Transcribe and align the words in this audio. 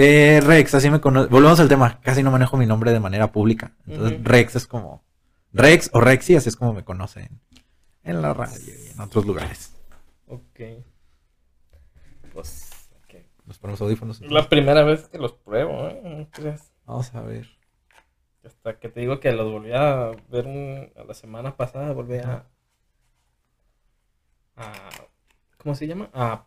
Eh, 0.00 0.40
Rex, 0.44 0.74
así 0.76 0.90
me 0.90 1.00
conoce. 1.00 1.28
Volvemos 1.28 1.58
al 1.58 1.68
tema. 1.68 2.00
Casi 2.02 2.22
no 2.22 2.30
manejo 2.30 2.56
mi 2.56 2.66
nombre 2.66 2.92
de 2.92 3.00
manera 3.00 3.32
pública. 3.32 3.72
Entonces. 3.86 4.22
Rex 4.22 4.54
es 4.56 4.66
como. 4.68 5.02
Rex 5.52 5.90
o 5.92 6.00
Rexy, 6.00 6.36
así 6.36 6.48
es 6.48 6.56
como 6.56 6.72
me 6.72 6.84
conocen. 6.84 7.40
En 8.04 8.22
la 8.22 8.32
radio 8.32 8.58
y 8.64 8.90
en 8.92 9.00
otros 9.00 9.26
lugares. 9.26 9.74
Ok. 10.28 10.60
Pues. 12.32 12.70
ok. 13.04 13.14
Nos 13.44 13.58
ponemos 13.58 13.80
audífonos. 13.80 14.20
Es 14.22 14.30
la 14.30 14.48
primera 14.48 14.84
vez 14.84 15.08
que 15.08 15.18
los 15.18 15.32
pruebo, 15.32 15.88
¿eh? 15.88 16.00
No 16.04 16.28
creas. 16.30 16.70
Vamos 16.86 17.12
a 17.14 17.20
ver. 17.22 17.48
Hasta 18.44 18.78
que 18.78 18.88
te 18.88 19.00
digo 19.00 19.18
que 19.18 19.32
los 19.32 19.50
volví 19.50 19.72
a 19.72 20.12
ver 20.30 20.46
un- 20.46 20.90
la 21.08 21.12
semana 21.14 21.56
pasada, 21.56 21.92
volví 21.92 22.18
a, 22.18 22.46
a- 24.56 24.88
¿Cómo 25.58 25.74
se 25.74 25.86
llama? 25.86 26.08
A 26.14 26.44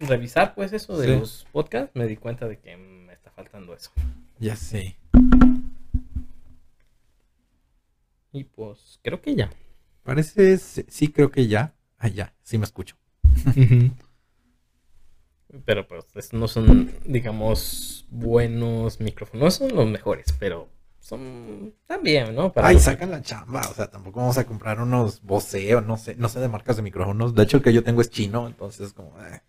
revisar, 0.00 0.54
pues, 0.54 0.72
eso 0.72 0.96
de 0.98 1.06
Sí. 1.06 1.20
los 1.20 1.46
podcasts. 1.52 1.90
Me 1.94 2.06
di 2.06 2.16
cuenta 2.16 2.46
de 2.48 2.58
que 2.58 2.76
me 2.76 3.12
está 3.12 3.30
faltando 3.30 3.74
eso. 3.74 3.90
Ya 4.38 4.56
sé. 4.56 4.96
Y 8.32 8.44
pues, 8.44 8.98
creo 9.02 9.20
que 9.22 9.34
ya. 9.34 9.50
Parece. 10.02 10.58
Sí, 10.58 11.08
creo 11.08 11.30
que 11.30 11.46
ya. 11.46 11.74
Ah, 11.98 12.08
ya. 12.08 12.34
Sí 12.42 12.58
me 12.58 12.64
escucho. 12.64 12.96
Pero 15.64 15.86
pues 15.86 16.04
es- 16.16 16.32
no 16.32 16.48
son, 16.48 16.90
digamos, 17.04 18.06
buenos 18.10 18.98
micrófonos. 19.00 19.42
No 19.44 19.50
son 19.52 19.76
los 19.76 19.86
mejores, 19.88 20.32
pero 20.40 20.68
son 20.98 21.74
también, 21.86 22.34
¿no? 22.34 22.52
Para 22.52 22.68
Ay, 22.68 22.80
sacan 22.80 23.12
la 23.12 23.22
chamba. 23.22 23.60
O 23.70 23.74
sea, 23.74 23.88
tampoco 23.88 24.18
vamos 24.18 24.36
a 24.36 24.46
comprar 24.46 24.80
unos 24.80 25.22
Bose 25.22 25.72
o 25.76 25.80
no 25.80 25.96
sé. 25.96 26.16
No 26.16 26.28
sé 26.28 26.40
de 26.40 26.48
marcas 26.48 26.74
de 26.76 26.82
micrófonos. 26.82 27.36
De 27.36 27.44
hecho, 27.44 27.58
el 27.58 27.62
que 27.62 27.72
yo 27.72 27.84
tengo 27.84 28.00
es 28.00 28.10
chino. 28.10 28.48
Entonces, 28.48 28.92
como. 28.94 29.10
eh, 29.22 29.42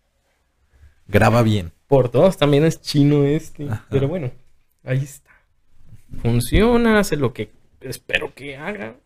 graba 1.08 1.42
bien. 1.42 1.72
Por 1.86 2.10
dos 2.10 2.36
también 2.36 2.64
es 2.64 2.80
chino 2.80 3.24
este. 3.24 3.68
Ajá. 3.70 3.86
Pero 3.90 4.08
bueno, 4.08 4.30
ahí 4.84 5.02
está. 5.04 5.30
Funciona, 6.22 6.98
hace 6.98 7.16
lo 7.16 7.32
que 7.32 7.52
espero 7.80 8.34
que 8.34 8.56
haga. 8.56 8.96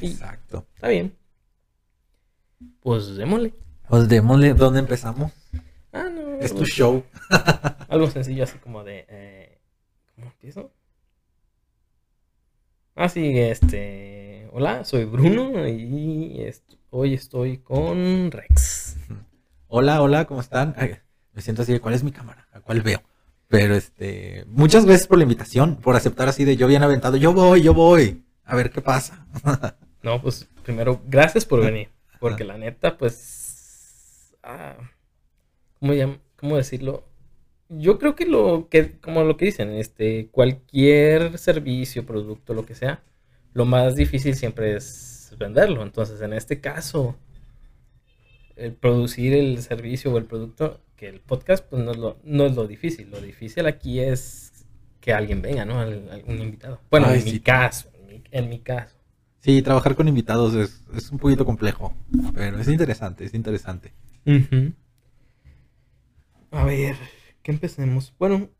Exacto. 0.00 0.66
está 0.74 0.88
bien. 0.88 1.14
Pues 2.80 3.16
démosle. 3.16 3.54
Pues 3.88 4.08
démosle. 4.08 4.54
¿Dónde 4.54 4.80
empezamos? 4.80 5.32
Ah, 5.92 6.08
no. 6.10 6.38
Es 6.40 6.54
tu 6.54 6.64
show. 6.64 7.04
algo 7.88 8.08
sencillo 8.10 8.44
así 8.44 8.58
como 8.58 8.84
de. 8.84 9.04
eh, 9.08 9.58
¿Cómo 10.14 10.28
empiezo? 10.28 10.72
Ah, 12.94 13.08
sí, 13.08 13.38
este. 13.38 14.48
Hola, 14.52 14.84
soy 14.84 15.04
Bruno 15.04 15.66
y 15.68 16.40
est- 16.42 16.74
hoy 16.90 17.14
estoy 17.14 17.58
con 17.58 18.30
Rex. 18.30 18.96
Hola, 19.68 20.02
hola, 20.02 20.24
¿cómo 20.26 20.40
están? 20.40 20.74
Ay, 20.76 20.96
me 21.40 21.42
siento 21.42 21.62
así 21.62 21.72
de 21.72 21.80
cuál 21.80 21.94
es 21.94 22.04
mi 22.04 22.12
cámara, 22.12 22.46
a 22.52 22.60
cuál 22.60 22.82
veo. 22.82 23.02
Pero 23.48 23.74
este, 23.74 24.44
muchas 24.46 24.84
gracias 24.84 25.08
por 25.08 25.16
la 25.16 25.22
invitación, 25.24 25.76
por 25.76 25.96
aceptar 25.96 26.28
así 26.28 26.44
de 26.44 26.58
yo 26.58 26.66
bien 26.66 26.82
aventado, 26.82 27.16
yo 27.16 27.32
voy, 27.32 27.62
yo 27.62 27.72
voy, 27.72 28.22
a 28.44 28.54
ver 28.54 28.70
qué 28.70 28.82
pasa. 28.82 29.26
No, 30.02 30.20
pues 30.22 30.46
primero, 30.62 31.00
gracias 31.06 31.44
por 31.46 31.60
venir. 31.62 31.88
Porque 32.20 32.42
la 32.44 32.56
neta, 32.58 32.96
pues. 32.98 34.34
ah, 34.42 34.76
¿cómo, 35.78 35.92
llam- 35.94 36.20
¿Cómo 36.36 36.56
decirlo? 36.56 37.04
Yo 37.68 37.98
creo 37.98 38.14
que 38.14 38.24
lo 38.26 38.68
que, 38.70 38.98
como 38.98 39.24
lo 39.24 39.36
que 39.36 39.46
dicen, 39.46 39.70
este, 39.70 40.28
cualquier 40.30 41.36
servicio, 41.38 42.04
producto, 42.06 42.52
lo 42.54 42.64
que 42.66 42.74
sea, 42.74 43.02
lo 43.54 43.64
más 43.66 43.94
difícil 43.94 44.36
siempre 44.36 44.74
es 44.76 45.34
venderlo. 45.38 45.82
Entonces, 45.82 46.20
en 46.22 46.32
este 46.32 46.60
caso, 46.60 47.16
el 48.56 48.72
producir 48.72 49.32
el 49.34 49.60
servicio 49.62 50.12
o 50.12 50.18
el 50.18 50.24
producto, 50.24 50.80
que 51.00 51.08
el 51.08 51.20
podcast, 51.20 51.64
pues 51.64 51.82
no 51.82 51.92
es 51.92 51.96
lo, 51.96 52.18
no 52.24 52.44
es 52.44 52.54
lo 52.54 52.66
difícil. 52.66 53.10
Lo 53.10 53.22
difícil 53.22 53.64
aquí 53.66 54.00
es 54.00 54.66
que 55.00 55.14
alguien 55.14 55.40
venga, 55.40 55.64
¿no? 55.64 55.80
Al- 55.80 56.10
algún 56.10 56.42
invitado. 56.42 56.78
Bueno, 56.90 57.06
Ay, 57.08 57.20
en 57.20 57.24
mi 57.24 57.40
caso, 57.40 57.88
en 57.98 58.06
mi, 58.06 58.22
en 58.30 58.48
mi 58.50 58.58
caso. 58.58 58.94
Sí, 59.40 59.62
trabajar 59.62 59.94
con 59.96 60.08
invitados 60.08 60.54
es, 60.54 60.84
es 60.94 61.10
un 61.10 61.18
poquito 61.18 61.46
complejo, 61.46 61.96
pero 62.34 62.58
es 62.60 62.68
interesante, 62.68 63.24
es 63.24 63.32
interesante. 63.32 63.94
Ujú. 64.26 64.74
A 66.50 66.64
ver, 66.64 66.96
¿qué 67.42 67.50
empecemos? 67.52 68.12
Bueno, 68.18 68.50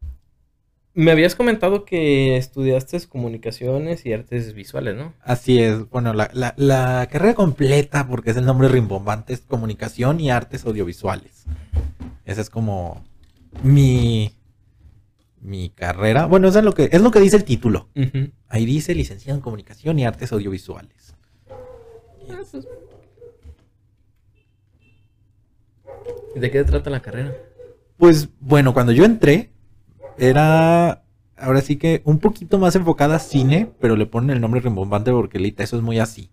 me 0.95 1.11
habías 1.11 1.35
comentado 1.35 1.85
que 1.85 2.39
estudiaste 2.39 2.99
comunicaciones 3.07 4.07
y 4.07 4.15
artes 4.15 4.55
visuales, 4.55 4.97
¿no? 4.97 5.13
Así 5.23 5.59
es, 5.59 5.91
bueno, 5.91 6.15
la, 6.15 6.31
la, 6.33 6.55
la 6.57 7.07
carrera 7.13 7.35
completa, 7.35 8.09
porque 8.09 8.31
es 8.31 8.39
el 8.39 8.47
nombre 8.47 8.69
rimbombante, 8.69 9.35
es 9.35 9.41
comunicación 9.43 10.19
y 10.21 10.31
artes 10.31 10.65
audiovisuales. 10.65 11.45
Esa 12.25 12.41
es 12.41 12.51
como 12.51 13.05
mi, 13.63 14.33
mi 15.41 15.71
carrera. 15.71 16.27
Bueno, 16.27 16.49
eso 16.49 16.59
es 16.59 16.65
lo 16.65 16.73
que, 16.73 16.89
es 16.93 17.01
lo 17.01 17.11
que 17.11 17.21
dice 17.21 17.37
el 17.37 17.45
título. 17.45 17.89
Ahí 18.49 18.67
dice 18.67 18.95
licenciado 18.95 19.37
en 19.37 19.43
comunicación 19.43 19.99
y 19.99 20.05
artes 20.05 20.33
audiovisuales. 20.33 21.15
¿Y 26.35 26.41
¿De 26.41 26.51
qué 26.51 26.65
trata 26.65 26.91
la 26.91 27.01
carrera? 27.01 27.35
Pues 27.97 28.29
bueno, 28.41 28.73
cuando 28.73 28.93
yo 28.93 29.05
entré, 29.05 29.51
era 30.19 31.03
ahora 31.37 31.61
sí 31.61 31.77
que 31.77 32.03
un 32.05 32.19
poquito 32.19 32.59
más 32.59 32.77
enfocada 32.77 33.17
a 33.17 33.19
cine, 33.19 33.73
pero 33.81 33.97
le 33.97 34.07
ponen 34.07 34.31
el 34.31 34.41
nombre 34.41 34.61
rimbombante 34.61 35.11
porque 35.11 35.39
Lita, 35.39 35.65
eso 35.65 35.77
es 35.77 35.83
muy 35.83 35.99
así. 35.99 36.31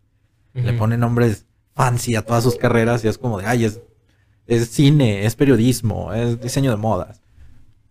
Le 0.53 0.73
ponen 0.73 1.01
nombres 1.01 1.45
fancy 1.75 2.15
a 2.15 2.23
todas 2.23 2.43
sus 2.43 2.55
carreras 2.55 3.05
y 3.05 3.07
es 3.07 3.19
como 3.19 3.37
de, 3.37 3.45
ay, 3.45 3.65
es, 3.65 3.79
es 4.47 4.69
cine, 4.69 5.25
es 5.25 5.35
periodismo, 5.35 6.13
es 6.13 6.39
diseño 6.39 6.71
de 6.71 6.77
modas. 6.77 7.21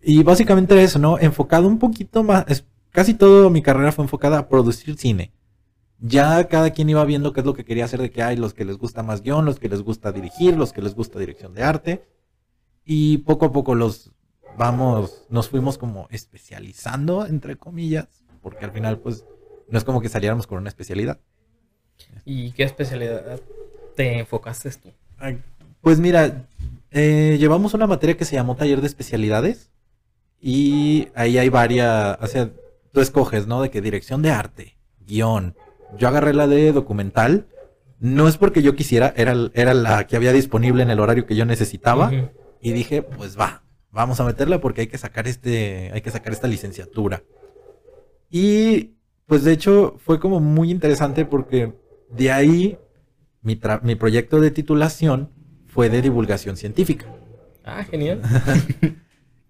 Y 0.00 0.22
básicamente 0.22 0.82
eso, 0.82 0.98
¿no? 0.98 1.18
Enfocado 1.18 1.66
un 1.66 1.78
poquito 1.78 2.22
más, 2.22 2.44
es, 2.48 2.64
casi 2.90 3.14
toda 3.14 3.50
mi 3.50 3.62
carrera 3.62 3.92
fue 3.92 4.04
enfocada 4.04 4.38
a 4.38 4.48
producir 4.48 4.96
cine. 4.96 5.32
Ya 5.98 6.46
cada 6.48 6.70
quien 6.70 6.90
iba 6.90 7.04
viendo 7.04 7.32
qué 7.32 7.40
es 7.40 7.46
lo 7.46 7.54
que 7.54 7.64
quería 7.64 7.86
hacer, 7.86 8.00
de 8.00 8.10
que 8.10 8.22
hay 8.22 8.36
los 8.36 8.54
que 8.54 8.64
les 8.64 8.76
gusta 8.76 9.02
más 9.02 9.22
guion, 9.22 9.44
los 9.44 9.58
que 9.58 9.68
les 9.68 9.82
gusta 9.82 10.12
dirigir, 10.12 10.56
los 10.56 10.72
que 10.72 10.82
les 10.82 10.94
gusta 10.94 11.18
dirección 11.18 11.54
de 11.54 11.62
arte. 11.62 12.06
Y 12.84 13.18
poco 13.18 13.46
a 13.46 13.52
poco 13.52 13.74
los 13.74 14.12
vamos, 14.56 15.26
nos 15.28 15.48
fuimos 15.48 15.78
como 15.78 16.06
especializando, 16.10 17.26
entre 17.26 17.56
comillas, 17.56 18.08
porque 18.42 18.64
al 18.64 18.72
final 18.72 18.98
pues 18.98 19.24
no 19.68 19.78
es 19.78 19.84
como 19.84 20.00
que 20.00 20.08
saliéramos 20.08 20.46
con 20.46 20.58
una 20.58 20.68
especialidad. 20.68 21.20
¿Y 22.24 22.52
qué 22.52 22.64
especialidad 22.64 23.40
te 23.94 24.18
enfocaste 24.18 24.70
tú? 24.70 24.90
Ay, 25.18 25.42
Pues 25.86 26.00
mira, 26.00 26.48
eh, 26.90 27.36
llevamos 27.38 27.72
una 27.72 27.86
materia 27.86 28.16
que 28.16 28.24
se 28.24 28.34
llamó 28.34 28.56
taller 28.56 28.80
de 28.80 28.88
especialidades 28.88 29.70
y 30.40 31.06
ahí 31.14 31.38
hay 31.38 31.48
varias, 31.48 32.18
o 32.20 32.26
sea, 32.26 32.50
tú 32.90 33.00
escoges, 33.00 33.46
¿no? 33.46 33.62
De 33.62 33.70
que 33.70 33.80
dirección 33.80 34.20
de 34.20 34.30
arte, 34.30 34.76
guion. 35.06 35.54
Yo 35.96 36.08
agarré 36.08 36.34
la 36.34 36.48
de 36.48 36.72
documental, 36.72 37.46
no 38.00 38.26
es 38.26 38.36
porque 38.36 38.62
yo 38.62 38.74
quisiera, 38.74 39.14
era, 39.16 39.36
era 39.54 39.74
la 39.74 40.08
que 40.08 40.16
había 40.16 40.32
disponible 40.32 40.82
en 40.82 40.90
el 40.90 40.98
horario 40.98 41.24
que 41.24 41.36
yo 41.36 41.44
necesitaba 41.44 42.10
y 42.60 42.72
dije, 42.72 43.02
pues 43.02 43.38
va, 43.38 43.62
vamos 43.92 44.18
a 44.18 44.24
meterla 44.24 44.60
porque 44.60 44.80
hay 44.80 44.86
que 44.88 44.98
sacar 44.98 45.28
este, 45.28 45.92
hay 45.94 46.00
que 46.00 46.10
sacar 46.10 46.32
esta 46.32 46.48
licenciatura. 46.48 47.22
Y 48.28 48.96
pues 49.26 49.44
de 49.44 49.52
hecho 49.52 49.94
fue 50.04 50.18
como 50.18 50.40
muy 50.40 50.72
interesante 50.72 51.24
porque 51.24 51.74
de 52.10 52.32
ahí 52.32 52.76
mi, 53.40 53.60
mi 53.82 53.94
proyecto 53.94 54.40
de 54.40 54.50
titulación 54.50 55.35
fue 55.76 55.90
de 55.90 56.00
divulgación 56.00 56.56
científica. 56.56 57.06
Ah, 57.62 57.84
genial. 57.84 58.22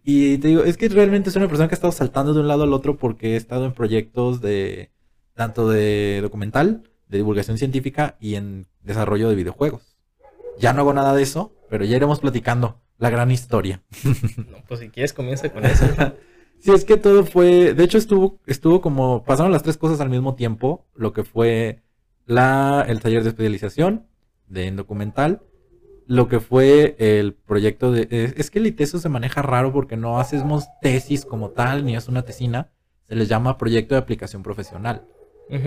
Y 0.08 0.38
te 0.38 0.46
digo, 0.46 0.62
es 0.62 0.76
que 0.76 0.88
realmente 0.88 1.32
soy 1.32 1.40
una 1.40 1.48
persona 1.48 1.68
que 1.68 1.74
ha 1.74 1.78
estado 1.78 1.92
saltando 1.92 2.32
de 2.32 2.38
un 2.38 2.46
lado 2.46 2.62
al 2.62 2.72
otro 2.72 2.96
porque 2.96 3.32
he 3.32 3.36
estado 3.36 3.64
en 3.64 3.72
proyectos 3.72 4.40
de 4.40 4.92
tanto 5.34 5.68
de 5.68 6.20
documental, 6.22 6.84
de 7.08 7.18
divulgación 7.18 7.58
científica 7.58 8.16
y 8.20 8.36
en 8.36 8.68
desarrollo 8.84 9.28
de 9.28 9.34
videojuegos. 9.34 9.96
Ya 10.60 10.72
no 10.72 10.82
hago 10.82 10.94
nada 10.94 11.12
de 11.12 11.24
eso, 11.24 11.52
pero 11.68 11.84
ya 11.84 11.96
iremos 11.96 12.20
platicando 12.20 12.80
la 12.98 13.10
gran 13.10 13.32
historia. 13.32 13.82
No, 14.48 14.58
pues 14.68 14.78
si 14.78 14.90
quieres 14.90 15.12
comienza 15.12 15.52
con 15.52 15.64
eso. 15.64 15.86
Sí, 16.60 16.70
es 16.70 16.84
que 16.84 16.96
todo 16.96 17.24
fue, 17.24 17.74
de 17.74 17.84
hecho 17.84 17.98
estuvo, 17.98 18.38
estuvo 18.46 18.80
como, 18.80 19.24
pasaron 19.24 19.50
las 19.50 19.64
tres 19.64 19.76
cosas 19.76 20.00
al 20.00 20.08
mismo 20.08 20.36
tiempo, 20.36 20.86
lo 20.94 21.12
que 21.12 21.24
fue 21.24 21.82
la, 22.26 22.84
el 22.88 23.00
taller 23.00 23.24
de 23.24 23.30
especialización 23.30 24.06
de 24.46 24.68
en 24.68 24.76
documental, 24.76 25.42
lo 26.06 26.28
que 26.28 26.40
fue 26.40 26.96
el 26.98 27.34
proyecto 27.34 27.92
de, 27.92 28.08
es, 28.10 28.34
es 28.36 28.50
que 28.50 28.58
el 28.58 28.66
ITESO 28.66 28.98
se 28.98 29.08
maneja 29.08 29.42
raro 29.42 29.72
porque 29.72 29.96
no 29.96 30.18
hacemos 30.20 30.66
tesis 30.80 31.24
como 31.24 31.50
tal, 31.50 31.84
ni 31.84 31.96
es 31.96 32.08
una 32.08 32.22
tesina, 32.22 32.70
se 33.04 33.14
les 33.16 33.28
llama 33.28 33.58
proyecto 33.58 33.94
de 33.94 34.00
aplicación 34.00 34.42
profesional. 34.42 35.06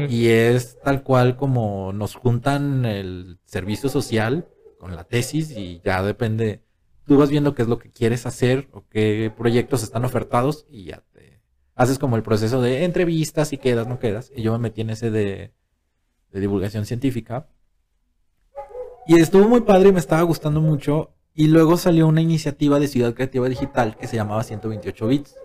Y 0.09 0.27
es 0.27 0.77
tal 0.83 1.03
cual 1.03 1.37
como 1.37 1.93
nos 1.93 2.15
juntan 2.15 2.85
el 2.85 3.39
servicio 3.45 3.87
social 3.87 4.49
con 4.77 4.93
la 4.93 5.05
tesis 5.05 5.51
y 5.51 5.81
ya 5.85 6.03
depende. 6.03 6.63
Tú 7.05 7.17
vas 7.17 7.29
viendo 7.29 7.55
qué 7.55 7.61
es 7.61 7.69
lo 7.69 7.79
que 7.79 7.89
quieres 7.89 8.25
hacer 8.25 8.67
o 8.73 8.85
qué 8.89 9.31
proyectos 9.35 9.81
están 9.81 10.03
ofertados 10.03 10.65
y 10.69 10.83
ya 10.83 11.03
te 11.13 11.41
haces 11.75 11.97
como 11.97 12.17
el 12.17 12.23
proceso 12.23 12.61
de 12.61 12.83
entrevistas 12.83 13.53
y 13.53 13.57
quedas, 13.57 13.87
no 13.87 13.99
quedas. 13.99 14.33
Y 14.35 14.41
yo 14.41 14.51
me 14.51 14.59
metí 14.59 14.81
en 14.81 14.89
ese 14.89 15.11
de, 15.11 15.53
de 16.33 16.39
divulgación 16.41 16.85
científica. 16.85 17.47
Y 19.09 19.19
estuvo 19.19 19.49
muy 19.49 19.61
padre 19.61 19.89
y 19.89 19.91
me 19.91 19.97
estaba 19.97 20.21
gustando 20.21 20.61
mucho. 20.61 21.15
Y 21.33 21.47
luego 21.47 21.77
salió 21.77 22.05
una 22.05 22.21
iniciativa 22.21 22.79
de 22.79 22.87
Ciudad 22.87 23.15
Creativa 23.15 23.49
Digital 23.49 23.97
que 23.97 24.05
se 24.05 24.15
llamaba 24.15 24.43
128 24.43 25.07
Bits. 25.07 25.35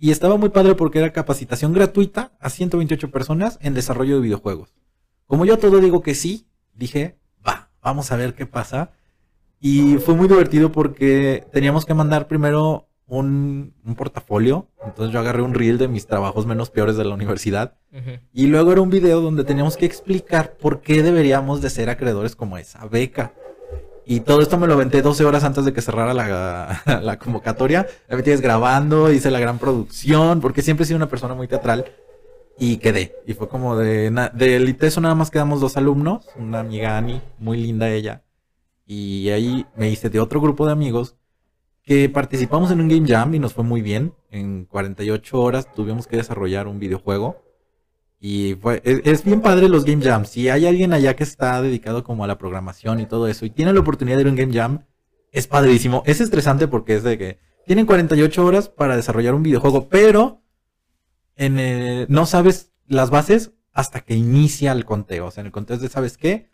Y 0.00 0.10
estaba 0.10 0.36
muy 0.36 0.48
padre 0.48 0.74
porque 0.74 0.98
era 0.98 1.12
capacitación 1.12 1.72
gratuita 1.72 2.32
a 2.40 2.50
128 2.50 3.12
personas 3.12 3.60
en 3.62 3.74
desarrollo 3.74 4.16
de 4.16 4.22
videojuegos. 4.22 4.74
Como 5.26 5.44
yo 5.44 5.60
todo 5.60 5.78
digo 5.78 6.02
que 6.02 6.16
sí, 6.16 6.48
dije, 6.74 7.20
va, 7.46 7.70
vamos 7.82 8.10
a 8.10 8.16
ver 8.16 8.34
qué 8.34 8.46
pasa. 8.46 8.90
Y 9.60 9.98
fue 9.98 10.16
muy 10.16 10.26
divertido 10.26 10.72
porque 10.72 11.46
teníamos 11.52 11.86
que 11.86 11.94
mandar 11.94 12.26
primero 12.26 12.85
un, 13.08 13.74
un 13.84 13.94
portafolio. 13.94 14.68
Entonces 14.84 15.12
yo 15.12 15.20
agarré 15.20 15.42
un 15.42 15.54
reel 15.54 15.78
de 15.78 15.88
mis 15.88 16.06
trabajos 16.06 16.46
menos 16.46 16.70
peores 16.70 16.96
de 16.96 17.04
la 17.04 17.14
universidad. 17.14 17.74
Y 18.32 18.46
luego 18.48 18.72
era 18.72 18.82
un 18.82 18.90
video 18.90 19.20
donde 19.22 19.44
teníamos 19.44 19.76
que 19.76 19.86
explicar 19.86 20.52
por 20.58 20.80
qué 20.82 21.02
deberíamos 21.02 21.62
de 21.62 21.70
ser 21.70 21.88
acreedores 21.88 22.36
como 22.36 22.58
esa 22.58 22.84
beca. 22.86 23.32
Y 24.04 24.20
todo 24.20 24.40
esto 24.40 24.56
me 24.58 24.66
lo 24.68 24.74
aventé 24.74 25.02
12 25.02 25.24
horas 25.24 25.42
antes 25.44 25.64
de 25.64 25.72
que 25.72 25.80
cerrara 25.82 26.12
la, 26.14 26.82
la 27.02 27.18
convocatoria. 27.18 27.86
Me 28.08 28.16
metí 28.16 28.30
grabando, 28.36 29.10
hice 29.10 29.30
la 29.30 29.40
gran 29.40 29.58
producción, 29.58 30.40
porque 30.40 30.62
siempre 30.62 30.84
he 30.84 30.86
sido 30.86 30.96
una 30.98 31.08
persona 31.08 31.34
muy 31.34 31.48
teatral. 31.48 31.86
Y 32.58 32.76
quedé. 32.78 33.14
Y 33.26 33.34
fue 33.34 33.48
como 33.48 33.76
de... 33.76 34.10
na- 34.10 34.28
De 34.30 34.56
Eliteso 34.56 35.00
nada 35.00 35.14
más 35.14 35.30
quedamos 35.30 35.60
dos 35.60 35.76
alumnos. 35.76 36.26
Una 36.38 36.60
amiga 36.60 36.96
Ani, 36.96 37.20
muy 37.38 37.56
linda 37.60 37.90
ella. 37.90 38.22
Y 38.86 39.28
ahí 39.30 39.66
me 39.76 39.90
hice 39.90 40.08
de 40.10 40.20
otro 40.20 40.40
grupo 40.40 40.66
de 40.66 40.72
amigos 40.72 41.16
que 41.86 42.08
participamos 42.08 42.72
en 42.72 42.80
un 42.80 42.88
Game 42.88 43.06
Jam 43.06 43.32
y 43.34 43.38
nos 43.38 43.54
fue 43.54 43.62
muy 43.62 43.80
bien. 43.80 44.12
En 44.30 44.64
48 44.64 45.40
horas 45.40 45.72
tuvimos 45.72 46.08
que 46.08 46.16
desarrollar 46.16 46.66
un 46.66 46.80
videojuego. 46.80 47.44
Y 48.18 48.56
fue, 48.60 48.82
es, 48.84 49.24
bien 49.24 49.40
padre 49.40 49.68
los 49.68 49.84
Game 49.84 50.02
Jams. 50.02 50.28
Si 50.28 50.48
hay 50.48 50.66
alguien 50.66 50.92
allá 50.92 51.14
que 51.14 51.22
está 51.22 51.62
dedicado 51.62 52.02
como 52.02 52.24
a 52.24 52.26
la 52.26 52.38
programación 52.38 52.98
y 52.98 53.06
todo 53.06 53.28
eso 53.28 53.46
y 53.46 53.50
tiene 53.50 53.72
la 53.72 53.80
oportunidad 53.80 54.16
de 54.16 54.22
ir 54.22 54.26
a 54.26 54.30
un 54.30 54.36
Game 54.36 54.52
Jam, 54.52 54.84
es 55.30 55.46
padrísimo. 55.46 56.02
Es 56.06 56.20
estresante 56.20 56.66
porque 56.66 56.96
es 56.96 57.04
de 57.04 57.18
que 57.18 57.38
tienen 57.66 57.86
48 57.86 58.44
horas 58.44 58.68
para 58.68 58.96
desarrollar 58.96 59.34
un 59.34 59.44
videojuego, 59.44 59.88
pero 59.88 60.42
en 61.36 61.60
el- 61.60 62.06
no 62.08 62.26
sabes 62.26 62.72
las 62.88 63.10
bases 63.10 63.52
hasta 63.72 64.00
que 64.00 64.14
inicia 64.16 64.72
el 64.72 64.84
conteo. 64.84 65.26
O 65.26 65.30
sea, 65.30 65.42
en 65.42 65.46
el 65.46 65.52
conteo 65.52 65.76
es 65.76 65.82
de, 65.82 65.88
¿sabes 65.88 66.16
qué? 66.18 66.48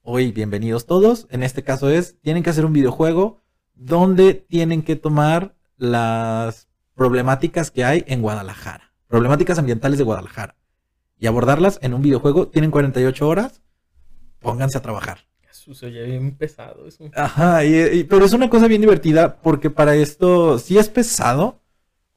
Hoy, 0.00 0.32
bienvenidos 0.32 0.86
todos. 0.86 1.26
En 1.30 1.42
este 1.42 1.62
caso 1.62 1.90
es, 1.90 2.18
tienen 2.22 2.42
que 2.42 2.48
hacer 2.50 2.64
un 2.64 2.72
videojuego 2.72 3.42
donde 3.78 4.34
tienen 4.34 4.82
que 4.82 4.96
tomar 4.96 5.54
las 5.76 6.68
problemáticas 6.94 7.70
que 7.70 7.84
hay 7.84 8.04
en 8.08 8.20
Guadalajara. 8.22 8.92
Problemáticas 9.06 9.58
ambientales 9.58 9.98
de 9.98 10.04
Guadalajara. 10.04 10.56
Y 11.18 11.26
abordarlas 11.26 11.78
en 11.82 11.94
un 11.94 12.02
videojuego. 12.02 12.48
Tienen 12.48 12.70
48 12.70 13.26
horas. 13.28 13.62
Pónganse 14.40 14.78
a 14.78 14.82
trabajar. 14.82 15.18
Jesús, 15.40 15.78
se 15.78 15.86
oye 15.86 16.04
bien 16.04 16.36
pesado 16.36 16.86
eso. 16.86 17.08
Ajá, 17.14 17.64
y- 17.64 17.98
y- 18.00 18.04
pero 18.04 18.24
es 18.24 18.32
una 18.32 18.50
cosa 18.50 18.68
bien 18.68 18.80
divertida 18.80 19.40
porque 19.40 19.70
para 19.70 19.94
esto 19.96 20.58
sí 20.58 20.76
es 20.78 20.88
pesado, 20.88 21.60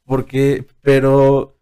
porque, 0.06 0.68
pero 0.82 1.58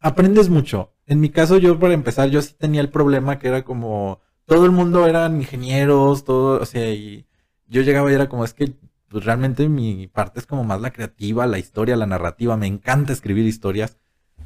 aprendes 0.00 0.48
mucho. 0.50 0.92
En 1.06 1.20
mi 1.20 1.30
caso, 1.30 1.58
yo 1.58 1.78
para 1.78 1.94
empezar, 1.94 2.28
yo 2.30 2.42
sí 2.42 2.54
tenía 2.58 2.80
el 2.80 2.90
problema 2.90 3.38
que 3.38 3.48
era 3.48 3.64
como, 3.64 4.20
todo 4.46 4.64
el 4.64 4.70
mundo 4.72 5.06
eran 5.06 5.36
ingenieros, 5.36 6.24
todo, 6.24 6.60
o 6.60 6.66
sea, 6.66 6.90
y 6.92 7.26
yo 7.66 7.82
llegaba 7.82 8.10
y 8.10 8.14
era 8.14 8.28
como, 8.28 8.44
es 8.44 8.54
que 8.54 8.72
pues, 9.14 9.26
realmente 9.26 9.68
mi 9.68 10.08
parte 10.08 10.40
es 10.40 10.46
como 10.46 10.64
más 10.64 10.80
la 10.80 10.90
creativa, 10.90 11.46
la 11.46 11.60
historia, 11.60 11.96
la 11.96 12.04
narrativa, 12.04 12.56
me 12.56 12.66
encanta 12.66 13.12
escribir 13.12 13.46
historias. 13.46 13.96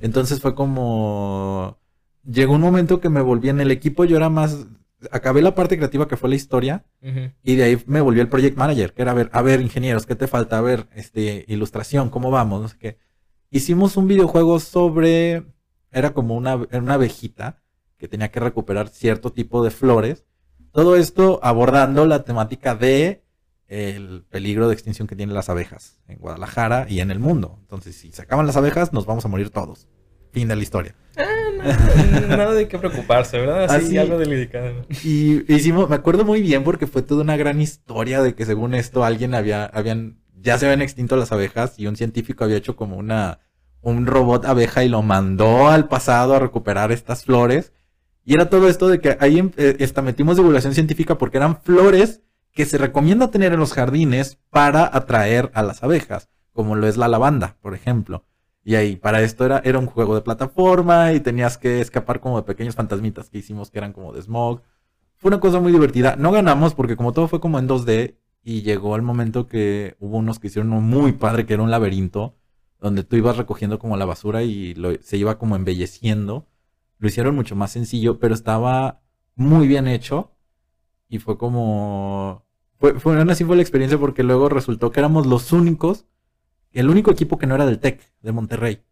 Entonces 0.03 0.43
fue 0.43 0.55
como, 0.55 1.79
llegó 2.31 2.53
un 2.53 2.61
momento 2.61 3.01
que 3.01 3.09
me 3.09 3.23
volví 3.23 3.49
en 3.49 3.63
el 3.63 3.71
equipo, 3.71 4.05
yo 4.05 4.19
era 4.19 4.29
más, 4.29 4.67
acabé 5.11 5.41
la 5.41 5.55
parte 5.55 5.79
creativa 5.79 6.07
que 6.07 6.19
fue 6.19 6.29
la 6.29 6.37
historia. 6.37 6.85
Y 7.43 7.57
de 7.57 7.63
ahí 7.63 7.83
me 7.87 8.03
volví 8.03 8.21
el 8.21 8.29
project 8.29 8.59
manager, 8.59 8.93
que 8.93 9.01
era 9.01 9.13
a 9.13 9.15
ver, 9.15 9.31
a 9.33 9.41
ver, 9.41 9.63
ingenieros, 9.63 10.05
¿qué 10.05 10.15
te 10.15 10.27
falta? 10.27 10.59
A 10.59 10.61
ver, 10.61 10.87
este, 10.95 11.47
ilustración, 11.49 12.11
¿cómo 12.11 12.31
vamos? 12.31 12.61
No 12.61 12.69
sé 12.69 12.77
qué. 12.79 12.99
Hicimos 13.51 13.97
un 13.97 14.07
videojuego 14.07 14.61
sobre, 14.61 15.45
era 15.91 16.13
como 16.13 16.37
una, 16.37 16.57
una 16.57 16.93
abejita 16.93 17.63
que 17.97 18.07
tenía 18.07 18.31
que 18.31 18.41
recuperar 18.41 18.91
cierto 18.91 19.33
tipo 19.33 19.65
de 19.65 19.71
flores. 19.71 20.27
Todo 20.73 20.95
esto 20.95 21.41
abordando 21.43 22.05
la 22.05 22.23
temática 22.25 22.75
de 22.75 23.25
el 23.69 24.25
peligro 24.31 24.67
de 24.69 24.75
extinción 24.75 25.07
que 25.07 25.15
tienen 25.17 25.35
las 25.35 25.49
abejas 25.49 26.01
en 26.09 26.19
Guadalajara 26.19 26.87
y 26.89 27.01
en 27.01 27.11
el 27.11 27.19
mundo. 27.19 27.59
Entonces, 27.61 27.97
si 27.97 28.11
se 28.13 28.23
acaban 28.23 28.47
las 28.47 28.57
abejas, 28.57 28.93
nos 28.93 29.07
vamos 29.07 29.25
a 29.25 29.29
morir 29.29 29.51
todos. 29.51 29.87
Fin 30.33 30.49
de 30.49 30.57
la 30.57 30.63
historia. 30.63 30.95
Nada, 31.17 32.37
nada 32.37 32.55
de 32.55 32.69
qué 32.69 32.79
preocuparse, 32.79 33.39
¿verdad? 33.39 33.65
Así, 33.65 33.87
Así- 33.87 33.99
algo 33.99 34.19
delicado. 34.19 34.87
Y 35.05 35.53
hicimos, 35.53 35.89
me 35.89 35.97
acuerdo 35.97 36.25
muy 36.25 36.41
bien 36.43 36.65
porque 36.65 36.87
fue 36.87 37.03
toda 37.03 37.23
una 37.23 37.37
gran 37.37 37.61
historia 37.61 38.23
de 38.23 38.35
que 38.35 38.45
según 38.47 38.75
esto 38.75 39.05
alguien 39.05 39.35
había, 39.35 39.65
habían, 39.67 40.19
ya 40.41 40.59
se 40.59 40.67
habían 40.67 40.83
extinto 40.83 41.17
las 41.17 41.33
abejas 41.33 41.79
y 41.79 41.87
un 41.87 41.97
científico 41.97 42.45
había 42.45 42.57
hecho 42.57 42.77
como 42.77 42.97
una, 42.97 43.41
un 43.81 44.07
robot 44.07 44.45
abeja 44.45 44.85
y 44.85 44.89
lo 44.89 45.03
mandó 45.03 45.69
al 45.69 45.89
pasado 45.89 46.35
a 46.35 46.39
recuperar 46.39 46.93
estas 46.93 47.25
flores. 47.25 47.73
Y 48.25 48.35
era 48.35 48.49
todo 48.51 48.69
esto 48.69 48.89
de 48.89 49.01
que 49.01 49.17
ahí 49.21 49.39
em- 49.39 49.53
eh, 49.57 49.77
esta, 49.81 50.01
metimos 50.03 50.37
divulgación 50.37 50.75
científica 50.75 51.19
porque 51.19 51.39
eran 51.39 51.61
flores 51.63 52.23
que 52.59 52.67
se 52.67 52.77
recomienda 52.77 53.31
tener 53.31 53.53
en 53.53 53.61
los 53.61 53.73
jardines 53.73 54.37
para 54.51 54.91
atraer 54.93 55.53
a 55.55 55.63
las 55.63 55.85
abejas, 55.85 56.29
como 56.53 56.75
lo 56.75 56.89
es 56.89 56.97
la 56.97 57.07
lavanda, 57.07 57.57
por 57.63 57.73
ejemplo. 57.73 58.25
Y 58.65 58.75
ahí, 58.75 58.97
para 58.97 59.23
esto 59.23 59.47
era, 59.47 59.63
era 59.65 59.79
un 59.79 59.87
juego 59.87 60.17
de 60.17 60.23
plataforma 60.23 61.13
y 61.13 61.21
tenías 61.21 61.57
que 61.57 61.81
escapar 61.81 62.19
como 62.19 62.37
de 62.37 62.43
pequeños 62.43 62.75
fantasmitas 62.75 63.31
que 63.31 63.39
hicimos 63.39 63.71
que 63.71 63.79
eran 63.79 63.93
como 63.93 64.13
de 64.13 64.23
smog. 64.23 64.63
Fue 65.19 65.29
una 65.29 65.39
cosa 65.39 65.61
muy 65.61 65.71
divertida. 65.71 66.17
No 66.17 66.33
ganamos 66.33 66.75
porque 66.75 66.97
como 66.97 67.13
todo 67.13 67.29
fue 67.29 67.39
como 67.39 67.61
en 67.61 67.69
2D 67.69 68.17
y 68.43 68.63
llegó 68.63 68.97
el 68.97 69.03
momento 69.03 69.47
que 69.47 69.95
hubo 70.01 70.17
unos 70.17 70.41
que 70.41 70.49
hicieron 70.49 70.73
uno 70.73 70.81
muy 70.81 71.13
padre 71.13 71.47
que 71.47 71.55
era 71.55 71.63
un 71.63 71.71
laberinto 71.71 72.35
donde 72.81 73.05
tú 73.05 73.15
ibas 73.15 73.37
recogiendo 73.37 73.79
como 73.79 73.97
la 73.97 74.05
basura 74.05 74.43
y 74.43 74.75
se 75.01 75.17
iba 75.17 75.39
como 75.39 75.55
embelleciendo. 75.55 76.49
Lo 76.99 77.07
hicieron 77.07 77.37
mucho 77.37 77.55
más 77.55 77.71
sencillo, 77.71 78.19
pero 78.19 78.35
estaba 78.35 79.01
muy 79.37 79.69
bien 79.69 79.87
hecho 79.87 80.33
y 81.09 81.21
fue 81.21 81.39
como... 81.39 82.48
Fue, 82.79 82.99
fue, 82.99 83.19
aún 83.19 83.31
así 83.31 83.45
fue 83.45 83.57
la 83.57 83.63
experiencia 83.63 83.99
porque 83.99 84.23
luego 84.23 84.49
resultó 84.49 84.91
que 84.91 85.01
éramos 85.01 85.27
los 85.27 85.53
únicos, 85.53 86.07
el 86.73 86.89
único 86.89 87.11
equipo 87.11 87.39
que 87.39 87.47
no 87.47 87.55
era 87.55 87.67
del 87.67 87.79
TEC, 87.81 88.01
de 88.23 88.33
Monterrey. 88.33 88.83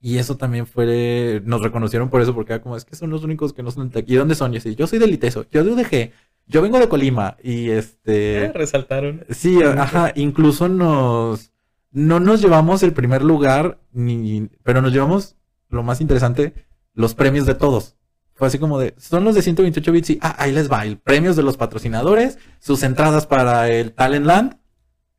Y 0.00 0.18
eso 0.18 0.36
también 0.36 0.66
fue, 0.66 1.42
nos 1.44 1.60
reconocieron 1.60 2.08
por 2.08 2.22
eso, 2.22 2.34
porque 2.34 2.52
era 2.52 2.62
como, 2.62 2.76
es 2.76 2.84
que 2.84 2.96
son 2.96 3.10
los 3.10 3.24
únicos 3.24 3.52
que 3.52 3.62
no 3.62 3.70
son 3.70 3.84
del 3.84 3.92
TEC. 3.92 4.10
¿Y 4.10 4.14
dónde 4.14 4.34
son? 4.34 4.54
Y 4.54 4.58
así, 4.58 4.74
yo 4.74 4.86
soy 4.86 4.98
del 4.98 5.12
ITESO, 5.12 5.46
yo 5.50 5.64
de 5.64 5.72
UDG, 5.72 6.12
yo 6.46 6.62
vengo 6.62 6.78
de 6.78 6.88
Colima. 6.88 7.36
Y 7.42 7.70
este... 7.70 8.46
Ah, 8.46 8.52
resaltaron. 8.54 9.24
Sí, 9.30 9.62
ajá, 9.62 10.12
incluso 10.14 10.68
nos 10.68 11.52
no 11.90 12.20
nos 12.20 12.40
llevamos 12.40 12.82
el 12.82 12.92
primer 12.92 13.22
lugar, 13.22 13.80
ni, 13.92 14.48
pero 14.62 14.82
nos 14.82 14.92
llevamos 14.92 15.36
lo 15.68 15.82
más 15.82 16.00
interesante, 16.00 16.66
los 16.94 17.14
premios 17.14 17.46
de 17.46 17.54
todos. 17.54 17.96
Fue 18.38 18.46
así 18.46 18.58
como 18.60 18.78
de, 18.78 18.94
son 18.98 19.24
los 19.24 19.34
de 19.34 19.42
128 19.42 19.90
bits 19.92 20.10
y 20.10 20.18
ah, 20.22 20.36
ahí 20.38 20.52
les 20.52 20.70
va, 20.70 20.84
el 20.86 20.96
premios 20.96 21.34
de 21.34 21.42
los 21.42 21.56
patrocinadores, 21.56 22.38
sus 22.60 22.84
entradas 22.84 23.26
para 23.26 23.68
el 23.68 23.92
Talentland. 23.92 24.58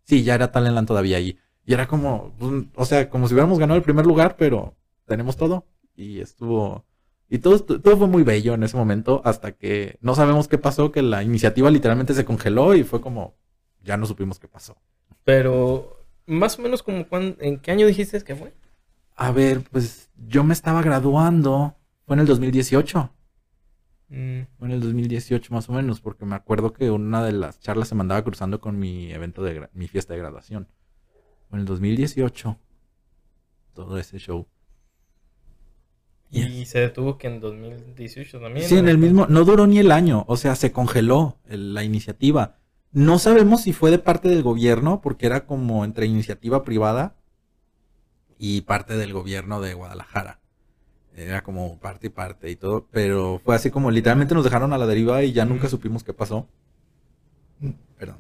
Sí, 0.06 0.24
ya 0.24 0.36
era 0.36 0.52
Talentland 0.54 0.88
todavía 0.88 1.18
ahí. 1.18 1.38
Y 1.66 1.74
era 1.74 1.86
como, 1.86 2.34
o 2.76 2.86
sea, 2.86 3.10
como 3.10 3.28
si 3.28 3.34
hubiéramos 3.34 3.60
ganado 3.60 3.76
el 3.78 3.84
primer 3.84 4.06
lugar, 4.06 4.38
pero 4.38 4.78
tenemos 5.06 5.36
todo. 5.36 5.66
Y 5.98 6.22
estuvo, 6.22 6.86
y 7.30 7.40
todo, 7.40 7.60
todo 7.60 7.98
fue 7.98 8.08
muy 8.08 8.24
bello 8.24 8.54
en 8.54 8.64
ese 8.64 8.78
momento 8.78 9.22
hasta 9.26 9.52
que 9.52 9.98
no 10.00 10.16
sabemos 10.16 10.48
qué 10.48 10.58
pasó, 10.58 10.92
que 10.94 11.02
la 11.02 11.22
iniciativa 11.22 11.70
literalmente 11.70 12.14
se 12.14 12.24
congeló 12.24 12.74
y 12.74 12.84
fue 12.86 13.02
como, 13.02 13.36
ya 13.84 13.98
no 13.98 14.06
supimos 14.06 14.40
qué 14.40 14.48
pasó. 14.48 14.78
Pero, 15.26 16.06
más 16.26 16.58
o 16.58 16.62
menos 16.62 16.82
como 16.84 17.06
cuán- 17.08 17.36
¿en 17.42 17.60
qué 17.60 17.72
año 17.72 17.86
dijiste 17.86 18.22
que 18.24 18.36
fue? 18.36 18.54
A 19.18 19.32
ver, 19.32 19.62
pues 19.70 20.10
yo 20.16 20.46
me 20.46 20.54
estaba 20.54 20.82
graduando, 20.82 21.76
fue 22.10 22.16
en 22.16 22.22
el 22.22 22.26
2018, 22.26 23.12
Mm, 24.12 24.42
fue 24.58 24.68
en 24.68 24.72
el 24.72 24.80
2018 24.82 25.54
más 25.54 25.70
o 25.70 25.74
menos, 25.74 26.02
porque 26.02 26.26
me 26.26 26.34
acuerdo 26.34 26.74
que 26.74 26.90
una 26.90 27.24
de 27.24 27.32
las 27.32 27.60
charlas 27.60 27.90
se 27.90 27.94
mandaba 27.94 28.24
cruzando 28.24 28.60
con 28.60 28.80
mi 28.80 29.12
evento 29.12 29.44
de, 29.44 29.70
mi 29.74 29.88
fiesta 29.88 30.16
de 30.16 30.20
graduación. 30.22 30.68
Fue 31.48 31.58
en 31.58 31.60
el 31.62 31.66
2018, 31.68 32.58
todo 33.76 34.00
ese 34.00 34.18
show. 34.18 34.48
Y 36.32 36.66
se 36.66 36.80
detuvo 36.80 37.20
que 37.20 37.28
en 37.28 37.40
2018 37.40 38.40
también. 38.40 38.68
Sí, 38.68 38.78
en 38.78 38.88
el 38.88 38.98
mismo, 38.98 39.28
no 39.28 39.46
duró 39.46 39.68
ni 39.68 39.78
el 39.78 39.92
año, 39.92 40.26
o 40.28 40.38
sea, 40.38 40.56
se 40.56 40.72
congeló 40.72 41.38
el- 41.48 41.76
la 41.76 41.84
iniciativa. 41.84 42.58
No 42.92 43.20
sabemos 43.20 43.62
si 43.62 43.74
fue 43.74 43.92
de 43.92 44.00
parte 44.00 44.28
del 44.28 44.42
gobierno, 44.42 45.02
porque 45.02 45.28
era 45.28 45.46
como 45.46 45.86
entre 45.86 46.08
iniciativa 46.08 46.64
privada 46.64 47.16
y 48.40 48.62
parte 48.62 48.98
del 48.98 49.14
gobierno 49.14 49.62
de 49.62 49.76
Guadalajara. 49.76 50.39
Era 51.24 51.44
como 51.44 51.78
parte 51.80 52.08
y 52.08 52.10
parte 52.10 52.50
y 52.50 52.56
todo, 52.56 52.88
pero 52.92 53.42
fue 53.44 53.56
así 53.56 53.70
como 53.70 53.92
literalmente 53.92 54.34
nos 54.34 54.44
dejaron 54.44 54.74
a 54.74 54.78
la 54.78 54.88
deriva 54.88 55.24
y 55.24 55.34
ya 55.34 55.46
nunca 55.46 55.68
supimos 55.68 56.04
qué 56.04 56.14
pasó. 56.14 56.48
Perdón. 57.98 58.18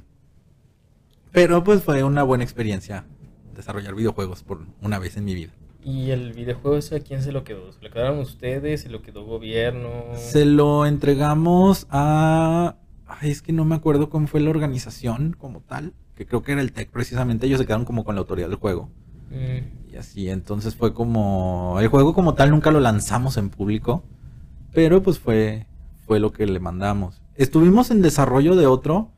Pero 1.32 1.64
pues 1.64 1.84
fue 1.84 2.04
una 2.04 2.24
buena 2.24 2.44
experiencia 2.44 3.06
desarrollar 3.56 3.94
videojuegos 3.94 4.44
por 4.44 4.66
una 4.82 5.00
vez 5.00 5.18
en 5.18 5.26
mi 5.26 5.36
vida. 5.36 5.52
¿Y 5.84 6.12
el 6.12 6.34
videojuego 6.34 6.78
ese 6.78 6.98
a 6.98 7.00
quién 7.00 7.22
se 7.22 7.32
lo 7.32 7.44
quedó? 7.44 7.72
¿Se 7.72 7.82
lo 7.82 7.90
quedaron 7.90 8.20
ustedes? 8.20 8.82
¿Se 8.82 8.90
lo 8.90 9.02
quedó 9.02 9.26
gobierno? 9.26 9.90
Se 10.16 10.46
lo 10.46 10.86
entregamos 10.86 11.88
a. 11.90 12.76
Ay, 13.06 13.32
es 13.32 13.42
que 13.42 13.54
no 13.54 13.66
me 13.66 13.76
acuerdo 13.76 14.10
cómo 14.10 14.28
fue 14.28 14.42
la 14.42 14.50
organización 14.50 15.36
como 15.38 15.62
tal. 15.62 15.94
Que 16.16 16.26
creo 16.26 16.44
que 16.44 16.52
era 16.52 16.62
el 16.62 16.74
TEC 16.74 16.90
precisamente. 16.90 17.48
Ellos 17.48 17.60
se 17.60 17.66
quedaron 17.66 17.86
como 17.86 18.04
con 18.04 18.16
la 18.16 18.22
autoridad 18.22 18.50
del 18.50 18.58
juego. 18.58 18.90
Mm, 19.30 19.89
así, 20.00 20.30
entonces 20.30 20.76
fue 20.76 20.94
como... 20.94 21.78
El 21.80 21.88
juego 21.88 22.14
como 22.14 22.34
tal 22.34 22.52
nunca 22.52 22.72
lo 22.72 22.80
lanzamos 22.80 23.38
en 23.38 23.50
público, 23.50 24.04
pero 24.74 25.04
pues 25.04 25.20
fue, 25.20 25.68
fue 26.06 26.20
lo 26.20 26.32
que 26.32 26.46
le 26.46 26.60
mandamos. 26.60 27.22
Estuvimos 27.36 27.92
en 27.92 28.02
desarrollo 28.02 28.56
de 28.56 28.66
otro, 28.66 29.12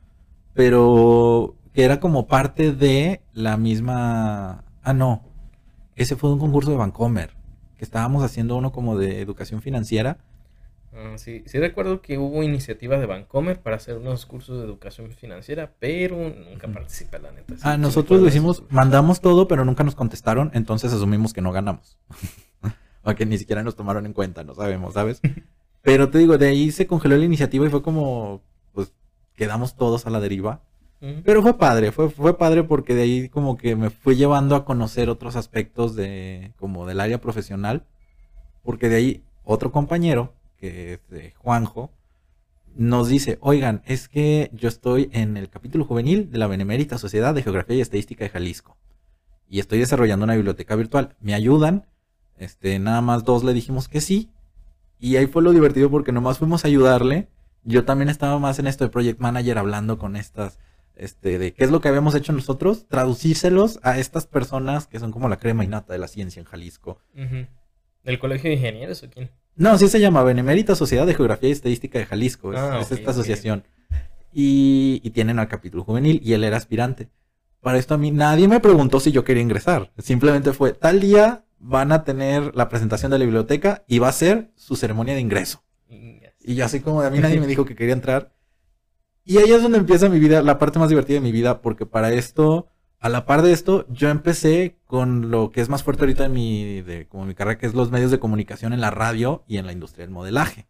pero 0.54 1.56
que 1.72 1.84
era 1.84 2.00
como 2.00 2.26
parte 2.26 2.72
de 2.72 3.22
la 3.32 3.56
misma... 3.56 4.64
Ah, 4.82 4.92
no. 4.92 5.22
Ese 5.96 6.16
fue 6.16 6.32
un 6.32 6.38
concurso 6.38 6.70
de 6.70 6.76
Vancomer, 6.76 7.30
que 7.76 7.84
estábamos 7.84 8.22
haciendo 8.22 8.56
uno 8.56 8.72
como 8.72 8.98
de 8.98 9.20
educación 9.20 9.62
financiera. 9.62 10.18
Ah, 10.92 11.14
sí, 11.18 11.42
sí 11.46 11.58
recuerdo 11.58 12.00
que 12.02 12.18
hubo 12.18 12.42
iniciativa 12.42 12.98
de 12.98 13.06
Bancomer 13.06 13.60
para 13.60 13.76
hacer 13.76 13.96
unos 13.98 14.26
cursos 14.26 14.58
de 14.58 14.64
educación 14.64 15.10
financiera, 15.12 15.74
pero 15.78 16.16
nunca 16.16 16.68
participé, 16.68 17.18
la 17.18 17.32
neta. 17.32 17.56
sí, 17.56 17.62
Ah, 17.62 17.76
sí 17.76 17.80
nosotros 17.80 18.20
lo 18.20 18.26
recuerdo 18.26 18.28
hicimos, 18.28 18.58
eso. 18.58 18.66
mandamos 18.70 19.20
todo, 19.20 19.48
pero 19.48 19.64
nunca 19.64 19.84
nos 19.84 19.94
contestaron, 19.94 20.50
entonces 20.54 20.92
asumimos 20.92 21.32
que 21.32 21.40
no 21.42 21.52
ganamos. 21.52 21.98
o 23.02 23.14
que 23.14 23.26
ni 23.26 23.38
siquiera 23.38 23.62
nos 23.62 23.76
tomaron 23.76 24.06
en 24.06 24.12
cuenta, 24.12 24.44
no 24.44 24.54
sabemos, 24.54 24.94
¿sabes? 24.94 25.20
Pero 25.82 26.10
te 26.10 26.18
digo, 26.18 26.38
de 26.38 26.46
ahí 26.46 26.70
se 26.70 26.86
congeló 26.86 27.16
la 27.16 27.24
iniciativa 27.24 27.66
y 27.66 27.70
fue 27.70 27.82
como, 27.82 28.44
pues, 28.72 28.92
quedamos 29.34 29.74
todos 29.74 30.06
a 30.06 30.10
la 30.10 30.20
deriva. 30.20 30.62
Pero 31.24 31.42
fue 31.42 31.58
padre, 31.58 31.90
fue, 31.90 32.10
fue 32.10 32.38
padre 32.38 32.62
porque 32.62 32.94
de 32.94 33.02
ahí 33.02 33.28
como 33.28 33.56
que 33.56 33.74
me 33.74 33.90
fui 33.90 34.14
llevando 34.14 34.54
a 34.54 34.64
conocer 34.64 35.10
otros 35.10 35.34
aspectos 35.34 35.96
de, 35.96 36.52
como 36.56 36.86
del 36.86 37.00
área 37.00 37.20
profesional. 37.20 37.84
Porque 38.62 38.88
de 38.88 38.94
ahí 38.94 39.24
otro 39.42 39.72
compañero, 39.72 40.36
que 40.62 40.92
es 40.92 41.00
de 41.08 41.34
Juanjo, 41.38 41.90
nos 42.76 43.08
dice, 43.08 43.36
oigan, 43.40 43.82
es 43.84 44.08
que 44.08 44.48
yo 44.52 44.68
estoy 44.68 45.10
en 45.12 45.36
el 45.36 45.50
capítulo 45.50 45.84
juvenil 45.84 46.30
de 46.30 46.38
la 46.38 46.46
Benemérita 46.46 46.98
Sociedad 46.98 47.34
de 47.34 47.42
Geografía 47.42 47.74
y 47.74 47.80
Estadística 47.80 48.22
de 48.22 48.30
Jalisco. 48.30 48.76
Y 49.48 49.58
estoy 49.58 49.80
desarrollando 49.80 50.22
una 50.22 50.36
biblioteca 50.36 50.76
virtual. 50.76 51.16
¿Me 51.18 51.34
ayudan? 51.34 51.88
Este, 52.38 52.78
nada 52.78 53.00
más 53.00 53.24
dos 53.24 53.42
le 53.42 53.54
dijimos 53.54 53.88
que 53.88 54.00
sí. 54.00 54.30
Y 55.00 55.16
ahí 55.16 55.26
fue 55.26 55.42
lo 55.42 55.50
divertido 55.50 55.90
porque 55.90 56.12
nomás 56.12 56.38
fuimos 56.38 56.64
a 56.64 56.68
ayudarle. 56.68 57.26
Yo 57.64 57.84
también 57.84 58.08
estaba 58.08 58.38
más 58.38 58.60
en 58.60 58.68
esto 58.68 58.84
de 58.84 58.90
Project 58.90 59.18
Manager 59.18 59.58
hablando 59.58 59.98
con 59.98 60.14
estas, 60.14 60.60
este, 60.94 61.40
de 61.40 61.54
qué 61.54 61.64
es 61.64 61.72
lo 61.72 61.80
que 61.80 61.88
habíamos 61.88 62.14
hecho 62.14 62.32
nosotros, 62.32 62.86
traducírselos 62.86 63.80
a 63.82 63.98
estas 63.98 64.28
personas 64.28 64.86
que 64.86 65.00
son 65.00 65.10
como 65.10 65.28
la 65.28 65.38
crema 65.38 65.64
y 65.64 65.66
nata 65.66 65.92
de 65.92 65.98
la 65.98 66.06
ciencia 66.06 66.38
en 66.38 66.46
Jalisco. 66.46 67.00
¿Del 68.04 68.18
colegio 68.20 68.48
de 68.48 68.56
ingenieros 68.56 69.02
o 69.02 69.10
quién? 69.10 69.41
No, 69.56 69.76
sí 69.78 69.88
se 69.88 70.00
llama 70.00 70.22
Benemérita 70.22 70.74
Sociedad 70.74 71.06
de 71.06 71.14
Geografía 71.14 71.48
y 71.48 71.52
Estadística 71.52 71.98
de 71.98 72.06
Jalisco. 72.06 72.52
Es, 72.52 72.58
Ah, 72.58 72.78
es 72.80 72.92
esta 72.92 73.10
asociación. 73.10 73.64
Y, 74.32 75.00
y 75.04 75.10
tienen 75.10 75.38
al 75.38 75.48
capítulo 75.48 75.84
juvenil 75.84 76.20
y 76.24 76.32
él 76.32 76.44
era 76.44 76.56
aspirante. 76.56 77.10
Para 77.60 77.78
esto 77.78 77.94
a 77.94 77.98
mí 77.98 78.10
nadie 78.10 78.48
me 78.48 78.60
preguntó 78.60 78.98
si 78.98 79.12
yo 79.12 79.24
quería 79.24 79.42
ingresar. 79.42 79.92
Simplemente 79.98 80.52
fue, 80.52 80.72
tal 80.72 81.00
día 81.00 81.44
van 81.58 81.92
a 81.92 82.02
tener 82.02 82.54
la 82.56 82.68
presentación 82.68 83.12
de 83.12 83.18
la 83.18 83.24
biblioteca 83.24 83.84
y 83.86 83.98
va 84.00 84.08
a 84.08 84.12
ser 84.12 84.50
su 84.56 84.74
ceremonia 84.74 85.14
de 85.14 85.20
ingreso. 85.20 85.62
Y 86.44 86.56
yo 86.56 86.64
así 86.64 86.80
como 86.80 87.02
a 87.02 87.10
mí 87.10 87.20
nadie 87.20 87.38
me 87.38 87.46
dijo 87.52 87.64
que 87.64 87.76
quería 87.76 87.94
entrar. 87.94 88.34
Y 89.24 89.38
ahí 89.38 89.52
es 89.52 89.62
donde 89.62 89.78
empieza 89.78 90.08
mi 90.08 90.18
vida, 90.18 90.42
la 90.42 90.58
parte 90.58 90.80
más 90.80 90.88
divertida 90.88 91.14
de 91.18 91.20
mi 91.20 91.30
vida, 91.30 91.62
porque 91.62 91.86
para 91.86 92.12
esto, 92.12 92.66
a 93.02 93.08
la 93.08 93.26
par 93.26 93.42
de 93.42 93.52
esto, 93.52 93.84
yo 93.90 94.10
empecé 94.10 94.76
con 94.86 95.32
lo 95.32 95.50
que 95.50 95.60
es 95.60 95.68
más 95.68 95.82
fuerte 95.82 96.04
ahorita 96.04 96.22
de 96.22 96.28
mi, 96.28 96.82
de 96.82 97.08
como 97.08 97.26
mi 97.26 97.34
carrera, 97.34 97.58
que 97.58 97.66
es 97.66 97.74
los 97.74 97.90
medios 97.90 98.12
de 98.12 98.20
comunicación 98.20 98.72
en 98.72 98.80
la 98.80 98.92
radio 98.92 99.42
y 99.48 99.56
en 99.56 99.66
la 99.66 99.72
industria 99.72 100.06
del 100.06 100.14
modelaje. 100.14 100.68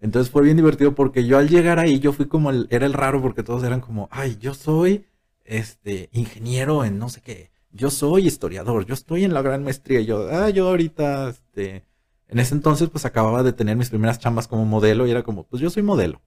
Entonces 0.00 0.32
fue 0.32 0.42
bien 0.42 0.56
divertido 0.56 0.96
porque 0.96 1.24
yo 1.26 1.38
al 1.38 1.48
llegar 1.48 1.78
ahí, 1.78 2.00
yo 2.00 2.12
fui 2.12 2.26
como 2.26 2.50
el, 2.50 2.66
era 2.70 2.86
el 2.86 2.92
raro 2.92 3.22
porque 3.22 3.44
todos 3.44 3.62
eran 3.62 3.80
como, 3.80 4.08
ay, 4.10 4.36
yo 4.40 4.52
soy 4.52 5.06
este 5.44 6.08
ingeniero 6.12 6.84
en 6.84 6.98
no 6.98 7.08
sé 7.08 7.20
qué, 7.20 7.52
yo 7.70 7.88
soy 7.88 8.26
historiador, 8.26 8.84
yo 8.84 8.94
estoy 8.94 9.22
en 9.22 9.32
la 9.32 9.42
gran 9.42 9.62
maestría, 9.62 10.00
y 10.00 10.06
yo, 10.06 10.28
ah, 10.32 10.50
yo 10.50 10.68
ahorita, 10.68 11.28
este, 11.28 11.84
en 12.26 12.40
ese 12.40 12.56
entonces 12.56 12.90
pues 12.90 13.04
acababa 13.04 13.44
de 13.44 13.52
tener 13.52 13.76
mis 13.76 13.90
primeras 13.90 14.18
chambas 14.18 14.48
como 14.48 14.64
modelo 14.64 15.06
y 15.06 15.12
era 15.12 15.22
como, 15.22 15.44
pues 15.44 15.62
yo 15.62 15.70
soy 15.70 15.84
modelo. 15.84 16.20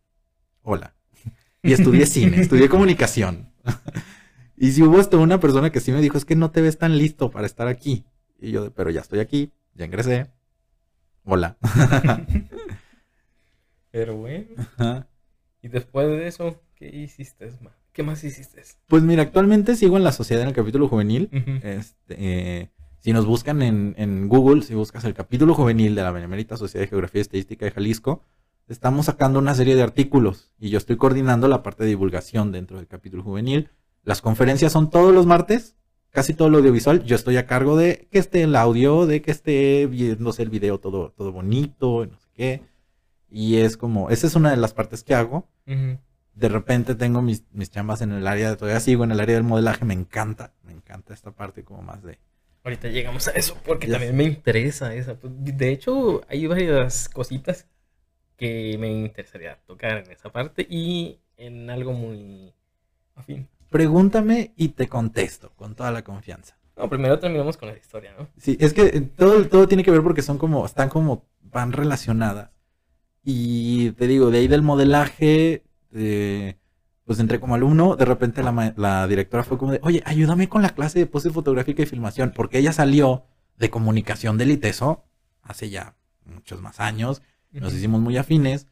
Hola. 0.62 0.94
Y 1.64 1.74
estudié 1.74 2.06
cine, 2.06 2.40
estudié 2.40 2.70
comunicación. 2.70 3.52
y 4.58 4.72
si 4.72 4.84
hubo 4.84 5.00
hasta 5.00 5.18
una 5.18 5.40
persona 5.40 5.72
que 5.72 5.80
sí 5.80 5.92
me 5.92 6.02
dijo, 6.02 6.18
es 6.18 6.26
que 6.26 6.36
no 6.36 6.52
te 6.52 6.62
ves 6.62 6.78
tan 6.78 6.98
listo 6.98 7.30
para 7.32 7.46
estar 7.46 7.68
aquí. 7.68 8.06
Y 8.40 8.52
yo, 8.52 8.72
pero 8.74 8.90
ya 8.90 9.02
estoy 9.02 9.20
aquí, 9.20 9.52
ya 9.76 9.86
ingresé. 9.86 10.32
Hola. 11.24 11.58
Pero 13.92 14.16
bueno, 14.18 14.46
Ajá. 14.58 15.08
y 15.62 15.68
después 15.70 16.08
de 16.08 16.28
eso, 16.28 16.62
¿qué 16.76 16.88
hiciste, 16.88 17.52
ma? 17.62 17.72
¿Qué 17.92 18.04
más 18.04 18.24
hiciste? 18.24 18.62
Pues 18.86 19.02
mira, 19.02 19.24
actualmente 19.24 19.76
sigo 19.76 19.98
en 19.98 20.04
la 20.04 20.12
sociedad 20.12 20.44
en 20.44 20.50
el 20.50 20.54
capítulo 20.54 20.88
juvenil. 20.88 21.30
Este, 21.64 22.16
eh, 22.18 22.70
si 23.00 23.12
nos 23.12 23.26
buscan 23.26 23.64
en, 23.64 23.96
en 23.98 24.28
Google, 24.30 24.62
si 24.62 24.76
buscas 24.76 25.04
el 25.06 25.16
capítulo 25.16 25.56
juvenil 25.56 25.96
de 25.96 26.04
la 26.04 26.12
Benemérita 26.12 26.58
Sociedad 26.58 26.84
de 26.84 26.90
Geografía 26.90 27.20
y 27.20 27.22
Estadística 27.24 27.66
de 27.66 27.72
Jalisco, 27.72 28.24
estamos 28.68 29.08
sacando 29.08 29.40
una 29.40 29.56
serie 29.56 29.76
de 29.76 29.82
artículos 29.82 30.52
y 30.60 30.70
yo 30.70 30.78
estoy 30.78 30.98
coordinando 30.98 31.48
la 31.48 31.64
parte 31.64 31.84
de 31.84 31.90
divulgación 31.90 32.52
dentro 32.52 32.78
del 32.78 32.88
capítulo 32.88 33.24
juvenil. 33.24 33.72
Las 34.08 34.22
conferencias 34.22 34.72
son 34.72 34.90
todos 34.90 35.14
los 35.14 35.26
martes, 35.26 35.76
casi 36.12 36.34
todo 36.34 36.50
lo 36.50 36.60
audiovisual. 36.60 37.04
Yo 37.04 37.18
estoy 37.18 37.36
a 37.36 37.46
cargo 37.46 37.76
de 37.76 38.08
que 38.10 38.20
esté 38.20 38.44
el 38.44 38.56
audio, 38.56 39.06
de 39.06 39.22
que 39.22 39.32
esté 39.32 39.86
viéndose 39.86 40.44
el 40.44 40.50
video 40.50 40.80
todo, 40.80 41.12
todo 41.12 41.34
bonito, 41.34 42.06
no 42.06 42.18
sé 42.18 42.30
qué. 42.34 42.62
Y 43.30 43.58
es 43.58 43.76
como, 43.76 44.10
esa 44.10 44.26
es 44.26 44.36
una 44.36 44.50
de 44.52 44.56
las 44.56 44.74
partes 44.74 45.04
que 45.04 45.14
hago 45.14 45.50
Ujú. 45.68 45.98
de 46.36 46.48
repente 46.48 46.96
tengo 46.96 47.22
mis, 47.22 47.44
mis 47.52 47.70
chambas 47.70 48.00
en 48.00 48.14
el 48.14 48.26
área, 48.28 48.56
todavía 48.56 48.80
sigo 48.80 49.04
en 49.04 49.12
el 49.12 49.20
área 49.20 49.36
del 49.36 49.44
modelaje, 49.44 49.84
me 49.84 49.94
encanta, 49.94 50.54
me 50.64 50.72
encanta 50.72 51.14
esta 51.14 51.32
parte 51.32 51.66
como 51.66 51.82
más 51.82 52.02
de... 52.02 52.18
Ahorita 52.64 52.88
llegamos 52.88 53.28
a 53.28 53.32
eso 53.32 53.58
porque 53.66 53.88
Ya 53.88 53.96
también 53.96 54.16
me 54.16 54.24
interesa 54.24 54.94
esa. 54.96 55.16
Pues, 55.16 55.34
De 55.36 55.70
hecho, 55.70 56.22
hay 56.30 56.48
varias 56.48 57.10
cositas 57.10 57.68
que 58.38 58.78
me 58.80 58.90
interesaría 58.90 59.60
tocar 59.68 59.98
en 59.98 60.12
esa 60.14 60.32
parte 60.32 60.66
y 60.70 61.20
en 61.36 61.70
algo 61.70 61.92
muy 61.92 62.54
afín. 63.14 63.50
Pregúntame 63.70 64.54
y 64.56 64.70
te 64.70 64.88
contesto 64.88 65.52
con 65.56 65.76
toda 65.76 65.92
la 65.92 66.04
confianza. 66.04 66.58
No, 66.78 66.90
primero 66.90 67.20
terminamos 67.20 67.58
con 67.58 67.70
la 67.70 67.78
historia, 67.78 68.14
¿no? 68.18 68.28
Sí, 68.38 68.58
es 68.60 68.74
que 68.74 68.84
eh, 68.84 69.02
todo, 69.02 69.48
todo 69.48 69.68
tiene 69.68 69.84
que 69.84 69.92
ver 69.92 70.04
porque 70.04 70.22
son 70.22 70.38
como, 70.38 70.66
están 70.66 70.90
como, 70.90 71.26
van 71.42 71.72
relacionadas. 71.72 72.52
Y 73.24 73.92
te 73.92 74.08
digo, 74.08 74.30
de 74.30 74.40
ahí 74.40 74.48
del 74.48 74.62
modelaje, 74.62 75.64
eh, 75.94 76.58
pues 77.04 77.20
entré 77.20 77.40
como 77.40 77.56
alumno, 77.56 77.96
de 77.96 78.06
repente 78.06 78.44
la, 78.44 78.74
la 78.78 79.08
directora 79.08 79.44
fue 79.44 79.58
como 79.58 79.72
de, 79.72 79.80
oye, 79.82 80.02
ayúdame 80.06 80.48
con 80.48 80.62
la 80.62 80.70
clase 80.70 81.00
de 81.00 81.08
pose 81.08 81.30
fotográfica 81.30 81.82
y 81.82 81.88
filmación, 81.88 82.32
porque 82.36 82.60
ella 82.60 82.72
salió 82.72 83.26
de 83.58 83.70
comunicación 83.70 84.38
del 84.38 84.52
ITESO 84.52 85.04
hace 85.42 85.70
ya 85.70 85.96
muchos 86.26 86.62
más 86.62 86.80
años, 86.80 87.22
nos 87.52 87.74
hicimos 87.74 88.02
muy 88.02 88.18
afines. 88.18 88.68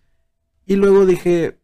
Y 0.66 0.76
luego 0.76 1.06
dije, 1.06 1.60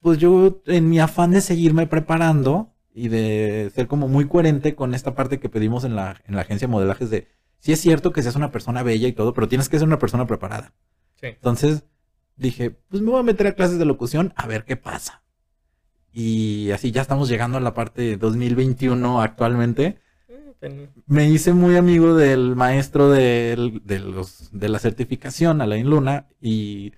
pues 0.00 0.18
yo 0.18 0.62
en 0.66 0.88
mi 0.88 0.98
afán 1.00 1.30
de 1.32 1.40
seguirme 1.40 1.86
preparando 1.86 2.72
y 2.94 3.08
de 3.08 3.70
ser 3.74 3.86
como 3.88 4.08
muy 4.08 4.26
coherente 4.28 4.74
con 4.74 4.94
esta 4.94 5.14
parte 5.14 5.38
que 5.40 5.48
pedimos 5.48 5.84
en 5.84 5.96
la, 5.96 6.20
en 6.26 6.34
la 6.36 6.42
agencia 6.42 6.66
de 6.68 6.72
modelajes 6.72 7.10
de, 7.10 7.28
sí 7.58 7.72
es 7.72 7.80
cierto 7.80 8.12
que 8.12 8.22
seas 8.22 8.36
una 8.36 8.50
persona 8.52 8.82
bella 8.82 9.08
y 9.08 9.12
todo, 9.12 9.34
pero 9.34 9.48
tienes 9.48 9.68
que 9.68 9.78
ser 9.78 9.86
una 9.88 9.98
persona 9.98 10.26
preparada. 10.26 10.72
Sí. 11.20 11.26
Entonces 11.26 11.84
dije, 12.36 12.70
pues 12.70 13.02
me 13.02 13.10
voy 13.10 13.20
a 13.20 13.24
meter 13.24 13.46
a 13.48 13.54
clases 13.54 13.78
de 13.78 13.84
locución 13.84 14.32
a 14.36 14.46
ver 14.46 14.64
qué 14.64 14.76
pasa. 14.76 15.22
Y 16.12 16.70
así 16.70 16.92
ya 16.92 17.02
estamos 17.02 17.28
llegando 17.28 17.58
a 17.58 17.60
la 17.60 17.74
parte 17.74 18.00
de 18.02 18.16
2021 18.16 19.20
actualmente. 19.20 19.98
Eh, 20.28 20.54
ten- 20.58 20.90
Me 21.06 21.28
hice 21.28 21.52
muy 21.52 21.76
amigo 21.76 22.14
del 22.14 22.56
maestro 22.56 23.10
del- 23.10 23.82
de, 23.84 23.98
los, 23.98 24.48
de 24.58 24.68
la 24.70 24.78
certificación, 24.78 25.60
Alain 25.60 25.88
Luna, 25.90 26.28
y 26.40 26.92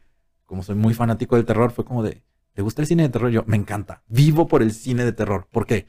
como 0.44 0.62
soy 0.62 0.76
muy 0.76 0.94
fanático 0.94 1.34
del 1.36 1.44
terror, 1.46 1.72
fue 1.72 1.84
como 1.84 2.02
de, 2.04 2.22
¿te 2.58 2.62
gusta 2.62 2.82
el 2.82 2.88
cine 2.88 3.04
de 3.04 3.08
terror? 3.10 3.30
Yo, 3.30 3.44
me 3.46 3.56
encanta, 3.56 4.02
vivo 4.08 4.48
por 4.48 4.62
el 4.62 4.72
cine 4.72 5.04
de 5.04 5.12
terror. 5.12 5.46
¿Por 5.48 5.64
qué? 5.64 5.86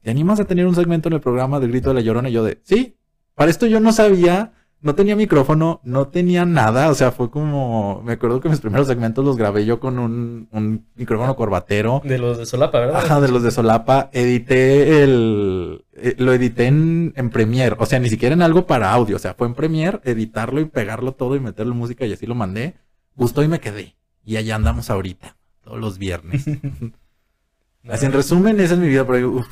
¿Te 0.00 0.10
animas 0.10 0.40
a 0.40 0.46
tener 0.46 0.66
un 0.66 0.74
segmento 0.74 1.10
en 1.10 1.12
el 1.12 1.20
programa 1.20 1.60
del 1.60 1.68
Grito 1.68 1.90
de 1.90 1.96
la 1.96 2.00
Llorona? 2.00 2.30
Y 2.30 2.32
yo 2.32 2.42
de, 2.42 2.58
sí, 2.62 2.96
para 3.34 3.50
esto 3.50 3.66
yo 3.66 3.80
no 3.80 3.92
sabía, 3.92 4.54
no 4.80 4.94
tenía 4.94 5.14
micrófono, 5.14 5.82
no 5.84 6.08
tenía 6.08 6.46
nada, 6.46 6.88
o 6.88 6.94
sea, 6.94 7.12
fue 7.12 7.30
como, 7.30 8.00
me 8.02 8.14
acuerdo 8.14 8.40
que 8.40 8.48
mis 8.48 8.60
primeros 8.60 8.86
segmentos 8.86 9.26
los 9.26 9.36
grabé 9.36 9.66
yo 9.66 9.78
con 9.78 9.98
un, 9.98 10.48
un 10.52 10.86
micrófono 10.94 11.36
corbatero. 11.36 12.00
De 12.02 12.16
los 12.16 12.38
de 12.38 12.46
Solapa, 12.46 12.80
¿verdad? 12.80 12.96
Ajá, 12.96 13.20
de 13.20 13.28
los 13.28 13.42
de 13.42 13.50
Solapa. 13.50 14.08
Edité 14.14 15.02
el. 15.02 15.84
eh, 15.92 16.14
lo 16.16 16.32
edité 16.32 16.64
en, 16.64 17.12
en 17.14 17.28
Premiere. 17.28 17.76
O 17.78 17.84
sea, 17.84 17.98
ni 17.98 18.08
siquiera 18.08 18.34
en 18.34 18.40
algo 18.40 18.66
para 18.66 18.90
audio. 18.90 19.16
O 19.16 19.18
sea, 19.18 19.34
fue 19.34 19.48
en 19.48 19.52
Premiere, 19.52 20.00
editarlo 20.04 20.62
y 20.62 20.64
pegarlo 20.64 21.12
todo 21.12 21.36
y 21.36 21.40
meterle 21.40 21.74
música 21.74 22.06
y 22.06 22.14
así 22.14 22.24
lo 22.24 22.34
mandé. 22.34 22.76
Gustó 23.16 23.42
y 23.42 23.48
me 23.48 23.60
quedé. 23.60 23.96
Y 24.24 24.38
allá 24.38 24.54
andamos 24.54 24.88
ahorita. 24.88 25.36
Todos 25.66 25.80
los 25.80 25.98
viernes. 25.98 26.46
Así 27.88 28.06
en 28.06 28.12
resumen, 28.12 28.60
esa 28.60 28.74
es 28.74 28.80
mi 28.80 28.86
vida. 28.86 29.04
Pero 29.04 29.30
uf, 29.30 29.48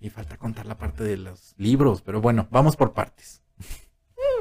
y 0.00 0.08
falta 0.08 0.36
contar 0.36 0.64
la 0.64 0.78
parte 0.78 1.02
de 1.02 1.16
los 1.16 1.54
libros. 1.58 2.02
Pero 2.02 2.20
bueno, 2.20 2.46
vamos 2.52 2.76
por 2.76 2.92
partes. 2.92 3.42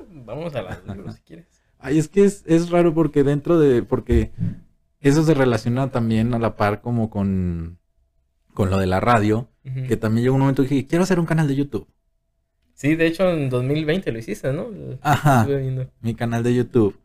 Vamos 0.09 0.53
a 0.53 0.61
las 0.61 0.85
libros 0.85 1.15
si 1.15 1.21
quieres. 1.21 1.47
Ay, 1.79 1.97
es 1.97 2.07
que 2.07 2.23
es, 2.23 2.43
es 2.45 2.69
raro 2.69 2.93
porque 2.93 3.23
dentro 3.23 3.59
de. 3.59 3.81
Porque 3.81 4.31
eso 4.99 5.23
se 5.23 5.33
relaciona 5.33 5.89
también 5.89 6.31
a 6.35 6.39
la 6.39 6.55
par 6.55 6.81
como 6.81 7.09
con. 7.09 7.79
Con 8.53 8.69
lo 8.69 8.77
de 8.77 8.85
la 8.85 8.99
radio. 8.99 9.49
Que 9.63 9.97
también 9.97 10.25
llegó 10.25 10.35
un 10.35 10.41
momento 10.41 10.61
que 10.61 10.75
dije, 10.75 10.87
quiero 10.87 11.03
hacer 11.03 11.19
un 11.19 11.25
canal 11.25 11.47
de 11.47 11.55
YouTube. 11.55 11.87
Sí, 12.75 12.95
de 12.95 13.07
hecho 13.07 13.29
en 13.29 13.49
2020 13.49 14.11
lo 14.11 14.19
hiciste, 14.19 14.53
¿no? 14.53 14.67
Ajá. 15.01 15.47
Mi 16.01 16.13
canal 16.13 16.43
de 16.43 16.53
YouTube. 16.53 16.99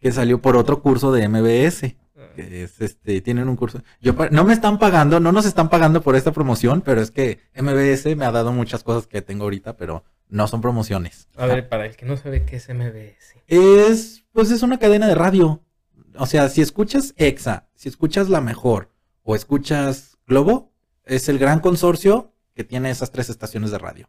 Que 0.00 0.10
salió 0.10 0.40
por 0.42 0.56
otro 0.56 0.82
curso 0.82 1.12
de 1.12 1.28
MBS. 1.28 1.94
Que 2.38 2.62
es 2.62 2.80
este, 2.80 3.20
tienen 3.20 3.48
un 3.48 3.56
curso. 3.56 3.82
Yo 4.00 4.14
no 4.30 4.44
me 4.44 4.52
están 4.52 4.78
pagando, 4.78 5.18
no 5.18 5.32
nos 5.32 5.44
están 5.44 5.68
pagando 5.68 6.02
por 6.02 6.14
esta 6.14 6.30
promoción, 6.30 6.82
pero 6.82 7.00
es 7.00 7.10
que 7.10 7.40
MBS 7.56 8.14
me 8.14 8.24
ha 8.24 8.30
dado 8.30 8.52
muchas 8.52 8.84
cosas 8.84 9.08
que 9.08 9.22
tengo 9.22 9.42
ahorita, 9.42 9.76
pero 9.76 10.04
no 10.28 10.46
son 10.46 10.60
promociones. 10.60 11.26
A 11.34 11.46
ver, 11.46 11.68
para 11.68 11.86
el 11.86 11.96
que 11.96 12.06
no 12.06 12.16
sabe 12.16 12.44
qué 12.44 12.54
es 12.54 12.68
MBS. 12.68 13.34
Es, 13.48 14.24
pues 14.30 14.52
es 14.52 14.62
una 14.62 14.78
cadena 14.78 15.08
de 15.08 15.16
radio. 15.16 15.64
O 16.16 16.26
sea, 16.26 16.48
si 16.48 16.60
escuchas 16.60 17.12
EXA, 17.16 17.66
si 17.74 17.88
escuchas 17.88 18.28
La 18.28 18.40
Mejor 18.40 18.92
o 19.24 19.34
escuchas 19.34 20.16
Globo, 20.28 20.72
es 21.04 21.28
el 21.28 21.40
gran 21.40 21.58
consorcio 21.58 22.36
que 22.54 22.62
tiene 22.62 22.90
esas 22.90 23.10
tres 23.10 23.30
estaciones 23.30 23.72
de 23.72 23.78
radio. 23.78 24.08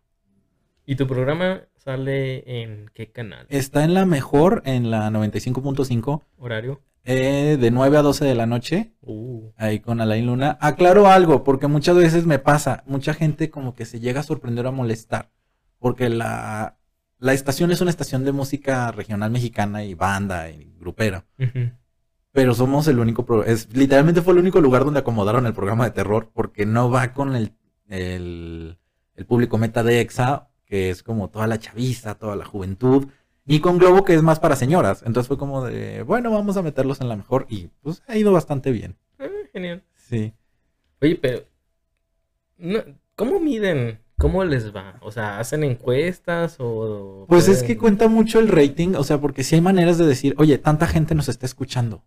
¿Y 0.85 0.97
tu 0.97 1.07
programa 1.07 1.63
sale 1.77 2.61
en 2.61 2.91
qué 2.93 3.11
canal? 3.11 3.47
Está 3.49 3.83
en 3.83 3.95
La 3.95 4.05
Mejor, 4.05 4.61
en 4.65 4.91
la 4.91 5.09
95.5, 5.09 6.21
¿Horario? 6.37 6.83
Eh, 7.03 7.57
de 7.59 7.71
9 7.71 7.97
a 7.97 8.01
12 8.01 8.25
de 8.25 8.35
la 8.35 8.45
noche, 8.45 8.93
Uh. 9.01 9.51
ahí 9.57 9.79
con 9.79 10.01
Alain 10.01 10.25
Luna. 10.25 10.57
Aclaro 10.61 11.07
algo, 11.07 11.43
porque 11.43 11.67
muchas 11.67 11.95
veces 11.95 12.25
me 12.25 12.39
pasa, 12.39 12.83
mucha 12.85 13.13
gente 13.13 13.49
como 13.49 13.73
que 13.75 13.85
se 13.85 13.99
llega 13.99 14.19
a 14.19 14.23
sorprender 14.23 14.67
a 14.67 14.71
molestar, 14.71 15.31
porque 15.79 16.09
la, 16.09 16.77
la 17.17 17.33
estación 17.33 17.71
es 17.71 17.81
una 17.81 17.89
estación 17.89 18.23
de 18.25 18.31
música 18.31 18.91
regional 18.91 19.31
mexicana 19.31 19.83
y 19.83 19.93
banda 19.95 20.49
y 20.51 20.73
grupera. 20.79 21.25
Pero 22.31 22.53
somos 22.53 22.87
el 22.87 22.99
único, 22.99 23.25
pro- 23.25 23.43
es 23.43 23.73
literalmente 23.75 24.21
fue 24.21 24.33
el 24.33 24.39
único 24.39 24.61
lugar 24.61 24.85
donde 24.85 24.99
acomodaron 24.99 25.45
el 25.47 25.53
programa 25.53 25.85
de 25.85 25.91
terror, 25.91 26.29
porque 26.33 26.65
no 26.67 26.91
va 26.91 27.13
con 27.13 27.35
el, 27.35 27.53
el, 27.87 28.77
el 29.15 29.25
público 29.25 29.57
meta 29.57 29.81
de 29.83 30.01
EXA, 30.01 30.47
que 30.65 30.91
es 30.91 31.01
como 31.01 31.29
toda 31.31 31.47
la 31.47 31.57
chaviza, 31.57 32.15
toda 32.15 32.35
la 32.35 32.45
juventud, 32.45 33.07
ni 33.49 33.59
con 33.59 33.77
Globo, 33.77 34.05
que 34.05 34.13
es 34.13 34.21
más 34.21 34.39
para 34.39 34.55
señoras. 34.55 35.03
Entonces 35.05 35.27
fue 35.27 35.37
como 35.37 35.63
de, 35.65 36.03
bueno, 36.03 36.31
vamos 36.31 36.55
a 36.57 36.61
meterlos 36.61 37.01
en 37.01 37.09
la 37.09 37.15
mejor, 37.17 37.45
y 37.49 37.67
pues 37.81 38.01
ha 38.07 38.15
ido 38.17 38.31
bastante 38.31 38.71
bien. 38.71 38.95
Ah, 39.19 39.27
genial. 39.51 39.83
Sí. 39.95 40.33
Oye, 41.01 41.15
pero. 41.15 41.43
no- 42.57 42.83
¿Cómo 43.15 43.39
miden? 43.39 43.99
¿Cómo 44.17 44.43
les 44.45 44.73
va? 44.75 44.97
O 45.01 45.11
sea, 45.11 45.39
¿hacen 45.39 45.63
encuestas 45.63 46.55
o.? 46.59 47.25
Pues 47.27 47.47
es 47.49 47.63
que 47.63 47.77
cuenta 47.77 48.07
mucho 48.07 48.39
el 48.39 48.47
rating, 48.49 48.95
o 48.95 49.03
sea, 49.03 49.19
porque 49.19 49.43
si 49.43 49.55
hay 49.55 49.61
maneras 49.61 49.97
de 49.97 50.05
decir, 50.05 50.35
oye, 50.37 50.57
tanta 50.57 50.87
gente 50.87 51.15
nos 51.15 51.27
está 51.29 51.45
escuchando. 51.45 52.03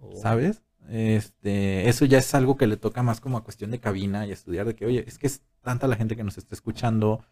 o- 0.00 0.14
¿sabes? 0.16 0.62
Este, 0.90 1.88
eso 1.88 2.04
ya 2.06 2.16
es 2.18 2.34
algo 2.34 2.56
que 2.56 2.66
le 2.66 2.76
toca 2.78 3.02
más 3.02 3.20
como 3.20 3.36
a 3.36 3.44
cuestión 3.44 3.70
de 3.70 3.78
cabina 3.80 4.26
y 4.26 4.32
estudiar 4.32 4.66
de 4.66 4.74
que, 4.74 4.86
oye, 4.86 5.04
es 5.06 5.18
que 5.18 5.26
es 5.26 5.42
tanta 5.62 5.86
la 5.86 5.96
gente 5.96 6.16
que 6.16 6.24
nos 6.24 6.38
está 6.38 6.54
escuchando, 6.54 7.22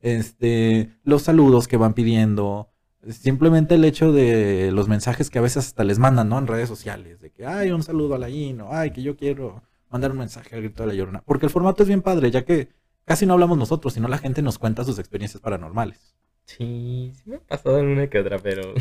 este, 0.00 0.90
los 1.04 1.22
saludos 1.22 1.68
que 1.68 1.76
van 1.76 1.94
pidiendo, 1.94 2.68
simplemente 3.10 3.74
el 3.74 3.84
hecho 3.84 4.12
de 4.12 4.70
los 4.72 4.88
mensajes 4.88 5.30
que 5.30 5.38
a 5.38 5.42
veces 5.42 5.66
hasta 5.66 5.84
les 5.84 5.98
mandan, 5.98 6.28
¿no? 6.28 6.38
En 6.38 6.46
redes 6.46 6.68
sociales, 6.68 7.20
de 7.20 7.30
que, 7.30 7.46
ay, 7.46 7.70
un 7.70 7.82
saludo 7.82 8.14
a 8.14 8.18
la 8.18 8.28
Ino, 8.28 8.68
ay, 8.72 8.90
que 8.90 9.02
yo 9.02 9.16
quiero 9.16 9.62
mandar 9.90 10.10
un 10.10 10.18
mensaje 10.18 10.54
al 10.54 10.62
grito 10.62 10.82
de 10.82 10.88
la 10.88 10.94
llorona, 10.94 11.22
porque 11.24 11.46
el 11.46 11.50
formato 11.50 11.82
es 11.82 11.88
bien 11.88 12.02
padre, 12.02 12.30
ya 12.30 12.44
que 12.44 12.68
casi 13.04 13.26
no 13.26 13.34
hablamos 13.34 13.58
nosotros, 13.58 13.94
sino 13.94 14.08
la 14.08 14.18
gente 14.18 14.42
nos 14.42 14.58
cuenta 14.58 14.84
sus 14.84 14.98
experiencias 14.98 15.40
paranormales. 15.40 16.16
Sí, 16.44 17.12
sí 17.14 17.30
me 17.30 17.36
ha 17.36 17.40
pasado 17.40 17.78
en 17.78 17.86
una 17.86 18.08
que 18.08 18.20
otra, 18.20 18.38
pero. 18.38 18.74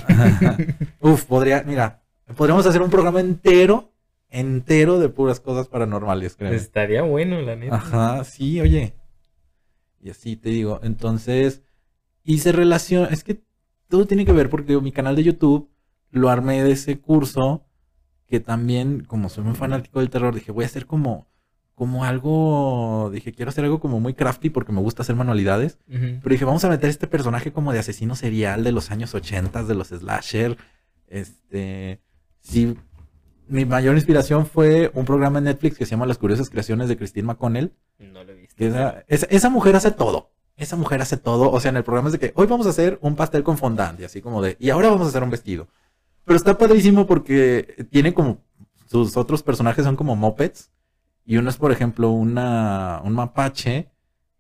Uf, 1.00 1.25
podría, 1.25 1.63
mira, 1.63 2.03
podríamos 2.36 2.65
hacer 2.65 2.82
un 2.82 2.91
programa 2.91 3.20
entero, 3.20 3.91
entero 4.29 5.00
de 5.00 5.10
puras 5.10 5.39
cosas 5.39 5.67
paranormales, 5.67 6.36
creo. 6.36 6.51
Estaría 6.51 7.01
bueno, 7.01 7.41
la 7.41 7.55
neta. 7.55 7.75
Ajá, 7.75 8.24
sí, 8.24 8.62
oye. 8.62 8.94
Y 10.00 10.12
así 10.12 10.36
te 10.36 10.50
digo, 10.50 10.79
entonces, 10.84 11.63
y 12.24 12.39
se 12.39 12.51
relaciona, 12.51 13.08
es 13.08 13.24
que 13.24 13.41
todo 13.95 14.07
tiene 14.07 14.25
que 14.25 14.33
ver 14.33 14.49
porque 14.49 14.67
digo, 14.67 14.81
mi 14.81 14.91
canal 14.91 15.15
de 15.15 15.23
YouTube 15.23 15.69
lo 16.11 16.29
armé 16.29 16.61
de 16.61 16.73
ese 16.73 16.99
curso 16.99 17.65
que 18.27 18.41
también, 18.41 19.05
como 19.05 19.29
soy 19.29 19.46
muy 19.46 19.55
fanático 19.55 20.00
del 20.00 20.09
terror, 20.09 20.35
dije, 20.35 20.51
voy 20.51 20.65
a 20.65 20.67
hacer 20.67 20.85
como, 20.85 21.29
como 21.75 22.03
algo, 22.03 23.09
dije, 23.13 23.31
quiero 23.31 23.50
hacer 23.50 23.63
algo 23.63 23.79
como 23.79 24.01
muy 24.01 24.13
crafty 24.13 24.50
porque 24.50 24.74
me 24.74 24.81
gusta 24.81 25.03
hacer 25.03 25.15
manualidades. 25.15 25.79
Pero 25.87 26.29
dije, 26.29 26.43
vamos 26.43 26.65
a 26.65 26.70
meter 26.70 26.89
este 26.89 27.07
personaje 27.07 27.53
como 27.53 27.72
de 27.72 27.79
asesino 27.79 28.17
serial 28.17 28.65
de 28.65 28.74
los 28.74 28.91
años 28.91 29.15
80, 29.15 29.63
de 29.63 29.75
los 29.75 29.87
slasher. 29.87 30.57
Este, 31.07 32.01
sí, 32.41 32.75
mi 33.48 33.63
mayor 33.63 33.96
inspiración 33.96 34.46
fue 34.46 34.91
un 34.93 35.05
programa 35.05 35.37
en 35.37 35.46
Netflix 35.46 35.77
que 35.77 35.85
se 35.85 35.91
llama 35.91 36.05
Las 36.05 36.17
curiosas 36.17 36.50
creaciones 36.50 36.89
de 36.89 36.98
Christine 36.98 37.27
McConnell. 37.27 37.72
No 38.00 38.25
lo 38.25 38.33
he 38.33 38.35
visto. 38.35 38.61
Esa, 38.61 39.05
esa 39.07 39.50
mujer 39.50 39.77
hace 39.77 39.91
todo. 39.91 40.34
Esa 40.57 40.75
mujer 40.75 41.01
hace 41.01 41.18
todo. 41.18 41.51
O 41.51 41.59
sea, 41.59 41.70
en 41.70 41.77
el 41.77 41.83
programa 41.83 42.09
es 42.09 42.13
de 42.13 42.20
que 42.20 42.33
hoy 42.35 42.48
vamos 42.48 42.65
a 42.68 42.70
hacer 42.70 42.98
un 43.01 43.15
pastel 43.15 43.44
con 43.44 43.57
fondant 43.57 44.00
y 44.00 44.05
así 44.05 44.22
como 44.22 44.41
de, 44.41 44.55
y 44.59 44.70
ahora 44.70 44.89
vamos 44.89 45.07
a 45.07 45.09
hacer 45.09 45.24
un 45.24 45.29
vestido. 45.29 45.68
Pero 46.24 46.37
está 46.37 46.57
padrísimo 46.57 47.05
porque 47.05 47.87
tiene 47.91 48.13
como, 48.13 48.39
sus 48.87 49.18
otros 49.18 49.44
personajes 49.44 49.85
son 49.85 49.96
como 49.96 50.15
mopeds. 50.15 50.72
Y 51.25 51.37
uno 51.37 51.50
es, 51.50 51.57
por 51.57 51.72
ejemplo, 51.72 52.11
una, 52.11 53.01
un 53.03 53.13
mapache 53.13 53.89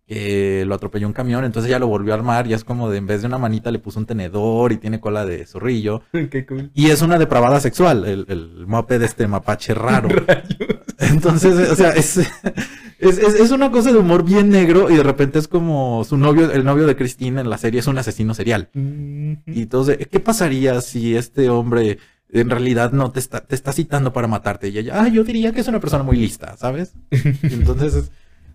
que 0.07 0.63
lo 0.65 0.75
atropelló 0.75 1.07
un 1.07 1.13
camión, 1.13 1.43
entonces 1.45 1.69
ya 1.69 1.79
lo 1.79 1.87
volvió 1.87 2.13
a 2.13 2.17
armar, 2.17 2.47
ya 2.47 2.55
es 2.55 2.63
como 2.63 2.91
de 2.91 2.99
en 2.99 3.07
vez 3.07 3.21
de 3.21 3.27
una 3.27 3.39
manita 3.39 3.71
le 3.71 3.79
puso 3.79 3.99
un 3.99 4.05
tenedor 4.05 4.71
y 4.71 4.77
tiene 4.77 4.99
cola 4.99 5.25
de 5.25 5.45
zorrillo. 5.47 6.03
Qué 6.11 6.45
cool. 6.45 6.69
Y 6.75 6.91
es 6.91 7.01
una 7.01 7.17
depravada 7.17 7.59
sexual, 7.59 8.05
el, 8.05 8.25
el 8.29 8.67
moped 8.67 8.99
de 8.99 9.05
este 9.07 9.27
mapache 9.27 9.73
raro. 9.73 10.09
Entonces, 10.99 11.69
o 11.71 11.75
sea, 11.75 11.89
es, 11.91 12.17
es, 12.17 13.17
es, 13.17 13.51
una 13.51 13.71
cosa 13.71 13.91
de 13.91 13.97
humor 13.97 14.23
bien 14.23 14.49
negro 14.49 14.89
y 14.89 14.95
de 14.95 15.03
repente 15.03 15.39
es 15.39 15.47
como 15.47 16.03
su 16.03 16.17
novio, 16.17 16.51
el 16.51 16.63
novio 16.63 16.87
de 16.87 16.95
Christine 16.95 17.41
en 17.41 17.49
la 17.49 17.57
serie 17.57 17.79
es 17.79 17.87
un 17.87 17.97
asesino 17.97 18.33
serial. 18.33 18.69
Y 18.73 19.63
entonces, 19.63 20.07
¿qué 20.09 20.19
pasaría 20.19 20.79
si 20.81 21.15
este 21.15 21.49
hombre 21.49 21.99
en 22.31 22.49
realidad 22.49 22.91
no 22.91 23.11
te 23.11 23.19
está, 23.19 23.41
te 23.41 23.55
está 23.55 23.71
citando 23.73 24.13
para 24.13 24.27
matarte? 24.27 24.69
Y 24.69 24.77
ella, 24.77 25.01
ah, 25.01 25.07
yo 25.07 25.23
diría 25.23 25.51
que 25.51 25.61
es 25.61 25.67
una 25.67 25.79
persona 25.79 26.03
muy 26.03 26.17
lista, 26.17 26.55
¿sabes? 26.57 26.93
Y 27.11 27.53
entonces, 27.53 27.95
es- 27.95 28.11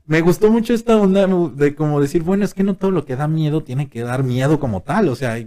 me 0.07 0.23
gustó 0.23 0.51
mucho 0.51 0.75
esta 0.75 0.97
onda 0.97 1.29
de 1.55 1.75
como 1.77 2.01
decir, 2.01 2.23
bueno, 2.23 2.45
es 2.45 2.53
que 2.53 2.65
no 2.65 2.75
todo 2.75 2.91
lo 2.91 3.05
que 3.05 3.15
da 3.15 3.29
miedo 3.29 3.63
tiene 3.63 3.89
que 3.89 4.01
dar 4.01 4.25
miedo 4.25 4.59
como 4.59 4.83
tal. 4.83 5.09
O 5.09 5.15
sea, 5.15 5.39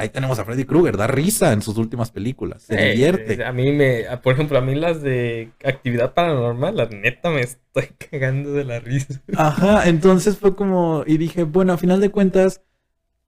ahí 0.00 0.08
tenemos 0.08 0.38
a 0.38 0.44
Freddy 0.44 0.64
Krueger, 0.64 0.96
da 0.96 1.06
risa 1.06 1.52
en 1.52 1.62
sus 1.62 1.76
últimas 1.76 2.10
películas, 2.10 2.62
se 2.62 2.74
Eh, 2.74 2.92
divierte. 2.92 3.44
A 3.44 3.52
mí 3.52 3.72
me, 3.72 4.04
por 4.22 4.34
ejemplo, 4.34 4.58
a 4.58 4.60
mí 4.60 4.74
las 4.74 5.02
de 5.02 5.50
actividad 5.64 6.14
paranormal, 6.14 6.76
la 6.76 6.86
neta 6.86 7.30
me 7.30 7.40
estoy 7.42 7.88
cagando 8.10 8.52
de 8.52 8.64
la 8.64 8.80
risa. 8.80 9.20
Ajá, 9.36 9.88
entonces 9.88 10.38
fue 10.38 10.54
como, 10.56 11.04
y 11.06 11.18
dije, 11.18 11.44
bueno, 11.44 11.72
a 11.72 11.78
final 11.78 12.00
de 12.00 12.10
cuentas, 12.10 12.62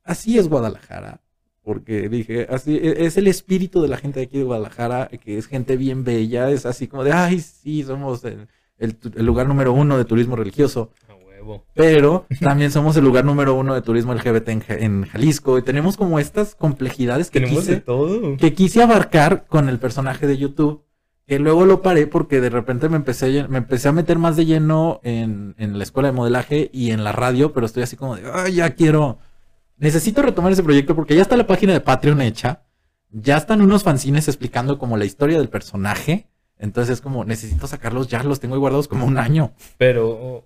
así 0.05 0.39
es 0.39 0.49
Guadalajara. 0.49 1.21
Porque 1.65 2.09
dije, 2.09 2.47
así 2.51 2.77
e- 2.77 3.07
es 3.07 3.17
el 3.17 3.29
espíritu 3.29 3.83
de 3.83 3.89
la 3.89 3.97
gente 3.97 4.21
de 4.21 4.27
aquí 4.27 4.39
de 4.39 4.45
Guadalajara, 4.45 5.09
que 5.09 5.39
es 5.39 5.47
gente 5.47 5.77
bien 5.77 6.05
bella, 6.05 6.51
es 6.51 6.67
así 6.67 6.89
como 6.89 7.05
de, 7.05 7.13
ay, 7.13 7.41
sí, 7.41 7.85
somos 7.85 8.25
el, 8.25 8.49
el 8.79 8.97
tu- 8.97 9.13
el 9.17 9.25
lugar 9.27 9.47
número 9.47 9.73
uno 9.73 9.97
de 9.97 10.05
turismo 10.05 10.35
religioso. 10.37 10.91
Pero 11.75 12.27
también 12.41 12.71
somos 12.71 12.97
el 12.97 13.05
lugar 13.05 13.25
número 13.25 13.55
uno 13.55 13.75
de 13.75 13.83
turismo 13.83 14.15
LGBT 14.15 14.49
en, 14.49 14.61
Ja- 14.61 14.75
en 14.75 15.05
Jalisco, 15.07 15.59
y 15.59 15.63
tenemos 15.63 15.97
como 15.97 16.19
estas 16.19 16.55
complejidades 16.55 17.31
que 17.31 17.41
Tenemos 17.41 17.67
de 17.67 17.73
quise, 17.75 17.81
todo. 17.85 18.37
que 18.37 18.53
quise 18.55 18.83
abarcar 18.83 19.47
con 19.47 19.69
el 19.69 19.79
personaje 19.79 20.27
de 20.27 20.39
YouTube, 20.39 20.85
que 21.27 21.39
luego 21.39 21.65
lo 21.67 21.83
paré 21.83 22.07
porque 22.07 22.41
de 22.41 22.51
repente 22.51 22.89
me 22.89 22.97
empecé, 22.97 23.47
me 23.49 23.59
empecé 23.59 23.89
a 23.89 23.93
meter 23.93 24.19
más 24.19 24.37
de 24.37 24.45
lleno 24.45 25.01
en, 25.03 25.55
en 25.59 25.79
la 25.79 25.85
escuela 25.85 26.09
de 26.09 26.13
modelaje 26.13 26.69
y 26.73 26.91
en 26.91 27.05
la 27.05 27.13
radio, 27.13 27.53
pero 27.53 27.65
estoy 27.67 27.85
así 27.85 27.97
como 27.97 28.17
de, 28.17 28.53
ya 28.53 28.75
quiero, 28.75 29.19
necesito 29.79 30.23
retomar 30.23 30.53
ese 30.53 30.63
proyecto 30.63 30.95
porque 30.95 31.15
ya 31.15 31.23
está 31.23 31.37
la 31.37 31.47
página 31.47 31.73
de 31.73 31.81
Patreon 31.81 32.21
hecha, 32.23 32.63
ya 33.11 33.37
están 33.37 33.61
unos 33.63 33.83
fanzines 33.83 34.27
explicando 34.29 34.79
como 34.79 34.97
la 34.97 35.05
historia 35.05 35.39
del 35.39 35.49
personaje, 35.49 36.29
entonces 36.59 36.95
es 36.95 37.01
como, 37.01 37.25
necesito 37.25 37.67
sacarlos 37.67 38.09
ya, 38.09 38.23
los 38.23 38.41
tengo 38.41 38.55
ahí 38.55 38.61
guardados 38.61 38.89
como 38.89 39.07
un 39.07 39.19
año, 39.19 39.53
Pero, 39.79 40.45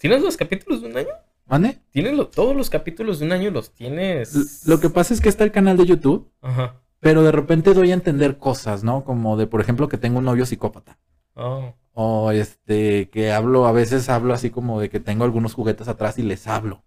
¿tienes 0.00 0.22
los 0.22 0.36
capítulos 0.36 0.82
de 0.82 0.88
un 0.88 0.96
año? 0.96 1.08
¿vale? 1.46 1.78
¿Tienes 1.90 2.14
lo- 2.14 2.28
todos 2.28 2.56
los 2.56 2.70
capítulos 2.70 3.18
de 3.20 3.26
un 3.26 3.32
año 3.32 3.50
los 3.50 3.70
tienes? 3.72 4.66
Lo 4.66 4.80
que 4.80 4.88
pasa 4.90 5.14
es 5.14 5.20
que 5.20 5.28
está 5.28 5.44
el 5.44 5.52
canal 5.52 5.76
de 5.76 5.86
YouTube, 5.86 6.28
Ajá. 6.42 6.76
pero 7.00 7.22
de 7.22 7.32
repente 7.32 7.74
doy 7.74 7.90
a 7.90 7.94
entender 7.94 8.38
cosas, 8.38 8.82
¿no? 8.84 9.04
Como 9.04 9.36
de, 9.36 9.46
por 9.46 9.60
ejemplo, 9.60 9.88
que 9.88 9.98
tengo 9.98 10.18
un 10.18 10.24
novio 10.24 10.46
psicópata. 10.46 10.98
Oh. 11.34 11.74
O 11.92 12.30
este, 12.30 13.08
que 13.10 13.32
hablo, 13.32 13.66
a 13.66 13.72
veces 13.72 14.08
hablo 14.08 14.32
así 14.32 14.50
como 14.50 14.80
de 14.80 14.88
que 14.90 15.00
tengo 15.00 15.24
algunos 15.24 15.54
juguetes 15.54 15.88
atrás 15.88 16.18
y 16.18 16.22
les 16.22 16.46
hablo. 16.46 16.82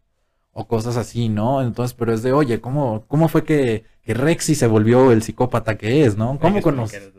O 0.52 0.68
cosas 0.68 0.98
así, 0.98 1.30
¿no? 1.30 1.62
Entonces, 1.62 1.94
pero 1.94 2.14
es 2.14 2.24
de, 2.24 2.32
oye, 2.32 2.62
¿cómo, 2.62 3.04
cómo 3.08 3.28
fue 3.28 3.44
que, 3.44 3.84
que 4.04 4.14
Rexy 4.14 4.56
se 4.56 4.68
volvió 4.68 5.12
el 5.12 5.24
psicópata 5.24 5.78
que 5.78 6.06
es, 6.06 6.16
¿no? 6.16 6.38
¿Cómo 6.40 6.62
conoces? 6.62 7.02
Eh, 7.04 7.14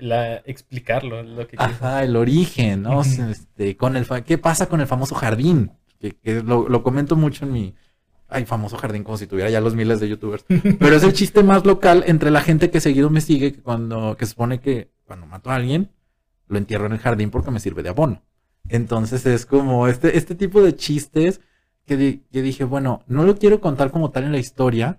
La, 0.00 0.36
explicarlo, 0.46 1.22
lo 1.22 1.46
que. 1.46 1.56
Ajá, 1.58 2.02
el 2.04 2.16
origen, 2.16 2.82
¿no? 2.82 3.02
Este, 3.30 3.76
con 3.76 3.96
el 3.96 4.06
¿Qué 4.24 4.38
pasa 4.38 4.68
con 4.68 4.80
el 4.80 4.86
famoso 4.86 5.14
jardín? 5.14 5.72
Que, 6.00 6.12
que 6.16 6.42
lo, 6.42 6.68
lo 6.68 6.82
comento 6.82 7.16
mucho 7.16 7.44
en 7.46 7.52
mi... 7.52 7.74
Ay, 8.28 8.44
famoso 8.44 8.76
jardín, 8.76 9.04
como 9.04 9.16
si 9.16 9.26
tuviera 9.28 9.48
ya 9.50 9.60
los 9.60 9.74
miles 9.76 10.00
de 10.00 10.08
youtubers. 10.08 10.44
Pero 10.78 10.96
es 10.96 11.02
el 11.04 11.12
chiste 11.12 11.42
más 11.44 11.64
local 11.64 12.02
entre 12.06 12.30
la 12.32 12.40
gente 12.40 12.70
que 12.70 12.80
seguido 12.80 13.08
me 13.08 13.20
sigue, 13.20 13.52
que 13.52 13.62
cuando, 13.62 14.16
que 14.16 14.26
supone 14.26 14.60
que 14.60 14.90
cuando 15.04 15.26
mato 15.26 15.50
a 15.50 15.54
alguien, 15.54 15.90
lo 16.48 16.58
entierro 16.58 16.86
en 16.86 16.92
el 16.92 16.98
jardín 16.98 17.30
porque 17.30 17.50
me 17.52 17.60
sirve 17.60 17.82
de 17.84 17.90
abono. 17.90 18.22
Entonces 18.68 19.24
es 19.26 19.46
como 19.46 19.86
este, 19.86 20.18
este 20.18 20.34
tipo 20.34 20.60
de 20.60 20.74
chistes 20.74 21.40
que, 21.86 21.96
di- 21.96 22.24
que 22.32 22.42
dije, 22.42 22.64
bueno, 22.64 23.04
no 23.06 23.22
lo 23.24 23.36
quiero 23.36 23.60
contar 23.60 23.92
como 23.92 24.10
tal 24.10 24.24
en 24.24 24.32
la 24.32 24.38
historia. 24.38 24.98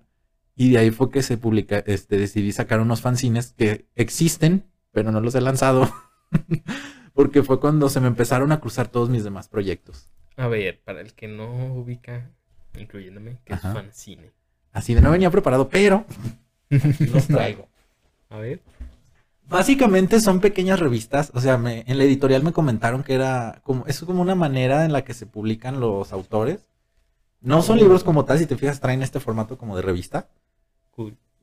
Y 0.59 0.71
de 0.71 0.79
ahí 0.79 0.91
fue 0.91 1.11
que 1.11 1.21
se 1.21 1.37
publica, 1.37 1.77
este, 1.85 2.17
decidí 2.17 2.51
sacar 2.51 2.79
unos 2.81 3.01
fanzines 3.01 3.53
que 3.55 3.85
existen, 3.95 4.65
pero 4.91 5.11
no 5.11 5.21
los 5.21 5.35
he 5.35 5.41
lanzado. 5.41 5.87
Porque 7.13 7.43
fue 7.43 7.59
cuando 7.59 7.89
se 7.89 7.99
me 8.01 8.07
empezaron 8.07 8.51
a 8.51 8.59
cruzar 8.59 8.87
todos 8.87 9.09
mis 9.09 9.23
demás 9.23 9.47
proyectos. 9.47 10.07
A 10.35 10.47
ver, 10.47 10.81
para 10.83 11.01
el 11.01 11.13
que 11.13 11.27
no 11.27 11.73
ubica, 11.75 12.29
incluyéndome, 12.77 13.37
que 13.45 13.53
Ajá. 13.53 13.69
es 13.69 13.73
fanzine. 13.75 14.31
Así 14.73 14.93
de 14.95 15.01
no 15.01 15.11
venía 15.11 15.29
preparado, 15.31 15.69
pero 15.69 16.05
los 16.69 17.27
traigo. 17.27 17.67
A 18.29 18.37
ver. 18.37 18.61
Básicamente 19.47 20.19
son 20.19 20.41
pequeñas 20.41 20.79
revistas, 20.79 21.31
o 21.33 21.39
sea, 21.39 21.57
me- 21.57 21.83
en 21.87 21.97
la 21.97 22.03
editorial 22.03 22.43
me 22.43 22.51
comentaron 22.51 23.03
que 23.03 23.13
era 23.13 23.61
como, 23.63 23.85
es 23.87 23.99
como 24.01 24.21
una 24.21 24.35
manera 24.35 24.83
en 24.85 24.91
la 24.91 25.03
que 25.03 25.13
se 25.13 25.25
publican 25.25 25.79
los 25.79 26.11
autores. 26.11 26.65
No 27.41 27.61
son 27.61 27.77
libros 27.77 28.03
como 28.03 28.25
tal, 28.25 28.39
si 28.39 28.45
te 28.47 28.57
fijas, 28.57 28.79
traen 28.81 29.03
este 29.03 29.19
formato 29.19 29.57
como 29.57 29.75
de 29.75 29.83
revista 29.83 30.27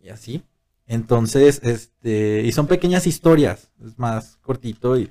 Y 0.03 0.09
así. 0.11 0.43
Entonces, 0.87 1.61
este, 1.63 2.43
y 2.43 2.53
son 2.53 2.67
pequeñas 2.67 3.07
historias, 3.07 3.71
es 3.85 3.99
más 3.99 4.37
cortito 4.43 4.99
y 4.99 5.09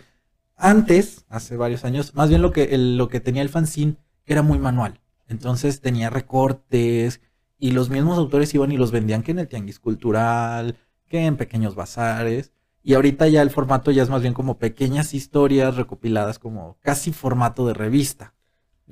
antes, 0.55 1.25
hace 1.29 1.57
varios 1.57 1.83
años, 1.83 2.13
más 2.13 2.29
bien 2.29 2.41
lo 2.41 2.51
que, 2.51 2.77
lo 2.77 3.07
que 3.09 3.19
tenía 3.19 3.41
el 3.41 3.49
fanzine 3.49 3.97
era 4.25 4.43
muy 4.43 4.59
manual. 4.59 5.01
Entonces 5.27 5.81
tenía 5.81 6.09
recortes 6.09 7.21
y 7.57 7.71
los 7.71 7.89
mismos 7.89 8.17
autores 8.17 8.53
iban 8.53 8.71
y 8.71 8.77
los 8.77 8.91
vendían 8.91 9.23
que 9.23 9.31
en 9.31 9.39
el 9.39 9.47
tianguis 9.47 9.79
cultural, 9.79 10.77
que 11.07 11.25
en 11.25 11.37
pequeños 11.37 11.75
bazares. 11.75 12.51
Y 12.83 12.93
ahorita 12.93 13.27
ya 13.29 13.41
el 13.41 13.49
formato 13.49 13.91
ya 13.91 14.03
es 14.03 14.09
más 14.09 14.21
bien 14.21 14.33
como 14.33 14.57
pequeñas 14.59 15.13
historias 15.13 15.75
recopiladas 15.75 16.39
como 16.39 16.77
casi 16.81 17.11
formato 17.11 17.65
de 17.65 17.73
revista. 17.73 18.33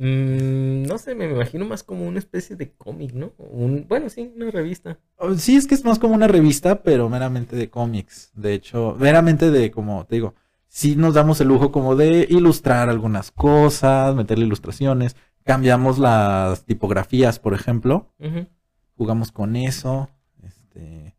Mm, 0.04 0.88
no 0.88 0.98
sé, 0.98 1.14
me 1.14 1.30
imagino 1.30 1.64
más 1.64 1.84
como 1.84 2.08
una 2.08 2.18
especie 2.18 2.56
de 2.56 2.72
cómic, 2.72 3.14
¿no? 3.14 3.34
Un, 3.38 3.86
bueno, 3.88 4.10
sí, 4.10 4.34
una 4.36 4.50
revista. 4.50 4.98
Oh, 5.18 5.36
Sí, 5.36 5.56
es 5.56 5.68
que 5.68 5.76
es 5.76 5.86
más 5.86 6.00
como 6.00 6.16
una 6.16 6.28
revista, 6.28 6.82
pero 6.82 7.08
meramente 7.08 7.56
de 7.56 7.70
cómics. 7.70 8.32
De 8.34 8.56
hecho, 8.56 8.98
meramente 9.00 9.52
de, 9.52 9.70
como 9.70 10.08
te 10.08 10.16
digo, 10.16 10.34
sí 10.68 10.96
nos 10.96 11.14
damos 11.14 11.40
el 11.40 11.50
lujo 11.50 11.72
como 11.72 11.96
de 11.96 12.26
ilustrar 12.28 12.90
algunas 12.90 13.30
cosas, 13.30 14.16
meterle 14.16 14.46
ilustraciones, 14.46 15.16
cambiamos 15.44 16.00
las 16.00 16.66
tipografías, 16.66 17.38
por 17.38 17.54
ejemplo, 17.54 18.12
jugamos 18.98 19.32
con 19.32 19.56
eso. 19.56 20.10
Este, 20.42 21.16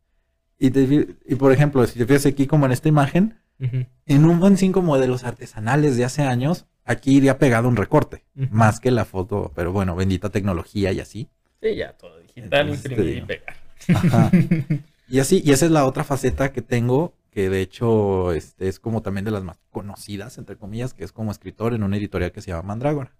y, 0.58 0.72
te 0.72 1.16
y 1.24 1.34
por 1.36 1.52
ejemplo, 1.52 1.86
si 1.86 2.00
te 2.00 2.06
fijas 2.06 2.26
aquí 2.26 2.48
como 2.48 2.66
en 2.66 2.72
esta 2.72 2.88
imagen, 2.88 3.38
en 3.60 4.24
un 4.24 4.40
fanzine 4.40 4.72
como 4.72 4.98
de 4.98 5.06
los 5.06 5.22
artesanales 5.22 5.96
de 5.96 6.04
hace 6.04 6.22
años, 6.22 6.66
aquí 6.84 7.16
iría 7.16 7.38
pegado 7.38 7.68
un 7.68 7.76
recorte, 7.76 8.24
más 8.34 8.80
que 8.80 8.90
la 8.90 9.04
foto, 9.04 9.52
pero 9.54 9.72
bueno, 9.72 9.94
bendita 9.96 10.30
tecnología 10.30 10.92
y 10.92 11.00
así. 11.00 11.28
Sí, 11.60 11.76
ya, 11.76 11.92
todo 11.96 12.18
digital, 12.18 12.68
Entonces, 12.68 12.82
te 12.82 12.88
imprimir 12.90 13.18
y 13.18 13.26
pegar. 13.26 13.56
Ajá. 13.94 14.30
Y 15.08 15.18
así, 15.20 15.42
y 15.44 15.52
esa 15.52 15.66
es 15.66 15.70
la 15.72 15.84
otra 15.84 16.04
faceta 16.04 16.52
que 16.52 16.62
tengo, 16.62 17.12
que 17.30 17.50
de 17.50 17.60
hecho 17.60 18.32
este, 18.32 18.68
es 18.68 18.80
como 18.80 19.02
también 19.02 19.26
de 19.26 19.30
las 19.30 19.42
más 19.44 19.58
conocidas, 19.70 20.38
entre 20.38 20.56
comillas, 20.56 20.94
que 20.94 21.04
es 21.04 21.12
como 21.12 21.30
escritor 21.30 21.74
en 21.74 21.82
una 21.82 21.98
editorial 21.98 22.32
que 22.32 22.40
se 22.40 22.50
llama 22.50 22.62
Mandrágora. 22.62 23.12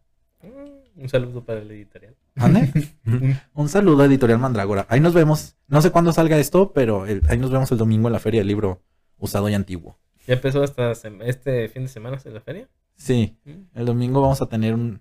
Mm, 0.42 1.02
Un 1.02 1.08
saludo 1.10 1.44
para 1.44 1.60
el 1.60 1.70
editorial. 1.70 2.14
Un 3.54 3.68
saludo 3.68 4.02
a 4.02 4.06
Editorial 4.06 4.38
Mandrágora. 4.38 4.86
Ahí 4.88 5.00
nos 5.00 5.12
vemos. 5.12 5.56
No 5.68 5.82
sé 5.82 5.90
cuándo 5.90 6.12
salga 6.14 6.38
esto, 6.38 6.72
pero 6.72 7.04
el- 7.06 7.22
ahí 7.28 7.36
nos 7.36 7.50
vemos 7.50 7.70
el 7.72 7.78
domingo 7.78 8.08
en 8.08 8.12
la 8.14 8.20
Feria 8.20 8.40
del 8.40 8.48
Libro 8.48 8.80
Usado 9.18 9.50
y 9.50 9.54
Antiguo. 9.54 9.98
¿Ya 10.26 10.34
empezó 10.34 10.62
hasta 10.62 10.92
este 10.92 11.68
fin 11.68 11.82
de 11.82 11.88
semana 11.88 12.18
en 12.24 12.32
la 12.34 12.40
feria? 12.40 12.68
Sí, 13.02 13.36
Mm. 13.44 13.50
el 13.74 13.86
domingo 13.86 14.20
vamos 14.20 14.40
a 14.42 14.46
tener 14.46 14.74
un, 14.74 15.00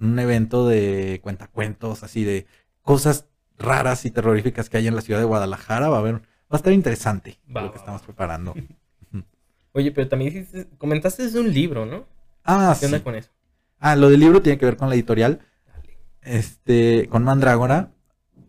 un 0.00 0.18
evento 0.18 0.66
de 0.66 1.20
cuentacuentos, 1.22 2.02
así 2.02 2.24
de 2.24 2.46
cosas 2.82 3.26
raras 3.58 4.04
y 4.06 4.10
terroríficas 4.10 4.70
que 4.70 4.78
hay 4.78 4.86
en 4.86 4.96
la 4.96 5.02
ciudad 5.02 5.20
de 5.20 5.26
Guadalajara. 5.26 5.88
Va 5.90 5.96
a 5.96 6.00
haber, 6.00 6.14
va 6.14 6.20
a 6.52 6.56
estar 6.56 6.72
interesante 6.72 7.38
Va, 7.54 7.60
lo 7.62 7.68
que 7.70 7.76
va, 7.78 7.80
estamos 7.82 8.00
va. 8.02 8.06
preparando. 8.06 8.54
Oye, 9.72 9.90
pero 9.92 10.08
también 10.08 10.46
comentaste 10.78 11.28
de 11.28 11.40
un 11.40 11.52
libro, 11.52 11.84
¿no? 11.84 12.06
Ah, 12.44 12.74
¿Qué 12.78 12.86
onda 12.86 12.98
sí. 12.98 13.04
con 13.04 13.14
eso? 13.16 13.30
Ah, 13.78 13.96
lo 13.96 14.08
del 14.08 14.20
libro 14.20 14.40
tiene 14.40 14.56
que 14.58 14.64
ver 14.66 14.76
con 14.76 14.88
la 14.88 14.94
editorial. 14.94 15.40
Dale. 15.66 15.98
Este, 16.22 17.08
con 17.08 17.24
Mandrágora. 17.24 17.90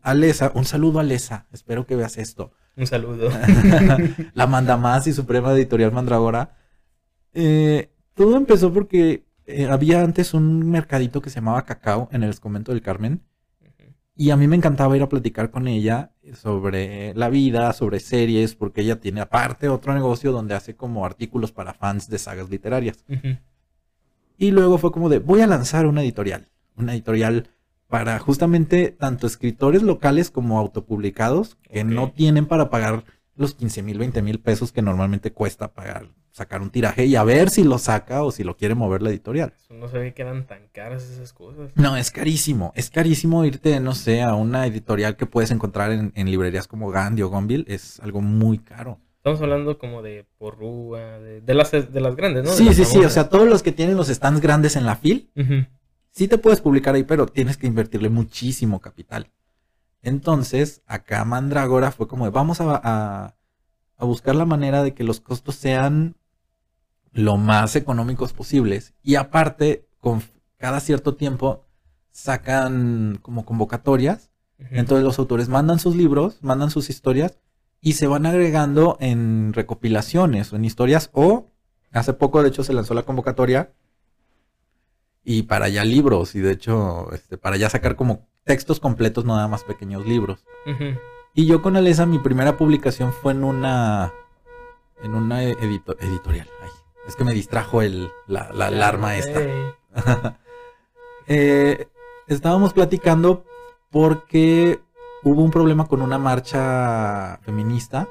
Alesa, 0.04 0.52
un 0.54 0.66
saludo 0.66 1.00
a 1.00 1.02
Alesa. 1.02 1.48
Espero 1.52 1.86
que 1.88 1.96
veas 1.96 2.18
esto. 2.18 2.52
Un 2.78 2.86
saludo. 2.88 3.30
la 4.34 4.48
manda 4.48 4.78
más 4.78 5.08
y 5.08 5.14
suprema 5.14 5.52
editorial 5.54 5.92
Mandrágora. 5.92 6.56
Eh, 7.34 7.90
todo 8.16 8.38
empezó 8.38 8.74
porque 8.74 9.26
eh, 9.46 9.68
había 9.68 10.02
antes 10.02 10.34
un 10.34 10.70
mercadito 10.72 11.22
que 11.22 11.30
se 11.30 11.36
llamaba 11.36 11.66
Cacao 11.66 12.10
en 12.12 12.24
el 12.24 12.40
convento 12.40 12.72
del 12.72 12.82
Carmen. 12.82 13.22
Y 14.18 14.30
a 14.30 14.38
mí 14.38 14.48
me 14.48 14.56
encantaba 14.56 14.96
ir 14.96 15.04
a 15.04 15.10
platicar 15.10 15.52
con 15.52 15.68
ella 15.68 16.14
sobre 16.34 17.14
la 17.16 17.28
vida, 17.28 17.74
sobre 17.74 18.00
series, 18.00 18.56
porque 18.56 18.80
ella 18.80 19.02
tiene 19.02 19.20
aparte 19.20 19.68
otro 19.68 19.94
negocio 19.94 20.32
donde 20.32 20.56
hace 20.56 20.74
como 20.74 21.06
artículos 21.06 21.52
para 21.52 21.74
fans 21.74 22.10
de 22.10 22.18
sagas 22.18 22.50
literarias. 22.50 23.04
Y 24.38 24.52
luego 24.52 24.78
fue 24.78 24.94
como 24.94 25.10
de, 25.10 25.20
voy 25.20 25.42
a 25.42 25.48
lanzar 25.48 25.86
una 25.86 26.02
editorial. 26.02 26.48
Una 26.78 26.94
editorial 26.94 27.50
para 27.88 28.18
justamente 28.20 28.92
tanto 28.92 29.28
escritores 29.28 29.84
locales 29.84 30.32
como 30.32 30.60
autopublicados 30.60 31.58
que 31.64 31.84
no 31.84 32.12
tienen 32.12 32.46
para 32.46 32.70
pagar 32.70 33.04
los 33.36 33.54
15 33.54 33.84
mil, 33.84 33.98
20 33.98 34.22
mil 34.22 34.40
pesos 34.40 34.72
que 34.72 34.82
normalmente 34.82 35.32
cuesta 35.32 35.74
pagar, 35.74 36.08
sacar 36.36 36.62
un 36.62 36.70
tiraje 36.70 37.06
y 37.06 37.16
a 37.16 37.24
ver 37.24 37.50
si 37.50 37.64
lo 37.64 37.78
saca 37.78 38.24
o 38.26 38.30
si 38.32 38.44
lo 38.44 38.58
quiere 38.58 38.76
mover 38.76 39.02
la 39.02 39.10
editorial. 39.10 39.54
No 39.70 39.88
sabía 39.88 40.14
que 40.14 40.22
eran 40.22 40.46
tan 40.46 40.68
caras 40.74 41.04
esas 41.04 41.32
cosas. 41.32 41.72
No, 41.76 41.96
es 41.96 42.12
carísimo. 42.12 42.74
Es 42.76 42.90
carísimo 42.90 43.46
irte, 43.46 43.80
no 43.80 43.96
sé, 43.96 44.22
a 44.22 44.36
una 44.36 44.66
editorial 44.68 45.16
que 45.16 45.28
puedes 45.28 45.52
encontrar 45.52 45.94
en, 45.94 46.12
en 46.14 46.30
librerías 46.30 46.68
como 46.68 46.90
Gandhi 46.92 47.22
o 47.22 47.30
Gonville. 47.30 47.64
Es 47.70 48.02
algo 48.02 48.20
muy 48.22 48.58
caro. 48.60 49.00
Estamos 49.20 49.42
hablando 49.42 49.80
como 49.80 50.02
de 50.02 50.26
Porrúa, 50.38 51.20
de, 51.20 51.40
de 51.40 51.54
las, 51.54 51.72
de 51.72 52.02
las 52.02 52.18
grandes, 52.18 52.44
¿no? 52.44 52.52
Sí, 52.52 52.74
sí, 52.74 52.84
sí. 52.84 53.00
O 53.06 53.10
sea, 53.10 53.30
todos 53.30 53.48
los 53.48 53.64
que 53.64 53.72
tienen 53.72 53.96
los 53.96 54.10
stands 54.10 54.42
grandes 54.42 54.76
en 54.76 54.86
la 54.86 54.98
fil, 54.98 55.32
sí 56.12 56.28
te 56.28 56.38
puedes 56.38 56.60
publicar 56.60 56.96
ahí, 56.96 57.04
pero 57.04 57.28
tienes 57.28 57.56
que 57.56 57.66
invertirle 57.68 58.10
muchísimo 58.10 58.82
capital. 58.82 59.32
Entonces, 60.02 60.82
acá 60.86 61.24
Mandrágora 61.26 61.92
fue 61.92 62.08
como 62.08 62.26
de, 62.26 62.32
vamos 62.32 62.62
a, 62.62 62.80
a- 62.84 63.36
a 63.98 64.06
buscar 64.06 64.36
la 64.36 64.46
manera 64.46 64.84
de 64.84 64.94
que 64.94 65.04
los 65.06 65.22
costos 65.22 65.56
sean 65.56 66.16
lo 67.16 67.38
más 67.38 67.76
económicos 67.76 68.34
posibles. 68.34 68.94
Y 69.02 69.16
aparte, 69.16 69.88
con 70.00 70.22
cada 70.58 70.80
cierto 70.82 71.16
tiempo 71.16 71.66
sacan 72.12 73.18
como 73.22 73.46
convocatorias. 73.46 74.30
Entonces 74.58 75.04
los 75.04 75.18
autores 75.20 75.50
mandan 75.50 75.80
sus 75.80 75.96
libros, 75.96 76.38
mandan 76.42 76.70
sus 76.72 76.90
historias 76.90 77.40
y 77.82 77.94
se 77.94 78.08
van 78.08 78.26
agregando 78.26 78.98
en 79.00 79.52
recopilaciones 79.54 80.52
o 80.54 80.56
en 80.56 80.64
historias 80.66 81.10
o 81.14 81.52
hace 81.92 82.14
poco 82.14 82.42
de 82.42 82.50
hecho 82.50 82.64
se 82.64 82.74
lanzó 82.74 82.94
la 82.94 83.04
convocatoria 83.04 83.74
y 85.24 85.44
para 85.44 85.68
ya 85.70 85.84
libros 85.84 86.36
y 86.36 86.40
de 86.40 86.52
hecho 86.52 87.12
este, 87.14 87.38
para 87.38 87.58
ya 87.58 87.70
sacar 87.70 87.96
como 87.96 88.28
textos 88.44 88.80
completos, 88.80 89.26
no 89.26 89.36
nada 89.36 89.48
más 89.48 89.64
pequeños 89.64 90.06
libros. 90.06 90.46
Y 91.34 91.46
yo 91.48 91.62
con 91.62 91.76
Alesa 91.76 92.06
mi 92.06 92.20
primera 92.20 92.58
publicación 92.58 93.12
fue 93.12 93.34
en 93.34 93.44
una 93.44 94.14
en 95.04 95.14
una 95.16 95.44
edito- 95.44 95.98
editorial. 96.00 96.48
Ay, 96.62 96.70
es 97.08 97.16
que 97.16 97.24
me 97.24 97.34
distrajo 97.34 97.82
el, 97.82 98.10
la, 98.28 98.50
la 98.54 98.68
alarma 98.68 99.16
esta. 99.18 99.42
Eh, 101.28 101.88
estábamos 102.28 102.74
platicando 102.74 103.46
porque 103.90 104.80
hubo 105.24 105.42
un 105.42 105.50
problema 105.52 105.88
con 105.88 106.02
una 106.04 106.20
marcha 106.20 107.40
feminista 107.44 108.08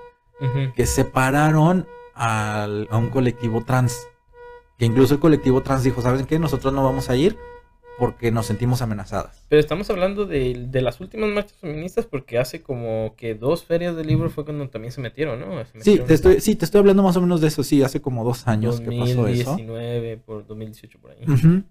que 0.75 0.85
separaron 0.85 1.87
al- 2.15 2.89
a 2.91 2.97
un 2.99 3.11
colectivo 3.11 3.63
trans. 3.65 4.09
Que 4.79 4.85
incluso 4.87 5.15
el 5.15 5.21
colectivo 5.21 5.63
trans 5.63 5.85
dijo, 5.85 6.03
¿saben 6.03 6.27
qué? 6.27 6.39
Nosotros 6.41 6.73
no 6.73 6.83
vamos 6.83 7.09
a 7.09 7.15
ir 7.17 7.39
porque 7.99 8.31
nos 8.31 8.47
sentimos 8.47 8.83
amenazadas. 8.83 9.45
Pero 9.49 9.61
estamos 9.61 9.89
hablando 9.91 10.27
de, 10.27 10.67
de 10.69 10.83
las 10.83 11.01
últimas 11.01 11.31
marchas 11.31 11.57
feministas 11.59 12.07
porque 12.07 12.39
hace 12.39 12.63
como 12.63 13.15
que 13.17 13.35
dos 13.35 13.65
ferias 13.65 13.95
de 13.97 14.05
libro 14.05 14.31
fue 14.31 14.45
cuando 14.45 14.69
también 14.69 14.93
se 14.93 15.01
metieron, 15.01 15.41
¿no? 15.41 15.65
Se 15.67 15.81
Sí 15.81 15.99
te, 15.99 16.15
estoy, 16.15 16.41
sí, 16.41 16.57
te 16.57 16.65
estoy 16.65 16.81
hablando 16.81 17.03
más 17.03 17.17
o 17.17 17.21
menos 17.21 17.41
de 17.41 17.49
eso. 17.49 17.63
Sí, 17.63 17.83
hace 17.83 18.01
como 18.01 18.25
dos 18.25 18.49
años 18.49 18.81
que 18.81 18.87
pasó 18.87 19.29
eso. 19.29 19.51
2019 19.51 20.17
por 20.19 20.47
2018 20.47 20.99
por 20.99 21.13
ahí. 21.13 21.65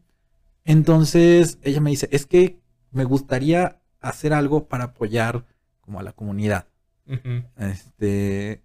Entonces 0.66 1.60
ella 1.62 1.82
me 1.82 1.90
dice, 1.90 2.08
es 2.12 2.26
que 2.26 2.60
me 2.92 3.04
gustaría 3.04 3.82
hacer 4.00 4.34
algo 4.34 4.68
para 4.68 4.86
apoyar 4.86 5.46
como 5.82 6.00
a 6.00 6.04
la 6.04 6.14
comunidad. 6.14 6.68
Ujú. 7.08 7.44
Este. 7.58 8.62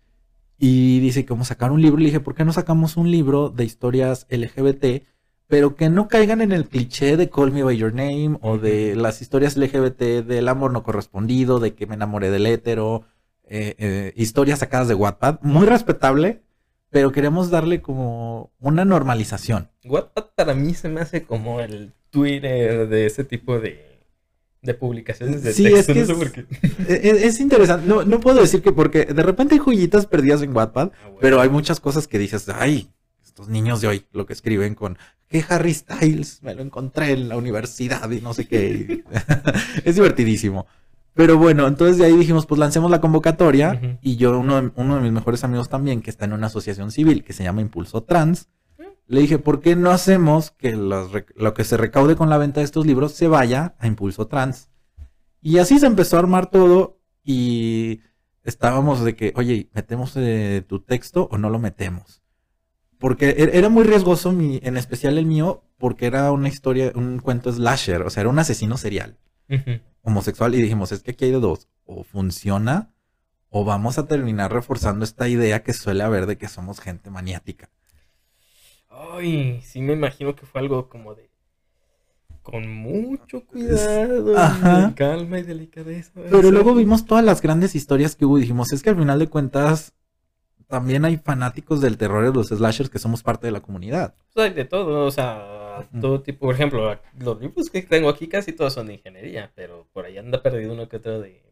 Y 0.61 1.01
dice 1.01 1.25
que 1.25 1.33
vamos 1.33 1.49
a 1.49 1.55
sacar 1.55 1.71
un 1.71 1.81
libro. 1.81 1.99
Le 1.99 2.07
dije, 2.07 2.21
¿por 2.21 2.35
qué 2.35 2.44
no 2.44 2.53
sacamos 2.53 2.97
un 2.97 3.11
libro 3.11 3.49
de 3.49 3.64
historias 3.64 4.27
LGBT? 4.29 5.05
Pero 5.48 5.76
que 5.76 5.88
no 5.88 6.08
caigan 6.08 6.40
en 6.42 6.52
el 6.52 6.68
cliché 6.68 7.16
de 7.16 7.30
Call 7.30 7.52
Me 7.52 7.62
By 7.62 7.76
Your 7.76 7.94
Name 7.94 8.38
o 8.42 8.58
de 8.58 8.94
las 8.94 9.22
historias 9.22 9.56
LGBT 9.56 10.24
del 10.26 10.46
amor 10.48 10.72
no 10.72 10.82
correspondido, 10.82 11.58
de 11.58 11.74
que 11.74 11.87
me 11.87 11.94
enamoré 11.94 12.30
del 12.30 12.46
hétero, 12.46 13.04
eh, 13.44 13.74
eh, 13.78 14.12
historias 14.14 14.58
sacadas 14.58 14.88
de 14.88 14.94
Wattpad. 14.94 15.38
Muy 15.40 15.66
respetable, 15.66 16.42
pero 16.90 17.12
queremos 17.12 17.50
darle 17.50 17.80
como 17.80 18.52
una 18.61 18.84
normalización. 18.84 19.70
Wattpad 19.87 20.26
para 20.34 20.54
mí 20.54 20.74
se 20.74 20.90
me 20.90 21.00
hace 21.00 21.22
como 21.24 21.61
el 21.61 21.94
Twitter 22.11 22.87
de 22.88 23.06
ese 23.06 23.24
tipo 23.24 23.58
de, 23.58 24.00
de 24.61 24.74
publicaciones 24.74 25.42
de 25.42 25.54
Sí, 25.54 25.62
texto. 25.64 25.78
es 25.80 25.87
que 25.87 25.94
no 26.00 26.06
sé 26.06 26.12
es- 26.12 26.18
por 26.18 26.30
qué. 26.32 26.44
Es, 26.88 27.22
es 27.24 27.40
interesante. 27.40 27.87
No, 27.88 28.04
no 28.04 28.20
puedo 28.20 28.40
decir 28.40 28.61
que 28.61 28.72
porque 28.72 29.06
de 29.06 29.22
repente 29.22 29.54
hay 29.54 29.61
joyitas 29.61 30.04
perdidas 30.04 30.42
en 30.42 30.54
Wattpad, 30.54 30.90
Ah, 30.92 30.98
bueno. 31.04 31.18
pero 31.22 31.40
hay 31.40 31.48
muchas 31.48 31.80
cosas 31.80 32.06
que 32.06 32.18
dices, 32.18 32.46
ay, 32.50 32.90
estos 33.38 33.48
niños 33.53 33.81
de 33.81 33.87
hoy 33.87 34.05
lo 34.12 34.27
que 34.27 34.33
escriben 34.33 34.74
con 34.74 34.98
que 35.29 35.44
Harry 35.48 35.72
Styles 35.72 36.42
me 36.42 36.57
lo 36.57 36.62
encontré 36.62 37.12
en 37.12 37.29
la 37.29 37.37
universidad 37.37 38.11
y 38.11 38.20
no 38.20 38.35
sé 38.35 38.48
qué. 38.48 39.05
es 39.85 39.94
divertidísimo. 39.94 40.66
Pero 41.14 41.38
bueno, 41.38 41.68
entonces 41.68 41.98
de 41.98 42.07
ahí 42.07 42.16
dijimos, 42.16 42.46
pues 42.46 42.59
lancemos 42.59 42.90
la 42.90 43.01
convocatoria 43.01 43.98
y 44.03 44.16
yo, 44.16 44.37
uno, 44.40 44.61
de- 44.61 44.72
uno 44.74 44.96
de 44.96 45.03
mis 45.03 45.12
mejores 45.12 45.44
amigos 45.44 45.68
también, 45.68 46.03
que 46.03 46.11
está 46.11 46.24
en 46.24 46.33
una 46.33 46.48
asociación 46.48 46.90
civil 46.90 47.22
que 47.22 47.33
se 47.33 47.44
llama 47.44 47.61
Impulso 47.61 48.03
Trans, 48.03 48.48
le 49.07 49.20
dije, 49.20 49.38
¿por 49.38 49.61
qué 49.61 49.77
no 49.77 49.90
hacemos 49.92 50.51
que 50.51 50.74
los 50.74 51.11
lo 51.37 51.55
que 51.55 51.62
se 51.64 51.77
recaude 51.77 52.16
con 52.16 52.29
la 52.29 52.38
venta 52.38 52.59
de 52.61 52.64
estos 52.64 52.87
libros 52.87 53.12
se 53.12 53.29
vaya 53.29 53.77
a 53.79 53.87
Impulso 53.87 54.27
Trans? 54.27 54.68
Y 55.40 55.59
así 55.59 55.79
se 55.79 55.87
empezó 55.87 56.16
a 56.16 56.20
armar 56.20 56.51
todo 56.51 56.98
y 57.24 58.01
estábamos 58.42 59.05
de 59.05 59.14
que, 59.14 59.33
oye, 59.37 59.68
¿metemos 59.74 60.12
eh, 60.16 60.64
tu 60.66 60.81
texto 60.81 61.29
o 61.31 61.38
no 61.38 61.48
lo 61.51 61.59
metemos? 61.61 62.22
Porque 62.98 63.30
er- 63.38 63.50
era 63.54 63.68
muy 63.68 63.84
riesgoso, 63.84 64.32
mi, 64.32 64.61
en 64.62 64.76
especial 64.76 65.18
el 65.18 65.26
mío, 65.26 65.62
porque 65.78 66.06
era 66.06 66.32
una 66.32 66.48
historia, 66.48 66.92
un 66.94 67.18
cuento 67.20 67.52
slasher, 67.52 68.02
o 68.02 68.11
sea, 68.11 68.22
era 68.22 68.30
un 68.30 68.38
asesino 68.38 68.76
serial 68.76 69.16
homosexual 70.02 70.54
y 70.54 70.62
dijimos, 70.62 70.92
es 70.92 71.02
que 71.02 71.12
aquí 71.12 71.24
hay 71.26 71.30
de 71.32 71.40
dos, 71.40 71.68
o 71.87 72.02
funciona 72.04 72.90
o 73.50 73.64
vamos 73.64 73.98
a 73.98 74.06
terminar 74.06 74.52
reforzando 74.52 75.04
esta 75.04 75.28
idea 75.28 75.62
que 75.62 75.72
suele 75.72 76.02
haber 76.04 76.26
de 76.26 76.37
que 76.37 76.48
somos 76.48 76.80
gente 76.80 77.11
maniática. 77.11 77.70
Ay, 78.90 79.61
sí 79.62 79.80
me 79.80 79.92
imagino 79.94 80.34
que 80.34 80.46
fue 80.46 80.61
algo 80.61 80.88
como 80.88 81.14
de... 81.14 81.28
Con 82.42 82.66
mucho 82.72 83.44
cuidado, 83.46 84.37
Ajá. 84.38 84.94
calma 84.94 85.38
y 85.38 85.42
delicadeza. 85.42 86.12
Pero 86.14 86.50
luego 86.50 86.74
vimos 86.74 87.04
todas 87.04 87.22
las 87.24 87.42
grandes 87.42 87.74
historias 87.74 88.16
que 88.16 88.24
hubo 88.24 88.38
y 88.38 88.42
dijimos, 88.42 88.72
es 88.72 88.82
que 88.82 88.88
al 88.90 88.96
final 88.96 89.18
de 89.18 89.28
cuentas 89.28 89.92
también 90.68 91.04
hay 91.04 91.16
fanáticos 91.16 91.81
del 91.81 91.96
terror 91.96 92.24
y 92.24 92.28
de 92.28 92.35
los 92.35 92.48
slashers 92.48 92.90
que 92.90 92.98
somos 92.98 93.22
parte 93.22 93.46
de 93.46 93.52
la 93.52 93.61
comunidad. 93.61 94.14
Pues 94.35 94.46
hay 94.46 94.54
de 94.54 94.64
todo, 94.64 95.07
o 95.07 95.11
sea, 95.11 95.88
todo 96.00 96.20
tipo, 96.20 96.46
por 96.46 96.54
ejemplo, 96.54 96.98
los 97.18 97.40
libros 97.40 97.70
que 97.70 97.83
tengo 97.83 98.09
aquí 98.09 98.28
casi 98.28 98.52
todos 98.52 98.74
son 98.74 98.87
de 98.87 98.94
ingeniería, 98.94 99.50
pero 99.54 99.88
por 99.92 100.04
ahí 100.04 100.18
anda 100.18 100.42
perdido 100.42 100.74
uno 100.74 100.88
que 100.88 100.98
otro 100.98 101.20
de, 101.20 101.42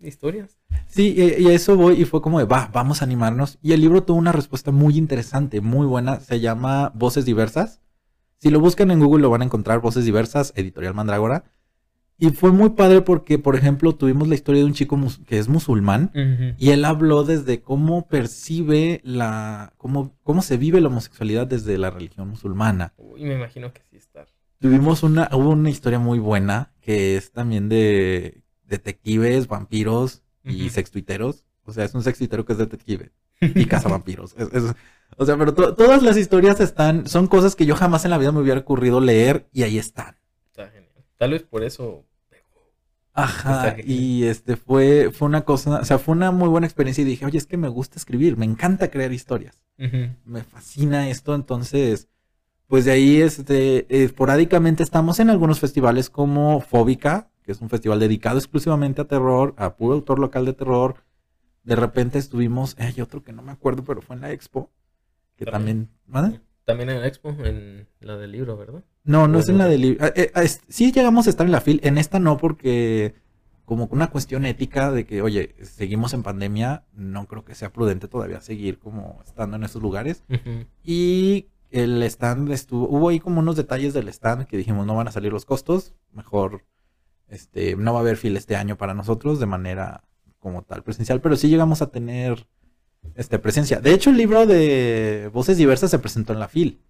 historias. 0.00 0.56
Sí, 0.86 1.14
y 1.16 1.42
y 1.42 1.48
a 1.48 1.52
eso 1.52 1.76
voy 1.76 2.00
y 2.00 2.04
fue 2.04 2.22
como 2.22 2.38
de, 2.38 2.44
va, 2.44 2.70
vamos 2.72 3.02
a 3.02 3.04
animarnos. 3.04 3.58
Y 3.60 3.72
el 3.72 3.80
libro 3.80 4.04
tuvo 4.04 4.18
una 4.18 4.32
respuesta 4.32 4.70
muy 4.70 4.96
interesante, 4.96 5.60
muy 5.60 5.86
buena. 5.86 6.20
Se 6.20 6.40
llama 6.40 6.92
Voces 6.94 7.24
Diversas. 7.24 7.80
Si 8.38 8.50
lo 8.50 8.60
buscan 8.60 8.92
en 8.92 9.00
Google 9.00 9.22
lo 9.22 9.30
van 9.30 9.42
a 9.42 9.46
encontrar, 9.46 9.80
Voces 9.80 10.04
Diversas, 10.04 10.52
Editorial 10.54 10.94
Mandrágora. 10.94 11.44
Y 12.20 12.30
fue 12.30 12.50
muy 12.50 12.70
padre 12.70 13.00
porque, 13.02 13.38
por 13.38 13.54
ejemplo, 13.54 13.94
tuvimos 13.94 14.26
la 14.26 14.34
historia 14.34 14.60
de 14.62 14.66
un 14.66 14.72
chico 14.74 14.98
que 15.24 15.38
es 15.38 15.48
musulmán 15.48 16.10
y 16.58 16.70
él 16.70 16.84
habló 16.84 17.22
desde 17.22 17.60
cómo 17.62 18.08
percibe 18.08 19.00
la, 19.04 19.72
cómo, 19.76 20.16
cómo 20.24 20.42
se 20.42 20.56
vive 20.56 20.80
la 20.80 20.88
homosexualidad 20.88 21.46
desde 21.46 21.78
la 21.78 21.90
religión 21.90 22.28
musulmana. 22.28 22.92
Uy, 22.96 23.22
me 23.22 23.34
imagino 23.34 23.72
que 23.72 23.82
sí 23.88 23.96
está. 23.96 24.26
Tuvimos 24.60 25.04
una, 25.04 25.28
hubo 25.32 25.50
una 25.50 25.70
historia 25.70 26.00
muy 26.00 26.18
buena 26.18 26.72
que 26.80 27.16
es 27.16 27.30
también 27.30 27.68
de 27.68 28.42
detectives, 28.64 29.46
vampiros 29.46 30.22
y 30.44 30.62
Ujú. 30.62 30.70
sextuiteros. 30.70 31.44
O 31.64 31.72
sea, 31.72 31.84
es 31.84 31.94
un 31.94 32.02
sextuitero 32.02 32.44
que 32.44 32.52
es 32.54 32.58
detective 32.58 33.12
y 33.40 33.64
cazavampiros. 33.66 34.34
Es- 34.36 34.52
es- 34.52 34.74
o 35.16 35.24
sea, 35.24 35.36
pero 35.36 35.54
to- 35.54 35.74
todas 35.74 36.02
las 36.02 36.16
historias 36.16 36.58
están, 36.60 37.06
son 37.06 37.28
cosas 37.28 37.54
que 37.56 37.64
yo 37.66 37.76
jamás 37.76 38.04
en 38.04 38.10
la 38.10 38.18
vida 38.18 38.32
me 38.32 38.40
hubiera 38.40 38.60
ocurrido 38.60 39.00
leer 39.00 39.48
y 39.52 39.62
ahí 39.62 39.78
están. 39.78 40.16
Tal 41.18 41.32
vez 41.32 41.42
por 41.42 41.62
eso. 41.62 42.04
Ajá, 43.12 43.76
y 43.84 44.24
este 44.24 44.54
fue, 44.54 45.10
fue 45.12 45.26
una 45.26 45.40
cosa, 45.40 45.80
o 45.80 45.84
sea, 45.84 45.98
fue 45.98 46.14
una 46.14 46.30
muy 46.30 46.48
buena 46.48 46.68
experiencia 46.68 47.02
y 47.02 47.04
dije, 47.04 47.26
oye, 47.26 47.36
es 47.36 47.46
que 47.46 47.56
me 47.56 47.66
gusta 47.66 47.98
escribir, 47.98 48.36
me 48.36 48.44
encanta 48.44 48.90
crear 48.90 49.12
historias. 49.12 49.60
Me 50.24 50.44
fascina 50.44 51.08
esto, 51.10 51.34
entonces, 51.34 52.08
pues 52.68 52.84
de 52.84 52.92
ahí, 52.92 53.20
este, 53.20 54.04
esporádicamente 54.04 54.84
estamos 54.84 55.18
en 55.18 55.30
algunos 55.30 55.58
festivales 55.58 56.10
como 56.10 56.60
Fóbica, 56.60 57.28
que 57.42 57.52
es 57.52 57.60
un 57.60 57.68
festival 57.70 57.98
dedicado 57.98 58.38
exclusivamente 58.38 59.00
a 59.00 59.06
terror, 59.06 59.54
a 59.56 59.74
puro 59.74 59.94
autor 59.94 60.20
local 60.20 60.44
de 60.44 60.52
terror. 60.52 60.96
De 61.64 61.74
repente 61.74 62.18
estuvimos, 62.18 62.76
eh, 62.78 62.84
hay 62.84 63.00
otro 63.00 63.22
que 63.22 63.32
no 63.32 63.42
me 63.42 63.52
acuerdo, 63.52 63.82
pero 63.84 64.00
fue 64.00 64.14
en 64.16 64.22
la 64.22 64.32
expo, 64.32 64.70
que 65.36 65.44
también, 65.44 65.88
También. 66.12 66.32
¿vale? 66.32 66.40
También 66.64 66.90
en 66.90 67.00
la 67.00 67.06
expo, 67.06 67.30
en 67.30 67.88
la 68.00 68.16
del 68.16 68.32
libro, 68.32 68.56
¿verdad? 68.56 68.84
No, 69.08 69.26
no 69.26 69.38
es 69.38 69.48
en 69.48 69.56
la 69.56 69.66
de 69.66 69.78
libro. 69.78 70.06
sí 70.68 70.92
llegamos 70.92 71.26
a 71.26 71.30
estar 71.30 71.46
en 71.46 71.52
la 71.52 71.62
fil, 71.62 71.80
en 71.82 71.96
esta 71.96 72.18
no, 72.18 72.36
porque 72.36 73.14
como 73.64 73.88
una 73.90 74.08
cuestión 74.08 74.44
ética 74.44 74.92
de 74.92 75.06
que, 75.06 75.22
oye, 75.22 75.54
seguimos 75.62 76.12
en 76.12 76.22
pandemia, 76.22 76.84
no 76.92 77.26
creo 77.26 77.42
que 77.42 77.54
sea 77.54 77.72
prudente 77.72 78.06
todavía 78.06 78.42
seguir 78.42 78.78
como 78.78 79.22
estando 79.24 79.56
en 79.56 79.64
esos 79.64 79.80
lugares. 79.80 80.24
Y 80.84 81.46
el 81.70 82.02
stand 82.02 82.52
estuvo, 82.52 82.86
hubo 82.86 83.08
ahí 83.08 83.18
como 83.18 83.40
unos 83.40 83.56
detalles 83.56 83.94
del 83.94 84.08
stand 84.08 84.46
que 84.46 84.58
dijimos 84.58 84.86
no 84.86 84.94
van 84.94 85.08
a 85.08 85.12
salir 85.12 85.32
los 85.32 85.46
costos, 85.46 85.94
mejor 86.12 86.66
este 87.28 87.76
no 87.76 87.94
va 87.94 88.00
a 88.00 88.02
haber 88.02 88.18
fila 88.18 88.38
este 88.38 88.56
año 88.56 88.76
para 88.76 88.92
nosotros 88.92 89.40
de 89.40 89.46
manera 89.46 90.04
como 90.38 90.62
tal 90.62 90.82
presencial, 90.82 91.22
pero 91.22 91.36
sí 91.36 91.48
llegamos 91.48 91.80
a 91.80 91.90
tener 91.90 92.46
este 93.14 93.38
presencia. 93.38 93.80
De 93.80 93.94
hecho, 93.94 94.10
el 94.10 94.18
libro 94.18 94.46
de 94.46 95.30
Voces 95.32 95.56
Diversas 95.56 95.90
se 95.90 95.98
presentó 95.98 96.34
en 96.34 96.40
la 96.40 96.48
FIL. 96.48 96.82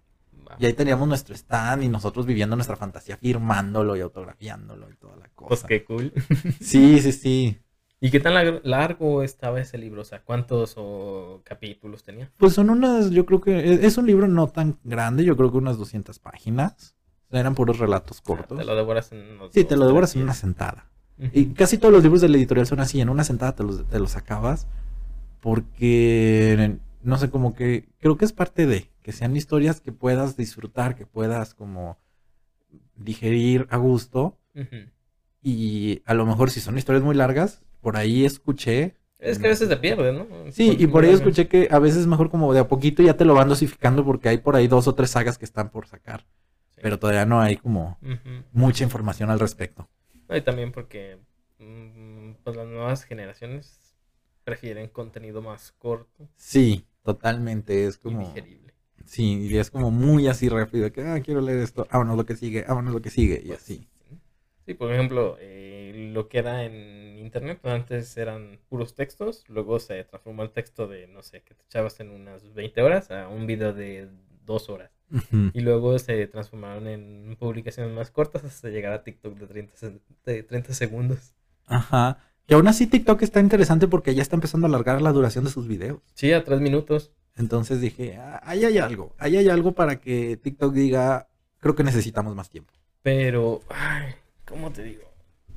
Y 0.59 0.65
ahí 0.65 0.73
teníamos 0.73 1.07
nuestro 1.07 1.33
stand 1.35 1.83
y 1.83 1.87
nosotros 1.89 2.25
viviendo 2.25 2.55
nuestra 2.55 2.75
fantasía, 2.75 3.17
firmándolo 3.17 3.95
y 3.95 4.01
autografiándolo 4.01 4.91
y 4.91 4.95
toda 4.95 5.15
la 5.15 5.29
Pues 5.35 5.61
cosa. 5.61 5.67
qué 5.67 5.83
cool. 5.85 6.11
Sí, 6.61 6.99
sí, 6.99 7.11
sí. 7.13 7.57
¿Y 8.01 8.11
qué 8.11 8.19
tan 8.19 8.33
lar- 8.33 8.61
largo 8.63 9.23
estaba 9.23 9.59
ese 9.59 9.77
libro? 9.77 10.01
O 10.01 10.05
sea, 10.05 10.21
¿cuántos 10.23 10.75
o 10.77 11.41
capítulos 11.43 12.03
tenía? 12.03 12.31
Pues 12.37 12.53
son 12.53 12.69
unas, 12.69 13.09
yo 13.11 13.25
creo 13.25 13.41
que 13.41 13.73
es- 13.73 13.83
es 13.83 13.97
un 13.97 14.05
libro 14.05 14.27
no 14.27 14.47
tan 14.47 14.77
grande, 14.83 15.23
yo 15.25 15.35
creo 15.35 15.51
que 15.51 15.57
unas 15.57 15.77
200 15.77 16.19
páginas. 16.19 16.95
Eran 17.31 17.53
puros 17.55 17.77
relatos 17.77 18.21
cortos. 18.21 18.57
Te 18.57 18.65
lo 18.65 18.75
devoras 18.75 19.11
en 19.11 19.19
unos 19.33 19.51
Sí, 19.53 19.63
te 19.63 19.77
lo 19.77 19.85
devoras 19.85 20.15
en 20.15 20.23
una 20.23 20.33
sentada. 20.33 20.89
Y 21.33 21.47
casi 21.53 21.77
todos 21.77 21.93
los 21.93 22.01
libros 22.01 22.21
de 22.21 22.29
la 22.29 22.37
editorial 22.37 22.65
son 22.65 22.79
así, 22.79 22.99
en 23.01 23.09
una 23.09 23.23
sentada 23.23 23.53
te 23.53 23.63
los, 23.63 23.85
te 23.87 23.99
los 23.99 24.15
acabas. 24.15 24.67
Porque, 25.41 26.77
no 27.01 27.17
sé, 27.17 27.29
como 27.29 27.53
que 27.53 27.89
creo 27.99 28.17
que 28.17 28.25
es 28.25 28.33
parte 28.33 28.65
de, 28.65 28.89
que 29.01 29.11
sean 29.11 29.35
historias 29.35 29.81
que 29.81 29.91
puedas 29.91 30.37
disfrutar, 30.37 30.95
que 30.95 31.05
puedas 31.05 31.53
como 31.53 31.97
digerir 32.95 33.67
a 33.69 33.77
gusto. 33.77 34.37
Y 35.41 36.01
a 36.05 36.13
lo 36.13 36.25
mejor 36.25 36.51
si 36.51 36.59
son 36.59 36.77
historias 36.77 37.03
muy 37.03 37.15
largas, 37.15 37.63
por 37.79 37.95
ahí 37.95 38.25
escuché. 38.25 38.95
Es 39.19 39.39
que 39.39 39.47
a 39.47 39.49
veces 39.49 39.69
te 39.69 39.77
pierdes, 39.77 40.13
¿no? 40.13 40.27
Sí, 40.51 40.75
y 40.77 40.87
por 40.87 41.03
ahí 41.03 41.11
escuché 41.11 41.47
que 41.47 41.69
a 41.71 41.79
veces 41.79 42.01
es 42.01 42.07
mejor 42.07 42.29
como 42.29 42.53
de 42.53 42.59
a 42.59 42.67
poquito 42.67 43.01
ya 43.03 43.15
te 43.15 43.25
lo 43.25 43.33
van 43.33 43.49
dosificando 43.49 44.03
porque 44.03 44.29
hay 44.29 44.37
por 44.39 44.55
ahí 44.55 44.67
dos 44.67 44.87
o 44.87 44.95
tres 44.95 45.11
sagas 45.11 45.37
que 45.37 45.45
están 45.45 45.69
por 45.69 45.87
sacar. 45.87 46.25
Sí. 46.75 46.81
Pero 46.83 46.99
todavía 46.99 47.25
no 47.25 47.41
hay 47.41 47.57
como 47.57 47.97
mucha 48.51 48.83
información 48.83 49.29
al 49.29 49.39
respecto. 49.39 49.89
No, 50.27 50.35
y 50.35 50.41
también 50.41 50.71
porque 50.71 51.17
mm, 51.59 52.31
pues 52.43 52.55
las 52.55 52.67
nuevas 52.67 53.03
generaciones 53.03 53.95
prefieren 54.43 54.87
contenido 54.87 55.41
más 55.41 55.73
corto 55.73 56.27
Sí, 56.35 56.85
totalmente. 57.03 57.85
Es 57.87 57.97
como. 57.97 58.19
digerible. 58.19 58.73
Sí, 59.05 59.47
y 59.47 59.57
es 59.57 59.71
como 59.71 59.91
muy 59.91 60.27
así 60.27 60.49
rápido, 60.49 60.91
que 60.91 61.01
ah, 61.03 61.19
quiero 61.21 61.41
leer 61.41 61.59
esto, 61.59 61.87
vámonos 61.91 62.17
lo 62.17 62.25
que 62.25 62.35
sigue, 62.37 62.63
vámonos 62.67 62.93
lo 62.93 63.01
que 63.01 63.09
sigue, 63.09 63.41
y 63.43 63.51
Pues, 63.51 63.59
así. 63.59 63.87
Sí, 64.65 64.75
por 64.75 64.93
ejemplo, 64.93 65.37
eh, 65.39 66.11
lo 66.13 66.29
que 66.29 66.39
era 66.39 66.63
en 66.65 67.17
internet, 67.17 67.59
antes 67.65 68.15
eran 68.17 68.59
puros 68.69 68.95
textos, 68.95 69.43
luego 69.49 69.79
se 69.79 70.03
transformó 70.05 70.43
el 70.43 70.51
texto 70.51 70.87
de, 70.87 71.07
no 71.07 71.23
sé, 71.23 71.41
que 71.43 71.55
te 71.55 71.63
echabas 71.65 71.99
en 71.99 72.11
unas 72.11 72.53
20 72.53 72.81
horas 72.83 73.11
a 73.11 73.27
un 73.29 73.47
video 73.47 73.73
de 73.73 74.09
dos 74.45 74.69
horas. 74.69 74.91
Y 75.53 75.61
luego 75.61 75.99
se 75.99 76.27
transformaron 76.27 76.87
en 76.87 77.35
publicaciones 77.39 77.93
más 77.95 78.11
cortas 78.11 78.43
hasta 78.45 78.69
llegar 78.69 78.93
a 78.93 79.03
TikTok 79.03 79.37
de 79.39 79.47
30, 79.47 79.75
se- 79.77 80.01
de 80.25 80.43
30 80.43 80.73
segundos. 80.73 81.33
Ajá. 81.67 82.19
Y 82.49 82.53
aún 82.55 82.67
así 82.67 82.87
TikTok 82.87 83.21
está 83.21 83.39
interesante 83.39 83.87
porque 83.87 84.15
ya 84.15 84.21
está 84.23 84.35
empezando 84.35 84.65
a 84.65 84.69
alargar 84.69 85.01
la 85.01 85.11
duración 85.11 85.43
de 85.45 85.51
sus 85.51 85.67
videos. 85.67 86.01
Sí, 86.15 86.33
a 86.33 86.43
3 86.43 86.59
minutos. 86.61 87.13
Entonces 87.35 87.79
dije, 87.79 88.17
ah, 88.17 88.41
ahí 88.43 88.65
hay 88.65 88.79
algo, 88.79 89.15
ahí 89.19 89.37
hay 89.37 89.47
algo 89.49 89.73
para 89.73 90.01
que 90.01 90.35
TikTok 90.37 90.73
diga, 90.73 91.29
creo 91.59 91.75
que 91.75 91.83
necesitamos 91.83 92.35
más 92.35 92.49
tiempo. 92.49 92.73
Pero, 93.01 93.61
ay, 93.69 94.13
¿cómo 94.45 94.71
te 94.71 94.83
digo? 94.83 95.03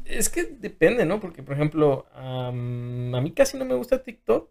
Es 0.05 0.28
que 0.28 0.44
depende, 0.44 1.07
¿no? 1.07 1.18
Porque, 1.18 1.42
por 1.42 1.55
ejemplo, 1.55 2.07
a 2.14 2.52
mí 2.52 3.33
casi 3.33 3.57
no 3.57 3.64
me 3.64 3.74
gusta 3.74 4.02
TikTok 4.02 4.50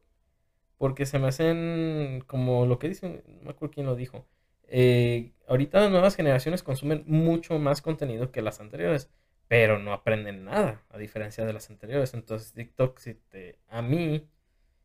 porque 0.77 1.06
se 1.06 1.19
me 1.19 1.27
hacen 1.27 2.23
como 2.27 2.65
lo 2.65 2.80
que 2.80 2.89
dicen, 2.89 3.21
no 3.27 3.43
me 3.43 3.49
acuerdo 3.51 3.73
quién 3.73 3.86
lo 3.86 3.95
dijo. 3.95 4.25
eh, 4.67 5.32
ahorita 5.47 5.82
las 5.82 5.91
nuevas 5.91 6.15
generaciones 6.15 6.63
consumen 6.63 7.04
mucho 7.06 7.60
más 7.60 7.82
contenido 7.82 8.32
que 8.32 8.41
las 8.41 8.60
anteriores, 8.62 9.10
pero 9.52 9.80
no 9.80 9.92
aprenden 9.92 10.46
nada, 10.46 10.82
a 10.92 10.98
diferencia 10.98 11.44
de 11.44 11.52
las 11.52 11.70
anteriores. 11.70 12.14
Entonces, 12.14 12.54
TikTok, 12.54 12.98
si 13.00 13.16
te, 13.16 13.60
a 13.68 13.82
mí 13.82 14.26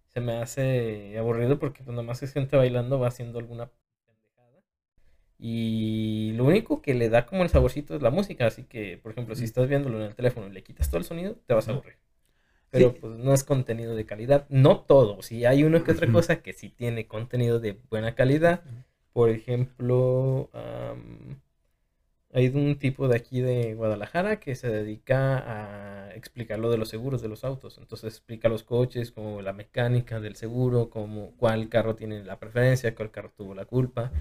se 0.09 0.21
me 0.21 0.39
hace 0.39 1.17
aburrido 1.17 1.61
porque 1.61 1.85
pues 1.85 1.95
nomás 1.95 2.21
es 2.25 2.33
gente 2.33 2.57
bailando, 2.57 2.99
va 2.99 3.07
haciendo 3.07 3.39
alguna 3.39 3.71
pendejada. 4.07 4.65
Y 5.39 6.33
lo 6.35 6.47
único 6.47 6.83
que 6.83 6.95
le 6.95 7.09
da 7.11 7.27
como 7.27 7.45
el 7.45 7.49
saborcito 7.49 7.95
es 7.95 8.03
la 8.03 8.11
música. 8.11 8.45
Así 8.45 8.65
que, 8.65 8.99
por 8.99 9.13
ejemplo, 9.13 9.37
si 9.37 9.45
estás 9.45 9.69
viéndolo 9.69 9.99
en 9.99 10.07
el 10.07 10.17
teléfono 10.17 10.49
y 10.49 10.51
le 10.51 10.65
quitas 10.65 10.91
todo 10.91 10.99
el 10.99 11.05
sonido, 11.05 11.37
te 11.47 11.55
vas 11.55 11.69
a 11.69 11.71
aburrir. 11.71 11.99
Pero 12.71 12.93
pues 12.93 13.17
no 13.19 13.35
es 13.35 13.45
contenido 13.45 13.95
de 13.95 14.05
calidad. 14.05 14.47
No 14.49 14.81
todo. 14.81 15.23
Si 15.23 15.45
hay 15.45 15.63
una 15.63 15.85
que 15.85 15.93
otra 15.93 16.11
cosa 16.11 16.43
que 16.43 16.53
sí 16.53 16.71
tiene 16.71 17.07
contenido 17.07 17.61
de 17.61 17.79
buena 17.89 18.17
calidad. 18.17 18.65
Por 19.13 19.31
ejemplo, 19.31 20.51
hay 22.37 22.49
un 22.49 22.79
tipo 22.79 23.09
de 23.09 23.17
aquí 23.17 23.41
de 23.41 23.73
Guadalajara 23.73 24.41
que 24.41 24.55
se 24.57 24.69
dedica 24.69 25.39
a 25.39 26.15
explicar 26.15 26.59
lo 26.59 26.71
de 26.71 26.77
los 26.77 26.91
seguros 26.91 27.23
de 27.23 27.29
los 27.29 27.45
autos. 27.45 27.79
Entonces 27.79 28.13
explica 28.13 28.51
los 28.51 28.63
coches, 28.63 29.11
como 29.11 29.41
la 29.41 29.55
mecánica 29.55 30.21
del 30.21 30.37
seguro, 30.37 30.91
como 30.91 31.35
cuál 31.39 31.71
carro 31.71 31.97
tiene 31.97 32.23
la 32.25 32.39
preferencia, 32.39 32.95
cuál 32.95 33.11
carro 33.11 33.33
tuvo 33.35 33.55
la 33.55 33.65
culpa. 33.65 34.13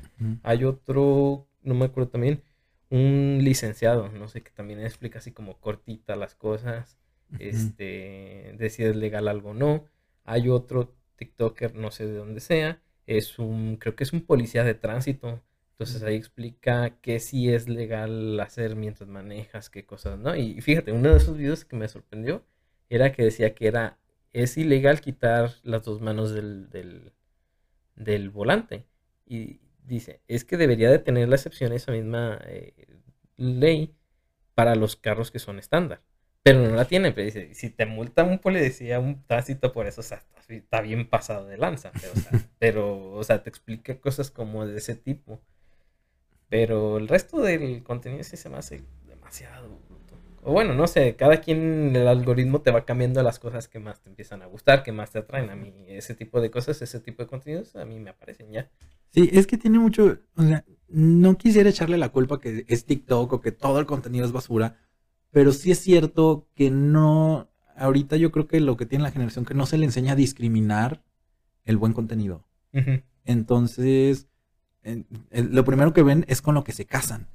Hay 0.43 0.63
otro, 0.63 1.45
no 1.61 1.73
me 1.73 1.83
acuerdo 1.83 2.09
también, 2.09 2.41
un 2.89 3.39
licenciado, 3.41 4.07
no 4.07 4.29
sé, 4.29 4.43
que 4.43 4.51
también 4.51 4.79
explica 4.79 5.19
así 5.19 5.33
como 5.33 5.59
cortita 5.59 6.15
las 6.15 6.35
cosas, 6.35 6.97
este, 7.39 8.55
de 8.57 8.69
si 8.69 8.85
es 8.85 8.95
legal 8.95 9.27
algo 9.27 9.49
o 9.49 9.53
no. 9.53 9.83
Hay 10.23 10.47
otro 10.47 10.95
TikToker, 11.17 11.75
no 11.75 11.91
sé 11.91 12.05
de 12.05 12.13
dónde 12.13 12.39
sea, 12.39 12.81
es 13.07 13.39
un, 13.39 13.75
creo 13.75 13.97
que 13.97 14.05
es 14.05 14.13
un 14.13 14.21
policía 14.21 14.63
de 14.63 14.73
tránsito 14.73 15.41
entonces 15.77 16.03
ahí 16.03 16.15
explica 16.15 16.97
qué 17.01 17.19
sí 17.19 17.53
es 17.53 17.67
legal 17.67 18.39
hacer 18.39 18.77
mientras 18.77 19.09
manejas, 19.09 19.69
qué 19.69 19.85
cosas, 19.85 20.17
¿no? 20.17 20.33
Y 20.33 20.61
fíjate, 20.61 20.93
uno 20.93 21.09
de 21.11 21.17
esos 21.17 21.35
videos 21.35 21.65
que 21.65 21.75
me 21.75 21.89
sorprendió 21.89 22.45
era 22.89 23.11
que 23.11 23.23
decía 23.23 23.53
que 23.53 23.67
era, 23.67 23.99
es 24.31 24.57
ilegal 24.57 25.01
quitar 25.01 25.51
las 25.63 25.83
dos 25.83 25.99
manos 25.99 26.31
del, 26.33 26.69
del, 27.95 28.29
volante. 28.29 28.85
Y 29.25 29.59
dice, 29.83 30.21
es 30.29 30.45
que 30.45 30.55
debería 30.55 30.89
de 30.89 30.99
tener 30.99 31.27
la 31.27 31.35
excepción 31.35 31.73
esa 31.73 31.91
misma 31.91 32.39
eh, 32.45 32.73
ley 33.35 33.93
para 34.53 34.75
los 34.75 34.95
carros 34.95 35.29
que 35.29 35.39
son 35.39 35.59
estándar. 35.59 36.01
Pero 36.41 36.61
no 36.61 36.73
la 36.73 36.85
tiene, 36.85 37.11
pero 37.11 37.25
dice, 37.25 37.53
si 37.53 37.69
te 37.69 37.85
multa 37.85 38.23
un 38.23 38.39
policía, 38.39 38.99
un 39.01 39.25
tránsito 39.25 39.73
por 39.73 39.87
eso, 39.87 39.99
o 39.99 40.03
sea, 40.05 40.23
está, 40.47 40.79
bien 40.79 41.09
pasado 41.09 41.47
de 41.47 41.57
lanza. 41.57 41.91
Pero 41.99 42.13
o, 42.13 42.15
sea, 42.15 42.31
pero, 42.59 43.11
o 43.11 43.23
sea, 43.25 43.43
te 43.43 43.49
explica 43.49 43.99
cosas 43.99 44.31
como 44.31 44.65
de 44.65 44.77
ese 44.77 44.95
tipo. 44.95 45.41
Pero 46.49 46.97
el 46.97 47.07
resto 47.07 47.41
del 47.41 47.83
contenido 47.83 48.23
sí 48.23 48.37
se 48.37 48.49
me 48.49 48.57
hace 48.57 48.83
demasiado 49.07 49.79
bruto. 49.89 50.15
O 50.43 50.51
bueno, 50.51 50.73
no 50.75 50.87
sé, 50.87 51.15
cada 51.15 51.41
quien 51.41 51.95
el 51.95 52.07
algoritmo 52.07 52.61
te 52.61 52.71
va 52.71 52.85
cambiando 52.85 53.23
las 53.23 53.39
cosas 53.39 53.67
que 53.67 53.79
más 53.79 54.01
te 54.01 54.09
empiezan 54.09 54.41
a 54.43 54.45
gustar, 54.45 54.83
que 54.83 54.91
más 54.91 55.11
te 55.11 55.19
atraen. 55.19 55.49
A 55.49 55.55
mí 55.55 55.73
ese 55.87 56.13
tipo 56.13 56.39
de 56.39 56.51
cosas, 56.51 56.81
ese 56.81 56.99
tipo 56.99 57.23
de 57.23 57.27
contenidos, 57.27 57.75
a 57.75 57.85
mí 57.85 57.99
me 57.99 58.11
aparecen 58.11 58.51
ya. 58.51 58.69
Sí, 59.09 59.29
es 59.31 59.47
que 59.47 59.57
tiene 59.57 59.79
mucho, 59.79 60.19
o 60.35 60.43
sea, 60.43 60.65
no 60.89 61.37
quisiera 61.37 61.69
echarle 61.69 61.97
la 61.97 62.09
culpa 62.09 62.39
que 62.39 62.65
es 62.67 62.85
TikTok 62.85 63.31
o 63.33 63.41
que 63.41 63.51
todo 63.51 63.79
el 63.79 63.85
contenido 63.85 64.25
es 64.25 64.31
basura, 64.31 64.77
pero 65.31 65.51
sí 65.51 65.71
es 65.71 65.79
cierto 65.79 66.49
que 66.53 66.69
no, 66.69 67.49
ahorita 67.75 68.17
yo 68.17 68.31
creo 68.31 68.47
que 68.47 68.59
lo 68.59 68.77
que 68.77 68.85
tiene 68.85 69.03
la 69.03 69.11
generación 69.11 69.45
que 69.45 69.53
no 69.53 69.65
se 69.65 69.77
le 69.77 69.85
enseña 69.85 70.13
a 70.13 70.17
discriminar 70.17 71.01
el 71.63 71.77
buen 71.77 71.93
contenido. 71.93 72.45
Entonces, 73.23 74.27
lo 75.31 75.65
primero 75.65 75.93
que 75.93 76.03
ven 76.03 76.25
es 76.27 76.41
con 76.41 76.55
lo 76.55 76.63
que 76.63 76.71
se 76.71 76.85
casan. 76.85 77.27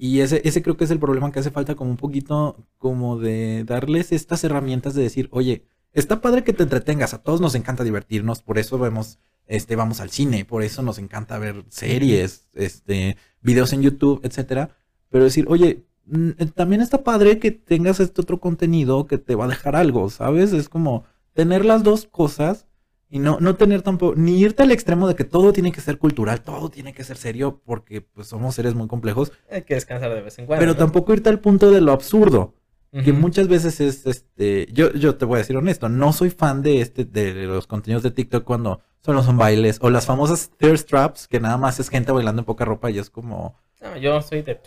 Y 0.00 0.20
ese, 0.20 0.40
ese 0.44 0.62
creo 0.62 0.76
que 0.76 0.84
es 0.84 0.92
el 0.92 1.00
problema 1.00 1.32
que 1.32 1.40
hace 1.40 1.50
falta 1.50 1.74
como 1.74 1.90
un 1.90 1.96
poquito 1.96 2.56
como 2.78 3.18
de 3.18 3.64
darles 3.64 4.12
estas 4.12 4.44
herramientas 4.44 4.94
de 4.94 5.02
decir, 5.02 5.28
oye, 5.32 5.64
está 5.92 6.20
padre 6.20 6.44
que 6.44 6.52
te 6.52 6.62
entretengas, 6.62 7.14
a 7.14 7.22
todos 7.22 7.40
nos 7.40 7.56
encanta 7.56 7.82
divertirnos, 7.82 8.40
por 8.40 8.58
eso 8.58 8.78
vemos, 8.78 9.18
este, 9.48 9.74
vamos 9.74 9.98
al 10.00 10.10
cine, 10.10 10.44
por 10.44 10.62
eso 10.62 10.82
nos 10.82 10.98
encanta 10.98 11.38
ver 11.38 11.64
series, 11.68 12.46
este, 12.54 13.16
videos 13.42 13.72
en 13.72 13.82
YouTube, 13.82 14.20
etcétera. 14.22 14.70
Pero 15.10 15.24
decir, 15.24 15.46
oye, 15.48 15.84
mm, 16.06 16.30
eh, 16.38 16.46
también 16.54 16.80
está 16.80 17.02
padre 17.02 17.40
que 17.40 17.50
tengas 17.50 17.98
este 17.98 18.20
otro 18.20 18.38
contenido 18.38 19.08
que 19.08 19.18
te 19.18 19.34
va 19.34 19.46
a 19.46 19.48
dejar 19.48 19.74
algo, 19.74 20.10
¿sabes? 20.10 20.52
Es 20.52 20.68
como 20.68 21.06
tener 21.32 21.64
las 21.64 21.82
dos 21.82 22.06
cosas 22.06 22.67
y 23.10 23.18
no, 23.18 23.38
no 23.40 23.56
tener 23.56 23.82
tampoco, 23.82 24.14
ni 24.16 24.38
irte 24.38 24.62
al 24.62 24.70
extremo 24.70 25.08
de 25.08 25.14
que 25.14 25.24
todo 25.24 25.52
tiene 25.52 25.72
que 25.72 25.80
ser 25.80 25.98
cultural, 25.98 26.42
todo 26.42 26.68
tiene 26.68 26.92
que 26.92 27.04
ser 27.04 27.16
serio, 27.16 27.60
porque 27.64 28.02
pues 28.02 28.26
somos 28.28 28.54
seres 28.54 28.74
muy 28.74 28.86
complejos. 28.86 29.32
Hay 29.50 29.62
que 29.62 29.74
descansar 29.74 30.12
de 30.14 30.20
vez 30.20 30.38
en 30.38 30.46
cuando. 30.46 30.60
Pero 30.60 30.76
tampoco 30.76 31.14
irte 31.14 31.30
al 31.30 31.40
punto 31.40 31.70
de 31.70 31.80
lo 31.80 31.92
absurdo. 31.92 32.54
Que 32.90 33.12
muchas 33.12 33.48
veces 33.48 33.80
es 33.80 34.06
este. 34.06 34.66
Yo, 34.72 34.92
yo 34.94 35.16
te 35.16 35.26
voy 35.26 35.36
a 35.36 35.38
decir 35.38 35.54
honesto, 35.58 35.90
no 35.90 36.14
soy 36.14 36.30
fan 36.30 36.62
de 36.62 36.80
este, 36.80 37.04
de 37.04 37.44
los 37.44 37.66
contenidos 37.66 38.02
de 38.02 38.10
TikTok 38.10 38.44
cuando 38.44 38.80
solo 39.02 39.22
son 39.22 39.36
bailes. 39.36 39.78
O 39.82 39.90
las 39.90 40.06
famosas 40.06 40.50
thirst 40.56 40.88
traps, 40.88 41.28
que 41.28 41.38
nada 41.38 41.58
más 41.58 41.78
es 41.80 41.90
gente 41.90 42.12
bailando 42.12 42.40
en 42.40 42.46
poca 42.46 42.64
ropa 42.64 42.90
y 42.90 42.98
es 42.98 43.10
como. 43.10 43.56
No, 43.82 43.94
yo 43.98 44.22
soy 44.22 44.40
de. 44.40 44.58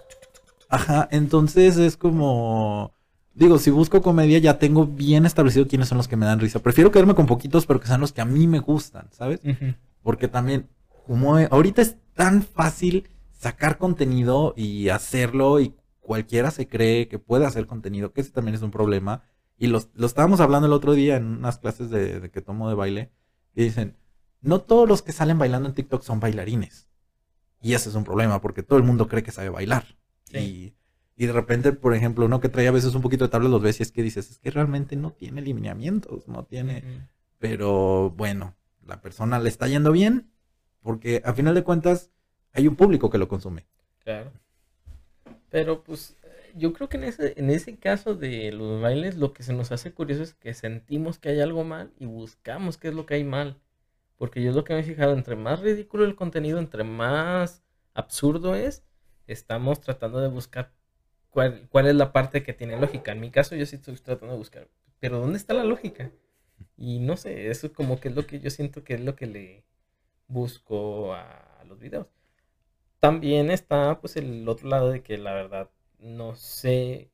Ajá, 0.70 1.10
entonces 1.12 1.78
es 1.78 1.98
como 1.98 2.94
digo, 3.34 3.58
si 3.60 3.70
busco 3.72 4.02
comedia 4.02 4.38
ya 4.40 4.60
tengo 4.60 4.86
bien 4.86 5.26
establecido 5.26 5.68
quiénes 5.68 5.88
son 5.88 5.98
los 5.98 6.08
que 6.08 6.16
me 6.16 6.26
dan 6.26 6.40
risa. 6.40 6.60
Prefiero 6.60 6.92
quedarme 6.92 7.16
con 7.16 7.26
poquitos, 7.26 7.66
pero 7.66 7.80
que 7.80 7.88
sean 7.88 8.02
los 8.02 8.12
que 8.12 8.22
a 8.22 8.26
mí 8.26 8.48
me 8.48 8.60
gustan, 8.60 9.08
¿sabes? 9.12 9.42
Porque 10.04 10.28
también, 10.28 10.70
como 11.06 11.38
ahorita 11.38 11.82
es 11.82 11.98
tan 12.14 12.44
fácil 12.44 13.10
sacar 13.32 13.78
contenido 13.78 14.54
y 14.56 14.90
hacerlo 14.90 15.60
y 15.60 15.76
cualquiera 16.00 16.52
se 16.52 16.68
cree 16.68 17.08
que 17.08 17.20
puede 17.20 17.46
hacer 17.46 17.66
contenido, 17.68 18.14
que 18.14 18.22
ese 18.22 18.32
también 18.32 18.56
es 18.56 18.62
un 18.62 18.72
problema. 18.72 19.24
Y 19.58 19.68
lo, 19.68 19.80
estábamos 20.04 20.40
hablando 20.40 20.68
el 20.68 20.74
otro 20.74 20.94
día 20.94 21.18
en 21.18 21.26
unas 21.26 21.58
clases 21.60 21.90
de, 21.90 22.30
que 22.32 22.42
tomo 22.42 22.68
de 22.68 22.76
baile. 22.76 23.12
Y 23.56 23.64
dicen, 23.64 23.98
no 24.42 24.62
todos 24.62 24.88
los 24.88 25.02
que 25.02 25.12
salen 25.12 25.38
bailando 25.38 25.70
en 25.70 25.76
TikTok 25.76 26.04
son 26.04 26.20
bailarines. 26.20 26.88
Y 27.62 27.74
ese 27.74 27.90
es 27.90 27.96
un 27.96 28.04
problema 28.04 28.42
porque 28.42 28.64
todo 28.64 28.78
el 28.78 28.84
mundo 28.84 29.08
cree 29.08 29.24
que 29.24 29.32
sabe 29.32 29.50
bailar. 29.50 29.86
Y 30.34 30.74
y 31.22 31.28
de 31.28 31.34
repente, 31.34 31.72
por 31.72 31.94
ejemplo, 31.94 32.26
uno 32.26 32.40
que 32.40 32.50
trae 32.50 32.68
a 32.68 32.72
veces 32.72 32.96
un 32.96 33.04
poquito 33.04 33.26
de 33.26 33.30
tablas 33.30 33.52
los 33.52 33.62
ves 33.62 33.80
y 33.80 33.84
es 33.84 33.92
que 33.92 34.02
dices, 34.02 34.32
es 34.32 34.40
que 34.40 34.50
realmente 34.50 34.96
no 34.96 35.12
tiene 35.12 35.44
lineamientos, 35.44 36.28
no 36.28 36.46
tiene... 36.46 36.84
Pero 37.38 38.10
bueno, 38.10 38.56
la 38.88 39.04
persona 39.04 39.38
le 39.38 39.48
está 39.48 39.68
yendo 39.68 39.92
bien 39.92 40.32
porque 40.82 41.22
a 41.24 41.34
final 41.34 41.54
de 41.54 41.64
cuentas 41.64 42.10
hay 42.54 42.68
un 42.68 42.76
público 42.76 43.12
que 43.12 43.20
lo 43.20 43.28
consume. 43.28 43.68
Claro. 44.00 44.32
Pero 45.52 45.84
pues 45.84 46.18
yo 46.56 46.74
creo 46.74 46.90
que 46.90 46.98
en 46.98 47.04
ese, 47.04 47.36
en 47.38 47.52
ese 47.52 47.78
caso 47.78 48.16
de 48.16 48.52
los 48.52 48.82
bailes 48.82 49.16
lo 49.16 49.32
que 49.32 49.44
se 49.44 49.54
nos 49.54 49.72
hace 49.72 49.94
curioso 49.94 50.24
es 50.24 50.34
que 50.34 50.56
sentimos 50.56 51.20
que 51.20 51.30
hay 51.30 51.40
algo 51.40 51.64
mal 51.64 51.92
y 52.00 52.08
buscamos 52.08 52.78
qué 52.78 52.88
es 52.88 52.96
lo 52.96 53.06
que 53.06 53.14
hay 53.14 53.24
mal. 53.24 53.62
Porque 54.18 54.42
yo 54.42 54.50
es 54.50 54.56
lo 54.56 54.64
que 54.64 54.74
me 54.74 54.80
he 54.80 54.84
fijado, 54.84 55.14
entre 55.14 55.36
más 55.36 55.60
ridículo 55.60 56.04
el 56.04 56.16
contenido, 56.16 56.58
entre 56.58 56.84
más 56.84 57.62
absurdo 57.94 58.56
es, 58.56 58.84
estamos 59.28 59.82
tratando 59.82 60.20
de 60.20 60.30
buscar 60.30 60.74
cuál, 61.32 61.68
cuál 61.70 61.88
es 61.88 61.96
la 61.96 62.14
parte 62.14 62.44
que 62.44 62.54
tiene 62.54 62.80
lógica. 62.80 63.12
En 63.12 63.22
mi 63.22 63.32
caso 63.32 63.56
yo 63.56 63.66
sí 63.66 63.78
estoy 63.78 63.96
tratando 63.96 64.34
de 64.34 64.40
buscar, 64.40 64.68
pero 65.00 65.20
¿dónde 65.20 65.38
está 65.38 65.54
la 65.54 65.64
lógica? 65.64 66.12
Y 66.78 67.00
no 67.00 67.18
sé, 67.18 67.50
eso 67.50 67.74
como 67.74 68.00
que 68.00 68.10
es 68.10 68.16
lo 68.16 68.28
que 68.28 68.40
yo 68.40 68.50
siento 68.52 68.84
que 68.84 68.96
es 68.96 69.02
lo 69.02 69.16
que 69.16 69.28
le 69.28 69.64
busco 70.28 71.14
a 71.14 71.64
los 71.68 71.80
videos. 71.80 72.08
También 73.00 73.52
está 73.52 74.00
pues 74.02 74.16
el 74.18 74.48
otro 74.48 74.70
lado 74.70 74.92
de 74.92 75.04
que 75.04 75.18
la 75.18 75.34
verdad 75.34 75.70
no 76.00 76.36
sé 76.36 77.12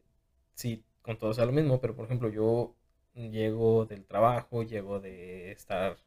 si 0.54 0.84
con 1.02 1.18
todo 1.18 1.34
sea 1.34 1.46
lo 1.46 1.54
mismo, 1.54 1.80
pero 1.82 1.96
por 1.96 2.06
ejemplo 2.06 2.30
yo 2.30 2.76
llego 3.16 3.86
del 3.86 4.06
trabajo, 4.06 4.64
llego 4.64 5.00
de 5.00 5.52
estar 5.52 5.98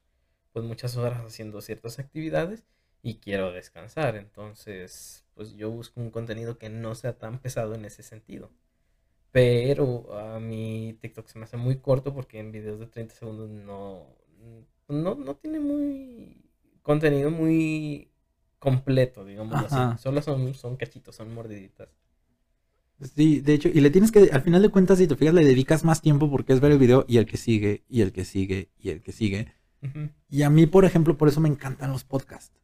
pues 0.53 0.65
muchas 0.65 0.97
horas 0.97 1.25
haciendo 1.25 1.61
ciertas 1.61 1.99
actividades 1.99 2.65
y 3.03 3.17
quiero 3.17 3.53
descansar. 3.53 4.17
Entonces, 4.17 5.25
pues 5.41 5.57
yo 5.57 5.71
busco 5.71 6.03
un 6.03 6.11
contenido 6.11 6.59
que 6.59 6.69
no 6.69 6.95
sea 6.95 7.17
tan 7.17 7.39
pesado 7.39 7.75
en 7.75 7.87
ese 7.87 8.03
sentido. 8.03 8.51
Pero 9.33 10.13
a 10.19 10.39
mi 10.39 10.99
TikTok 11.01 11.29
se 11.29 11.39
me 11.39 11.47
hace 11.47 11.57
muy 11.57 11.77
corto 11.77 12.13
porque 12.13 12.39
en 12.39 12.53
videos 12.53 12.79
de 12.79 12.87
30 12.87 13.15
segundos 13.15 13.49
no, 13.49 14.05
no, 14.89 15.15
no 15.15 15.37
tiene 15.37 15.59
muy 15.59 16.45
contenido 16.83 17.31
muy 17.31 18.11
completo, 18.59 19.25
digamos 19.25 19.55
así. 19.55 20.03
Solo 20.03 20.21
son, 20.21 20.53
son 20.53 20.77
cachitos, 20.77 21.17
son 21.17 21.33
mordiditas. 21.33 21.89
Sí, 23.01 23.41
de 23.41 23.55
hecho, 23.55 23.71
y 23.71 23.81
le 23.81 23.89
tienes 23.89 24.13
que, 24.13 24.29
al 24.31 24.43
final 24.43 24.61
de 24.61 24.69
cuentas, 24.69 24.99
si 24.99 25.09
te 25.09 25.17
fijas, 25.17 25.33
le 25.33 25.43
dedicas 25.43 25.87
más 25.87 26.03
tiempo 26.03 26.31
porque 26.31 26.53
es 26.53 26.61
ver 26.61 26.73
el 26.73 26.79
video 26.79 27.07
y 27.09 27.17
el 27.17 27.25
que 27.25 27.39
sigue, 27.39 27.83
y 27.89 28.03
el 28.03 28.13
que 28.13 28.27
sigue, 28.27 28.69
y 28.79 28.91
el 28.91 29.01
que 29.01 29.13
sigue. 29.13 29.55
Y 30.29 30.43
a 30.43 30.51
mí, 30.51 30.67
por 30.67 30.85
ejemplo, 30.85 31.17
por 31.17 31.29
eso 31.29 31.41
me 31.41 31.49
encantan 31.49 31.93
los 31.93 32.05
podcasts. 32.05 32.61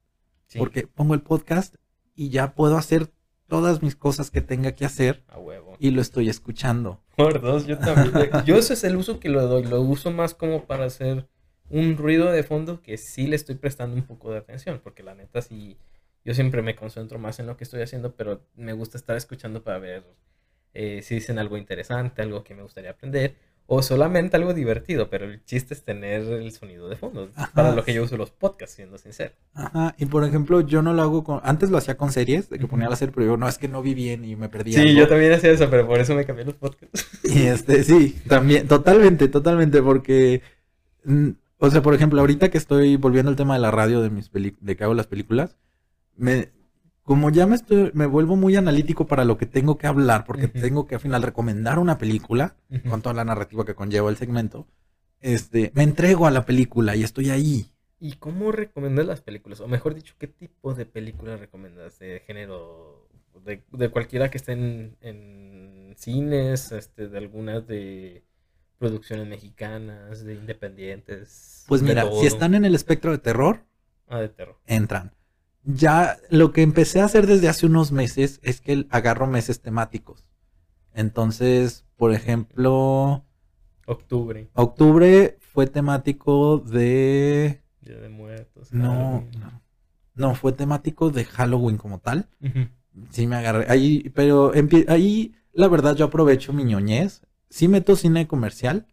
Porque 0.59 0.87
pongo 0.87 1.15
el 1.15 1.23
podcast 1.23 1.77
y 2.17 2.31
ya 2.31 2.55
puedo 2.55 2.77
hacer 2.77 3.11
todas 3.47 3.83
mis 3.83 3.95
cosas 3.95 4.31
que 4.31 4.41
tenga 4.41 4.73
que 4.73 4.85
hacer. 4.85 5.23
A 5.29 5.39
huevo. 5.39 5.77
Y 5.79 5.91
lo 5.91 6.01
estoy 6.01 6.29
escuchando. 6.29 7.01
Por 7.17 7.41
dos, 7.41 7.67
yo 7.67 7.79
también. 7.79 8.31
yo 8.45 8.57
ese 8.57 8.75
es 8.75 8.85
el 8.85 8.97
uso 8.97 9.21
que 9.21 9.29
lo 9.29 9.47
doy. 9.47 9.65
Lo 9.65 9.81
uso 9.83 10.11
más 10.11 10.35
como 10.35 10.65
para 10.65 10.87
hacer 10.87 11.29
un 11.69 11.97
ruido 11.97 12.33
de 12.33 12.43
fondo 12.43 12.83
que 12.83 12.97
sí 12.97 13.27
le 13.27 13.37
estoy 13.37 13.57
prestando 13.57 13.95
un 13.95 14.03
poco 14.03 14.33
de 14.33 14.39
atención. 14.39 14.81
Porque 14.83 15.03
la 15.03 15.15
neta 15.15 15.43
sí, 15.43 15.77
yo 16.25 16.35
siempre 16.35 16.63
me 16.63 16.75
concentro 16.75 17.19
más 17.19 17.39
en 17.39 17.47
lo 17.47 17.57
que 17.57 17.65
estoy 17.65 17.83
haciendo, 17.83 18.15
pero 18.17 18.43
me 18.57 18.73
gusta 18.73 18.99
estar 18.99 19.17
escuchando 19.17 19.63
para 19.63 19.79
ver 19.79 20.05
eh, 20.75 21.03
si 21.03 21.15
dicen 21.15 21.39
algo 21.39 21.57
interesante, 21.57 22.23
algo 22.23 22.43
que 22.43 22.55
me 22.55 22.63
gustaría 22.63 22.91
aprender. 22.91 23.37
O 23.69 23.83
solamente 23.83 24.37
algo 24.37 24.55
divertido, 24.55 25.11
pero 25.11 25.25
el 25.25 25.45
chiste 25.45 25.75
es 25.75 25.83
tener 25.83 26.23
el 26.23 26.53
sonido 26.53 26.89
de 26.89 26.97
fondo. 26.97 27.31
Para 27.53 27.75
lo 27.75 27.85
que 27.85 27.93
yo 27.93 28.05
uso 28.05 28.17
los 28.17 28.31
podcasts, 28.31 28.77
siendo 28.77 28.97
sincero. 28.97 29.33
Ajá, 29.55 29.95
y 29.99 30.07
por 30.07 30.25
ejemplo, 30.25 30.61
yo 30.61 30.83
no 30.83 30.93
lo 30.93 31.03
hago 31.03 31.25
con... 31.25 31.41
Antes 31.43 31.71
lo 31.71 31.79
hacía 31.79 31.97
con 31.97 32.13
series, 32.13 32.49
de 32.49 32.59
que 32.59 32.69
ponía 32.69 32.89
la 32.89 32.95
serie, 32.95 33.13
pero 33.13 33.27
yo 33.27 33.37
no, 33.37 33.49
es 33.49 33.59
que 33.59 33.67
no 33.67 33.83
vi 33.83 33.95
bien 33.95 34.25
y 34.25 34.37
me 34.37 34.49
perdí. 34.49 34.73
Sí, 34.73 34.95
yo 34.95 35.09
también 35.09 35.33
hacía 35.33 35.51
eso, 35.51 35.69
pero 35.69 35.87
por 35.87 35.99
eso 35.99 36.15
me 36.15 36.25
cambié 36.25 36.45
los 36.45 36.55
podcasts. 36.55 37.09
Y 37.25 37.47
este, 37.47 37.83
sí, 37.83 38.17
también, 38.29 38.69
totalmente, 38.69 39.29
totalmente, 39.29 39.83
porque... 39.83 40.43
Mm, 41.05 41.31
o 41.59 41.71
sea, 41.71 41.83
por 41.83 41.95
ejemplo, 41.95 42.21
ahorita 42.21 42.51
que 42.51 42.59
estoy 42.59 42.97
volviendo 42.97 43.31
al 43.31 43.37
tema 43.37 43.55
de 43.55 43.61
la 43.61 43.71
radio 43.71 44.03
de 44.03 44.11
mis 44.11 44.31
de 44.33 44.77
que 44.77 44.85
hago 44.85 44.95
las 44.95 45.07
películas, 45.07 45.57
me, 46.17 46.51
como 47.07 47.31
ya 47.31 47.47
me 47.47 47.55
estoy, 47.55 47.93
me 47.95 48.07
vuelvo 48.07 48.35
muy 48.35 48.57
analítico 48.57 49.07
para 49.07 49.25
lo 49.25 49.39
que 49.39 49.47
tengo 49.47 49.79
que 49.79 49.87
hablar, 49.87 50.25
porque 50.25 50.49
tengo 50.49 50.89
que 50.89 50.97
al 50.97 51.01
final 51.01 51.23
recomendar 51.23 51.79
una 51.79 51.99
película 51.99 52.57
con 52.91 53.01
toda 53.01 53.15
la 53.15 53.25
narrativa 53.25 53.65
que 53.65 53.77
conlleva 53.77 54.11
el 54.11 54.17
segmento, 54.17 54.67
este, 55.21 55.71
me 55.77 55.85
entrego 55.85 56.27
a 56.27 56.33
la 56.33 56.45
película 56.45 56.97
y 56.97 57.05
estoy 57.05 57.31
ahí. 57.31 57.71
¿Y 58.01 58.15
cómo 58.15 58.51
recomiendas 58.51 59.07
las 59.07 59.21
películas? 59.21 59.61
O 59.61 59.69
mejor 59.69 59.95
dicho, 59.95 60.17
¿qué 60.19 60.27
tipo 60.27 60.75
de 60.75 60.85
películas 60.85 61.39
recomiendas? 61.39 61.97
¿De 62.01 62.25
género? 62.27 63.09
De, 63.45 63.89
cualquiera 63.91 64.29
que 64.29 64.39
estén 64.39 64.97
en, 65.01 65.95
cines, 65.97 66.73
este, 66.73 67.07
de 67.07 67.19
algunas 67.19 67.69
de 67.69 68.25
producciones 68.79 69.29
mexicanas, 69.29 70.25
de 70.25 70.35
independientes. 70.35 71.65
Pues 71.69 71.83
mira, 71.83 72.11
si 72.19 72.27
están 72.27 72.57
en 72.57 72.65
el 72.65 72.75
espectro 72.75 73.13
de 73.13 73.19
terror, 73.19 73.61
ah, 74.09 74.19
de 74.19 74.29
terror. 74.29 74.59
entran 74.67 75.13
ya 75.67 76.19
lo 76.31 76.53
que 76.53 76.63
empecé 76.63 77.01
a 77.01 77.05
hacer 77.05 77.27
desde 77.27 77.49
hace 77.49 77.67
unos 77.67 77.91
meses 77.91 78.39
es 78.43 78.61
que 78.61 78.87
agarro 78.91 79.27
meses 79.27 79.61
temáticos. 79.61 80.25
Entonces, 80.95 81.85
por 81.97 82.13
ejemplo... 82.13 83.25
Octubre. 83.87 84.49
Octubre 84.55 85.37
fue 85.41 85.67
temático 85.67 86.59
de... 86.59 87.63
Día 87.81 87.99
de 87.99 88.09
Muertos. 88.09 88.73
No, 88.73 89.25
no, 89.39 89.63
no. 90.15 90.35
fue 90.35 90.53
temático 90.53 91.11
de 91.11 91.25
Halloween 91.25 91.77
como 91.77 91.99
tal. 91.99 92.29
Sí 93.11 93.27
me 93.27 93.37
agarré. 93.37 93.67
Ahí, 93.69 94.11
pero 94.15 94.53
ahí, 94.89 95.35
la 95.53 95.69
verdad, 95.69 95.97
yo 95.97 96.07
aprovecho 96.07 96.53
mi 96.53 96.65
ñoñez. 96.65 97.23
Sí 97.51 97.69
meto 97.69 97.95
cine 97.95 98.27
comercial, 98.27 98.87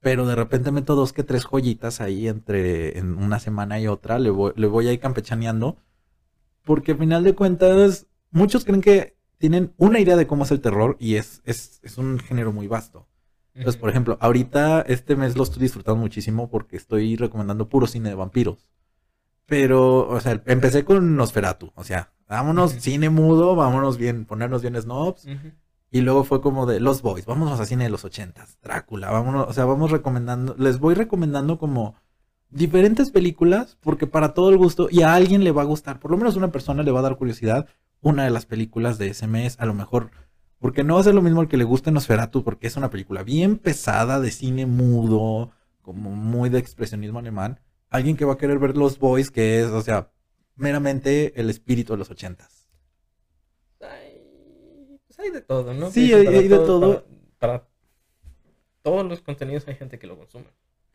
pero 0.00 0.26
de 0.26 0.34
repente 0.34 0.72
meto 0.72 0.94
dos 0.94 1.12
que 1.12 1.22
tres 1.22 1.44
joyitas 1.44 2.00
ahí 2.00 2.26
entre 2.26 2.98
en 2.98 3.16
una 3.16 3.38
semana 3.38 3.78
y 3.78 3.86
otra. 3.86 4.18
Le 4.18 4.30
voy, 4.30 4.52
le 4.56 4.66
voy 4.66 4.88
ahí 4.88 4.98
campechaneando 4.98 5.76
porque 6.66 6.92
al 6.92 6.98
final 6.98 7.22
de 7.24 7.34
cuentas, 7.34 8.06
muchos 8.32 8.64
creen 8.64 8.82
que 8.82 9.16
tienen 9.38 9.72
una 9.78 10.00
idea 10.00 10.16
de 10.16 10.26
cómo 10.26 10.44
es 10.44 10.50
el 10.50 10.60
terror 10.60 10.96
y 10.98 11.14
es, 11.14 11.40
es, 11.44 11.80
un 11.96 12.18
género 12.18 12.52
muy 12.52 12.66
vasto. 12.66 13.06
Entonces, 13.54 13.80
por 13.80 13.88
ejemplo, 13.88 14.18
ahorita 14.20 14.82
este 14.82 15.16
mes 15.16 15.36
lo 15.36 15.44
estoy 15.44 15.62
disfrutando 15.62 15.98
muchísimo 15.98 16.50
porque 16.50 16.76
estoy 16.76 17.16
recomendando 17.16 17.68
puro 17.68 17.86
cine 17.86 18.10
de 18.10 18.16
vampiros. 18.16 18.68
Pero, 19.46 20.08
o 20.08 20.20
sea, 20.20 20.42
empecé 20.44 20.84
con 20.84 21.16
Nosferatu. 21.16 21.72
O 21.76 21.84
sea, 21.84 22.12
vámonos 22.28 22.72
cine 22.72 23.08
mudo, 23.08 23.54
vámonos 23.54 23.96
bien, 23.96 24.26
ponernos 24.26 24.60
bien 24.60 24.74
snobs. 24.74 25.26
Y 25.90 26.00
luego 26.00 26.24
fue 26.24 26.42
como 26.42 26.66
de 26.66 26.80
Los 26.80 27.00
Boys, 27.00 27.24
vámonos 27.26 27.60
a 27.60 27.64
cine 27.64 27.84
de 27.84 27.90
los 27.90 28.04
ochentas, 28.04 28.58
Drácula, 28.60 29.12
vámonos, 29.12 29.46
o 29.48 29.52
sea, 29.52 29.64
vamos 29.64 29.92
recomendando, 29.92 30.56
les 30.58 30.80
voy 30.80 30.94
recomendando 30.94 31.58
como 31.58 31.94
diferentes 32.56 33.10
películas, 33.10 33.76
porque 33.80 34.06
para 34.06 34.34
todo 34.34 34.50
el 34.50 34.56
gusto, 34.56 34.88
y 34.90 35.02
a 35.02 35.14
alguien 35.14 35.44
le 35.44 35.52
va 35.52 35.62
a 35.62 35.66
gustar, 35.66 36.00
por 36.00 36.10
lo 36.10 36.16
menos 36.16 36.36
una 36.36 36.50
persona 36.50 36.82
le 36.82 36.90
va 36.90 37.00
a 37.00 37.02
dar 37.02 37.16
curiosidad, 37.16 37.68
una 38.00 38.24
de 38.24 38.30
las 38.30 38.46
películas 38.46 38.98
de 38.98 39.08
ese 39.08 39.26
mes, 39.26 39.56
a 39.60 39.66
lo 39.66 39.74
mejor, 39.74 40.10
porque 40.58 40.82
no 40.82 40.94
va 40.94 41.00
a 41.00 41.04
ser 41.04 41.14
lo 41.14 41.22
mismo 41.22 41.42
el 41.42 41.48
que 41.48 41.56
le 41.56 41.64
guste 41.64 41.90
Nosferatu, 41.90 42.42
porque 42.42 42.66
es 42.66 42.76
una 42.76 42.90
película 42.90 43.22
bien 43.22 43.58
pesada, 43.58 44.20
de 44.20 44.30
cine 44.30 44.66
mudo, 44.66 45.52
como 45.82 46.10
muy 46.10 46.48
de 46.48 46.58
expresionismo 46.58 47.18
alemán, 47.18 47.60
alguien 47.90 48.16
que 48.16 48.24
va 48.24 48.34
a 48.34 48.38
querer 48.38 48.58
ver 48.58 48.76
Los 48.76 48.98
Boys, 48.98 49.30
que 49.30 49.60
es, 49.60 49.66
o 49.66 49.82
sea, 49.82 50.10
meramente 50.56 51.38
el 51.38 51.50
espíritu 51.50 51.92
de 51.92 51.98
los 51.98 52.10
ochentas. 52.10 52.68
Hay, 53.80 54.98
pues 55.06 55.18
hay 55.18 55.30
de 55.30 55.42
todo, 55.42 55.74
¿no? 55.74 55.90
Sí, 55.90 56.12
hay, 56.12 56.48
de 56.48 56.56
todo. 56.56 57.06
para 57.38 57.68
todos 58.82 59.04
los 59.06 59.20
contenidos 59.20 59.68
hay 59.68 59.74
gente 59.74 59.98
que 59.98 60.06
lo 60.06 60.16
consume. 60.16 60.46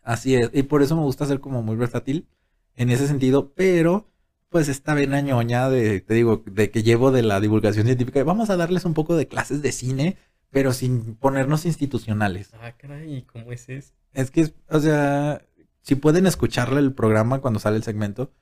Así 0.03 0.35
es, 0.35 0.49
y 0.53 0.63
por 0.63 0.81
eso 0.81 0.95
me 0.95 1.03
gusta 1.03 1.25
ser 1.25 1.39
como 1.39 1.61
muy 1.61 1.75
versátil 1.75 2.27
en 2.75 2.89
ese 2.89 3.07
sentido, 3.07 3.53
pero 3.53 4.07
pues 4.49 4.67
esta 4.67 4.93
vena 4.93 5.21
ñoña 5.21 5.69
de, 5.69 6.01
te 6.01 6.13
digo, 6.13 6.43
de 6.45 6.71
que 6.71 6.83
llevo 6.83 7.11
de 7.11 7.21
la 7.23 7.39
divulgación 7.39 7.85
científica, 7.85 8.23
vamos 8.23 8.49
a 8.49 8.57
darles 8.57 8.83
un 8.83 8.93
poco 8.93 9.15
de 9.15 9.27
clases 9.27 9.61
de 9.61 9.71
cine, 9.71 10.17
pero 10.49 10.73
sin 10.73 11.15
ponernos 11.15 11.65
institucionales. 11.65 12.49
Ah, 12.61 12.73
caray, 12.77 13.23
¿cómo 13.23 13.51
es 13.51 13.69
eso? 13.69 13.93
Es 14.13 14.29
que, 14.29 14.53
o 14.69 14.79
sea, 14.79 15.45
si 15.81 15.95
pueden 15.95 16.27
escucharle 16.27 16.79
el 16.79 16.93
programa 16.93 17.39
cuando 17.39 17.59
sale 17.59 17.77
el 17.77 17.83
segmento, 17.83 18.33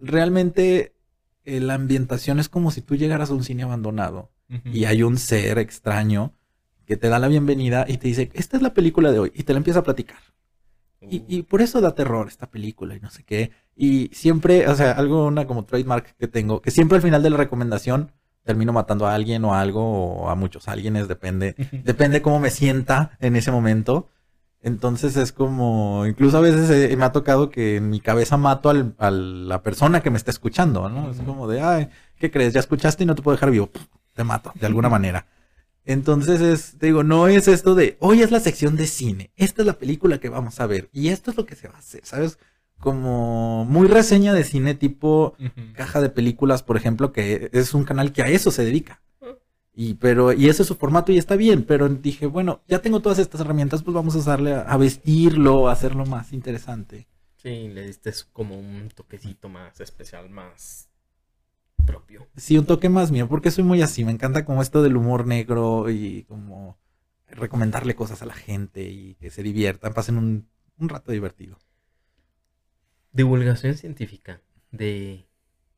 realmente 0.00 0.94
eh, 1.44 1.60
la 1.60 1.74
ambientación 1.74 2.38
es 2.38 2.48
como 2.48 2.70
si 2.70 2.80
tú 2.80 2.96
llegaras 2.96 3.30
a 3.30 3.34
un 3.34 3.44
cine 3.44 3.64
abandonado 3.64 4.30
y 4.64 4.86
hay 4.86 5.02
un 5.02 5.18
ser 5.18 5.58
extraño 5.58 6.32
que 6.86 6.96
te 6.96 7.10
da 7.10 7.18
la 7.18 7.28
bienvenida 7.28 7.84
y 7.86 7.98
te 7.98 8.08
dice, 8.08 8.30
esta 8.32 8.56
es 8.56 8.62
la 8.62 8.72
película 8.72 9.12
de 9.12 9.18
hoy, 9.18 9.32
y 9.34 9.42
te 9.42 9.52
la 9.52 9.58
empieza 9.58 9.80
a 9.80 9.82
platicar. 9.82 10.20
Y, 11.00 11.42
por 11.42 11.62
eso 11.62 11.80
da 11.80 11.94
terror 11.94 12.26
esta 12.26 12.50
película 12.50 12.96
y 12.96 13.00
no 13.00 13.10
sé 13.10 13.22
qué. 13.22 13.52
Y 13.76 14.10
siempre, 14.12 14.66
o 14.68 14.74
sea, 14.74 14.92
algo, 14.92 15.26
una 15.26 15.46
como 15.46 15.64
trademark 15.64 16.16
que 16.16 16.26
tengo, 16.26 16.60
que 16.60 16.72
siempre 16.72 16.96
al 16.96 17.02
final 17.02 17.22
de 17.22 17.30
la 17.30 17.36
recomendación 17.36 18.12
termino 18.42 18.72
matando 18.72 19.06
a 19.06 19.14
alguien 19.14 19.44
o 19.44 19.54
a 19.54 19.60
algo, 19.60 19.82
o 20.22 20.28
a 20.28 20.34
muchos 20.34 20.66
alguienes, 20.68 21.06
depende, 21.06 21.54
depende 21.84 22.22
cómo 22.22 22.40
me 22.40 22.50
sienta 22.50 23.16
en 23.20 23.36
ese 23.36 23.52
momento. 23.52 24.08
Entonces 24.60 25.16
es 25.16 25.32
como, 25.32 26.04
incluso 26.06 26.38
a 26.38 26.40
veces 26.40 26.68
eh, 26.70 26.96
me 26.96 27.04
ha 27.04 27.12
tocado 27.12 27.48
que 27.48 27.76
en 27.76 27.90
mi 27.90 28.00
cabeza 28.00 28.36
mato 28.36 28.70
al, 28.70 28.96
a 28.98 29.12
la 29.12 29.62
persona 29.62 30.00
que 30.00 30.10
me 30.10 30.16
está 30.16 30.32
escuchando, 30.32 30.88
¿no? 30.88 31.10
Es 31.10 31.20
como 31.20 31.46
de, 31.46 31.60
ay, 31.60 31.90
¿qué 32.18 32.30
crees? 32.32 32.54
Ya 32.54 32.60
escuchaste 32.60 33.04
y 33.04 33.06
no 33.06 33.14
te 33.14 33.22
puedo 33.22 33.36
dejar 33.36 33.52
vivo. 33.52 33.70
Te 34.14 34.24
mato, 34.24 34.52
de 34.58 34.66
alguna 34.66 34.88
manera. 34.88 35.26
Entonces 35.88 36.42
es, 36.42 36.76
te 36.76 36.84
digo, 36.84 37.02
no 37.02 37.28
es 37.28 37.48
esto 37.48 37.74
de, 37.74 37.96
hoy 38.00 38.20
es 38.20 38.30
la 38.30 38.40
sección 38.40 38.76
de 38.76 38.86
cine, 38.86 39.30
esta 39.36 39.62
es 39.62 39.66
la 39.66 39.78
película 39.78 40.20
que 40.20 40.28
vamos 40.28 40.60
a 40.60 40.66
ver 40.66 40.90
y 40.92 41.08
esto 41.08 41.30
es 41.30 41.38
lo 41.38 41.46
que 41.46 41.56
se 41.56 41.66
va 41.66 41.76
a 41.76 41.78
hacer, 41.78 42.02
¿sabes? 42.04 42.38
Como 42.78 43.64
muy 43.64 43.88
reseña 43.88 44.34
de 44.34 44.44
cine 44.44 44.74
tipo 44.74 45.34
caja 45.72 46.02
de 46.02 46.10
películas, 46.10 46.62
por 46.62 46.76
ejemplo, 46.76 47.10
que 47.10 47.48
es 47.54 47.72
un 47.72 47.84
canal 47.84 48.12
que 48.12 48.22
a 48.22 48.28
eso 48.28 48.50
se 48.50 48.66
dedica. 48.66 49.00
Y, 49.74 49.94
pero, 49.94 50.34
y 50.34 50.50
ese 50.50 50.60
es 50.60 50.68
su 50.68 50.74
formato 50.74 51.10
y 51.10 51.16
está 51.16 51.36
bien, 51.36 51.64
pero 51.64 51.88
dije, 51.88 52.26
bueno, 52.26 52.60
ya 52.68 52.82
tengo 52.82 53.00
todas 53.00 53.18
estas 53.18 53.40
herramientas, 53.40 53.82
pues 53.82 53.94
vamos 53.94 54.14
a 54.14 54.18
usarle 54.18 54.52
a, 54.52 54.60
a 54.60 54.76
vestirlo, 54.76 55.68
a 55.68 55.72
hacerlo 55.72 56.04
más 56.04 56.34
interesante. 56.34 57.06
Sí, 57.36 57.68
le 57.68 57.86
diste 57.86 58.12
como 58.34 58.58
un 58.58 58.90
toquecito 58.94 59.48
más 59.48 59.80
especial, 59.80 60.28
más 60.28 60.87
propio. 61.88 62.28
Sí, 62.36 62.58
un 62.58 62.66
toque 62.66 62.88
más 62.88 63.10
mío, 63.10 63.28
porque 63.28 63.50
soy 63.50 63.64
muy 63.64 63.82
así. 63.82 64.04
Me 64.04 64.12
encanta 64.12 64.44
como 64.44 64.62
esto 64.62 64.82
del 64.82 64.96
humor 64.96 65.26
negro 65.26 65.90
y 65.90 66.24
como 66.24 66.78
recomendarle 67.30 67.94
cosas 67.94 68.22
a 68.22 68.26
la 68.26 68.34
gente 68.34 68.82
y 68.82 69.14
que 69.16 69.30
se 69.30 69.42
diviertan, 69.42 69.94
pasen 69.94 70.18
un, 70.18 70.48
rato 70.88 71.12
divertido. 71.12 71.58
Divulgación 73.12 73.74
científica. 73.74 74.40
¿De 74.70 75.26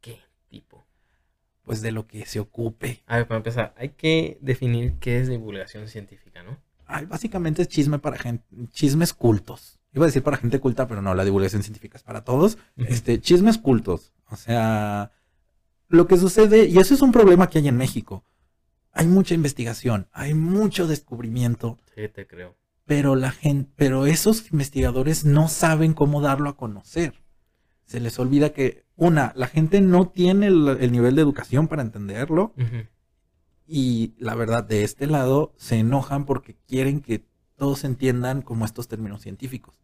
qué 0.00 0.18
tipo? 0.48 0.86
Pues 1.62 1.80
de 1.80 1.92
lo 1.92 2.06
que 2.06 2.26
se 2.26 2.40
ocupe. 2.40 3.02
A 3.06 3.16
ver, 3.16 3.26
para 3.28 3.38
empezar, 3.38 3.74
hay 3.76 3.90
que 3.90 4.38
definir 4.40 4.94
qué 5.00 5.20
es 5.20 5.28
divulgación 5.28 5.88
científica, 5.88 6.42
¿no? 6.42 6.58
Ay, 6.86 7.06
básicamente 7.06 7.62
es 7.62 7.68
chisme 7.68 8.00
para 8.00 8.18
gente, 8.18 8.44
chismes 8.72 9.14
cultos. 9.14 9.78
Iba 9.92 10.04
a 10.04 10.08
decir 10.08 10.22
para 10.22 10.36
gente 10.36 10.60
culta, 10.60 10.86
pero 10.86 11.02
no, 11.02 11.14
la 11.14 11.24
divulgación 11.24 11.62
científica 11.62 11.96
es 11.96 12.02
para 12.02 12.24
todos. 12.24 12.58
Este, 12.76 13.20
chismes 13.20 13.58
cultos. 13.58 14.12
O 14.28 14.36
sea, 14.36 15.12
lo 15.90 16.06
que 16.06 16.16
sucede, 16.16 16.66
y 16.66 16.78
eso 16.78 16.94
es 16.94 17.02
un 17.02 17.12
problema 17.12 17.50
que 17.50 17.58
hay 17.58 17.68
en 17.68 17.76
México, 17.76 18.24
hay 18.92 19.06
mucha 19.06 19.34
investigación, 19.34 20.08
hay 20.12 20.34
mucho 20.34 20.86
descubrimiento. 20.86 21.78
Sí, 21.94 22.08
te 22.08 22.26
creo. 22.26 22.56
Pero 22.86 23.16
la 23.16 23.32
gente, 23.32 23.70
pero 23.76 24.06
esos 24.06 24.50
investigadores 24.52 25.24
no 25.24 25.48
saben 25.48 25.92
cómo 25.92 26.20
darlo 26.20 26.48
a 26.48 26.56
conocer. 26.56 27.14
Se 27.86 28.00
les 28.00 28.18
olvida 28.18 28.52
que, 28.52 28.84
una, 28.96 29.32
la 29.34 29.48
gente 29.48 29.80
no 29.80 30.08
tiene 30.08 30.46
el, 30.46 30.92
nivel 30.92 31.16
de 31.16 31.22
educación 31.22 31.66
para 31.66 31.82
entenderlo. 31.82 32.54
Y 33.66 34.14
la 34.18 34.34
verdad, 34.34 34.64
de 34.64 34.84
este 34.84 35.06
lado, 35.06 35.52
se 35.56 35.78
enojan 35.78 36.24
porque 36.24 36.56
quieren 36.66 37.00
que 37.00 37.24
todos 37.56 37.84
entiendan 37.84 38.42
como 38.42 38.64
estos 38.64 38.88
términos 38.88 39.22
científicos. 39.22 39.74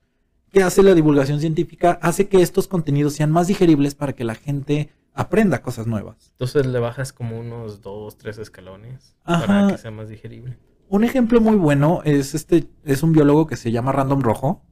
¿Qué 0.53 0.63
hace 0.63 0.83
la 0.83 0.95
divulgación 0.95 1.41
científica? 1.41 1.99
Hace 2.01 2.29
que 2.29 2.43
estos 2.43 2.69
contenidos 2.69 3.15
sean 3.15 3.33
más 3.33 3.49
digeribles 3.49 3.95
para 3.95 4.15
que 4.15 4.25
la 4.25 4.35
gente 4.35 4.91
aprenda 5.17 5.63
cosas 5.63 5.87
nuevas. 5.87 6.29
Entonces 6.33 6.67
le 6.67 6.79
bajas 6.79 7.13
como 7.13 7.41
unos 7.41 7.81
dos, 7.81 8.19
tres 8.19 8.39
escalones 8.39 9.17
para 9.25 9.69
que 9.69 9.79
sea 9.79 9.91
más 9.91 10.09
digerible. 10.09 10.59
Un 10.89 11.03
ejemplo 11.03 11.41
muy 11.41 11.57
bueno 11.57 12.03
es 12.05 12.35
este, 12.35 12.69
es 12.85 13.03
un 13.03 13.13
biólogo 13.13 13.47
que 13.47 13.57
se 13.57 13.73
llama 13.73 13.93
Random 13.93 14.21
Rojo. 14.21 14.63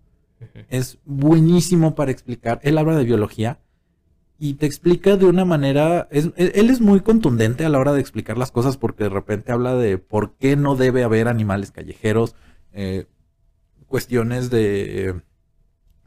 Es 0.68 0.99
buenísimo 1.07 1.95
para 1.95 2.11
explicar. 2.11 2.61
Él 2.62 2.76
habla 2.76 2.95
de 2.95 3.05
biología 3.05 3.61
y 4.38 4.55
te 4.55 4.66
explica 4.66 5.16
de 5.16 5.24
una 5.24 5.47
manera. 5.47 6.07
él 6.11 6.70
es 6.70 6.80
muy 6.82 7.01
contundente 7.01 7.64
a 7.64 7.70
la 7.70 7.78
hora 7.78 7.95
de 7.95 8.01
explicar 8.01 8.36
las 8.36 8.53
cosas 8.53 8.76
porque 8.76 9.05
de 9.05 9.11
repente 9.11 9.53
habla 9.53 9.74
de 9.74 9.97
por 9.97 10.34
qué 10.36 10.57
no 10.57 10.76
debe 10.76 11.03
haber 11.03 11.26
animales 11.28 11.70
callejeros. 11.70 12.36
Eh, 12.72 13.07
cuestiones 13.86 14.51
de 14.51 15.22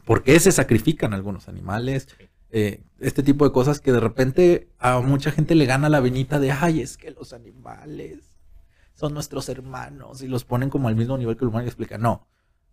por 0.06 0.24
qué 0.24 0.40
se 0.40 0.52
sacrifican 0.52 1.14
algunos 1.14 1.48
animales, 1.48 2.08
eh, 2.52 2.82
este 3.00 3.24
tipo 3.24 3.46
de 3.46 3.52
cosas 3.52 3.80
que 3.80 3.92
de 3.92 4.00
repente 4.00 4.70
a 4.80 5.00
mucha 5.00 5.32
gente 5.32 5.56
le 5.56 5.66
gana 5.66 5.90
la 5.90 6.00
venita 6.00 6.40
de, 6.40 6.52
ay, 6.52 6.82
es 6.82 6.98
que 6.98 7.12
los 7.12 7.34
animales 7.34 8.38
son 8.96 9.14
nuestros 9.14 9.48
hermanos 9.50 10.22
y 10.22 10.28
los 10.28 10.44
ponen 10.44 10.70
como 10.70 10.88
al 10.88 10.96
mismo 10.96 11.18
nivel 11.18 11.38
que 11.38 11.46
el 11.46 11.50
humano 11.50 11.66
y 11.66 11.68
explica, 11.68 11.98
no, 11.98 12.28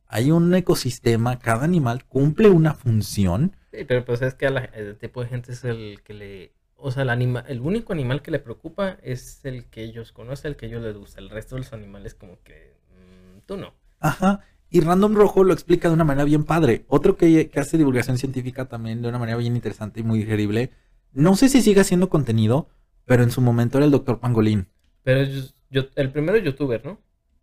hay 0.06 0.30
un 0.30 0.54
ecosistema, 0.54 1.38
cada 1.38 1.64
animal 1.64 2.04
cumple 2.04 2.48
una 2.48 2.74
función. 2.74 3.56
Sí, 3.72 3.84
pero 3.84 4.04
pues 4.04 4.22
es 4.22 4.34
que 4.34 4.46
a 4.46 4.50
la, 4.50 4.64
el 4.64 4.96
tipo 4.96 5.20
de 5.22 5.28
gente 5.28 5.52
es 5.52 5.64
el 5.64 6.00
que 6.02 6.14
le, 6.14 6.52
o 6.76 6.90
sea, 6.90 7.02
el, 7.02 7.10
anima, 7.10 7.44
el 7.48 7.60
único 7.60 7.92
animal 7.92 8.22
que 8.22 8.30
le 8.30 8.38
preocupa 8.38 8.96
es 9.02 9.44
el 9.44 9.66
que 9.66 9.82
ellos 9.82 10.12
conocen, 10.12 10.50
el 10.50 10.56
que 10.56 10.66
ellos 10.66 10.82
les 10.82 10.96
gusta, 10.96 11.20
el 11.20 11.30
resto 11.30 11.56
de 11.56 11.62
los 11.62 11.72
animales 11.72 12.14
como 12.14 12.38
que 12.42 12.74
mmm, 12.90 13.40
tú 13.46 13.56
no. 13.56 13.74
Ajá, 14.00 14.40
y 14.74 14.80
Random 14.80 15.14
Rojo 15.14 15.44
lo 15.44 15.52
explica 15.52 15.86
de 15.86 15.94
una 15.94 16.02
manera 16.02 16.24
bien 16.24 16.42
padre. 16.42 16.84
Otro 16.88 17.16
que, 17.16 17.48
hace 17.54 17.78
divulgación 17.78 18.18
científica 18.18 18.64
también 18.64 19.02
de 19.02 19.08
una 19.08 19.20
manera 19.20 19.38
bien 19.38 19.54
interesante 19.54 20.00
y 20.00 20.02
muy 20.02 20.18
digerible. 20.18 20.72
No 21.12 21.36
sé 21.36 21.48
si 21.48 21.62
sigue 21.62 21.80
haciendo 21.80 22.08
contenido, 22.08 22.66
pero 23.04 23.22
en 23.22 23.30
su 23.30 23.40
momento 23.40 23.78
era 23.78 23.84
el 23.84 23.92
doctor 23.92 24.18
Pangolín. 24.18 24.66
Pero 25.04 25.30
yo, 25.70 25.82
el 25.94 26.10
primero 26.10 26.38
youtuber, 26.38 26.84
¿no? 26.84 26.98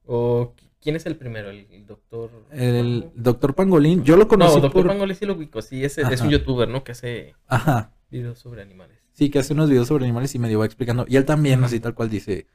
¿O 0.06 0.56
quién 0.82 0.98
es 0.98 1.06
el 1.06 1.16
primero? 1.16 1.52
¿El, 1.52 1.88
doctor? 1.88 2.32
El 2.52 3.12
doctor 3.16 3.56
Pangolín. 3.56 4.04
Yo 4.04 4.18
lo 4.18 4.28
conocí 4.28 4.56
No, 4.56 4.62
doctor 4.64 4.88
Pangolín 4.88 5.16
sí 5.16 5.26
lo 5.26 5.36
ubico. 5.36 5.62
Sí, 5.62 5.86
es, 5.86 6.00
es, 6.00 6.20
un 6.20 6.32
youtuber, 6.32 6.68
¿no? 6.68 6.84
Que 6.84 6.92
hace 6.92 7.36
Ajá. 7.48 7.94
videos 8.10 8.40
sobre 8.40 8.62
animales. 8.62 8.98
Sí, 9.14 9.30
que 9.30 9.40
hace 9.40 9.54
unos 9.54 9.70
videos 9.70 9.88
sobre 9.88 10.04
animales 10.04 10.36
y 10.36 10.40
me 10.40 10.54
va 10.54 10.66
explicando. 10.66 11.06
Y 11.08 11.16
él 11.16 11.24
también, 11.24 11.64
así 11.64 11.80
tal 11.80 11.96
cual 11.96 12.10
dice 12.10 12.48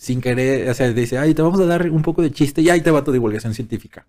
sin 0.00 0.22
querer, 0.22 0.66
o 0.66 0.72
sea, 0.72 0.90
dice, 0.94 1.18
ay, 1.18 1.34
te 1.34 1.42
vamos 1.42 1.60
a 1.60 1.66
dar 1.66 1.90
un 1.90 2.00
poco 2.00 2.22
de 2.22 2.30
chiste 2.30 2.62
y 2.62 2.70
ahí 2.70 2.80
te 2.80 2.90
va 2.90 3.04
tu 3.04 3.12
divulgación 3.12 3.52
científica. 3.52 4.06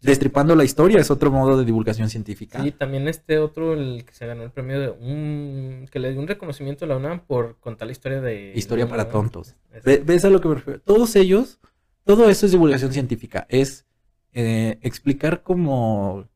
Destripando 0.00 0.56
la 0.56 0.64
historia 0.64 0.98
es 0.98 1.10
otro 1.10 1.30
modo 1.30 1.58
de 1.58 1.66
divulgación 1.66 2.08
científica. 2.08 2.62
Sí, 2.62 2.70
también 2.70 3.06
este 3.08 3.38
otro, 3.38 3.74
el 3.74 4.06
que 4.06 4.14
se 4.14 4.26
ganó 4.26 4.42
el 4.42 4.50
premio 4.50 4.80
de 4.80 4.88
un, 4.88 5.86
que 5.92 5.98
le 5.98 6.12
dio 6.12 6.20
un 6.20 6.28
reconocimiento 6.28 6.86
a 6.86 6.88
la 6.88 6.96
UNAM 6.96 7.26
por 7.26 7.58
contar 7.60 7.88
la 7.88 7.92
historia 7.92 8.22
de... 8.22 8.54
Historia 8.54 8.88
para 8.88 9.10
tontos. 9.10 9.54
¿Ves 9.84 10.24
a 10.24 10.30
lo 10.30 10.40
que 10.40 10.48
me 10.48 10.54
refiero? 10.54 10.80
Todos 10.80 11.14
ellos, 11.14 11.60
todo 12.04 12.30
eso 12.30 12.46
es 12.46 12.52
divulgación 12.52 12.94
científica, 12.94 13.46
es 13.50 13.84
eh, 14.32 14.78
explicar 14.80 15.42
como 15.42 16.26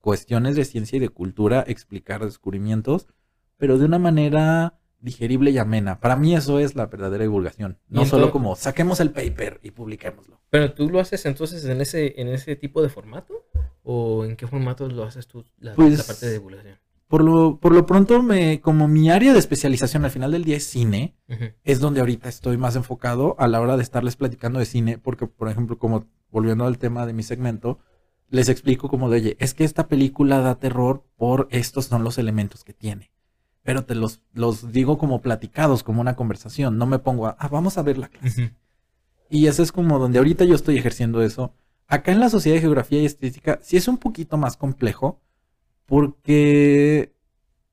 cuestiones 0.00 0.56
de 0.56 0.64
ciencia 0.64 0.96
y 0.96 1.00
de 1.00 1.10
cultura, 1.10 1.64
explicar 1.66 2.24
descubrimientos, 2.24 3.08
pero 3.58 3.76
de 3.76 3.84
una 3.84 3.98
manera 3.98 4.78
digerible 5.04 5.50
y 5.50 5.58
amena. 5.58 6.00
Para 6.00 6.16
mí 6.16 6.34
eso 6.34 6.58
es 6.58 6.74
la 6.74 6.86
verdadera 6.86 7.22
divulgación. 7.22 7.78
No 7.88 8.06
solo 8.06 8.32
como 8.32 8.56
saquemos 8.56 9.00
el 9.00 9.10
paper 9.10 9.60
y 9.62 9.70
publiquémoslo. 9.70 10.40
Pero 10.50 10.72
tú 10.72 10.88
lo 10.88 10.98
haces 10.98 11.26
entonces 11.26 11.64
en 11.66 11.80
ese, 11.80 12.20
en 12.20 12.28
ese 12.28 12.56
tipo 12.56 12.82
de 12.82 12.88
formato? 12.88 13.46
¿O 13.82 14.24
en 14.24 14.34
qué 14.34 14.46
formato 14.46 14.88
lo 14.88 15.04
haces 15.04 15.26
tú 15.26 15.44
la, 15.58 15.74
pues, 15.74 16.02
parte 16.02 16.26
de 16.26 16.32
divulgación? 16.32 16.78
Por 17.06 17.22
lo, 17.22 17.60
por 17.60 17.74
lo 17.74 17.84
pronto, 17.84 18.22
me, 18.22 18.62
como 18.62 18.88
mi 18.88 19.10
área 19.10 19.34
de 19.34 19.38
especialización 19.38 20.06
al 20.06 20.10
final 20.10 20.32
del 20.32 20.44
día 20.44 20.56
es 20.56 20.66
cine, 20.66 21.14
es 21.62 21.80
donde 21.80 22.00
ahorita 22.00 22.30
estoy 22.30 22.56
más 22.56 22.74
enfocado 22.74 23.36
a 23.38 23.46
la 23.46 23.60
hora 23.60 23.76
de 23.76 23.82
estarles 23.82 24.16
platicando 24.16 24.58
de 24.58 24.64
cine, 24.64 24.96
porque, 24.96 25.26
por 25.26 25.50
ejemplo, 25.50 25.78
como 25.78 26.06
volviendo 26.30 26.64
al 26.64 26.78
tema 26.78 27.06
de 27.06 27.12
mi 27.12 27.22
segmento, 27.22 27.78
les 28.30 28.48
explico 28.48 28.88
como 28.88 29.10
de, 29.10 29.18
oye, 29.18 29.36
es 29.38 29.52
que 29.52 29.64
esta 29.64 29.86
película 29.86 30.40
da 30.40 30.58
terror 30.58 31.04
por 31.16 31.46
estos 31.50 31.84
son 31.84 32.02
los 32.04 32.16
elementos 32.16 32.64
que 32.64 32.72
tiene 32.72 33.13
pero 33.64 33.84
te 33.84 33.94
los, 33.94 34.20
los 34.34 34.70
digo 34.70 34.98
como 34.98 35.22
platicados, 35.22 35.82
como 35.82 36.02
una 36.02 36.14
conversación. 36.14 36.78
No 36.78 36.86
me 36.86 37.00
pongo 37.00 37.26
a, 37.26 37.36
ah, 37.38 37.48
vamos 37.48 37.78
a 37.78 37.82
ver 37.82 37.98
la 37.98 38.08
clase. 38.08 38.54
Y 39.30 39.46
eso 39.46 39.62
es 39.62 39.72
como 39.72 39.98
donde 39.98 40.18
ahorita 40.18 40.44
yo 40.44 40.54
estoy 40.54 40.76
ejerciendo 40.76 41.22
eso. 41.22 41.54
Acá 41.88 42.12
en 42.12 42.20
la 42.20 42.28
Sociedad 42.28 42.56
de 42.56 42.60
Geografía 42.60 43.00
y 43.00 43.06
Estética 43.06 43.58
sí 43.62 43.78
es 43.78 43.88
un 43.88 43.96
poquito 43.96 44.36
más 44.36 44.58
complejo 44.58 45.22
porque 45.86 47.14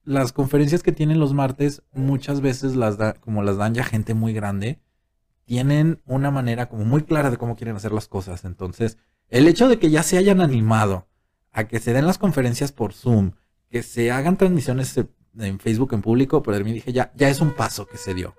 las 0.05 0.31
conferencias 0.31 0.81
que 0.81 0.93
tienen 0.93 1.19
los 1.19 1.33
martes 1.33 1.83
muchas 1.91 2.39
veces 2.39 2.75
las 2.75 2.97
da, 2.97 3.13
como 3.13 3.43
las 3.43 3.57
dan 3.57 3.73
ya 3.73 3.83
gente 3.83 4.13
muy 4.13 4.33
grande, 4.33 4.79
tienen 5.43 6.01
una 6.05 6.31
manera 6.31 6.69
como 6.69 6.85
muy 6.85 7.03
clara 7.03 7.29
de 7.29 7.37
cómo 7.37 7.57
quieren 7.57 7.75
hacer 7.75 7.91
las 7.91 8.07
cosas. 8.07 8.45
Entonces, 8.45 8.97
el 9.27 9.45
hecho 9.45 9.67
de 9.67 9.77
que 9.77 9.89
ya 9.89 10.03
se 10.03 10.17
hayan 10.17 10.39
animado 10.39 11.07
a 11.51 11.65
que 11.65 11.81
se 11.81 11.91
den 11.91 12.07
las 12.07 12.17
conferencias 12.17 12.71
por 12.71 12.93
Zoom, 12.93 13.31
que 13.69 13.83
se 13.83 14.09
hagan 14.09 14.37
transmisiones 14.37 14.97
en 15.39 15.59
Facebook 15.59 15.93
en 15.93 16.01
público, 16.01 16.43
pero 16.43 16.63
mí 16.63 16.73
dije, 16.73 16.91
ya, 16.91 17.11
ya 17.15 17.29
es 17.29 17.41
un 17.41 17.51
paso 17.51 17.85
que 17.85 17.97
se 17.97 18.13
dio. 18.13 18.35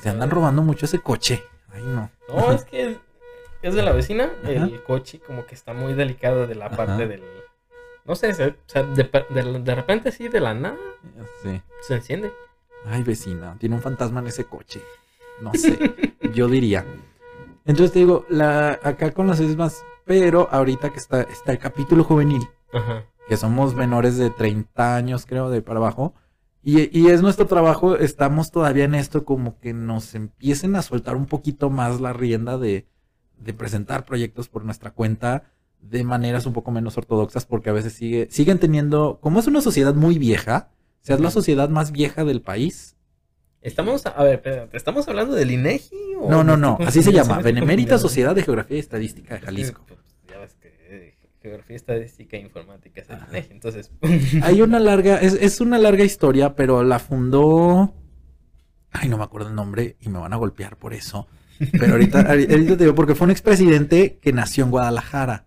Se 0.00 0.08
andan 0.08 0.30
robando 0.30 0.62
mucho 0.62 0.86
ese 0.86 1.00
coche. 1.00 1.42
Ay, 1.72 1.82
no. 1.82 2.10
No, 2.28 2.52
es 2.52 2.64
que 2.64 2.98
es 3.62 3.74
de 3.74 3.82
la 3.82 3.92
vecina. 3.92 4.30
El 4.44 4.82
coche 4.82 5.20
como 5.20 5.46
que 5.46 5.54
está 5.54 5.72
muy 5.72 5.94
delicado 5.94 6.46
de 6.46 6.54
la 6.54 6.70
parte 6.70 7.06
del... 7.06 7.22
No 8.04 8.14
sé, 8.14 8.30
o 8.30 8.54
sea, 8.66 8.82
de, 8.84 9.74
repente 9.74 10.10
así 10.10 10.28
de 10.28 10.40
la 10.40 10.54
nada 10.54 10.76
se 11.82 11.94
enciende. 11.94 12.32
Ay, 12.84 13.02
vecina, 13.02 13.56
tiene 13.58 13.74
un 13.74 13.82
fantasma 13.82 14.20
en 14.20 14.28
ese 14.28 14.44
coche. 14.44 14.80
No 15.40 15.52
sé, 15.54 15.76
yo 16.32 16.46
diría. 16.46 16.84
Entonces 17.64 17.92
te 17.92 17.98
digo, 17.98 18.24
la, 18.28 18.78
acá 18.84 19.10
con 19.10 19.26
las 19.26 19.40
mismas, 19.40 19.84
pero 20.04 20.48
ahorita 20.52 20.90
que 20.90 20.98
está, 20.98 21.22
está 21.22 21.50
el 21.50 21.58
capítulo 21.58 22.04
juvenil, 22.04 22.48
Ajá 22.72 23.04
que 23.28 23.36
somos 23.36 23.74
menores 23.74 24.16
de 24.16 24.30
30 24.30 24.96
años, 24.96 25.26
creo, 25.26 25.50
de 25.50 25.62
para 25.62 25.78
abajo. 25.78 26.14
Y, 26.68 27.06
es 27.06 27.22
nuestro 27.22 27.46
trabajo, 27.46 27.96
estamos 27.96 28.50
todavía 28.50 28.86
en 28.86 28.96
esto 28.96 29.24
como 29.24 29.60
que 29.60 29.72
nos 29.72 30.16
empiecen 30.16 30.74
a 30.74 30.82
soltar 30.82 31.14
un 31.14 31.26
poquito 31.26 31.70
más 31.70 32.00
la 32.00 32.12
rienda 32.12 32.58
de, 32.58 32.86
presentar 33.56 34.04
proyectos 34.04 34.48
por 34.48 34.64
nuestra 34.64 34.90
cuenta 34.90 35.44
de 35.80 36.02
maneras 36.02 36.44
un 36.44 36.52
poco 36.52 36.72
menos 36.72 36.98
ortodoxas, 36.98 37.46
porque 37.46 37.70
a 37.70 37.72
veces 37.72 37.92
sigue, 37.92 38.26
siguen 38.32 38.58
teniendo, 38.58 39.20
como 39.20 39.38
es 39.38 39.46
una 39.46 39.60
sociedad 39.60 39.94
muy 39.94 40.18
vieja, 40.18 40.70
o 41.02 41.06
sea, 41.06 41.14
es 41.14 41.22
la 41.22 41.30
sociedad 41.30 41.68
más 41.68 41.92
vieja 41.92 42.24
del 42.24 42.42
país. 42.42 42.96
Estamos, 43.60 44.04
a 44.04 44.20
ver, 44.24 44.68
¿estamos 44.72 45.06
hablando 45.06 45.36
del 45.36 45.52
INEGI? 45.52 46.16
O 46.20 46.28
no, 46.28 46.42
no, 46.42 46.56
no, 46.56 46.78
así 46.84 47.00
se 47.00 47.12
llama, 47.12 47.38
Benemérita 47.38 47.96
Sociedad 47.96 48.34
de 48.34 48.42
Geografía 48.42 48.76
y 48.76 48.80
Estadística 48.80 49.34
de 49.34 49.40
Jalisco. 49.40 49.86
Geografía, 51.46 51.76
estadística 51.76 52.36
e 52.36 52.40
informática. 52.40 53.04
Entonces. 53.50 53.92
Hay 54.42 54.62
una 54.62 54.80
larga, 54.80 55.18
es, 55.18 55.34
es, 55.34 55.60
una 55.60 55.78
larga 55.78 56.02
historia, 56.02 56.56
pero 56.56 56.82
la 56.82 56.98
fundó. 56.98 57.94
Ay, 58.90 59.08
no 59.08 59.16
me 59.16 59.22
acuerdo 59.22 59.50
el 59.50 59.54
nombre 59.54 59.96
y 60.00 60.08
me 60.08 60.18
van 60.18 60.32
a 60.32 60.36
golpear 60.36 60.76
por 60.76 60.92
eso. 60.92 61.28
Pero 61.70 61.92
ahorita, 61.92 62.20
ahorita 62.28 62.76
te 62.76 62.82
digo, 62.82 62.96
porque 62.96 63.14
fue 63.14 63.26
un 63.26 63.30
expresidente 63.30 64.18
que 64.18 64.32
nació 64.32 64.64
en 64.64 64.72
Guadalajara. 64.72 65.46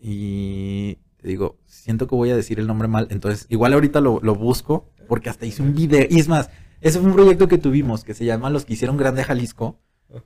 Y 0.00 0.96
te 1.18 1.28
digo, 1.28 1.60
siento 1.66 2.08
que 2.08 2.16
voy 2.16 2.30
a 2.30 2.36
decir 2.36 2.58
el 2.58 2.66
nombre 2.66 2.88
mal. 2.88 3.06
Entonces, 3.12 3.46
igual 3.48 3.74
ahorita 3.74 4.00
lo, 4.00 4.18
lo 4.24 4.34
busco, 4.34 4.90
porque 5.06 5.30
hasta 5.30 5.46
hice 5.46 5.62
un 5.62 5.72
video. 5.72 6.04
Y 6.10 6.18
es 6.18 6.26
más, 6.26 6.50
ese 6.80 6.98
fue 6.98 7.10
un 7.10 7.14
proyecto 7.14 7.46
que 7.46 7.58
tuvimos 7.58 8.02
que 8.02 8.14
se 8.14 8.24
llama 8.24 8.50
Los 8.50 8.64
que 8.64 8.72
hicieron 8.72 8.96
grande 8.96 9.22
Jalisco 9.22 9.78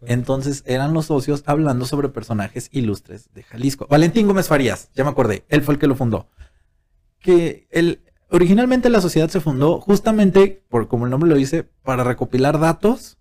entonces 0.06 0.62
eran 0.66 0.94
los 0.94 1.06
socios 1.06 1.42
hablando 1.46 1.86
sobre 1.86 2.08
personajes 2.08 2.68
ilustres 2.72 3.32
de 3.34 3.42
Jalisco. 3.42 3.86
Valentín 3.88 4.26
Gómez 4.26 4.48
Farías, 4.48 4.90
ya 4.94 5.04
me 5.04 5.10
acordé, 5.10 5.44
él 5.48 5.62
fue 5.62 5.74
el 5.74 5.80
que 5.80 5.86
lo 5.86 5.94
fundó. 5.94 6.28
Que 7.18 7.66
el, 7.70 8.00
originalmente 8.30 8.90
la 8.90 9.00
sociedad 9.00 9.28
se 9.28 9.40
fundó 9.40 9.80
justamente, 9.80 10.62
por 10.68 10.88
como 10.88 11.04
el 11.04 11.10
nombre 11.10 11.28
lo 11.28 11.36
dice, 11.36 11.64
para 11.82 12.04
recopilar 12.04 12.58
datos 12.58 13.18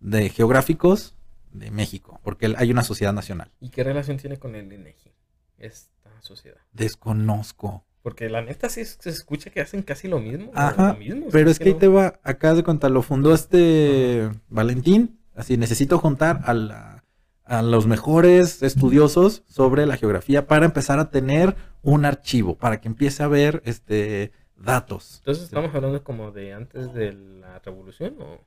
de 0.00 0.28
geográficos 0.30 1.16
de 1.52 1.70
México, 1.70 2.20
porque 2.22 2.54
hay 2.56 2.70
una 2.70 2.82
sociedad 2.82 3.12
nacional. 3.12 3.50
¿Y 3.60 3.70
qué 3.70 3.84
relación 3.84 4.16
tiene 4.16 4.38
con 4.38 4.54
el 4.54 4.72
INEGI, 4.72 5.12
esta 5.58 6.10
sociedad? 6.20 6.58
Desconozco. 6.72 7.84
Porque 8.02 8.28
la 8.28 8.42
neta 8.42 8.68
sí 8.68 8.84
se 8.84 9.08
escucha 9.08 9.48
que 9.48 9.62
hacen 9.62 9.82
casi 9.82 10.08
lo 10.08 10.20
mismo. 10.20 10.50
Ajá, 10.54 10.98
pero 11.32 11.50
es 11.50 11.58
que, 11.58 11.70
ahí 11.70 11.74
te 11.74 11.88
va, 11.88 12.20
acá 12.22 12.52
de 12.52 12.62
contar, 12.62 12.90
lo 12.90 13.00
fundó 13.00 13.32
este 13.32 14.30
Valentín 14.50 15.18
Así, 15.34 15.56
necesito 15.56 15.98
juntar 15.98 16.42
a, 16.44 17.02
a 17.44 17.62
los 17.62 17.86
mejores 17.86 18.62
estudiosos 18.62 19.42
sobre 19.46 19.86
la 19.86 19.96
geografía 19.96 20.46
para 20.46 20.66
empezar 20.66 20.98
a 20.98 21.10
tener 21.10 21.56
un 21.82 22.04
archivo, 22.04 22.56
para 22.56 22.80
que 22.80 22.88
empiece 22.88 23.22
a 23.22 23.28
ver 23.28 23.62
este, 23.64 24.32
datos. 24.56 25.18
Entonces, 25.18 25.44
¿estamos 25.44 25.72
hablando 25.74 26.02
como 26.02 26.32
de 26.32 26.54
antes 26.54 26.92
de 26.94 27.12
la 27.12 27.58
revolución 27.60 28.16
o 28.20 28.40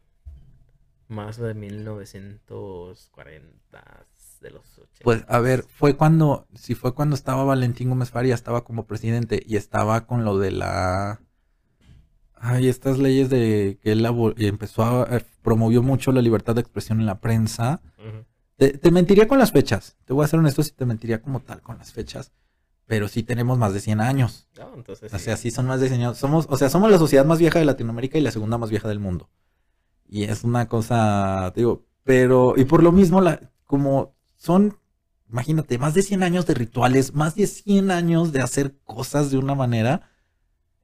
más 1.07 1.37
de 1.37 1.53
1940, 1.53 4.05
de 4.41 4.51
los 4.51 4.77
80? 4.77 5.03
Pues, 5.03 5.23
a 5.27 5.39
ver, 5.39 5.63
fue 5.63 5.95
cuando, 5.95 6.47
si 6.55 6.75
fue 6.75 6.93
cuando 6.93 7.15
estaba 7.15 7.43
Valentín 7.43 7.89
Gómez 7.89 8.11
Faria, 8.11 8.35
estaba 8.35 8.63
como 8.63 8.87
presidente 8.87 9.43
y 9.45 9.57
estaba 9.57 10.07
con 10.07 10.25
lo 10.25 10.39
de 10.39 10.51
la 10.51 11.21
hay 12.39 12.67
estas 12.67 12.97
leyes 12.97 13.29
de 13.29 13.79
que 13.81 13.91
él 13.91 14.05
empezó 14.37 14.83
a, 14.83 15.21
promovió 15.41 15.81
mucho 15.81 16.11
la 16.11 16.21
libertad 16.21 16.55
de 16.55 16.61
expresión 16.61 16.99
en 16.99 17.05
la 17.05 17.19
prensa. 17.19 17.81
te, 18.57 18.91
mentiría 18.91 19.27
con 19.27 19.39
las 19.39 19.51
fechas. 19.51 19.97
Te 20.05 20.13
voy 20.13 20.25
a 20.25 20.27
ser 20.27 20.39
honesto 20.39 20.63
si 20.63 20.71
te 20.71 20.85
mentiría 20.85 21.21
como 21.21 21.41
tal 21.41 21.61
con 21.61 21.77
las 21.77 21.91
fechas. 21.91 22.31
Pero 22.85 23.07
sí 23.07 23.23
tenemos 23.23 23.57
más 23.57 23.73
de 23.73 23.81
100 23.81 23.99
años. 23.99 24.47
entonces 24.75 25.13
o 25.13 25.19
sea, 25.19 25.35
sí 25.35 25.51
son 25.51 25.67
más 25.67 25.81
de 25.81 25.89
100 25.89 26.01
años. 26.01 26.17
Somos, 26.17 26.47
o 26.49 26.57
sea, 26.57 26.69
somos 26.69 26.89
la 26.89 26.97
sociedad 26.97 27.25
más 27.25 27.39
vieja 27.39 27.59
de 27.59 27.65
Latinoamérica 27.65 28.17
y 28.17 28.21
la 28.21 28.31
segunda 28.31 28.57
más 28.57 28.69
vieja 28.69 28.87
del 28.87 28.99
mundo. 28.99 29.29
Y 30.07 30.23
es 30.23 30.43
una 30.45 30.69
cosa, 30.69 31.51
te 31.53 31.61
digo, 31.61 31.85
pero, 32.03 32.53
y 32.55 32.63
por 32.63 32.81
lo 32.81 32.93
mismo, 32.93 33.19
la, 33.19 33.51
como 33.65 34.15
son 34.37 34.77
imagínate, 35.29 35.77
más 35.77 35.93
de 35.93 36.01
100 36.01 36.23
años 36.23 36.45
de 36.45 36.53
rituales, 36.53 37.13
más 37.13 37.35
de 37.35 37.47
100 37.47 37.91
años 37.91 38.31
de 38.31 38.41
hacer 38.41 38.75
cosas 38.83 39.31
de 39.31 39.37
una 39.37 39.55
manera. 39.55 40.09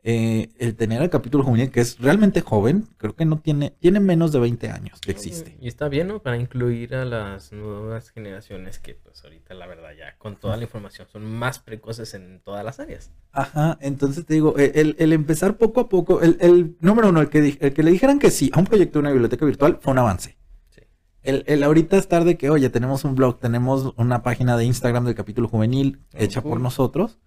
Eh, 0.05 0.49
el 0.59 0.75
tener 0.75 1.01
el 1.01 1.09
capítulo 1.09 1.45
juvenil, 1.45 1.71
que 1.71 1.79
es 1.79 1.97
realmente 1.97 2.41
joven, 2.41 2.89
creo 2.97 3.15
que 3.15 3.23
no 3.23 3.39
tiene, 3.39 3.71
tiene 3.79 4.01
menos 4.01 4.33
de 4.33 4.39
20 4.39 4.69
años 4.69 4.99
que 4.99 5.11
existe. 5.11 5.55
Y 5.61 5.69
está 5.69 5.87
bien, 5.87 6.09
¿no? 6.09 6.21
Para 6.21 6.35
incluir 6.35 6.93
a 6.93 7.05
las 7.05 7.53
nuevas 7.53 8.09
generaciones 8.09 8.79
que, 8.79 8.95
pues, 8.95 9.23
ahorita, 9.23 9.53
la 9.53 9.65
verdad, 9.65 9.91
ya 9.97 10.17
con 10.17 10.35
toda 10.35 10.57
la 10.57 10.63
información 10.63 11.07
son 11.09 11.23
más 11.23 11.59
precoces 11.59 12.13
en 12.15 12.41
todas 12.41 12.65
las 12.65 12.81
áreas. 12.81 13.11
Ajá, 13.31 13.77
entonces 13.79 14.25
te 14.25 14.33
digo, 14.33 14.59
e, 14.59 14.73
el, 14.75 14.97
el 14.99 15.13
empezar 15.13 15.55
poco 15.55 15.79
a 15.79 15.87
poco, 15.87 16.21
el, 16.21 16.35
el 16.41 16.75
número 16.81 17.07
uno, 17.07 17.21
el 17.21 17.29
que, 17.29 17.57
el 17.61 17.73
que 17.73 17.83
le 17.83 17.91
dijeran 17.91 18.19
que 18.19 18.29
sí 18.29 18.51
a 18.53 18.59
un 18.59 18.65
proyecto 18.65 18.99
de 18.99 19.03
una 19.03 19.11
biblioteca 19.11 19.45
virtual 19.45 19.79
fue 19.79 19.93
un 19.93 19.99
avance. 19.99 20.37
Sí. 20.69 20.81
El, 21.21 21.45
el 21.47 21.63
ahorita 21.63 21.95
estar 21.95 22.25
de 22.25 22.37
que, 22.37 22.49
oye, 22.49 22.69
tenemos 22.69 23.05
un 23.05 23.15
blog, 23.15 23.39
tenemos 23.39 23.93
una 23.95 24.21
página 24.21 24.57
de 24.57 24.65
Instagram 24.65 25.05
del 25.05 25.15
capítulo 25.15 25.47
juvenil 25.47 26.01
hecha 26.11 26.41
por 26.41 26.59
nosotros. 26.59 27.19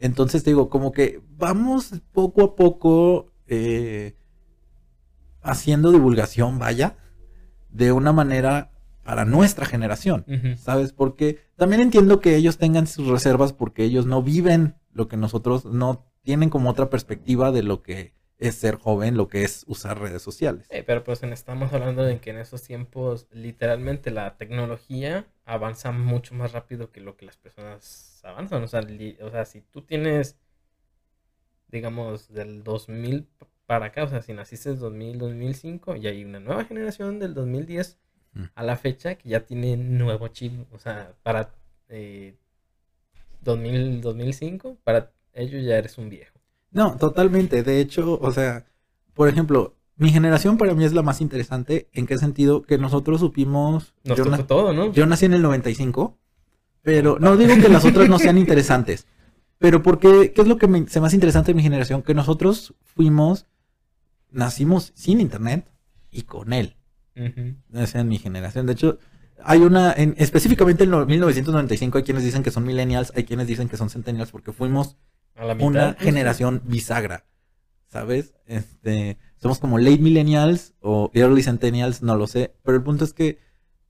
Entonces 0.00 0.42
te 0.42 0.50
digo, 0.50 0.68
como 0.68 0.92
que 0.92 1.20
vamos 1.36 1.92
poco 2.12 2.42
a 2.42 2.56
poco 2.56 3.32
eh, 3.46 4.16
haciendo 5.42 5.92
divulgación, 5.92 6.58
vaya, 6.58 6.96
de 7.70 7.92
una 7.92 8.12
manera 8.12 8.72
para 9.04 9.24
nuestra 9.24 9.66
generación. 9.66 10.24
¿Sabes? 10.56 10.92
Porque 10.92 11.38
también 11.56 11.80
entiendo 11.80 12.20
que 12.20 12.36
ellos 12.36 12.58
tengan 12.58 12.86
sus 12.86 13.08
reservas 13.08 13.52
porque 13.52 13.84
ellos 13.84 14.06
no 14.06 14.22
viven 14.22 14.76
lo 14.92 15.08
que 15.08 15.16
nosotros 15.16 15.64
no 15.64 16.06
tienen 16.22 16.50
como 16.50 16.70
otra 16.70 16.90
perspectiva 16.90 17.52
de 17.52 17.62
lo 17.62 17.82
que 17.82 18.14
es 18.40 18.54
ser 18.56 18.76
joven, 18.76 19.16
lo 19.16 19.28
que 19.28 19.44
es 19.44 19.64
usar 19.68 20.00
redes 20.00 20.22
sociales. 20.22 20.66
Eh, 20.70 20.82
pero 20.86 21.04
pues 21.04 21.22
estamos 21.22 21.72
hablando 21.72 22.02
de 22.02 22.20
que 22.20 22.30
en 22.30 22.38
esos 22.38 22.62
tiempos 22.62 23.26
literalmente 23.30 24.10
la 24.10 24.36
tecnología 24.36 25.26
avanza 25.44 25.92
mucho 25.92 26.34
más 26.34 26.52
rápido 26.52 26.90
que 26.90 27.00
lo 27.00 27.16
que 27.16 27.26
las 27.26 27.36
personas 27.36 28.20
avanzan. 28.24 28.62
O 28.62 28.68
sea, 28.68 28.82
li- 28.82 29.18
o 29.20 29.30
sea, 29.30 29.44
si 29.44 29.60
tú 29.60 29.82
tienes, 29.82 30.36
digamos, 31.68 32.28
del 32.32 32.62
2000 32.64 33.24
p- 33.24 33.46
para 33.66 33.86
acá, 33.86 34.04
o 34.04 34.08
sea, 34.08 34.22
si 34.22 34.32
naciste 34.32 34.70
en 34.70 34.78
2000, 34.80 35.18
2005, 35.18 35.96
y 35.96 36.06
hay 36.06 36.24
una 36.24 36.40
nueva 36.40 36.64
generación 36.64 37.18
del 37.18 37.34
2010 37.34 37.98
Mm. 38.32 38.44
a 38.54 38.62
la 38.62 38.76
fecha 38.76 39.16
que 39.16 39.28
ya 39.28 39.40
tiene 39.44 39.76
nuevo 39.76 40.28
chip. 40.28 40.52
O 40.72 40.78
sea, 40.78 41.14
para 41.22 41.52
eh, 41.88 42.36
2000, 43.40 44.00
2005, 44.00 44.76
para 44.84 45.12
ellos 45.32 45.64
ya 45.64 45.76
eres 45.78 45.98
un 45.98 46.08
viejo. 46.10 46.29
No, 46.72 46.96
totalmente. 46.96 47.62
De 47.62 47.80
hecho, 47.80 48.18
o 48.20 48.30
sea, 48.32 48.64
por 49.14 49.28
ejemplo, 49.28 49.76
mi 49.96 50.10
generación 50.10 50.56
para 50.56 50.74
mí 50.74 50.84
es 50.84 50.92
la 50.92 51.02
más 51.02 51.20
interesante. 51.20 51.88
¿En 51.92 52.06
qué 52.06 52.16
sentido? 52.18 52.62
Que 52.62 52.78
nosotros 52.78 53.20
supimos... 53.20 53.94
Nos 54.04 54.18
yo, 54.18 54.24
tocó 54.24 54.44
todo, 54.46 54.72
¿no? 54.72 54.92
yo 54.92 55.04
nací 55.06 55.26
en 55.26 55.34
el 55.34 55.42
95, 55.42 56.16
pero 56.82 57.18
no 57.18 57.36
digo 57.36 57.54
que 57.60 57.68
las 57.68 57.84
otras 57.84 58.08
no 58.08 58.18
sean 58.18 58.38
interesantes. 58.38 59.06
Pero 59.58 59.82
porque, 59.82 60.32
¿qué 60.34 60.40
es 60.40 60.48
lo 60.48 60.56
que 60.56 60.68
me, 60.68 60.88
se 60.88 61.00
más 61.00 61.12
interesante 61.12 61.50
de 61.50 61.56
mi 61.56 61.62
generación? 61.62 62.02
Que 62.02 62.14
nosotros 62.14 62.74
fuimos, 62.82 63.46
nacimos 64.30 64.92
sin 64.94 65.20
internet 65.20 65.66
y 66.10 66.22
con 66.22 66.52
él. 66.52 66.76
Ujú. 67.16 67.56
Esa 67.74 68.00
es 68.00 68.04
mi 68.06 68.18
generación. 68.18 68.66
De 68.66 68.72
hecho, 68.72 68.98
hay 69.42 69.60
una, 69.60 69.92
en, 69.92 70.14
específicamente 70.18 70.84
en 70.84 70.90
lo- 70.92 71.04
1995 71.04 71.98
hay 71.98 72.04
quienes 72.04 72.24
dicen 72.24 72.42
que 72.42 72.50
son 72.50 72.64
millennials, 72.64 73.12
hay 73.14 73.24
quienes 73.24 73.46
dicen 73.46 73.68
que 73.68 73.76
son 73.76 73.90
centennials 73.90 74.30
porque 74.30 74.52
fuimos 74.52 74.96
A 75.40 75.44
la 75.46 75.54
mitad. 75.54 75.66
una 75.68 75.94
generación 75.94 76.62
bisagra, 76.64 77.24
¿sabes? 77.88 78.34
Este, 78.46 79.18
somos 79.36 79.58
como 79.58 79.78
late 79.78 79.98
millennials 79.98 80.74
o 80.80 81.10
early 81.14 81.42
centennials, 81.42 82.02
no 82.02 82.16
lo 82.16 82.26
sé, 82.26 82.54
pero 82.62 82.76
el 82.76 82.82
punto 82.84 83.04
es 83.04 83.12
que 83.14 83.38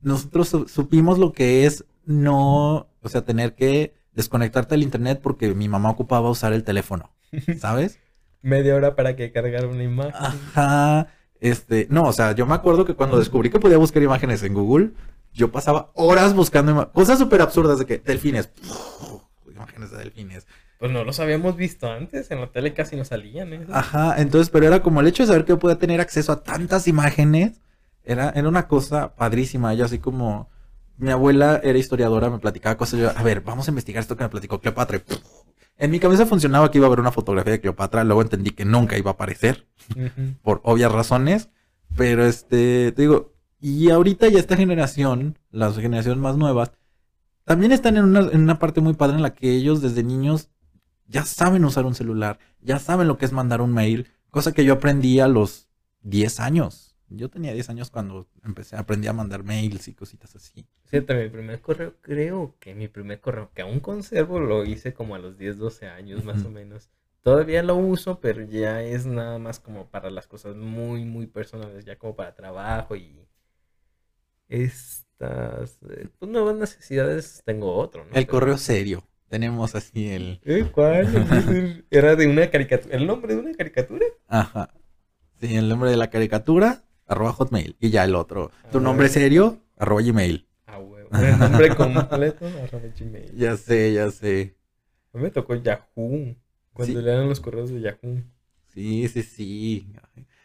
nosotros 0.01 0.49
su- 0.49 0.69
supimos 0.69 1.19
lo 1.19 1.33
que 1.33 1.67
es 1.67 1.85
no, 2.05 2.89
o 3.03 3.09
sea, 3.09 3.23
tener 3.25 3.55
que 3.55 3.95
desconectarte 4.13 4.75
del 4.75 4.83
internet 4.83 5.21
porque 5.23 5.53
mi 5.55 5.69
mamá 5.69 5.91
ocupaba 5.91 6.31
usar 6.31 6.53
el 6.53 6.65
teléfono, 6.65 7.11
¿sabes? 7.59 7.99
Media 8.43 8.75
hora 8.75 8.97
para 8.97 9.17
que 9.17 9.33
cargar 9.33 9.67
una 9.67 9.83
imagen. 9.83 10.15
Ajá, 10.15 11.09
este, 11.41 11.87
no, 11.91 12.05
o 12.05 12.13
sea, 12.13 12.33
yo 12.33 12.47
me 12.47 12.55
acuerdo 12.55 12.85
que 12.85 12.95
cuando 12.95 13.19
descubrí 13.19 13.51
que 13.51 13.61
podía 13.61 13.77
buscar 13.77 14.03
imágenes 14.03 14.43
en 14.43 14.55
Google, 14.55 14.93
yo 15.33 15.53
pasaba 15.53 15.91
horas 15.95 16.35
buscando 16.35 16.91
cosas 16.93 17.19
súper 17.19 17.43
absurdas 17.43 17.79
de 17.79 17.87
que 17.87 17.99
delfines, 17.99 18.51
imágenes 19.51 19.91
de 19.91 19.99
delfines, 19.99 20.47
Pues 20.81 20.93
no 20.93 21.05
los 21.05 21.21
habíamos 21.21 21.57
visto 21.57 21.93
antes, 21.93 22.31
en 22.31 22.41
la 22.41 22.47
tele 22.47 22.73
casi 22.73 22.97
no 22.97 23.05
salían. 23.05 23.53
¿eh? 23.53 23.67
Ajá, 23.71 24.15
entonces, 24.17 24.49
pero 24.49 24.67
era 24.67 24.83
como 24.83 25.03
el 25.03 25.09
hecho 25.09 25.23
de 25.23 25.27
saber 25.27 25.45
que 25.45 25.51
yo 25.51 25.59
podía 25.59 25.79
tener 25.79 26.01
acceso 26.01 26.33
a 26.33 26.43
tantas 26.43 26.89
imágenes, 26.89 27.61
era, 28.03 28.31
era 28.31 28.49
una 28.49 28.67
cosa 28.67 29.15
padrísima. 29.15 29.75
Yo 29.75 29.85
así 29.85 29.99
como, 29.99 30.49
mi 30.97 31.11
abuela 31.11 31.61
era 31.63 31.79
historiadora, 31.79 32.31
me 32.31 32.39
platicaba 32.39 32.79
cosas, 32.79 32.99
yo, 32.99 33.11
a 33.15 33.23
ver, 33.23 33.43
vamos 33.43 33.69
a 33.69 33.73
investigar 33.73 34.01
esto 34.01 34.17
que 34.17 34.25
me 34.25 34.31
platicó 34.31 34.59
Cleopatra. 34.59 35.03
En 35.77 35.91
mi 35.91 36.01
cabeza 36.01 36.25
funcionaba 36.25 36.71
que 36.71 36.79
iba 36.79 36.87
a 36.87 36.89
haber 36.89 37.01
una 37.01 37.13
fotografía 37.13 37.53
de 37.53 37.61
Cleopatra, 37.61 38.03
luego 38.03 38.23
entendí 38.23 38.53
que 38.53 38.65
nunca 38.65 38.97
iba 38.97 39.11
a 39.11 39.15
aparecer, 39.15 39.67
por 40.41 40.63
obvias 40.65 40.91
razones, 40.91 41.51
pero 41.95 42.25
este, 42.25 42.93
te 42.93 43.03
digo, 43.03 43.35
y 43.61 43.91
ahorita 43.91 44.29
ya 44.29 44.39
esta 44.39 44.57
generación, 44.57 45.39
las 45.51 45.77
generaciones 45.77 46.23
más 46.23 46.39
nuevas, 46.39 46.73
también 47.45 47.73
están 47.73 47.99
en 47.99 48.05
una, 48.05 48.21
en 48.21 48.41
una 48.41 48.59
parte 48.59 48.81
muy 48.81 48.95
padre 48.95 49.17
en 49.17 49.23
la 49.23 49.35
que 49.35 49.53
ellos 49.53 49.83
desde 49.83 50.03
niños 50.03 50.50
ya 51.11 51.25
saben 51.25 51.65
usar 51.65 51.85
un 51.87 51.95
celular, 51.95 52.39
ya 52.61 52.79
saben 52.79 53.09
lo 53.09 53.19
que 53.19 53.25
es 53.25 53.33
mandar 53.33 53.61
un 53.61 53.75
mail, 53.75 54.07
cosa 54.31 54.53
que 54.53 54.65
yo 54.65 54.75
aprendí 54.75 55.19
a 55.19 55.27
los 55.27 55.69
10 56.03 56.39
años. 56.39 56.97
Yo 57.09 57.29
tenía 57.29 57.53
10 57.53 57.69
años 57.69 57.91
cuando 57.91 58.29
empecé, 58.45 58.77
aprendí 58.77 59.09
a 59.09 59.13
mandar 59.13 59.43
mails 59.43 59.89
y 59.89 59.95
cositas 59.95 60.37
así. 60.37 60.65
Fíjate, 60.85 61.15
mi 61.25 61.29
primer 61.29 61.61
correo, 61.61 61.97
creo 62.01 62.55
que 62.61 62.77
mi 62.77 62.87
primer 62.87 63.21
correo, 63.21 63.51
que 63.53 63.63
aún 63.63 63.81
conservo, 63.81 64.39
lo 64.39 64.65
hice 64.65 64.95
como 64.95 65.17
a 65.17 65.19
los 65.19 65.37
10, 65.37 65.59
12 65.59 65.89
años 65.89 66.25
más 66.25 66.45
o 66.45 66.51
menos. 66.51 66.89
Todavía 67.23 67.65
lo 67.65 67.75
uso, 67.75 68.21
pero 68.21 68.43
ya 68.43 68.83
es 68.83 69.07
nada 69.07 69.41
más 69.41 69.59
como 69.59 69.89
para 69.91 70.11
las 70.11 70.29
cosas 70.29 70.55
muy, 70.55 71.05
muy 71.05 71.27
personales, 71.27 71.85
ya 71.85 71.99
como 71.99 72.15
para 72.15 72.37
trabajo 72.37 72.95
y 72.95 73.27
estas 74.49 75.79
eh, 75.91 76.09
pues, 76.19 76.31
nuevas 76.31 76.57
necesidades 76.57 77.43
tengo 77.45 77.75
otro, 77.75 78.05
¿no? 78.05 78.11
El 78.11 78.27
Pero- 78.27 78.29
correo 78.29 78.59
serio. 78.59 79.05
Tenemos 79.31 79.77
así 79.77 80.09
el... 80.11 80.41
¿Eh? 80.45 80.67
¿Cuál? 80.73 81.07
Era 81.91 82.17
de 82.17 82.27
una 82.27 82.51
caricatura. 82.51 82.97
¿El 82.97 83.07
nombre 83.07 83.35
de 83.35 83.41
una 83.41 83.55
caricatura? 83.55 84.05
Ajá. 84.27 84.75
Sí, 85.41 85.55
el 85.57 85.69
nombre 85.69 85.89
de 85.91 85.97
la 85.97 86.11
caricatura, 86.11 86.83
arroba 87.07 87.33
hotmail. 87.33 87.77
Y 87.79 87.91
ya 87.91 88.03
el 88.05 88.17
otro. 88.17 88.51
Tu 88.73 88.79
Ah. 88.79 88.81
nombre 88.81 89.09
serio, 89.09 89.61
arroba 89.79 90.03
gmail. 90.03 90.49
Ah, 90.67 90.79
huevo. 90.81 91.09
El 91.17 91.39
nombre 91.39 91.75
completo, 91.77 92.45
arroba 92.63 92.89
gmail. 92.99 93.33
Ya 93.37 93.57
sé, 93.57 93.93
ya 93.95 94.11
sé. 94.11 94.57
A 95.15 95.19
mí 95.19 95.23
me 95.23 95.31
tocó 95.31 95.55
Yahoo. 95.55 96.37
Cuando 96.73 96.99
Sí. 97.01 97.05
le 97.07 97.11
dan 97.13 97.29
los 97.29 97.39
correos 97.41 97.71
de 97.71 97.81
Yahoo. 97.81 98.23
Sí, 98.75 99.07
sí, 99.09 99.23
sí. 99.23 99.93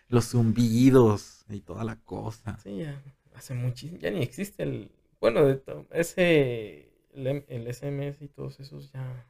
Los 0.10 0.26
zumbidos 0.30 1.44
y 1.50 1.62
toda 1.62 1.84
la 1.84 1.96
cosa. 1.98 2.58
Sí, 2.64 2.78
ya 2.78 3.02
hace 3.34 3.56
muchísimo. 3.56 3.98
Ya 4.00 4.12
ni 4.12 4.22
existe 4.22 4.62
el. 4.62 4.92
Bueno, 5.20 5.44
de 5.44 5.56
to- 5.56 5.88
ese. 5.92 6.85
El, 7.16 7.74
SMS 7.74 8.22
y 8.22 8.28
todos 8.28 8.60
esos 8.60 8.92
ya 8.92 9.26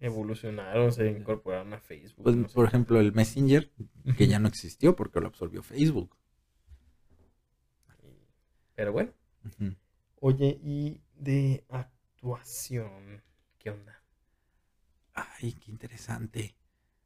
evolucionaron, 0.00 0.92
se 0.92 1.10
incorporaron 1.10 1.72
a 1.72 1.78
Facebook. 1.78 2.24
Pues, 2.24 2.36
no 2.36 2.48
sé. 2.48 2.54
por 2.54 2.66
ejemplo, 2.66 3.00
el 3.00 3.12
Messenger, 3.12 3.70
que 4.16 4.26
ya 4.26 4.38
no 4.38 4.48
existió 4.48 4.96
porque 4.96 5.20
lo 5.20 5.28
absorbió 5.28 5.62
Facebook. 5.62 6.16
Pero 8.74 8.92
bueno. 8.92 9.12
Oye, 10.20 10.58
y 10.62 11.00
de 11.14 11.64
actuación, 11.68 13.22
¿qué 13.58 13.70
onda? 13.70 14.02
Ay, 15.12 15.52
qué 15.52 15.70
interesante. 15.70 16.56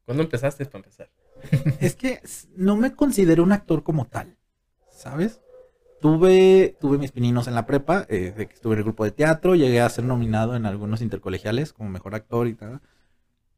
¿Cuándo 0.05 0.23
empezaste 0.23 0.65
para 0.65 0.79
empezar? 0.79 1.11
Es 1.79 1.95
que 1.95 2.21
no 2.55 2.75
me 2.75 2.95
considero 2.95 3.43
un 3.43 3.51
actor 3.51 3.83
como 3.83 4.05
tal, 4.07 4.37
¿sabes? 4.89 5.41
Tuve, 6.01 6.77
tuve 6.79 6.97
mis 6.97 7.11
pininos 7.11 7.47
en 7.47 7.55
la 7.55 7.65
prepa, 7.65 8.05
eh, 8.09 8.33
de 8.35 8.47
que 8.47 8.53
estuve 8.53 8.73
en 8.73 8.79
el 8.79 8.83
grupo 8.85 9.03
de 9.03 9.11
teatro, 9.11 9.55
llegué 9.55 9.81
a 9.81 9.89
ser 9.89 10.05
nominado 10.05 10.55
en 10.55 10.65
algunos 10.65 11.01
intercolegiales 11.01 11.73
como 11.73 11.89
mejor 11.89 12.15
actor 12.15 12.47
y 12.47 12.53
tal. 12.53 12.81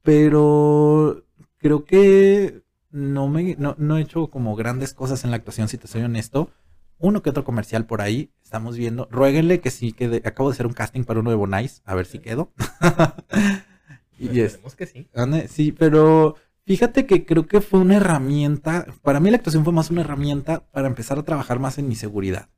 Pero 0.02 1.24
creo 1.58 1.86
que 1.86 2.64
no 2.90 3.28
me 3.28 3.56
no, 3.58 3.76
no 3.78 3.98
he 3.98 4.02
hecho 4.02 4.28
como 4.28 4.56
grandes 4.56 4.94
cosas 4.94 5.24
en 5.24 5.32
la 5.32 5.38
actuación, 5.38 5.68
si 5.68 5.78
te 5.78 5.88
soy 5.88 6.02
honesto. 6.02 6.50
Uno 6.98 7.24
que 7.24 7.32
otro 7.32 7.44
comercial 7.44 7.86
por 7.86 8.02
ahí, 8.02 8.32
estamos 8.44 8.78
viendo. 8.78 9.08
Ruéguenle 9.12 9.60
que 9.60 9.72
sí 9.72 9.92
quede. 9.92 10.22
Acabo 10.26 10.50
de 10.50 10.54
hacer 10.54 10.68
un 10.68 10.74
casting 10.74 11.04
para 11.04 11.20
uno 11.20 11.32
de 11.32 11.36
Bonais, 11.36 11.82
a 11.86 11.96
ver 11.96 12.06
si 12.06 12.20
quedo. 12.20 12.52
y 14.20 14.40
es, 14.40 14.60
que 14.78 14.86
sí. 14.86 15.10
Ande, 15.14 15.48
Sí, 15.48 15.72
pero 15.72 16.36
fíjate 16.66 17.06
que 17.06 17.26
creo 17.26 17.48
que 17.48 17.62
fue 17.62 17.80
una 17.80 17.98
herramienta, 17.98 18.88
para 19.02 19.20
mí 19.20 19.30
la 19.30 19.38
actuación 19.38 19.64
fue 19.64 19.74
más 19.74 19.90
una 19.90 20.02
herramienta 20.02 20.70
para 20.72 20.88
empezar 20.88 21.20
a 21.20 21.24
trabajar 21.24 21.60
más 21.60 21.78
en 21.78 21.88
mi 21.88 21.96
seguridad. 21.96 22.50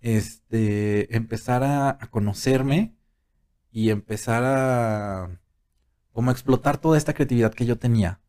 Este, 0.00 1.14
empezar 1.16 1.62
a, 1.64 1.90
a 1.90 2.10
conocerme 2.10 2.96
y 3.70 3.90
empezar 3.90 4.42
a 4.44 5.40
como 6.16 6.30
explotar 6.30 6.78
toda 6.78 6.96
esta 6.96 7.12
creatividad 7.12 7.52
que 7.52 7.66
yo 7.66 7.76
tenía. 7.76 8.20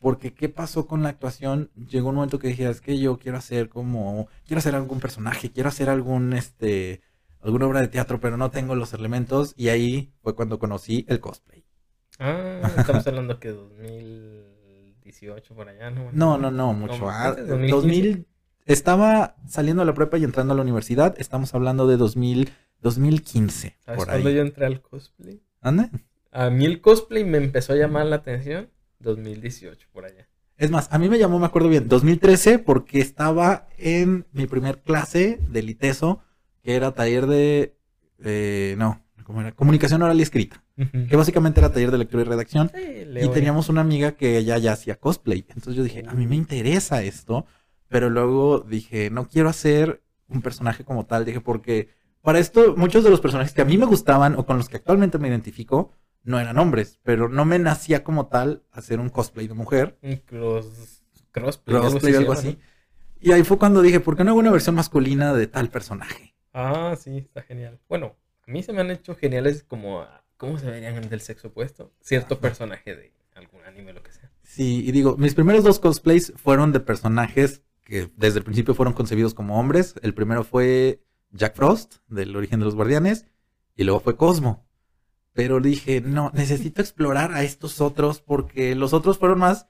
Porque 0.00 0.34
qué 0.34 0.48
pasó 0.48 0.88
con 0.88 1.04
la 1.04 1.10
actuación? 1.10 1.70
Llegó 1.76 2.08
un 2.08 2.16
momento 2.16 2.40
que 2.40 2.48
dije, 2.48 2.68
es 2.68 2.80
que 2.80 2.98
yo 2.98 3.18
quiero 3.18 3.38
hacer 3.38 3.68
como, 3.68 4.26
quiero 4.46 4.58
hacer 4.58 4.74
algún 4.74 4.98
personaje, 4.98 5.52
quiero 5.52 5.68
hacer 5.68 5.90
algún, 5.90 6.32
este, 6.32 7.02
alguna 7.40 7.66
obra 7.66 7.82
de 7.82 7.86
teatro, 7.88 8.18
pero 8.18 8.36
no 8.36 8.50
tengo 8.50 8.74
los 8.74 8.94
elementos 8.94 9.54
y 9.56 9.68
ahí 9.68 10.12
fue 10.22 10.34
cuando 10.34 10.58
conocí 10.58 11.04
el 11.06 11.20
cosplay. 11.20 11.59
Ah, 12.20 12.70
estamos 12.76 13.06
hablando 13.06 13.40
que 13.40 13.48
2018 13.48 15.54
por 15.54 15.68
allá, 15.68 15.90
¿no? 15.90 16.10
No, 16.12 16.36
no, 16.36 16.50
no, 16.50 16.74
mucho. 16.74 16.98
No, 16.98 17.08
ah, 17.08 17.28
antes, 17.28 17.48
2015. 17.48 17.76
2000, 17.76 18.26
estaba 18.66 19.36
saliendo 19.46 19.80
a 19.82 19.86
la 19.86 19.94
prepa 19.94 20.18
y 20.18 20.24
entrando 20.24 20.52
a 20.52 20.56
la 20.56 20.62
universidad. 20.62 21.14
Estamos 21.18 21.54
hablando 21.54 21.86
de 21.86 21.96
2000, 21.96 22.50
2015, 22.82 23.78
¿Sabes 23.80 23.98
por 23.98 24.06
cuándo 24.06 24.28
ahí. 24.28 24.34
yo 24.34 24.42
entré 24.42 24.66
al 24.66 24.82
cosplay? 24.82 25.40
¿Ande? 25.62 25.88
A 26.30 26.50
mí 26.50 26.66
el 26.66 26.82
cosplay 26.82 27.24
me 27.24 27.38
empezó 27.38 27.72
a 27.72 27.76
llamar 27.76 28.04
la 28.06 28.16
atención 28.16 28.68
2018 29.00 29.88
por 29.90 30.04
allá. 30.04 30.28
Es 30.58 30.70
más, 30.70 30.92
a 30.92 30.98
mí 30.98 31.08
me 31.08 31.18
llamó, 31.18 31.38
me 31.38 31.46
acuerdo 31.46 31.70
bien, 31.70 31.88
2013 31.88 32.58
porque 32.58 33.00
estaba 33.00 33.66
en 33.78 34.26
mi 34.32 34.46
primer 34.46 34.82
clase 34.82 35.40
de 35.48 35.62
liteso, 35.62 36.20
que 36.62 36.76
era 36.76 36.92
taller 36.92 37.26
de, 37.26 37.78
eh, 38.22 38.74
no, 38.76 39.00
¿cómo 39.30 39.42
era? 39.42 39.52
Comunicación 39.52 40.02
oral 40.02 40.18
y 40.18 40.22
escrita, 40.22 40.64
que 41.08 41.14
básicamente 41.14 41.60
era 41.60 41.72
taller 41.72 41.92
de 41.92 41.98
lectura 41.98 42.22
y 42.22 42.26
redacción. 42.26 42.72
Sí, 42.74 43.06
Y 43.22 43.28
teníamos 43.28 43.68
una 43.68 43.80
amiga 43.80 44.12
que 44.12 44.36
ella 44.38 44.58
ya 44.58 44.72
hacía 44.72 44.98
cosplay. 44.98 45.46
Entonces 45.50 45.76
yo 45.76 45.84
dije, 45.84 46.02
a 46.08 46.14
mí 46.14 46.26
me 46.26 46.34
interesa 46.34 47.02
esto. 47.02 47.46
Pero 47.86 48.10
luego 48.10 48.58
dije, 48.58 49.08
no 49.10 49.28
quiero 49.28 49.48
hacer 49.48 50.02
un 50.28 50.42
personaje 50.42 50.84
como 50.84 51.06
tal. 51.06 51.24
Dije, 51.24 51.40
porque 51.40 51.90
para 52.22 52.40
esto 52.40 52.74
muchos 52.76 53.04
de 53.04 53.10
los 53.10 53.20
personajes 53.20 53.52
que 53.52 53.62
a 53.62 53.64
mí 53.64 53.78
me 53.78 53.86
gustaban 53.86 54.34
o 54.36 54.46
con 54.46 54.56
los 54.56 54.68
que 54.68 54.78
actualmente 54.78 55.18
me 55.18 55.28
identifico 55.28 55.92
no 56.24 56.40
eran 56.40 56.58
hombres. 56.58 56.98
Pero 57.04 57.28
no 57.28 57.44
me 57.44 57.60
nacía 57.60 58.02
como 58.02 58.26
tal 58.26 58.64
hacer 58.72 58.98
un 58.98 59.10
cosplay 59.10 59.46
de 59.46 59.54
mujer. 59.54 59.96
Un 60.02 60.16
cross, 60.16 61.04
crossplay, 61.30 61.76
algo 61.76 62.00
Crossplay, 62.00 62.26
así. 62.32 62.58
Y 63.20 63.30
ahí 63.30 63.44
fue 63.44 63.58
cuando 63.58 63.80
dije, 63.80 64.00
¿por 64.00 64.16
qué 64.16 64.24
no 64.24 64.30
hago 64.30 64.40
una 64.40 64.50
versión 64.50 64.74
masculina 64.74 65.34
de 65.34 65.46
tal 65.46 65.68
personaje? 65.68 66.34
Ah, 66.52 66.96
sí, 66.98 67.18
está 67.18 67.42
genial. 67.42 67.78
Bueno, 67.88 68.16
mí 68.50 68.62
se 68.62 68.72
me 68.72 68.80
han 68.80 68.90
hecho 68.90 69.14
geniales 69.14 69.62
como, 69.62 70.06
¿cómo 70.36 70.58
se 70.58 70.70
verían 70.70 71.08
del 71.08 71.20
sexo 71.20 71.48
opuesto? 71.48 71.92
Cierto 72.00 72.34
Ajá. 72.34 72.42
personaje 72.42 72.94
de 72.96 73.12
algún 73.34 73.64
anime, 73.64 73.92
lo 73.92 74.02
que 74.02 74.12
sea. 74.12 74.30
Sí, 74.42 74.84
y 74.86 74.92
digo, 74.92 75.16
mis 75.16 75.34
primeros 75.34 75.64
dos 75.64 75.78
cosplays 75.78 76.32
fueron 76.36 76.72
de 76.72 76.80
personajes 76.80 77.62
que 77.84 78.10
desde 78.16 78.38
el 78.38 78.44
principio 78.44 78.74
fueron 78.74 78.94
concebidos 78.94 79.34
como 79.34 79.58
hombres. 79.58 79.94
El 80.02 80.14
primero 80.14 80.44
fue 80.44 81.02
Jack 81.30 81.56
Frost, 81.56 81.96
del 82.08 82.36
origen 82.36 82.60
de 82.60 82.66
los 82.66 82.74
guardianes, 82.74 83.26
y 83.76 83.84
luego 83.84 84.00
fue 84.00 84.16
Cosmo. 84.16 84.66
Pero 85.32 85.60
dije, 85.60 86.00
no, 86.00 86.30
necesito 86.34 86.80
explorar 86.82 87.32
a 87.32 87.42
estos 87.42 87.80
otros 87.80 88.20
porque 88.20 88.74
los 88.74 88.92
otros 88.92 89.18
fueron 89.18 89.38
más 89.38 89.68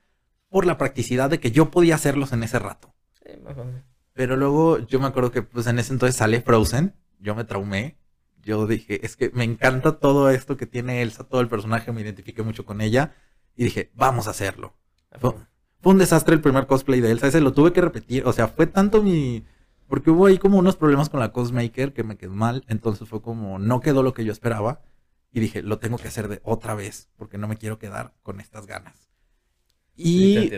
por 0.49 0.67
la 0.67 0.79
practicidad 0.79 1.31
de 1.31 1.39
que 1.39 1.51
yo 1.51 1.71
podía 1.71 1.95
hacerlos 1.95 2.33
en 2.33 2.43
ese 2.43 2.59
rato. 2.59 2.93
Sí, 3.23 3.39
más 3.43 3.57
o 3.57 3.65
menos. 3.65 3.83
Pero 4.13 4.37
luego 4.37 4.79
yo 4.79 4.99
me 5.01 5.07
acuerdo 5.07 5.31
que 5.31 5.43
pues 5.43 5.67
en 5.67 5.79
ese 5.79 5.93
entonces 5.93 6.17
sale 6.17 6.41
Frozen, 6.41 6.95
yo 7.21 7.35
me 7.35 7.45
traumé. 7.45 7.97
Yo 8.43 8.67
dije, 8.67 9.05
es 9.05 9.17
que 9.17 9.31
me 9.35 9.45
encanta 9.45 9.99
todo 9.99 10.31
esto 10.31 10.57
que 10.57 10.67
tiene 10.67 11.03
Elsa, 11.03 11.25
todo 11.25 11.41
el 11.41 11.49
personaje, 11.49 11.93
me 11.93 12.01
identifiqué 12.01 12.43
mucho 12.43 12.65
con 12.65 12.81
ella. 12.81 13.15
Y 13.57 13.65
dije, 13.65 13.91
vamos 13.95 14.27
a 14.27 14.31
hacerlo. 14.31 14.75
Fue, 15.19 15.35
fue 15.81 15.93
un 15.93 15.99
desastre 15.99 16.35
el 16.35 16.41
primer 16.41 16.67
cosplay 16.67 17.01
de 17.01 17.11
Elsa. 17.11 17.27
Ese 17.27 17.41
lo 17.41 17.53
tuve 17.53 17.73
que 17.73 17.81
repetir. 17.81 18.27
O 18.27 18.33
sea, 18.33 18.49
fue 18.49 18.67
tanto 18.67 19.03
mi. 19.03 19.45
Porque 19.89 20.11
hubo 20.11 20.27
ahí 20.27 20.39
como 20.39 20.59
unos 20.59 20.77
problemas 20.77 21.09
con 21.09 21.21
la 21.21 21.33
cosmaker 21.33 21.93
que 21.93 22.05
me 22.05 22.17
quedó 22.17 22.33
mal. 22.33 22.65
Entonces 22.69 23.09
fue 23.09 23.21
como, 23.23 23.59
no 23.59 23.81
quedó 23.81 24.03
lo 24.03 24.15
que 24.15 24.25
yo 24.25 24.33
esperaba. 24.33 24.83
Y 25.33 25.41
dije, 25.41 25.63
lo 25.63 25.79
tengo 25.79 25.99
que 25.99 26.09
hacer 26.09 26.29
de 26.29 26.41
otra 26.45 26.75
vez. 26.75 27.11
Porque 27.17 27.39
no 27.39 27.49
me 27.49 27.57
quiero 27.57 27.79
quedar 27.79 28.15
con 28.23 28.41
estas 28.41 28.67
ganas. 28.67 29.10
Y 30.03 30.51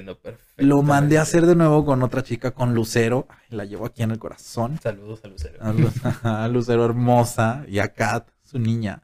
lo 0.59 0.83
mandé 0.83 1.19
a 1.19 1.23
hacer 1.23 1.47
de 1.47 1.55
nuevo 1.57 1.85
con 1.85 2.03
otra 2.03 2.23
chica, 2.23 2.53
con 2.53 2.75
Lucero. 2.75 3.27
Ay, 3.29 3.57
la 3.57 3.65
llevo 3.65 3.87
aquí 3.87 4.03
en 4.03 4.11
el 4.13 4.19
corazón. 4.19 4.79
Saludos 4.83 5.21
a 5.25 5.29
Lucero. 5.29 5.59
A, 5.61 5.73
Lu- 5.73 5.91
a 6.23 6.49
Lucero 6.49 6.85
hermosa 6.85 7.65
y 7.69 7.79
a 7.79 7.93
Kat, 7.93 8.29
su 8.43 8.59
niña. 8.59 9.03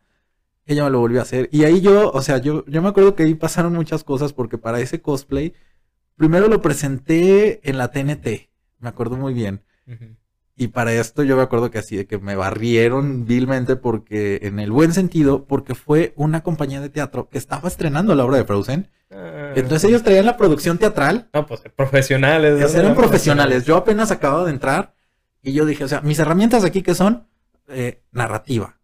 Ella 0.66 0.84
me 0.84 0.90
lo 0.90 1.00
volvió 1.00 1.20
a 1.20 1.22
hacer. 1.22 1.48
Y 1.50 1.64
ahí 1.64 1.80
yo, 1.80 2.10
o 2.10 2.20
sea, 2.22 2.38
yo, 2.38 2.64
yo 2.66 2.82
me 2.82 2.88
acuerdo 2.88 3.14
que 3.14 3.22
ahí 3.22 3.34
pasaron 3.34 3.72
muchas 3.72 4.04
cosas 4.04 4.32
porque 4.32 4.58
para 4.58 4.80
ese 4.80 5.00
cosplay, 5.00 5.54
primero 6.16 6.48
lo 6.48 6.60
presenté 6.60 7.60
en 7.68 7.78
la 7.78 7.90
TNT, 7.90 8.50
me 8.78 8.88
acuerdo 8.88 9.16
muy 9.16 9.32
bien. 9.32 9.62
Ujú. 9.86 10.16
Y 10.58 10.68
para 10.68 10.92
esto 10.92 11.22
yo 11.22 11.36
me 11.36 11.42
acuerdo 11.42 11.70
que 11.70 11.78
así 11.78 11.96
de 11.96 12.06
que 12.06 12.18
me 12.18 12.34
barrieron 12.36 13.24
vilmente 13.26 13.76
porque, 13.76 14.40
en 14.42 14.58
el 14.58 14.72
buen 14.72 14.92
sentido, 14.92 15.46
porque 15.46 15.74
fue 15.76 16.12
una 16.16 16.42
compañía 16.42 16.80
de 16.80 16.88
teatro 16.90 17.28
que 17.28 17.38
estaba 17.38 17.68
estrenando 17.68 18.14
la 18.16 18.24
obra 18.24 18.38
de 18.38 18.44
Frozen. 18.44 18.90
Ah, 19.10 19.52
Entonces 19.54 19.88
ellos 19.88 20.02
traían 20.02 20.26
la 20.26 20.36
producción 20.36 20.76
teatral 20.76 21.30
No, 21.32 21.46
pues 21.46 21.62
profesionales. 21.76 22.60
¿no? 22.74 22.80
eran 22.80 22.94
profesionales. 22.96 23.64
Yo 23.64 23.76
apenas 23.76 24.10
acababa 24.10 24.44
de 24.44 24.50
entrar 24.50 24.94
y 25.42 25.52
yo 25.52 25.64
dije, 25.64 25.84
o 25.84 25.88
sea, 25.88 26.00
mis 26.02 26.18
herramientas 26.18 26.64
aquí 26.64 26.82
que 26.82 26.94
son 26.94 27.26
Eh, 27.68 28.02
narrativa 28.12 28.80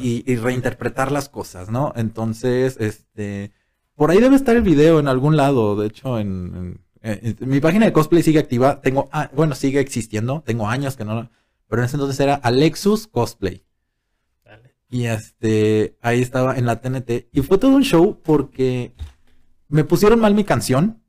y, 0.00 0.24
y 0.32 0.36
reinterpretar 0.36 1.12
las 1.12 1.28
cosas, 1.28 1.70
¿no? 1.70 1.92
Entonces, 1.96 2.76
este, 2.80 3.52
por 3.96 4.10
ahí 4.10 4.18
debe 4.20 4.36
estar 4.36 4.56
el 4.56 4.62
video 4.62 4.98
en 5.00 5.08
algún 5.08 5.36
lado. 5.36 5.76
De 5.76 5.86
hecho, 5.88 6.18
en, 6.18 6.28
en- 6.56 6.80
en- 7.02 7.36
mi 7.40 7.60
página 7.60 7.86
de 7.86 7.92
cosplay 7.92 8.22
sigue 8.22 8.38
activa. 8.38 8.80
Tengo, 8.80 9.08
ah, 9.12 9.30
bueno, 9.34 9.54
sigue 9.54 9.80
existiendo. 9.80 10.42
Tengo 10.44 10.68
años 10.68 10.96
que 10.96 11.04
no, 11.04 11.30
pero 11.68 11.82
en 11.82 11.86
ese 11.86 11.96
entonces 11.96 12.18
era 12.20 12.34
Alexus 12.34 13.06
Cosplay. 13.06 13.64
Dale. 14.44 14.74
Y 14.88 15.04
este, 15.06 15.96
ahí 16.00 16.20
estaba 16.22 16.56
en 16.56 16.66
la 16.66 16.80
TNT. 16.80 17.28
Y 17.32 17.42
fue 17.42 17.58
todo 17.58 17.72
un 17.72 17.82
show 17.82 18.20
porque 18.22 18.94
me 19.68 19.84
pusieron 19.84 20.20
mal 20.20 20.34
mi 20.34 20.44
canción. 20.44 21.02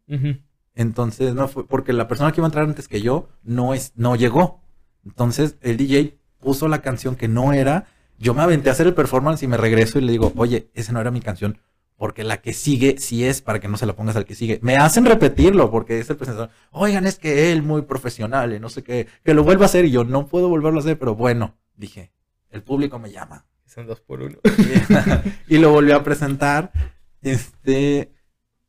Entonces, 0.76 1.34
no 1.36 1.48
fue 1.48 1.68
porque 1.68 1.94
la 1.94 2.08
persona 2.08 2.32
que 2.32 2.40
iba 2.40 2.48
a 2.48 2.50
entrar 2.50 2.66
antes 2.66 2.88
que 2.88 3.02
yo 3.02 3.28
no 3.44 3.74
es, 3.74 3.94
no 3.96 4.16
llegó. 4.16 4.62
Entonces, 5.06 5.58
el 5.62 5.78
DJ 5.78 6.18
puso 6.40 6.68
la 6.68 6.82
canción 6.82 7.16
que 7.16 7.28
no 7.28 7.52
era. 7.54 7.86
Yo 8.18 8.34
me 8.34 8.42
aventé 8.42 8.70
a 8.70 8.74
hacer 8.74 8.88
el 8.88 8.94
performance 8.94 9.44
y 9.44 9.48
me 9.48 9.58
regreso 9.58 10.00
y 10.00 10.02
le 10.02 10.12
digo, 10.12 10.32
oye, 10.36 10.70
esa 10.74 10.92
no 10.94 11.00
era 11.02 11.12
mi 11.12 11.22
canción. 11.22 11.58
Porque 12.00 12.24
la 12.24 12.42
que 12.42 12.54
sigue 12.54 12.96
sí 12.98 13.26
es 13.26 13.42
para 13.42 13.60
que 13.60 13.68
no 13.68 13.76
se 13.76 13.86
la 13.86 13.94
pongas 13.94 14.16
al 14.16 14.24
que 14.24 14.34
sigue. 14.34 14.60
Me 14.64 14.78
hacen 14.78 15.06
repetirlo 15.06 15.70
porque 15.70 16.00
es 16.00 16.10
el 16.10 16.16
presentador. 16.16 16.50
Oigan, 16.72 17.06
es 17.06 17.20
que 17.20 17.52
él 17.52 17.62
muy 17.62 17.82
profesional 17.82 18.54
y 18.54 18.60
no 18.60 18.70
sé 18.70 18.84
qué. 18.84 19.08
Que 19.26 19.34
lo 19.34 19.44
vuelva 19.44 19.64
a 19.64 19.66
hacer 19.66 19.84
y 19.84 19.92
yo 19.92 20.06
no 20.06 20.26
puedo 20.26 20.48
volverlo 20.48 20.80
a 20.80 20.82
hacer, 20.82 20.98
pero 20.98 21.16
bueno, 21.16 21.58
dije, 21.76 22.14
el 22.52 22.64
público 22.64 23.00
me 23.00 23.12
llama. 23.12 23.46
Son 23.66 23.86
dos 23.86 24.00
por 24.00 24.22
uno. 24.22 24.38
y 25.50 25.58
lo 25.58 25.72
volví 25.72 25.92
a 25.92 26.02
presentar. 26.02 26.72
Este, 27.22 28.14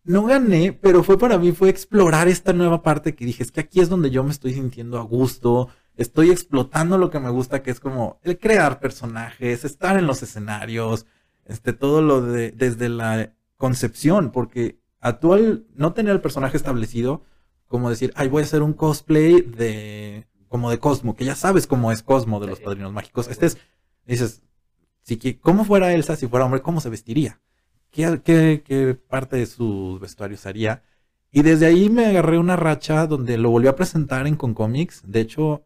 no 0.03 0.24
gané, 0.24 0.72
pero 0.72 1.05
fue 1.05 1.16
para 1.16 1.39
mí, 1.39 1.53
fue 1.53 1.68
explorar 1.68 2.26
esta 2.26 2.53
nueva 2.53 2.83
parte 2.83 3.14
que 3.14 3.24
dije, 3.24 3.45
es 3.45 3.53
que 3.53 3.61
aquí 3.61 3.81
es 3.81 3.89
donde 3.89 4.11
yo 4.11 4.24
me 4.24 4.33
estoy 4.33 4.55
sintiendo 4.55 4.99
a 4.99 5.03
gusto, 5.03 5.68
estoy 5.97 6.33
explotando 6.33 6.99
lo 6.99 7.11
que 7.11 7.20
me 7.20 7.31
gusta, 7.31 7.62
que 7.62 7.70
es 7.70 7.78
como 7.78 8.18
el 8.24 8.39
crear 8.39 8.81
personajes, 8.81 9.64
estar 9.64 9.97
en 9.97 10.09
los 10.09 10.20
escenarios, 10.24 11.07
este, 11.51 11.72
todo 11.72 12.01
lo 12.01 12.22
de, 12.22 12.53
desde 12.53 12.88
la 12.88 13.34
concepción, 13.57 14.30
porque 14.30 14.80
actual, 15.01 15.66
no 15.74 15.92
tener 15.92 16.12
el 16.12 16.20
personaje 16.20 16.57
establecido, 16.57 17.24
como 17.66 17.90
decir, 17.90 18.12
ay, 18.16 18.28
voy 18.28 18.42
a 18.42 18.44
hacer 18.46 18.62
un 18.62 18.72
cosplay 18.72 19.42
de, 19.42 20.26
como 20.48 20.70
de 20.70 20.78
Cosmo, 20.78 21.14
que 21.14 21.24
ya 21.24 21.34
sabes 21.34 21.66
cómo 21.66 21.92
es 21.92 22.03
Cosmo 22.03 22.40
de 22.40 22.46
los 22.48 22.59
Sí. 22.59 22.64
Padrinos 22.64 22.92
Mágicos. 22.92 23.28
Este 23.28 23.46
es, 23.46 23.59
dices, 24.07 24.42
si 25.03 25.34
¿cómo 25.34 25.64
fuera 25.64 25.92
Elsa 25.92 26.16
si 26.16 26.26
fuera 26.26 26.44
hombre? 26.44 26.62
¿Cómo 26.62 26.80
se 26.80 26.88
vestiría? 26.88 27.40
¿Qué, 27.90 28.20
qué, 28.24 28.62
qué 28.64 28.94
parte 28.94 29.36
de 29.36 29.46
sus 29.46 30.01
vestuarios 30.01 30.46
haría? 30.46 30.82
Y 31.32 31.42
desde 31.42 31.66
ahí 31.66 31.88
me 31.88 32.07
agarré 32.07 32.38
una 32.38 32.57
racha 32.57 33.07
donde 33.07 33.38
lo 33.38 33.51
volví 33.51 33.68
a 33.68 33.76
presentar 33.76 34.26
en 34.26 34.36
Concomics. 34.36 35.03
De 35.05 35.20
hecho, 35.20 35.64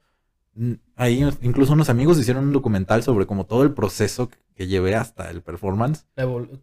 ahí 0.96 1.22
incluso 1.42 1.72
unos 1.72 1.88
amigos 1.88 2.18
hicieron 2.18 2.44
un 2.44 2.52
documental 2.52 3.02
sobre 3.02 3.26
como 3.26 3.46
todo 3.46 3.62
el 3.62 3.72
proceso 3.72 4.28
que, 4.28 4.66
llevé 4.66 4.94
hasta 4.94 5.30
el 5.30 5.42
performance. 5.42 6.06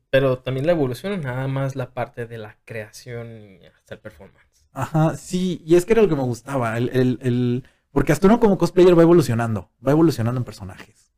Pero 0.10 0.40
también 0.40 0.66
la 0.66 0.72
evolución, 0.72 1.20
nada 1.22 1.48
más 1.48 1.76
la 1.76 1.94
parte 1.94 2.26
de 2.26 2.38
la 2.38 2.58
creación 2.66 3.60
y 3.62 3.66
hasta 3.66 3.96
el 3.96 4.00
performance. 4.00 4.66
Ajá, 4.74 5.18
sí, 5.18 5.62
y 5.66 5.76
es 5.76 5.86
que 5.86 5.94
era 5.94 6.02
lo 6.02 6.08
que 6.08 6.16
me 6.16 6.24
gustaba. 6.24 6.78
El, 6.78 6.90
el, 6.90 7.20
el- 7.22 7.64
porque 7.92 8.14
hasta 8.14 8.28
uno 8.28 8.40
como 8.40 8.58
cosplayer 8.58 8.98
va 8.98 9.02
evolucionando, 9.04 9.70
va 9.86 9.92
evolucionando 9.92 10.40
en 10.40 10.46
personajes. 10.46 11.12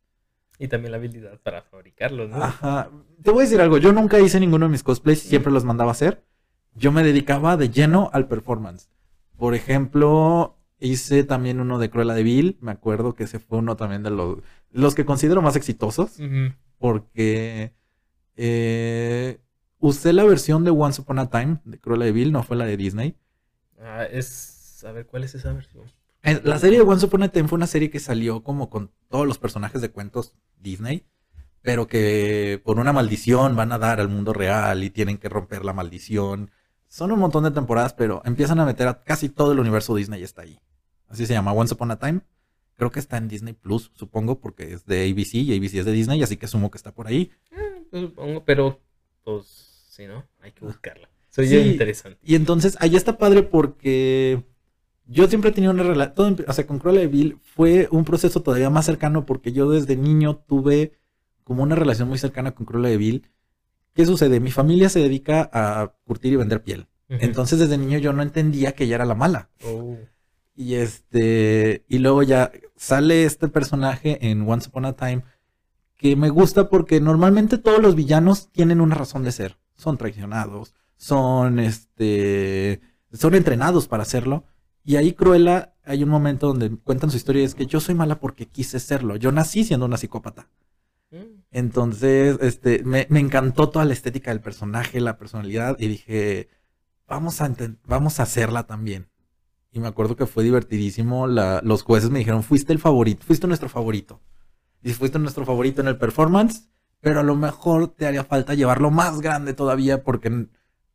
Y 0.57 0.68
también 0.68 0.91
la 0.91 0.97
habilidad 0.97 1.39
para 1.41 1.61
fabricarlos, 1.61 2.30
¿no? 2.30 2.43
Ajá. 2.43 2.89
Te 3.22 3.32
voy 3.32 3.41
a 3.41 3.43
decir 3.43 3.61
algo, 3.61 3.78
yo 3.78 3.91
nunca 3.93 4.20
hice 4.20 4.39
ninguno 4.39 4.66
de 4.66 4.72
mis 4.72 4.84
cosplays, 4.84 5.20
siempre 5.22 5.51
los 5.51 5.64
mandaba 5.64 5.91
a 5.91 5.93
hacer. 5.93 6.24
Yo 6.76 6.91
me 6.91 7.03
dedicaba 7.03 7.57
de 7.57 7.70
lleno 7.70 8.09
al 8.14 8.28
performance. 8.28 8.89
Por 9.38 9.55
ejemplo, 9.55 10.57
hice 10.84 11.23
también 11.23 11.59
uno 11.59 11.79
de 11.79 11.89
Cruella 11.89 12.13
de 12.13 12.23
Vil, 12.23 12.57
me 12.61 12.71
acuerdo 12.71 13.15
que 13.15 13.23
ese 13.23 13.39
fue 13.39 13.59
uno 13.59 13.75
también 13.75 14.03
de 14.03 14.09
los, 14.09 14.39
los 14.71 14.95
que 14.95 15.05
considero 15.05 15.41
más 15.41 15.55
exitosos, 15.55 16.17
porque 16.77 17.73
eh, 18.36 19.39
usé 19.79 20.13
la 20.13 20.25
versión 20.25 20.63
de 20.63 20.71
Once 20.71 21.01
Upon 21.01 21.19
a 21.19 21.29
Time 21.29 21.59
de 21.63 21.79
Cruella 21.79 22.05
de 22.05 22.11
Vil, 22.11 22.31
no 22.31 22.43
fue 22.43 22.57
la 22.57 22.65
de 22.65 22.77
Disney. 22.77 23.15
Ah, 23.79 24.03
es. 24.03 24.84
A 24.86 24.91
ver, 24.91 25.05
¿cuál 25.05 25.23
es 25.23 25.34
esa 25.36 25.53
versión? 25.53 25.86
Eh, 26.23 26.41
La 26.43 26.59
serie 26.59 26.79
de 26.79 26.84
Once 26.84 27.05
Upon 27.05 27.23
a 27.23 27.29
Time 27.29 27.47
fue 27.47 27.55
una 27.55 27.67
serie 27.67 27.89
que 27.89 27.99
salió 27.99 28.43
como 28.43 28.69
con 28.69 28.91
todos 29.09 29.25
los 29.25 29.38
personajes 29.38 29.81
de 29.81 29.89
cuentos 29.89 30.36
Disney, 30.59 31.05
pero 31.61 31.88
que 31.88 32.61
por 32.65 32.79
una 32.79 32.91
maldición 32.91 33.55
van 33.55 33.71
a 33.71 33.77
dar 33.77 34.01
al 34.01 34.09
mundo 34.09 34.34
real 34.34 34.84
y 34.84 34.89
tienen 34.89 35.17
que 35.17 35.29
romper 35.29 35.63
la 35.63 35.71
maldición. 35.71 36.51
Son 36.89 37.11
un 37.11 37.19
montón 37.19 37.45
de 37.45 37.51
temporadas, 37.51 37.93
pero 37.93 38.21
empiezan 38.25 38.59
a 38.59 38.65
meter 38.65 38.88
a 38.88 39.01
casi 39.01 39.29
todo 39.29 39.53
el 39.53 39.59
universo 39.59 39.95
Disney 39.95 40.21
está 40.23 40.41
ahí. 40.43 40.59
Así 41.14 41.28
se 41.28 41.34
llama 41.34 41.53
Once 41.53 41.72
Upon 41.76 41.91
a 41.91 41.99
Time. 41.99 42.22
Creo 42.76 42.89
que 42.89 42.99
está 42.99 43.18
en 43.18 43.28
Disney 43.28 43.53
Plus, 43.53 43.91
supongo, 43.93 44.39
porque 44.39 44.74
es 44.74 44.88
de 44.88 45.07
ABC 45.07 45.36
y 45.36 45.55
ABC 45.55 45.76
es 45.76 45.86
de 45.86 45.91
Disney, 45.91 46.24
así 46.24 46.38
que 46.38 46.47
asumo 46.47 46.72
que 46.72 46.78
está 46.78 46.91
por 46.91 47.05
ahí. 47.05 47.30
Mm, 47.51 47.84
pues 47.91 48.01
supongo, 48.01 48.43
pero 48.43 48.82
pues 49.24 49.45
sí, 49.89 50.07
¿no? 50.07 50.26
Hay 50.41 50.51
que 50.53 50.66
buscarla. 50.66 51.07
Soy 51.30 51.47
Sí, 51.47 51.55
interesante. 51.57 52.18
Y 52.24 52.34
entonces 52.34 52.78
ahí 52.80 52.95
está 52.95 53.20
padre 53.20 53.43
porque 53.43 54.43
yo 55.05 55.28
siempre 55.28 55.51
he 55.51 55.53
tenido 55.53 55.72
una 55.72 55.84
relación, 55.84 56.36
o 56.47 56.53
sea, 56.53 56.66
con 56.66 56.80
Cruella 56.80 57.01
de 57.01 57.07
Vil 57.07 57.38
fue 57.43 57.88
un 57.91 58.05
proceso 58.05 58.41
todavía 58.41 58.72
más 58.72 58.88
cercano 58.88 59.24
porque 59.28 59.51
yo 59.51 59.70
desde 59.70 59.95
niño 59.95 60.38
tuve 60.38 60.93
como 61.43 61.61
una 61.61 61.76
relación 61.76 62.09
muy 62.09 62.18
cercana 62.18 62.55
con 62.55 62.66
Cruella 62.66 62.89
de 62.89 62.97
Vil. 62.97 63.30
¿Qué 63.93 64.07
sucede? 64.07 64.39
Mi 64.39 64.49
familia 64.49 64.89
se 64.89 64.99
dedica 64.99 65.47
a 65.53 65.93
curtir 66.05 66.34
y 66.34 66.38
vender 66.38 66.64
piel. 66.64 66.88
Entonces 67.07 67.59
desde 67.59 67.78
niño 67.78 67.99
yo 67.99 68.14
no 68.14 68.24
entendía 68.24 68.72
que 68.72 68.86
ella 68.86 68.95
era 68.95 69.05
la 69.05 69.14
mala. 69.14 69.49
Oh. 69.64 69.95
Y 70.55 70.75
este, 70.75 71.83
y 71.87 71.99
luego 71.99 72.23
ya 72.23 72.51
sale 72.75 73.25
este 73.25 73.47
personaje 73.47 74.29
en 74.29 74.47
Once 74.47 74.69
Upon 74.69 74.85
a 74.85 74.93
Time 74.93 75.23
que 75.95 76.15
me 76.15 76.29
gusta 76.29 76.69
porque 76.69 76.99
normalmente 76.99 77.57
todos 77.57 77.81
los 77.81 77.95
villanos 77.95 78.51
tienen 78.51 78.81
una 78.81 78.95
razón 78.95 79.23
de 79.23 79.31
ser. 79.31 79.57
Son 79.73 79.97
traicionados, 79.97 80.75
son 80.97 81.59
este, 81.59 82.81
son 83.11 83.35
entrenados 83.35 83.87
para 83.87 84.03
hacerlo. 84.03 84.45
Y 84.83 84.97
ahí 84.97 85.13
Cruella 85.13 85.73
hay 85.85 86.03
un 86.03 86.09
momento 86.09 86.47
donde 86.47 86.69
cuentan 86.77 87.09
su 87.09 87.17
historia 87.17 87.41
y 87.41 87.45
es 87.45 87.55
que 87.55 87.65
yo 87.65 87.79
soy 87.79 87.95
mala 87.95 88.19
porque 88.19 88.47
quise 88.47 88.79
serlo. 88.79 89.15
Yo 89.15 89.31
nací 89.31 89.63
siendo 89.63 89.85
una 89.85 89.97
psicópata. 89.97 90.49
Mm. 91.11 91.43
Entonces, 91.51 92.37
este, 92.41 92.83
me, 92.83 93.07
me 93.09 93.19
encantó 93.19 93.69
toda 93.69 93.85
la 93.85 93.93
estética 93.93 94.31
del 94.31 94.41
personaje, 94.41 94.99
la 94.99 95.17
personalidad, 95.17 95.77
y 95.79 95.87
dije, 95.87 96.49
vamos 97.07 97.41
a, 97.41 97.51
vamos 97.85 98.19
a 98.19 98.23
hacerla 98.23 98.63
también. 98.63 99.07
Y 99.74 99.80
me 99.80 99.88
acuerdo 99.88 100.15
que 100.15 100.28
fue 100.28 100.43
divertidísimo. 100.43 101.26
La, 101.26 101.59
los 101.63 101.82
jueces 101.82 102.11
me 102.11 102.19
dijeron, 102.19 102.43
fuiste 102.43 102.71
el 102.71 102.80
favorito, 102.80 103.26
fuiste 103.26 103.47
nuestro 103.47 103.69
favorito. 103.69 104.21
Y 104.84 104.93
fuiste 104.93 105.17
nuestro 105.17 105.45
favorito 105.45 105.82
en 105.82 105.88
el 105.88 105.97
performance, 105.97 106.69
pero 106.99 107.21
a 107.21 107.24
lo 107.24 107.36
mejor 107.36 107.88
te 107.88 108.05
haría 108.05 108.24
falta 108.24 108.53
llevarlo 108.53 108.91
más 108.91 109.19
grande 109.19 109.53
todavía, 109.53 110.03
porque 110.03 110.47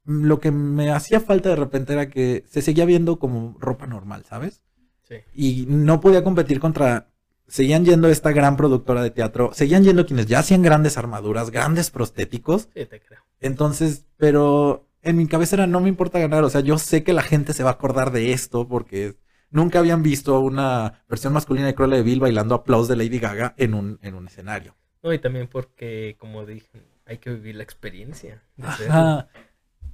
lo 0.05 0.39
que 0.39 0.53
me 0.53 0.91
hacía 0.91 1.21
falta 1.21 1.49
de 1.49 1.57
repente 1.57 1.93
era 1.95 2.09
que 2.09 2.45
se 2.49 2.63
seguía 2.63 2.85
viendo 2.85 3.19
como 3.19 3.57
ropa 3.59 3.87
normal, 3.87 4.25
¿sabes? 4.29 4.63
Sí. 5.03 5.17
y 5.33 5.65
no 5.69 6.01
podía 6.01 6.23
competir 6.23 6.61
contra. 6.61 7.09
Seguían 7.47 7.87
yendo 7.87 8.09
esta 8.09 8.31
gran 8.31 8.59
productora 8.59 9.03
de 9.03 9.11
teatro, 9.11 9.53
seguían 9.55 9.83
yendo 9.83 10.05
quienes 10.05 10.27
ya 10.27 10.41
hacían 10.41 10.61
grandes 10.61 10.99
armaduras, 10.99 11.51
grandes 11.51 11.91
prostéticos. 11.91 12.69
Sí, 12.75 12.85
te 12.85 13.01
creo. 13.01 13.21
Entonces, 13.41 14.05
pero 14.19 14.88
en 15.09 15.17
mi 15.17 15.27
cabeza 15.27 15.57
era 15.57 15.67
no 15.67 15.81
me 15.81 15.89
importa 15.89 16.19
ganar, 16.19 16.45
o 16.45 16.51
sea, 16.51 16.61
yo 16.61 16.79
sé 16.79 17.03
que 17.03 17.13
la 17.13 17.23
gente 17.23 17.53
se 17.53 17.63
va 17.63 17.71
a 17.71 17.75
acordar 17.75 18.11
de 18.13 18.33
esto 18.33 18.69
porque 18.69 19.17
nunca 19.51 19.79
habían 19.79 20.03
visto 20.03 20.39
una 20.41 21.05
versión 21.09 21.33
masculina 21.33 21.67
de 21.67 21.75
Cruella 21.75 21.97
de 21.97 22.03
Vil 22.03 22.21
bailando 22.21 22.55
aplausos 22.55 22.89
de 22.89 22.97
Lady 22.97 23.19
Gaga 23.19 23.55
en 23.57 23.75
un, 23.75 23.99
en 24.03 24.15
un 24.15 24.27
escenario. 24.27 24.77
No, 25.03 25.13
y 25.13 25.19
también 25.19 25.49
porque, 25.49 26.17
como 26.19 26.45
dije, 26.45 26.83
hay 27.07 27.19
que 27.19 27.31
vivir 27.31 27.57
la 27.57 27.63
experiencia. 27.63 28.43
de. 28.57 28.65
Ajá. 28.67 29.29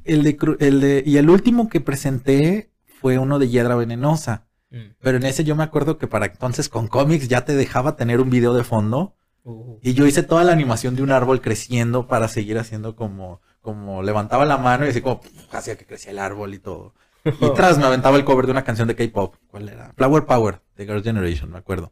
El 0.02 0.22
de, 0.22 0.36
el 0.60 0.80
de, 0.80 1.02
y 1.06 1.16
el 1.16 1.30
último 1.30 1.68
que 1.68 1.80
presenté 1.80 2.72
fue 3.00 3.18
uno 3.18 3.38
de 3.38 3.48
Hiedra 3.48 3.76
Venenosa. 3.76 4.46
Mm. 4.70 4.96
Pero 5.00 5.16
en 5.18 5.24
ese 5.24 5.44
yo 5.44 5.54
me 5.56 5.62
acuerdo 5.62 5.98
que 5.98 6.08
para 6.08 6.26
entonces 6.26 6.68
con 6.68 6.88
cómics 6.88 7.28
ya 7.28 7.44
te 7.44 7.54
dejaba 7.54 7.96
tener 7.96 8.20
un 8.20 8.30
video 8.30 8.54
de 8.54 8.64
fondo. 8.64 9.14
Uh, 9.44 9.78
Y 9.82 9.94
yo 9.94 10.06
hice 10.06 10.22
toda 10.22 10.42
la 10.42 10.52
animación 10.52 10.96
de 10.96 11.02
un 11.02 11.10
árbol 11.10 11.40
creciendo 11.40 12.08
para 12.08 12.28
seguir 12.28 12.58
haciendo 12.58 12.96
como, 12.96 13.40
como 13.64 14.02
levantaba 14.02 14.44
la 14.44 14.58
mano 14.58 14.84
y 14.84 14.90
así 14.90 15.00
como 15.00 15.22
hacía 15.50 15.76
que 15.76 15.86
crecía 15.86 16.12
el 16.12 16.18
árbol 16.18 16.52
y 16.52 16.58
todo. 16.58 16.94
Y 17.24 17.54
tras 17.54 17.78
me 17.78 17.86
aventaba 17.86 18.18
el 18.18 18.24
cover 18.24 18.44
de 18.44 18.52
una 18.52 18.62
canción 18.62 18.86
de 18.86 18.94
K-pop. 18.94 19.36
¿Cuál 19.48 19.70
era? 19.70 19.90
Flower 19.96 20.26
Power 20.26 20.60
de 20.76 20.84
Girls' 20.84 21.02
Generation, 21.02 21.50
me 21.50 21.56
acuerdo. 21.56 21.90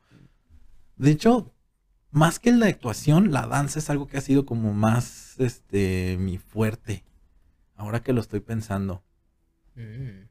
De 0.97 1.11
hecho, 1.11 1.51
más 2.11 2.39
que 2.39 2.53
la 2.53 2.67
actuación, 2.67 3.33
la 3.33 3.47
danza 3.47 3.79
es 3.79 3.89
algo 3.89 4.07
que 4.07 4.19
ha 4.19 4.21
sido 4.21 4.45
como 4.45 4.75
más 4.75 5.37
este 5.39 6.19
mi 6.21 6.37
fuerte. 6.37 7.05
Ahora 7.75 8.03
que 8.03 8.13
lo 8.13 8.21
estoy 8.21 8.41
pensando. 8.41 9.03
Mm. 9.75 10.29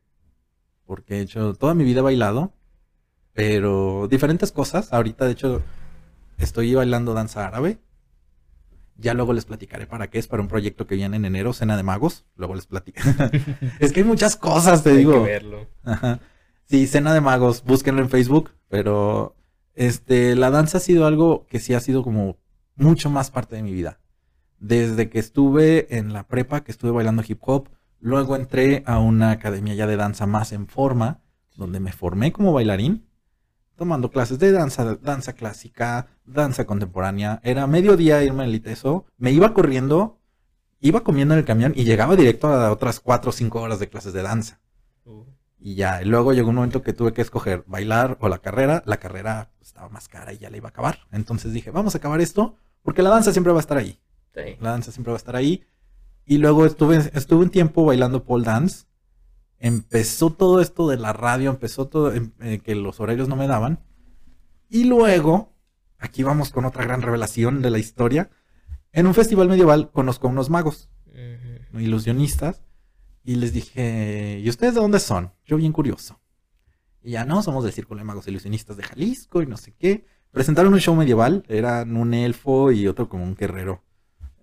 Porque 0.85 1.17
he 1.17 1.21
hecho 1.21 1.55
toda 1.55 1.73
mi 1.73 1.83
vida 1.83 2.01
he 2.01 2.03
bailado, 2.03 2.53
pero 3.33 4.07
diferentes 4.07 4.51
cosas. 4.51 4.93
Ahorita, 4.93 5.25
de 5.25 5.31
hecho, 5.31 5.63
estoy 6.37 6.75
bailando 6.75 7.15
danza 7.15 7.47
árabe. 7.47 7.79
Ya 8.97 9.13
luego 9.13 9.33
les 9.33 9.45
platicaré 9.45 9.87
para 9.87 10.09
qué 10.09 10.19
es, 10.19 10.27
para 10.27 10.41
un 10.41 10.47
proyecto 10.47 10.85
que 10.85 10.95
viene 10.95 11.17
en 11.17 11.25
enero, 11.25 11.53
Cena 11.53 11.75
de 11.77 11.83
Magos. 11.83 12.25
Luego 12.35 12.55
les 12.55 12.67
platico. 12.67 13.01
es 13.79 13.91
que 13.91 14.01
hay 14.01 14.05
muchas 14.05 14.35
cosas, 14.35 14.83
te 14.83 14.89
Hay 14.89 14.95
que 14.95 14.99
digo. 14.99 15.23
verlo. 15.23 15.67
Ajá. 15.83 16.19
Sí, 16.65 16.87
Cena 16.87 17.13
de 17.13 17.21
Magos, 17.21 17.63
búsquenlo 17.63 18.01
en 18.01 18.09
Facebook, 18.09 18.51
pero 18.69 19.35
este, 19.73 20.35
la 20.35 20.51
danza 20.51 20.77
ha 20.77 20.81
sido 20.81 21.05
algo 21.05 21.45
que 21.47 21.59
sí 21.59 21.73
ha 21.73 21.79
sido 21.79 22.03
como 22.03 22.37
mucho 22.75 23.09
más 23.09 23.31
parte 23.31 23.55
de 23.55 23.63
mi 23.63 23.73
vida. 23.73 23.99
Desde 24.59 25.09
que 25.09 25.19
estuve 25.19 25.97
en 25.97 26.13
la 26.13 26.27
prepa, 26.27 26.63
que 26.63 26.71
estuve 26.71 26.91
bailando 26.91 27.23
hip 27.27 27.39
hop, 27.41 27.69
luego 27.99 28.35
entré 28.35 28.83
a 28.85 28.99
una 28.99 29.31
academia 29.31 29.73
ya 29.73 29.87
de 29.87 29.97
danza 29.97 30.27
más 30.27 30.51
en 30.51 30.67
forma, 30.67 31.21
donde 31.55 31.79
me 31.79 31.91
formé 31.91 32.31
como 32.31 32.53
bailarín, 32.53 33.07
tomando 33.82 34.11
clases 34.11 34.38
de 34.38 34.51
danza, 34.51 34.95
danza 34.97 35.34
clásica, 35.34 36.05
danza 36.23 36.67
contemporánea. 36.67 37.39
Era 37.43 37.65
mediodía 37.65 38.21
irme 38.21 38.43
al 38.43 38.53
ITESO, 38.53 39.07
me 39.17 39.32
iba 39.32 39.55
corriendo, 39.55 40.19
iba 40.82 40.99
comiendo 41.03 41.34
en 41.34 41.39
el 41.39 41.45
camión 41.45 41.73
y 41.75 41.84
llegaba 41.84 42.15
directo 42.15 42.49
a 42.49 42.71
otras 42.71 42.99
cuatro 42.99 43.32
o 43.32 43.34
cinco 43.34 43.59
horas 43.59 43.79
de 43.79 43.89
clases 43.89 44.13
de 44.13 44.21
danza. 44.21 44.59
Uh, 45.03 45.23
Y 45.57 45.73
ya, 45.73 45.99
y 46.03 46.05
luego 46.05 46.32
llegó 46.32 46.49
un 46.49 46.57
momento 46.57 46.84
que 46.84 46.93
tuve 46.93 47.11
que 47.11 47.23
escoger 47.23 47.63
bailar 47.65 48.19
o 48.21 48.29
la 48.29 48.38
carrera. 48.38 48.84
La 48.86 48.97
carrera 48.97 49.49
estaba 49.59 49.89
más 49.89 50.07
cara 50.07 50.32
y 50.32 50.38
ya 50.38 50.51
la 50.51 50.57
iba 50.57 50.67
a 50.67 50.69
acabar. 50.69 50.99
Entonces 51.11 51.51
dije, 51.51 51.71
vamos 51.71 51.95
a 51.95 51.97
acabar 51.97 52.21
esto, 52.21 52.57
porque 52.84 53.01
la 53.01 53.09
danza 53.09 53.32
siempre 53.32 53.51
va 53.51 53.57
a 53.57 53.61
estar 53.61 53.79
ahí. 53.79 53.99
sí. 54.36 54.57
La 54.59 54.69
danza 54.69 54.91
siempre 54.91 55.11
va 55.11 55.15
a 55.15 55.23
estar 55.23 55.36
ahí. 55.36 55.63
Y 56.23 56.38
luego 56.38 56.67
estuve, 56.67 56.97
estuve 57.15 57.45
un 57.45 57.49
tiempo 57.49 57.84
bailando 57.84 58.23
pole 58.25 58.45
dance. 58.45 58.86
Empezó 59.64 60.32
todo 60.32 60.59
esto 60.59 60.89
de 60.89 60.97
la 60.97 61.14
radio, 61.14 61.51
empezó 61.51 61.88
todo 61.88 62.12
em- 62.14 62.32
eh, 62.39 62.59
que 62.64 62.74
los 62.74 62.99
horarios 62.99 63.28
no 63.28 63.36
me 63.36 63.47
daban. 63.47 63.80
Y 64.70 64.86
luego, 64.86 65.53
aquí 65.99 66.24
vamos 66.24 66.49
con 66.49 66.66
otra 66.66 66.84
gran 66.84 67.03
revelación 67.03 67.62
de 67.62 67.70
la 67.70 67.78
historia. 67.78 68.32
En 68.91 69.05
un 69.05 69.14
festival 69.14 69.47
medieval 69.47 69.91
conozco 69.91 70.28
a 70.28 70.32
unos 70.32 70.49
magos 70.49 70.89
ilusionistas 71.80 72.64
y 73.24 73.36
les 73.36 73.53
dije, 73.53 74.39
¿y 74.43 74.49
ustedes 74.49 74.74
de 74.74 74.82
dónde 74.82 74.99
son? 74.99 75.32
Yo 75.45 75.57
bien 75.57 75.74
curioso. 75.74 76.20
Y 77.03 77.12
ya 77.12 77.26
no, 77.26 77.43
somos 77.43 77.64
del 77.64 77.74
Círculo 77.74 77.99
de 77.99 78.05
Magos 78.05 78.28
Ilusionistas 78.28 78.78
de 78.78 78.84
Jalisco 78.84 79.43
y 79.43 79.45
no 79.45 79.57
sé 79.57 79.74
qué. 79.78 80.05
Presentaron 80.32 80.74
un 80.74 80.80
show 80.80 80.95
medieval, 80.95 81.43
eran 81.47 81.95
un 81.97 82.16
elfo 82.16 82.72
y 82.72 82.88
otro 82.88 83.09
como 83.09 83.24
un 83.26 83.36
guerrero 83.36 83.84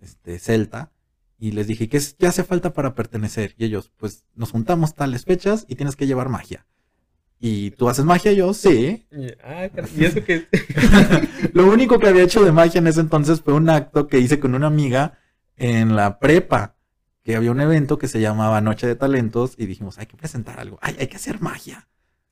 este, 0.01 0.39
celta. 0.39 0.93
Y 1.39 1.53
les 1.53 1.66
dije, 1.68 1.89
¿qué, 1.89 1.97
es- 1.99 2.14
qué 2.18 2.26
hace 2.26 2.43
falta 2.45 2.72
para 2.72 2.95
pertenecer? 2.95 3.55
Y 3.59 3.64
ellos, 3.64 3.93
pues 3.97 4.24
nos 4.34 4.51
juntamos 4.51 4.95
tales 4.95 5.24
fechas 5.24 5.64
y 5.68 5.76
tienes 5.76 5.95
que 5.97 6.07
llevar 6.07 6.28
magia. 6.28 6.66
¿Y 7.41 7.70
tú 7.72 7.89
haces 7.89 8.05
magia? 8.05 8.32
Yo, 8.32 8.53
sí. 8.55 9.07
Y- 9.12 9.28
Ah, 9.45 9.68
caray, 9.72 9.91
¿y 9.97 10.05
eso 10.05 10.24
qué? 10.24 10.49
Lo 11.53 11.68
único 11.70 11.99
que 12.01 12.09
había 12.09 12.24
hecho 12.24 12.45
de 12.45 12.51
magia 12.53 12.78
en 12.80 12.86
ese 12.89 13.01
entonces 13.01 13.41
fue 13.41 13.55
un 13.55 13.70
acto 13.70 14.09
que 14.09 14.18
hice 14.18 14.41
con 14.41 14.55
una 14.55 14.66
amiga 14.66 15.18
en 15.57 15.95
la 15.95 16.18
prepa, 16.18 16.74
que 17.22 17.36
había 17.36 17.53
un 17.53 17.61
evento 17.61 17.99
que 17.99 18.09
se 18.09 18.20
llamaba 18.20 18.61
Noche 18.61 18.86
de 18.89 18.97
Talentos 18.97 19.55
y 19.57 19.66
dijimos, 19.66 19.99
hay 19.99 20.07
que 20.07 20.16
presentar 20.16 20.59
algo, 20.59 20.78
Ay, 20.82 20.97
hay 20.99 21.07
que 21.09 21.16
hacer 21.16 21.41
magia, 21.41 21.89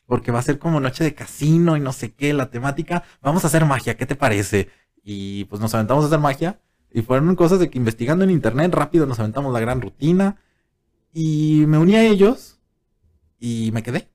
porque 0.07 0.33
va 0.33 0.39
a 0.41 0.43
ser 0.43 0.59
como 0.59 0.81
noche 0.81 1.05
de 1.05 1.15
casino 1.15 1.77
y 1.77 1.81
no 1.81 1.93
sé 1.93 2.13
qué, 2.15 2.33
la 2.33 2.51
temática, 2.51 3.05
vamos 3.21 3.45
a 3.45 3.49
hacer 3.49 3.65
magia, 3.65 3.97
¿qué 3.97 4.07
te 4.07 4.17
parece? 4.17 4.71
Y 5.05 5.45
pues 5.47 5.61
nos 5.61 5.75
aventamos 5.75 6.03
a 6.05 6.07
hacer 6.09 6.19
magia 6.19 6.61
y 6.97 7.03
fueron 7.03 7.37
cosas 7.37 7.61
de 7.61 7.69
que 7.69 7.77
investigando 7.77 8.25
en 8.25 8.31
internet 8.31 8.75
rápido 8.75 9.05
nos 9.05 9.21
aventamos 9.21 9.53
la 9.53 9.61
gran 9.61 9.83
rutina 9.83 10.37
y 11.13 11.65
me 11.67 11.77
uní 11.77 11.95
a 11.95 12.07
ellos 12.07 12.59
y 13.39 13.71
me 13.73 13.83
quedé. 13.83 14.09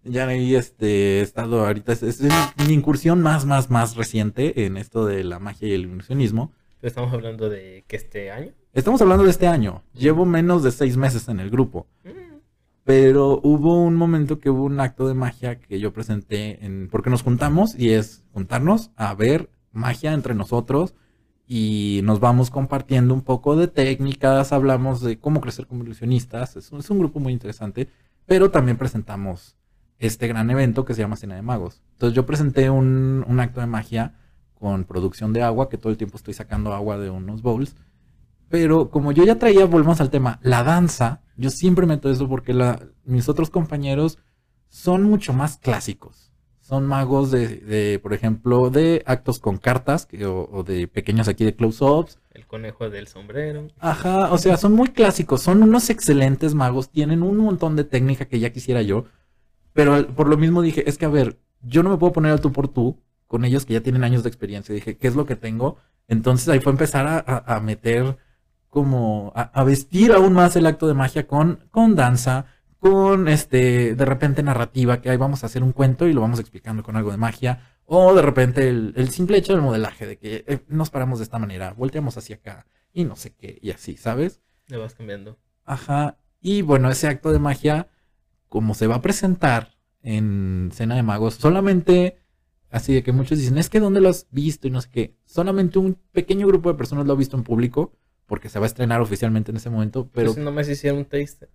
Ya 0.04 0.26
ahí 0.26 0.54
este, 0.54 1.18
he 1.18 1.20
estado 1.20 1.66
ahorita, 1.66 1.92
es, 1.92 2.02
es 2.02 2.22
mi 2.66 2.72
incursión 2.72 3.20
más, 3.20 3.44
más, 3.44 3.68
más 3.68 3.94
reciente 3.94 4.64
en 4.64 4.78
esto 4.78 5.04
de 5.04 5.22
la 5.22 5.38
magia 5.38 5.68
y 5.68 5.72
el 5.72 5.82
ilusionismo. 5.82 6.52
Pero 6.80 6.88
estamos 6.88 7.12
hablando 7.12 7.50
de 7.50 7.84
que 7.86 7.96
este 7.96 8.30
año. 8.30 8.52
Estamos 8.72 9.02
hablando 9.02 9.24
de 9.24 9.30
este 9.30 9.46
año. 9.46 9.82
Llevo 9.92 10.24
menos 10.24 10.62
de 10.62 10.70
seis 10.70 10.96
meses 10.96 11.28
en 11.28 11.40
el 11.40 11.50
grupo. 11.50 11.88
Mm, 12.04 12.38
Pero 12.84 13.38
hubo 13.42 13.82
un 13.82 13.96
momento 13.96 14.38
que 14.38 14.48
hubo 14.48 14.64
un 14.64 14.80
acto 14.80 15.06
de 15.08 15.14
magia 15.14 15.58
que 15.58 15.78
yo 15.78 15.92
presenté 15.92 16.64
en, 16.64 16.88
porque 16.88 17.10
nos 17.10 17.22
juntamos 17.22 17.78
y 17.78 17.90
es 17.90 18.24
juntarnos 18.32 18.92
a 18.96 19.14
ver 19.14 19.50
magia 19.72 20.14
entre 20.14 20.34
nosotros 20.34 20.94
y 21.48 22.02
nos 22.04 22.20
vamos 22.20 22.50
compartiendo 22.50 23.14
un 23.14 23.22
poco 23.22 23.56
de 23.56 23.68
técnicas, 23.68 24.52
hablamos 24.52 25.00
de 25.00 25.18
cómo 25.18 25.40
crecer 25.40 25.66
como 25.66 25.82
ilusionistas. 25.84 26.56
Es, 26.56 26.72
un- 26.72 26.98
grupo 26.98 27.20
muy 27.20 27.32
interesante, 27.32 27.88
pero 28.26 28.50
también 28.50 28.76
presentamos 28.76 29.56
este 29.98 30.28
gran 30.28 30.50
evento 30.50 30.84
que 30.84 30.94
se 30.94 31.00
llama 31.02 31.16
Cena 31.16 31.36
de 31.36 31.42
Magos. 31.42 31.82
Entonces 31.94 32.14
yo 32.14 32.26
presenté 32.26 32.70
un, 32.70 33.24
un 33.26 33.40
acto 33.40 33.60
de 33.60 33.66
magia 33.66 34.14
con 34.54 34.84
producción 34.84 35.32
de 35.32 35.42
agua, 35.42 35.68
que 35.70 35.78
todo 35.78 35.90
el 35.90 35.98
tiempo 35.98 36.18
estoy 36.18 36.34
sacando 36.34 36.74
agua 36.74 36.98
de 36.98 37.10
unos 37.10 37.42
bowls. 37.42 37.74
Pero 38.48 38.90
como 38.90 39.12
yo 39.12 39.24
ya 39.24 39.38
traía, 39.38 39.66
volvemos 39.66 40.00
al 40.00 40.10
tema, 40.10 40.38
la 40.42 40.64
danza, 40.64 41.22
yo 41.36 41.50
siempre 41.50 41.86
meto 41.86 42.10
eso 42.10 42.28
porque 42.28 42.54
mis 43.04 43.28
otros 43.28 43.50
compañeros 43.50 44.18
son 44.68 45.02
mucho 45.04 45.32
más 45.32 45.58
clásicos. 45.58 46.32
Son 46.68 46.86
magos 46.86 47.30
de, 47.30 47.48
de, 47.58 47.98
por 47.98 48.12
ejemplo, 48.12 48.68
de 48.70 49.02
actos 49.06 49.38
con 49.38 49.56
cartas 49.56 50.04
que, 50.06 50.26
o, 50.26 50.48
o 50.52 50.62
de 50.62 50.86
pequeños 50.86 51.26
aquí 51.28 51.44
de 51.44 51.54
close-ups. 51.56 52.18
El 52.32 52.46
conejo 52.46 52.90
del 52.90 53.08
sombrero. 53.08 53.68
Ajá, 53.78 54.30
o 54.32 54.38
sea, 54.38 54.56
son 54.56 54.74
muy 54.74 54.88
clásicos, 54.88 55.40
son 55.42 55.62
unos 55.62 55.88
excelentes 55.90 56.54
magos, 56.54 56.90
tienen 56.90 57.22
un 57.22 57.38
montón 57.38 57.74
de 57.76 57.84
técnica 57.84 58.26
que 58.26 58.38
ya 58.38 58.50
quisiera 58.52 58.82
yo, 58.82 59.04
pero 59.72 60.06
por 60.14 60.28
lo 60.28 60.36
mismo 60.36 60.62
dije, 60.62 60.88
es 60.88 60.98
que 60.98 61.06
a 61.06 61.08
ver, 61.08 61.38
yo 61.62 61.82
no 61.82 61.90
me 61.90 61.96
puedo 61.96 62.12
poner 62.12 62.32
al 62.32 62.40
tú 62.40 62.52
por 62.52 62.68
tú 62.68 63.00
con 63.26 63.44
ellos 63.44 63.64
que 63.66 63.74
ya 63.74 63.80
tienen 63.82 64.04
años 64.04 64.22
de 64.22 64.28
experiencia. 64.28 64.74
Dije, 64.74 64.96
¿qué 64.96 65.08
es 65.08 65.16
lo 65.16 65.26
que 65.26 65.36
tengo? 65.36 65.76
Entonces 66.08 66.48
ahí 66.48 66.60
fue 66.60 66.72
empezar 66.72 67.06
a, 67.06 67.18
a- 67.26 67.56
a 67.56 67.60
meter 67.60 68.16
como, 68.68 69.32
a, 69.34 69.42
a 69.42 69.64
vestir 69.64 70.12
aún 70.12 70.32
más 70.34 70.56
el 70.56 70.66
acto 70.66 70.86
de 70.86 70.94
magia 70.94 71.26
con, 71.26 71.64
con 71.70 71.94
danza, 71.94 72.46
con 72.78 73.28
este, 73.28 73.94
de 73.94 74.04
repente 74.04 74.42
narrativa, 74.42 75.00
que 75.00 75.10
ahí 75.10 75.16
vamos 75.16 75.42
a 75.42 75.46
hacer 75.46 75.62
un 75.62 75.72
cuento 75.72 76.06
y 76.06 76.12
lo 76.12 76.20
vamos 76.20 76.38
explicando 76.40 76.82
con 76.82 76.96
algo 76.96 77.10
de 77.10 77.16
magia. 77.16 77.74
O 77.84 78.14
de 78.14 78.22
repente 78.22 78.68
el, 78.68 78.92
el 78.96 79.08
simple 79.10 79.38
hecho 79.38 79.54
del 79.54 79.62
modelaje, 79.62 80.06
de 80.06 80.18
que 80.18 80.44
eh, 80.46 80.60
nos 80.68 80.90
paramos 80.90 81.18
de 81.18 81.24
esta 81.24 81.38
manera, 81.38 81.72
volteamos 81.72 82.16
hacia 82.18 82.36
acá 82.36 82.66
y 82.92 83.04
no 83.04 83.16
sé 83.16 83.34
qué, 83.34 83.58
y 83.62 83.70
así, 83.70 83.96
¿sabes? 83.96 84.40
Le 84.66 84.76
vas 84.76 84.94
cambiando. 84.94 85.38
Ajá. 85.64 86.18
Y 86.40 86.62
bueno, 86.62 86.90
ese 86.90 87.08
acto 87.08 87.32
de 87.32 87.38
magia, 87.38 87.88
como 88.48 88.74
se 88.74 88.86
va 88.86 88.96
a 88.96 89.02
presentar 89.02 89.76
en 90.02 90.70
Cena 90.72 90.94
de 90.94 91.02
Magos, 91.02 91.34
solamente, 91.34 92.18
así 92.70 92.94
de 92.94 93.02
que 93.02 93.12
muchos 93.12 93.38
dicen, 93.38 93.58
es 93.58 93.70
que 93.70 93.80
¿dónde 93.80 94.00
lo 94.00 94.08
has 94.08 94.26
visto? 94.30 94.68
Y 94.68 94.70
no 94.70 94.80
sé 94.80 94.90
qué. 94.90 95.16
Solamente 95.24 95.78
un 95.78 95.98
pequeño 96.12 96.46
grupo 96.46 96.70
de 96.70 96.78
personas 96.78 97.06
lo 97.06 97.12
ha 97.12 97.16
visto 97.16 97.36
en 97.36 97.42
público, 97.42 97.92
porque 98.28 98.48
se 98.48 98.60
va 98.60 98.66
a 98.66 98.68
estrenar 98.68 99.00
oficialmente 99.00 99.50
en 99.50 99.56
ese 99.56 99.70
momento, 99.70 100.08
pero 100.12 100.32
Pero 100.34 100.44
nomás 100.44 100.68
hicieron 100.68 101.00
un 101.00 101.04
taste, 101.06 101.48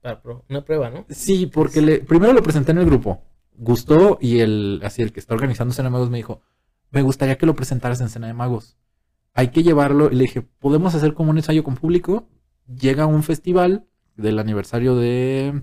para 0.00 0.22
pro- 0.22 0.44
una 0.48 0.64
prueba, 0.64 0.88
¿no? 0.88 1.04
sí, 1.10 1.46
porque 1.46 1.82
le, 1.82 1.98
primero 1.98 2.32
lo 2.32 2.42
presenté 2.42 2.70
en 2.72 2.78
el 2.78 2.86
grupo, 2.86 3.20
gustó 3.58 4.16
y 4.20 4.38
el, 4.38 4.80
así 4.84 5.02
el 5.02 5.12
que 5.12 5.20
está 5.20 5.34
organizando 5.34 5.74
Cena 5.74 5.88
de 5.88 5.92
Magos 5.92 6.08
me 6.08 6.16
dijo, 6.16 6.40
me 6.90 7.02
gustaría 7.02 7.36
que 7.36 7.44
lo 7.44 7.54
presentaras 7.54 8.00
en 8.00 8.08
Cena 8.08 8.28
de 8.28 8.32
Magos. 8.34 8.78
Hay 9.34 9.48
que 9.48 9.62
llevarlo, 9.62 10.10
y 10.10 10.14
le 10.14 10.22
dije, 10.22 10.40
¿podemos 10.42 10.94
hacer 10.94 11.12
como 11.12 11.30
un 11.30 11.36
ensayo 11.36 11.62
con 11.64 11.74
público? 11.74 12.26
Llega 12.66 13.02
a 13.02 13.06
un 13.06 13.22
festival 13.22 13.84
del 14.16 14.38
aniversario 14.38 14.94
de 14.96 15.60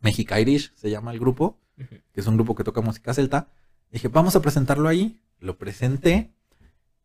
Mexica 0.00 0.40
Irish, 0.40 0.72
se 0.74 0.88
llama 0.90 1.12
el 1.12 1.18
grupo, 1.20 1.58
que 1.76 2.20
es 2.20 2.26
un 2.26 2.36
grupo 2.36 2.54
que 2.54 2.64
toca 2.64 2.80
música 2.80 3.12
celta. 3.12 3.48
Dije, 3.90 4.08
vamos 4.08 4.36
a 4.36 4.40
presentarlo 4.40 4.88
ahí. 4.88 5.20
Lo 5.38 5.58
presenté 5.58 6.30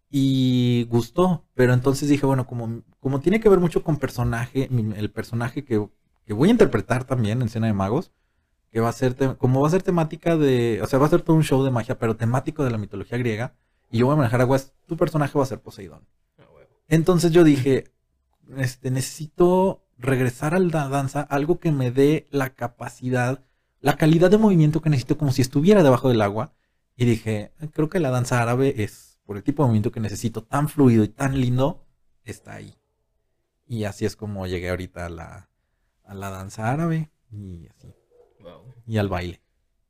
y 0.09 0.85
gustó. 0.89 1.45
Pero 1.53 1.73
entonces 1.73 2.09
dije, 2.09 2.25
bueno, 2.25 2.47
como, 2.47 2.81
como 2.99 3.19
tiene 3.19 3.39
que 3.39 3.49
ver 3.49 3.59
mucho 3.59 3.83
con 3.83 3.97
personaje, 3.97 4.69
el 4.71 5.11
personaje 5.11 5.63
que, 5.63 5.87
que 6.25 6.33
voy 6.33 6.49
a 6.49 6.51
interpretar 6.51 7.03
también 7.05 7.41
en 7.41 7.49
Cena 7.49 7.67
de 7.67 7.73
Magos, 7.73 8.11
que 8.71 8.79
va 8.79 8.89
a 8.89 8.93
ser, 8.93 9.15
como 9.37 9.61
va 9.61 9.67
a 9.67 9.71
ser 9.71 9.83
temática 9.83 10.37
de, 10.37 10.81
o 10.81 10.87
sea, 10.87 10.99
va 10.99 11.07
a 11.07 11.09
ser 11.09 11.21
todo 11.21 11.35
un 11.35 11.43
show 11.43 11.63
de 11.63 11.71
magia, 11.71 11.97
pero 11.97 12.15
temático 12.15 12.63
de 12.63 12.71
la 12.71 12.77
mitología 12.77 13.17
griega, 13.17 13.55
y 13.89 13.99
yo 13.99 14.05
voy 14.05 14.13
a 14.13 14.17
manejar 14.17 14.41
aguas, 14.41 14.73
tu 14.85 14.97
personaje 14.97 15.37
va 15.37 15.43
a 15.43 15.47
ser 15.47 15.61
Poseidón. 15.61 16.05
Ah. 16.37 16.43
Entonces 16.87 17.31
yo 17.31 17.43
dije, 17.43 17.85
este, 18.57 18.91
necesito 18.91 19.83
regresar 19.97 20.53
a 20.53 20.59
la 20.59 20.89
danza, 20.89 21.21
algo 21.21 21.59
que 21.59 21.71
me 21.71 21.91
dé 21.91 22.27
la 22.29 22.51
capacidad, 22.51 23.43
la 23.79 23.95
calidad 23.95 24.29
de 24.29 24.37
movimiento 24.37 24.81
que 24.81 24.89
necesito 24.89 25.17
como 25.17 25.31
si 25.31 25.41
estuviera 25.41 25.83
debajo 25.83 26.09
del 26.09 26.21
agua. 26.21 26.53
Y 26.95 27.05
dije, 27.05 27.51
creo 27.73 27.89
que 27.89 27.99
la 27.99 28.09
danza 28.09 28.41
árabe 28.41 28.83
es, 28.83 29.06
por 29.27 29.37
el 29.37 29.43
tipo 29.43 29.61
de 29.61 29.67
movimiento 29.67 29.91
que 29.91 29.99
necesito, 29.99 30.43
tan 30.43 30.69
fluido 30.69 31.03
y 31.03 31.09
tan 31.09 31.39
lindo, 31.39 31.85
está 32.23 32.55
ahí. 32.55 32.73
Y 33.67 33.83
así 33.83 34.05
es 34.05 34.15
como 34.15 34.47
llegué 34.47 34.69
ahorita 34.71 35.05
a 35.05 35.09
la, 35.09 35.49
a 36.03 36.15
la 36.15 36.31
danza 36.31 36.71
árabe 36.71 37.11
y 37.31 37.67
así, 37.67 37.93
Wow. 38.41 38.73
y 38.87 38.97
al 38.97 39.09
baile. 39.09 39.41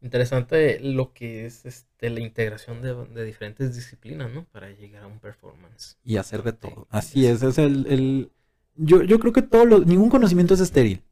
Interesante 0.01 0.79
lo 0.79 1.13
que 1.13 1.45
es 1.45 1.65
este, 1.65 2.09
la 2.09 2.19
integración 2.19 2.81
de, 2.81 2.93
de 2.93 3.23
diferentes 3.23 3.75
disciplinas, 3.75 4.31
¿no? 4.31 4.45
Para 4.45 4.69
llegar 4.71 5.03
a 5.03 5.07
un 5.07 5.19
performance. 5.19 5.97
y 6.03 6.17
hacer 6.17 6.43
de 6.43 6.53
todo. 6.53 6.87
Así 6.89 7.25
es, 7.27 7.43
es 7.43 7.57
el, 7.59 7.85
el- 7.87 8.31
yo, 8.75 9.01
yo 9.03 9.19
creo 9.19 9.33
que 9.33 9.41
todo 9.41 9.65
lo, 9.65 9.79
ningún 9.79 10.09
conocimiento 10.09 10.53
es 10.55 10.59
estéril. 10.59 11.03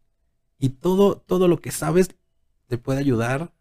Y 0.59 0.69
todo, 0.69 1.17
todo 1.17 1.47
lo 1.47 1.59
que 1.61 1.71
sabes 1.71 2.09
te 2.67 2.77
puede 2.77 2.99
ayudar 2.99 3.53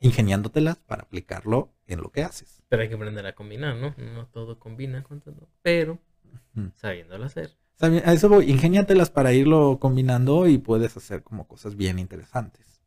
ingeniándotelas 0.00 0.78
para 0.78 1.02
aplicarlo 1.02 1.72
en 1.86 2.00
lo 2.00 2.10
que 2.10 2.22
haces. 2.22 2.57
Pero 2.68 2.82
hay 2.82 2.88
que 2.88 2.94
aprender 2.94 3.26
a 3.26 3.34
combinar, 3.34 3.76
¿no? 3.76 3.94
No 3.96 4.26
todo 4.26 4.58
combina 4.58 5.02
con 5.02 5.20
todo, 5.20 5.48
pero 5.62 5.98
sabiéndolo 6.74 7.24
hacer. 7.24 7.56
A 7.80 8.12
eso 8.12 8.28
voy, 8.28 8.50
ingéniatelas 8.50 9.10
para 9.10 9.32
irlo 9.32 9.78
combinando 9.80 10.48
y 10.48 10.58
puedes 10.58 10.96
hacer 10.96 11.22
como 11.22 11.46
cosas 11.46 11.76
bien 11.76 11.98
interesantes. 11.98 12.80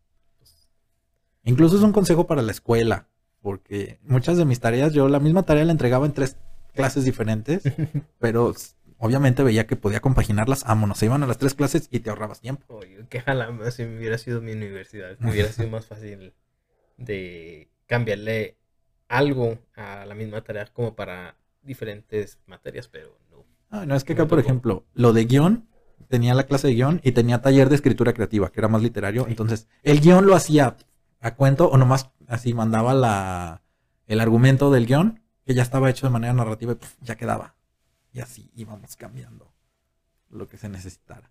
Incluso 1.44 1.78
es 1.78 1.82
un 1.82 1.94
consejo 1.94 2.28
para 2.28 2.42
la 2.42 2.52
escuela, 2.52 3.08
porque 3.42 4.00
muchas 4.04 4.38
de 4.38 4.46
mis 4.46 4.60
tareas, 4.60 4.94
yo 4.94 5.08
la 5.08 5.20
misma 5.20 5.44
tarea 5.44 5.66
la 5.66 5.72
entregaba 5.72 6.06
en 6.06 6.14
tres 6.14 6.38
clases 6.74 7.06
diferentes, 7.06 7.64
pero 8.20 8.54
obviamente 8.98 9.42
veía 9.44 9.66
que 9.66 9.76
podía 9.76 10.02
compaginarlas, 10.02 10.64
vámonos, 10.64 11.00
se 11.00 11.06
iban 11.06 11.24
a 11.24 11.28
las 11.28 11.38
tres 11.38 11.56
clases 11.56 11.88
y 11.90 12.02
te 12.02 12.10
ahorrabas 12.10 12.42
tiempo. 12.42 12.66
Oye, 12.68 13.06
que 13.10 13.20
ojalá 13.20 13.72
si 13.72 13.84
hubiera 13.84 14.18
sido 14.18 14.42
mi 14.42 14.52
universidad, 14.52 15.18
me 15.20 15.32
hubiera 15.32 15.50
sido 15.52 15.70
más 15.70 15.88
fácil 15.88 16.34
de 16.98 17.72
cambiarle 17.88 18.58
algo 19.12 19.60
a 19.76 20.06
la 20.06 20.16
misma 20.16 20.42
tarea 20.42 20.66
como 20.68 20.96
para 20.96 21.36
diferentes 21.62 22.40
materias, 22.48 22.88
pero 22.88 23.20
no. 23.30 23.46
Ah, 23.70 23.86
no, 23.86 23.96
es 23.96 24.04
que 24.04 24.14
acá, 24.14 24.28
por 24.28 24.40
ejemplo, 24.40 24.86
lo 24.94 25.14
de 25.14 25.26
guion, 25.26 25.68
tenía 26.08 26.34
la 26.34 26.44
clase 26.44 26.68
de 26.68 26.76
guion 26.76 27.02
y 27.04 27.12
tenía 27.12 27.42
taller 27.42 27.70
de 27.70 27.76
escritura 27.76 28.14
creativa, 28.14 28.52
que 28.52 28.60
era 28.60 28.70
más 28.70 28.82
literario. 28.82 29.28
Entonces, 29.28 29.68
el 29.84 30.00
guion 30.00 30.26
lo 30.26 30.36
hacía 30.36 30.78
a 31.20 31.36
cuento 31.36 31.70
o 31.70 31.78
nomás 31.78 32.10
así 32.28 32.54
mandaba 32.54 32.94
la, 32.94 33.62
el 34.08 34.22
argumento 34.22 34.72
del 34.72 34.88
guion, 34.88 35.22
que 35.46 35.54
ya 35.54 35.62
estaba 35.62 35.90
hecho 35.90 36.08
de 36.08 36.14
manera 36.14 36.34
narrativa 36.34 36.72
y 36.72 36.76
puf, 36.76 36.96
ya 37.02 37.16
quedaba. 37.16 37.56
Y 38.14 38.22
así 38.22 38.50
íbamos 38.56 38.96
cambiando 38.96 39.54
lo 40.30 40.48
que 40.48 40.58
se 40.58 40.70
necesitara. 40.70 41.30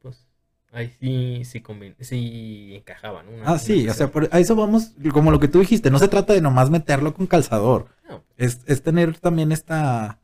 Pues 0.00 0.26
ahí 0.74 0.92
sí, 1.00 1.42
sí, 1.44 1.62
sí 2.00 2.74
encajaban. 2.76 3.28
Una, 3.28 3.44
Ah, 3.46 3.50
una 3.52 3.58
sí, 3.58 3.88
o 3.88 3.94
sea, 3.94 4.10
por- 4.10 4.28
a 4.32 4.38
eso 4.40 4.54
vamos, 4.56 4.92
como 5.12 5.30
lo 5.30 5.40
que 5.40 5.48
tú 5.48 5.60
dijiste, 5.60 5.90
no 5.90 5.98
se 5.98 6.08
trata 6.08 6.32
de 6.32 6.40
nomás 6.40 6.70
meterlo 6.70 7.14
con 7.14 7.26
calzador. 7.26 7.86
No, 8.08 8.22
es, 8.36 8.60
es 8.66 8.82
tener 8.82 9.16
también 9.18 9.52
esta 9.52 10.20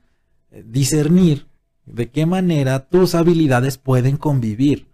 eh, 0.51 0.63
discernir 0.67 1.47
de 1.87 2.11
qué 2.11 2.27
manera 2.27 2.81
tus 2.89 3.15
habilidades 3.15 3.79
pueden 3.79 4.17
convivir. 4.17 4.89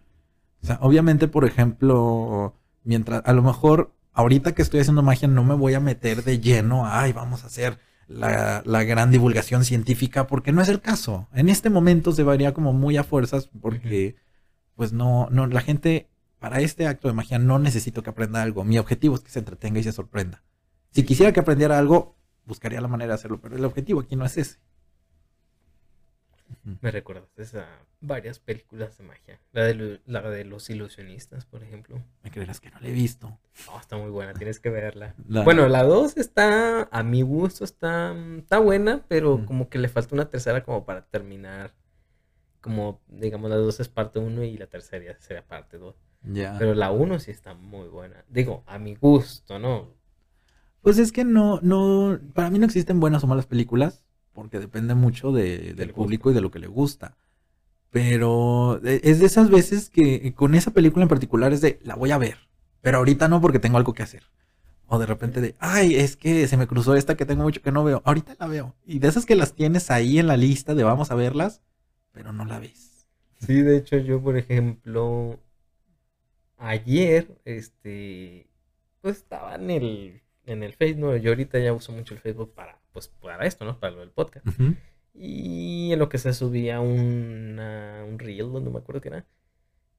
O 0.63 0.67
sea, 0.67 0.79
obviamente, 0.81 1.29
por 1.29 1.45
ejemplo, 1.45 2.55
mientras 2.85 3.23
a 3.25 3.33
lo 3.33 3.43
mejor 3.43 3.93
ahorita 4.13 4.53
que 4.55 4.63
estoy 4.63 4.81
haciendo 4.81 5.03
magia 5.03 5.29
no 5.29 5.45
me 5.45 5.55
voy 5.55 5.75
a 5.75 5.81
meter 5.81 6.25
de 6.25 6.41
lleno, 6.41 6.87
ay, 6.87 7.13
vamos 7.13 7.45
a 7.45 7.49
hacer 7.49 7.79
la, 8.09 8.63
la 8.65 8.83
gran 8.85 9.11
divulgación 9.11 9.65
científica, 9.65 10.27
porque 10.27 10.53
no 10.53 10.63
es 10.63 10.69
el 10.69 10.81
caso. 10.81 11.29
En 11.35 11.49
este 11.49 11.71
momento 11.71 12.13
se 12.13 12.23
varía 12.23 12.55
como 12.55 12.73
muy 12.73 12.97
a 12.97 13.05
fuerzas, 13.05 13.51
porque 13.61 14.17
pues 14.77 14.93
no, 14.93 15.29
no, 15.31 15.47
la 15.49 15.61
gente 15.61 16.09
para 16.39 16.61
este 16.61 16.87
acto 16.87 17.09
de 17.09 17.15
magia 17.15 17.39
no 17.39 17.59
necesito 17.59 18.03
que 18.03 18.11
aprenda 18.11 18.43
algo. 18.43 18.63
Mi 18.65 18.79
objetivo 18.79 19.15
es 19.17 19.23
que 19.23 19.31
se 19.31 19.41
entretenga 19.41 19.81
y 19.81 19.83
se 19.83 19.93
sorprenda. 19.93 20.45
Si 20.91 21.03
quisiera 21.05 21.33
que 21.33 21.41
aprendiera 21.41 21.79
algo, 21.79 22.17
buscaría 22.45 22.81
la 22.81 22.89
manera 22.89 23.09
de 23.09 23.15
hacerlo, 23.15 23.41
pero 23.41 23.57
el 23.57 23.65
objetivo 23.65 24.01
aquí 24.01 24.15
no 24.17 24.25
es 24.25 24.37
ese. 24.37 24.59
Me 26.81 26.91
recordaste 26.91 27.43
a 27.59 27.67
varias 28.01 28.39
películas 28.39 28.97
de 28.99 29.05
magia. 29.05 29.41
La 29.53 29.65
de, 29.65 30.01
la 30.07 30.23
de 30.23 30.45
los 30.45 30.69
ilusionistas, 30.71 31.45
por 31.45 31.63
ejemplo. 31.65 32.01
Me 32.23 32.31
creerás 32.31 32.61
que 32.61 32.71
no 32.71 32.79
la 32.81 32.89
he 32.89 32.93
visto. 32.93 33.39
Oh, 33.73 33.79
está 33.81 33.97
muy 33.97 34.11
buena, 34.11 34.33
tienes 34.35 34.61
que 34.61 34.71
verla. 34.71 35.15
La- 35.29 35.43
Bueno, 35.43 35.69
la 35.69 35.83
2 35.83 36.17
está, 36.17 36.89
a 36.93 37.03
mi 37.03 37.23
gusto, 37.23 37.65
está, 37.65 38.15
está 38.39 38.59
buena, 38.59 39.05
pero 39.09 39.39
Mm. 39.39 39.45
como 39.47 39.69
que 39.69 39.79
le 39.79 39.89
falta 39.89 40.15
una 40.15 40.29
tercera 40.31 40.63
como 40.63 40.85
para 40.85 41.07
terminar. 41.07 41.73
Como, 42.67 43.01
digamos, 43.09 43.49
la 43.51 43.57
2 43.57 43.79
es 43.81 43.89
parte 43.89 44.19
1 44.19 44.43
y 44.43 44.57
la 44.59 44.67
tercera 44.67 45.05
ya 45.05 45.21
sería 45.21 45.47
parte 45.47 45.79
2. 45.79 45.95
Ya. 46.23 46.57
Pero 46.59 46.75
la 46.75 46.91
1 46.91 47.21
sí 47.21 47.31
está 47.31 47.55
muy 47.55 47.89
buena. 47.89 48.25
Digo, 48.29 48.65
a 48.67 48.79
mi 48.79 48.97
gusto, 48.97 49.59
¿no? 49.59 49.95
Pues 50.83 50.99
es 50.99 51.13
que 51.13 51.25
no, 51.25 51.61
no, 51.63 52.19
para 52.35 52.51
mí 52.51 52.59
no 52.59 52.67
existen 52.67 53.01
buenas 53.01 53.23
o 53.25 53.27
malas 53.27 53.47
películas, 53.47 54.05
porque 54.33 54.59
depende 54.59 54.95
mucho 54.95 55.33
de- 55.33 55.59
del 55.59 55.77
Del 55.77 55.93
público 55.93 56.31
y 56.31 56.35
de 56.35 56.41
lo 56.41 56.51
que 56.51 56.59
le 56.59 56.67
gusta. 56.69 57.17
Pero 57.91 58.81
e- 58.85 59.01
es 59.05 59.21
de 59.21 59.27
esas 59.27 59.51
veces 59.51 59.91
que 59.91 60.35
con 60.35 60.55
esa 60.55 60.73
película 60.73 61.05
en 61.05 61.09
particular 61.09 61.53
es 61.53 61.61
de, 61.61 61.79
la 61.83 61.95
voy 61.97 62.11
a 62.11 62.19
ver, 62.19 62.39
pero 62.83 62.99
ahorita 62.99 63.29
no 63.29 63.41
porque 63.41 63.59
tengo 63.59 63.79
algo 63.79 63.95
que 63.95 64.03
hacer. 64.03 64.25
O 64.89 64.99
de 64.99 65.07
repente 65.07 65.41
de, 65.41 65.57
ay, 65.61 65.97
es 65.97 66.17
que 66.17 66.49
se 66.49 66.57
me 66.59 66.67
cruzó 66.69 66.95
esta 66.97 67.17
que 67.17 67.27
tengo 67.27 67.45
mucho 67.45 67.63
que 67.63 67.73
no 67.73 67.85
veo, 67.85 68.03
ahorita 68.05 68.37
la 68.39 68.47
veo. 68.49 68.75
Y 68.87 69.01
de 69.01 69.09
esas 69.09 69.27
que 69.27 69.37
las 69.37 69.55
tienes 69.55 69.91
ahí 69.91 70.19
en 70.19 70.27
la 70.29 70.37
lista 70.37 70.75
de 70.75 70.85
vamos 70.85 71.11
a 71.11 71.17
verlas, 71.17 71.63
pero 72.17 72.33
no 72.33 72.47
la 72.47 72.59
ves. 72.59 73.07
Sí, 73.41 73.61
de 73.61 73.77
hecho, 73.77 73.99
yo, 73.99 74.23
por 74.23 74.39
ejemplo, 74.39 75.39
ayer, 76.57 77.29
este, 77.45 78.49
pues 79.03 79.19
estaba 79.19 79.57
en 79.57 79.71
el, 79.71 80.23
en 80.47 80.63
el 80.63 80.73
Facebook, 80.73 81.17
yo 81.17 81.33
ahorita 81.33 81.59
ya 81.59 81.75
uso 81.75 81.93
mucho 81.93 82.15
el 82.15 82.21
Facebook 82.21 82.55
para, 82.55 82.81
pues, 82.95 83.09
para 83.09 83.45
esto, 83.45 83.67
¿no? 83.67 83.79
Para 83.79 83.93
lo 83.93 84.01
del 84.01 84.11
podcast. 84.11 84.47
Y 85.13 85.93
en 85.93 85.99
lo 85.99 86.09
que 86.09 86.17
se 86.17 86.33
subía 86.33 86.81
una, 86.81 88.03
un 88.09 88.19
reel, 88.19 88.51
no 88.51 88.71
me 88.71 88.79
acuerdo 88.79 89.03
qué 89.03 89.09
era, 89.09 89.27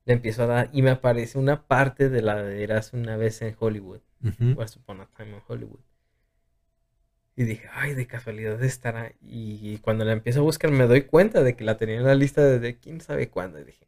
le 0.05 0.13
empiezo 0.13 0.43
a 0.43 0.47
dar 0.47 0.69
y 0.73 0.81
me 0.81 0.89
aparece 0.89 1.37
una 1.37 1.67
parte 1.67 2.09
de 2.09 2.23
la 2.23 2.41
de 2.41 2.63
Eras 2.63 2.93
una 2.93 3.15
vez 3.15 3.43
en 3.43 3.55
Hollywood. 3.59 4.01
Ujú. 4.23 4.59
Once 4.59 4.79
Upon 4.79 5.01
a 5.01 5.05
Time 5.15 5.35
in 5.35 5.41
Hollywood. 5.47 5.81
Y 7.37 7.43
dije, 7.43 7.69
ay, 7.71 7.93
de 7.93 8.07
casualidad 8.07 8.61
estará. 8.63 9.13
Y 9.21 9.77
cuando 9.77 10.03
la 10.03 10.13
empiezo 10.13 10.39
a 10.39 10.43
buscar 10.43 10.71
me 10.71 10.87
doy 10.87 11.03
cuenta 11.03 11.43
de 11.43 11.55
que 11.55 11.63
la 11.63 11.77
tenía 11.77 11.97
en 11.97 12.03
la 12.03 12.15
lista 12.15 12.43
desde 12.43 12.79
quién 12.79 12.99
sabe 12.99 13.29
cuándo. 13.29 13.59
Y 13.59 13.63
dije, 13.63 13.87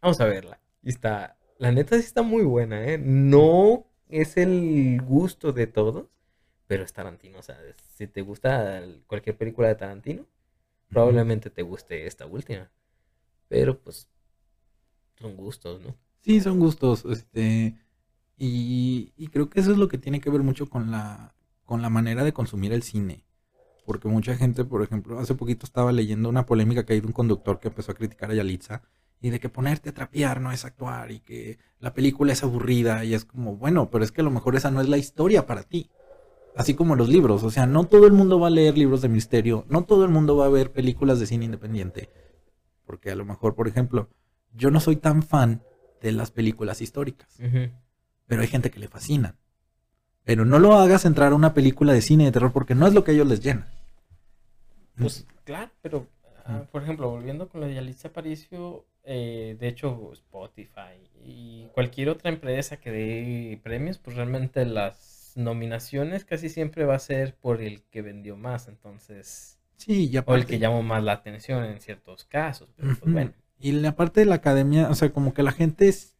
vamos 0.00 0.20
a 0.20 0.26
verla. 0.26 0.60
Y 0.80 0.90
está, 0.90 1.36
la 1.58 1.72
neta 1.72 1.96
sí 1.96 2.04
está 2.04 2.22
muy 2.22 2.44
buena, 2.44 2.86
¿eh? 2.86 2.96
No 2.98 3.84
es 4.08 4.36
el 4.36 5.02
gusto 5.02 5.52
de 5.52 5.66
todos, 5.66 6.06
pero 6.68 6.84
es 6.84 6.92
Tarantino. 6.92 7.40
O 7.40 7.42
sea, 7.42 7.58
si 7.96 8.06
te 8.06 8.22
gusta 8.22 8.84
cualquier 9.08 9.36
película 9.36 9.66
de 9.66 9.74
Tarantino, 9.74 10.24
probablemente 10.88 11.50
te 11.50 11.62
guste 11.62 12.06
esta 12.06 12.26
última. 12.26 12.70
Pero 13.48 13.76
pues 13.76 14.08
son 15.18 15.36
gustos, 15.36 15.80
¿no? 15.80 15.96
Sí, 16.20 16.40
son 16.40 16.60
gustos, 16.60 17.04
este, 17.06 17.76
y, 18.38 19.12
y 19.16 19.26
creo 19.26 19.50
que 19.50 19.58
eso 19.58 19.72
es 19.72 19.78
lo 19.78 19.88
que 19.88 19.98
tiene 19.98 20.20
que 20.20 20.30
ver 20.30 20.42
mucho 20.42 20.70
con 20.70 20.92
la, 20.92 21.34
con 21.64 21.82
la 21.82 21.90
manera 21.90 22.24
de 22.24 22.32
consumir 22.32 22.72
el 22.72 22.82
cine. 22.82 23.24
Porque 23.86 24.08
mucha 24.08 24.36
gente, 24.36 24.64
por 24.64 24.82
ejemplo, 24.82 25.18
hace 25.18 25.34
poquito 25.34 25.66
estaba 25.66 25.92
leyendo 25.92 26.28
una 26.28 26.46
polémica 26.46 26.84
que 26.84 26.94
hay 26.94 27.00
de 27.00 27.06
un 27.06 27.12
conductor 27.12 27.60
que 27.60 27.68
empezó 27.68 27.92
a 27.92 27.94
criticar 27.94 28.30
a 28.30 28.34
Yalitza 28.34 28.82
y 29.20 29.30
de 29.30 29.40
que 29.40 29.48
ponerte 29.48 29.90
a 29.90 29.94
trapear 29.94 30.40
no 30.40 30.52
es 30.52 30.64
actuar 30.64 31.10
y 31.10 31.20
que 31.20 31.58
la 31.80 31.94
película 31.94 32.32
es 32.32 32.42
aburrida 32.42 33.04
y 33.04 33.14
es 33.14 33.24
como, 33.24 33.56
bueno, 33.56 33.90
pero 33.90 34.04
es 34.04 34.12
que 34.12 34.20
a 34.20 34.24
lo 34.24 34.30
mejor 34.30 34.56
esa 34.56 34.70
no 34.70 34.80
es 34.80 34.88
la 34.88 34.98
historia 34.98 35.46
para 35.46 35.62
ti. 35.62 35.90
Así 36.56 36.74
como 36.74 36.94
los 36.94 37.08
libros, 37.08 37.42
o 37.42 37.50
sea, 37.50 37.66
no 37.66 37.84
todo 37.84 38.06
el 38.06 38.12
mundo 38.12 38.38
va 38.38 38.46
a 38.46 38.50
leer 38.50 38.78
libros 38.78 39.02
de 39.02 39.08
misterio, 39.08 39.64
no 39.68 39.84
todo 39.84 40.04
el 40.04 40.10
mundo 40.10 40.36
va 40.36 40.46
a 40.46 40.50
ver 40.50 40.72
películas 40.72 41.18
de 41.18 41.26
cine 41.26 41.46
independiente. 41.46 42.10
Porque 42.86 43.10
a 43.10 43.16
lo 43.16 43.24
mejor, 43.24 43.54
por 43.54 43.66
ejemplo, 43.66 44.08
yo 44.52 44.70
no 44.70 44.78
soy 44.78 44.96
tan 44.96 45.22
fan 45.22 45.62
de 46.00 46.12
las 46.12 46.30
películas 46.30 46.80
históricas, 46.80 47.40
pero 48.26 48.42
hay 48.42 48.48
gente 48.48 48.70
que 48.70 48.78
le 48.78 48.88
fascinan. 48.88 49.36
Pero 50.24 50.44
no 50.44 50.58
lo 50.58 50.74
hagas 50.74 51.04
entrar 51.04 51.32
a 51.32 51.36
una 51.36 51.54
película 51.54 51.92
de 51.92 52.02
cine 52.02 52.24
de 52.24 52.32
terror 52.32 52.52
porque 52.52 52.74
no 52.74 52.86
es 52.86 52.94
lo 52.94 53.04
que 53.04 53.10
a 53.10 53.14
ellos 53.14 53.26
les 53.26 53.40
llena. 53.40 53.68
Pues 54.96 55.26
claro, 55.44 55.70
pero 55.82 56.08
ah, 56.44 56.62
por 56.70 56.82
ejemplo, 56.82 57.10
volviendo 57.10 57.48
con 57.48 57.60
lo 57.60 57.66
de 57.66 57.74
Yalitza 57.74 58.08
Aparicio, 58.08 58.86
eh, 59.04 59.56
de 59.58 59.68
hecho 59.68 60.10
Spotify 60.12 61.10
y 61.22 61.66
cualquier 61.74 62.08
otra 62.08 62.30
empresa 62.30 62.78
que 62.78 62.90
dé 62.90 63.60
premios, 63.62 63.98
pues 63.98 64.16
realmente 64.16 64.64
las 64.64 65.32
nominaciones 65.36 66.24
casi 66.24 66.48
siempre 66.48 66.84
va 66.84 66.94
a 66.94 67.00
ser 67.00 67.34
por 67.34 67.60
el 67.60 67.82
que 67.90 68.02
vendió 68.02 68.36
más, 68.36 68.68
entonces, 68.68 69.58
Sí, 69.76 70.08
y 70.10 70.18
o 70.18 70.34
el 70.34 70.46
que 70.46 70.58
llamó 70.58 70.82
más 70.82 71.02
la 71.02 71.12
atención 71.12 71.64
en 71.64 71.80
ciertos 71.80 72.24
casos, 72.24 72.70
pero 72.76 72.96
pues 72.96 73.12
bueno. 73.12 73.32
Y 73.58 73.72
la 73.72 73.96
parte 73.96 74.20
de 74.20 74.26
la 74.26 74.36
academia, 74.36 74.88
o 74.88 74.94
sea, 74.94 75.12
como 75.12 75.34
que 75.34 75.42
la 75.42 75.52
gente 75.52 75.88
es, 75.88 76.13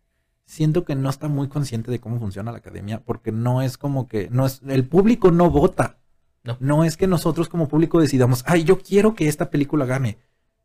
siento 0.47 0.85
que 0.85 0.95
no 0.95 1.11
está 1.11 1.29
muy 1.29 1.49
consciente 1.49 1.91
de 1.91 2.01
cómo 2.01 2.19
funciona 2.19 2.53
la 2.53 2.59
academia, 2.59 3.01
porque 3.01 3.33
no 3.33 3.63
es 3.63 3.79
como 3.79 4.09
que, 4.09 4.29
no 4.31 4.47
es, 4.47 4.61
el 4.67 4.87
público 4.87 5.31
no 5.31 5.51
vota. 5.51 5.99
No. 6.43 6.59
No 6.61 6.85
es 6.85 6.99
que 6.99 7.07
nosotros 7.07 7.49
como 7.49 7.69
público 7.69 8.01
decidamos, 8.01 8.45
ay, 8.47 8.65
yo 8.65 8.79
quiero 8.79 9.15
que 9.15 9.29
esta 9.29 9.51
película 9.51 9.87
gane. 9.87 10.19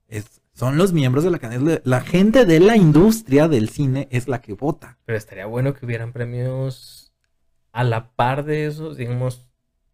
Es, 0.09 0.41
son 0.53 0.77
los 0.77 0.91
miembros 0.91 1.23
de 1.23 1.31
la 1.31 1.37
academia, 1.37 1.81
la 1.85 2.01
gente 2.01 2.45
de 2.45 2.59
la 2.59 2.75
industria 2.75 3.47
del 3.47 3.69
cine 3.69 4.09
es 4.11 4.27
la 4.27 4.41
que 4.41 4.53
vota. 4.53 4.97
Pero 5.05 5.17
estaría 5.17 5.45
bueno 5.45 5.73
que 5.73 5.85
hubieran 5.85 6.11
premios 6.11 7.13
a 7.71 7.85
la 7.85 8.11
par 8.11 8.43
de 8.43 8.65
esos, 8.65 8.97
digamos, 8.97 9.47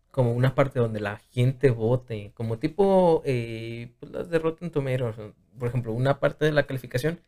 como 0.09 0.31
una 0.31 0.55
parte 0.55 0.79
donde 0.79 1.01
la 1.01 1.17
gente 1.29 1.69
vote, 1.69 2.31
como 2.33 2.57
tipo 2.57 3.21
eh, 3.25 3.93
pues 3.99 4.11
las 4.11 4.29
de 4.29 4.39
Rotten 4.39 4.71
Tomatoes, 4.71 5.17
por 5.59 5.67
ejemplo, 5.67 5.91
una 5.93 6.19
parte 6.19 6.45
de 6.45 6.51
la 6.51 6.65
calificación 6.65 7.19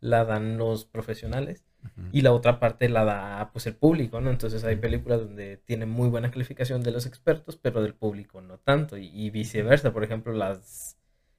la 0.00 0.24
dan 0.24 0.56
los 0.56 0.84
profesionales 0.84 1.64
Ujú. 1.96 2.02
y 2.10 2.22
la 2.22 2.32
otra 2.32 2.60
parte 2.60 2.88
la 2.88 3.04
da 3.04 3.50
pues 3.52 3.66
el 3.66 3.76
público, 3.76 4.20
¿no? 4.20 4.30
Entonces 4.30 4.64
hay 4.64 4.76
películas 4.76 5.20
donde 5.20 5.56
tienen 5.58 5.90
muy 5.90 6.08
buena 6.08 6.30
calificación 6.30 6.82
de 6.82 6.92
los 6.92 7.06
expertos, 7.06 7.56
pero 7.56 7.82
del 7.82 7.94
público 7.94 8.40
no 8.40 8.58
tanto, 8.58 8.96
y, 8.96 9.06
y 9.08 9.30
viceversa, 9.30 9.92
por 9.92 10.04
ejemplo, 10.04 10.32
las 10.32 10.98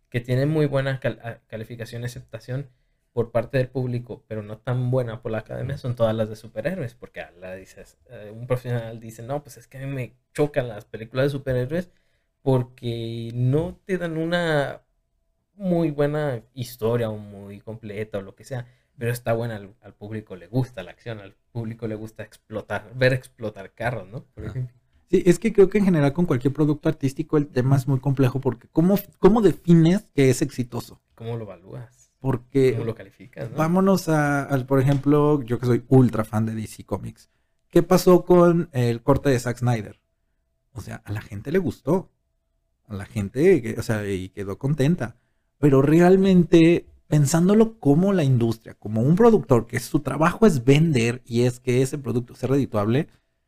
que 0.10 0.22
tienen 0.22 0.50
muy 0.50 0.66
buena 0.68 1.00
cal- 1.00 1.20
a- 1.24 1.40
calificación 1.48 2.02
y 2.04 2.06
aceptación 2.06 2.70
por 3.14 3.32
parte 3.32 3.58
del 3.58 3.70
público, 3.70 4.24
pero 4.28 4.44
no 4.44 4.60
tan 4.60 4.92
buena 4.92 5.22
por 5.22 5.32
la 5.32 5.40
academia, 5.40 5.78
son 5.78 5.96
todas 5.96 6.16
las 6.16 6.30
de 6.30 6.36
superhéroes, 6.36 6.94
porque 6.96 7.22
a 7.22 7.32
la 7.32 7.56
dices, 7.56 7.98
eh, 8.10 8.32
un 8.34 8.46
profesional 8.48 9.00
dice, 9.00 9.24
no, 9.24 9.44
pues 9.44 9.58
es 9.58 9.68
que 9.68 9.78
a 9.80 9.82
mí 9.82 9.88
me 9.88 10.16
chocan 10.34 10.68
las 10.68 10.86
películas 10.86 11.26
de 11.28 11.30
superhéroes 11.32 11.92
porque 12.44 13.32
no 13.34 13.80
te 13.86 13.98
dan 13.98 14.18
una 14.18 14.84
muy 15.56 15.92
buena 15.92 16.44
historia 16.54 17.10
o 17.10 17.18
muy 17.18 17.60
completa 17.62 18.20
o 18.20 18.22
lo 18.22 18.36
que 18.36 18.44
sea, 18.44 18.68
pero 18.98 19.12
está 19.12 19.34
buena, 19.34 19.56
al, 19.56 19.76
al 19.82 19.94
público 19.94 20.36
le 20.36 20.48
gusta 20.48 20.84
la 20.84 20.92
acción, 20.92 21.20
al 21.20 21.36
público 21.52 21.88
le 21.88 21.96
gusta 21.96 22.24
explotar, 22.24 22.92
ver 22.96 23.14
explotar 23.14 23.72
carros, 23.74 24.08
¿no? 24.10 24.24
Por 24.34 24.46
ejemplo. 24.46 24.76
Sí, 25.10 25.24
es 25.26 25.40
que 25.40 25.54
creo 25.54 25.70
que 25.70 25.78
en 25.78 25.86
general 25.86 26.12
con 26.12 26.26
cualquier 26.26 26.54
producto 26.54 26.90
artístico 26.90 27.38
el 27.38 27.48
tema 27.48 27.78
es 27.78 27.88
muy 27.88 28.00
complejo 28.00 28.42
porque 28.42 28.68
¿cómo, 28.72 29.00
cómo 29.20 29.42
defines 29.42 30.12
que 30.14 30.30
es 30.30 30.42
exitoso? 30.42 31.02
¿Cómo 31.16 31.38
lo 31.38 31.46
evalúas? 31.46 32.12
Porque 32.20 32.74
¿Cómo 32.74 32.86
lo 32.86 32.96
calificas? 32.96 33.50
¿no? 33.50 33.58
vámonos 33.58 34.10
a, 34.10 34.44
al, 34.44 34.66
por 34.66 34.82
ejemplo, 34.82 35.42
yo 35.44 35.60
que 35.60 35.66
soy 35.66 35.86
ultra 35.88 36.26
fan 36.26 36.46
de 36.46 36.56
DC 36.56 36.84
Comics. 36.84 37.30
¿Qué 37.70 37.84
pasó 37.84 38.26
con 38.26 38.70
el 38.74 39.02
corte 39.02 39.30
de 39.30 39.40
Zack 39.40 39.58
Snyder? 39.58 40.02
O 40.74 40.82
sea, 40.82 41.02
a 41.06 41.12
la 41.12 41.22
gente 41.22 41.52
le 41.52 41.60
gustó. 41.60 42.12
A 42.88 42.96
la 42.96 43.06
gente, 43.06 43.76
o 43.78 43.82
sea, 43.82 44.08
y 44.10 44.30
quedó 44.30 44.58
contenta. 44.58 45.18
Pero 45.58 45.82
realmente, 45.82 46.86
pensándolo 47.08 47.80
como 47.80 48.14
la 48.14 48.24
industria, 48.24 48.76
como 48.76 49.02
un 49.02 49.16
productor, 49.16 49.68
que 49.68 49.80
su 49.80 50.02
trabajo 50.02 50.46
es 50.46 50.64
vender 50.64 51.22
y 51.26 51.44
es 51.44 51.60
que 51.60 51.82
ese 51.82 51.98
producto 51.98 52.36
sea 52.36 52.50
redituable, 52.50 53.08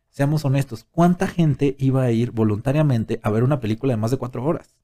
seamos 0.09 0.45
honestos, 0.45 0.85
¿cuánta 0.89 1.27
gente 1.27 1.75
iba 1.77 2.03
a 2.03 2.11
ir 2.11 2.31
voluntariamente 2.31 3.19
a 3.23 3.29
ver 3.29 3.43
una 3.43 3.59
película 3.59 3.93
de 3.93 3.97
más 3.97 4.11
de 4.11 4.17
cuatro 4.17 4.43
horas? 4.43 4.75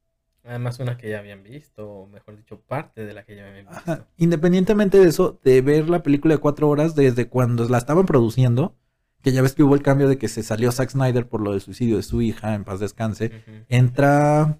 Además, 0.43 0.80
una 0.80 0.95
que 0.95 1.09
ya 1.09 1.19
habían 1.19 1.41
visto, 1.41 1.89
o 1.89 2.07
mejor 2.07 2.38
dicho, 2.38 2.61
parte 2.61 3.03
de 3.03 3.13
la 3.13 3.23
que 3.23 3.36
ya 3.36 3.47
habían 3.47 3.65
visto. 3.65 3.80
Ajá. 3.91 4.07
Independientemente 4.17 4.99
de 4.99 5.07
eso, 5.07 5.39
de 5.43 5.61
ver 5.61 5.89
la 5.89 6.03
película 6.03 6.36
de 6.36 6.39
cuatro 6.39 6.69
horas 6.69 6.93
desde 6.93 7.28
cuando 7.28 7.67
la 7.67 7.80
estaban 7.80 8.05
produciendo, 8.05 8.76
que 9.23 9.32
ya 9.32 9.41
ves 9.41 9.55
que 9.55 9.63
hubo 9.63 9.73
el 9.73 9.82
cambio 9.82 10.07
de 10.07 10.19
que 10.19 10.28
se 10.28 10.43
salió 10.43 10.71
Zack 10.71 10.91
Snyder 10.91 11.28
por 11.28 11.41
lo 11.41 11.53
del 11.53 11.61
suicidio 11.61 11.97
de 11.97 12.03
su 12.03 12.21
hija, 12.21 12.53
en 12.53 12.63
paz 12.63 12.80
descanse, 12.80 13.43
entra 13.69 14.59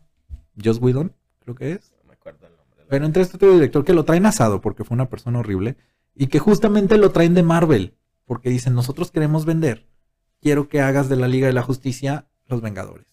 Joss 0.62 0.80
Whedon, 0.82 1.14
creo 1.42 1.54
que 1.54 1.74
es. 1.74 1.94
No 2.02 2.08
me 2.08 2.14
acuerdo 2.16 2.48
el 2.48 2.56
nombre. 2.56 2.75
Pero 2.88 3.06
entra 3.06 3.24
este 3.24 3.38
otro 3.38 3.54
director 3.54 3.84
que 3.84 3.94
lo 3.94 4.06
traen 4.06 4.26
asado 4.26 4.62
porque 4.62 4.84
fue 4.84 4.96
una 4.96 5.10
persona 5.10 5.40
horrible 5.40 5.76
y 6.14 6.28
que 6.28 6.40
justamente 6.40 6.98
lo 6.98 7.12
traen 7.12 7.34
de 7.34 7.44
Marvel 7.44 7.96
porque 8.26 8.50
dicen, 8.50 8.74
nosotros 8.74 9.12
queremos 9.12 9.46
vender, 9.46 9.86
quiero 10.42 10.68
que 10.68 10.82
hagas 10.82 11.10
de 11.10 11.16
la 11.16 11.28
Liga 11.28 11.48
de 11.48 11.54
la 11.54 11.62
Justicia 11.62 12.28
los 12.48 12.62
Vengadores. 12.62 13.08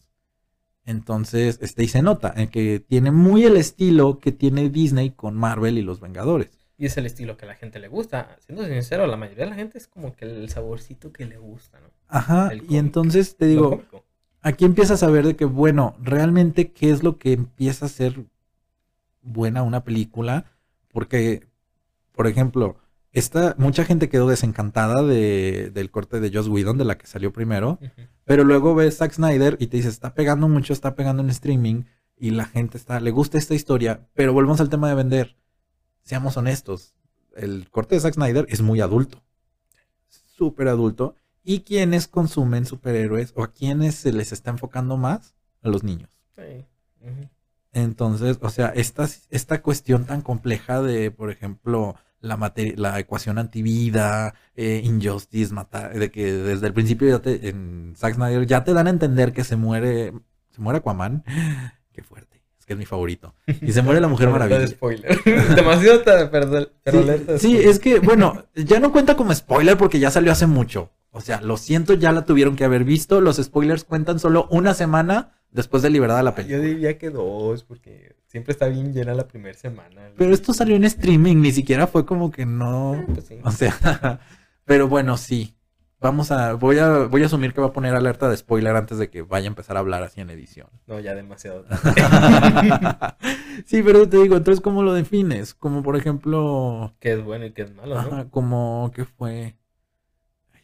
Entonces, 0.85 1.59
este, 1.62 1.85
y 1.85 1.89
se 1.89 2.03
nota 2.03 2.33
en 2.37 2.49
que 2.49 2.81
tiene 2.81 3.11
muy 3.11 3.45
el 3.45 3.57
estilo 3.57 4.18
que 4.18 4.33
tiene 4.33 4.68
Disney 4.68 5.11
con 5.11 5.37
Marvel 5.37 5.79
y 5.79 5.83
los 5.83 6.01
Vengadores. 6.01 6.51
Y 6.77 6.87
es 6.87 6.97
el 6.97 7.07
estilo 7.07 7.37
que 7.37 7.44
a 7.44 7.49
la 7.49 7.55
gente 7.55 7.78
le 7.78 7.86
gusta. 7.86 8.36
Siendo 8.44 8.66
sincero, 8.66 9.07
la 9.07 9.16
mayoría 9.16 9.44
de 9.44 9.51
la 9.51 9.57
gente 9.57 9.78
es 9.78 9.86
como 9.86 10.16
que 10.16 10.24
el 10.24 10.49
saborcito 10.49 11.12
que 11.12 11.27
le 11.27 11.36
gusta, 11.36 11.78
¿no? 11.78 11.89
Ajá, 12.09 12.51
y 12.69 12.77
entonces 12.77 13.36
te 13.36 13.47
digo, 13.47 13.82
aquí 14.40 14.65
empiezas 14.65 15.03
a 15.03 15.09
ver 15.09 15.24
de 15.24 15.36
que, 15.36 15.44
bueno, 15.44 15.94
realmente 16.01 16.73
qué 16.73 16.90
es 16.90 17.03
lo 17.03 17.19
que 17.19 17.32
empieza 17.32 17.86
a 17.86 17.89
ser 17.89 18.24
buena 19.23 19.62
una 19.62 19.85
película, 19.85 20.44
porque, 20.93 21.49
por 22.12 22.27
ejemplo, 22.27 22.77
esta, 23.12 23.55
mucha 23.59 23.85
gente 23.85 24.09
quedó 24.09 24.28
desencantada 24.28 25.03
de, 25.03 25.70
del 25.73 25.90
corte 25.90 26.20
de 26.20 26.31
Joss 26.32 26.49
Whedon, 26.49 26.78
de 26.78 26.85
la 26.85 26.99
que 26.99 27.07
salió 27.07 27.32
primero, 27.32 27.78
pero 28.24 28.44
luego 28.44 28.74
ves 28.74 28.99
Zack 28.99 29.12
Snyder 29.12 29.57
y 29.61 29.66
te 29.66 29.77
dice, 29.77 29.89
está 29.89 30.15
pegando 30.15 30.49
mucho, 30.49 30.73
está 30.73 30.94
pegando 30.94 31.23
en 31.23 31.31
streaming, 31.31 31.85
y 32.16 32.31
la 32.31 32.44
gente 32.44 32.78
está, 32.78 33.01
le 33.01 33.11
gusta 33.11 33.39
esta 33.39 33.55
historia, 33.55 34.09
pero 34.15 34.32
volvemos 34.32 34.61
al 34.61 34.69
tema 34.69 34.89
de 34.89 34.94
vender. 34.94 35.36
Seamos 36.03 36.36
honestos, 36.36 36.94
el 37.36 37.69
corte 37.70 37.94
de 37.94 38.01
Zack 38.01 38.15
Snyder 38.15 38.47
es 38.49 38.62
muy 38.62 38.81
adulto, 38.81 39.23
súper 40.09 40.69
adulto, 40.69 41.15
y 41.44 41.61
quienes 41.61 42.09
consumen 42.09 42.65
superhéroes 42.65 43.32
o 43.36 43.43
a 43.43 43.53
quienes 43.53 43.97
se 43.97 44.12
les 44.12 44.32
está 44.32 44.51
enfocando 44.51 44.97
más, 44.97 45.35
a 45.62 45.69
los 45.69 45.82
niños. 45.85 46.11
Sí. 46.36 46.66
Entonces, 47.73 48.39
o 48.43 48.51
sea, 48.51 48.69
esta, 48.69 49.09
esta 49.31 49.62
cuestión 49.62 50.05
tan 50.05 50.20
compleja 50.20 50.82
de, 50.82 51.11
por 51.11 51.31
ejemplo, 51.31 51.97
la, 52.20 52.53
la 52.77 52.99
ecuación 52.99 53.39
antivida, 53.39 54.35
eh, 54.55 54.81
Injustice, 54.85 55.53
matar, 55.55 55.99
de 55.99 56.11
que 56.11 56.32
desde 56.32 56.66
el 56.66 56.74
principio 56.74 57.09
ya 57.09 57.19
te, 57.20 57.49
en 57.49 57.94
Zack 57.97 58.15
Snyder 58.15 58.47
ya 58.47 58.65
te 58.65 58.74
dan 58.74 58.86
a 58.86 58.90
entender 58.90 59.32
que 59.32 59.44
se 59.44 59.57
muere, 59.57 60.12
se 60.51 60.61
muere 60.61 60.78
Aquaman. 60.78 61.24
Qué 61.93 62.03
fuerte, 62.03 62.43
es 62.59 62.66
que 62.66 62.74
es 62.74 62.78
mi 62.78 62.85
favorito. 62.86 63.35
Y 63.61 63.73
se 63.73 63.82
muere 63.82 64.01
la 64.01 64.09
Mujer 64.09 64.28
Alerta 64.32 64.44
de 64.44 64.51
Maravilla. 64.51 64.77
spoiler. 64.77 65.24
Demasiado 65.57 66.03
pero 66.31 67.39
Sí, 67.39 67.49
sí, 67.49 67.57
es 67.57 67.78
que, 67.78 68.01
bueno, 68.01 68.44
ya 68.55 68.81
no 68.81 68.93
cuenta 68.93 69.16
como 69.16 69.35
spoiler 69.35 69.78
porque 69.78 69.99
ya 69.99 70.11
salió 70.11 70.31
hace 70.31 70.47
mucho. 70.47 70.90
O 71.11 71.20
sea, 71.20 71.40
lo 71.40 71.57
siento, 71.57 71.94
ya 71.94 72.12
la 72.12 72.24
tuvieron 72.24 72.57
que 72.57 72.65
haber 72.65 72.85
visto. 72.85 73.20
Los 73.20 73.36
spoilers 73.36 73.85
cuentan 73.85 74.19
solo 74.19 74.47
una 74.51 74.73
semana 74.73 75.32
después 75.53 75.83
de 75.83 75.91
liberada 75.91 76.23
la 76.23 76.31
Ah, 76.31 76.35
película. 76.35 76.59
Yo 76.59 76.65
diría 76.65 76.99
que 76.99 77.11
dos, 77.11 77.62
porque 77.62 78.16
siempre 78.27 78.53
está 78.53 78.66
bien 78.66 78.93
llena 78.93 79.15
la 79.15 79.29
primera 79.29 79.57
semana. 79.57 80.11
Pero 80.16 80.35
esto 80.35 80.53
salió 80.53 80.74
en 80.74 80.85
streaming, 80.85 81.37
ni 81.37 81.53
siquiera 81.53 81.87
fue 81.87 82.05
como 82.05 82.31
que 82.31 82.45
no. 82.47 82.95
Ah, 82.95 83.05
pues 83.15 83.27
sí. 83.27 83.39
O 83.45 83.51
sea, 83.53 84.20
pero 84.65 84.89
bueno, 84.89 85.16
sí. 85.16 85.55
Vamos 86.01 86.33
a, 86.33 86.55
voy 86.55 86.79
a, 86.79 87.05
voy 87.07 87.23
a 87.23 87.27
asumir 87.27 87.55
que 87.55 87.61
va 87.61 87.69
a 87.69 87.73
poner 87.73 87.95
alerta 87.95 88.29
de 88.29 88.37
spoiler 88.37 88.74
antes 88.74 88.99
de 88.99 89.09
que 89.09 89.23
vaya 89.23 89.47
a 89.47 89.53
empezar 89.53 89.77
a 89.77 89.81
hablar 89.81 90.03
así 90.03 90.20
en 90.20 90.31
edición. 90.31 90.66
No, 90.89 90.99
ya 90.99 91.15
demasiado. 91.15 91.65
sí, 93.66 93.83
pero 93.85 94.09
te 94.09 94.16
digo, 94.19 94.37
entonces, 94.37 94.61
¿cómo 94.61 94.83
lo 94.83 94.95
defines? 94.95 95.55
Como 95.55 95.85
por 95.85 95.97
ejemplo, 95.97 96.93
que 96.99 97.12
es 97.12 97.23
bueno 97.23 97.47
y 97.47 97.53
que 97.53 97.62
es 97.62 97.74
malo, 97.74 98.03
¿no? 98.03 98.31
como 98.31 98.91
que 98.93 99.05
fue, 99.05 99.57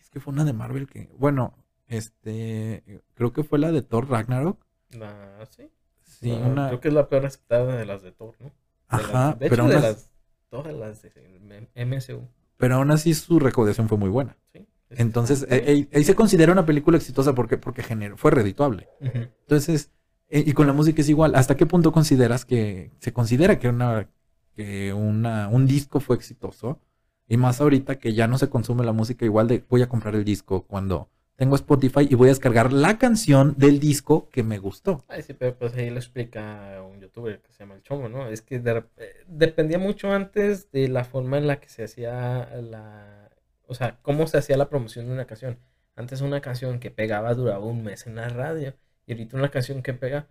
es 0.00 0.10
que 0.10 0.18
fue 0.18 0.32
una 0.32 0.44
de 0.44 0.52
Marvel 0.54 0.88
que, 0.88 1.08
bueno, 1.16 1.54
este, 1.86 2.82
creo 3.14 3.32
que 3.32 3.44
fue 3.44 3.60
la 3.60 3.70
de 3.70 3.82
Thor 3.82 4.10
Ragnarok. 4.10 4.58
Ah, 5.00 5.44
sí. 5.50 5.70
Sí, 6.02 6.30
una, 6.32 6.68
Creo 6.68 6.80
que 6.80 6.88
es 6.88 6.94
la 6.94 7.08
peor 7.08 7.26
aceptada 7.26 7.76
de 7.76 7.84
las 7.84 8.02
de 8.02 8.12
Thor, 8.12 8.34
¿no? 8.40 8.46
De 8.46 8.52
ajá, 8.88 9.28
las- 9.30 9.38
de 9.38 9.50
pero 9.50 9.64
de 9.64 9.74
aún, 9.74 9.84
as- 9.84 9.90
las, 9.90 10.10
todas 10.50 10.74
las 10.74 11.02
de 11.02 11.68
MSU. 11.74 12.26
pero 12.56 12.76
aún 12.76 12.90
así 12.90 13.14
su 13.14 13.38
recaudación 13.38 13.88
fue 13.88 13.98
muy 13.98 14.08
buena. 14.08 14.36
¿sí? 14.52 14.66
Entonces, 14.90 15.42
eh, 15.50 15.64
eh, 15.66 15.88
ahí 15.92 16.04
se 16.04 16.14
considera 16.14 16.52
una 16.52 16.64
película 16.66 16.96
exitosa 16.96 17.34
porque, 17.34 17.58
porque 17.58 17.82
generó, 17.82 18.16
fue 18.16 18.30
redituable. 18.30 18.88
Entonces, 19.00 19.90
eh, 20.28 20.42
y 20.46 20.52
con 20.54 20.66
la 20.66 20.72
música 20.72 21.00
es 21.02 21.08
igual. 21.08 21.34
¿Hasta 21.34 21.56
qué 21.56 21.66
punto 21.66 21.92
consideras 21.92 22.44
que 22.44 22.92
se 23.00 23.12
considera 23.12 23.58
que 23.58 23.68
una 23.68 24.08
que 24.56 24.92
una, 24.92 25.48
un 25.48 25.66
disco 25.66 26.00
fue 26.00 26.16
exitoso? 26.16 26.80
Y 27.28 27.36
más 27.36 27.60
ahorita 27.60 27.98
que 27.98 28.14
ya 28.14 28.26
no 28.26 28.38
se 28.38 28.48
consume 28.48 28.84
la 28.84 28.92
música 28.92 29.24
igual 29.24 29.46
de 29.48 29.64
voy 29.68 29.82
a 29.82 29.88
comprar 29.88 30.14
el 30.16 30.24
disco 30.24 30.64
cuando 30.66 31.10
tengo 31.38 31.54
Spotify 31.54 32.00
y 32.10 32.16
voy 32.16 32.26
a 32.26 32.32
descargar 32.32 32.72
la 32.72 32.98
canción 32.98 33.54
del 33.56 33.78
disco 33.78 34.28
que 34.28 34.42
me 34.42 34.58
gustó. 34.58 35.04
Ay, 35.06 35.22
sí, 35.22 35.34
pero 35.34 35.56
pues 35.56 35.72
ahí 35.74 35.88
lo 35.88 35.98
explica 35.98 36.82
un 36.82 37.00
youtuber 37.00 37.40
que 37.40 37.52
se 37.52 37.60
llama 37.60 37.76
El 37.76 37.82
Chomo, 37.84 38.08
¿no? 38.08 38.26
Es 38.28 38.42
que 38.42 38.58
de 38.58 38.82
eh, 38.96 39.24
dependía 39.28 39.78
mucho 39.78 40.10
antes 40.10 40.72
de 40.72 40.88
la 40.88 41.04
forma 41.04 41.38
en 41.38 41.46
la 41.46 41.60
que 41.60 41.68
se 41.68 41.84
hacía 41.84 42.50
la... 42.60 43.30
O 43.68 43.74
sea, 43.74 44.00
cómo 44.02 44.26
se 44.26 44.38
hacía 44.38 44.56
la 44.56 44.68
promoción 44.68 45.06
de 45.06 45.12
una 45.12 45.26
canción. 45.26 45.60
Antes 45.94 46.22
una 46.22 46.40
canción 46.40 46.80
que 46.80 46.90
pegaba 46.90 47.32
duraba 47.34 47.64
un 47.64 47.84
mes 47.84 48.08
en 48.08 48.16
la 48.16 48.28
radio. 48.30 48.74
Y 49.06 49.12
ahorita 49.12 49.36
una 49.36 49.52
canción 49.52 49.80
que 49.80 49.94
pega 49.94 50.26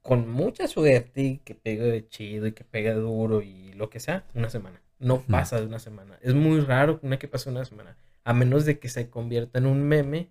con 0.00 0.26
mucha 0.26 0.68
suerte 0.68 1.20
y 1.20 1.38
que 1.38 1.54
pegue 1.54 2.08
chido 2.08 2.46
y 2.46 2.52
que 2.52 2.64
pegue 2.64 2.94
duro 2.94 3.42
y 3.42 3.74
lo 3.74 3.90
que 3.90 4.00
sea, 4.00 4.24
una 4.32 4.48
semana. 4.48 4.80
No 4.98 5.20
pasa 5.20 5.60
de 5.60 5.66
una 5.66 5.80
semana. 5.80 6.18
Es 6.22 6.32
muy 6.32 6.60
raro 6.60 6.98
una 7.02 7.18
que 7.18 7.28
pase 7.28 7.50
una 7.50 7.66
semana. 7.66 7.98
A 8.24 8.32
menos 8.32 8.64
de 8.64 8.78
que 8.78 8.88
se 8.88 9.10
convierta 9.10 9.58
en 9.58 9.66
un 9.66 9.82
meme 9.82 10.30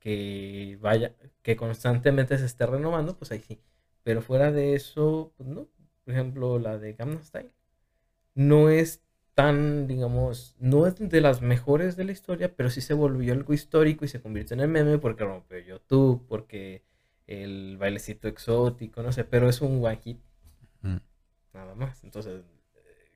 que 0.00 0.78
vaya, 0.80 1.14
que 1.42 1.56
constantemente 1.56 2.38
se 2.38 2.46
esté 2.46 2.66
renovando, 2.66 3.16
pues 3.16 3.32
ahí 3.32 3.40
sí. 3.40 3.60
Pero 4.02 4.22
fuera 4.22 4.52
de 4.52 4.74
eso, 4.74 5.32
pues 5.36 5.48
no. 5.48 5.68
Por 6.04 6.14
ejemplo, 6.14 6.58
la 6.58 6.78
de 6.78 6.94
Gamma 6.94 7.22
Style 7.22 7.52
no 8.34 8.70
es 8.70 9.02
tan, 9.34 9.86
digamos, 9.86 10.56
no 10.58 10.86
es 10.86 10.96
de 10.98 11.20
las 11.20 11.42
mejores 11.42 11.96
de 11.96 12.04
la 12.04 12.12
historia, 12.12 12.54
pero 12.56 12.70
sí 12.70 12.80
se 12.80 12.94
volvió 12.94 13.32
algo 13.32 13.52
histórico 13.54 14.04
y 14.04 14.08
se 14.08 14.20
convirtió 14.20 14.54
en 14.54 14.60
el 14.60 14.68
meme 14.68 14.98
porque 14.98 15.24
rompió 15.24 15.58
YouTube, 15.58 16.26
porque 16.28 16.82
el 17.26 17.76
bailecito 17.78 18.28
exótico, 18.28 19.02
no 19.02 19.12
sé, 19.12 19.24
pero 19.24 19.48
es 19.48 19.60
un 19.60 19.84
one 19.84 19.96
hit 19.98 20.18
Mm. 20.82 20.96
nada 21.54 21.74
más. 21.74 22.04
Entonces, 22.04 22.42
eh, 22.76 23.10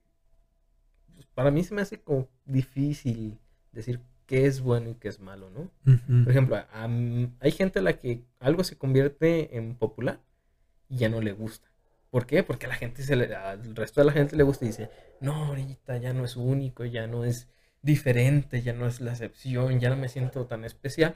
pues, 1.14 1.26
para 1.34 1.50
mí 1.50 1.64
se 1.64 1.74
me 1.74 1.82
hace 1.82 2.00
como 2.00 2.28
difícil 2.44 3.38
decir 3.72 4.00
qué 4.32 4.46
es 4.46 4.62
bueno 4.62 4.88
y 4.88 4.94
qué 4.94 5.08
es 5.08 5.20
malo, 5.20 5.50
¿no? 5.50 5.70
Por 6.24 6.30
ejemplo, 6.30 6.56
hay 7.40 7.50
gente 7.52 7.80
a 7.80 7.82
la 7.82 7.98
que 7.98 8.22
algo 8.40 8.64
se 8.64 8.78
convierte 8.78 9.58
en 9.58 9.74
popular 9.74 10.20
y 10.88 10.96
ya 10.96 11.10
no 11.10 11.20
le 11.20 11.32
gusta. 11.32 11.68
¿Por 12.08 12.24
qué? 12.24 12.42
Porque 12.42 12.64
a 12.64 12.70
la 12.70 12.76
gente 12.76 13.02
se 13.02 13.14
le, 13.14 13.34
al 13.34 13.76
resto 13.76 14.00
de 14.00 14.06
la 14.06 14.12
gente 14.12 14.34
le 14.36 14.42
gusta 14.42 14.64
y 14.64 14.68
dice, 14.68 14.88
no, 15.20 15.34
ahorita 15.34 15.98
ya 15.98 16.14
no 16.14 16.24
es 16.24 16.36
único, 16.36 16.86
ya 16.86 17.06
no 17.06 17.26
es 17.26 17.50
diferente, 17.82 18.62
ya 18.62 18.72
no 18.72 18.86
es 18.86 19.02
la 19.02 19.10
excepción, 19.10 19.80
ya 19.80 19.90
no 19.90 19.96
me 19.96 20.08
siento 20.08 20.46
tan 20.46 20.64
especial, 20.64 21.14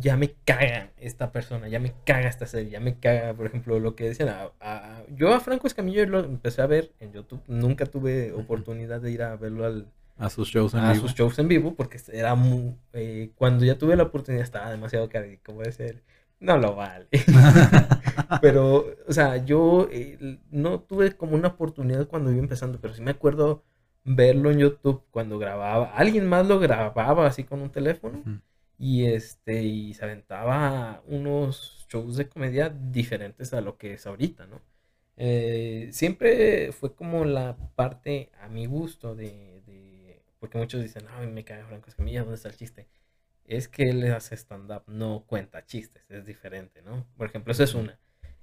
ya 0.00 0.16
me 0.16 0.32
caga 0.44 0.90
esta 0.96 1.30
persona, 1.30 1.68
ya 1.68 1.78
me 1.78 1.92
caga 2.04 2.28
esta 2.28 2.46
serie, 2.46 2.70
ya 2.70 2.80
me 2.80 2.98
caga, 2.98 3.32
por 3.34 3.46
ejemplo, 3.46 3.78
lo 3.78 3.94
que 3.94 4.08
decían. 4.08 4.30
a- 4.30 4.50
a- 4.60 5.04
yo 5.14 5.32
a 5.32 5.38
Franco 5.38 5.68
Escamillo 5.68 6.04
lo 6.06 6.18
empecé 6.24 6.62
a 6.62 6.66
ver 6.66 6.90
en 6.98 7.12
YouTube, 7.12 7.42
nunca 7.46 7.86
tuve 7.86 8.32
oportunidad 8.32 9.00
de 9.00 9.12
ir 9.12 9.22
a 9.22 9.36
verlo 9.36 9.66
al, 9.66 9.86
A 10.18 10.30
sus 10.30 10.48
shows 10.48 10.74
en 10.74 10.80
a 10.80 10.92
vivo. 10.92 11.02
sus 11.02 11.14
shows 11.14 11.38
en 11.38 11.48
vivo 11.48 11.74
porque 11.74 11.98
era 12.12 12.34
muy, 12.34 12.74
eh, 12.92 13.32
cuando 13.34 13.64
ya 13.64 13.76
tuve 13.78 13.96
la 13.96 14.04
oportunidad 14.04 14.42
estaba 14.44 14.70
demasiado 14.70 15.08
caro 15.08 15.30
y 15.30 15.38
como 15.38 15.62
decir 15.62 16.02
no 16.40 16.56
lo 16.58 16.74
vale. 16.74 17.06
Pero 18.40 18.86
o 19.06 19.12
sea 19.12 19.36
yo 19.44 19.88
eh, 19.90 20.38
no 20.50 20.80
tuve 20.80 21.12
como 21.16 21.34
una 21.36 21.48
oportunidad 21.48 22.06
cuando 22.08 22.30
iba 22.30 22.40
empezando 22.40 22.80
pero 22.80 22.94
sí 22.94 23.02
me 23.02 23.10
acuerdo 23.12 23.62
verlo 24.04 24.50
en 24.50 24.58
YouTube 24.58 25.02
cuando 25.10 25.38
grababa 25.38 25.86
alguien 25.94 26.26
más 26.28 26.46
lo 26.46 26.58
grababa 26.60 27.26
así 27.26 27.44
con 27.44 27.60
un 27.60 27.70
teléfono 27.70 28.22
y 28.78 29.06
este 29.06 29.62
y 29.62 29.94
se 29.94 30.04
aventaba 30.04 31.02
unos 31.06 31.86
shows 31.90 32.16
de 32.16 32.28
comedia 32.28 32.68
diferentes 32.70 33.52
a 33.54 33.60
lo 33.60 33.76
que 33.78 33.94
es 33.94 34.06
ahorita 34.06 34.46
no 34.46 34.60
Eh, 35.18 35.88
siempre 35.92 36.72
fue 36.72 36.94
como 36.94 37.24
la 37.24 37.56
parte 37.74 38.30
a 38.42 38.48
mi 38.48 38.66
gusto 38.66 39.14
de- 39.14 39.55
porque 40.46 40.58
muchos 40.58 40.82
dicen 40.82 41.06
ay 41.10 41.26
me 41.26 41.44
cae 41.44 41.64
Franco 41.64 41.88
Escamilla 41.88 42.20
dónde 42.20 42.36
está 42.36 42.48
el 42.48 42.56
chiste 42.56 42.86
es 43.44 43.68
que 43.68 43.84
él 43.84 44.12
hace 44.12 44.34
stand-up, 44.36 44.84
no 44.86 45.24
cuenta 45.26 45.64
chistes, 45.66 46.04
es 46.10 46.24
diferente, 46.26 46.82
¿no? 46.82 47.06
Por 47.16 47.28
ejemplo, 47.28 47.52
eso 47.52 47.62
es 47.64 47.74
una. 47.74 47.98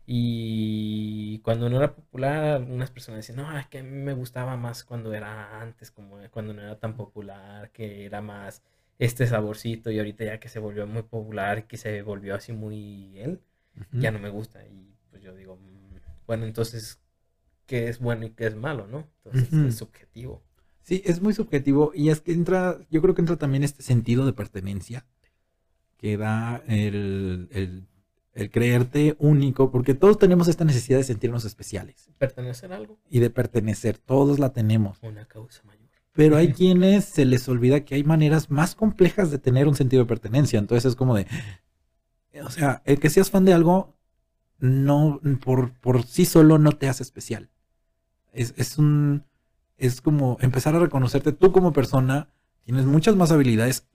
Y 0.05 1.39
cuando 1.39 1.69
no 1.69 1.77
era 1.77 1.95
popular, 1.95 2.43
algunas 2.55 2.91
personas 2.91 3.19
decían, 3.25 3.37
no, 3.45 3.57
es 3.57 3.67
que 3.67 3.79
a 3.79 3.83
mí 3.83 3.89
me 3.91 4.13
gustaba 4.13 4.57
más 4.57 4.83
cuando 4.83 5.13
era 5.13 5.61
antes, 5.61 5.91
como 5.91 6.17
cuando 6.31 6.53
no 6.53 6.61
era 6.61 6.79
tan 6.79 6.95
popular, 6.95 7.71
que 7.71 8.05
era 8.05 8.21
más 8.21 8.63
este 8.99 9.27
saborcito 9.27 9.91
y 9.91 9.99
ahorita 9.99 10.25
ya 10.25 10.39
que 10.39 10.49
se 10.49 10.59
volvió 10.59 10.85
muy 10.87 11.03
popular, 11.03 11.67
que 11.67 11.77
se 11.77 12.01
volvió 12.01 12.35
así 12.35 12.53
muy 12.53 13.17
él, 13.19 13.41
Ujú. 13.77 14.01
ya 14.01 14.11
no 14.11 14.19
me 14.19 14.29
gusta. 14.29 14.65
Y 14.65 14.95
pues 15.09 15.21
yo 15.21 15.33
digo, 15.35 15.55
"Mm, 15.57 15.97
bueno, 16.27 16.45
entonces, 16.45 17.01
¿qué 17.67 17.87
es 17.89 17.99
bueno 17.99 18.25
y 18.25 18.31
qué 18.31 18.47
es 18.47 18.55
malo, 18.55 18.87
no? 18.87 19.09
Entonces 19.17 19.53
Ujú. 19.53 19.67
es 19.67 19.75
subjetivo. 19.77 20.43
Sí, 20.83 21.01
es 21.05 21.21
muy 21.21 21.33
subjetivo 21.33 21.91
y 21.95 22.09
es 22.09 22.21
que 22.21 22.33
entra, 22.33 22.77
yo 22.91 23.01
creo 23.01 23.15
que 23.15 23.21
entra 23.21 23.37
también 23.37 23.63
este 23.63 23.83
sentido 23.83 24.25
de 24.25 24.33
pertenencia 24.33 25.05
que 25.97 26.17
da 26.17 26.63
el, 26.67 27.47
el- 27.51 27.87
el 28.33 28.49
creerte 28.49 29.15
único, 29.19 29.71
porque 29.71 29.93
todos 29.93 30.17
tenemos 30.17 30.47
esta 30.47 30.65
necesidad 30.65 30.97
de 30.97 31.03
sentirnos 31.03 31.45
especiales 31.45 32.09
Pertenecer 32.17 32.73
a 32.73 32.77
algo, 32.77 32.97
y 33.09 33.19
de 33.19 33.29
pertenecer, 33.29 33.99
todos 33.99 34.39
la 34.39 34.51
tenemos, 34.53 34.97
una 35.03 35.25
causa 35.27 35.61
mayor. 35.63 35.83
pero 36.13 36.35
hay 36.37 36.47
quienes 36.53 37.05
se 37.05 37.25
les 37.25 37.47
olvida 37.47 37.85
que 37.85 37.95
hay 37.95 38.03
maneras 38.03 38.49
más 38.49 38.73
complejas 38.75 39.29
de 39.31 39.37
tener 39.37 39.67
un 39.67 39.75
sentido 39.75 40.03
de 40.03 40.07
pertenencia, 40.07 40.57
entonces 40.59 40.85
es 40.91 40.95
como 40.95 41.15
de, 41.15 41.27
o 42.43 42.49
sea, 42.49 42.81
el 42.85 42.99
que 42.99 43.09
seas 43.09 43.29
fan 43.29 43.45
de 43.45 43.53
algo, 43.53 43.95
no, 44.59 45.21
por, 45.43 45.73
por 45.79 46.03
sí 46.05 46.25
solo 46.25 46.59
no 46.59 46.73
te 46.73 46.89
hace 46.89 47.03
especial. 47.03 47.49
Es, 48.33 48.53
es 48.57 48.77
un, 48.77 49.25
es 49.85 50.01
como 50.01 50.37
empezar 50.41 50.75
a 50.75 50.79
reconocerte 50.79 51.33
tú 51.33 51.51
como 51.51 51.73
persona, 51.73 52.29
tienes 52.63 52.85
muchas 52.85 53.15
más 53.15 53.31
habilidades, 53.31 53.87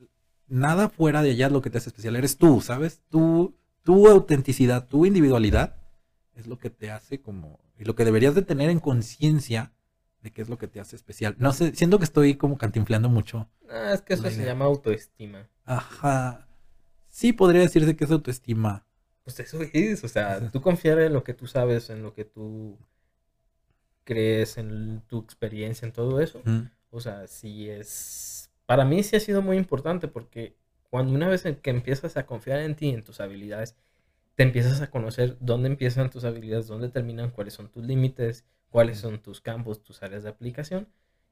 nada 0.46 0.88
fuera 0.88 1.22
de 1.22 1.30
allá 1.30 1.46
es 1.46 1.52
lo 1.52 1.62
que 1.62 1.70
te 1.70 1.78
hace 1.78 1.88
especial, 1.88 2.16
eres 2.16 2.36
tú, 2.36 2.60
¿sabes? 2.60 3.02
Tú, 3.08 3.56
tu 3.82 4.08
autenticidad, 4.08 4.86
tu 4.86 5.06
individualidad 5.06 5.76
es 6.34 6.46
lo 6.46 6.58
que 6.58 6.70
te 6.70 6.90
hace 6.90 7.20
como, 7.20 7.58
y 7.78 7.84
lo 7.84 7.94
que 7.94 8.04
deberías 8.04 8.34
de 8.34 8.42
tener 8.42 8.70
en 8.70 8.80
conciencia 8.80 9.72
de 10.22 10.32
qué 10.32 10.42
es 10.42 10.48
lo 10.48 10.58
que 10.58 10.68
te 10.68 10.80
hace 10.80 10.96
especial. 10.96 11.36
No 11.38 11.52
sé, 11.52 11.74
siento 11.74 11.98
que 11.98 12.04
estoy 12.04 12.34
como 12.34 12.58
cantinfleando 12.58 13.08
mucho. 13.08 13.48
Ah, 13.70 13.92
es 13.94 14.02
que 14.02 14.14
eso 14.14 14.28
se 14.28 14.44
llama 14.44 14.64
autoestima. 14.66 15.48
Ajá. 15.64 16.46
Sí 17.08 17.32
podría 17.32 17.62
decirse 17.62 17.96
que 17.96 18.04
es 18.04 18.10
autoestima. 18.10 18.84
Pues 19.24 19.40
eso 19.40 19.60
es, 19.72 20.04
o 20.04 20.08
sea, 20.08 20.50
tú 20.50 20.60
confiar 20.60 20.98
en 21.00 21.12
lo 21.12 21.22
que 21.22 21.34
tú 21.34 21.46
sabes, 21.46 21.90
en 21.90 22.02
lo 22.02 22.14
que 22.14 22.24
tú 22.24 22.78
crees, 24.08 24.56
en 24.56 25.02
tu 25.06 25.18
experiencia, 25.20 25.84
en 25.84 25.92
todo 25.92 26.20
eso. 26.20 26.42
O 26.90 27.00
sea, 27.00 27.26
sí 27.26 27.68
es... 27.68 28.50
Para 28.64 28.86
mí 28.86 29.02
sí 29.02 29.16
ha 29.16 29.20
sido 29.20 29.42
muy 29.42 29.58
importante 29.58 30.08
porque 30.08 30.56
cuando 30.90 31.12
una 31.14 31.28
vez 31.28 31.42
que 31.62 31.70
empiezas 31.70 32.16
a 32.16 32.24
confiar 32.24 32.60
en 32.60 32.74
ti, 32.74 32.88
en 32.88 33.04
tus 33.04 33.20
habilidades, 33.20 33.76
te 34.34 34.44
empiezas 34.44 34.80
a 34.80 34.90
conocer 34.90 35.36
dónde 35.40 35.68
empiezan 35.68 36.10
tus 36.10 36.24
habilidades, 36.24 36.68
dónde 36.68 36.88
terminan, 36.88 37.30
cuáles 37.30 37.54
son 37.54 37.68
tus 37.68 37.84
límites, 37.84 38.44
cuáles 38.70 38.98
son 38.98 39.20
tus 39.20 39.40
campos, 39.42 39.82
tus 39.82 40.02
áreas 40.02 40.22
de 40.22 40.30
aplicación. 40.30 40.88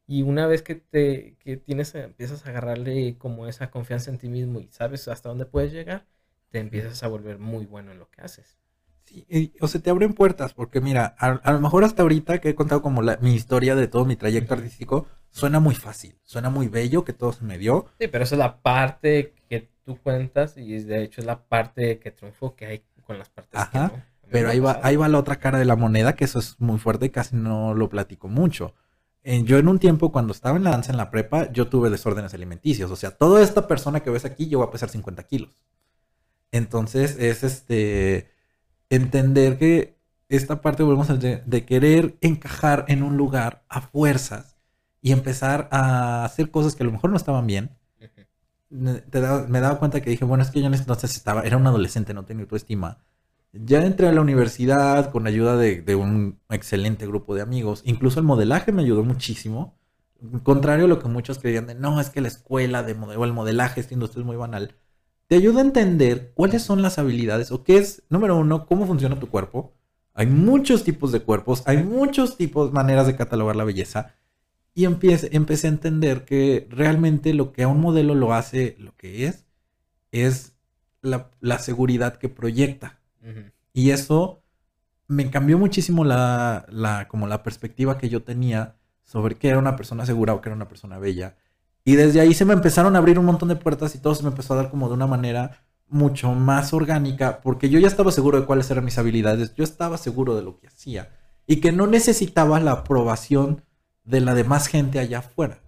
Y 0.07 0.23
una 0.23 0.47
vez 0.47 0.63
que 0.63 0.75
te 0.77 1.37
que 1.41 1.57
tienes, 1.57 1.95
empiezas 1.95 2.47
a 2.47 2.51
agarrarle 2.51 3.17
como 3.19 3.47
esa 3.49 3.71
confianza 3.71 4.11
en 4.11 4.19
ti 4.19 4.29
mismo 4.29 4.61
y 4.61 4.69
sabes 4.71 5.09
hasta 5.09 5.31
dónde 5.31 5.47
puedes 5.47 5.73
llegar, 5.73 6.07
te 6.51 6.59
empiezas 6.61 7.03
a 7.03 7.09
volver 7.09 7.39
muy 7.39 7.67
bueno 7.67 7.93
en 7.93 7.99
lo 7.99 8.11
que 8.11 8.23
haces. 8.23 8.59
Sí, 9.07 9.53
o 9.61 9.69
se 9.69 9.79
te 9.79 9.89
abren 9.91 10.13
puertas, 10.15 10.53
porque 10.53 10.81
mira, 10.81 11.15
a, 11.19 11.29
a 11.29 11.53
lo 11.53 11.61
mejor 11.61 11.85
hasta 11.85 12.03
ahorita 12.03 12.39
que 12.41 12.51
he 12.51 12.55
contado 12.55 12.83
como 12.83 13.03
la- 13.03 13.19
mi 13.23 13.35
historia 13.35 13.75
de 13.75 13.89
todo 13.89 14.05
mi 14.05 14.17
trayecto 14.17 14.55
artístico, 14.55 15.07
suena 15.31 15.61
muy 15.61 15.75
fácil, 15.75 16.19
suena 16.25 16.51
muy 16.51 16.69
bello 16.69 17.05
que 17.05 17.13
todo 17.13 17.33
se 17.33 17.45
me 17.45 17.57
dio. 17.57 17.87
Sí, 18.01 18.09
pero 18.09 18.25
esa 18.25 18.35
es 18.35 18.39
la 18.41 18.61
parte 18.61 19.35
que 19.49 19.71
tú 19.85 19.97
cuentas 20.03 20.57
y 20.57 20.81
de 20.83 21.05
hecho 21.05 21.21
es 21.21 21.27
la 21.27 21.45
parte 21.45 21.99
que 21.99 22.11
triunfó 22.11 22.55
que 22.57 22.67
hay 22.67 22.83
con 23.07 23.19
las 23.19 23.29
partes 23.29 23.59
Ajá. 23.61 23.91
que 23.91 23.97
no. 23.97 24.03
Pero 24.29 24.49
ahí 24.51 24.59
va, 24.59 24.81
ahí 24.83 24.97
va 24.97 25.07
la 25.09 25.19
otra 25.19 25.37
cara 25.37 25.59
de 25.59 25.65
la 25.65 25.77
moneda, 25.77 26.17
que 26.17 26.25
eso 26.25 26.41
es 26.41 26.57
muy 26.61 26.79
fuerte 26.79 27.07
y 27.07 27.11
casi 27.11 27.37
no 27.37 27.75
lo 27.75 27.89
platico 27.89 28.27
mucho. 28.27 28.75
Eh, 29.23 29.43
yo 29.45 29.57
en 29.59 29.69
un 29.69 29.79
tiempo, 29.79 30.11
cuando 30.11 30.33
estaba 30.33 30.57
en 30.57 30.65
la 30.65 30.71
danza 30.71 30.91
en 30.91 30.97
la 30.99 31.11
prepa, 31.13 31.51
yo 31.53 31.69
tuve 31.69 31.91
desórdenes 31.91 32.35
alimenticios. 32.35 32.91
O 32.91 32.97
sea, 32.97 33.13
toda 33.13 33.41
esta 33.43 33.69
persona 33.69 34.01
que 34.01 34.11
ves 34.11 34.25
aquí 34.25 34.47
llegó 34.49 34.65
a 34.65 34.71
pesar 34.73 34.89
50 34.89 35.23
kilos. 35.23 35.51
Entonces, 36.53 37.17
es 37.19 37.43
este 37.45 38.31
entender 38.91 39.59
que 39.59 39.97
esta 40.29 40.61
parte, 40.61 40.83
volvemos 40.83 41.11
a 41.11 41.17
de, 41.17 41.65
querer 41.67 42.17
encajar 42.21 42.85
en 42.89 43.03
un 43.03 43.17
lugar 43.17 43.65
a 43.69 43.81
fuerzas 43.83 44.57
y 45.03 45.13
empezar 45.13 45.69
a 45.73 46.25
hacer 46.25 46.51
cosas 46.51 46.75
que 46.77 46.83
a 46.83 46.87
lo 46.87 46.93
mejor 46.93 47.11
no 47.11 47.17
estaban 47.17 47.47
bien. 47.47 47.71
Me, 48.69 48.95
te 49.01 49.21
daba- 49.21 49.47
me 49.47 49.61
daba 49.61 49.79
cuenta 49.79 50.01
que 50.03 50.11
dije, 50.11 50.25
bueno, 50.25 50.43
es 50.43 50.51
que 50.51 50.61
yo 50.61 50.67
en 50.67 50.75
ese 50.75 50.83
entonces 50.83 51.17
estaba, 51.17 51.43
era 51.43 51.57
un 51.57 51.67
adolescente, 51.67 52.15
no 52.15 52.25
tenía 52.25 52.43
autoestima. 52.43 52.99
Ya 53.53 53.85
entré 53.85 54.09
a 54.09 54.13
la 54.13 54.21
universidad 54.21 55.11
con 55.13 55.27
ayuda 55.27 55.57
de, 55.57 55.83
de 55.83 55.95
un 55.95 56.41
excelente 56.51 57.07
grupo 57.07 57.35
de 57.35 57.43
amigos. 57.43 57.83
Incluso 57.85 58.21
el 58.21 58.27
modelaje 58.27 58.73
me 58.73 58.83
ayudó 58.83 59.05
muchísimo. 59.05 59.79
Contrario 60.43 60.87
a 60.87 60.89
lo 60.89 60.99
que 60.99 61.09
muchos 61.09 61.39
creían 61.39 61.67
de, 61.67 61.75
no, 61.75 62.01
es 62.01 62.11
que 62.11 62.21
la 62.21 62.29
escuela 62.29 62.83
de 62.83 62.95
modelo, 62.95 63.25
el 63.25 63.33
modelaje, 63.33 63.81
esta 63.81 63.95
industria 63.95 64.23
es 64.23 64.27
muy 64.27 64.37
banal. 64.37 64.75
Te 65.29 65.35
ayuda 65.37 65.59
a 65.61 65.65
entender 65.65 66.33
cuáles 66.35 66.63
son 66.63 66.83
las 66.83 66.99
habilidades 66.99 67.51
o 67.51 67.65
qué 67.65 67.79
es, 67.79 68.03
número 68.09 68.37
uno, 68.37 68.67
cómo 68.67 68.87
funciona 68.87 69.19
tu 69.19 69.29
cuerpo. 69.29 69.75
Hay 70.15 70.27
muchos 70.27 70.85
tipos 70.85 71.13
de 71.13 71.21
cuerpos, 71.21 71.63
hay 71.67 71.83
muchos 71.83 72.37
tipos, 72.37 72.73
maneras 72.73 73.07
de 73.07 73.17
catalogar 73.17 73.57
la 73.57 73.65
belleza. 73.65 74.15
Y 74.73 74.85
empiece, 74.85 75.31
empecé 75.33 75.67
a 75.67 75.71
entender 75.71 76.25
que 76.25 76.69
realmente 76.71 77.35
lo 77.35 77.53
que 77.53 77.65
a 77.65 77.69
un 77.69 77.81
modelo 77.81 78.15
lo 78.15 78.35
hace 78.35 78.77
lo 78.79 78.95
que 78.97 79.27
es, 79.27 79.47
es 80.13 80.55
la, 81.03 81.31
la 81.41 81.59
seguridad 81.59 82.17
que 82.17 82.29
proyecta. 82.29 83.01
Y 83.73 83.91
eso 83.91 84.43
me 85.09 85.31
cambió 85.31 85.59
muchísimo 85.59 86.05
la, 86.05 86.67
la, 86.71 87.09
como 87.09 87.27
la 87.27 87.43
perspectiva 87.43 87.99
que 87.99 88.09
yo 88.09 88.23
tenía 88.23 88.77
sobre 89.05 89.37
qué 89.37 89.49
era 89.49 89.59
una 89.59 89.77
persona 89.77 90.07
segura 90.07 90.35
o 90.35 90.41
qué 90.41 90.49
era 90.49 90.57
una 90.57 90.69
persona 90.69 90.99
bella. 90.99 91.37
Y 91.87 91.95
desde 91.95 92.21
ahí 92.21 92.35
se 92.35 92.45
me 92.45 92.53
empezaron 92.53 92.97
a 92.97 92.99
abrir 92.99 93.17
un 93.17 93.25
montón 93.25 93.49
de 93.49 93.55
puertas 93.55 93.95
y 93.95 93.99
todo 93.99 94.13
se 94.17 94.25
me 94.25 94.31
empezó 94.31 94.53
a 94.53 94.57
dar 94.57 94.71
como 94.71 94.89
de 94.89 94.95
una 94.95 95.07
manera 95.07 95.63
mucho 95.87 96.33
más 96.33 96.73
orgánica, 96.73 97.41
porque 97.41 97.69
yo 97.71 97.79
ya 97.79 97.87
estaba 97.87 98.11
seguro 98.11 98.41
de 98.41 98.45
cuáles 98.45 98.69
eran 98.73 98.85
mis 98.85 98.99
habilidades, 98.99 99.55
yo 99.55 99.63
estaba 99.63 99.97
seguro 99.97 100.35
de 100.35 100.43
lo 100.43 100.59
que 100.59 100.67
hacía 100.67 101.11
y 101.47 101.61
que 101.61 101.71
no 101.71 101.87
necesitaba 101.87 102.59
la 102.59 102.73
aprobación 102.73 103.63
de 104.03 104.21
la 104.21 104.35
demás 104.35 104.67
gente 104.67 104.99
allá 104.99 105.21
afuera. 105.21 105.61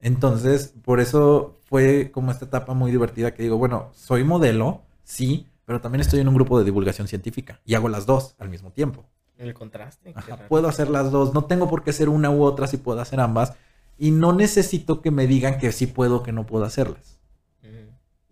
Entonces, 0.00 0.72
por 0.82 0.98
eso 0.98 1.60
fue 1.66 2.10
como 2.10 2.30
esta 2.30 2.46
etapa 2.46 2.72
muy 2.72 2.90
divertida 2.90 3.34
que 3.34 3.42
digo, 3.42 3.58
bueno, 3.58 3.90
soy 3.92 4.24
modelo, 4.24 4.80
sí, 5.02 5.46
pero 5.66 5.82
también 5.82 6.00
estoy 6.00 6.20
en 6.20 6.28
un 6.28 6.36
grupo 6.36 6.58
de 6.58 6.64
divulgación 6.64 7.06
científica 7.06 7.60
y 7.66 7.74
hago 7.74 7.90
las 7.90 8.06
dos 8.06 8.34
al 8.38 8.48
mismo 8.48 8.70
tiempo. 8.70 9.04
El 9.36 9.52
contraste. 9.52 10.14
Ajá, 10.16 10.48
puedo 10.48 10.68
hacer 10.68 10.88
las 10.88 11.10
dos, 11.10 11.34
no 11.34 11.44
tengo 11.44 11.68
por 11.68 11.82
qué 11.82 11.92
ser 11.92 12.08
una 12.08 12.30
u 12.30 12.44
otra 12.44 12.66
si 12.66 12.78
puedo 12.78 12.98
hacer 13.02 13.20
ambas 13.20 13.52
y 13.98 14.10
no 14.10 14.32
necesito 14.32 15.00
que 15.00 15.10
me 15.10 15.26
digan 15.26 15.58
que 15.58 15.72
sí 15.72 15.86
puedo 15.86 16.16
o 16.16 16.22
que 16.22 16.32
no 16.32 16.46
puedo 16.46 16.64
hacerlas. 16.64 17.20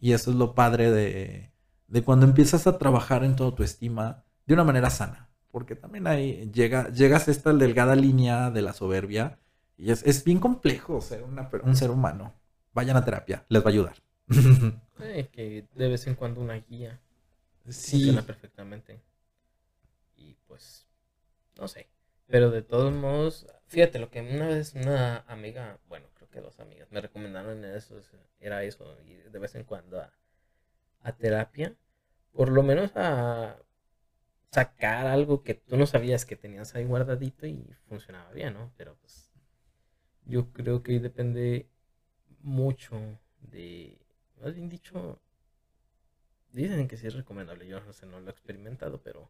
Y 0.01 0.12
eso 0.12 0.32
es 0.32 0.36
lo 0.36 0.55
padre 0.55 0.90
de, 0.90 1.52
de 1.86 2.02
cuando 2.02 2.26
empiezas 2.26 2.66
a 2.66 2.76
trabajar 2.76 3.22
en 3.22 3.36
tu 3.36 3.44
autoestima 3.44 4.24
de 4.47 4.55
una 4.55 4.64
manera 4.64 4.90
sana. 4.90 5.28
Porque 5.52 5.76
también 5.76 6.06
ahí 6.06 6.51
llega, 6.52 6.90
llegas 6.90 7.28
a 7.28 7.30
esta 7.30 7.52
delgada 7.52 7.94
línea 7.94 8.51
de 8.51 8.62
la 8.62 8.72
soberbia 8.72 9.39
y 9.76 9.90
es, 9.90 10.02
es 10.05 10.24
bien 10.24 10.40
complejo 10.40 11.01
ser 11.01 11.22
una 11.22 11.51
un 11.62 11.76
ser 11.76 11.90
humano. 11.90 12.34
Vayan 12.72 12.97
a 12.97 13.05
terapia, 13.05 13.44
les 13.48 13.62
va 13.62 13.66
a 13.66 13.72
ayudar. 13.72 13.97
Eh, 15.05 15.30
que 15.32 15.66
de 15.74 15.89
vez 15.89 16.06
en 16.06 16.14
cuando 16.14 16.40
una 16.40 16.55
guía 16.55 17.01
sí, 17.68 17.97
funciona 17.97 18.22
perfectamente. 18.22 19.01
Y 20.16 20.36
pues, 20.47 20.86
no 21.59 21.66
sé. 21.66 21.89
Pero 22.28 22.52
de 22.52 22.62
todos 22.62 22.93
modos, 22.93 23.48
fíjate, 23.72 23.98
lo 23.98 24.10
que 24.10 24.20
una 24.20 24.48
vez 24.48 24.74
una 24.74 25.18
amiga, 25.28 25.78
bueno, 25.88 26.06
creo 26.14 26.28
que 26.30 26.40
dos 26.40 26.58
amigas, 26.60 26.90
me 26.92 27.00
recomendaron 27.00 27.64
eso, 27.64 27.98
es- 27.98 28.10
era 28.40 28.62
eso, 28.64 28.96
y 29.06 29.14
de 29.14 29.38
vez 29.38 29.54
en 29.54 29.64
cuando 29.64 30.00
a, 30.00 31.12
terapia, 31.18 31.76
por 32.32 32.50
lo 32.50 32.62
menos 32.62 32.92
a 32.96 33.58
sacar 34.52 35.06
algo 35.08 35.42
que 35.44 35.54
tú 35.54 35.76
no 35.78 35.86
sabías 35.86 36.26
que 36.26 36.36
tenías 36.36 36.74
ahí 36.74 36.84
guardadito 36.84 37.46
y 37.46 37.64
funcionaba 37.88 38.32
bien, 38.32 38.54
¿no? 38.54 38.72
Pero 38.78 38.96
pues 39.00 39.32
yo 40.26 40.52
creo 40.52 40.82
que 40.82 41.00
depende 41.00 41.68
mucho 42.42 42.96
de, 43.40 43.98
más 44.42 44.54
bien 44.54 44.68
dicho, 44.70 45.20
dicen 46.52 46.86
que 46.88 46.96
sí 46.96 47.06
es 47.08 47.14
recomendable, 47.14 47.66
yo 47.66 47.80
no 47.80 47.92
sé, 47.92 48.06
no 48.06 48.20
lo 48.20 48.28
he 48.28 48.30
experimentado, 48.30 49.02
pero 49.02 49.28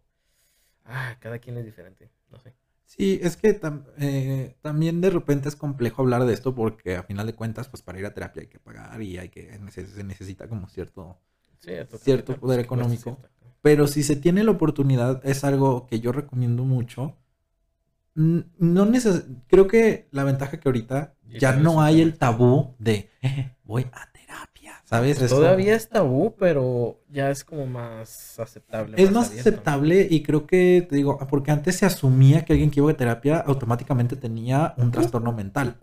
ah, 0.84 1.16
cada 1.20 1.38
quien 1.40 1.58
es 1.58 1.64
diferente, 1.66 2.10
no 2.30 2.38
sé. 2.40 2.54
Sí, 2.96 3.18
es 3.22 3.36
que 3.38 3.58
tam- 3.58 3.84
eh, 3.98 4.54
también 4.60 5.00
de 5.00 5.08
repente 5.08 5.48
es 5.48 5.56
complejo 5.56 6.02
hablar 6.02 6.24
de 6.26 6.34
esto 6.34 6.54
porque 6.54 6.96
a 6.96 7.02
final 7.02 7.26
de 7.26 7.32
cuentas, 7.34 7.68
pues 7.68 7.82
para 7.82 7.98
ir 7.98 8.04
a 8.06 8.12
terapia 8.12 8.42
hay 8.42 8.48
que 8.48 8.58
pagar 8.58 9.00
y 9.00 9.16
hay 9.18 9.30
que 9.30 9.58
se 9.70 10.04
necesita 10.04 10.46
como 10.48 10.68
cierto 10.68 11.18
Sí, 11.58 11.70
Cierto 11.98 12.36
poder 12.38 12.60
económico. 12.60 13.18
Pero 13.62 13.86
si 13.86 14.02
se 14.02 14.16
tiene 14.16 14.42
la 14.44 14.50
oportunidad, 14.50 15.24
es 15.24 15.44
algo 15.44 15.86
que 15.86 16.00
yo 16.00 16.12
recomiendo 16.12 16.64
mucho. 16.64 17.16
No 18.14 18.84
neces- 18.86 19.24
Creo 19.48 19.68
que 19.68 20.08
la 20.10 20.24
ventaja 20.24 20.58
que 20.60 20.68
ahorita 20.68 21.14
ya 21.40 21.56
no 21.56 21.80
hay 21.80 22.00
el 22.02 22.18
tabú 22.18 22.74
de 22.78 23.08
"Eh, 23.22 23.56
voy 23.64 23.86
a 23.92 24.11
¿sabes? 24.96 25.20
Es 25.20 25.30
como- 25.30 25.42
todavía 25.42 25.74
es 25.74 25.88
tabú, 25.88 26.34
pero 26.38 27.00
ya 27.08 27.30
es 27.30 27.44
como 27.44 27.66
más 27.66 28.38
aceptable. 28.38 28.94
es 29.02 29.10
más 29.10 29.28
abierto. 29.28 29.48
aceptable 29.50 30.06
y 30.10 30.22
creo 30.22 30.46
que, 30.46 30.86
te 30.88 30.96
digo, 30.96 31.18
porque 31.28 31.50
antes 31.50 31.76
se 31.76 31.86
asumía 31.86 32.44
que 32.44 32.52
alguien 32.52 32.70
que 32.70 32.80
iba 32.80 32.90
a 32.90 32.96
terapia 32.96 33.38
automáticamente 33.38 34.16
tenía 34.16 34.74
un 34.76 34.90
trastorno 34.92 35.32
mental. 35.32 35.80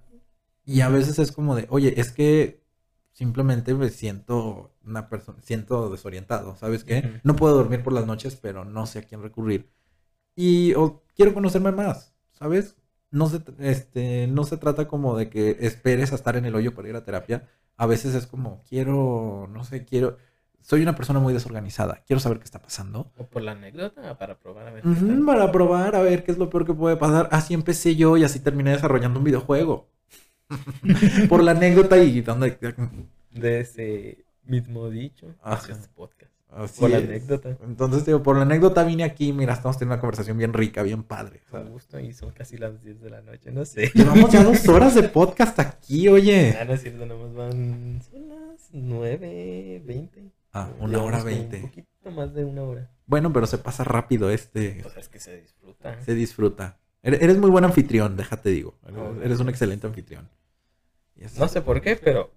Y 0.65 0.81
a 0.81 0.89
veces 0.89 1.17
es 1.19 1.31
como 1.31 1.55
de, 1.55 1.65
oye, 1.69 1.99
es 1.99 2.11
que 2.11 2.63
simplemente 3.11 3.73
me 3.73 3.89
siento 3.89 4.71
una 4.85 5.09
persona, 5.09 5.39
siento 5.41 5.89
desorientado, 5.89 6.55
¿sabes 6.55 6.83
qué? 6.83 7.19
No 7.23 7.35
puedo 7.35 7.55
dormir 7.55 7.83
por 7.83 7.93
las 7.93 8.05
noches, 8.05 8.35
pero 8.35 8.63
no 8.65 8.85
sé 8.85 8.99
a 8.99 9.03
quién 9.03 9.21
recurrir. 9.21 9.69
Y 10.35 10.73
quiero 11.15 11.33
conocerme 11.33 11.71
más, 11.71 12.13
¿sabes? 12.31 12.75
No 13.11 13.27
se, 13.27 13.41
este, 13.59 14.27
no 14.27 14.43
se 14.43 14.57
trata 14.57 14.87
como 14.87 15.17
de 15.17 15.29
que 15.29 15.57
esperes 15.61 16.11
a 16.11 16.15
estar 16.15 16.37
en 16.37 16.45
el 16.45 16.55
hoyo 16.55 16.75
para 16.75 16.87
ir 16.89 16.95
a 16.95 17.03
terapia. 17.03 17.47
A 17.79 17.85
veces 17.85 18.13
es 18.13 18.27
como, 18.27 18.61
quiero, 18.67 19.47
no 19.49 19.63
sé, 19.63 19.85
quiero, 19.85 20.17
soy 20.59 20.81
una 20.81 20.97
persona 20.97 21.21
muy 21.21 21.31
desorganizada, 21.31 22.03
quiero 22.05 22.19
saber 22.19 22.39
qué 22.39 22.43
está 22.43 22.61
pasando. 22.61 23.09
O 23.17 23.25
por 23.25 23.41
la 23.41 23.53
anécdota, 23.53 24.17
para 24.17 24.37
probar 24.37 24.67
a 24.67 24.71
ver. 24.71 24.83
qué 24.83 25.23
para 25.25 25.49
probar 25.49 25.95
a 25.95 26.01
ver 26.01 26.25
qué 26.25 26.33
es 26.33 26.37
lo 26.37 26.49
peor 26.49 26.65
que 26.65 26.73
puede 26.73 26.97
pasar. 26.97 27.29
Así 27.31 27.53
empecé 27.53 27.95
yo 27.95 28.17
y 28.17 28.25
así 28.25 28.41
terminé 28.41 28.71
desarrollando 28.71 29.19
un 29.19 29.23
videojuego. 29.23 29.87
Por 31.29 31.41
la 31.41 31.51
anécdota 31.51 31.97
y 31.97 32.19
donde... 32.19 32.57
De 33.31 33.61
ese 33.61 34.25
mismo 34.43 34.89
dicho, 34.89 35.33
Ajá. 35.41 35.55
hacia 35.55 35.75
este 35.75 35.87
podcast. 35.87 36.33
Así 36.51 36.79
Por 36.79 36.89
la 36.89 36.97
es. 36.97 37.03
anécdota. 37.03 37.57
Entonces, 37.63 38.05
digo, 38.05 38.23
por 38.23 38.35
la 38.35 38.41
anécdota 38.41 38.83
vine 38.83 39.03
aquí, 39.03 39.31
mira, 39.33 39.53
estamos 39.53 39.77
teniendo 39.77 39.93
una 39.95 40.01
conversación 40.01 40.37
bien 40.37 40.51
rica, 40.53 40.81
bien 40.81 41.03
padre. 41.03 41.41
Con 41.49 41.59
¿sabes? 41.59 41.73
gusto, 41.73 41.99
y 41.99 42.11
son 42.13 42.31
casi 42.31 42.57
las 42.57 42.81
10 42.83 43.01
de 43.01 43.09
la 43.11 43.21
noche, 43.21 43.51
no 43.51 43.65
sé. 43.65 43.91
Llevamos 43.93 44.31
ya 44.31 44.43
dos 44.45 44.67
horas 44.67 44.95
de 44.95 45.03
podcast 45.03 45.59
aquí, 45.59 46.07
oye. 46.09 46.57
Ah, 46.59 46.65
no 46.65 46.73
es 46.73 46.81
cierto, 46.81 47.05
nomás 47.05 47.33
van. 47.33 48.01
Son 48.09 48.27
las 48.29 48.69
9, 48.71 49.83
20. 49.85 50.31
Ah, 50.53 50.69
una 50.79 51.03
hora 51.03 51.23
veinte. 51.23 51.57
Un 51.57 51.61
poquito 51.69 52.11
más 52.11 52.33
de 52.33 52.43
una 52.43 52.63
hora. 52.63 52.89
Bueno, 53.05 53.31
pero 53.31 53.45
se 53.45 53.59
pasa 53.59 53.83
rápido 53.83 54.31
este. 54.31 54.79
Pues 54.81 54.97
es 54.97 55.07
que 55.07 55.19
se 55.19 55.39
disfruta. 55.39 56.01
Se 56.03 56.15
disfruta. 56.15 56.79
Eres 57.03 57.37
muy 57.37 57.51
buen 57.51 57.63
anfitrión, 57.63 58.17
déjate 58.17 58.49
digo. 58.49 58.75
Eres, 58.87 59.25
eres 59.25 59.39
un 59.39 59.49
excelente 59.49 59.85
anfitrión. 59.87 60.27
No 61.37 61.47
sé 61.47 61.61
por 61.61 61.79
qué, 61.81 61.95
pero. 61.95 62.31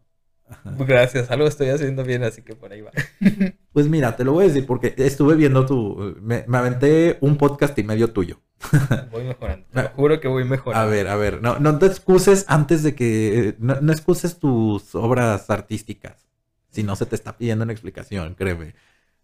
gracias. 0.79 1.31
Algo 1.31 1.47
estoy 1.47 1.69
haciendo 1.69 2.05
bien, 2.05 2.23
así 2.23 2.43
que 2.43 2.55
por 2.55 2.73
ahí 2.73 2.81
va. 2.81 2.91
Pues 3.73 3.89
mira, 3.89 4.15
te 4.17 4.25
lo 4.25 4.33
voy 4.33 4.45
a 4.45 4.49
decir 4.49 4.67
porque 4.67 4.95
estuve 4.99 5.35
viendo 5.35 5.65
tu... 5.65 6.15
Me, 6.21 6.45
me 6.47 6.59
aventé 6.59 7.17
un 7.23 7.39
podcast 7.39 7.79
y 7.79 7.83
medio 7.83 8.13
tuyo. 8.13 8.43
Voy 9.11 9.25
mejorando. 9.25 9.67
Te 9.73 9.83
lo 9.83 9.89
juro 9.89 10.21
que 10.21 10.29
voy 10.29 10.45
mejorando. 10.45 10.87
A 10.87 10.91
ver, 10.91 11.09
a 11.09 11.17
ver, 11.17 11.41
no, 11.41 11.59
no 11.59 11.79
te 11.79 11.87
excuses 11.87 12.45
antes 12.49 12.83
de 12.83 12.95
que... 12.95 13.57
No, 13.61 13.81
no 13.81 13.91
excuses 13.91 14.39
tus 14.39 14.95
obras 14.95 15.49
artísticas. 15.49 16.29
Si 16.69 16.83
no 16.83 16.97
se 16.97 17.07
te 17.07 17.15
está 17.15 17.39
pidiendo 17.39 17.65
una 17.65 17.73
explicación, 17.73 18.35
créeme. 18.35 18.75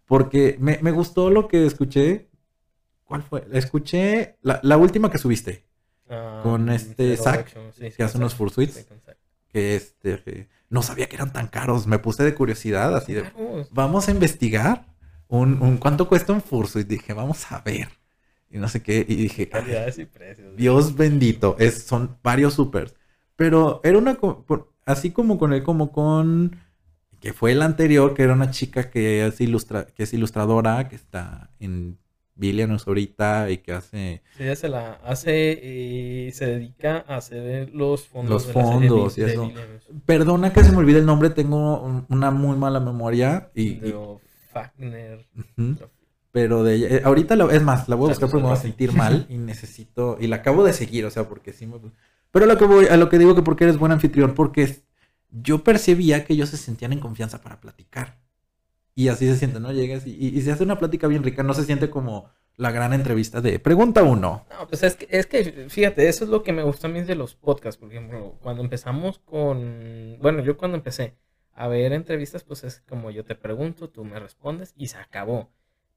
Porque 0.07 0.57
me, 0.59 0.79
me 0.81 0.89
gustó 0.91 1.29
lo 1.29 1.47
que 1.47 1.67
escuché. 1.67 2.27
¿Cuál 3.05 3.21
fue? 3.21 3.45
Escuché 3.51 4.37
la, 4.41 4.59
la 4.63 4.77
última 4.77 5.11
que 5.11 5.19
subiste. 5.19 5.63
Ah, 6.09 6.39
con 6.41 6.69
este 6.69 7.15
sí, 7.15 7.23
sí, 7.77 7.91
que 7.91 8.01
hace 8.01 8.17
unos 8.17 8.33
fursuits. 8.33 8.73
sí. 8.73 8.85
Que 9.47 9.75
este... 9.75 10.49
no 10.69 10.81
sabía 10.81 11.07
que 11.07 11.15
eran 11.15 11.33
tan 11.33 11.47
caros. 11.47 11.87
Me 11.87 11.99
puse 11.99 12.23
de 12.23 12.35
curiosidad 12.35 12.95
así 12.95 13.13
de... 13.13 13.25
Vamos 13.71 14.07
a 14.07 14.11
investigar 14.11 14.85
un, 15.27 15.61
un 15.61 15.77
cuánto 15.77 16.07
cuesta 16.07 16.33
un 16.33 16.41
fursuit. 16.41 16.87
Dije, 16.87 17.13
vamos 17.13 17.51
a 17.51 17.61
ver. 17.61 17.89
Y 18.49 18.57
no 18.57 18.67
sé 18.67 18.81
qué. 18.81 19.05
Y 19.07 19.15
dije, 19.15 19.43
"Ay, 19.53 19.61
calidades 19.61 19.99
y 19.99 20.05
precios. 20.05 20.55
Dios 20.55 20.95
bendito. 20.95 21.55
Es, 21.59 21.83
son 21.83 22.17
varios 22.23 22.55
supers. 22.55 22.95
Pero 23.35 23.79
era 23.83 23.97
una. 23.97 24.17
así 24.85 25.11
como 25.11 25.37
con 25.37 25.53
él, 25.53 25.63
como 25.63 25.91
con. 25.91 26.57
Que 27.19 27.33
fue 27.33 27.51
el 27.51 27.61
anterior, 27.61 28.13
que 28.13 28.23
era 28.23 28.33
una 28.33 28.49
chica 28.49 28.89
que 28.89 29.25
es, 29.25 29.41
ilustra, 29.41 29.85
que 29.87 30.03
es 30.03 30.13
ilustradora, 30.13 30.87
que 30.87 30.95
está 30.95 31.51
en 31.59 31.99
Villanus 32.39 32.87
ahorita 32.87 33.49
y 33.51 33.57
que 33.59 33.73
hace... 33.73 34.23
Sí, 34.37 34.43
ella 34.43 34.55
se 34.55 34.69
la 34.69 34.93
hace 35.05 35.51
y 35.51 36.31
se 36.31 36.45
dedica 36.47 37.03
a 37.07 37.17
hacer 37.17 37.69
los 37.73 38.07
fondos. 38.07 38.31
Los 38.31 38.47
de 38.47 38.53
la 38.53 38.65
serie 38.71 38.89
fondos 38.89 39.17
y 39.17 39.21
de 39.21 39.31
eso. 39.33 39.51
Perdona 40.05 40.53
que 40.53 40.63
se 40.63 40.71
me 40.71 40.77
olvide 40.77 40.99
el 40.99 41.05
nombre, 41.05 41.29
tengo 41.29 41.81
un- 41.81 42.05
una 42.09 42.31
muy 42.31 42.57
mala 42.57 42.79
memoria 42.79 43.51
y... 43.53 43.75
De 43.75 43.95
Fagner. 44.51 45.27
Pero 46.31 46.63
de 46.63 46.75
ella, 46.75 46.87
eh, 46.89 47.01
ahorita 47.03 47.35
la- 47.35 47.51
es 47.53 47.61
más, 47.63 47.89
la 47.89 47.95
voy 47.95 48.05
a 48.05 48.09
buscar 48.09 48.29
porque 48.29 48.41
me 48.43 48.49
voy 48.49 48.57
a 48.57 48.61
sentir 48.61 48.93
mal 48.93 49.25
y 49.29 49.37
necesito, 49.37 50.17
y 50.19 50.27
la 50.27 50.37
acabo 50.37 50.63
de 50.63 50.73
seguir, 50.73 51.05
o 51.05 51.09
sea, 51.11 51.27
porque 51.27 51.53
sí 51.53 51.65
me... 51.65 51.77
Pero 52.31 52.45
lo 52.45 52.57
que 52.57 52.65
voy, 52.65 52.85
a 52.85 52.97
lo 52.97 53.09
que 53.09 53.17
digo 53.17 53.33
que 53.35 53.41
porque 53.41 53.63
eres 53.63 53.77
buen 53.77 53.91
anfitrión, 53.91 54.35
porque 54.35 54.83
yo 55.31 55.63
percibía 55.63 56.23
que 56.25 56.33
ellos 56.33 56.49
se 56.49 56.57
sentían 56.57 56.93
en 56.93 56.99
confianza 56.99 57.41
para 57.41 57.59
platicar. 57.59 58.19
Y 58.99 59.07
así 59.07 59.27
se 59.27 59.37
siente, 59.37 59.61
¿no? 59.61 59.71
Llegas 59.71 60.05
y, 60.05 60.41
se 60.41 60.51
hace 60.51 60.65
una 60.65 60.77
plática 60.77 61.07
bien 61.07 61.23
rica, 61.23 61.41
no 61.41 61.53
se 61.53 61.63
siente 61.63 61.89
como 61.89 62.29
la 62.57 62.69
gran 62.69 62.91
entrevista 62.91 63.39
de 63.39 63.57
pregunta 63.57 64.03
uno. 64.03 64.45
No, 64.51 64.67
pues 64.67 64.83
es 64.83 64.97
que, 64.97 65.07
es 65.09 65.25
que, 65.25 65.69
fíjate, 65.69 66.09
eso 66.09 66.25
es 66.25 66.29
lo 66.29 66.43
que 66.43 66.51
me 66.51 66.63
gusta 66.63 66.87
a 66.87 66.89
mí 66.89 66.99
de 67.01 67.15
los 67.15 67.33
podcasts. 67.33 67.79
Por 67.79 67.89
ejemplo, 67.89 68.35
cuando 68.41 68.61
empezamos 68.61 69.19
con. 69.19 70.17
Bueno, 70.21 70.43
yo 70.43 70.57
cuando 70.57 70.75
empecé 70.75 71.15
a 71.53 71.69
ver 71.69 71.93
entrevistas, 71.93 72.43
pues 72.43 72.65
es 72.65 72.81
como 72.89 73.09
yo 73.09 73.23
te 73.23 73.35
pregunto, 73.35 73.89
tú 73.89 74.03
me 74.03 74.19
respondes 74.19 74.73
y 74.75 74.87
se 74.87 74.97
acabó. 74.97 75.49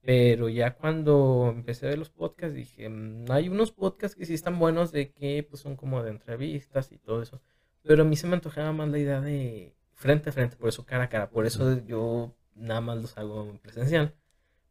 Pero 0.03 0.49
ya 0.49 0.77
cuando 0.77 1.53
empecé 1.53 1.87
a 1.87 1.89
ver 1.89 1.99
los 1.99 2.11
podcasts, 2.11 2.55
dije, 2.55 2.89
"Mm, 2.89 3.33
hay 3.33 3.49
unos 3.49 3.73
podcasts 3.73 4.17
que 4.17 4.27
sí 4.27 4.35
están 4.35 4.61
buenos 4.61 4.93
de 4.93 5.11
que 5.11 5.45
pues 5.51 5.61
son 5.61 5.75
como 5.75 6.05
de 6.05 6.11
entrevistas 6.11 6.93
y 6.93 6.99
todo 6.99 7.21
eso. 7.21 7.41
Pero 7.83 8.03
a 8.03 8.07
mí 8.07 8.15
se 8.15 8.29
me 8.29 8.35
antojaba 8.35 8.71
más 8.73 8.89
la 8.91 8.99
idea 9.01 9.21
de 9.21 9.75
frente 9.93 10.31
a 10.31 10.33
frente, 10.33 10.57
por 10.57 10.69
eso 10.69 10.87
cara 10.87 11.05
a 11.05 11.09
cara. 11.09 11.31
Por 11.31 11.47
eso 11.47 11.85
yo 11.85 12.33
nada 12.63 12.81
más 12.81 13.01
los 13.03 13.17
hago 13.19 13.49
en 13.51 13.59
presencial. 13.59 14.15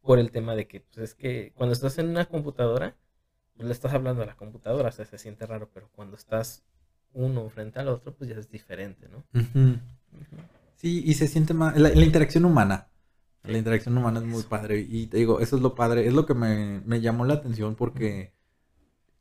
Por 0.01 0.17
el 0.17 0.31
tema 0.31 0.55
de 0.55 0.67
que, 0.67 0.81
pues 0.81 0.97
es 0.97 1.13
que 1.15 1.53
cuando 1.55 1.73
estás 1.73 1.97
en 1.99 2.09
una 2.09 2.25
computadora, 2.25 2.95
pues 3.55 3.67
le 3.67 3.73
estás 3.73 3.93
hablando 3.93 4.23
a 4.23 4.25
la 4.25 4.35
computadora, 4.35 4.89
o 4.89 4.91
sea, 4.91 5.05
se 5.05 5.17
siente 5.19 5.45
raro, 5.45 5.69
pero 5.73 5.89
cuando 5.91 6.15
estás 6.15 6.63
uno 7.13 7.47
frente 7.49 7.79
al 7.79 7.89
otro, 7.89 8.15
pues 8.15 8.29
ya 8.29 8.37
es 8.37 8.49
diferente, 8.49 9.07
¿no? 9.09 9.23
Sí, 10.75 11.03
y 11.05 11.13
se 11.13 11.27
siente 11.27 11.53
más, 11.53 11.77
la, 11.77 11.89
la 11.89 12.05
interacción 12.05 12.45
humana. 12.45 12.87
La 13.43 13.57
interacción 13.57 13.97
humana 13.97 14.19
es 14.19 14.25
muy 14.25 14.39
Eso. 14.39 14.49
padre. 14.49 14.79
Y 14.87 15.07
te 15.07 15.17
digo, 15.17 15.39
eso 15.39 15.55
es 15.55 15.61
lo 15.61 15.75
padre, 15.75 16.07
es 16.07 16.13
lo 16.13 16.25
que 16.25 16.33
me, 16.33 16.81
me 16.85 17.01
llamó 17.01 17.25
la 17.25 17.35
atención 17.35 17.75
porque 17.75 18.33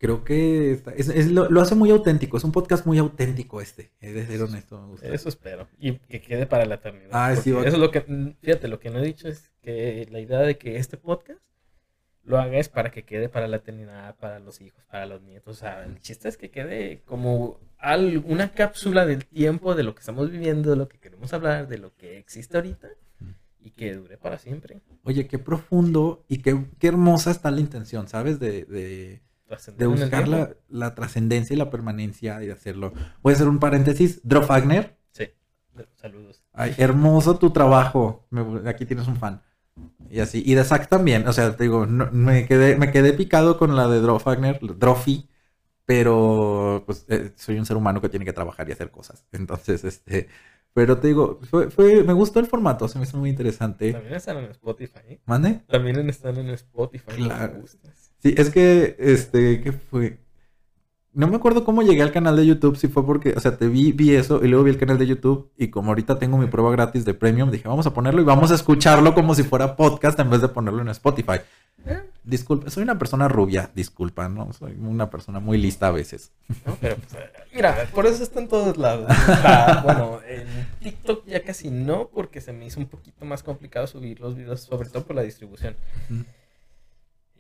creo 0.00 0.24
que 0.24 0.72
está- 0.72 0.92
es, 0.94 1.08
es 1.10 1.30
lo, 1.30 1.48
lo 1.50 1.60
hace 1.60 1.74
muy 1.76 1.90
auténtico. 1.90 2.38
Es 2.38 2.44
un 2.44 2.52
podcast 2.52 2.86
muy 2.86 2.98
auténtico 2.98 3.60
este. 3.60 3.92
He 4.00 4.12
de 4.12 4.26
ser 4.26 4.42
honesto, 4.42 4.80
me 4.80 4.86
gusta. 4.88 5.06
Eso 5.08 5.28
espero. 5.28 5.68
Y 5.78 5.98
que 5.98 6.20
quede 6.22 6.46
para 6.46 6.64
la 6.64 6.76
eternidad. 6.76 7.10
Ah, 7.12 7.36
sí, 7.36 7.52
va- 7.52 7.60
Eso 7.60 7.76
es 7.76 7.78
lo 7.78 7.90
que, 7.90 8.00
fíjate, 8.40 8.66
lo 8.68 8.80
que 8.80 8.90
no 8.90 8.98
he 8.98 9.04
dicho 9.04 9.28
es 9.28 9.50
que 9.62 10.08
la 10.10 10.18
idea 10.18 10.40
de 10.40 10.56
que 10.56 10.76
este 10.78 10.96
podcast 10.96 11.38
lo 12.24 12.38
haga 12.38 12.58
es 12.58 12.68
para 12.68 12.90
que 12.90 13.04
quede 13.04 13.28
para 13.28 13.46
la 13.48 13.56
eternidad, 13.58 14.16
para 14.16 14.38
los 14.40 14.60
hijos, 14.60 14.82
para 14.90 15.04
los 15.06 15.20
nietos. 15.22 15.56
O 15.56 15.60
sea, 15.60 15.84
el 15.84 16.00
chiste 16.00 16.28
es 16.28 16.36
que 16.38 16.50
quede 16.50 17.02
como 17.04 17.58
al- 17.78 18.24
una 18.26 18.52
cápsula 18.52 19.04
del 19.04 19.26
tiempo 19.26 19.74
de 19.74 19.82
lo 19.82 19.94
que 19.94 20.00
estamos 20.00 20.30
viviendo, 20.30 20.70
de 20.70 20.76
lo 20.76 20.88
que 20.88 20.98
queremos 20.98 21.32
hablar, 21.34 21.68
de 21.68 21.78
lo 21.78 21.94
que 21.96 22.16
existe 22.18 22.56
ahorita 22.56 22.88
y 23.62 23.70
que 23.72 23.94
dure 23.94 24.16
para 24.16 24.38
siempre. 24.38 24.80
Oye, 25.04 25.26
qué 25.26 25.38
profundo 25.38 26.24
y 26.28 26.38
qué, 26.38 26.64
qué 26.78 26.88
hermosa 26.88 27.30
está 27.30 27.50
la 27.50 27.60
intención, 27.60 28.08
¿sabes? 28.08 28.38
De, 28.40 28.64
de, 28.64 29.20
de 29.76 29.86
buscar 29.86 30.28
la, 30.28 30.50
la 30.68 30.94
trascendencia 30.94 31.54
y 31.54 31.56
la 31.58 31.70
permanencia 31.70 32.42
y 32.42 32.46
de 32.46 32.52
hacerlo. 32.52 32.92
Voy 33.22 33.32
a 33.32 33.36
hacer 33.36 33.48
un 33.48 33.58
paréntesis. 33.58 34.20
Drof 34.22 34.48
Wagner. 34.48 34.96
Sí. 35.12 35.28
Saludos. 35.96 36.44
Ay, 36.52 36.74
hermoso 36.78 37.38
tu 37.38 37.50
trabajo. 37.50 38.26
Me- 38.30 38.68
aquí 38.68 38.86
tienes 38.86 39.06
un 39.08 39.16
fan. 39.16 39.42
Y 40.10 40.20
así. 40.20 40.42
Y 40.44 40.54
de 40.54 40.64
Zack 40.64 40.88
también. 40.88 41.26
O 41.28 41.32
sea, 41.32 41.56
te 41.56 41.64
digo, 41.64 41.86
no- 41.86 42.10
me, 42.12 42.46
quedé, 42.46 42.76
me 42.76 42.90
quedé 42.90 43.12
picado 43.12 43.58
con 43.58 43.76
la 43.76 43.88
de 43.88 44.00
Drof 44.00 44.24
Wagner, 44.26 44.58
Drofi. 44.78 45.28
Pero 45.86 46.84
pues 46.86 47.04
eh, 47.08 47.32
soy 47.36 47.58
un 47.58 47.66
ser 47.66 47.76
humano 47.76 48.00
que 48.00 48.08
tiene 48.08 48.24
que 48.24 48.32
trabajar 48.32 48.68
y 48.68 48.72
hacer 48.72 48.90
cosas. 48.90 49.26
Entonces, 49.32 49.82
este. 49.84 50.28
Pero 50.72 50.98
te 50.98 51.08
digo, 51.08 51.40
fue, 51.50 51.68
fue- 51.68 52.04
me 52.04 52.12
gustó 52.12 52.38
el 52.38 52.46
formato, 52.46 52.86
se 52.86 52.96
me 52.98 53.04
hizo 53.04 53.18
muy 53.18 53.28
interesante. 53.30 53.92
También 53.92 54.14
están 54.14 54.36
en 54.36 54.44
Spotify. 54.52 55.00
¿eh? 55.08 55.20
¿Mande? 55.26 55.62
También 55.66 56.08
están 56.08 56.36
en 56.36 56.50
Spotify. 56.50 57.06
Claro. 57.16 57.64
Sí, 58.22 58.34
es 58.36 58.50
que, 58.50 58.96
este, 58.98 59.60
¿qué 59.62 59.72
fue? 59.72 60.18
No 61.12 61.26
me 61.26 61.36
acuerdo 61.36 61.64
cómo 61.64 61.82
llegué 61.82 62.02
al 62.02 62.12
canal 62.12 62.36
de 62.36 62.46
YouTube, 62.46 62.76
si 62.76 62.86
fue 62.86 63.04
porque, 63.04 63.32
o 63.36 63.40
sea, 63.40 63.56
te 63.56 63.66
vi, 63.66 63.92
vi 63.92 64.14
eso 64.14 64.44
y 64.44 64.48
luego 64.48 64.64
vi 64.64 64.70
el 64.70 64.78
canal 64.78 64.98
de 64.98 65.06
YouTube 65.06 65.50
y 65.56 65.68
como 65.68 65.90
ahorita 65.90 66.18
tengo 66.18 66.38
mi 66.38 66.46
prueba 66.46 66.70
gratis 66.70 67.04
de 67.04 67.14
Premium, 67.14 67.50
dije, 67.50 67.66
vamos 67.66 67.86
a 67.86 67.94
ponerlo 67.94 68.20
y 68.20 68.24
vamos 68.24 68.52
a 68.52 68.54
escucharlo 68.54 69.12
como 69.14 69.34
si 69.34 69.42
fuera 69.42 69.74
podcast 69.74 70.20
en 70.20 70.30
vez 70.30 70.40
de 70.40 70.48
ponerlo 70.48 70.82
en 70.82 70.88
Spotify. 70.88 71.40
Eh, 71.86 72.02
Disculpa, 72.22 72.68
soy 72.70 72.82
una 72.82 72.98
persona 72.98 73.28
rubia, 73.28 73.70
disculpa, 73.74 74.28
¿no? 74.28 74.52
Soy 74.52 74.76
una 74.78 75.08
persona 75.08 75.40
muy 75.40 75.56
lista 75.56 75.88
a 75.88 75.90
veces. 75.90 76.32
no, 76.66 76.76
pero 76.80 76.96
pues, 76.96 77.14
eh, 77.14 77.30
mira, 77.54 77.88
por 77.94 78.06
eso 78.06 78.22
está 78.22 78.40
en 78.40 78.48
todos 78.48 78.76
lados. 78.76 79.10
Está, 79.10 79.80
bueno, 79.84 80.20
en 80.28 80.46
TikTok 80.80 81.26
ya 81.26 81.42
casi 81.42 81.70
no, 81.70 82.08
porque 82.08 82.42
se 82.42 82.52
me 82.52 82.66
hizo 82.66 82.78
un 82.78 82.86
poquito 82.86 83.24
más 83.24 83.42
complicado 83.42 83.86
subir 83.86 84.20
los 84.20 84.36
videos, 84.36 84.60
sobre 84.60 84.90
todo 84.90 85.04
por 85.04 85.16
la 85.16 85.22
distribución. 85.22 85.74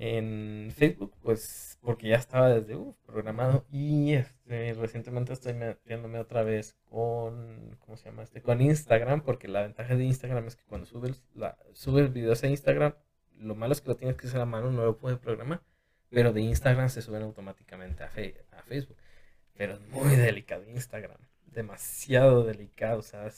En 0.02 0.72
Facebook, 0.74 1.12
pues, 1.20 1.78
porque 1.82 2.08
ya 2.08 2.16
estaba 2.16 2.48
desde 2.48 2.74
uf, 2.74 2.96
programado. 3.04 3.66
Y 3.70 4.14
este, 4.14 4.72
recientemente 4.72 5.34
estoy 5.34 5.52
metiéndome 5.52 6.18
otra 6.18 6.42
vez 6.42 6.78
con, 6.86 7.76
¿cómo 7.80 7.98
se 7.98 8.06
llama 8.06 8.22
este? 8.22 8.40
Con 8.40 8.62
Instagram, 8.62 9.20
porque 9.22 9.46
la 9.46 9.60
ventaja 9.60 9.94
de 9.96 10.04
Instagram 10.04 10.46
es 10.46 10.56
que 10.56 10.64
cuando 10.64 10.86
subes, 10.86 11.22
la, 11.34 11.58
subes 11.74 12.12
videos 12.14 12.42
a 12.42 12.48
Instagram, 12.48 12.94
lo 13.36 13.54
malo 13.54 13.72
es 13.74 13.82
que 13.82 13.88
lo 13.88 13.96
tienes 13.96 14.16
que 14.16 14.26
hacer 14.26 14.40
a 14.40 14.46
mano, 14.46 14.70
no 14.72 14.84
lo 14.86 14.96
puedes 14.96 15.18
programar. 15.18 15.62
Pero 16.08 16.32
de 16.32 16.40
Instagram 16.40 16.88
se 16.88 17.02
suben 17.02 17.22
automáticamente 17.22 18.02
a, 18.02 18.08
Fe- 18.08 18.42
a 18.52 18.62
Facebook. 18.62 18.96
Pero 19.54 19.74
es 19.74 19.80
muy 19.80 20.16
delicado 20.16 20.64
Instagram. 20.66 21.20
Demasiado 21.44 22.42
delicado. 22.44 23.00
O 23.00 23.02
sea, 23.02 23.30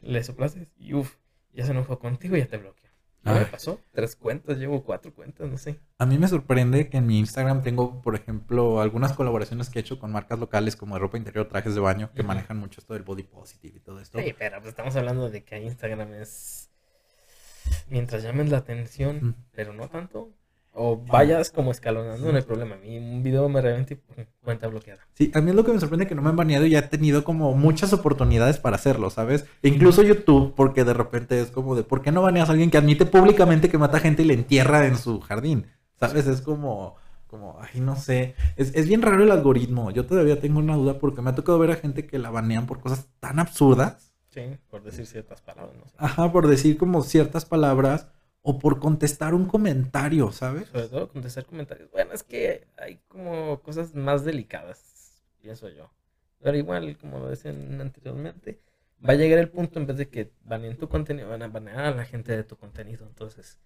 le 0.00 0.22
soplaste 0.24 0.68
y 0.78 0.94
uff, 0.94 1.16
ya 1.52 1.64
se 1.66 1.72
enojó 1.72 1.98
contigo 1.98 2.34
y 2.36 2.40
ya 2.40 2.46
te 2.48 2.56
bloquea. 2.56 2.83
¿Qué 3.24 3.30
me 3.30 3.46
pasó? 3.46 3.80
Tres 3.92 4.16
cuentas, 4.16 4.58
llevo 4.58 4.84
cuatro 4.84 5.14
cuentas, 5.14 5.48
no 5.50 5.56
sé. 5.58 5.80
A 5.98 6.06
mí 6.06 6.18
me 6.18 6.28
sorprende 6.28 6.88
que 6.90 6.98
en 6.98 7.06
mi 7.06 7.18
Instagram 7.18 7.62
tengo, 7.62 8.02
por 8.02 8.14
ejemplo, 8.14 8.80
algunas 8.80 9.14
colaboraciones 9.14 9.70
que 9.70 9.78
he 9.78 9.82
hecho 9.82 9.98
con 9.98 10.12
marcas 10.12 10.38
locales 10.38 10.76
como 10.76 10.94
de 10.94 11.00
ropa 11.00 11.16
interior, 11.16 11.48
trajes 11.48 11.74
de 11.74 11.80
baño, 11.80 12.10
que 12.14 12.22
manejan 12.22 12.58
mucho 12.58 12.80
esto 12.80 12.94
del 12.94 13.02
body 13.02 13.22
positive 13.24 13.78
y 13.78 13.80
todo 13.80 13.98
esto. 14.00 14.18
Sí, 14.18 14.34
pero 14.38 14.56
pues 14.58 14.68
estamos 14.68 14.94
hablando 14.96 15.30
de 15.30 15.42
que 15.42 15.58
Instagram 15.62 16.12
es. 16.14 16.70
Mientras 17.88 18.22
llames 18.22 18.50
la 18.50 18.58
atención, 18.58 19.16
Mm. 19.28 19.34
pero 19.52 19.72
no 19.72 19.88
tanto. 19.88 20.30
O 20.76 20.96
vayas 20.96 21.52
como 21.52 21.70
escalonando, 21.70 22.32
no 22.32 22.36
hay 22.36 22.42
problema. 22.42 22.74
A 22.74 22.78
mí 22.78 22.98
un 22.98 23.22
video 23.22 23.48
me 23.48 23.60
reventa 23.60 23.94
y 23.94 24.00
cuenta 24.42 24.66
bloqueada. 24.66 25.00
Sí, 25.14 25.30
a 25.32 25.40
mí 25.40 25.50
es 25.50 25.56
lo 25.56 25.64
que 25.64 25.72
me 25.72 25.78
sorprende 25.78 26.08
que 26.08 26.16
no 26.16 26.22
me 26.22 26.30
han 26.30 26.36
baneado 26.36 26.66
y 26.66 26.74
he 26.74 26.82
tenido 26.82 27.22
como 27.22 27.54
muchas 27.54 27.92
oportunidades 27.92 28.58
para 28.58 28.74
hacerlo, 28.74 29.08
¿sabes? 29.10 29.46
E 29.62 29.68
incluso 29.68 30.02
YouTube, 30.02 30.52
porque 30.56 30.82
de 30.82 30.92
repente 30.92 31.40
es 31.40 31.52
como 31.52 31.76
de, 31.76 31.84
¿por 31.84 32.02
qué 32.02 32.10
no 32.10 32.22
baneas 32.22 32.48
a 32.48 32.52
alguien 32.52 32.72
que 32.72 32.78
admite 32.78 33.06
públicamente 33.06 33.68
que 33.68 33.78
mata 33.78 34.00
gente 34.00 34.22
y 34.22 34.26
le 34.26 34.34
entierra 34.34 34.84
en 34.86 34.96
su 34.96 35.20
jardín? 35.20 35.66
¿Sabes? 35.94 36.26
Es 36.26 36.40
como, 36.42 36.96
como, 37.28 37.56
ay, 37.60 37.80
no 37.80 37.94
sé. 37.94 38.34
Es, 38.56 38.74
es 38.74 38.88
bien 38.88 39.00
raro 39.00 39.22
el 39.22 39.30
algoritmo. 39.30 39.92
Yo 39.92 40.06
todavía 40.06 40.40
tengo 40.40 40.58
una 40.58 40.74
duda 40.74 40.98
porque 40.98 41.22
me 41.22 41.30
ha 41.30 41.36
tocado 41.36 41.60
ver 41.60 41.70
a 41.70 41.76
gente 41.76 42.04
que 42.04 42.18
la 42.18 42.30
banean 42.30 42.66
por 42.66 42.80
cosas 42.80 43.06
tan 43.20 43.38
absurdas. 43.38 44.12
Sí, 44.30 44.42
por 44.68 44.82
decir 44.82 45.06
ciertas 45.06 45.40
palabras, 45.40 45.76
no 45.78 45.86
sé. 45.86 45.94
Ajá, 45.98 46.32
por 46.32 46.48
decir 46.48 46.76
como 46.76 47.04
ciertas 47.04 47.44
palabras 47.44 48.08
o 48.46 48.58
por 48.58 48.78
contestar 48.78 49.32
un 49.32 49.46
comentario, 49.46 50.30
¿sabes? 50.30 50.68
Sobre 50.68 50.88
todo 50.88 51.08
contestar 51.08 51.46
comentarios. 51.46 51.90
Bueno, 51.90 52.12
es 52.12 52.22
que 52.22 52.66
hay 52.76 53.00
como 53.08 53.62
cosas 53.62 53.94
más 53.94 54.22
delicadas, 54.22 55.24
pienso 55.40 55.70
yo. 55.70 55.90
Pero 56.40 56.54
igual, 56.58 56.98
como 56.98 57.20
lo 57.20 57.30
decían 57.30 57.80
anteriormente, 57.80 58.60
va 59.02 59.14
a 59.14 59.16
llegar 59.16 59.38
el 59.38 59.48
punto 59.48 59.78
en 59.80 59.86
vez 59.86 59.96
de 59.96 60.10
que 60.10 60.30
baneen 60.44 60.76
tu 60.76 60.90
contenido, 60.90 61.30
van 61.30 61.42
a 61.42 61.48
banear 61.48 61.86
a 61.86 61.90
la 61.92 62.04
gente 62.04 62.36
de 62.36 62.44
tu 62.44 62.56
contenido. 62.56 63.06
Entonces, 63.06 63.58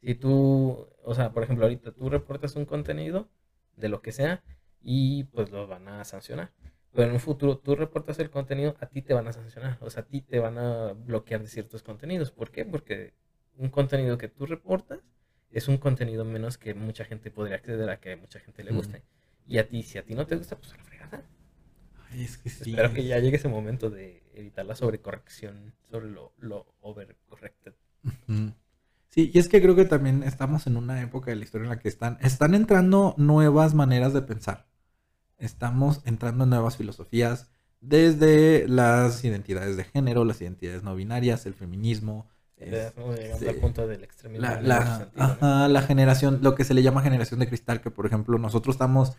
si 0.00 0.14
tú, 0.14 0.88
o 1.02 1.14
sea, 1.14 1.32
por 1.32 1.42
ejemplo, 1.42 1.66
ahorita 1.66 1.92
tú 1.92 2.08
reportas 2.08 2.56
un 2.56 2.64
contenido 2.64 3.28
de 3.76 3.90
lo 3.90 4.00
que 4.00 4.12
sea 4.12 4.42
y 4.80 5.24
pues 5.24 5.50
lo 5.50 5.66
van 5.66 5.86
a 5.86 6.02
sancionar. 6.04 6.50
Pero 6.92 7.08
en 7.08 7.12
un 7.12 7.20
futuro 7.20 7.58
tú 7.58 7.76
reportas 7.76 8.18
el 8.20 8.30
contenido, 8.30 8.74
a 8.80 8.86
ti 8.86 9.02
te 9.02 9.12
van 9.12 9.28
a 9.28 9.34
sancionar. 9.34 9.76
O 9.82 9.90
sea, 9.90 10.04
a 10.04 10.06
ti 10.06 10.22
te 10.22 10.38
van 10.38 10.56
a 10.56 10.94
bloquear 10.94 11.42
de 11.42 11.48
ciertos 11.48 11.82
contenidos. 11.82 12.30
¿Por 12.30 12.50
qué? 12.50 12.64
Porque 12.64 13.12
un 13.58 13.68
contenido 13.70 14.18
que 14.18 14.28
tú 14.28 14.46
reportas 14.46 15.00
es 15.50 15.68
un 15.68 15.78
contenido 15.78 16.24
menos 16.24 16.58
que 16.58 16.74
mucha 16.74 17.04
gente 17.04 17.30
podría 17.30 17.56
acceder 17.56 17.88
a 17.88 18.00
que 18.00 18.16
mucha 18.16 18.40
gente 18.40 18.64
le 18.64 18.72
Mm. 18.72 18.76
guste. 18.76 19.02
Y 19.46 19.58
a 19.58 19.68
ti, 19.68 19.82
si 19.82 19.98
a 19.98 20.02
ti 20.04 20.14
no 20.14 20.26
te 20.26 20.36
gusta, 20.36 20.56
pues 20.56 20.72
a 20.72 20.76
la 20.76 20.84
fregada. 20.84 21.22
Ay, 22.10 22.24
es 22.24 22.36
que 22.38 22.50
sí. 22.50 22.70
Espero 22.70 22.92
que 22.92 23.04
ya 23.04 23.18
llegue 23.18 23.36
ese 23.36 23.48
momento 23.48 23.90
de 23.90 24.22
evitar 24.34 24.66
la 24.66 24.74
sobrecorrección 24.74 25.74
sobre 25.90 26.10
lo, 26.10 26.32
lo 26.38 26.66
overcorrected. 26.80 27.74
Sí, 29.10 29.30
y 29.32 29.38
es 29.38 29.48
que 29.48 29.62
creo 29.62 29.76
que 29.76 29.84
también 29.84 30.22
estamos 30.24 30.66
en 30.66 30.76
una 30.76 31.00
época 31.02 31.30
de 31.30 31.36
la 31.36 31.44
historia 31.44 31.64
en 31.64 31.70
la 31.70 31.78
que 31.78 31.88
están, 31.88 32.18
están 32.20 32.54
entrando 32.54 33.14
nuevas 33.16 33.74
maneras 33.74 34.12
de 34.12 34.22
pensar. 34.22 34.66
Estamos 35.38 36.00
entrando 36.04 36.44
en 36.44 36.50
nuevas 36.50 36.76
filosofías, 36.76 37.48
desde 37.80 38.66
las 38.66 39.22
identidades 39.24 39.76
de 39.76 39.84
género, 39.84 40.24
las 40.24 40.40
identidades 40.40 40.82
no 40.82 40.96
binarias, 40.96 41.46
el 41.46 41.54
feminismo, 41.54 42.28
llegando 42.70 43.50
al 43.50 43.56
punto 43.56 43.86
del 43.86 44.04
extremismo. 44.04 44.46
La, 44.46 44.60
la- 44.60 44.96
sentido, 44.96 45.22
¿no? 45.26 45.32
ajá, 45.32 45.68
la 45.68 45.82
generación, 45.82 46.40
lo 46.42 46.54
que 46.54 46.64
se 46.64 46.74
le 46.74 46.82
llama 46.82 47.02
generación 47.02 47.40
de 47.40 47.48
cristal, 47.48 47.80
que 47.80 47.90
por 47.90 48.06
ejemplo 48.06 48.38
nosotros 48.38 48.74
estamos 48.74 49.16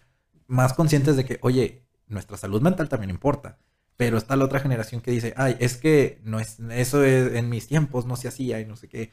más 0.48 0.74
conscientes 0.74 1.16
de 1.16 1.26
que, 1.26 1.40
oye, 1.42 1.84
nuestra 2.08 2.38
salud 2.38 2.62
mental 2.62 2.90
también 2.90 3.10
importa. 3.10 3.60
Pero 3.98 4.18
está 4.18 4.36
la 4.36 4.44
otra 4.46 4.60
generación 4.60 5.00
que 5.02 5.12
dice, 5.12 5.34
ay, 5.38 5.56
es 5.60 5.78
que 5.78 6.20
no 6.24 6.40
es, 6.40 6.60
eso 6.72 7.04
es, 7.04 7.34
en 7.36 7.50
mis 7.50 7.68
tiempos 7.68 8.06
no 8.06 8.18
se 8.18 8.28
hacía 8.28 8.60
y 8.60 8.66
no 8.66 8.76
sé 8.76 8.90
qué. 8.90 9.12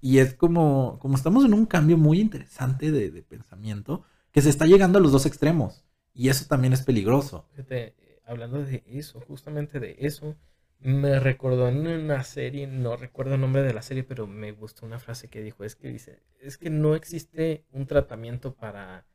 Y 0.00 0.18
es 0.18 0.34
como, 0.34 0.98
como 1.00 1.16
estamos 1.16 1.44
en 1.44 1.52
un 1.52 1.66
cambio 1.66 1.98
muy 1.98 2.20
interesante 2.20 2.90
de, 2.92 3.10
de 3.10 3.22
pensamiento, 3.22 4.04
que 4.32 4.40
se 4.40 4.48
está 4.50 4.66
llegando 4.66 4.98
a 4.98 5.02
los 5.02 5.12
dos 5.12 5.26
extremos. 5.26 5.84
Y 6.14 6.28
eso 6.28 6.46
también 6.48 6.72
es 6.72 6.82
peligroso. 6.82 7.46
Fíjate, 7.50 7.94
eh, 7.98 8.20
hablando 8.24 8.62
de 8.64 8.82
eso, 8.86 9.20
justamente 9.20 9.80
de 9.80 9.96
eso, 10.00 10.36
me 10.80 11.20
recordó 11.20 11.68
en 11.68 11.86
una 11.86 12.24
serie, 12.24 12.66
no 12.66 12.96
recuerdo 12.96 13.34
el 13.34 13.40
nombre 13.40 13.62
de 13.62 13.74
la 13.74 13.82
serie, 13.82 14.02
pero 14.02 14.26
me 14.26 14.52
gustó 14.52 14.86
una 14.86 14.98
frase 14.98 15.28
que 15.28 15.42
dijo, 15.42 15.64
es 15.64 15.76
que 15.76 15.88
dice, 15.88 16.22
es 16.40 16.56
que 16.56 16.70
no 16.70 16.94
existe 16.94 17.64
un 17.72 17.86
tratamiento 17.86 18.54
para 18.54 19.06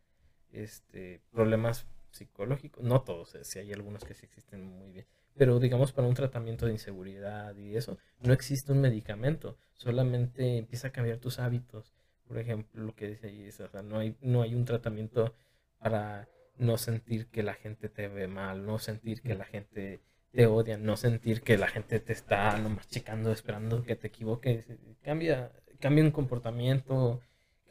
este 0.51 1.21
problemas 1.31 1.87
psicológicos, 2.11 2.83
no 2.83 3.01
todos, 3.01 3.35
eh, 3.35 3.43
si 3.43 3.59
hay 3.59 3.73
algunos 3.73 4.05
que 4.05 4.13
sí 4.13 4.25
existen 4.25 4.63
muy 4.63 4.91
bien, 4.91 5.05
pero 5.35 5.59
digamos 5.59 5.91
para 5.91 6.07
un 6.07 6.13
tratamiento 6.13 6.65
de 6.65 6.73
inseguridad 6.73 7.55
y 7.57 7.75
eso, 7.75 7.97
no 8.21 8.31
existe 8.31 8.71
un 8.71 8.81
medicamento, 8.81 9.57
solamente 9.73 10.57
empieza 10.57 10.89
a 10.89 10.91
cambiar 10.91 11.17
tus 11.17 11.39
hábitos. 11.39 11.93
Por 12.27 12.39
ejemplo, 12.39 12.83
lo 12.83 12.95
que 12.95 13.07
dice 13.09 13.27
ahí 13.27 13.43
es, 13.43 13.59
o 13.59 13.67
sea, 13.67 13.83
no 13.83 13.99
hay, 13.99 14.15
no 14.21 14.41
hay 14.41 14.55
un 14.55 14.65
tratamiento 14.65 15.35
para 15.77 16.27
no 16.57 16.77
sentir 16.77 17.27
que 17.27 17.43
la 17.43 17.53
gente 17.53 17.89
te 17.89 18.07
ve 18.07 18.27
mal, 18.27 18.65
no 18.65 18.79
sentir 18.79 19.21
que 19.21 19.35
la 19.35 19.45
gente 19.45 19.99
te 20.35 20.47
odia, 20.47 20.77
no 20.77 20.97
sentir 20.97 21.41
que 21.41 21.57
la 21.57 21.67
gente 21.67 21.99
te 21.99 22.13
está 22.13 22.57
nomás 22.57 22.87
checando, 22.87 23.31
esperando 23.31 23.83
que 23.83 23.95
te 23.95 24.07
equivoques. 24.07 24.65
Cambia, 25.01 25.51
cambia 25.79 26.03
un 26.03 26.11
comportamiento, 26.11 27.21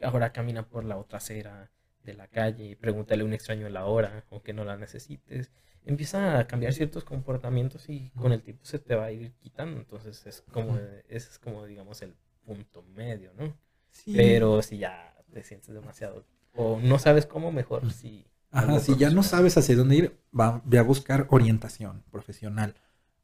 ahora 0.01 0.31
camina 0.31 0.67
por 0.67 0.83
la 0.83 0.97
otra 0.97 1.17
acera 1.17 1.71
de 2.03 2.13
la 2.13 2.27
calle 2.27 2.65
y 2.65 2.75
pregúntale 2.75 3.21
a 3.21 3.25
un 3.25 3.33
extraño 3.33 3.69
la 3.69 3.85
hora, 3.85 4.25
aunque 4.31 4.53
no 4.53 4.65
la 4.65 4.77
necesites. 4.77 5.51
Empieza 5.85 6.39
a 6.39 6.47
cambiar 6.47 6.73
ciertos 6.73 7.03
comportamientos 7.03 7.87
y 7.89 8.09
con 8.11 8.31
el 8.31 8.41
tiempo 8.41 8.65
se 8.65 8.79
te 8.79 8.95
va 8.95 9.05
a 9.05 9.11
ir 9.11 9.33
quitando. 9.33 9.77
Entonces 9.77 10.25
es 10.25 10.41
como, 10.51 10.77
ese 11.07 11.29
es 11.29 11.39
como 11.39 11.65
digamos 11.65 12.01
el 12.01 12.15
punto 12.45 12.81
medio, 12.81 13.31
¿no? 13.33 13.55
Sí. 13.91 14.13
Pero 14.15 14.61
si 14.63 14.79
ya 14.79 15.15
te 15.31 15.43
sientes 15.43 15.73
demasiado 15.73 16.25
o 16.55 16.79
no 16.81 16.97
sabes 16.99 17.25
cómo, 17.25 17.51
mejor 17.51 17.91
si... 17.91 18.25
Ajá, 18.55 18.79
si 18.79 18.95
ya 18.95 19.09
no 19.09 19.21
sabes 19.21 19.57
hacia 19.57 19.75
dónde 19.75 19.95
ir, 19.95 20.19
va, 20.37 20.61
ve 20.65 20.79
a 20.79 20.83
buscar 20.83 21.27
orientación 21.29 22.03
profesional. 22.09 22.75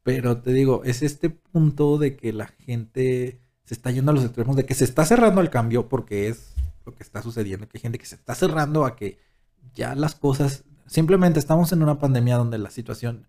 Pero 0.02 0.38
te 0.42 0.52
digo, 0.52 0.82
es 0.84 1.02
este 1.02 1.30
punto 1.30 1.96
de 1.96 2.16
que 2.16 2.32
la 2.32 2.46
gente 2.46 3.40
se 3.64 3.74
está 3.74 3.90
yendo 3.90 4.10
a 4.10 4.14
los 4.14 4.24
extremos, 4.24 4.56
de 4.56 4.66
que 4.66 4.74
se 4.74 4.84
está 4.84 5.04
cerrando 5.04 5.40
al 5.40 5.50
cambio, 5.50 5.88
porque 5.88 6.28
es 6.28 6.54
lo 6.84 6.94
que 6.94 7.02
está 7.02 7.22
sucediendo, 7.22 7.68
que 7.68 7.78
hay 7.78 7.82
gente 7.82 7.98
que 7.98 8.06
se 8.06 8.16
está 8.16 8.34
cerrando 8.34 8.84
a 8.84 8.96
que 8.96 9.18
ya 9.74 9.94
las 9.94 10.14
cosas, 10.14 10.64
simplemente 10.86 11.38
estamos 11.38 11.72
en 11.72 11.82
una 11.82 11.98
pandemia 11.98 12.36
donde 12.36 12.58
la 12.58 12.70
situación, 12.70 13.26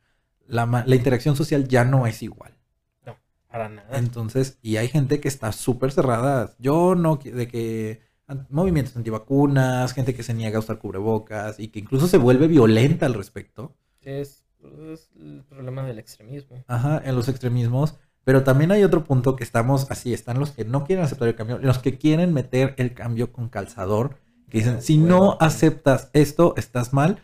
la, 0.48 0.66
la 0.86 0.96
interacción 0.96 1.36
social 1.36 1.68
ya 1.68 1.86
no 1.86 2.08
es 2.08 2.22
igual. 2.22 2.58
No, 3.06 3.16
para 3.50 3.70
nada. 3.70 3.98
Entonces, 3.98 4.58
y 4.62 4.78
hay 4.78 4.90
gente 4.90 5.20
que 5.22 5.28
está 5.28 5.52
súper 5.52 5.92
cerrada. 5.92 6.56
Yo 6.60 6.96
no, 6.96 7.18
de 7.18 7.48
que 7.48 8.02
movimientos 8.50 8.96
antivacunas, 8.96 9.94
gente 9.94 10.14
que 10.14 10.24
se 10.24 10.34
niega 10.34 10.58
a 10.58 10.60
usar 10.60 10.80
cubrebocas 10.80 11.60
y 11.60 11.70
que 11.70 11.80
incluso 11.80 12.08
se 12.08 12.18
vuelve 12.18 12.48
violenta 12.48 13.06
al 13.06 13.14
respecto. 13.14 13.76
Es, 14.02 14.44
es 14.92 15.10
el 15.16 15.44
problema 15.50 15.84
del 15.84 16.00
extremismo. 16.00 16.64
Ajá, 16.68 17.02
en 17.04 17.16
los 17.16 17.28
extremismos. 17.30 17.96
Pero 18.24 18.44
también 18.44 18.72
hay 18.72 18.84
otro 18.84 19.04
punto 19.04 19.36
que 19.36 19.44
estamos 19.44 19.92
así, 19.92 20.14
están 20.14 20.40
los 20.40 20.52
que 20.52 20.64
no 20.64 20.86
quieren 20.86 21.04
aceptar 21.04 21.28
el 21.28 21.36
cambio, 21.36 21.58
los 21.60 21.80
que 21.80 21.98
quieren 21.98 22.34
meter 22.34 22.74
el 22.78 22.94
cambio 22.94 23.34
con 23.34 23.50
calzador, 23.50 24.18
que 24.50 24.60
dicen, 24.60 24.82
si 24.82 24.98
no 24.98 25.38
aceptas 25.42 26.10
esto, 26.14 26.54
estás 26.56 26.94
mal 26.94 27.24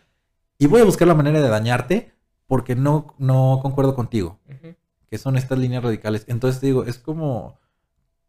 y 0.58 0.66
voy 0.66 0.82
a 0.82 0.84
buscar 0.84 1.08
la 1.08 1.14
manera 1.14 1.40
de 1.40 1.48
dañarte 1.48 2.12
porque 2.46 2.74
no, 2.74 3.14
no 3.18 3.60
concuerdo 3.62 3.94
contigo. 3.94 4.40
Que 5.08 5.18
son 5.18 5.36
estas 5.36 5.58
líneas 5.58 5.82
radicales. 5.82 6.24
Entonces 6.28 6.60
te 6.60 6.66
digo, 6.66 6.84
es 6.84 6.98
como, 6.98 7.59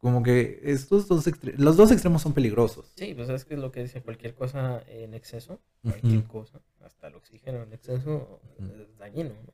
como 0.01 0.23
que 0.23 0.59
estos 0.63 1.07
dos 1.07 1.29
los 1.57 1.77
dos 1.77 1.91
extremos 1.91 2.23
son 2.23 2.33
peligrosos. 2.33 2.91
Sí, 2.95 3.13
pues 3.13 3.29
es 3.29 3.45
que 3.45 3.53
es 3.53 3.59
lo 3.59 3.71
que 3.71 3.83
dice 3.83 4.01
cualquier 4.01 4.33
cosa 4.33 4.83
en 4.87 5.13
exceso, 5.13 5.61
cualquier 5.83 6.23
cosa, 6.23 6.59
hasta 6.81 7.07
el 7.07 7.15
oxígeno 7.15 7.61
en 7.61 7.71
exceso 7.71 8.41
es 8.57 8.97
dañino, 8.97 9.35
¿no? 9.45 9.53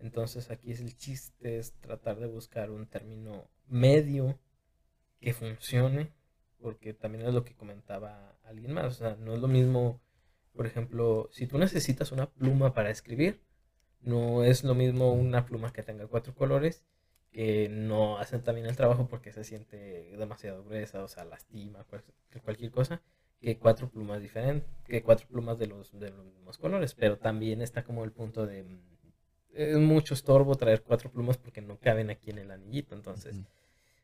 Entonces 0.00 0.50
aquí 0.50 0.72
es 0.72 0.80
el 0.80 0.96
chiste, 0.96 1.58
es 1.58 1.72
tratar 1.80 2.18
de 2.18 2.26
buscar 2.26 2.70
un 2.70 2.86
término 2.86 3.48
medio 3.68 4.38
que 5.20 5.32
funcione, 5.32 6.12
porque 6.60 6.92
también 6.92 7.24
es 7.24 7.32
lo 7.32 7.44
que 7.44 7.54
comentaba 7.54 8.36
alguien 8.44 8.72
más, 8.72 8.86
o 8.86 8.90
sea, 8.90 9.16
no 9.16 9.34
es 9.34 9.40
lo 9.40 9.48
mismo, 9.48 10.02
por 10.52 10.66
ejemplo, 10.66 11.28
si 11.30 11.46
tú 11.46 11.58
necesitas 11.58 12.10
una 12.10 12.28
pluma 12.28 12.74
para 12.74 12.90
escribir, 12.90 13.40
no 14.00 14.42
es 14.42 14.64
lo 14.64 14.74
mismo 14.74 15.12
una 15.12 15.46
pluma 15.46 15.72
que 15.72 15.84
tenga 15.84 16.08
cuatro 16.08 16.34
colores 16.34 16.84
que 17.36 17.68
no 17.70 18.18
hacen 18.18 18.42
también 18.42 18.66
el 18.66 18.76
trabajo 18.76 19.08
porque 19.08 19.32
se 19.32 19.44
siente 19.44 20.16
demasiado 20.18 20.64
gruesa, 20.64 21.04
o 21.04 21.08
sea, 21.08 21.24
lastima, 21.26 21.84
cual- 21.84 22.04
cualquier 22.44 22.72
cosa, 22.72 23.02
que 23.40 23.58
cuatro 23.58 23.88
plumas 23.90 24.22
diferentes, 24.22 24.68
que 24.86 25.02
cuatro 25.02 25.28
plumas 25.28 25.58
de 25.58 25.68
los, 25.68 25.92
de 25.98 26.10
los 26.10 26.24
mismos 26.26 26.58
colores, 26.58 26.94
pero 26.94 27.18
también 27.18 27.62
está 27.62 27.84
como 27.84 28.04
el 28.04 28.12
punto 28.12 28.46
de 28.46 28.64
mm, 28.64 28.80
es 29.54 29.78
mucho 29.78 30.14
estorbo 30.14 30.54
traer 30.56 30.82
cuatro 30.82 31.10
plumas 31.10 31.38
porque 31.38 31.62
no 31.62 31.78
caben 31.78 32.10
aquí 32.10 32.30
en 32.30 32.38
el 32.38 32.50
anillito, 32.50 32.94
entonces 32.94 33.42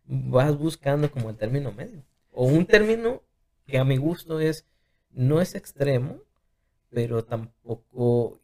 vas 0.06 0.56
buscando 0.58 1.10
como 1.10 1.30
el 1.30 1.36
término 1.36 1.72
medio, 1.72 2.02
o 2.32 2.46
un 2.46 2.66
término 2.66 3.22
que 3.66 3.78
a 3.78 3.84
mi 3.84 3.96
gusto 3.98 4.40
es, 4.40 4.66
no 5.12 5.40
es 5.40 5.54
extremo, 5.54 6.20
pero 6.90 7.24
tampoco 7.24 8.40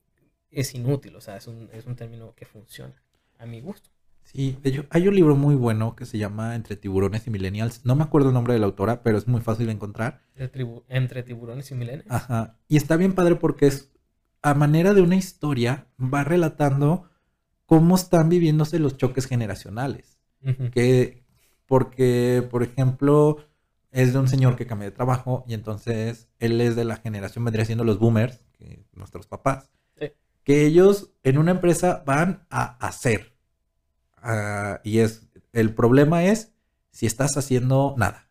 es 0.51 0.74
inútil, 0.74 1.16
o 1.16 1.20
sea, 1.23 1.36
es 1.39 1.47
un, 1.48 1.70
es 1.73 1.86
un 1.86 1.97
término 1.97 2.35
que 2.36 2.47
funciona, 2.47 3.02
a 3.39 3.47
mi 3.47 3.60
gusto. 3.60 3.90
Sí, 4.31 4.59
de 4.63 4.69
hecho, 4.69 4.85
hay 4.91 5.09
un 5.09 5.15
libro 5.15 5.37
muy 5.37 5.55
bueno 5.55 5.97
que 5.97 6.05
se 6.05 6.19
llama 6.19 6.55
Entre 6.55 6.77
tiburones 6.77 7.27
y 7.27 7.31
millennials. 7.31 7.87
No 7.87 7.97
me 7.97 8.03
acuerdo 8.03 8.29
el 8.29 8.35
nombre 8.35 8.53
de 8.53 8.61
la 8.61 8.67
autora, 8.67 9.03
pero 9.03 9.17
es 9.17 9.27
muy 9.27 9.41
fácil 9.41 9.67
de 9.67 9.73
encontrar. 9.73 10.21
Entre 10.89 11.23
tiburones 11.23 11.71
y 11.71 11.75
milenios. 11.75 12.05
Ajá. 12.11 12.59
Y 12.69 12.77
está 12.77 12.97
bien 12.97 13.15
padre 13.15 13.37
porque 13.37 13.67
es 13.69 13.91
a 14.43 14.53
manera 14.53 14.93
de 14.93 15.01
una 15.01 15.17
historia, 15.17 15.87
va 15.99 16.25
relatando 16.25 17.09
cómo 17.65 17.95
están 17.97 18.29
viviéndose 18.29 18.79
los 18.79 18.99
choques 18.99 19.27
generacionales. 19.27 20.19
Que 20.73 21.25
porque 21.65 22.47
por 22.51 22.63
ejemplo 22.63 23.39
es 23.91 24.13
de 24.13 24.19
un 24.19 24.29
señor 24.29 24.57
que 24.57 24.67
cambia 24.67 24.91
de 24.91 24.95
trabajo 24.95 25.43
y 25.49 25.55
entonces 25.55 26.29
él 26.39 26.61
es 26.61 26.77
de 26.77 26.85
la 26.85 26.97
generación 26.97 27.45
vendría 27.45 27.65
siendo 27.65 27.83
los 27.85 27.99
boomers 27.99 28.45
que 28.53 28.85
nuestros 28.93 29.27
papás 29.27 29.71
Sí. 29.99 30.13
que 30.45 30.65
ellos 30.65 31.11
en 31.25 31.39
una 31.39 31.51
empresa 31.51 32.05
van 32.07 32.47
a 32.51 32.77
hacer 32.87 33.38
Ah, 34.23 34.81
y 34.85 34.99
es 35.01 35.28
el 35.53 35.74
problema 35.74 36.24
es 36.24 36.53
si 36.90 37.07
estás 37.07 37.36
haciendo 37.36 37.95
nada 37.97 38.28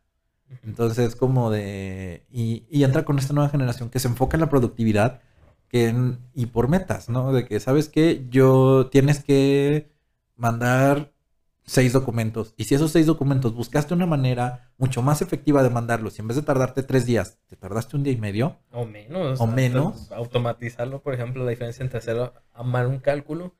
entonces 0.63 1.15
como 1.15 1.51
de 1.51 2.25
y, 2.31 2.65
y 2.69 2.83
entra 2.83 3.03
con 3.05 3.19
esta 3.19 3.33
nueva 3.33 3.49
generación 3.49 3.89
que 3.89 3.99
se 3.99 4.07
enfoca 4.07 4.37
en 4.37 4.41
la 4.41 4.49
productividad 4.49 5.21
que 5.69 5.87
en- 5.87 6.19
y 6.33 6.47
por 6.47 6.69
metas 6.69 7.09
no 7.09 7.33
de 7.33 7.45
que 7.45 7.59
sabes 7.59 7.89
que 7.89 8.25
yo 8.29 8.87
tienes 8.91 9.23
que 9.23 9.91
mandar 10.35 11.11
seis 11.65 11.91
documentos. 11.91 12.53
Y 12.55 12.63
si 12.63 12.75
esos 12.75 12.91
seis 12.91 13.05
documentos 13.05 13.53
buscaste 13.53 13.93
una 13.93 14.05
manera 14.05 14.71
mucho 14.77 15.01
más 15.01 15.21
efectiva 15.21 15.61
de 15.63 15.69
mandarlos, 15.69 16.17
y 16.17 16.21
en 16.21 16.27
vez 16.29 16.37
de 16.37 16.43
tardarte 16.43 16.81
tres 16.81 17.05
días, 17.05 17.39
te 17.47 17.57
tardaste 17.57 17.97
un 17.97 18.03
día 18.03 18.13
y 18.13 18.17
medio, 18.17 18.57
O 18.71 18.85
menos. 18.85 19.41
O 19.41 19.47
menos. 19.47 20.09
Automatizarlo, 20.11 21.01
por 21.01 21.13
ejemplo, 21.13 21.43
la 21.43 21.49
diferencia 21.49 21.83
entre 21.83 21.99
hacer 21.99 22.31
amar 22.53 22.87
un 22.87 22.99
cálculo 22.99 23.55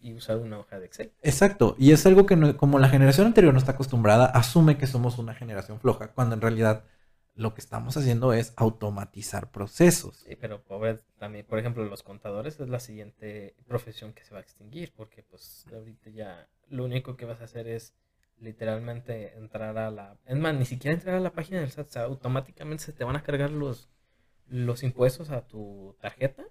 y 0.00 0.14
usar 0.14 0.38
una 0.38 0.58
hoja 0.58 0.78
de 0.78 0.86
Excel. 0.86 1.12
exacto. 1.22 1.76
Y 1.78 1.92
es 1.92 2.06
algo 2.06 2.26
que 2.26 2.36
no- 2.36 2.56
como 2.56 2.78
la 2.78 2.88
generación 2.88 3.26
anterior 3.26 3.52
no 3.52 3.58
está 3.58 3.72
acostumbrada, 3.72 4.26
asume 4.26 4.78
que 4.78 4.86
somos 4.86 5.18
una 5.18 5.34
generación 5.34 5.80
floja, 5.80 6.08
cuando 6.12 6.34
en 6.34 6.40
realidad 6.40 6.84
lo 7.34 7.54
que 7.54 7.60
estamos 7.60 7.96
haciendo 7.96 8.32
es 8.32 8.52
automatizar 8.56 9.50
procesos. 9.50 10.16
Sí, 10.26 10.36
pero 10.36 10.62
pobre 10.62 10.98
también, 11.18 11.46
por 11.46 11.58
ejemplo, 11.58 11.84
los 11.84 12.02
contadores 12.02 12.60
es 12.60 12.68
la 12.68 12.80
siguiente 12.80 13.54
profesión 13.66 14.12
que 14.12 14.24
se 14.24 14.32
va 14.32 14.38
a 14.40 14.42
extinguir, 14.42 14.92
porque 14.94 15.22
pues 15.22 15.66
ahorita 15.72 16.10
ya 16.10 16.48
lo 16.68 16.84
único 16.84 17.16
que 17.16 17.24
vas 17.26 17.40
a 17.40 17.44
hacer 17.44 17.68
es 17.68 17.94
literalmente 18.38 19.36
entrar 19.36 19.76
a 19.78 19.90
la... 19.90 20.16
Es 20.26 20.38
más, 20.38 20.54
ni 20.54 20.64
siquiera 20.64 20.94
entrar 20.94 21.16
a 21.16 21.20
la 21.20 21.32
página 21.32 21.60
del 21.60 21.70
SAT, 21.70 21.88
o 21.88 21.92
sea, 21.92 22.02
automáticamente 22.04 22.84
se 22.84 22.92
te 22.92 23.04
van 23.04 23.16
a 23.16 23.22
cargar 23.22 23.50
los, 23.50 23.88
los 24.48 24.82
impuestos 24.82 25.30
a 25.30 25.42
tu 25.46 25.96
tarjeta 26.00 26.44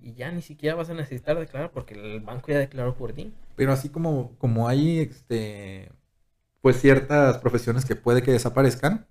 Y 0.00 0.14
ya 0.14 0.30
ni 0.30 0.42
siquiera 0.42 0.76
vas 0.76 0.90
a 0.90 0.94
necesitar 0.94 1.38
declarar 1.38 1.70
porque 1.72 1.94
el 1.94 2.20
banco 2.20 2.48
ya 2.48 2.58
declaró 2.58 2.94
por 2.94 3.12
ti. 3.12 3.32
Pero 3.56 3.72
así 3.72 3.88
como, 3.88 4.36
como 4.38 4.68
hay 4.68 5.00
este 5.00 5.90
pues 6.60 6.80
ciertas 6.80 7.38
profesiones 7.38 7.84
que 7.84 7.96
puede 7.96 8.22
que 8.22 8.32
desaparezcan, 8.32 9.06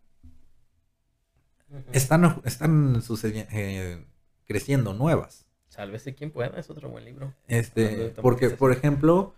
están, 1.91 2.41
están 2.45 3.01
sucediendo, 3.01 4.05
creciendo 4.45 4.93
nuevas. 4.93 5.45
Sálvese 5.69 6.15
quien 6.15 6.31
pueda, 6.31 6.59
es 6.59 6.69
otro 6.69 6.89
buen 6.89 7.05
libro. 7.05 7.33
Este, 7.47 8.13
porque, 8.21 8.49
por 8.49 8.71
ejemplo, 8.71 9.33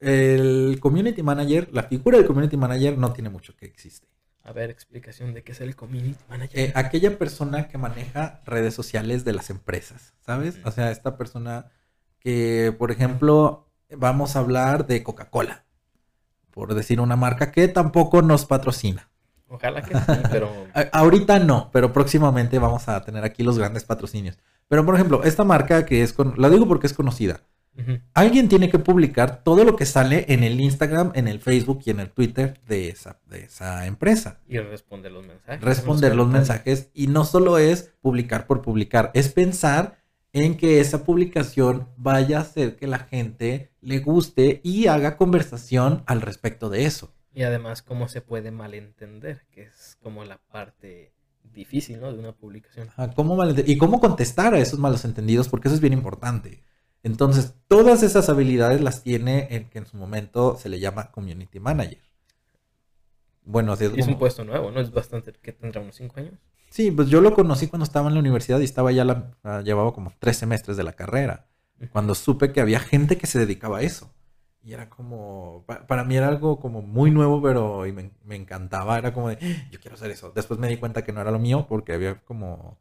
el 0.00 0.78
community 0.80 1.22
manager, 1.22 1.68
la 1.72 1.84
figura 1.84 2.18
del 2.18 2.26
community 2.26 2.56
manager 2.56 2.98
no 2.98 3.12
tiene 3.12 3.30
mucho 3.30 3.56
que 3.56 3.66
existe. 3.66 4.08
A 4.44 4.52
ver, 4.52 4.68
explicación 4.68 5.32
de 5.32 5.42
qué 5.42 5.52
es 5.52 5.60
el 5.62 5.74
community 5.74 6.16
manager. 6.28 6.60
Eh, 6.60 6.72
aquella 6.74 7.18
persona 7.18 7.66
que 7.66 7.78
maneja 7.78 8.42
redes 8.44 8.74
sociales 8.74 9.24
de 9.24 9.32
las 9.32 9.48
empresas, 9.48 10.12
¿sabes? 10.20 10.58
Mm. 10.58 10.68
O 10.68 10.70
sea, 10.70 10.90
esta 10.90 11.16
persona 11.16 11.70
que, 12.20 12.74
por 12.78 12.90
ejemplo, 12.90 13.70
vamos 13.90 14.36
a 14.36 14.40
hablar 14.40 14.86
de 14.86 15.02
Coca-Cola, 15.02 15.64
por 16.50 16.74
decir 16.74 17.00
una 17.00 17.16
marca 17.16 17.52
que 17.52 17.68
tampoco 17.68 18.20
nos 18.20 18.44
patrocina. 18.44 19.08
Ojalá 19.48 19.80
que 19.82 19.94
sí, 19.94 20.20
pero 20.30 20.50
ahorita 20.92 21.38
no, 21.38 21.70
pero 21.72 21.92
próximamente 21.94 22.58
vamos 22.58 22.86
a 22.88 23.02
tener 23.02 23.24
aquí 23.24 23.42
los 23.42 23.58
grandes 23.58 23.84
patrocinios. 23.84 24.38
Pero, 24.68 24.84
por 24.84 24.94
ejemplo, 24.94 25.22
esta 25.24 25.44
marca 25.44 25.86
que 25.86 26.02
es, 26.02 26.12
con... 26.12 26.34
la 26.36 26.50
digo 26.50 26.68
porque 26.68 26.86
es 26.86 26.92
conocida. 26.92 27.40
Alguien 28.14 28.48
tiene 28.48 28.70
que 28.70 28.78
publicar 28.78 29.42
todo 29.42 29.64
lo 29.64 29.74
que 29.76 29.84
sale 29.84 30.26
en 30.28 30.44
el 30.44 30.60
Instagram, 30.60 31.10
en 31.14 31.26
el 31.28 31.40
Facebook 31.40 31.82
y 31.84 31.90
en 31.90 32.00
el 32.00 32.10
Twitter 32.10 32.60
de 32.68 32.88
esa, 32.88 33.18
de 33.26 33.44
esa 33.44 33.86
empresa. 33.86 34.40
y 34.48 34.58
responder 34.58 35.10
los 35.12 35.26
mensajes. 35.26 35.60
Responder 35.60 36.14
los 36.14 36.28
mensajes 36.28 36.90
y 36.94 37.08
no 37.08 37.24
solo 37.24 37.58
es 37.58 37.92
publicar 38.00 38.46
por 38.46 38.62
publicar, 38.62 39.10
es 39.14 39.28
pensar 39.32 39.98
en 40.32 40.56
que 40.56 40.80
esa 40.80 41.04
publicación 41.04 41.88
vaya 41.96 42.38
a 42.38 42.42
hacer 42.42 42.76
que 42.76 42.86
la 42.86 42.98
gente 43.00 43.70
le 43.80 43.98
guste 44.00 44.60
y 44.64 44.86
haga 44.88 45.16
conversación 45.16 46.02
al 46.06 46.20
respecto 46.22 46.70
de 46.70 46.86
eso. 46.86 47.12
Y 47.34 47.42
además, 47.42 47.82
cómo 47.82 48.08
se 48.08 48.20
puede 48.20 48.50
malentender, 48.52 49.42
que 49.50 49.62
es 49.62 49.96
como 50.02 50.24
la 50.24 50.38
parte 50.38 51.12
difícil, 51.52 52.00
¿no? 52.00 52.12
De 52.12 52.18
una 52.18 52.32
publicación. 52.32 52.88
Ajá, 52.90 53.12
¿cómo 53.14 53.36
malente- 53.36 53.64
y 53.66 53.76
cómo 53.78 54.00
contestar 54.00 54.54
a 54.54 54.58
esos 54.58 54.78
malos 54.78 55.04
entendidos, 55.04 55.48
porque 55.48 55.68
eso 55.68 55.74
es 55.74 55.80
bien 55.80 55.92
importante. 55.92 56.62
Entonces, 57.04 57.54
todas 57.68 58.02
esas 58.02 58.28
habilidades 58.28 58.80
las 58.80 59.02
tiene 59.04 59.46
el 59.52 59.68
que 59.70 59.78
en 59.78 59.86
su 59.86 59.96
momento 59.96 60.56
se 60.58 60.68
le 60.68 60.80
llama 60.80 61.12
community 61.12 61.60
manager. 61.60 62.00
Bueno, 63.44 63.74
es 63.74 64.06
un 64.08 64.18
puesto 64.18 64.44
nuevo, 64.44 64.70
¿no? 64.70 64.80
Es 64.80 64.90
bastante, 64.90 65.32
que 65.32 65.52
tendrá 65.52 65.80
unos 65.82 65.94
5 65.96 66.18
años. 66.18 66.32
Sí, 66.70 66.90
pues 66.90 67.08
yo 67.08 67.20
lo 67.20 67.34
conocí 67.34 67.68
cuando 67.68 67.84
estaba 67.84 68.08
en 68.08 68.14
la 68.14 68.20
universidad 68.20 68.58
y 68.60 68.64
estaba 68.64 68.90
ya 68.90 69.04
la, 69.04 69.32
ah, 69.44 69.60
llevaba 69.62 69.92
como 69.92 70.12
tres 70.18 70.38
semestres 70.38 70.76
de 70.76 70.82
la 70.82 70.94
carrera. 70.94 71.46
Cuando 71.92 72.14
supe 72.14 72.52
que 72.52 72.60
había 72.60 72.80
gente 72.80 73.18
que 73.18 73.26
se 73.26 73.38
dedicaba 73.38 73.78
a 73.78 73.82
eso. 73.82 74.10
Y 74.62 74.72
era 74.72 74.88
como, 74.88 75.64
pa- 75.66 75.86
para 75.86 76.04
mí 76.04 76.16
era 76.16 76.28
algo 76.28 76.58
como 76.58 76.80
muy 76.80 77.10
nuevo, 77.10 77.42
pero 77.42 77.86
y 77.86 77.92
me, 77.92 78.10
me 78.24 78.34
encantaba. 78.36 78.96
Era 78.98 79.12
como 79.12 79.28
de, 79.28 79.38
"Ah, 79.40 79.68
yo 79.70 79.78
quiero 79.78 79.94
hacer 79.96 80.10
eso. 80.10 80.32
Después 80.34 80.58
me 80.58 80.68
di 80.68 80.78
cuenta 80.78 81.04
que 81.04 81.12
no 81.12 81.20
era 81.20 81.30
lo 81.30 81.38
mío 81.38 81.66
porque 81.68 81.92
había 81.92 82.20
como, 82.24 82.78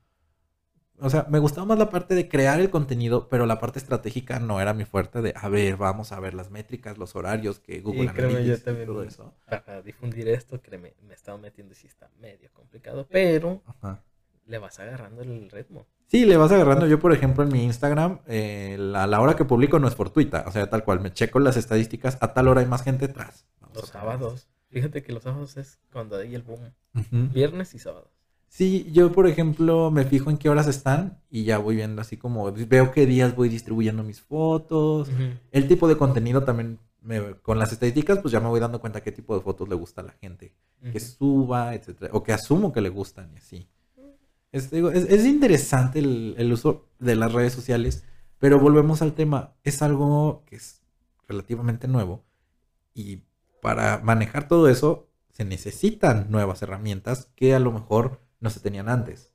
o 1.03 1.09
sea, 1.09 1.27
me 1.29 1.39
gustaba 1.39 1.65
más 1.67 1.77
la 1.77 1.89
parte 1.89 2.15
de 2.15 2.27
crear 2.27 2.59
el 2.59 2.69
contenido, 2.69 3.27
pero 3.29 3.45
la 3.45 3.59
parte 3.59 3.79
estratégica 3.79 4.39
no 4.39 4.59
era 4.61 4.73
mi 4.73 4.85
fuerte 4.85 5.21
de, 5.21 5.33
a 5.35 5.49
ver, 5.49 5.77
vamos 5.77 6.11
a 6.11 6.19
ver 6.19 6.33
las 6.33 6.49
métricas, 6.49 6.97
los 6.97 7.15
horarios 7.15 7.59
que 7.59 7.81
Google 7.81 8.05
Y 8.05 8.07
créeme, 8.09 8.45
yo 8.45 8.53
y 8.53 8.57
también- 8.57 8.87
todo 8.87 9.03
eso. 9.03 9.33
Para 9.45 9.81
difundir 9.81 10.27
esto, 10.29 10.61
créeme, 10.61 10.93
me 11.07 11.13
estaba 11.13 11.37
metiendo 11.37 11.73
y 11.73 11.75
sí 11.75 11.87
está 11.87 12.09
medio 12.19 12.49
complicado, 12.53 13.07
pero 13.09 13.61
Ajá. 13.65 14.01
le 14.47 14.57
vas 14.57 14.79
agarrando 14.79 15.21
el 15.21 15.49
ritmo. 15.51 15.85
Sí, 16.07 16.25
le 16.25 16.37
vas 16.37 16.51
agarrando. 16.51 16.85
Yo, 16.85 16.99
por 16.99 17.11
ejemplo, 17.11 17.43
en 17.43 17.51
mi 17.51 17.63
Instagram, 17.63 18.19
eh, 18.27 18.75
la, 18.79 19.07
la 19.07 19.19
hora 19.19 19.35
que 19.35 19.45
publico 19.45 19.79
no 19.79 19.87
es 19.87 19.95
fortuita. 19.95 20.43
O 20.47 20.51
sea, 20.51 20.69
tal 20.69 20.83
cual, 20.83 20.99
me 20.99 21.11
checo 21.11 21.39
las 21.39 21.57
estadísticas. 21.57 22.17
A 22.21 22.33
tal 22.33 22.47
hora 22.49 22.61
hay 22.61 22.67
más 22.67 22.83
gente 22.83 23.05
atrás. 23.05 23.47
Vamos 23.61 23.77
Los 23.77 23.89
sábados. 23.89 24.47
Fíjate 24.69 25.01
que 25.01 25.11
los 25.11 25.23
sábados 25.23 25.57
es 25.57 25.79
cuando 25.91 26.17
hay 26.17 26.35
el 26.35 26.43
boom. 26.43 26.71
Viernes 27.31 27.73
y 27.73 27.79
sábados. 27.79 28.11
Sí, 28.55 28.87
yo, 28.91 29.11
por 29.11 29.25
ejemplo, 29.25 29.89
me 29.89 30.05
fijo 30.05 30.29
en 30.29 30.37
qué 30.37 30.47
horas 30.47 30.67
están 30.67 31.17
y 31.31 31.43
ya 31.43 31.57
voy 31.57 31.75
viendo 31.75 32.01
así 32.03 32.17
como, 32.17 32.51
veo 32.51 32.91
qué 32.91 33.07
días 33.07 33.35
voy 33.35 33.49
distribuyendo 33.49 34.03
mis 34.03 34.21
fotos. 34.21 35.09
El 35.51 35.67
tipo 35.67 35.87
de 35.87 35.97
contenido 35.97 36.43
también, 36.43 36.77
me- 37.01 37.33
con 37.41 37.57
las 37.57 37.71
estadísticas, 37.73 38.19
pues 38.19 38.31
ya 38.31 38.39
me 38.39 38.49
voy 38.49 38.59
dando 38.59 38.79
cuenta 38.79 39.01
qué 39.01 39.11
tipo 39.11 39.35
de 39.35 39.41
fotos 39.41 39.67
le 39.67 39.73
gusta 39.73 40.01
a 40.01 40.03
la 40.03 40.11
gente. 40.11 40.53
Que 40.91 40.99
suba, 40.99 41.73
etcétera. 41.73 42.11
O 42.13 42.21
que 42.21 42.31
asumo 42.31 42.71
que 42.71 42.81
le 42.81 42.89
gustan 42.89 43.31
y 43.33 43.37
así. 43.37 43.67
Es, 44.51 44.69
digo, 44.69 44.91
es, 44.91 45.05
es 45.05 45.25
interesante 45.25 45.97
el, 45.97 46.35
el 46.37 46.53
uso 46.53 46.85
de 46.99 47.15
las 47.15 47.33
redes 47.33 47.53
sociales, 47.53 48.03
pero 48.37 48.59
volvemos 48.59 49.01
al 49.01 49.13
tema. 49.13 49.55
Es 49.63 49.81
algo 49.81 50.43
que 50.45 50.57
es 50.57 50.83
relativamente 51.27 51.87
nuevo 51.87 52.23
y 52.93 53.23
para 53.63 53.99
manejar 54.03 54.47
todo 54.47 54.69
eso 54.69 55.07
se 55.31 55.43
necesitan 55.43 56.27
nuevas 56.29 56.61
herramientas 56.61 57.31
que 57.35 57.55
a 57.55 57.59
lo 57.59 57.71
mejor 57.71 58.19
no 58.43 58.49
se 58.49 58.59
tenían 58.59 58.89
antes. 58.89 59.31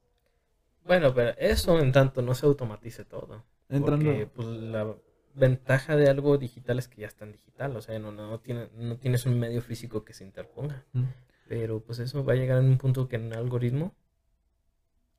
Bueno, 0.85 1.15
pero 1.15 1.31
eso 1.39 1.81
en 1.81 1.93
tanto 1.93 2.21
no 2.21 2.35
se 2.35 2.45
automatice 2.45 3.07
todo. 3.07 3.43
Entrando, 3.71 4.05
Porque 4.05 4.27
pues, 4.27 4.47
la 4.47 4.95
ventaja 5.35 5.97
de 5.97 6.11
algo 6.11 6.37
digital 6.37 6.79
es 6.79 6.89
que 6.89 7.01
ya 7.01 7.07
está 7.07 7.25
en 7.25 7.33
digital. 7.33 7.75
O 7.75 7.81
sea, 7.81 7.99
no, 7.99 8.13
no, 8.13 8.39
tiene, 8.41 8.69
no 8.77 8.99
tienes 8.99 9.25
un 9.25 9.39
medio 9.39 9.63
físico 9.63 10.05
que 10.05 10.13
se 10.13 10.25
interponga. 10.25 10.85
Mm. 10.93 11.05
Pero 11.49 11.81
pues 11.81 12.01
eso 12.01 12.23
va 12.23 12.35
a 12.35 12.37
llegar 12.37 12.59
en 12.59 12.67
un 12.67 12.77
punto 12.77 13.09
que 13.09 13.17
en 13.17 13.27
un 13.27 13.33
algoritmo 13.33 13.95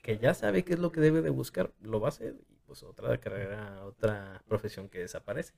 que 0.04 0.20
ya 0.20 0.36
sabe 0.36 0.64
qué 0.64 0.74
es 0.74 0.80
lo 0.80 0.92
que 0.92 1.02
debe 1.02 1.24
de 1.24 1.32
buscar, 1.32 1.74
lo 1.82 2.00
va 2.00 2.10
a 2.10 2.10
hacer. 2.10 2.36
Y 2.48 2.58
pues 2.68 2.84
otra 2.84 3.18
carrera, 3.20 3.84
otra 3.86 4.44
profesión 4.48 4.88
que 4.88 5.00
desaparece. 5.00 5.54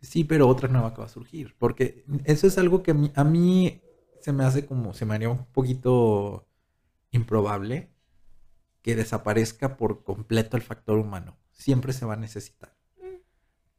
Sí, 0.00 0.22
pero 0.22 0.46
otra 0.46 0.68
nueva 0.68 0.94
que 0.94 1.00
va 1.00 1.06
a 1.06 1.10
surgir. 1.10 1.56
Porque 1.58 2.04
eso 2.24 2.46
es 2.46 2.56
algo 2.56 2.84
que 2.84 2.92
a 2.92 2.94
mí, 2.94 3.10
a 3.16 3.24
mí 3.24 3.82
se 4.20 4.32
me 4.32 4.44
hace 4.44 4.64
como, 4.64 4.94
se 4.94 5.04
me 5.04 5.16
haría 5.16 5.28
un 5.28 5.44
poquito 5.46 6.47
improbable 7.10 7.92
que 8.82 8.96
desaparezca 8.96 9.76
por 9.76 10.04
completo 10.04 10.56
el 10.56 10.62
factor 10.62 10.98
humano. 10.98 11.36
Siempre 11.52 11.92
se 11.92 12.06
va 12.06 12.14
a 12.14 12.18
necesitar. 12.18 12.76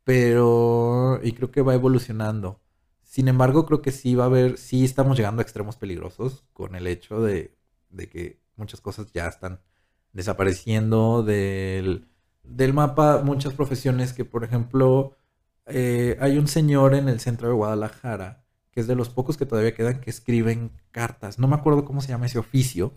Pero, 0.03 1.19
y 1.23 1.33
creo 1.33 1.51
que 1.51 1.61
va 1.61 1.73
evolucionando. 1.73 2.61
Sin 3.03 3.27
embargo, 3.27 3.65
creo 3.65 3.81
que 3.81 3.91
sí 3.91 4.15
va 4.15 4.25
a 4.25 4.27
haber, 4.27 4.57
sí 4.57 4.85
estamos 4.85 5.17
llegando 5.17 5.41
a 5.41 5.43
extremos 5.43 5.77
peligrosos 5.77 6.45
con 6.53 6.75
el 6.75 6.87
hecho 6.87 7.21
de, 7.21 7.57
de 7.89 8.09
que 8.09 8.41
muchas 8.55 8.81
cosas 8.81 9.11
ya 9.13 9.27
están 9.27 9.61
desapareciendo 10.13 11.23
del, 11.23 12.07
del 12.43 12.73
mapa, 12.73 13.21
muchas 13.23 13.53
profesiones 13.53 14.13
que, 14.13 14.25
por 14.25 14.43
ejemplo, 14.43 15.15
eh, 15.65 16.17
hay 16.19 16.37
un 16.37 16.47
señor 16.47 16.95
en 16.95 17.09
el 17.09 17.19
centro 17.19 17.47
de 17.47 17.53
Guadalajara, 17.53 18.43
que 18.71 18.81
es 18.81 18.87
de 18.87 18.95
los 18.95 19.09
pocos 19.09 19.37
que 19.37 19.45
todavía 19.45 19.73
quedan, 19.73 20.01
que 20.01 20.09
escriben 20.09 20.71
cartas. 20.91 21.39
No 21.39 21.47
me 21.47 21.55
acuerdo 21.55 21.85
cómo 21.85 22.01
se 22.01 22.09
llama 22.09 22.25
ese 22.25 22.39
oficio. 22.39 22.95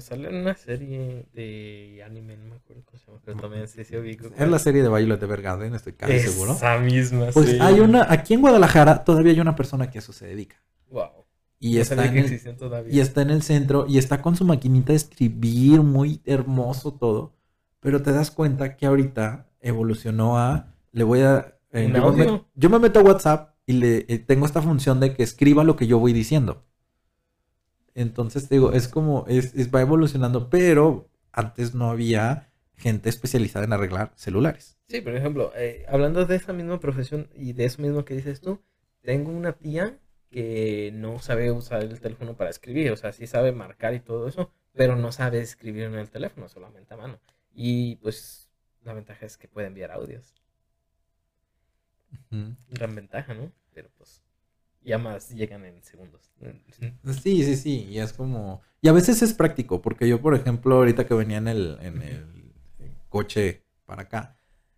Sale 0.00 0.28
en 0.28 0.36
una 0.36 0.54
serie 0.54 1.26
de 1.32 2.02
anime, 2.04 2.36
no 2.36 2.44
me 2.50 2.56
acuerdo 2.56 2.82
cómo 2.84 2.98
se 2.98 3.06
llama, 3.06 3.18
pero 3.24 3.38
también 3.40 3.68
sí 3.68 3.84
se 3.84 3.98
ubico. 3.98 4.28
Es 4.36 4.48
la 4.48 4.58
serie 4.58 4.82
de 4.82 4.88
Violet 4.88 5.22
Evergarden, 5.22 5.74
estoy 5.74 5.92
casi 5.94 6.18
seguro. 6.20 6.52
Esa 6.52 6.78
misma, 6.78 7.26
Pues 7.32 7.50
sí. 7.50 7.58
hay 7.60 7.80
una, 7.80 8.06
aquí 8.10 8.34
en 8.34 8.40
Guadalajara 8.40 9.04
todavía 9.04 9.32
hay 9.32 9.40
una 9.40 9.56
persona 9.56 9.90
que 9.90 9.98
a 9.98 10.00
eso 10.00 10.12
se 10.12 10.26
dedica. 10.26 10.56
Wow. 10.90 11.26
Y, 11.58 11.74
No 11.74 11.80
está 11.82 12.06
en 12.06 12.16
el, 12.16 12.24
existían 12.24 12.56
todavía. 12.56 12.92
y 12.94 13.00
está 13.00 13.22
en 13.22 13.30
el 13.30 13.42
centro 13.42 13.84
y 13.86 13.98
está 13.98 14.22
con 14.22 14.34
su 14.34 14.44
maquinita 14.44 14.92
de 14.92 14.96
escribir, 14.96 15.82
muy 15.82 16.22
hermoso 16.24 16.92
todo. 16.92 17.34
Pero 17.80 18.02
te 18.02 18.12
das 18.12 18.30
cuenta 18.30 18.76
que 18.76 18.86
ahorita 18.86 19.46
evolucionó 19.60 20.38
a, 20.38 20.74
le 20.92 21.04
voy 21.04 21.20
a... 21.20 21.58
eh, 21.72 21.92
yo 22.54 22.70
me 22.70 22.78
meto 22.78 23.00
a 23.00 23.02
WhatsApp 23.02 23.54
y 23.66 23.74
le 23.74 24.06
eh, 24.08 24.18
tengo 24.18 24.46
esta 24.46 24.62
función 24.62 25.00
de 25.00 25.14
que 25.14 25.22
escriba 25.22 25.64
lo 25.64 25.76
que 25.76 25.86
yo 25.86 25.98
voy 25.98 26.12
diciendo. 26.12 26.64
Entonces 27.94 28.48
te 28.48 28.56
digo, 28.56 28.72
es 28.72 28.88
como, 28.88 29.24
es, 29.28 29.54
es- 29.54 29.72
va 29.74 29.80
evolucionando, 29.80 30.48
pero 30.50 31.08
antes 31.32 31.74
no 31.74 31.90
había 31.90 32.48
gente 32.76 33.08
especializada 33.08 33.64
en 33.64 33.72
arreglar 33.72 34.12
celulares. 34.16 34.78
Sí, 34.88 35.00
por 35.00 35.14
ejemplo, 35.14 35.52
eh, 35.54 35.84
hablando 35.88 36.26
de 36.26 36.36
esa 36.36 36.52
misma 36.52 36.80
profesión 36.80 37.30
y 37.34 37.52
de 37.52 37.64
eso 37.64 37.80
mismo 37.82 38.04
que 38.04 38.14
dices 38.14 38.40
tú, 38.40 38.60
tengo 39.02 39.30
una 39.30 39.52
tía 39.52 39.98
que 40.30 40.90
no 40.94 41.18
sabe 41.20 41.50
usar 41.52 41.82
el 41.82 42.00
teléfono 42.00 42.36
para 42.36 42.50
escribir, 42.50 42.90
o 42.92 42.96
sea, 42.96 43.12
sí 43.12 43.26
sabe 43.26 43.52
marcar 43.52 43.94
y 43.94 44.00
todo 44.00 44.28
eso, 44.28 44.52
pero 44.74 44.96
no 44.96 45.12
sabe 45.12 45.40
escribir 45.40 45.84
en 45.84 45.94
el 45.94 46.10
teléfono, 46.10 46.48
solamente 46.48 46.94
a 46.94 46.96
mano. 46.96 47.20
Y 47.52 47.96
pues 47.96 48.50
la 48.82 48.94
ventaja 48.94 49.26
es 49.26 49.36
que 49.36 49.48
puede 49.48 49.68
enviar 49.68 49.92
audios. 49.92 50.34
Gran 52.70 52.94
ventaja, 52.94 53.34
¿no? 53.34 53.52
Pero 53.74 53.90
pues 53.98 54.22
ya 54.82 54.98
más 54.98 55.30
llegan 55.30 55.64
en 55.64 55.82
segundos. 55.82 56.30
Sí, 57.22 57.44
sí, 57.44 57.56
sí, 57.56 57.86
y 57.90 57.98
es 57.98 58.12
como... 58.12 58.62
Y 58.80 58.88
a 58.88 58.92
veces 58.92 59.22
es 59.22 59.34
práctico, 59.34 59.82
porque 59.82 60.08
yo, 60.08 60.20
por 60.20 60.34
ejemplo, 60.34 60.76
ahorita 60.76 61.06
que 61.06 61.14
venía 61.14 61.38
en 61.38 61.48
el, 61.48 61.78
en 61.82 62.02
el 62.02 62.26
coche 63.08 63.62
para 63.84 64.02
acá, 64.02 64.36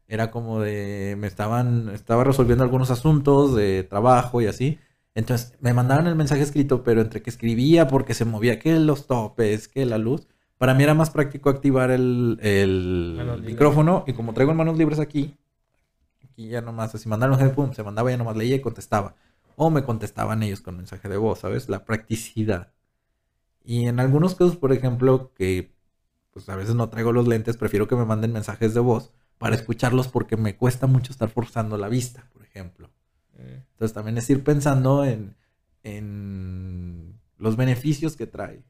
era 0.08 0.30
como 0.30 0.60
de... 0.60 1.16
Me 1.18 1.26
estaban... 1.26 1.90
Estaba 1.90 2.24
resolviendo 2.24 2.64
algunos 2.64 2.90
asuntos 2.90 3.54
de 3.54 3.84
trabajo 3.84 4.40
y 4.40 4.46
así. 4.46 4.78
Entonces, 5.14 5.54
me 5.60 5.74
mandaban 5.74 6.06
el 6.06 6.16
mensaje 6.16 6.42
escrito, 6.42 6.82
pero 6.82 7.00
entre 7.00 7.22
que 7.22 7.30
escribía 7.30 7.86
porque 7.86 8.14
se 8.14 8.24
movía 8.24 8.58
que 8.58 8.78
los 8.78 9.06
topes, 9.06 9.68
que 9.68 9.84
la 9.86 9.98
luz, 9.98 10.26
para 10.62 10.74
mí 10.74 10.84
era 10.84 10.94
más 10.94 11.10
práctico 11.10 11.50
activar 11.50 11.90
el, 11.90 12.38
el 12.40 13.42
micrófono 13.44 14.04
y 14.06 14.12
como 14.12 14.32
traigo 14.32 14.52
en 14.52 14.58
manos 14.58 14.78
libres 14.78 15.00
aquí, 15.00 15.36
aquí 16.22 16.48
ya 16.48 16.60
nomás, 16.60 16.94
así 16.94 17.08
mandaron 17.08 17.36
pum, 17.50 17.72
se 17.72 17.82
mandaba, 17.82 18.10
ya 18.10 18.16
nomás 18.16 18.36
leía 18.36 18.54
y 18.54 18.60
contestaba. 18.60 19.16
O 19.56 19.70
me 19.70 19.84
contestaban 19.84 20.42
ellos 20.42 20.60
con 20.60 20.76
mensaje 20.76 21.08
de 21.08 21.16
voz, 21.16 21.40
¿sabes? 21.40 21.68
La 21.68 21.84
practicidad. 21.84 22.72
Y 23.64 23.86
en 23.86 24.00
algunos 24.00 24.34
casos, 24.34 24.56
por 24.56 24.72
ejemplo, 24.72 25.32
que 25.34 25.72
pues 26.32 26.48
a 26.48 26.56
veces 26.56 26.74
no 26.74 26.88
traigo 26.88 27.12
los 27.12 27.28
lentes, 27.28 27.56
prefiero 27.56 27.86
que 27.86 27.96
me 27.96 28.06
manden 28.06 28.32
mensajes 28.32 28.74
de 28.74 28.80
voz 28.80 29.12
para 29.38 29.54
escucharlos 29.54 30.08
porque 30.08 30.36
me 30.36 30.56
cuesta 30.56 30.86
mucho 30.86 31.12
estar 31.12 31.28
forzando 31.28 31.76
la 31.76 31.88
vista, 31.88 32.28
por 32.32 32.42
ejemplo. 32.42 32.90
Mm. 33.34 33.62
Entonces 33.72 33.92
también 33.92 34.16
es 34.16 34.30
ir 34.30 34.42
pensando 34.42 35.04
en, 35.04 35.36
en 35.82 37.20
los 37.38 37.56
beneficios 37.56 38.16
que 38.16 38.26
trae. 38.26 38.62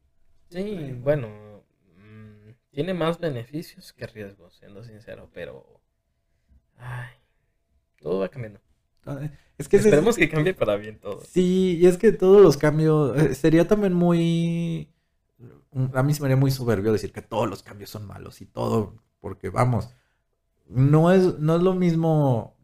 Sí, 0.49 0.93
bueno, 1.01 1.29
mm, 1.97 2.51
tiene 2.71 2.95
más 2.95 3.19
beneficios 3.21 3.93
que 3.93 4.07
riesgos, 4.07 4.57
siendo 4.57 4.83
sincero, 4.83 5.31
pero... 5.33 5.81
Ay, 6.79 7.15
todo 8.01 8.19
va 8.19 8.29
cambiando. 8.29 8.61
Es 9.59 9.69
que 9.69 9.77
Esperemos 9.77 10.17
que 10.17 10.29
cambie 10.29 10.55
para 10.55 10.77
bien 10.77 10.99
todo. 10.99 11.21
Sí, 11.29 11.79
y 11.81 11.87
es 11.87 11.99
que 11.99 12.13
todos 12.13 12.41
los 12.41 12.57
cambios, 12.57 13.17
eh, 13.21 13.35
sería 13.35 13.67
también 13.67 13.93
muy, 13.93 14.93
a 15.95 16.03
mí 16.03 16.15
se 16.15 16.21
me 16.21 16.27
haría 16.27 16.37
muy 16.37 16.51
soberbio 16.51 16.93
decir 16.93 17.13
que 17.13 17.23
todos 17.23 17.49
los 17.49 17.63
cambios 17.63 17.91
son 17.91 18.07
malos 18.07 18.41
y 18.41 18.47
todo, 18.47 18.97
porque 19.21 19.51
vamos, 19.51 19.91
no 20.69 21.13
es, 21.13 21.39
no 21.39 21.57
es 21.57 21.63
lo 21.63 21.75
mismo 21.75 22.57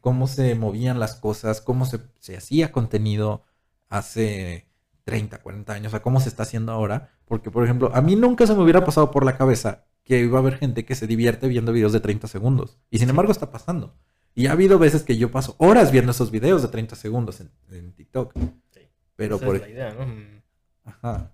cómo 0.00 0.26
se 0.26 0.54
movían 0.54 0.98
las 0.98 1.14
cosas, 1.14 1.60
cómo 1.60 1.86
se, 1.86 2.00
se 2.18 2.36
hacía 2.36 2.72
contenido 2.72 3.42
hace 3.88 4.66
30, 5.04 5.38
40 5.38 5.72
años, 5.72 5.94
a 5.94 6.02
cómo 6.02 6.20
se 6.20 6.28
está 6.28 6.42
haciendo 6.42 6.72
ahora, 6.72 7.10
porque 7.26 7.50
por 7.50 7.64
ejemplo, 7.64 7.90
a 7.94 8.00
mí 8.00 8.16
nunca 8.16 8.46
se 8.46 8.54
me 8.54 8.62
hubiera 8.62 8.84
pasado 8.84 9.10
por 9.10 9.24
la 9.24 9.36
cabeza 9.36 9.84
que 10.04 10.20
iba 10.20 10.38
a 10.38 10.40
haber 10.40 10.58
gente 10.58 10.84
que 10.84 10.94
se 10.94 11.06
divierte 11.06 11.46
viendo 11.46 11.72
videos 11.72 11.92
de 11.92 12.00
30 12.00 12.26
segundos, 12.26 12.78
y 12.90 12.98
sin 12.98 13.10
embargo 13.10 13.32
está 13.32 13.50
pasando. 13.50 13.94
Y 14.34 14.46
ha 14.46 14.52
habido 14.52 14.78
veces 14.78 15.02
que 15.02 15.16
yo 15.16 15.30
paso 15.30 15.54
horas 15.58 15.92
viendo 15.92 16.12
esos 16.12 16.30
videos 16.30 16.62
de 16.62 16.68
30 16.68 16.96
segundos 16.96 17.40
en, 17.40 17.50
en 17.70 17.92
TikTok. 17.92 18.32
Sí. 18.70 18.88
Pero 19.16 19.36
Esa 19.36 19.46
por, 19.46 19.56
es 19.56 19.62
la 19.62 19.68
idea, 19.68 19.92
¿no? 19.94 20.06
Mm. 20.06 20.42
ajá. 20.84 21.32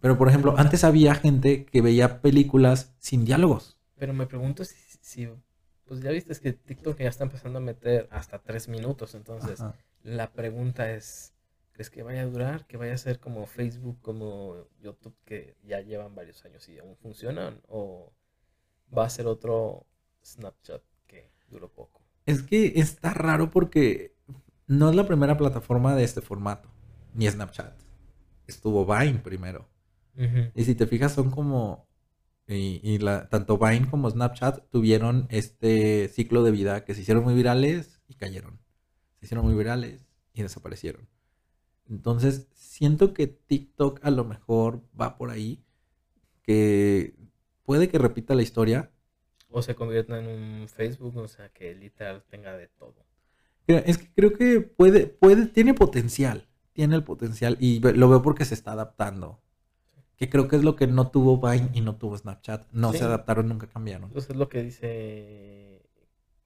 Pero 0.00 0.16
por 0.18 0.28
ejemplo, 0.28 0.54
antes 0.56 0.84
había 0.84 1.14
gente 1.14 1.64
que 1.64 1.80
veía 1.82 2.20
películas 2.20 2.94
sin 2.98 3.24
diálogos. 3.24 3.78
Pero 3.96 4.12
me 4.12 4.26
pregunto 4.26 4.64
si, 4.64 4.76
si- 5.00 5.28
pues 5.86 6.00
ya 6.00 6.10
viste 6.10 6.32
es 6.32 6.40
que 6.40 6.52
TikTok 6.52 6.98
ya 6.98 7.08
está 7.08 7.24
empezando 7.24 7.58
a 7.58 7.62
meter 7.62 8.08
hasta 8.10 8.38
tres 8.40 8.68
minutos, 8.68 9.14
entonces 9.14 9.60
Ajá. 9.60 9.74
la 10.02 10.32
pregunta 10.32 10.90
es, 10.92 11.32
¿crees 11.72 11.90
que 11.90 12.02
vaya 12.02 12.22
a 12.22 12.26
durar? 12.26 12.66
¿Que 12.66 12.76
vaya 12.76 12.94
a 12.94 12.98
ser 12.98 13.18
como 13.20 13.46
Facebook, 13.46 13.98
como 14.02 14.66
YouTube, 14.80 15.16
que 15.24 15.56
ya 15.64 15.80
llevan 15.80 16.14
varios 16.14 16.44
años 16.44 16.68
y 16.68 16.78
aún 16.78 16.96
funcionan? 16.96 17.60
¿O 17.68 18.12
va 18.96 19.04
a 19.06 19.10
ser 19.10 19.26
otro 19.26 19.86
Snapchat 20.24 20.82
que 21.06 21.30
duró 21.48 21.68
poco? 21.72 22.02
Es 22.26 22.42
que 22.42 22.72
está 22.76 23.14
raro 23.14 23.50
porque 23.50 24.16
no 24.66 24.90
es 24.90 24.96
la 24.96 25.06
primera 25.06 25.36
plataforma 25.36 25.94
de 25.94 26.04
este 26.04 26.20
formato, 26.20 26.68
ni 27.14 27.28
Snapchat. 27.28 27.72
Estuvo 28.46 28.84
Vine 28.84 29.20
primero. 29.20 29.68
Y 30.54 30.64
si 30.64 30.74
te 30.74 30.86
fijas, 30.86 31.12
son 31.12 31.30
como. 31.30 31.86
Y, 32.48 32.80
y 32.82 32.98
la, 32.98 33.28
tanto 33.28 33.58
Vine 33.58 33.88
como 33.88 34.10
Snapchat 34.10 34.70
tuvieron 34.70 35.26
este 35.30 36.08
ciclo 36.08 36.42
de 36.42 36.52
vida 36.52 36.84
que 36.84 36.94
se 36.94 37.02
hicieron 37.02 37.24
muy 37.24 37.34
virales 37.34 38.00
y 38.08 38.14
cayeron. 38.14 38.58
Se 39.18 39.26
hicieron 39.26 39.46
muy 39.46 39.54
virales 39.54 40.06
y 40.32 40.42
desaparecieron. 40.42 41.08
Entonces, 41.88 42.48
siento 42.54 43.14
que 43.14 43.26
TikTok 43.26 44.00
a 44.02 44.10
lo 44.10 44.24
mejor 44.24 44.82
va 44.98 45.16
por 45.16 45.30
ahí. 45.30 45.64
Que 46.42 47.14
puede 47.64 47.88
que 47.88 47.98
repita 47.98 48.34
la 48.34 48.42
historia. 48.42 48.90
O 49.50 49.62
se 49.62 49.74
convierta 49.74 50.18
en 50.18 50.26
un 50.28 50.68
Facebook, 50.68 51.16
o 51.16 51.28
sea, 51.28 51.48
que 51.50 51.74
literal 51.74 52.22
tenga 52.28 52.56
de 52.56 52.66
todo. 52.68 52.94
Es 53.66 53.98
que 53.98 54.12
creo 54.14 54.32
que 54.32 54.60
puede, 54.60 55.06
puede, 55.06 55.46
tiene 55.46 55.74
potencial. 55.74 56.46
Tiene 56.72 56.94
el 56.94 57.04
potencial. 57.04 57.56
Y 57.58 57.80
lo 57.80 58.08
veo 58.08 58.22
porque 58.22 58.44
se 58.44 58.54
está 58.54 58.72
adaptando. 58.72 59.40
Que 60.16 60.28
creo 60.30 60.46
que 60.48 60.56
es 60.56 60.62
lo 60.62 60.76
que 60.76 60.86
no 60.86 61.10
tuvo 61.10 61.38
Vine 61.40 61.70
y 61.74 61.80
no 61.80 61.96
tuvo 61.96 62.16
Snapchat. 62.16 62.66
No 62.72 62.92
Sí. 62.92 62.98
se 62.98 63.04
adaptaron, 63.04 63.48
nunca 63.48 63.66
cambiaron. 63.66 64.08
Entonces 64.08 64.30
es 64.30 64.36
lo 64.36 64.48
que 64.48 64.62
dice 64.62 65.82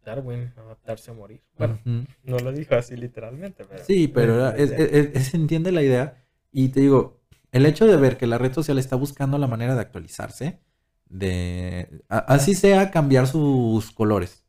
Darwin, 0.04 0.52
adaptarse 0.56 1.10
a 1.10 1.14
morir. 1.14 1.42
Bueno, 1.58 1.78
no 1.84 2.38
lo 2.38 2.52
dijo 2.52 2.74
así 2.74 2.96
literalmente, 2.96 3.64
pero... 3.64 3.84
Sí, 3.84 4.08
pero 4.08 4.48
es- 4.50 4.70
es- 4.70 5.10
es- 5.14 5.26
se 5.28 5.36
entiende 5.36 5.72
la 5.72 5.82
idea. 5.82 6.24
Y 6.52 6.70
te 6.70 6.80
digo, 6.80 7.20
el 7.52 7.66
hecho 7.66 7.86
de 7.86 7.96
ver 7.96 8.16
que 8.16 8.26
la 8.26 8.38
red 8.38 8.52
social 8.52 8.78
está 8.78 8.96
buscando 8.96 9.36
la 9.38 9.46
manera 9.46 9.74
de 9.74 9.80
actualizarse, 9.82 10.58
de 11.10 12.02
a- 12.08 12.18
así 12.20 12.54
sea 12.54 12.90
cambiar 12.90 13.26
sus 13.28 13.90
colores, 13.92 14.44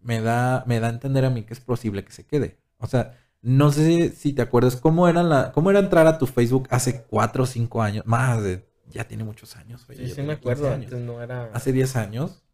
me 0.00 0.20
da, 0.20 0.64
me 0.66 0.80
da 0.80 0.88
a 0.88 0.90
entender 0.90 1.24
a 1.24 1.30
mí 1.30 1.42
que 1.44 1.54
es 1.54 1.60
posible 1.60 2.04
que 2.04 2.12
se 2.12 2.26
quede. 2.26 2.58
O 2.78 2.86
sea, 2.86 3.18
no 3.42 3.72
sé 3.72 4.10
si 4.10 4.32
te 4.32 4.42
acuerdas 4.42 4.76
cómo 4.76 5.08
era 5.08 5.22
la, 5.22 5.52
cómo 5.52 5.70
era 5.70 5.80
entrar 5.80 6.06
a 6.06 6.18
tu 6.18 6.26
Facebook 6.26 6.68
hace 6.70 7.02
cuatro 7.04 7.44
o 7.44 7.46
cinco 7.46 7.82
años, 7.82 8.06
más 8.06 8.42
de, 8.42 8.68
ya 8.88 9.08
tiene 9.08 9.24
muchos 9.24 9.56
años. 9.56 9.84
oye, 9.88 10.06
Sí, 10.08 10.14
sí 10.14 10.22
me 10.22 10.34
acuerdo, 10.34 10.62
15 10.64 10.74
años. 10.74 10.92
antes 10.92 11.00
no 11.06 11.22
era... 11.22 11.50
Hace 11.52 11.72
10 11.72 11.96
años, 11.96 12.44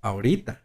ahorita. 0.00 0.62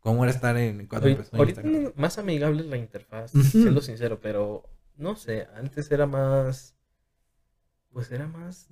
¿Cómo 0.00 0.24
era 0.24 0.32
estar 0.32 0.56
en 0.56 0.86
cuando 0.86 1.08
empezó 1.08 1.36
ahorita 1.36 1.60
es 1.60 1.96
más 1.96 2.18
amigable 2.18 2.64
la 2.64 2.76
interfaz, 2.76 3.34
Ujú. 3.34 3.44
siendo 3.44 3.80
sincero, 3.80 4.20
pero 4.20 4.62
no 4.96 5.16
sé, 5.16 5.46
antes 5.54 5.90
era 5.90 6.06
más, 6.06 6.74
pues 7.92 8.10
era 8.10 8.26
más 8.26 8.68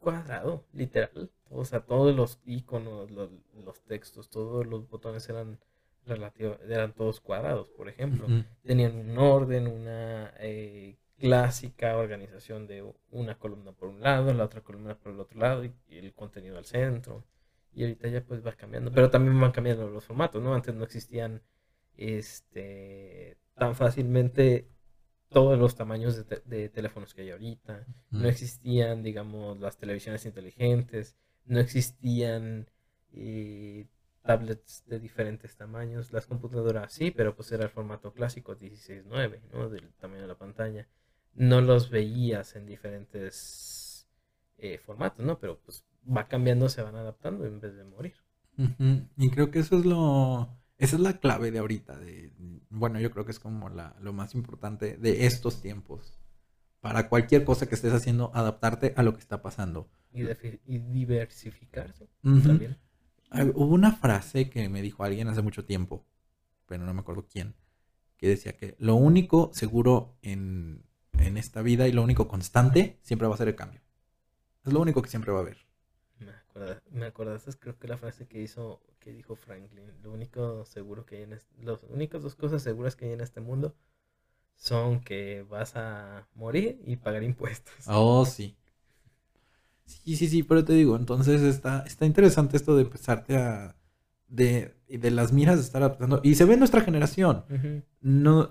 cuadrado, 0.00 0.64
literal. 0.72 1.30
O 1.50 1.64
sea, 1.64 1.80
todos 1.80 2.14
los 2.16 2.40
iconos, 2.44 3.10
los, 3.10 3.30
los 3.64 3.80
textos, 3.82 4.30
todos 4.30 4.66
los 4.66 4.88
botones 4.88 5.28
eran 5.28 5.58
relativos, 6.06 6.58
eran 6.68 6.92
todos 6.92 7.20
cuadrados, 7.20 7.68
por 7.70 7.88
ejemplo. 7.88 8.26
Tenían 8.64 8.96
un 8.96 9.18
orden, 9.18 9.66
una 9.66 10.32
eh, 10.38 10.96
clásica 11.18 11.96
organización 11.96 12.66
de 12.66 12.84
una 13.10 13.38
columna 13.38 13.72
por 13.72 13.88
un 13.88 14.00
lado, 14.00 14.32
la 14.32 14.44
otra 14.44 14.62
columna 14.62 14.96
por 14.96 15.12
el 15.12 15.20
otro 15.20 15.38
lado 15.38 15.64
y, 15.64 15.72
y 15.88 15.98
el 15.98 16.12
contenido 16.14 16.58
al 16.58 16.64
centro. 16.64 17.24
Y 17.72 17.82
ahorita 17.82 18.08
ya 18.08 18.22
pues 18.22 18.44
va 18.44 18.52
cambiando, 18.52 18.90
pero 18.90 19.10
también 19.10 19.40
van 19.40 19.52
cambiando 19.52 19.88
los 19.88 20.04
formatos, 20.04 20.42
¿no? 20.42 20.54
Antes 20.54 20.74
no 20.74 20.82
existían 20.82 21.40
este 21.96 23.36
tan 23.54 23.74
fácilmente 23.76 24.66
todos 25.30 25.58
los 25.58 25.76
tamaños 25.76 26.16
de, 26.16 26.24
te- 26.24 26.42
de 26.46 26.68
teléfonos 26.68 27.14
que 27.14 27.22
hay 27.22 27.30
ahorita. 27.30 27.86
No 28.10 28.28
existían, 28.28 29.02
digamos, 29.02 29.58
las 29.60 29.78
televisiones 29.78 30.26
inteligentes, 30.26 31.16
no 31.46 31.60
existían 31.60 32.68
eh, 33.12 33.86
tablets 34.22 34.84
de 34.86 35.00
diferentes 35.00 35.56
tamaños, 35.56 36.12
las 36.12 36.26
computadoras 36.26 36.92
sí, 36.92 37.10
pero 37.10 37.34
pues 37.36 37.50
era 37.52 37.64
el 37.64 37.70
formato 37.70 38.12
clásico 38.12 38.56
16.9, 38.56 39.40
¿no? 39.52 39.68
Del 39.70 39.92
tamaño 39.94 40.22
de 40.22 40.28
la 40.28 40.38
pantalla. 40.38 40.88
No 41.34 41.60
los 41.60 41.90
veías 41.90 42.56
en 42.56 42.66
diferentes 42.66 44.08
eh, 44.58 44.78
formatos, 44.78 45.24
¿no? 45.24 45.38
Pero 45.38 45.58
pues 45.60 45.84
va 46.06 46.28
cambiando, 46.28 46.68
se 46.68 46.82
van 46.82 46.96
adaptando 46.96 47.46
en 47.46 47.60
vez 47.60 47.74
de 47.76 47.84
morir. 47.84 48.14
Y 49.16 49.30
creo 49.30 49.50
que 49.50 49.60
eso 49.60 49.78
es 49.78 49.84
lo, 49.86 50.48
esa 50.80 50.96
es 50.96 51.02
la 51.02 51.18
clave 51.18 51.50
de 51.50 51.58
ahorita, 51.58 51.98
de, 51.98 52.32
bueno, 52.70 52.98
yo 53.00 53.10
creo 53.10 53.26
que 53.26 53.32
es 53.32 53.38
como 53.38 53.68
la, 53.68 53.94
lo 54.00 54.14
más 54.14 54.34
importante 54.34 54.96
de 54.96 55.26
estos 55.26 55.60
tiempos. 55.60 56.18
Para 56.80 57.10
cualquier 57.10 57.44
cosa 57.44 57.66
que 57.66 57.74
estés 57.74 57.92
haciendo, 57.92 58.30
adaptarte 58.34 58.94
a 58.96 59.02
lo 59.02 59.12
que 59.12 59.20
está 59.20 59.42
pasando. 59.42 59.90
Y, 60.10 60.22
diversificarse 60.78 62.08
también. 62.22 62.78
Ah, 63.30 63.44
Hubo 63.44 63.74
una 63.74 63.92
frase 63.92 64.48
que 64.48 64.70
me 64.70 64.80
dijo 64.80 65.04
alguien 65.04 65.28
hace 65.28 65.42
mucho 65.42 65.66
tiempo, 65.66 66.06
pero 66.64 66.82
no 66.86 66.94
me 66.94 67.00
acuerdo 67.00 67.28
quién, 67.30 67.54
que 68.16 68.28
decía 68.28 68.56
que 68.56 68.74
lo 68.78 68.94
único 68.94 69.50
seguro 69.52 70.16
en, 70.22 70.86
en 71.12 71.36
esta 71.36 71.60
vida 71.60 71.88
y 71.88 71.92
lo 71.92 72.02
único 72.02 72.26
constante 72.26 72.98
siempre 73.02 73.28
va 73.28 73.34
a 73.34 73.38
ser 73.38 73.48
el 73.48 73.54
cambio. 73.54 73.82
Es 74.64 74.72
lo 74.72 74.80
único 74.80 75.02
que 75.02 75.10
siempre 75.10 75.30
va 75.30 75.40
a 75.40 75.42
haber. 75.42 75.58
Me, 76.20 76.30
acuerda- 76.32 76.82
me 76.90 77.06
acordaste, 77.06 77.50
creo 77.58 77.78
que 77.78 77.88
la 77.88 77.96
frase 77.98 78.26
que 78.28 78.40
hizo, 78.40 78.80
que 79.00 79.12
dijo 79.12 79.34
Franklin, 79.36 79.90
lo 80.02 80.12
único 80.12 80.64
seguro 80.64 81.04
que 81.06 81.16
hay 81.16 81.22
en 81.24 81.32
este, 81.32 81.62
las 81.64 81.82
únicas 81.84 82.22
dos 82.22 82.34
cosas 82.36 82.62
seguras 82.62 82.94
que 82.96 83.06
hay 83.06 83.12
en 83.12 83.20
este 83.22 83.40
mundo 83.40 83.74
son 84.56 85.00
que 85.02 85.42
vas 85.44 85.76
a 85.76 86.28
morir 86.34 86.80
y 86.86 86.96
pagar 86.96 87.24
impuestos. 87.24 87.74
Oh, 87.86 88.24
sí. 88.24 88.56
Sí, 89.86 90.16
sí, 90.16 90.28
sí, 90.28 90.42
pero 90.42 90.64
te 90.64 90.72
digo, 90.72 90.96
entonces 90.96 91.42
está, 91.42 91.80
está 91.80 92.06
interesante 92.06 92.56
esto 92.56 92.76
de 92.76 92.82
empezarte 92.82 93.36
a... 93.36 93.76
De, 94.28 94.76
de 94.88 95.10
las 95.10 95.32
miras 95.32 95.56
de 95.56 95.62
estar 95.62 95.82
adaptando. 95.82 96.20
Y 96.22 96.36
se 96.36 96.44
ve 96.44 96.52
en 96.54 96.60
nuestra 96.60 96.82
generación. 96.82 97.44
No, 98.00 98.48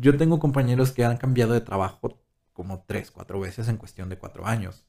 yo 0.00 0.16
tengo 0.18 0.38
compañeros 0.38 0.92
que 0.92 1.04
han 1.06 1.16
cambiado 1.16 1.54
de 1.54 1.62
trabajo 1.62 2.20
como 2.52 2.84
tres, 2.86 3.10
cuatro 3.10 3.40
veces 3.40 3.68
en 3.68 3.78
cuestión 3.78 4.10
de 4.10 4.18
cuatro 4.18 4.46
años. 4.46 4.84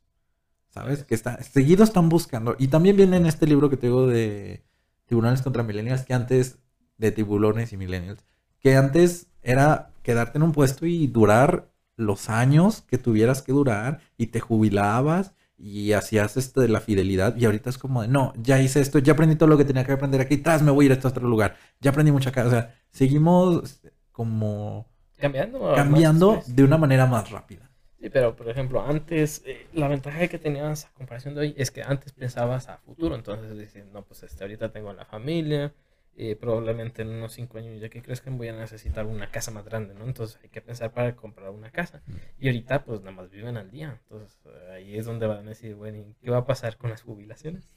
¿Sabes? 0.74 1.04
Que 1.04 1.14
está, 1.14 1.42
seguido 1.44 1.84
están 1.84 2.10
buscando. 2.10 2.56
Y 2.58 2.68
también 2.68 2.96
viene 2.96 3.18
en 3.18 3.28
este 3.28 3.46
libro 3.46 3.70
que 3.70 3.78
te 3.78 3.88
digo 3.88 4.08
de 4.08 4.64
Tiburones 5.06 5.44
contra 5.44 5.62
Millennials, 5.62 6.04
que 6.04 6.16
antes, 6.16 6.58
de 6.98 7.12
tiburones 7.12 7.74
y 7.74 7.78
millennials, 7.78 8.26
que 8.60 8.76
antes 8.76 9.28
era 9.42 9.92
quedarte 10.02 10.38
en 10.38 10.44
un 10.44 10.52
puesto 10.52 10.86
y 10.86 11.08
durar 11.08 11.72
los 11.96 12.30
años 12.30 12.82
que 12.82 12.98
tuvieras 12.98 13.42
que 13.42 13.52
durar 13.52 14.00
y 14.18 14.28
te 14.28 14.40
jubilabas 14.40 15.34
y 15.58 15.94
hacías 15.94 16.38
esto 16.38 16.62
de 16.62 16.70
la 16.70 16.80
fidelidad 16.80 17.36
y 17.36 17.46
ahorita 17.46 17.70
es 17.70 17.78
como 17.78 18.02
de, 18.02 18.08
no, 18.08 18.34
ya 18.38 18.60
hice 18.60 18.82
esto, 18.82 19.00
ya 19.00 19.14
aprendí 19.14 19.36
todo 19.36 19.50
lo 19.50 19.58
que 19.58 19.66
tenía 19.66 19.84
que 19.84 19.92
aprender 19.92 20.22
aquí, 20.22 20.38
tras 20.38 20.64
me 20.64 20.72
voy 20.72 20.86
a 20.86 20.88
ir 20.88 20.92
a 20.92 20.96
este 20.96 21.08
otro 21.08 21.28
lugar, 21.28 21.56
ya 21.80 21.92
aprendí 21.92 22.12
mucha 22.12 22.32
cosa, 22.32 22.48
o 22.48 22.50
sea, 22.50 22.76
seguimos 22.90 23.82
como 24.12 24.88
Cambiando. 25.18 25.74
cambiando 25.76 26.32
más, 26.34 26.44
pues. 26.46 26.56
de 26.56 26.64
una 26.64 26.78
manera 26.78 27.06
más 27.06 27.30
rápida. 27.30 27.70
Pero 28.12 28.36
por 28.36 28.50
ejemplo, 28.50 28.86
antes, 28.86 29.42
eh, 29.46 29.68
la 29.74 29.88
ventaja 29.88 30.28
que 30.28 30.40
tenías 30.40 30.86
a 30.86 30.94
comparación 30.94 31.36
de 31.36 31.42
hoy 31.42 31.56
es 31.58 31.72
que 31.72 31.84
antes 31.84 32.12
pensabas 32.12 32.68
a 32.70 32.78
futuro, 32.78 33.16
entonces 33.16 33.58
dices, 33.58 33.86
no, 33.94 34.04
pues 34.04 34.24
este, 34.24 34.44
ahorita 34.44 34.72
tengo 34.72 34.92
la 34.94 35.06
familia, 35.06 35.74
eh, 36.16 36.36
probablemente 36.36 37.02
en 37.02 37.10
unos 37.10 37.34
cinco 37.34 37.58
años, 37.58 37.82
ya 37.82 37.90
que 37.90 38.02
crezcan, 38.02 38.38
voy 38.38 38.50
a 38.50 38.54
necesitar 38.54 39.06
una 39.06 39.32
casa 39.32 39.52
más 39.52 39.66
grande, 39.66 39.96
¿no? 39.96 40.06
Entonces 40.06 40.38
hay 40.44 40.50
que 40.50 40.62
pensar 40.62 40.92
para 40.92 41.16
comprar 41.16 41.50
una 41.50 41.72
casa. 41.72 42.04
Y 42.40 42.48
ahorita, 42.48 42.84
pues 42.84 43.00
nada 43.00 43.14
más 43.14 43.32
viven 43.32 43.58
al 43.58 43.72
día. 43.72 44.00
Entonces 44.04 44.38
ahí 44.72 44.96
es 44.96 45.06
donde 45.06 45.26
van 45.26 45.46
a 45.46 45.50
decir, 45.50 45.74
bueno, 45.76 45.98
¿y 45.98 46.14
qué 46.22 46.30
va 46.30 46.40
a 46.40 46.46
pasar 46.46 46.78
con 46.78 46.92
las 46.92 47.02
jubilaciones? 47.02 47.68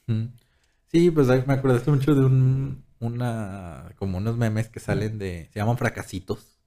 Sí, 0.88 1.10
pues 1.10 1.28
me 1.46 1.54
acordaste 1.54 1.90
mucho 1.90 2.14
de 2.14 2.26
un, 2.26 2.84
una, 3.00 3.92
como 3.96 4.18
unos 4.18 4.36
memes 4.36 4.68
que 4.68 4.80
salen 4.80 5.18
de, 5.18 5.48
se 5.52 5.58
llaman 5.58 5.78
fracasitos. 5.78 6.58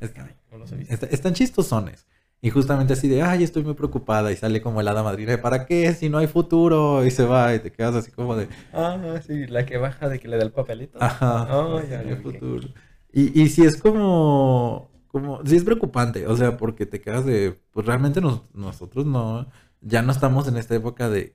están 0.00 1.34
chistosones. 1.34 2.06
Y 2.40 2.50
justamente 2.50 2.92
así 2.92 3.08
de, 3.08 3.22
ay, 3.22 3.42
estoy 3.42 3.64
muy 3.64 3.74
preocupada. 3.74 4.30
Y 4.30 4.36
sale 4.36 4.62
como 4.62 4.80
el 4.80 4.88
hada 4.88 5.02
madrina, 5.02 5.40
¿para 5.42 5.66
qué? 5.66 5.92
Si 5.92 6.08
no 6.08 6.18
hay 6.18 6.28
futuro. 6.28 7.04
Y 7.04 7.10
se 7.10 7.24
va 7.24 7.54
y 7.54 7.58
te 7.58 7.72
quedas 7.72 7.96
así 7.96 8.12
como 8.12 8.36
de... 8.36 8.48
Ah, 8.72 9.20
sí, 9.26 9.46
la 9.46 9.66
que 9.66 9.76
baja 9.76 10.08
de 10.08 10.20
que 10.20 10.28
le 10.28 10.36
da 10.36 10.44
el 10.44 10.52
papelito. 10.52 10.98
Ajá. 11.02 11.48
Oh, 11.56 11.82
ya, 11.82 12.02
futuro. 12.22 12.68
Y, 13.12 13.42
y 13.42 13.48
si 13.48 13.64
es 13.64 13.76
como... 13.76 14.90
como 15.08 15.44
sí 15.44 15.56
es 15.56 15.64
preocupante. 15.64 16.26
O 16.28 16.36
sea, 16.36 16.56
porque 16.56 16.86
te 16.86 17.00
quedas 17.00 17.26
de... 17.26 17.58
Pues 17.72 17.86
realmente 17.86 18.20
nosotros 18.54 19.04
no... 19.04 19.48
Ya 19.80 20.02
no 20.02 20.12
estamos 20.12 20.46
en 20.46 20.56
esta 20.56 20.74
época 20.76 21.08
de... 21.08 21.34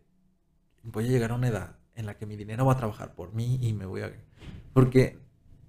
Voy 0.84 1.06
a 1.06 1.10
llegar 1.10 1.32
a 1.32 1.36
una 1.36 1.50
edad 1.50 1.78
en 1.96 2.06
la 2.06 2.16
que 2.16 2.26
mi 2.26 2.36
dinero 2.36 2.66
va 2.66 2.74
a 2.74 2.78
trabajar 2.78 3.14
por 3.14 3.34
mí 3.34 3.60
y 3.62 3.74
me 3.74 3.86
voy 3.86 4.02
a... 4.02 4.12
Porque 4.74 5.20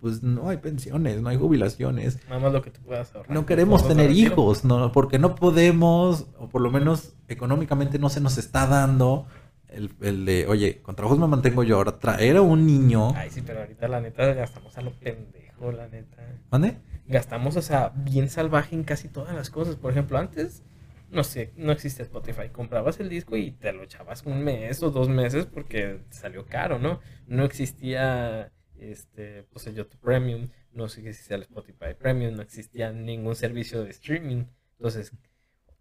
pues 0.05 0.23
no 0.23 0.51
hay 0.51 0.59
pensiones, 0.59 1.23
no 1.23 1.31
hay 1.31 1.39
jubilaciones. 1.39 2.19
Nada 2.29 2.39
más 2.39 2.53
lo 2.53 2.61
que 2.61 2.71
tú 2.71 2.83
puedas 2.83 3.15
ahorrar. 3.15 3.33
No 3.33 3.47
queremos 3.47 3.89
tener 3.89 4.11
hijos, 4.11 4.63
no, 4.63 4.93
porque 4.93 5.19
no 5.19 5.35
podemos, 5.35 6.27
o 6.39 6.51
por 6.51 6.61
lo 6.61 6.71
menos 6.71 7.15
económicamente 7.27 7.99
no 7.99 8.11
se 8.11 8.21
nos 8.21 8.37
está 8.37 8.67
dando 8.67 9.27
el, 9.69 10.27
de, 10.27 10.47
oye, 10.47 10.83
con 10.83 10.95
trabajos 10.95 11.19
me 11.19 11.27
mantengo 11.27 11.63
yo, 11.63 11.77
ahora 11.77 11.99
traer 11.99 12.37
a 12.37 12.43
un 12.43 12.67
niño. 12.67 13.15
Ay, 13.17 13.31
sí, 13.31 13.41
pero 13.41 13.61
ahorita 13.61 13.89
la 13.89 14.03
neta 14.03 14.31
gastamos 14.35 14.77
a 14.77 14.83
lo 14.83 14.93
pendejo, 14.93 15.73
la 15.73 15.89
neta. 15.89 16.23
¿Dónde? 16.51 16.77
Gastamos, 17.07 17.57
o 17.57 17.63
sea, 17.63 17.91
bien 17.97 18.29
salvaje 18.29 18.77
en 18.77 18.85
casi 18.85 19.09
todas 19.09 19.35
las 19.35 19.49
cosas. 19.49 19.77
Por 19.77 19.91
ejemplo, 19.91 20.19
antes, 20.19 20.65
no 21.11 21.25
sé, 21.25 21.55
no 21.57 21.73
existía 21.73 22.05
Spotify. 22.05 22.51
Comprabas 22.53 23.01
el 23.01 23.09
disco 23.09 23.39
y 23.39 23.53
te 23.53 23.73
lo 23.73 23.85
echabas 23.85 24.27
un 24.27 24.45
mes 24.45 24.83
o 24.83 24.91
dos 24.91 25.09
meses 25.09 25.47
porque 25.47 26.01
salió 26.11 26.45
caro, 26.45 26.79
¿no? 26.79 27.01
No 27.27 27.45
existía 27.45 28.53
este, 28.79 29.45
pues 29.45 29.67
el 29.67 29.75
YouTube 29.75 30.01
Premium, 30.01 30.49
no 30.73 30.89
sé 30.89 31.03
si 31.03 31.09
existía 31.09 31.37
el 31.37 31.43
Spotify 31.43 31.95
Premium, 31.99 32.35
no 32.35 32.43
existía 32.43 32.93
ningún 32.93 33.37
servicio 33.37 33.85
de 33.85 33.91
streaming. 33.91 34.45
Entonces, 34.79 35.13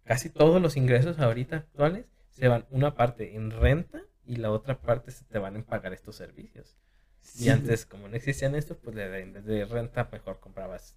casi 0.04 0.30
todos 0.30 0.60
los 0.60 0.76
ingresos 0.76 1.18
ahorita 1.18 1.56
actuales 1.56 2.06
se 2.30 2.48
van 2.48 2.66
una 2.70 2.94
parte 2.94 3.36
en 3.36 3.50
renta 3.50 4.02
y 4.26 4.36
la 4.36 4.50
otra 4.50 4.80
parte 4.80 5.10
se 5.10 5.24
te 5.24 5.38
van 5.38 5.56
a 5.56 5.64
pagar 5.64 5.92
estos 5.92 6.16
servicios. 6.16 6.76
Y 7.38 7.48
antes, 7.48 7.86
como 7.86 8.08
no 8.08 8.16
existían 8.16 8.54
estos, 8.54 8.76
pues 8.76 8.96
en 8.96 9.32
vez 9.32 9.44
de 9.44 9.64
renta, 9.64 10.08
mejor 10.12 10.40
comprabas, 10.40 10.96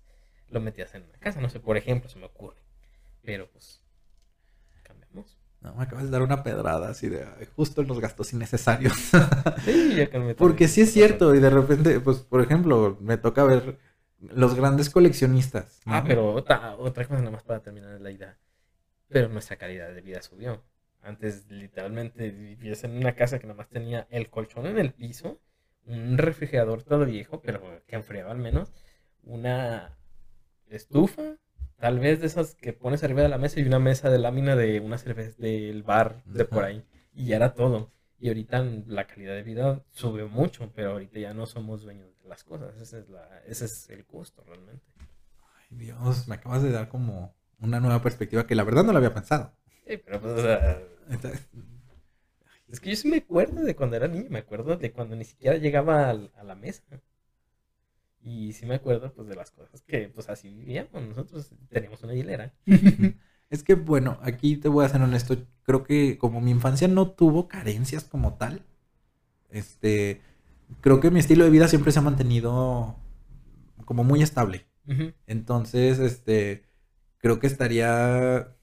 lo 0.49 0.60
metías 0.60 0.94
en 0.94 1.03
una 1.03 1.18
casa, 1.19 1.41
no 1.41 1.49
sé, 1.49 1.60
por 1.60 1.78
ejemplo, 1.78 2.10
se 2.10 2.19
me 2.19 2.26
ocurre. 2.26 2.57
Pero 3.24 3.49
pues. 3.49 3.82
No, 5.62 5.74
me 5.74 5.84
acabas 5.84 6.06
de 6.06 6.12
dar 6.12 6.22
una 6.22 6.44
pedrada 6.44 6.90
así 6.90 7.10
de 7.10 7.26
justo 7.56 7.82
en 7.82 7.88
los 7.88 8.00
gastos 8.00 8.32
innecesarios. 8.34 8.94
sí, 9.66 9.96
ya 9.96 10.10
Porque 10.38 10.68
sí 10.68 10.82
es 10.82 10.94
cierto, 10.94 11.34
y 11.34 11.40
de 11.40 11.50
repente, 11.50 12.00
pues, 12.00 12.20
por 12.20 12.42
ejemplo, 12.42 12.98
me 13.02 13.18
toca 13.18 13.44
ver 13.44 13.80
los 14.20 14.56
grandes 14.56 14.90
coleccionistas. 14.90 15.82
Ah, 15.86 16.04
pero 16.06 16.34
otra, 16.34 16.76
otra 16.78 17.06
cosa 17.06 17.20
nada 17.20 17.32
más 17.32 17.44
para 17.44 17.62
terminar 17.62 18.00
la 18.00 18.12
idea. 18.12 18.38
Pero 19.10 19.30
nuestra 19.30 19.58
calidad 19.58 19.94
de 19.94 20.02
vida 20.02 20.22
subió. 20.22 20.64
Antes, 21.02 21.50
literalmente, 21.50 22.32
vivías 22.32 22.84
en 22.84 22.98
una 22.98 23.16
casa 23.16 23.40
que 23.40 23.48
nada 23.48 23.58
más 23.58 23.70
tenía 23.70 24.08
el 24.10 24.30
colchón 24.30 24.66
en 24.68 24.78
el 24.78 24.94
piso, 24.94 25.40
un 25.86 26.18
refrigerador 26.18 26.84
todo 26.84 27.06
viejo, 27.06 27.42
pero 27.42 27.62
que 27.88 27.96
enfriaba 27.96 28.32
al 28.32 28.40
menos, 28.40 28.74
una 29.24 29.98
estufa, 30.70 31.38
Tal 31.80 31.99
vez 31.99 32.20
de 32.20 32.28
esas 32.28 32.56
que 32.56 32.74
pones 32.74 33.04
arriba 33.04 33.22
de 33.22 33.30
la 33.30 33.38
mesa 33.38 33.60
y 33.60 33.64
una 33.64 33.80
mesa 33.80 34.10
de 34.10 34.18
lámina 34.18 34.56
de 34.56 34.80
una 34.80 34.98
cerveza 34.98 35.36
del 35.38 35.84
bar 35.84 36.24
de 36.26 36.45
por 36.45 36.64
ahí. 36.64 36.84
Y 37.14 37.28
ya 37.28 37.36
era 37.36 37.54
todo. 37.54 37.91
Y 38.20 38.30
ahorita 38.30 38.64
la 38.88 39.06
calidad 39.06 39.36
de 39.36 39.44
vida 39.44 39.84
subió 39.91 40.28
mucho, 40.28 40.72
pero 40.74 40.91
ahorita 40.91 41.20
ya 41.20 41.34
no 41.34 41.45
somos 41.45 41.84
dueños 41.84 42.10
de 42.24 42.30
las 42.30 42.44
cosas. 42.44 42.76
Ese 42.82 42.99
es, 42.99 43.10
la, 43.10 43.41
ese 43.45 43.66
es 43.66 43.90
el 43.90 44.06
costo 44.06 44.44
realmente. 44.44 44.84
Ay, 45.60 45.78
Dios, 45.78 46.28
me 46.28 46.36
acabas 46.36 46.64
de 46.64 46.72
dar 46.72 46.90
como 46.90 47.36
una 47.60 47.80
nueva 47.80 48.02
perspectiva 48.02 48.48
que 48.48 48.56
la 48.56 48.64
verdad 48.64 48.84
no 48.84 48.91
la 48.91 48.98
había 48.98 49.14
pensado. 49.14 49.54
Sí, 49.86 49.98
pero 49.98 50.20
pues, 50.20 50.34
o 50.34 50.41
sea, 50.41 50.82
es 52.68 52.80
que 52.80 52.90
yo 52.90 52.95
sí 52.95 53.08
me 53.08 53.18
acuerdo 53.18 53.64
de 53.64 53.76
cuando 53.76 53.95
era 53.95 54.08
niño, 54.08 54.30
me 54.30 54.40
acuerdo 54.40 54.76
de 54.76 54.91
cuando 54.91 55.16
ni 55.16 55.24
siquiera 55.24 55.58
llegaba 55.58 56.10
a 56.10 56.44
la 56.44 56.56
mesa. 56.56 56.84
Y 58.28 58.52
sí 58.52 58.66
me 58.66 58.76
acuerdo 58.76 59.14
pues 59.14 59.30
de 59.30 59.36
las 59.36 59.52
cosas 59.52 59.82
que 59.84 60.10
pues 60.10 60.28
así 60.28 60.54
vivíamos. 60.54 61.02
Nosotros 61.02 61.49
teníamos 61.70 62.04
una 62.04 62.14
hilera. 62.14 62.54
es 63.49 63.64
que 63.64 63.76
bueno, 63.76 64.20
aquí 64.22 64.58
te 64.58 64.68
voy 64.68 64.84
a 64.84 64.90
ser 64.90 65.02
honesto. 65.02 65.38
Creo 65.64 65.84
que 65.86 66.18
como 66.18 66.41
mi 66.41 66.52
infancia 66.52 66.90
no 66.90 67.12
tuvo 67.12 67.48
carencias 67.48 68.04
como 68.04 68.34
tal, 68.34 68.66
este, 69.49 70.20
creo 70.82 70.99
que 70.99 71.10
mi 71.10 71.22
estilo 71.22 71.45
de 71.45 71.52
vida 71.52 71.70
siempre 71.70 71.94
se 71.94 71.99
ha 71.99 72.02
mantenido 72.02 72.98
como 73.86 74.04
muy 74.04 74.22
estable. 74.22 74.66
Entonces, 75.26 75.99
este, 75.99 76.64
creo 77.18 77.40
que 77.40 77.48
estaría 77.48 78.57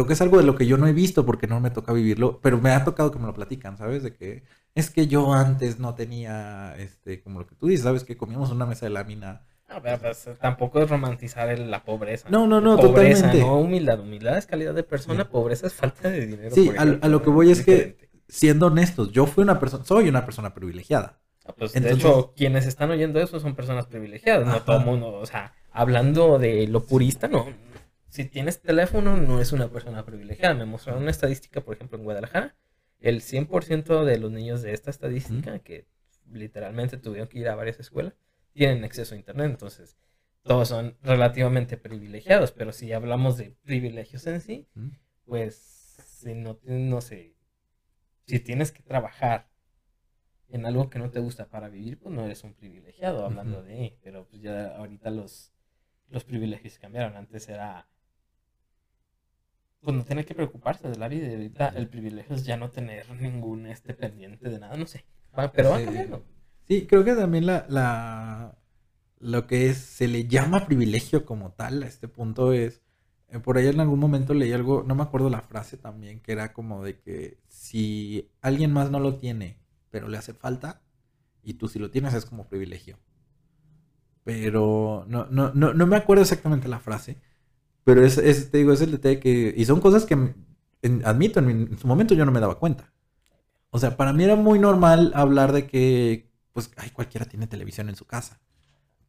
creo 0.00 0.06
que 0.06 0.12
es 0.14 0.22
algo 0.22 0.38
de 0.38 0.44
lo 0.44 0.56
que 0.56 0.66
yo 0.66 0.78
no 0.78 0.86
he 0.86 0.94
visto 0.94 1.26
porque 1.26 1.46
no 1.46 1.60
me 1.60 1.70
toca 1.70 1.92
vivirlo, 1.92 2.40
pero 2.40 2.58
me 2.58 2.70
ha 2.70 2.84
tocado 2.84 3.10
que 3.10 3.18
me 3.18 3.26
lo 3.26 3.34
platican, 3.34 3.76
¿sabes? 3.76 4.02
De 4.02 4.14
que 4.14 4.44
es 4.74 4.88
que 4.88 5.06
yo 5.06 5.34
antes 5.34 5.78
no 5.78 5.94
tenía, 5.94 6.74
este, 6.78 7.20
como 7.20 7.40
lo 7.40 7.46
que 7.46 7.54
tú 7.54 7.66
dices, 7.66 7.84
¿sabes? 7.84 8.04
Que 8.04 8.16
comíamos 8.16 8.50
una 8.50 8.64
mesa 8.64 8.86
de 8.86 8.90
lámina. 8.90 9.44
No, 9.68 9.82
pero 9.82 9.98
pues, 9.98 10.26
tampoco 10.40 10.80
es 10.80 10.88
romantizar 10.88 11.56
la 11.58 11.84
pobreza. 11.84 12.30
No, 12.30 12.46
no, 12.46 12.62
no, 12.62 12.76
pobreza, 12.76 13.26
totalmente. 13.26 13.40
No, 13.40 13.58
humildad. 13.58 14.00
Humildad 14.00 14.38
es 14.38 14.46
calidad 14.46 14.74
de 14.74 14.82
persona, 14.82 15.28
pobreza 15.28 15.66
es 15.66 15.74
falta 15.74 16.08
de 16.08 16.26
dinero. 16.26 16.54
Sí, 16.54 16.72
a, 16.76 16.84
lo 16.86 17.22
que 17.22 17.30
voy 17.30 17.50
es 17.50 17.62
que, 17.62 18.08
siendo 18.26 18.68
honestos, 18.68 19.12
yo 19.12 19.26
fui 19.26 19.42
una 19.42 19.60
persona, 19.60 19.84
soy 19.84 20.08
una 20.08 20.24
persona 20.24 20.54
privilegiada. 20.54 21.20
Ah, 21.44 21.54
pues, 21.56 21.74
de 21.74 21.92
hecho, 21.92 22.32
quienes 22.34 22.66
están 22.66 22.90
oyendo 22.90 23.20
eso 23.20 23.38
son 23.38 23.54
personas 23.54 23.86
privilegiadas, 23.86 24.46
no 24.46 24.62
todo 24.62 24.80
mundo, 24.80 25.12
o 25.12 25.26
sea, 25.26 25.52
hablando 25.72 26.38
de 26.38 26.66
lo 26.68 26.84
purista, 26.84 27.28
no, 27.28 27.46
si 28.10 28.24
tienes 28.24 28.60
teléfono, 28.60 29.16
no 29.16 29.40
es 29.40 29.52
una 29.52 29.70
persona 29.70 30.04
privilegiada. 30.04 30.54
Me 30.54 30.64
mostraron 30.64 31.02
una 31.02 31.12
estadística, 31.12 31.60
por 31.60 31.76
ejemplo, 31.76 31.96
en 31.96 32.04
Guadalajara. 32.04 32.56
El 32.98 33.22
100% 33.22 34.04
de 34.04 34.18
los 34.18 34.32
niños 34.32 34.62
de 34.62 34.72
esta 34.72 34.90
estadística, 34.90 35.60
que 35.60 35.86
literalmente 36.26 36.98
tuvieron 36.98 37.28
que 37.28 37.38
ir 37.38 37.48
a 37.48 37.54
varias 37.54 37.78
escuelas, 37.78 38.14
tienen 38.52 38.82
acceso 38.82 39.14
a 39.14 39.16
Internet. 39.16 39.52
Entonces, 39.52 39.96
todos 40.42 40.68
son 40.68 40.98
relativamente 41.02 41.76
privilegiados. 41.76 42.50
Pero 42.50 42.72
si 42.72 42.92
hablamos 42.92 43.36
de 43.36 43.56
privilegios 43.62 44.26
en 44.26 44.40
sí, 44.40 44.68
pues, 45.24 45.54
si 46.04 46.34
no, 46.34 46.58
no 46.64 47.00
sé, 47.00 47.36
si 48.26 48.40
tienes 48.40 48.72
que 48.72 48.82
trabajar 48.82 49.48
en 50.48 50.66
algo 50.66 50.90
que 50.90 50.98
no 50.98 51.10
te 51.10 51.20
gusta 51.20 51.48
para 51.48 51.68
vivir, 51.68 52.00
pues 52.00 52.12
no 52.12 52.24
eres 52.24 52.42
un 52.42 52.54
privilegiado, 52.54 53.24
hablando 53.24 53.62
de, 53.62 53.96
pero 54.02 54.26
pues 54.26 54.42
ya 54.42 54.76
ahorita 54.76 55.10
los, 55.10 55.52
los 56.08 56.24
privilegios 56.24 56.76
cambiaron. 56.78 57.16
Antes 57.16 57.48
era 57.48 57.88
pues 59.80 59.96
no 59.96 60.04
tiene 60.04 60.24
que 60.24 60.34
preocuparse 60.34 60.88
de 60.88 60.96
la 60.96 61.08
vida. 61.08 61.28
Y 61.28 61.34
ahorita 61.34 61.68
el 61.68 61.88
privilegio 61.88 62.36
es 62.36 62.44
ya 62.44 62.56
no 62.56 62.70
tener 62.70 63.10
ningún 63.20 63.66
este 63.66 63.94
pendiente 63.94 64.48
de 64.48 64.58
nada, 64.58 64.76
no 64.76 64.86
sé. 64.86 65.04
pero 65.54 65.70
va 65.70 65.82
cambiando. 65.82 66.24
Sí, 66.66 66.86
creo 66.86 67.04
que 67.04 67.14
también 67.14 67.46
la, 67.46 67.66
la 67.68 68.56
lo 69.20 69.46
que 69.46 69.68
es, 69.68 69.78
se 69.78 70.08
le 70.08 70.26
llama 70.26 70.66
privilegio 70.66 71.24
como 71.24 71.52
tal 71.52 71.82
a 71.82 71.86
este 71.86 72.08
punto 72.08 72.52
es, 72.52 72.82
eh, 73.28 73.38
por 73.38 73.58
ahí 73.58 73.68
en 73.68 73.80
algún 73.80 74.00
momento 74.00 74.34
leí 74.34 74.52
algo, 74.52 74.82
no 74.86 74.94
me 74.94 75.02
acuerdo 75.02 75.30
la 75.30 75.42
frase 75.42 75.76
también, 75.76 76.20
que 76.20 76.32
era 76.32 76.52
como 76.52 76.82
de 76.82 76.98
que 76.98 77.38
si 77.48 78.30
alguien 78.40 78.72
más 78.72 78.90
no 78.90 78.98
lo 78.98 79.16
tiene, 79.16 79.58
pero 79.90 80.08
le 80.08 80.16
hace 80.18 80.34
falta, 80.34 80.82
y 81.42 81.54
tú 81.54 81.68
si 81.68 81.78
lo 81.78 81.90
tienes 81.90 82.14
es 82.14 82.24
como 82.24 82.48
privilegio. 82.48 82.98
Pero 84.24 85.04
no, 85.08 85.26
no, 85.26 85.52
no, 85.54 85.74
no 85.74 85.86
me 85.86 85.96
acuerdo 85.96 86.22
exactamente 86.22 86.68
la 86.68 86.80
frase, 86.80 87.20
pero 87.90 88.06
es, 88.06 88.50
te 88.52 88.58
digo, 88.58 88.72
es 88.72 88.80
el 88.82 88.92
detalle 88.92 89.18
que... 89.18 89.52
Y 89.56 89.64
son 89.64 89.80
cosas 89.80 90.06
que, 90.06 90.14
admito, 91.04 91.40
en, 91.40 91.76
su 91.76 91.88
momento 91.88 92.14
yo 92.14 92.24
no 92.24 92.30
me 92.30 92.38
daba 92.38 92.56
cuenta. 92.56 92.92
O 93.70 93.80
sea, 93.80 93.96
para 93.96 94.12
mí 94.12 94.22
era 94.22 94.36
muy 94.36 94.60
normal 94.60 95.10
hablar 95.12 95.50
de 95.50 95.66
que, 95.66 96.30
pues, 96.52 96.70
ay, 96.76 96.90
cualquiera 96.90 97.26
tiene 97.26 97.48
televisión 97.48 97.88
en 97.88 97.96
su 97.96 98.04
casa. 98.04 98.38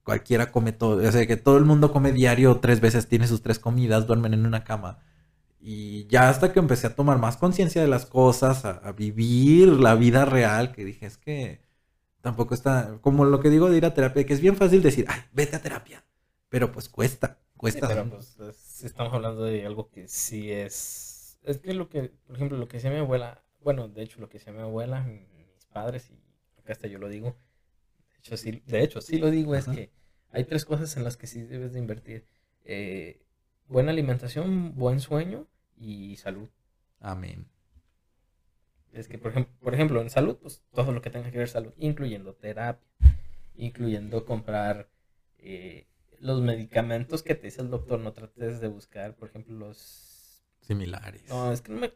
Cualquiera 0.03 0.51
come 0.51 0.71
todo. 0.71 1.07
O 1.07 1.11
sea, 1.11 1.27
que 1.27 1.37
todo 1.37 1.59
el 1.59 1.65
mundo 1.65 1.91
come 1.91 2.11
diario 2.11 2.57
tres 2.57 2.81
veces, 2.81 3.07
tiene 3.07 3.27
sus 3.27 3.43
tres 3.43 3.59
comidas, 3.59 4.07
duermen 4.07 4.33
en 4.33 4.47
una 4.47 4.63
cama. 4.63 4.97
Y 5.59 6.07
ya 6.07 6.29
hasta 6.29 6.51
que 6.51 6.57
empecé 6.57 6.87
a 6.87 6.95
tomar 6.95 7.19
más 7.19 7.37
conciencia 7.37 7.83
de 7.83 7.87
las 7.87 8.07
cosas, 8.07 8.65
a, 8.65 8.91
vivir 8.93 9.67
la 9.67 9.93
vida 9.93 10.25
real, 10.25 10.71
que 10.71 10.83
dije, 10.83 11.05
es 11.05 11.17
que 11.17 11.61
tampoco 12.21 12.55
está, 12.55 12.97
como 13.01 13.25
lo 13.25 13.41
que 13.41 13.51
digo 13.51 13.69
de 13.69 13.77
ir 13.77 13.85
a 13.85 13.93
terapia, 13.93 14.25
que 14.25 14.33
es 14.33 14.41
bien 14.41 14.55
fácil 14.55 14.81
decir, 14.81 15.05
ay, 15.07 15.21
vete 15.33 15.55
a 15.55 15.61
terapia, 15.61 16.03
pero 16.49 16.71
pues 16.71 16.89
cuesta. 16.89 17.37
Cuesta. 17.57 17.87
pero 17.87 18.09
pues 18.09 18.35
estamos 18.83 19.13
hablando 19.13 19.43
de 19.43 19.65
algo 19.65 19.89
que 19.89 20.07
sí 20.07 20.51
es. 20.51 21.39
Es 21.43 21.57
que 21.59 21.73
lo 21.73 21.89
que, 21.89 22.11
por 22.25 22.35
ejemplo, 22.35 22.57
lo 22.57 22.67
que 22.67 22.77
decía 22.77 22.91
mi 22.91 22.97
abuela, 22.97 23.43
bueno, 23.61 23.87
de 23.87 24.03
hecho, 24.03 24.19
lo 24.19 24.29
que 24.29 24.37
decía 24.37 24.53
mi 24.53 24.61
abuela, 24.61 25.03
mis 25.03 25.65
padres, 25.71 26.09
y 26.09 26.59
acá 26.59 26.73
hasta 26.73 26.87
yo 26.87 26.99
lo 26.99 27.09
digo, 27.09 27.35
hecho, 28.17 28.37
sí, 28.37 28.61
de 28.65 28.83
hecho, 28.83 29.01
sí 29.01 29.17
lo 29.17 29.31
digo, 29.31 29.55
es 29.55 29.67
Ajá. 29.67 29.75
que 29.75 29.91
hay 30.31 30.43
tres 30.45 30.65
cosas 30.65 30.95
en 30.97 31.03
las 31.03 31.17
que 31.17 31.27
sí 31.27 31.41
debes 31.41 31.73
de 31.73 31.79
invertir. 31.79 32.25
Eh, 32.63 33.25
buena 33.67 33.91
alimentación, 33.91 34.75
buen 34.75 34.99
sueño 34.99 35.47
y 35.75 36.15
salud. 36.17 36.49
Amén. 36.99 37.47
Es 38.93 39.07
que, 39.07 39.17
por 39.17 39.31
ejemplo, 39.31 39.53
por 39.61 39.73
ejemplo, 39.73 40.01
en 40.01 40.09
salud, 40.09 40.37
pues 40.41 40.61
todo 40.73 40.91
lo 40.91 41.01
que 41.01 41.09
tenga 41.09 41.31
que 41.31 41.37
ver 41.37 41.47
salud, 41.47 41.73
incluyendo 41.77 42.35
terapia, 42.35 42.87
incluyendo 43.55 44.25
comprar 44.25 44.89
eh, 45.37 45.87
los 46.21 46.41
medicamentos 46.41 47.23
que 47.23 47.35
te 47.35 47.47
dice 47.47 47.61
el 47.61 47.69
doctor. 47.69 47.99
No 47.99 48.13
trates 48.13 48.61
de 48.61 48.67
buscar, 48.67 49.15
por 49.15 49.29
ejemplo, 49.29 49.55
los... 49.55 50.45
Similares. 50.61 51.27
No, 51.27 51.51
es 51.51 51.61
que 51.61 51.71
no 51.71 51.79
me... 51.79 51.91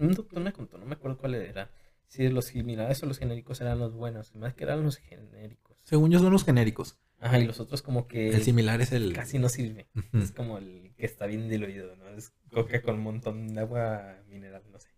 un- 0.00 0.14
doctor 0.14 0.40
me 0.40 0.52
contó, 0.52 0.78
no 0.78 0.84
me 0.86 0.94
acuerdo 0.94 1.16
cuál 1.16 1.34
era. 1.36 1.70
Si 2.06 2.28
los 2.28 2.46
similares 2.46 3.02
o 3.02 3.06
los 3.06 3.18
genéricos 3.18 3.60
eran 3.60 3.78
los 3.78 3.94
buenos, 3.94 4.34
más 4.34 4.54
que 4.54 4.64
eran 4.64 4.82
los 4.82 4.96
genéricos. 4.98 5.78
Según 5.84 6.10
yo 6.10 6.18
son 6.18 6.32
los 6.32 6.44
genéricos. 6.44 6.98
Ajá, 7.20 7.38
y 7.38 7.46
los 7.46 7.60
otros 7.60 7.80
como 7.80 8.06
que 8.06 8.30
El 8.30 8.42
similar 8.42 8.80
es 8.80 8.92
el... 8.92 9.12
casi 9.14 9.38
no 9.38 9.48
sirve. 9.48 9.88
Es 10.12 10.32
como 10.32 10.58
el 10.58 10.92
que 10.96 11.06
está 11.06 11.26
bien 11.26 11.48
diluido, 11.48 11.96
¿no? 11.96 12.08
Es 12.10 12.32
coca 12.50 12.82
con 12.82 12.96
un 12.96 13.02
montón 13.02 13.54
de 13.54 13.60
agua 13.60 14.22
mineral, 14.28 14.62
no 14.70 14.78
sé. 14.78 14.88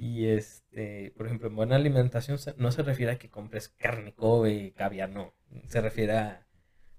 Y 0.00 0.26
este, 0.26 1.12
por 1.16 1.26
ejemplo, 1.26 1.48
en 1.48 1.56
buena 1.56 1.76
alimentación 1.76 2.38
no 2.56 2.72
se 2.72 2.82
refiere 2.82 3.12
a 3.12 3.18
que 3.18 3.28
compres 3.30 3.68
carne, 3.68 4.14
Kobe, 4.14 4.72
caviar, 4.72 5.10
no. 5.10 5.34
Se 5.66 5.80
refiere 5.80 6.16
a, 6.16 6.46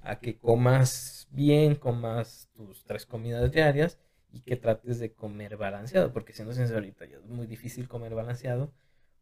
a 0.03 0.19
que 0.19 0.37
comas 0.37 1.27
bien, 1.31 1.75
comas 1.75 2.49
tus 2.55 2.83
tres 2.85 3.05
comidas 3.05 3.51
diarias 3.51 3.97
y 4.31 4.41
que 4.41 4.55
trates 4.55 4.99
de 4.99 5.13
comer 5.13 5.57
balanceado, 5.57 6.11
porque 6.13 6.33
siendo 6.33 6.53
sincero 6.53 6.79
ahorita 6.79 7.05
ya 7.05 7.17
es 7.17 7.25
muy 7.25 7.47
difícil 7.47 7.87
comer 7.87 8.15
balanceado 8.15 8.71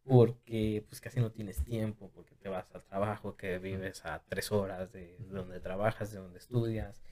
porque 0.04 0.84
pues 0.88 1.00
casi 1.00 1.20
no 1.20 1.30
tienes 1.30 1.62
tiempo, 1.64 2.10
porque 2.14 2.34
te 2.34 2.48
vas 2.48 2.74
al 2.74 2.82
trabajo, 2.82 3.36
que 3.36 3.58
vives 3.58 4.04
a 4.04 4.22
tres 4.28 4.50
horas 4.50 4.92
de 4.92 5.16
donde 5.30 5.60
trabajas, 5.60 6.10
de 6.10 6.18
donde 6.18 6.38
estudias, 6.38 7.02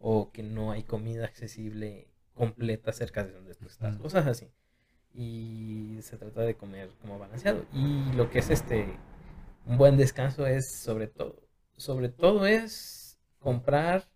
o 0.00 0.32
que 0.32 0.42
no 0.42 0.72
hay 0.72 0.82
comida 0.82 1.24
accesible 1.26 2.08
completa 2.34 2.92
cerca 2.92 3.22
de 3.24 3.32
donde 3.32 3.54
tú 3.54 3.66
estás, 3.66 3.96
cosas 3.98 4.26
así 4.26 4.50
y 5.14 5.98
se 6.02 6.16
trata 6.16 6.42
de 6.42 6.54
comer 6.56 6.90
como 7.00 7.18
balanceado. 7.18 7.64
Y 7.72 8.12
lo 8.12 8.30
que 8.30 8.40
es 8.40 8.50
este 8.50 8.86
un 9.66 9.76
buen 9.76 9.96
descanso 9.96 10.46
es 10.46 10.72
sobre 10.72 11.06
todo, 11.06 11.42
sobre 11.76 12.08
todo 12.08 12.46
es 12.46 12.99
comprar 13.40 14.08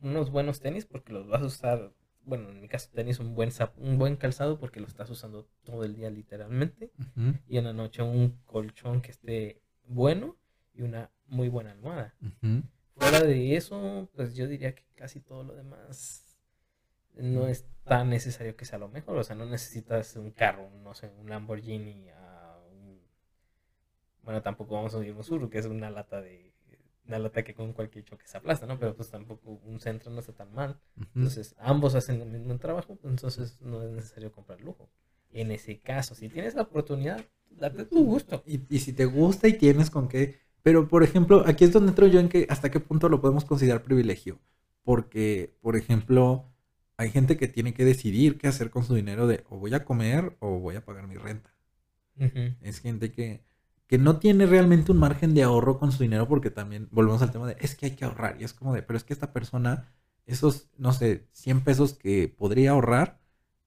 unos 0.00 0.30
buenos 0.30 0.60
tenis 0.60 0.86
porque 0.86 1.12
los 1.12 1.28
vas 1.28 1.42
a 1.42 1.46
usar, 1.46 1.92
bueno, 2.24 2.48
en 2.48 2.60
mi 2.60 2.68
caso 2.68 2.88
tenis 2.94 3.18
un 3.18 3.34
buen 3.34 3.50
un 3.76 3.98
buen 3.98 4.16
calzado 4.16 4.58
porque 4.58 4.80
lo 4.80 4.86
estás 4.86 5.10
usando 5.10 5.46
todo 5.64 5.84
el 5.84 5.94
día 5.94 6.08
literalmente 6.08 6.90
y 7.46 7.58
en 7.58 7.64
la 7.64 7.74
noche 7.74 8.02
un 8.02 8.40
colchón 8.46 9.02
que 9.02 9.10
esté 9.10 9.60
bueno 9.84 10.36
y 10.74 10.82
una 10.82 11.10
muy 11.26 11.48
buena 11.48 11.72
almohada. 11.72 12.14
Fuera 12.96 13.20
de 13.20 13.56
eso, 13.56 14.08
pues 14.14 14.34
yo 14.34 14.46
diría 14.46 14.74
que 14.74 14.84
casi 14.94 15.20
todo 15.20 15.44
lo 15.44 15.54
demás 15.54 16.38
no 17.14 17.46
es 17.46 17.66
tan 17.84 18.10
necesario 18.10 18.56
que 18.56 18.64
sea 18.64 18.78
lo 18.78 18.88
mejor. 18.88 19.16
O 19.16 19.24
sea, 19.24 19.36
no 19.36 19.46
necesitas 19.46 20.16
un 20.16 20.30
carro, 20.30 20.70
no 20.82 20.94
sé, 20.94 21.10
un 21.18 21.28
Lamborghini 21.28 22.08
a 22.10 22.58
un... 22.70 23.00
Bueno, 24.22 24.42
tampoco 24.42 24.74
vamos 24.74 24.94
a 24.94 25.04
ir 25.04 25.12
un 25.14 25.24
Subaru, 25.24 25.50
que 25.50 25.58
es 25.58 25.66
una 25.66 25.90
lata 25.90 26.20
de... 26.20 26.51
Una 27.06 27.18
lata 27.18 27.42
que 27.42 27.54
con 27.54 27.72
cualquier 27.72 28.04
choque 28.04 28.26
se 28.26 28.36
aplasta, 28.36 28.66
¿no? 28.66 28.78
Pero 28.78 28.94
pues 28.94 29.10
tampoco 29.10 29.60
un 29.64 29.80
centro 29.80 30.10
no 30.10 30.20
está 30.20 30.32
tan 30.32 30.52
mal. 30.54 30.80
Entonces, 31.14 31.54
ambos 31.58 31.94
hacen 31.94 32.20
el 32.20 32.28
mismo 32.28 32.56
trabajo, 32.58 32.98
entonces 33.02 33.60
no 33.60 33.82
es 33.82 33.90
necesario 33.90 34.30
comprar 34.30 34.60
lujo. 34.60 34.88
En 35.30 35.50
ese 35.50 35.80
caso, 35.80 36.14
si 36.14 36.28
tienes 36.28 36.54
la 36.54 36.62
oportunidad, 36.62 37.24
date 37.50 37.86
tu 37.86 38.04
gusto. 38.04 38.42
Y, 38.46 38.60
y 38.74 38.78
si 38.78 38.92
te 38.92 39.04
gusta 39.04 39.48
y 39.48 39.54
tienes 39.54 39.90
con 39.90 40.08
qué. 40.08 40.38
Pero, 40.62 40.88
por 40.88 41.02
ejemplo, 41.02 41.42
aquí 41.46 41.64
es 41.64 41.72
donde 41.72 41.88
entro 41.90 42.06
yo 42.06 42.20
en 42.20 42.28
que 42.28 42.46
hasta 42.48 42.70
qué 42.70 42.78
punto 42.78 43.08
lo 43.08 43.20
podemos 43.20 43.44
considerar 43.44 43.82
privilegio. 43.82 44.38
Porque, 44.84 45.56
por 45.60 45.76
ejemplo, 45.76 46.52
hay 46.96 47.10
gente 47.10 47.36
que 47.36 47.48
tiene 47.48 47.74
que 47.74 47.84
decidir 47.84 48.38
qué 48.38 48.46
hacer 48.46 48.70
con 48.70 48.84
su 48.84 48.94
dinero 48.94 49.26
de 49.26 49.44
o 49.48 49.58
voy 49.58 49.74
a 49.74 49.84
comer 49.84 50.36
o 50.38 50.60
voy 50.60 50.76
a 50.76 50.84
pagar 50.84 51.08
mi 51.08 51.16
renta. 51.16 51.50
Es 52.60 52.78
gente 52.78 53.10
que, 53.10 53.42
que 53.92 53.98
no 53.98 54.18
tiene 54.18 54.46
realmente 54.46 54.90
un 54.90 54.96
margen 54.96 55.34
de 55.34 55.42
ahorro 55.42 55.78
con 55.78 55.92
su 55.92 56.02
dinero 56.02 56.26
porque 56.26 56.50
también 56.50 56.88
volvemos 56.92 57.20
al 57.20 57.30
tema 57.30 57.46
de 57.46 57.58
es 57.60 57.74
que 57.74 57.84
hay 57.84 57.92
que 57.94 58.06
ahorrar. 58.06 58.40
Y 58.40 58.44
es 58.44 58.54
como 58.54 58.72
de, 58.72 58.82
pero 58.82 58.96
es 58.96 59.04
que 59.04 59.12
esta 59.12 59.34
persona, 59.34 59.92
esos, 60.24 60.70
no 60.78 60.94
sé, 60.94 61.28
100 61.32 61.62
pesos 61.62 61.92
que 61.92 62.26
podría 62.26 62.70
ahorrar, 62.70 63.20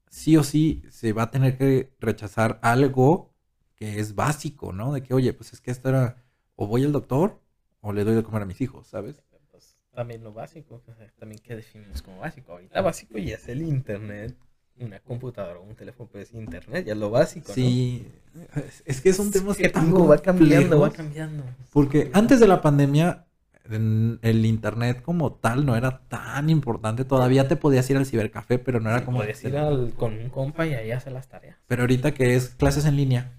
sí 0.10 0.36
o 0.36 0.44
sí 0.44 0.82
se 0.90 1.14
va 1.14 1.22
a 1.22 1.30
tener 1.30 1.60
que 1.60 1.94
rechazar 2.00 2.58
algo 2.64 3.36
que 3.76 4.00
es 4.00 4.16
básico, 4.16 4.74
¿no? 4.74 4.94
De 4.94 5.04
que, 5.04 5.14
oye, 5.14 5.32
pues 5.32 5.54
es 5.54 5.62
que 5.62 5.70
esto 5.70 5.90
era, 5.90 6.26
o 6.56 6.66
voy 6.66 6.84
al 6.86 6.92
doctor 6.92 7.40
o 7.82 7.94
le 7.94 8.04
doy 8.04 8.16
de 8.16 8.24
comer 8.24 8.42
a 8.42 8.46
mis 8.48 8.62
hijos, 8.62 8.88
¿sabes? 8.88 9.22
Pues, 9.52 9.76
también 9.92 10.24
lo 10.24 10.34
básico, 10.34 10.82
también 11.20 11.40
qué 11.44 11.56
definimos 11.56 12.02
como 12.02 12.22
básico. 12.22 12.54
Ahorita 12.54 12.82
básico 12.82 13.20
ya 13.20 13.36
es 13.36 13.48
el 13.48 13.62
internet, 13.62 14.36
una 14.80 15.00
computadora 15.00 15.60
o 15.60 15.64
un 15.64 15.76
teléfono, 15.76 16.10
pues 16.12 16.34
internet 16.34 16.86
ya 16.86 16.94
es 16.94 17.00
lo 17.00 17.10
básico. 17.10 17.54
Sí, 17.54 18.08
es- 18.56 18.84
es 18.86 19.02
que 19.02 19.14
son 19.14 19.32
temas 19.32 19.58
que 19.58 19.70
tan 19.70 19.94
va 19.94 20.18
cambiando, 20.18 20.80
va 20.80 20.92
cambiando. 20.92 21.44
Porque 21.72 22.10
antes 22.14 22.40
de 22.40 22.48
la 22.48 22.62
pandemia, 22.62 23.26
el 23.70 24.46
internet 24.46 25.02
como 25.02 25.34
tal 25.34 25.66
no 25.66 25.76
era 25.76 26.02
tan 26.08 26.50
importante. 26.50 27.04
Todavía 27.06 27.48
te 27.48 27.56
podías 27.56 27.90
ir 27.90 27.98
al 27.98 28.06
cibercafé, 28.06 28.60
pero 28.60 28.80
no 28.80 28.90
era 28.90 29.00
Sí, 29.00 29.06
como... 29.06 29.20
Podías 29.20 29.44
ir 29.44 29.58
al- 29.58 29.94
con 29.94 30.14
un 30.14 30.30
compa 30.30 30.68
y 30.68 30.74
ahí 30.76 30.92
hacer 30.92 31.14
las 31.14 31.28
tareas. 31.30 31.58
Pero 31.68 31.84
ahorita 31.84 32.14
que 32.14 32.36
es 32.36 32.50
clases 32.50 32.86
en 32.86 32.96
línea, 32.96 33.32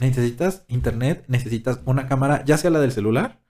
necesitas 0.00 0.64
internet, 0.68 1.24
necesitas 1.28 1.80
una 1.84 2.06
cámara, 2.06 2.44
ya 2.44 2.56
sea 2.56 2.70
la 2.70 2.80
del 2.80 2.92
celular, 2.92 3.40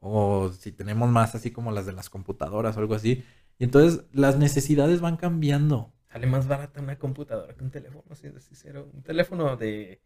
o 0.00 0.50
si 0.52 0.72
tenemos 0.72 1.08
más 1.10 1.34
así 1.34 1.50
como 1.50 1.72
las 1.72 1.86
de 1.86 1.92
las 1.92 2.10
computadoras 2.10 2.76
o 2.76 2.80
algo 2.80 2.94
así. 2.94 3.24
Y 3.58 3.64
entonces 3.64 4.04
las 4.12 4.36
necesidades 4.38 5.00
van 5.00 5.16
cambiando. 5.16 5.92
Sale 6.10 6.26
más 6.26 6.46
barata 6.48 6.80
una 6.80 6.98
computadora 6.98 7.54
que 7.54 7.64
un 7.64 7.70
teléfono, 7.70 8.14
si 8.14 8.26
es 8.26 8.44
sincero. 8.44 8.90
Un 8.92 9.02
teléfono 9.02 9.56
de 9.56 10.00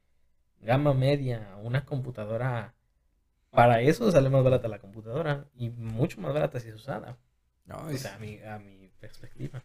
gama 0.60 0.94
media, 0.94 1.56
una 1.62 1.84
computadora. 1.84 2.74
Para 3.50 3.80
eso 3.82 4.10
sale 4.12 4.30
más 4.30 4.44
barata 4.44 4.68
la 4.68 4.80
computadora 4.80 5.48
y 5.56 5.70
mucho 5.70 6.20
más 6.20 6.34
barata 6.34 6.60
si 6.60 6.68
es 6.68 6.74
usada. 6.76 7.18
Ay, 7.68 7.94
O 7.94 7.98
sea, 7.98 8.14
a 8.16 8.18
mi, 8.18 8.38
a 8.42 8.58
mi 8.58 8.90
perspectiva. 9.00 9.62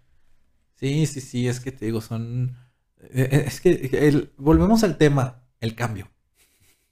Sí, 0.75 1.05
sí, 1.07 1.21
sí, 1.21 1.47
es 1.47 1.59
que 1.59 1.71
te 1.71 1.85
digo, 1.85 2.01
son... 2.01 2.55
eh, 3.01 3.27
eh, 3.31 3.43
Es 3.47 3.61
que 3.61 3.71
el- 4.07 4.33
volvemos 4.37 4.83
al 4.83 4.97
tema, 4.97 5.43
el 5.59 5.75
cambio. 5.75 6.09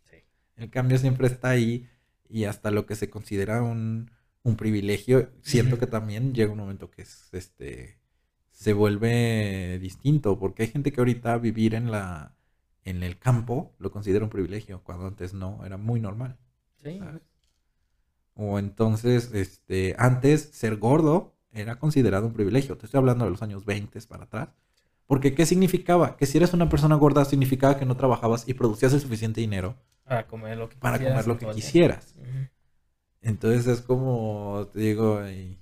Sí. 0.10 0.18
El 0.56 0.70
cambio 0.70 0.98
siempre 0.98 1.28
está 1.28 1.50
ahí 1.50 1.90
y 2.30 2.46
hasta 2.46 2.72
lo 2.72 2.86
que 2.86 2.96
se 2.96 3.10
considera 3.10 3.62
un, 3.62 4.12
un 4.44 4.58
privilegio, 4.58 5.32
siento 5.42 5.78
que 5.80 5.88
también 5.88 6.34
llega 6.34 6.52
un 6.52 6.60
momento 6.60 6.92
que 6.92 7.04
es, 7.04 7.30
este, 7.34 7.98
se 8.58 8.74
vuelve 8.74 9.78
distinto, 9.80 10.40
porque 10.40 10.64
hay 10.64 10.70
gente 10.70 10.92
que 10.92 11.00
ahorita 11.02 11.38
vivir 11.38 11.76
en 11.76 11.92
la, 11.92 12.34
en 12.86 13.04
el 13.04 13.20
campo 13.20 13.76
lo 13.78 13.92
considera 13.92 14.24
un 14.26 14.32
privilegio, 14.32 14.82
cuando 14.84 15.06
antes 15.08 15.34
no, 15.36 15.64
era 15.64 15.78
muy 15.78 16.00
normal. 16.02 16.38
Sí. 16.84 16.98
¿sabes? 16.98 17.22
O 18.36 18.60
entonces, 18.60 19.32
este, 19.34 19.96
antes 19.98 20.50
ser 20.54 20.78
gordo 20.78 21.36
era 21.52 21.78
considerado 21.80 22.28
un 22.28 22.34
privilegio. 22.34 22.78
Te 22.78 22.86
estoy 22.86 23.00
hablando 23.00 23.26
de 23.26 23.32
los 23.32 23.42
años 23.42 23.66
20 23.66 24.00
para 24.08 24.26
atrás. 24.26 24.50
Porque 25.08 25.34
¿qué 25.36 25.46
significaba? 25.46 26.18
Que 26.18 26.26
si 26.26 26.38
eres 26.38 26.54
una 26.54 26.70
persona 26.70 26.96
gorda 26.96 27.26
significaba 27.26 27.78
que 27.78 27.86
no 27.86 27.96
trabajabas 27.96 28.48
y 28.48 28.54
producías 28.54 28.94
el 28.94 29.00
suficiente 29.02 29.40
dinero 29.42 29.76
Para 30.04 30.28
comer 30.28 30.58
lo 30.58 30.68
que 30.70 30.76
para 30.78 30.98
quisieras 30.98 31.26
comer 31.26 31.28
lo 31.28 31.38
que 31.40 31.56
quisieras. 31.56 32.16
Entonces 33.22 33.68
es 33.68 33.82
como, 33.82 34.68
te 34.72 34.80
digo, 34.80 35.22
y, 35.28 35.58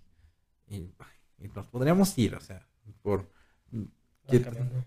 y- 0.69 0.91
y 1.39 1.47
nos 1.55 1.67
podríamos 1.67 2.17
ir, 2.17 2.35
o 2.35 2.41
sea, 2.41 2.67
por... 3.05 3.29
Va 4.27 4.31
¿qué- 4.31 4.39
cambiando. 4.39 4.85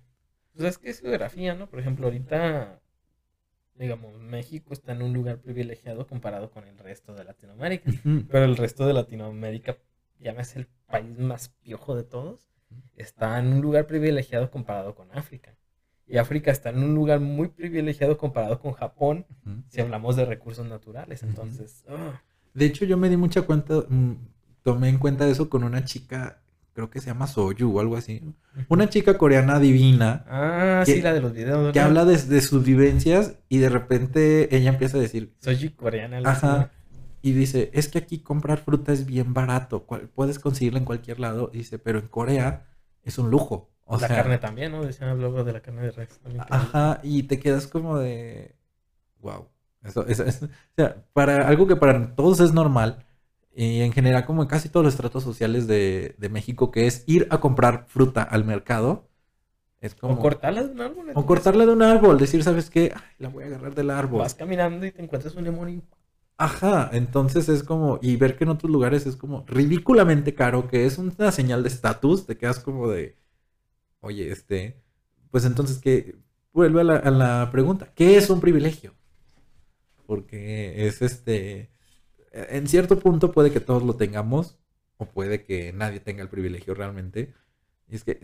Pues 0.55 0.69
es 0.71 0.79
que 0.79 0.91
es 0.91 1.01
geografía, 1.01 1.55
¿no? 1.55 1.69
Por 1.71 1.81
ejemplo, 1.81 2.07
ahorita, 2.07 2.81
digamos, 3.75 4.19
México 4.21 4.73
está 4.75 4.93
en 4.93 5.03
un 5.03 5.13
lugar 5.15 5.41
privilegiado 5.41 6.07
comparado 6.07 6.51
con 6.51 6.67
el 6.67 6.79
resto 6.79 7.15
de 7.15 7.25
Latinoamérica. 7.25 7.95
Pero 8.29 8.45
el 8.45 8.57
resto 8.57 8.87
de 8.87 8.95
Latinoamérica, 8.95 9.79
llámese 10.21 10.61
el 10.61 10.69
país 10.87 11.19
más 11.19 11.51
piojo 11.63 11.97
de 11.97 12.05
todos, 12.05 12.49
está 12.97 13.39
en 13.39 13.49
un 13.55 13.61
lugar 13.63 13.87
privilegiado 13.87 14.51
comparado 14.51 14.95
con 14.95 15.13
África. 15.17 15.57
Y 16.07 16.19
África 16.19 16.51
está 16.51 16.71
en 16.71 16.83
un 16.83 16.95
lugar 16.95 17.21
muy 17.21 17.49
privilegiado 17.49 18.19
comparado 18.19 18.61
con 18.61 18.73
Japón, 18.73 19.27
si 19.69 19.81
hablamos 19.81 20.17
de 20.17 20.25
recursos 20.25 20.67
naturales. 20.67 21.23
Entonces, 21.23 21.85
ah, 21.89 22.23
De 22.55 22.67
hecho, 22.67 22.85
yo 22.85 22.97
me 22.97 23.09
di 23.09 23.17
mucha 23.17 23.43
cuenta, 23.43 23.75
mm, 23.89 24.15
tomé 24.63 24.89
en 24.89 24.99
cuenta 24.99 25.29
eso 25.29 25.49
con 25.49 25.65
una 25.65 25.85
chica, 25.85 26.43
creo 26.79 26.91
que 26.91 27.01
se 27.01 27.09
llama 27.09 27.27
Soyu 27.27 27.77
o 27.77 27.81
algo 27.81 27.97
así. 27.97 28.23
Una 28.69 28.89
chica 28.89 29.19
coreana 29.19 29.59
divina 29.59 30.25
ah, 30.29 30.85
que- 30.87 30.93
sí, 30.95 31.03
la 31.03 31.13
de 31.13 31.21
los 31.21 31.33
videos. 31.33 31.73
que 31.73 31.81
habla 31.81 32.05
de, 32.05 32.17
de 32.17 32.41
sus 32.41 32.63
vivencias 32.65 33.35
y 33.49 33.59
de 33.59 33.69
repente 33.69 34.55
ella 34.57 34.71
empieza 34.71 34.97
a 34.97 35.01
decir, 35.01 35.35
Soy 35.41 35.71
coreana. 35.71 36.19
algo 36.19 36.31
Ajá. 36.31 36.71
y 37.21 37.33
dice, 37.33 37.71
es 37.75 37.89
que 37.89 37.99
aquí 37.99 38.21
comprar 38.21 38.59
fruta 38.59 38.93
es 38.93 39.07
bien 39.07 39.35
barato, 39.35 39.87
puedes 40.15 40.39
conseguirla 40.39 40.79
en 40.79 40.85
cualquier 40.85 41.19
lado, 41.19 41.51
dice, 41.53 41.81
pero 41.81 41.99
en 41.99 42.07
Corea 42.07 42.65
es 43.03 43.19
un 43.19 43.29
lujo. 43.29 43.73
la 43.91 43.99
sea, 43.99 44.09
carne 44.09 44.39
también, 44.39 44.71
¿no? 44.71 44.85
Decían 44.85 45.19
luego 45.19 45.43
de 45.43 45.53
la 45.55 45.61
carne 45.61 45.83
de 45.83 45.91
res. 45.91 46.17
También 46.21 46.45
Ajá, 46.49 47.01
y 47.03 47.25
te 47.25 47.41
quedas 47.41 47.67
como 47.67 47.99
de, 47.99 48.55
wow. 49.21 49.49
Eso, 49.83 50.07
eso- 50.07 50.25
eso- 50.25 50.47
o 50.47 50.49
sea, 50.77 50.95
para 51.13 51.49
algo 51.49 51.67
que 51.67 51.75
para 51.75 52.15
todos 52.15 52.39
es 52.39 52.53
normal, 52.53 53.05
y 53.55 53.81
en 53.81 53.93
general 53.93 54.25
como 54.25 54.43
en 54.43 54.49
casi 54.49 54.69
todos 54.69 54.85
los 54.85 54.95
estratos 54.95 55.25
sociales 55.25 55.67
de, 55.67 56.15
de 56.19 56.29
México, 56.29 56.71
que 56.71 56.87
es 56.87 57.05
ir 57.07 57.27
a 57.31 57.41
comprar 57.41 57.87
fruta 57.89 58.23
al 58.23 58.45
mercado, 58.45 59.09
es 59.81 59.95
como... 59.95 60.15
O 60.15 60.19
cortarlas 60.19 60.69
de 60.69 60.73
un 60.73 60.81
árbol. 60.81 61.13
o 61.15 61.27
cortarla 61.27 61.67
de 61.67 61.73
un 61.73 61.83
árbol, 61.83 62.19
decir, 62.19 62.43
¿sabes 62.43 62.71
qué? 62.71 62.93
Ay, 62.95 63.03
la 63.19 63.29
voy 63.29 63.45
a 63.45 63.47
agarrar 63.47 63.75
del 63.75 63.91
árbol. 63.91 64.21
Vas 64.21 64.35
caminando 64.35 64.87
y 64.87 64.93
te 64.93 65.03
encuentras 65.03 65.35
un 65.35 65.45
limón 65.45 65.69
y... 65.69 65.83
Ajá, 66.37 66.89
entonces 66.93 67.49
es 67.49 67.65
como, 67.65 67.99
y 68.01 68.17
ver 68.17 68.37
que 68.37 68.45
en 68.45 68.51
otros 68.51 68.71
lugares 68.71 69.07
es 69.07 69.17
como 69.17 69.45
ridículamente 69.49 70.35
caro, 70.35 70.69
que 70.69 70.87
es 70.87 70.97
una 70.99 71.33
señal 71.33 71.65
de 71.65 71.69
estatus, 71.69 72.27
te 72.27 72.37
quedas 72.37 72.61
como 72.61 72.89
de, 72.89 73.17
oye, 74.01 74.31
este, 74.31 74.81
pues 75.33 75.45
entonces 75.45 75.79
que 75.79 76.17
vuelve 76.53 76.81
a 76.83 76.85
la, 76.85 76.97
a 76.97 77.11
la 77.11 77.51
pregunta, 77.51 77.93
¿qué 77.95 78.17
es 78.17 78.31
un 78.31 78.41
privilegio? 78.41 78.95
Porque 80.07 80.87
es 80.87 81.03
este, 81.03 81.71
en 82.33 82.69
cierto 82.69 82.99
punto 82.99 83.33
puede 83.33 83.51
que 83.51 83.61
todos 83.61 83.83
lo 83.83 83.97
tengamos, 83.97 84.59
o 84.97 85.07
puede 85.07 85.45
que 85.45 85.73
nadie 85.73 86.01
tenga 86.01 86.23
el 86.23 86.29
privilegio 86.29 86.75
realmente, 86.75 87.35
y 87.89 87.97
es 87.97 88.05
que 88.05 88.21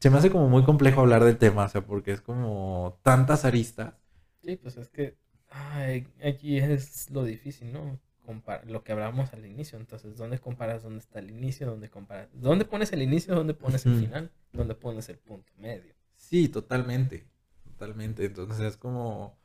se 0.00 0.10
me 0.10 0.18
hace 0.18 0.30
como 0.30 0.48
muy 0.48 0.64
complejo 0.64 1.00
hablar 1.00 1.24
del 1.24 1.38
tema, 1.38 1.64
o 1.66 1.68
sea, 1.68 1.86
porque 1.86 2.12
es 2.12 2.20
como 2.20 2.98
tantas 3.02 3.44
aristas. 3.44 3.94
Sí, 4.42 4.56
pues 4.56 4.76
es 4.76 4.88
que 4.88 5.16
ay, 5.50 6.06
aquí 6.24 6.58
es 6.58 7.10
lo 7.10 7.24
difícil, 7.24 7.72
¿no? 7.72 7.98
Compar- 8.26 8.64
lo 8.66 8.84
que 8.84 8.92
hablábamos 8.92 9.32
al 9.32 9.44
inicio. 9.44 9.78
Entonces, 9.78 10.16
¿dónde 10.16 10.38
comparas 10.38 10.82
dónde 10.82 11.00
está 11.00 11.18
el 11.18 11.30
inicio? 11.30 11.66
¿Dónde 11.66 11.90
comparas? 11.90 12.28
¿Dónde 12.32 12.64
pones 12.64 12.92
el 12.92 13.02
inicio? 13.02 13.34
¿Dónde 13.34 13.54
pones 13.54 13.84
el 13.86 13.96
final? 13.96 14.30
¿Dónde 14.52 14.74
pones 14.74 15.08
el 15.08 15.18
punto 15.18 15.52
medio? 15.58 15.94
Sí, 16.16 16.48
totalmente. 16.48 17.26
Totalmente. 17.64 18.24
Entonces 18.26 18.60
es 18.60 18.76
como. 18.76 19.36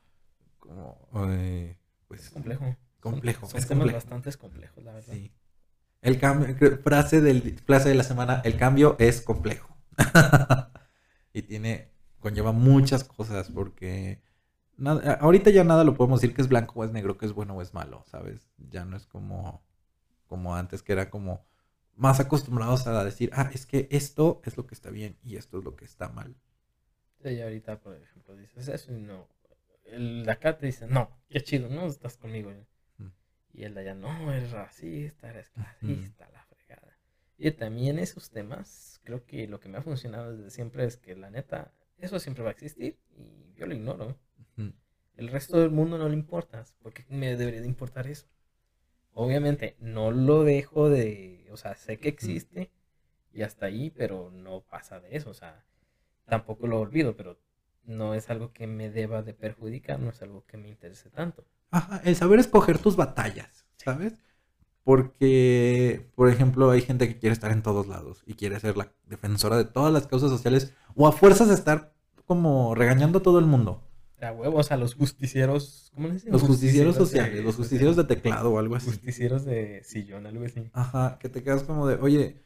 como 0.58 1.08
eh, 1.30 1.76
pues. 2.06 2.22
Es 2.22 2.30
complejo. 2.30 2.76
Complejo, 3.10 3.46
Son, 3.46 3.58
es 3.58 3.66
temas 3.66 3.82
complejo. 3.82 3.96
bastante 3.96 4.32
complejos, 4.38 4.84
la 4.84 4.92
verdad. 4.92 5.12
Sí. 5.12 5.32
El 6.02 6.18
cambio. 6.18 6.56
Frase 6.82 7.20
del 7.20 7.58
frase 7.60 7.88
de 7.88 7.94
la 7.94 8.04
semana. 8.04 8.40
El 8.44 8.56
cambio 8.56 8.96
es 8.98 9.20
complejo. 9.22 9.76
y 11.32 11.42
tiene. 11.42 11.90
conlleva 12.20 12.52
muchas 12.52 13.04
cosas. 13.04 13.50
Porque. 13.50 14.22
nada- 14.76 15.14
ahorita 15.14 15.50
ya 15.50 15.64
nada 15.64 15.84
lo 15.84 15.94
podemos 15.94 16.20
decir 16.20 16.34
que 16.34 16.42
es 16.42 16.48
blanco 16.48 16.80
o 16.80 16.84
es 16.84 16.92
negro, 16.92 17.16
que 17.18 17.26
es 17.26 17.32
bueno 17.32 17.54
o 17.54 17.62
es 17.62 17.74
malo, 17.74 18.04
¿sabes? 18.06 18.48
Ya 18.58 18.84
no 18.84 18.96
es 18.96 19.06
como. 19.06 19.62
como 20.26 20.54
antes, 20.56 20.82
que 20.82 20.92
era 20.92 21.10
como. 21.10 21.44
Más 21.94 22.20
acostumbrados 22.20 22.86
a 22.86 23.04
decir, 23.04 23.30
ah, 23.32 23.50
es 23.54 23.64
que 23.64 23.88
esto 23.90 24.42
es 24.44 24.58
lo 24.58 24.66
que 24.66 24.74
está 24.74 24.90
bien 24.90 25.16
y 25.22 25.36
esto 25.36 25.58
es 25.58 25.64
lo 25.64 25.76
que 25.76 25.86
está 25.86 26.10
mal. 26.10 26.36
Sí, 27.22 27.30
y 27.30 27.40
ahorita, 27.40 27.80
por 27.80 27.96
ejemplo, 27.96 28.36
dices 28.36 28.68
eso 28.68 28.92
y 28.92 29.00
no. 29.00 29.26
El 29.84 30.26
de 30.26 30.30
acá 30.32 30.58
te 30.58 30.66
dice, 30.66 30.86
no, 30.86 31.08
qué 31.30 31.40
chido, 31.42 31.70
no 31.70 31.86
estás 31.86 32.18
conmigo. 32.18 32.50
Mm. 32.50 32.75
Y 33.56 33.64
el 33.64 33.72
de 33.72 33.80
allá, 33.80 33.94
no, 33.94 34.34
eres 34.34 34.50
racista, 34.50 35.30
eres 35.30 35.48
clasista, 35.48 36.28
la 36.30 36.44
fregada. 36.44 36.94
Y 37.38 37.50
también 37.52 37.98
esos 37.98 38.30
temas, 38.30 39.00
creo 39.02 39.24
que 39.24 39.48
lo 39.48 39.60
que 39.60 39.70
me 39.70 39.78
ha 39.78 39.82
funcionado 39.82 40.36
desde 40.36 40.50
siempre 40.50 40.84
es 40.84 40.98
que 40.98 41.16
la 41.16 41.30
neta, 41.30 41.72
eso 41.96 42.18
siempre 42.18 42.44
va 42.44 42.50
a 42.50 42.52
existir 42.52 42.98
y 43.16 43.54
yo 43.54 43.66
lo 43.66 43.74
ignoro. 43.74 44.18
El 45.16 45.28
resto 45.28 45.58
del 45.58 45.70
mundo 45.70 45.96
no 45.96 46.06
le 46.06 46.14
importas, 46.14 46.74
porque 46.82 47.06
me 47.08 47.34
debería 47.34 47.62
de 47.62 47.66
importar 47.66 48.06
eso. 48.06 48.26
Obviamente, 49.14 49.76
no 49.80 50.10
lo 50.10 50.44
dejo 50.44 50.90
de, 50.90 51.48
o 51.50 51.56
sea, 51.56 51.74
sé 51.76 51.98
que 51.98 52.10
existe 52.10 52.70
y 53.32 53.40
hasta 53.40 53.64
ahí, 53.64 53.88
pero 53.88 54.30
no 54.30 54.60
pasa 54.60 55.00
de 55.00 55.16
eso, 55.16 55.30
o 55.30 55.34
sea, 55.34 55.64
tampoco 56.26 56.66
lo 56.66 56.78
olvido, 56.78 57.16
pero 57.16 57.40
no 57.86 58.14
es 58.14 58.30
algo 58.30 58.52
que 58.52 58.66
me 58.66 58.90
deba 58.90 59.22
de 59.22 59.34
perjudicar, 59.34 60.00
no 60.00 60.10
es 60.10 60.22
algo 60.22 60.44
que 60.46 60.56
me 60.56 60.68
interese 60.68 61.10
tanto. 61.10 61.44
Ajá, 61.70 62.00
el 62.04 62.16
saber 62.16 62.38
escoger 62.38 62.78
tus 62.78 62.96
batallas, 62.96 63.66
¿sabes? 63.76 64.14
Porque, 64.84 66.08
por 66.14 66.28
ejemplo, 66.28 66.70
hay 66.70 66.80
gente 66.80 67.08
que 67.08 67.18
quiere 67.18 67.32
estar 67.32 67.50
en 67.50 67.62
todos 67.62 67.88
lados 67.88 68.22
y 68.24 68.34
quiere 68.34 68.60
ser 68.60 68.76
la 68.76 68.92
defensora 69.06 69.56
de 69.56 69.64
todas 69.64 69.92
las 69.92 70.06
causas 70.06 70.30
sociales 70.30 70.72
o 70.94 71.08
a 71.08 71.12
fuerzas 71.12 71.48
de 71.48 71.54
estar 71.54 71.92
como 72.24 72.74
regañando 72.74 73.18
a 73.18 73.22
todo 73.22 73.38
el 73.38 73.46
mundo. 73.46 73.82
A 74.20 74.32
huevos 74.32 74.72
a 74.72 74.76
los 74.76 74.94
justicieros, 74.94 75.90
¿cómo 75.94 76.08
les 76.08 76.16
dicen? 76.16 76.32
Los 76.32 76.42
justicieros 76.42 76.96
sociales, 76.96 77.44
los 77.44 77.56
justicieros 77.56 77.96
de 77.96 78.04
teclado 78.04 78.52
o 78.52 78.58
algo 78.58 78.76
así. 78.76 78.86
Justicieros 78.86 79.44
de 79.44 79.82
sillón, 79.84 80.26
algo 80.26 80.44
así. 80.44 80.70
Ajá, 80.72 81.18
que 81.20 81.28
te 81.28 81.42
quedas 81.42 81.64
como 81.64 81.86
de, 81.86 81.96
oye, 81.96 82.42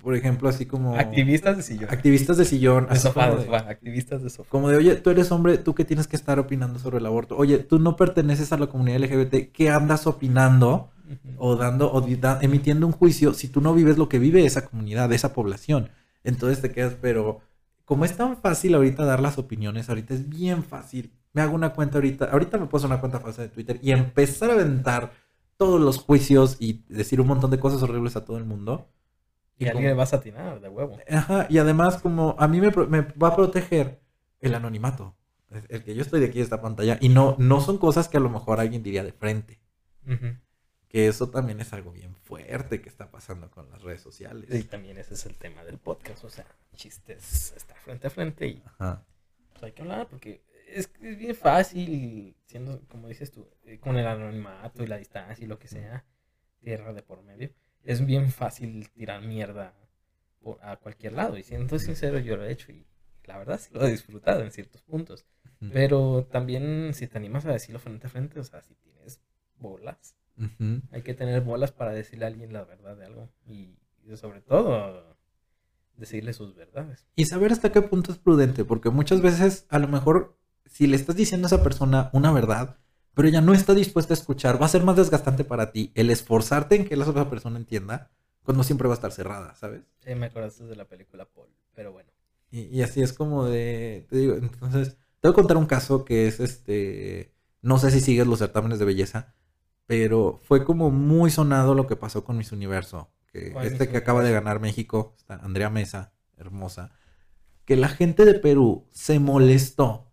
por 0.00 0.14
ejemplo, 0.14 0.48
así 0.48 0.66
como... 0.66 0.96
Activistas 0.96 1.56
de 1.56 1.62
sillón. 1.62 1.90
Activistas 1.90 2.36
de 2.36 2.44
sillón. 2.44 2.86
de 2.88 2.96
sofá, 2.96 3.30
de 3.30 3.44
sofá, 3.44 3.56
activistas 3.68 4.22
de 4.22 4.30
sofá. 4.30 4.48
Como 4.50 4.68
de, 4.68 4.76
oye, 4.76 4.96
tú 4.96 5.10
eres 5.10 5.30
hombre, 5.32 5.58
tú 5.58 5.74
que 5.74 5.84
tienes 5.84 6.06
que 6.06 6.16
estar 6.16 6.38
opinando 6.38 6.78
sobre 6.78 6.98
el 6.98 7.06
aborto. 7.06 7.36
Oye, 7.36 7.58
tú 7.58 7.78
no 7.78 7.96
perteneces 7.96 8.52
a 8.52 8.58
la 8.58 8.66
comunidad 8.68 9.00
LGBT, 9.00 9.50
¿qué 9.52 9.70
andas 9.70 10.06
opinando? 10.06 10.90
O 11.38 11.56
dando 11.56 11.92
o 11.92 12.00
da- 12.00 12.38
emitiendo 12.42 12.86
un 12.86 12.92
juicio 12.92 13.32
si 13.32 13.48
tú 13.48 13.60
no 13.60 13.72
vives 13.74 13.96
lo 13.96 14.08
que 14.08 14.18
vive 14.18 14.44
esa 14.44 14.66
comunidad, 14.68 15.12
esa 15.12 15.32
población. 15.32 15.90
Entonces 16.24 16.60
te 16.60 16.72
quedas, 16.72 16.96
pero 17.00 17.40
como 17.84 18.04
es 18.04 18.16
tan 18.16 18.36
fácil 18.38 18.74
ahorita 18.74 19.04
dar 19.04 19.20
las 19.20 19.38
opiniones, 19.38 19.88
ahorita 19.88 20.14
es 20.14 20.28
bien 20.28 20.64
fácil. 20.64 21.12
Me 21.32 21.42
hago 21.42 21.54
una 21.54 21.70
cuenta 21.74 21.98
ahorita, 21.98 22.24
ahorita 22.26 22.58
me 22.58 22.64
hacer 22.64 22.86
una 22.86 22.98
cuenta 23.00 23.20
falsa 23.20 23.42
de 23.42 23.48
Twitter 23.48 23.78
y 23.82 23.92
empezar 23.92 24.50
a 24.50 24.54
aventar 24.54 25.12
todos 25.56 25.80
los 25.80 25.98
juicios 25.98 26.56
y 26.58 26.84
decir 26.88 27.20
un 27.20 27.28
montón 27.28 27.50
de 27.50 27.60
cosas 27.60 27.82
horribles 27.82 28.16
a 28.16 28.24
todo 28.24 28.38
el 28.38 28.44
mundo. 28.44 28.88
Y 29.58 29.64
como- 29.64 29.70
alguien 29.78 29.88
le 29.90 29.94
vas 29.94 30.12
a 30.12 30.16
atinar, 30.16 30.60
de 30.60 30.68
huevo. 30.68 30.98
Ajá, 31.10 31.46
y 31.48 31.58
además 31.58 31.96
como 32.02 32.36
a 32.38 32.46
mí 32.48 32.60
me, 32.60 32.70
va 32.70 33.28
a 33.28 33.36
proteger 33.36 34.00
el 34.40 34.54
anonimato. 34.54 35.16
El- 35.68 35.82
que 35.84 35.94
yo 35.94 36.02
estoy 36.02 36.20
de 36.20 36.26
aquí 36.26 36.38
de 36.38 36.44
esta 36.44 36.60
pantalla 36.60 36.98
y 37.00 37.08
no, 37.08 37.36
no 37.38 37.60
son 37.60 37.78
cosas 37.78 38.08
que 38.08 38.16
a 38.16 38.20
lo 38.20 38.28
mejor 38.28 38.60
alguien 38.60 38.82
diría 38.82 39.02
de 39.04 39.12
frente. 39.12 39.60
Ujú. 40.06 40.36
Que 40.88 41.08
eso 41.08 41.30
también 41.30 41.60
es 41.60 41.72
algo 41.72 41.92
bien 41.92 42.14
fuerte 42.16 42.80
que 42.80 42.88
está 42.88 43.10
pasando 43.10 43.50
con 43.50 43.70
las 43.70 43.82
redes 43.82 44.00
sociales. 44.00 44.52
Y 44.54 44.64
también 44.64 44.98
ese 44.98 45.14
es 45.14 45.24
el 45.26 45.36
tema 45.36 45.64
del 45.64 45.78
podcast, 45.78 46.24
o 46.24 46.30
sea, 46.30 46.46
chistes 46.74 47.52
estar 47.56 47.76
frente 47.78 48.06
a 48.06 48.10
frente 48.10 48.46
y 48.46 48.62
Ajá. 48.78 49.04
pues, 49.52 49.62
hay 49.64 49.72
que 49.72 49.82
hablar 49.82 50.06
porque 50.08 50.44
es, 50.68 50.90
es 51.00 51.18
bien 51.18 51.34
fácil, 51.34 52.36
siendo, 52.44 52.80
como 52.88 53.08
dices 53.08 53.30
tú, 53.30 53.48
eh, 53.64 53.78
con 53.78 53.96
el 53.96 54.06
anonimato 54.06 54.82
y 54.82 54.86
la 54.86 54.96
distancia 54.98 55.44
y 55.44 55.48
lo 55.48 55.58
que 55.58 55.68
sea, 55.68 56.04
tierra 56.60 56.92
de 56.92 57.02
por 57.02 57.22
medio, 57.22 57.50
es 57.86 58.04
bien 58.04 58.30
fácil 58.30 58.88
tirar 58.90 59.22
mierda 59.22 59.74
por- 60.40 60.58
a 60.62 60.76
cualquier 60.76 61.14
lado. 61.14 61.36
Y 61.38 61.42
siendo 61.42 61.78
sincero, 61.78 62.18
yo 62.18 62.36
lo 62.36 62.44
he 62.44 62.52
hecho 62.52 62.72
y 62.72 62.86
la 63.24 63.38
verdad 63.38 63.58
sí 63.58 63.70
lo 63.72 63.84
he 63.86 63.90
disfrutado 63.90 64.42
en 64.42 64.50
ciertos 64.52 64.82
puntos. 64.82 65.24
Pero 65.72 66.28
también 66.30 66.92
si 66.92 67.06
te 67.06 67.16
animas 67.16 67.46
a 67.46 67.52
decirlo 67.52 67.78
frente 67.78 68.06
a 68.06 68.10
frente, 68.10 68.38
o 68.38 68.44
sea, 68.44 68.60
si 68.62 68.74
tienes 68.74 69.20
bolas, 69.58 70.14
hay 70.92 71.00
que 71.02 71.14
tener 71.14 71.40
bolas 71.40 71.72
para 71.72 71.92
decirle 71.92 72.26
a 72.26 72.28
alguien 72.28 72.52
la 72.52 72.64
verdad 72.64 72.96
de 72.96 73.06
algo. 73.06 73.30
Y, 73.46 73.78
y 74.04 74.16
sobre 74.16 74.42
todo, 74.42 75.16
decirle 75.96 76.32
sus 76.34 76.54
verdades. 76.54 77.06
Y 77.16 77.24
saber 77.24 77.52
hasta 77.52 77.72
qué 77.72 77.80
punto 77.82 78.12
es 78.12 78.18
prudente, 78.18 78.64
porque 78.64 78.90
muchas 78.90 79.22
veces 79.22 79.66
a 79.70 79.78
lo 79.78 79.88
mejor 79.88 80.36
si 80.66 80.86
le 80.86 80.96
estás 80.96 81.16
diciendo 81.16 81.46
a 81.46 81.48
esa 81.48 81.62
persona 81.62 82.10
una 82.12 82.32
verdad, 82.32 82.76
pero 83.16 83.28
ella 83.28 83.40
no 83.40 83.54
está 83.54 83.72
dispuesta 83.72 84.12
a 84.12 84.16
escuchar, 84.18 84.60
va 84.60 84.66
a 84.66 84.68
ser 84.68 84.84
más 84.84 84.94
desgastante 84.94 85.42
para 85.42 85.72
ti 85.72 85.90
el 85.94 86.10
esforzarte 86.10 86.76
en 86.76 86.84
que 86.84 86.96
la 86.96 87.08
otra 87.08 87.30
persona 87.30 87.56
entienda, 87.56 88.10
cuando 88.42 88.62
siempre 88.62 88.88
va 88.88 88.92
a 88.92 88.96
estar 88.96 89.10
cerrada, 89.10 89.54
¿sabes? 89.54 89.80
Sí, 90.04 90.14
me 90.14 90.26
acordaste 90.26 90.64
de 90.64 90.76
la 90.76 90.84
película 90.84 91.24
Paul, 91.24 91.48
pero 91.74 91.92
bueno. 91.92 92.10
Y, 92.50 92.64
y 92.64 92.82
así 92.82 93.00
es 93.00 93.14
como 93.14 93.46
de, 93.46 94.06
te 94.10 94.18
digo, 94.18 94.34
entonces, 94.34 94.98
te 95.20 95.28
voy 95.28 95.30
a 95.30 95.34
contar 95.34 95.56
un 95.56 95.64
caso 95.64 96.04
que 96.04 96.26
es 96.26 96.40
este, 96.40 97.32
no 97.62 97.78
sé 97.78 97.90
si 97.90 98.00
sigues 98.00 98.26
los 98.26 98.38
certámenes 98.38 98.78
de 98.78 98.84
belleza, 98.84 99.34
pero 99.86 100.38
fue 100.44 100.66
como 100.66 100.90
muy 100.90 101.30
sonado 101.30 101.74
lo 101.74 101.86
que 101.86 101.96
pasó 101.96 102.22
con 102.22 102.36
Miss 102.36 102.52
Universo, 102.52 103.10
que 103.32 103.50
¿Cuál 103.50 103.64
este 103.66 103.84
Miss 103.84 103.92
que 103.92 103.96
acaba 103.96 104.22
de 104.22 104.32
ganar 104.32 104.60
México, 104.60 105.14
está 105.16 105.36
Andrea 105.36 105.70
Mesa, 105.70 106.12
hermosa, 106.36 106.92
que 107.64 107.76
la 107.76 107.88
gente 107.88 108.26
de 108.26 108.34
Perú 108.34 108.86
se 108.92 109.20
molestó 109.20 110.05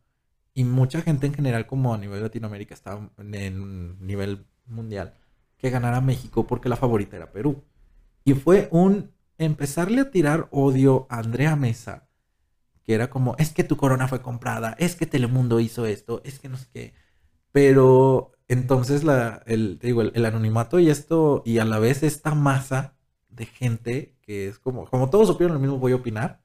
y 0.53 0.63
mucha 0.63 1.01
gente 1.01 1.27
en 1.27 1.33
general 1.33 1.65
como 1.67 1.93
a 1.93 1.97
nivel 1.97 2.21
Latinoamérica 2.21 2.73
estaba 2.73 3.09
en 3.17 4.05
nivel 4.05 4.45
mundial 4.65 5.15
que 5.57 5.69
ganara 5.69 6.01
México 6.01 6.45
porque 6.45 6.69
la 6.69 6.75
favorita 6.75 7.15
era 7.15 7.31
Perú. 7.31 7.63
Y 8.25 8.33
fue 8.33 8.67
un 8.71 9.11
empezarle 9.37 10.01
a 10.01 10.11
tirar 10.11 10.47
odio 10.51 11.07
a 11.09 11.19
Andrea 11.19 11.55
Mesa, 11.55 12.09
que 12.83 12.93
era 12.93 13.09
como, 13.09 13.35
es 13.39 13.53
que 13.53 13.63
tu 13.63 13.77
corona 13.77 14.07
fue 14.07 14.21
comprada, 14.21 14.75
es 14.79 14.95
que 14.95 15.05
Telemundo 15.05 15.59
hizo 15.59 15.85
esto, 15.85 16.21
es 16.25 16.39
que 16.39 16.49
no 16.49 16.57
sé 16.57 16.67
qué. 16.73 16.93
Pero 17.51 18.33
entonces 18.47 19.03
la, 19.03 19.41
el, 19.45 19.79
digo, 19.79 20.01
el, 20.01 20.11
el 20.15 20.25
anonimato 20.25 20.79
y 20.79 20.89
esto, 20.89 21.43
y 21.45 21.59
a 21.59 21.65
la 21.65 21.79
vez 21.79 22.03
esta 22.03 22.35
masa 22.35 22.97
de 23.29 23.45
gente 23.45 24.17
que 24.21 24.47
es 24.47 24.59
como, 24.59 24.85
como 24.85 25.09
todos 25.09 25.27
supieron 25.27 25.55
lo 25.55 25.59
mismo, 25.59 25.77
voy 25.79 25.93
a 25.93 25.97
opinar. 25.97 26.42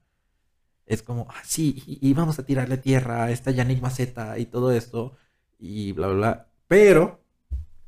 Es 0.88 1.02
como, 1.02 1.28
ah, 1.30 1.42
sí, 1.44 1.82
y, 1.86 2.10
y 2.10 2.14
vamos 2.14 2.38
a 2.38 2.44
tirarle 2.44 2.78
tierra 2.78 3.24
a 3.24 3.30
esta 3.30 3.52
Yannick 3.52 3.80
Maceta 3.80 4.38
y 4.38 4.46
todo 4.46 4.72
esto, 4.72 5.16
y 5.58 5.92
bla, 5.92 6.08
bla, 6.08 6.16
bla. 6.16 6.48
Pero 6.66 7.22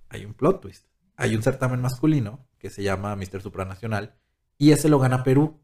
hay 0.08 0.24
un 0.24 0.34
plot 0.34 0.60
twist. 0.60 0.86
Hay 1.16 1.34
un 1.34 1.42
certamen 1.42 1.80
masculino 1.80 2.46
que 2.58 2.70
se 2.70 2.82
llama 2.82 3.16
Mister 3.16 3.42
Supranacional, 3.42 4.14
y 4.58 4.72
ese 4.72 4.88
lo 4.88 4.98
gana 4.98 5.24
Perú. 5.24 5.60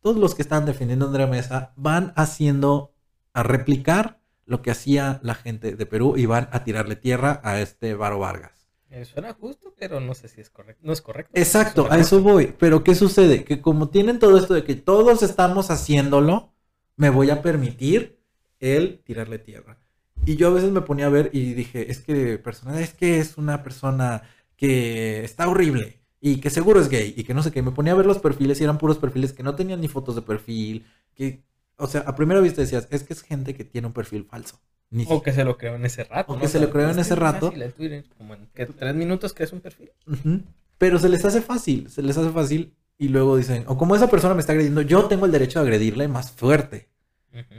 Todos 0.00 0.16
los 0.16 0.34
que 0.34 0.42
están 0.42 0.64
defendiendo 0.64 1.04
a 1.04 1.08
Andrea 1.08 1.26
Mesa 1.26 1.72
van 1.76 2.12
haciendo, 2.16 2.94
a 3.32 3.42
replicar 3.42 4.20
lo 4.46 4.62
que 4.62 4.70
hacía 4.70 5.20
la 5.22 5.34
gente 5.34 5.76
de 5.76 5.86
Perú 5.86 6.14
y 6.16 6.26
van 6.26 6.48
a 6.52 6.64
tirarle 6.64 6.96
tierra 6.96 7.40
a 7.44 7.60
este 7.60 7.94
Varo 7.94 8.18
Vargas. 8.18 8.68
Eh, 8.90 9.04
suena 9.04 9.32
justo, 9.32 9.74
pero 9.78 10.00
no 10.00 10.14
sé 10.14 10.28
si 10.28 10.40
es 10.40 10.50
correcto. 10.50 10.82
No 10.84 10.92
es 10.92 11.00
correcto. 11.00 11.32
Exacto, 11.34 11.86
a 11.90 11.98
eso 11.98 12.20
voy. 12.20 12.54
Pero 12.58 12.84
¿qué 12.84 12.94
sucede? 12.94 13.44
Que 13.44 13.62
como 13.62 13.88
tienen 13.88 14.18
todo 14.18 14.36
esto 14.36 14.52
de 14.54 14.64
que 14.64 14.74
todos 14.74 15.22
estamos 15.22 15.70
haciéndolo, 15.70 16.51
me 16.96 17.10
voy 17.10 17.30
a 17.30 17.42
permitir 17.42 18.18
el 18.60 19.00
tirarle 19.04 19.38
tierra. 19.38 19.78
Y 20.24 20.36
yo 20.36 20.48
a 20.48 20.52
veces 20.52 20.70
me 20.70 20.82
ponía 20.82 21.06
a 21.06 21.10
ver 21.10 21.30
y 21.32 21.54
dije, 21.54 21.90
es 21.90 22.00
que 22.00 22.38
persona, 22.38 22.80
es 22.80 22.94
que 22.94 23.18
es 23.18 23.36
una 23.36 23.62
persona 23.62 24.22
que 24.56 25.24
está 25.24 25.48
horrible 25.48 25.98
y 26.20 26.36
que 26.36 26.50
seguro 26.50 26.80
es 26.80 26.88
gay 26.88 27.12
y 27.16 27.24
que 27.24 27.34
no 27.34 27.42
sé 27.42 27.50
qué. 27.50 27.62
Me 27.62 27.72
ponía 27.72 27.92
a 27.92 27.96
ver 27.96 28.06
los 28.06 28.18
perfiles 28.18 28.60
y 28.60 28.64
eran 28.64 28.78
puros 28.78 28.98
perfiles 28.98 29.32
que 29.32 29.42
no 29.42 29.56
tenían 29.56 29.80
ni 29.80 29.88
fotos 29.88 30.14
de 30.14 30.22
perfil, 30.22 30.86
que, 31.14 31.42
o 31.76 31.88
sea, 31.88 32.02
a 32.02 32.14
primera 32.14 32.40
vista 32.40 32.60
decías, 32.60 32.86
es 32.90 33.02
que 33.02 33.12
es 33.12 33.22
gente 33.22 33.54
que 33.54 33.64
tiene 33.64 33.88
un 33.88 33.92
perfil 33.92 34.24
falso. 34.24 34.60
Ni 34.90 35.06
O 35.08 35.22
que 35.22 35.32
se 35.32 35.42
lo 35.42 35.56
creó 35.56 35.74
en 35.74 35.86
ese 35.86 36.04
rato. 36.04 36.32
O 36.32 36.36
¿no? 36.36 36.42
que 36.42 36.48
se 36.48 36.60
lo 36.60 36.70
creó 36.70 36.90
en 36.90 36.98
ese 36.98 37.16
rato. 37.16 37.50
Twitter, 37.50 38.04
como 38.16 38.34
en 38.34 38.46
que 38.54 38.66
tres 38.66 38.94
minutos 38.94 39.32
que 39.32 39.42
es 39.42 39.52
un 39.52 39.60
perfil. 39.60 39.90
Ujú. 40.06 40.42
Pero 40.78 40.98
se 40.98 41.08
les 41.08 41.24
hace 41.24 41.40
fácil, 41.40 41.88
se 41.90 42.02
les 42.02 42.16
hace 42.16 42.30
fácil 42.30 42.74
y 43.02 43.08
luego 43.08 43.36
dicen, 43.36 43.64
o 43.66 43.76
como 43.76 43.96
esa 43.96 44.08
persona 44.08 44.32
me 44.32 44.40
está 44.40 44.52
agrediendo, 44.52 44.80
yo 44.80 45.06
tengo 45.06 45.26
el 45.26 45.32
derecho 45.32 45.58
de 45.58 45.64
agredirle 45.64 46.06
más 46.06 46.30
fuerte. 46.30 46.88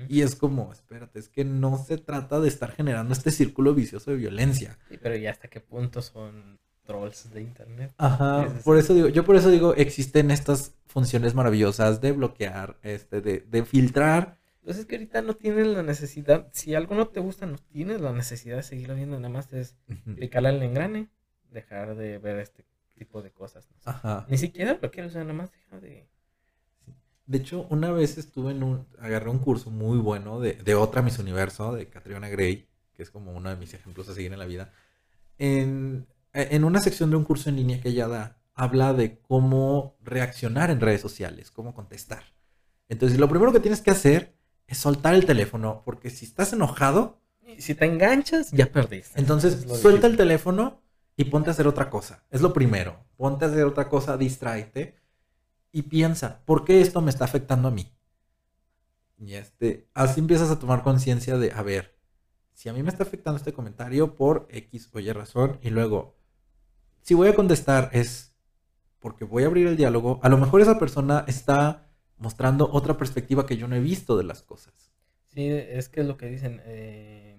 Y 0.07 0.22
es 0.22 0.36
como, 0.36 0.72
espérate, 0.72 1.20
es 1.20 1.28
que 1.28 1.44
no 1.44 1.84
se 1.84 1.98
trata 1.98 2.40
de 2.40 2.48
estar 2.48 2.72
generando 2.72 3.11
este 3.11 3.30
círculo 3.30 3.74
vicioso 3.74 4.11
de 4.11 4.18
violencia. 4.18 4.78
Sí, 4.88 4.98
pero 5.02 5.18
ya 5.18 5.32
hasta 5.32 5.49
qué 5.49 5.60
punto 5.60 6.02
son 6.02 6.60
trolls 6.86 7.30
de 7.34 7.41
internet. 7.41 7.94
Ajá, 7.98 8.48
sí, 8.48 8.61
por 8.64 8.78
eso 8.78 8.94
digo, 8.94 9.10
yo 9.10 9.26
por 9.26 9.36
eso 9.36 9.49
digo, 9.49 9.74
existen 9.76 10.32
estas 10.32 10.76
funciones 10.86 11.34
maravillosas 11.34 11.99
de 11.99 12.14
bloquear, 12.14 12.78
este, 12.82 13.20
de, 13.20 13.40
de 13.40 13.65
filtrar. 13.65 14.38
Entonces 14.60 14.84
es 14.84 14.86
que 14.86 14.95
ahorita 14.95 15.22
no 15.24 15.34
tienes 15.34 15.68
la 15.68 15.84
necesidad, 15.84 16.48
si 16.53 16.74
algo 16.74 16.95
no 16.95 17.10
te 17.10 17.20
gusta, 17.20 17.48
no 17.48 17.57
tienes 17.57 17.99
la 17.99 18.14
necesidad 18.14 18.56
de 18.56 18.64
seguirlo 18.64 18.95
viendo, 18.95 19.18
nada 19.18 19.34
más 19.34 19.52
es 19.52 19.76
Ujú. 19.90 20.15
picarle 20.15 20.49
al 20.49 20.64
engrane, 20.64 21.10
dejar 21.52 21.95
de 21.95 22.18
ver 22.18 22.40
este 22.40 22.64
tipo 22.95 23.22
de 23.22 23.32
cosas. 23.32 23.68
¿no? 23.70 23.91
Ajá. 23.91 24.26
Ni 24.30 24.38
siquiera 24.38 24.76
bloquear, 24.76 25.07
o 25.07 25.10
sea, 25.10 25.22
nada 25.22 25.34
más 25.34 25.52
deja 25.52 25.80
de... 25.80 26.07
De 27.26 27.38
hecho, 27.38 27.65
una 27.70 27.91
vez 27.91 28.18
estuve 28.18 28.52
en 28.52 28.64
un, 28.64 28.86
agarré 28.99 29.30
un 29.30 29.40
curso 29.40 29.72
muy 29.72 29.98
bueno 29.98 30.40
de, 30.41 30.53
de 30.53 30.76
otra 30.76 31.02
Miss 31.02 31.20
Universo, 31.20 31.74
de 31.74 31.88
Catriona 31.88 32.28
Gray, 32.28 32.68
que 32.94 33.03
es 33.03 33.10
como 33.10 33.32
uno 33.32 33.49
de 33.49 33.56
mis 33.56 33.74
ejemplos 33.74 34.10
a 34.10 34.14
seguir 34.14 34.34
en 34.34 34.40
la 34.40 34.45
vida. 34.45 34.72
En, 35.38 36.06
en 36.34 36.64
una 36.64 36.82
sección 36.82 37.10
de 37.10 37.15
un 37.15 37.24
curso 37.24 37.49
en 37.49 37.56
línea 37.56 37.80
que 37.80 37.90
ella 37.90 38.07
da, 38.07 38.38
habla 38.53 38.94
de 38.94 39.20
cómo 39.20 39.95
reaccionar 40.03 40.70
en 40.70 40.82
redes 40.82 41.02
sociales, 41.02 41.49
cómo 41.49 41.74
contestar. 41.74 42.24
Entonces, 42.90 43.18
lo 43.18 43.30
primero 43.30 43.53
que 43.53 43.61
tienes 43.61 43.82
que 43.82 43.91
hacer 43.91 44.36
es 44.68 44.78
soltar 44.78 45.14
el 45.15 45.26
teléfono, 45.26 45.82
porque 45.86 46.10
si 46.10 46.26
estás 46.26 46.52
enojado, 46.53 47.22
si 47.57 47.74
te 47.74 47.86
enganchas, 47.86 48.52
ya 48.52 48.72
perdiste. 48.72 49.20
entonces 49.20 49.61
suelta 49.61 50.07
el 50.07 50.14
difícil. 50.14 50.18
teléfono 50.18 50.82
y 51.15 51.26
ponte 51.26 51.49
a 51.49 51.53
hacer 51.53 51.68
otra 51.68 51.90
cosa. 51.90 52.23
Es 52.31 52.41
lo 52.41 52.53
primero. 52.53 53.06
Ponte 53.18 53.45
a 53.45 53.48
hacer 53.48 53.65
otra 53.65 53.90
cosa, 53.90 54.18
distráete 54.18 54.95
y 55.72 55.84
piensa, 55.84 56.44
¿por 56.45 56.65
qué 56.65 56.81
esto 56.81 57.02
me 57.02 57.10
está 57.10 57.26
afectando 57.26 57.68
a 57.68 57.72
mí? 57.72 57.91
Y 59.18 59.34
este, 59.34 59.90
así 59.94 60.19
empiezas 60.19 60.52
a 60.52 60.60
tomar 60.60 60.84
conciencia 60.84 61.38
de, 61.38 61.52
a 61.52 61.61
ver, 61.61 61.95
si 62.53 62.69
a 62.69 62.73
mí 62.73 62.84
me 62.84 62.90
está 62.90 63.03
afectando 63.03 63.38
este 63.38 63.53
comentario 63.53 64.15
por 64.15 64.48
X 64.49 64.90
o 64.94 64.99
Y 64.99 65.11
razón, 65.11 65.60
y 65.61 65.69
luego, 65.69 66.15
si 67.02 67.14
voy 67.14 67.27
a 67.27 67.35
contestar 67.35 67.90
es 67.94 68.35
porque 68.99 69.26
voy 69.26 69.44
a 69.44 69.48
abrir 69.48 69.68
el 69.68 69.77
diálogo, 69.77 70.19
a 70.23 70.30
lo 70.30 70.38
mejor 70.38 70.61
esa 70.61 70.80
persona 70.80 71.26
está 71.27 71.90
mostrando 72.18 72.69
otra 72.72 72.98
perspectiva 72.98 73.45
que 73.45 73.57
yo 73.57 73.68
no 73.68 73.76
he 73.76 73.81
visto 73.81 74.18
de 74.18 74.23
las 74.23 74.44
cosas. 74.44 74.91
Sí, 75.27 75.48
es 75.48 75.90
que 75.90 76.02
es 76.02 76.07
lo 76.07 76.15
que 76.15 76.27
dicen. 76.27 76.61
eh, 76.65 77.32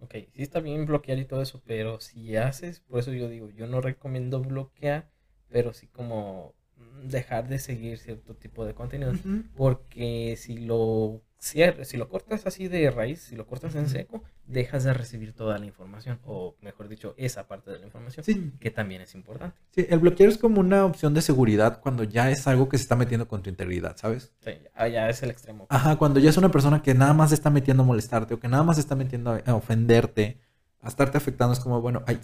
ok, 0.00 0.14
sí 0.34 0.42
está 0.42 0.60
bien 0.60 0.86
bloquear 0.86 1.18
y 1.18 1.24
todo 1.24 1.42
eso, 1.42 1.62
pero 1.66 2.00
si 2.00 2.36
haces, 2.36 2.80
por 2.80 3.00
eso 3.00 3.12
yo 3.12 3.28
digo, 3.28 3.50
yo 3.50 3.66
no 3.66 3.80
recomiendo 3.80 4.40
bloquear, 4.40 5.10
pero 5.48 5.72
sí 5.72 5.86
como 5.86 6.54
dejar 7.02 7.48
de 7.48 7.58
seguir 7.58 7.98
cierto 7.98 8.34
tipo 8.34 8.64
de 8.64 8.74
contenido. 8.74 9.12
Porque 9.56 10.36
si 10.36 10.58
lo 10.58 11.22
si 11.38 11.96
lo 11.96 12.08
cortas 12.08 12.46
así 12.46 12.68
de 12.68 12.90
raíz, 12.90 13.20
si 13.20 13.36
lo 13.36 13.46
cortas 13.46 13.74
en 13.76 13.88
seco, 13.88 14.22
dejas 14.46 14.84
de 14.84 14.92
recibir 14.92 15.34
toda 15.34 15.56
la 15.58 15.66
información, 15.66 16.18
o 16.24 16.56
mejor 16.62 16.88
dicho, 16.88 17.14
esa 17.16 17.46
parte 17.46 17.70
de 17.70 17.78
la 17.78 17.86
información, 17.86 18.24
Sí, 18.24 18.52
que 18.58 18.70
también 18.70 19.02
es 19.02 19.14
importante. 19.14 19.56
Sí, 19.70 19.86
el 19.88 20.00
bloquear 20.00 20.28
es 20.28 20.38
como 20.38 20.60
una 20.60 20.84
opción 20.84 21.14
de 21.14 21.22
seguridad 21.22 21.80
cuando 21.80 22.02
ya 22.02 22.30
es 22.30 22.46
algo 22.46 22.68
que 22.68 22.76
se 22.76 22.82
está 22.82 22.96
metiendo 22.96 23.28
con 23.28 23.42
tu 23.42 23.50
integridad, 23.50 23.96
¿sabes? 23.96 24.32
O 24.40 24.42
sea, 24.42 24.88
ya, 24.88 25.08
es 25.08 25.22
el 25.22 25.30
extremo. 25.30 25.66
Ajá, 25.70 25.96
cuando 25.96 26.18
ya 26.18 26.30
es 26.30 26.36
una 26.36 26.50
persona 26.50 26.82
que 26.82 26.94
nada 26.94 27.14
más 27.14 27.30
está 27.30 27.50
metiendo 27.50 27.84
a 27.84 27.86
molestarte 27.86 28.34
o 28.34 28.40
que 28.40 28.48
nada 28.48 28.64
más 28.64 28.78
está 28.78 28.96
metiendo 28.96 29.30
a, 29.30 29.42
a 29.46 29.54
ofenderte, 29.54 30.40
a 30.80 30.88
estarte 30.88 31.18
afectando, 31.18 31.52
es 31.52 31.60
como, 31.60 31.80
bueno, 31.80 32.02
ay, 32.06 32.18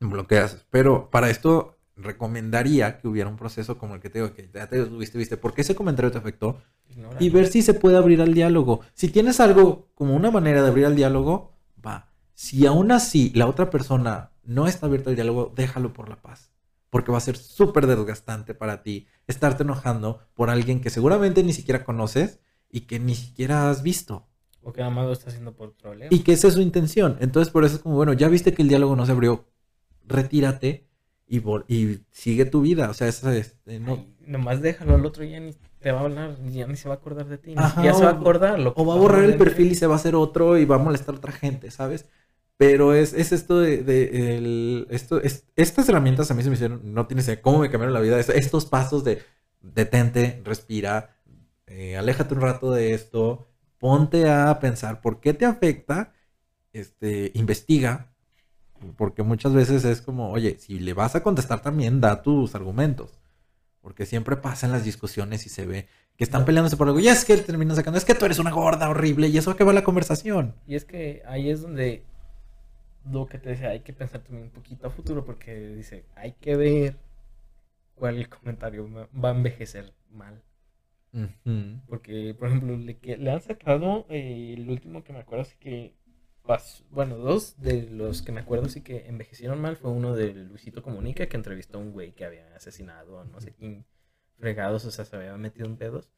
bloqueas. 0.00 0.66
Pero 0.70 1.08
para 1.10 1.30
esto 1.30 1.77
recomendaría 1.98 2.98
que 2.98 3.08
hubiera 3.08 3.28
un 3.28 3.36
proceso 3.36 3.76
como 3.76 3.94
el 3.96 4.00
que 4.00 4.08
te 4.08 4.20
digo, 4.20 4.32
que 4.32 4.48
ya 4.52 4.68
te 4.68 4.82
viste, 4.84 5.18
viste, 5.18 5.36
¿por 5.36 5.52
qué 5.52 5.62
ese 5.62 5.74
comentario 5.74 6.10
te 6.10 6.18
afectó? 6.18 6.60
Y 7.18 7.30
ver 7.30 7.48
si 7.48 7.62
se 7.62 7.74
puede 7.74 7.96
abrir 7.96 8.22
al 8.22 8.34
diálogo. 8.34 8.80
Si 8.94 9.08
tienes 9.08 9.40
algo 9.40 9.88
como 9.94 10.14
una 10.14 10.30
manera 10.30 10.62
de 10.62 10.68
abrir 10.68 10.86
al 10.86 10.96
diálogo, 10.96 11.52
va. 11.84 12.10
Si 12.34 12.66
aún 12.66 12.92
así 12.92 13.32
la 13.34 13.46
otra 13.46 13.70
persona 13.70 14.30
no 14.44 14.66
está 14.66 14.86
abierta 14.86 15.10
al 15.10 15.16
diálogo, 15.16 15.52
déjalo 15.54 15.92
por 15.92 16.08
la 16.08 16.22
paz. 16.22 16.52
Porque 16.90 17.12
va 17.12 17.18
a 17.18 17.22
ser 17.22 17.36
súper 17.36 17.86
desgastante 17.86 18.54
para 18.54 18.82
ti 18.82 19.06
estarte 19.26 19.62
enojando 19.62 20.20
por 20.34 20.48
alguien 20.48 20.80
que 20.80 20.90
seguramente 20.90 21.42
ni 21.42 21.52
siquiera 21.52 21.84
conoces 21.84 22.40
y 22.70 22.82
que 22.82 22.98
ni 22.98 23.14
siquiera 23.14 23.70
has 23.70 23.82
visto. 23.82 24.26
O 24.62 24.72
que 24.72 24.82
lo 24.82 25.12
está 25.12 25.30
haciendo 25.30 25.54
por 25.54 25.74
troleo. 25.74 26.08
Y 26.10 26.20
que 26.20 26.32
esa 26.32 26.48
es 26.48 26.54
su 26.54 26.60
intención. 26.60 27.16
Entonces 27.20 27.52
por 27.52 27.64
eso 27.64 27.76
es 27.76 27.82
como, 27.82 27.96
bueno, 27.96 28.12
ya 28.12 28.28
viste 28.28 28.54
que 28.54 28.62
el 28.62 28.68
diálogo 28.68 28.96
no 28.96 29.04
se 29.04 29.12
abrió, 29.12 29.46
retírate 30.06 30.87
y, 31.28 31.38
y 31.68 32.04
sigue 32.10 32.44
tu 32.46 32.60
vida. 32.62 32.90
O 32.90 32.94
sea, 32.94 33.08
esa 33.08 33.34
es, 33.36 33.56
eh, 33.66 33.80
no, 33.80 33.96
Ay, 33.96 34.14
nomás 34.20 34.60
déjalo 34.62 34.94
al 34.94 35.04
otro 35.06 35.24
ya 35.24 35.40
ni 35.40 35.52
te 35.80 35.92
va 35.92 36.00
a 36.00 36.02
hablar, 36.04 36.36
ya 36.44 36.66
ni 36.66 36.76
se 36.76 36.88
va 36.88 36.94
a 36.96 36.98
acordar 36.98 37.26
de 37.28 37.38
ti, 37.38 37.62
siquiera 37.62 37.94
se 37.94 38.04
va 38.04 38.10
a 38.10 38.14
acordar. 38.14 38.58
Lo 38.58 38.74
O 38.74 38.86
va 38.86 38.94
a 38.94 38.96
borrar 38.96 39.24
el 39.24 39.36
perfil 39.36 39.72
y 39.72 39.74
se 39.74 39.86
va 39.86 39.94
a 39.94 39.96
hacer 39.96 40.14
otro 40.14 40.56
y 40.58 40.64
va 40.64 40.76
a 40.76 40.78
molestar 40.78 41.14
a 41.14 41.18
otra 41.18 41.32
gente, 41.32 41.70
¿sabes? 41.70 42.06
Pero 42.56 42.94
es, 42.94 43.12
es 43.14 43.32
esto 43.32 43.58
de, 43.60 43.82
de 43.82 44.36
el- 44.36 44.86
esto, 44.90 45.20
es, 45.20 45.46
estas 45.56 45.88
herramientas 45.88 46.30
a 46.30 46.34
mí 46.34 46.42
se 46.42 46.48
me 46.50 46.54
hicieron, 46.56 46.80
no 46.94 47.06
tienes 47.06 47.26
idea 47.26 47.40
cómo 47.42 47.60
me 47.60 47.70
cambiaron 47.70 47.94
la 47.94 48.00
vida. 48.00 48.18
Es- 48.18 48.28
estos 48.28 48.66
pasos 48.66 49.04
de 49.04 49.22
detente, 49.62 50.40
respira, 50.44 51.16
eh, 51.66 51.96
aléjate 51.96 52.34
un 52.34 52.40
rato 52.40 52.72
de 52.72 52.94
esto, 52.94 53.48
ponte 53.78 54.28
a 54.28 54.58
pensar 54.60 55.00
por 55.00 55.20
qué 55.20 55.34
te 55.34 55.44
afecta, 55.44 56.12
este, 56.72 57.32
investiga, 57.34 58.12
porque 58.96 59.22
muchas 59.22 59.52
veces 59.54 59.84
es 59.84 60.02
como, 60.02 60.30
oye, 60.30 60.58
si 60.58 60.78
le 60.80 60.94
vas 60.94 61.14
a 61.16 61.22
contestar 61.22 61.60
también, 61.62 62.00
da 62.00 62.22
tus 62.22 62.54
argumentos. 62.54 63.18
Porque 63.80 64.06
siempre 64.06 64.36
pasa 64.36 64.66
en 64.66 64.72
las 64.72 64.84
discusiones 64.84 65.46
y 65.46 65.50
se 65.50 65.66
ve 65.66 65.88
que 66.16 66.24
están 66.24 66.44
peleándose 66.44 66.76
por 66.76 66.88
algo. 66.88 67.00
Y 67.00 67.08
es 67.08 67.24
que 67.24 67.36
terminan 67.38 67.76
sacando, 67.76 67.98
es 67.98 68.04
que 68.04 68.14
tú 68.14 68.24
eres 68.26 68.38
una 68.38 68.50
gorda 68.52 68.88
horrible 68.90 69.28
y 69.28 69.38
eso 69.38 69.50
acaba 69.50 69.72
la 69.72 69.84
conversación. 69.84 70.54
Y 70.66 70.74
es 70.74 70.84
que 70.84 71.22
ahí 71.26 71.50
es 71.50 71.62
donde 71.62 72.02
lo 73.10 73.26
que 73.26 73.38
te 73.38 73.50
decía, 73.50 73.70
hay 73.70 73.80
que 73.80 73.92
pensar 73.92 74.20
también 74.22 74.44
un 74.44 74.50
poquito 74.50 74.86
a 74.86 74.90
futuro 74.90 75.24
porque 75.24 75.54
dice, 75.70 76.04
hay 76.14 76.32
que 76.32 76.56
ver 76.56 76.96
cuál 77.94 78.28
comentario 78.28 78.90
va- 78.92 79.08
va 79.12 79.30
a 79.30 79.34
envejecer 79.36 79.92
mal. 80.10 80.42
Porque, 81.88 82.34
por 82.38 82.48
ejemplo, 82.48 82.76
le, 82.76 82.98
que, 82.98 83.16
le 83.16 83.30
han 83.30 83.40
sacado, 83.40 84.06
eh, 84.10 84.54
el 84.56 84.68
último 84.68 85.02
que 85.02 85.12
me 85.12 85.20
acuerdo, 85.20 85.42
así 85.42 85.56
que, 85.58 85.94
bueno, 86.90 87.16
dos 87.16 87.60
de 87.60 87.82
los 87.90 88.22
que 88.22 88.32
me 88.32 88.40
acuerdo, 88.40 88.68
sí 88.68 88.82
que 88.82 89.06
envejecieron 89.08 89.60
mal, 89.60 89.76
fue 89.76 89.90
uno 89.90 90.14
de 90.14 90.32
Luisito 90.34 90.82
Comunica, 90.82 91.26
que 91.28 91.36
entrevistó 91.36 91.78
a 91.78 91.80
un 91.82 91.92
güey 91.92 92.12
que 92.12 92.24
había 92.24 92.54
asesinado 92.56 93.20
a 93.20 93.24
no 93.24 93.40
sé 93.40 93.52
quién 93.54 93.84
fregados, 94.38 94.84
o 94.84 94.90
sea, 94.90 95.04
se 95.04 95.16
había 95.16 95.36
metido 95.36 95.66
en 95.66 95.76
pedos, 95.76 96.08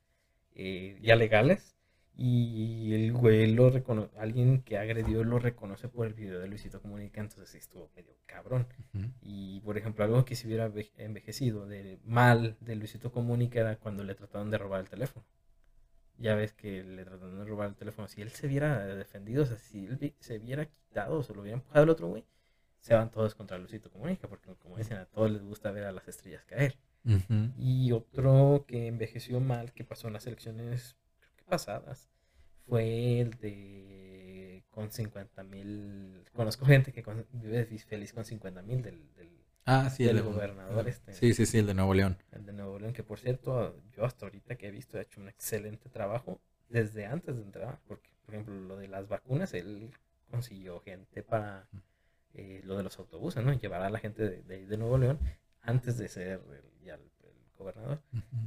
eh, 0.55 0.99
ya 1.03 1.17
legales. 1.17 1.77
Y 2.17 2.93
el 2.95 3.13
güey 3.13 3.53
lo 3.55 3.71
reconoce, 3.71 4.11
alguien 4.19 4.63
que 4.63 4.77
agredió 4.79 5.25
lo 5.25 5.39
reconoce 5.39 5.89
por 5.89 6.07
el 6.07 6.15
video 6.15 6.39
de 6.41 6.49
Luisito 6.49 6.81
Comunica, 6.83 7.21
entonces 7.21 7.49
sí 7.51 7.59
estuvo 7.59 7.91
medio 7.97 8.15
cabrón. 8.27 8.67
Y 9.23 9.61
por 9.61 9.79
ejemplo, 9.79 10.05
algo 10.05 10.25
que 10.25 10.37
se 10.37 10.47
hubiera 10.47 10.69
ve- 10.69 10.93
envejecido 10.99 11.67
de 11.67 11.99
mal 12.05 12.57
de 12.61 12.77
Luisito 12.77 13.11
Comunica 13.13 13.61
era 13.61 13.77
cuando 13.79 14.05
le 14.05 14.15
trataron 14.15 14.51
de 14.51 14.59
robar 14.59 14.81
el 14.83 14.91
teléfono. 14.91 15.25
Ya 16.21 16.35
ves 16.35 16.53
que 16.53 16.85
le 16.85 17.05
trataron 17.05 17.39
de 17.39 17.45
robar 17.47 17.71
el 17.71 17.75
teléfono. 17.77 18.07
Si 18.07 18.21
él 18.23 18.31
se 18.31 18.47
viera 18.47 18.85
defendido, 18.95 19.43
o 19.43 19.47
sea, 19.47 19.57
si 19.57 19.87
él 19.87 20.15
se 20.21 20.39
viera 20.39 20.67
quitado 20.67 21.19
o 21.19 21.23
se 21.23 21.35
lo 21.35 21.41
hubiera 21.41 21.57
empujado 21.57 21.83
el 21.85 21.91
otro 21.91 22.09
güey, 22.09 22.25
se 22.81 22.95
van 22.95 23.11
todos 23.11 23.35
contra 23.35 23.59
Luisito 23.59 23.91
Comunica, 23.91 24.29
porque 24.29 24.55
como 24.57 24.77
dicen, 24.77 24.99
a 24.99 25.07
todos 25.07 25.31
les 25.31 25.43
gusta 25.43 25.71
ver 25.71 25.85
a 25.85 25.93
las 25.93 26.07
estrellas 26.09 26.45
caer. 26.45 26.77
Y 27.59 27.93
otro 27.93 28.65
que 28.69 28.87
envejeció 28.87 29.41
mal, 29.41 29.73
que 29.73 29.85
pasó 29.85 30.07
en 30.09 30.13
las 30.13 30.27
elecciones 30.27 30.95
creo 31.19 31.33
que 31.37 31.45
pasadas, 31.45 32.11
fue 32.67 33.21
el 33.21 33.31
de 33.39 34.65
con 34.71 34.93
50 34.93 35.43
mil. 35.45 36.23
Conozco 36.35 36.67
gente 36.67 36.93
que 36.93 37.03
con- 37.03 37.27
vive 37.33 37.65
feliz 37.65 38.13
con 38.13 38.25
50 38.25 38.63
mil 38.63 38.83
del, 38.83 39.13
del, 39.15 39.31
Ah, 39.65 39.91
sí, 39.91 40.05
del 40.05 40.17
de- 40.17 40.23
gobernador 40.23 40.89
este. 40.89 41.13
Sí, 41.13 41.35
sí, 41.35 41.47
sí, 41.47 41.59
el 41.59 41.67
de 41.67 41.75
Nuevo 41.75 41.95
León. 41.95 42.17
el 42.33 42.47
de 42.47 42.53
Nuevo 42.53 42.79
León, 42.79 42.93
que 42.93 43.03
por 43.03 43.19
cierto, 43.19 43.77
yo 43.97 44.05
hasta 44.05 44.27
ahorita 44.27 44.57
que 44.57 44.69
he 44.69 44.71
visto 44.71 44.99
ha 44.99 45.03
hecho 45.03 45.21
un 45.21 45.29
excelente 45.29 45.89
trabajo 45.89 46.41
desde 46.69 47.07
antes 47.07 47.37
de 47.37 47.43
entrar, 47.43 47.79
porque 47.87 48.11
por 48.25 48.35
ejemplo, 48.35 48.55
lo 48.55 48.77
de 48.77 48.89
las 48.89 49.09
vacunas, 49.09 49.53
él 49.55 49.91
consiguió 50.31 50.81
gente 50.81 51.23
para 51.23 51.69
eh, 52.35 52.63
lo 52.65 52.77
de 52.77 52.85
los 52.85 52.99
autobuses, 52.99 53.45
¿no? 53.45 53.53
Llevar 53.53 53.83
a 53.83 53.91
la 53.91 53.99
gente 53.99 54.29
de, 54.29 54.67
de, 54.67 54.77
Nuevo 54.77 54.99
León 54.99 55.19
antes 55.63 55.99
de 55.99 56.09
ser 56.09 56.41
el, 56.51 56.85
ya 56.85 56.95
el, 56.95 57.01
gobernador 57.59 58.01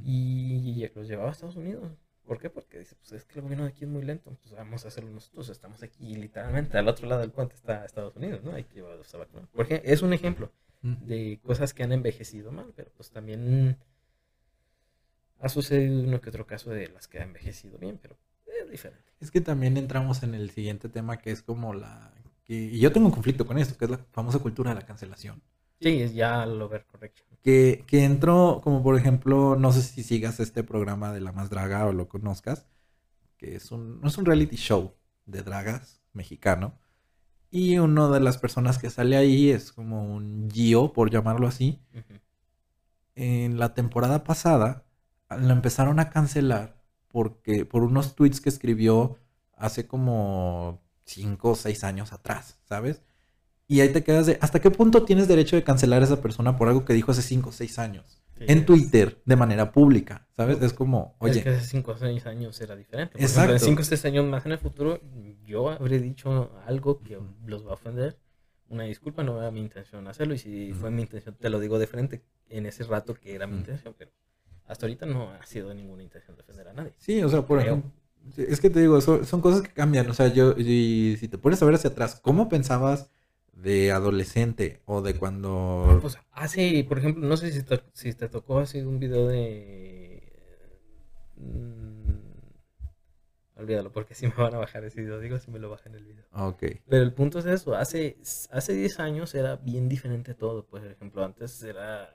y, 0.04 0.88
los 0.94 1.06
llevaba 1.06 1.28
a 1.28 1.32
Estados 1.32 1.56
Unidos. 1.56 1.92
¿Por 2.26 2.40
qué? 2.40 2.50
Porque 2.50 2.78
dice, 2.78 2.96
pues 2.96 3.12
es 3.12 3.24
que 3.24 3.38
el 3.38 3.42
gobierno 3.42 3.64
de 3.64 3.70
aquí 3.70 3.84
es 3.84 3.90
muy 3.90 4.02
lento, 4.02 4.36
pues 4.42 4.52
vamos 4.54 4.84
a 4.84 4.88
hacerlo 4.88 5.10
nosotros, 5.10 5.50
estamos 5.50 5.82
aquí 5.82 6.16
literalmente, 6.16 6.78
al 6.78 6.88
otro 6.88 7.06
lado 7.06 7.20
del 7.20 7.30
puente 7.30 7.54
está 7.54 7.84
Estados 7.84 8.16
Unidos, 8.16 8.42
¿no? 8.42 8.52
Hay 8.54 8.64
que 8.64 8.76
llevar 8.76 8.98
esa 8.98 9.18
vacuna. 9.18 9.46
Porque 9.52 9.82
es 9.84 10.00
un 10.02 10.14
ejemplo 10.14 10.50
de 10.84 11.40
cosas 11.42 11.72
que 11.72 11.82
han 11.82 11.92
envejecido 11.92 12.52
mal, 12.52 12.72
pero 12.76 12.90
pues 12.94 13.10
también 13.10 13.78
ha 15.40 15.48
sucedido 15.48 16.02
uno 16.02 16.20
que 16.20 16.28
otro 16.28 16.46
caso 16.46 16.70
de 16.70 16.88
las 16.88 17.08
que 17.08 17.18
ha 17.18 17.22
envejecido 17.22 17.78
bien, 17.78 17.98
pero 18.00 18.18
es 18.46 18.70
diferente. 18.70 19.12
Es 19.18 19.30
que 19.30 19.40
también 19.40 19.78
entramos 19.78 20.22
en 20.22 20.34
el 20.34 20.50
siguiente 20.50 20.88
tema 20.88 21.16
que 21.16 21.30
es 21.30 21.42
como 21.42 21.72
la... 21.72 22.12
Que, 22.44 22.54
y 22.54 22.78
yo 22.78 22.92
tengo 22.92 23.06
un 23.06 23.12
conflicto 23.12 23.46
con 23.46 23.58
esto, 23.58 23.78
que 23.78 23.86
es 23.86 23.90
la 23.90 23.98
famosa 24.12 24.38
cultura 24.38 24.74
de 24.74 24.80
la 24.80 24.86
cancelación. 24.86 25.42
Sí, 25.80 26.02
es 26.02 26.14
ya 26.14 26.44
lo 26.44 26.68
ver 26.68 26.84
correcto. 26.84 27.22
Que, 27.42 27.84
que 27.86 28.04
entró, 28.04 28.60
como 28.62 28.82
por 28.82 28.96
ejemplo, 28.96 29.56
no 29.56 29.72
sé 29.72 29.82
si 29.82 30.02
sigas 30.02 30.40
este 30.40 30.62
programa 30.62 31.12
de 31.12 31.20
La 31.20 31.32
Más 31.32 31.48
Draga 31.48 31.86
o 31.86 31.92
lo 31.92 32.08
conozcas, 32.08 32.66
que 33.38 33.56
es 33.56 33.70
un, 33.70 34.00
es 34.04 34.18
un 34.18 34.26
reality 34.26 34.56
show 34.56 34.94
de 35.24 35.42
dragas 35.42 36.02
mexicano. 36.12 36.78
Y 37.54 37.78
una 37.78 38.08
de 38.08 38.18
las 38.18 38.36
personas 38.36 38.78
que 38.78 38.90
sale 38.90 39.16
ahí 39.16 39.50
es 39.50 39.70
como 39.70 40.12
un 40.12 40.50
Gio, 40.50 40.92
por 40.92 41.08
llamarlo 41.12 41.46
así. 41.46 41.80
En 43.14 43.60
la 43.60 43.74
temporada 43.74 44.24
pasada 44.24 44.82
lo 45.30 45.52
empezaron 45.52 46.00
a 46.00 46.10
cancelar 46.10 46.82
porque 47.06 47.64
por 47.64 47.84
unos 47.84 48.16
tweets 48.16 48.40
que 48.40 48.48
escribió 48.48 49.20
hace 49.52 49.86
como 49.86 50.82
5 51.04 51.50
o 51.50 51.54
6 51.54 51.84
años 51.84 52.12
atrás, 52.12 52.58
¿sabes? 52.68 53.02
Y 53.68 53.82
ahí 53.82 53.92
te 53.92 54.02
quedas 54.02 54.26
de, 54.26 54.36
¿hasta 54.40 54.60
qué 54.60 54.72
punto 54.72 55.04
tienes 55.04 55.28
derecho 55.28 55.54
de 55.54 55.62
cancelar 55.62 56.02
a 56.02 56.06
esa 56.06 56.20
persona 56.20 56.56
por 56.56 56.66
algo 56.66 56.84
que 56.84 56.92
dijo 56.92 57.12
hace 57.12 57.22
5 57.22 57.50
o 57.50 57.52
6 57.52 57.78
años? 57.78 58.23
En 58.40 58.66
Twitter, 58.66 59.20
de 59.24 59.36
manera 59.36 59.72
pública, 59.72 60.26
¿sabes? 60.36 60.60
Es 60.62 60.72
como, 60.72 61.16
oye. 61.18 61.38
Es 61.38 61.44
que 61.44 61.50
hace 61.50 61.66
5 61.66 61.92
o 61.92 61.96
6 61.96 62.26
años 62.26 62.60
era 62.60 62.76
diferente. 62.76 63.20
Exacto. 63.20 63.58
5 63.58 63.80
o 63.80 63.84
6 63.84 64.04
años 64.06 64.26
más 64.26 64.44
en 64.46 64.52
el 64.52 64.58
futuro, 64.58 65.00
yo 65.44 65.70
habré 65.70 65.98
dicho 66.00 66.52
algo 66.66 67.00
que 67.00 67.18
los 67.46 67.66
va 67.66 67.70
a 67.70 67.74
ofender. 67.74 68.18
Una 68.68 68.84
disculpa, 68.84 69.22
no 69.22 69.38
era 69.38 69.50
mi 69.50 69.60
intención 69.60 70.06
hacerlo. 70.08 70.34
Y 70.34 70.38
si 70.38 70.72
fue 70.72 70.90
mi 70.90 71.02
intención, 71.02 71.36
te 71.38 71.50
lo 71.50 71.60
digo 71.60 71.78
de 71.78 71.86
frente 71.86 72.24
en 72.48 72.66
ese 72.66 72.84
rato 72.84 73.14
que 73.14 73.34
era 73.34 73.46
mi 73.46 73.56
intención. 73.56 73.94
Pero 73.96 74.10
hasta 74.66 74.86
ahorita 74.86 75.06
no 75.06 75.30
ha 75.30 75.44
sido 75.46 75.72
ninguna 75.74 76.02
intención 76.02 76.36
defender 76.36 76.68
a 76.68 76.72
nadie. 76.72 76.94
Sí, 76.98 77.22
o 77.22 77.28
sea, 77.28 77.42
por 77.42 77.60
ejemplo, 77.60 77.90
es 78.36 78.60
que 78.60 78.70
te 78.70 78.80
digo, 78.80 79.00
son, 79.00 79.40
cosas 79.40 79.62
que 79.62 79.72
cambian. 79.72 80.08
O 80.10 80.14
sea, 80.14 80.28
yo, 80.28 80.52
y 80.56 81.16
si 81.18 81.28
te 81.28 81.38
pones 81.38 81.62
a 81.62 81.66
ver 81.66 81.74
hacia 81.74 81.90
atrás, 81.90 82.18
¿cómo 82.22 82.48
pensabas 82.48 83.10
de 83.64 83.90
adolescente 83.90 84.80
o 84.84 85.02
de 85.02 85.14
cuando... 85.14 85.98
Pues 86.00 86.18
hace, 86.32 86.84
por 86.88 86.98
ejemplo, 86.98 87.26
no 87.26 87.36
sé 87.36 87.50
si 87.50 87.62
te, 87.62 87.82
si 87.92 88.12
te 88.12 88.28
tocó 88.28 88.58
hacer 88.58 88.86
un 88.86 89.00
video 89.00 89.26
de... 89.26 90.22
Mm, 91.36 92.18
olvídalo, 93.56 93.90
porque 93.90 94.14
si 94.14 94.26
me 94.28 94.34
van 94.34 94.54
a 94.54 94.58
bajar 94.58 94.84
ese 94.84 95.00
video, 95.00 95.18
digo 95.18 95.38
si 95.38 95.50
me 95.50 95.58
lo 95.58 95.70
bajan 95.70 95.94
el 95.94 96.04
video. 96.04 96.24
Ok. 96.32 96.62
Pero 96.88 97.02
el 97.02 97.12
punto 97.12 97.40
es 97.40 97.46
eso, 97.46 97.74
hace, 97.74 98.18
hace 98.50 98.74
10 98.74 99.00
años 99.00 99.34
era 99.34 99.56
bien 99.56 99.88
diferente 99.88 100.34
todo. 100.34 100.66
Por 100.66 100.86
ejemplo, 100.86 101.24
antes 101.24 101.62
era 101.62 102.08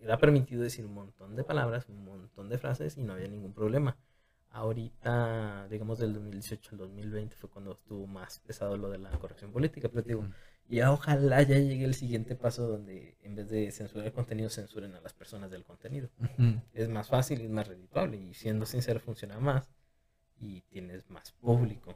era 0.00 0.18
permitido 0.18 0.62
decir 0.62 0.84
un 0.84 0.94
montón 0.94 1.36
de 1.36 1.44
palabras, 1.44 1.88
un 1.88 2.04
montón 2.04 2.48
de 2.48 2.58
frases 2.58 2.96
y 2.96 3.02
no 3.02 3.14
había 3.14 3.28
ningún 3.28 3.52
problema. 3.52 3.96
Ahorita, 4.50 5.66
digamos, 5.68 5.98
del 5.98 6.14
2018 6.14 6.70
al 6.72 6.78
2020 6.78 7.36
fue 7.36 7.50
cuando 7.50 7.72
estuvo 7.72 8.06
más 8.06 8.38
pesado 8.40 8.76
lo 8.76 8.88
de 8.88 8.98
la 8.98 9.10
corrección 9.18 9.52
política, 9.52 9.88
pero 9.88 10.02
digo, 10.02 10.24
ya 10.68 10.92
ojalá 10.92 11.42
ya 11.42 11.58
llegue 11.58 11.84
el 11.84 11.94
siguiente 11.94 12.34
paso 12.34 12.66
donde 12.66 13.16
en 13.22 13.36
vez 13.36 13.48
de 13.48 13.70
censurar 13.70 14.06
el 14.06 14.12
contenido, 14.12 14.50
censuren 14.50 14.94
a 14.94 15.00
las 15.00 15.12
personas 15.12 15.50
del 15.50 15.64
contenido. 15.64 16.08
Es 16.74 16.88
más 16.88 17.08
fácil 17.08 17.40
y 17.40 17.44
es 17.44 17.50
más 17.50 17.68
redituable 17.68 18.16
y 18.16 18.34
siendo 18.34 18.66
sincero 18.66 19.00
funciona 19.00 19.38
más 19.38 19.68
y 20.40 20.62
tienes 20.62 21.08
más 21.10 21.32
público. 21.32 21.94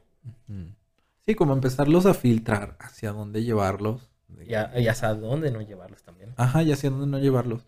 Sí, 1.26 1.34
como 1.34 1.52
empezarlos 1.52 2.06
a 2.06 2.14
filtrar 2.14 2.76
hacia 2.78 3.12
dónde 3.12 3.42
llevarlos. 3.42 4.08
Y, 4.40 4.52
y 4.52 4.88
hacia 4.88 5.14
dónde 5.14 5.50
no 5.50 5.60
llevarlos 5.60 6.02
también. 6.02 6.32
Ajá, 6.36 6.62
y 6.62 6.72
hacia 6.72 6.90
dónde 6.90 7.06
no 7.06 7.18
llevarlos. 7.18 7.66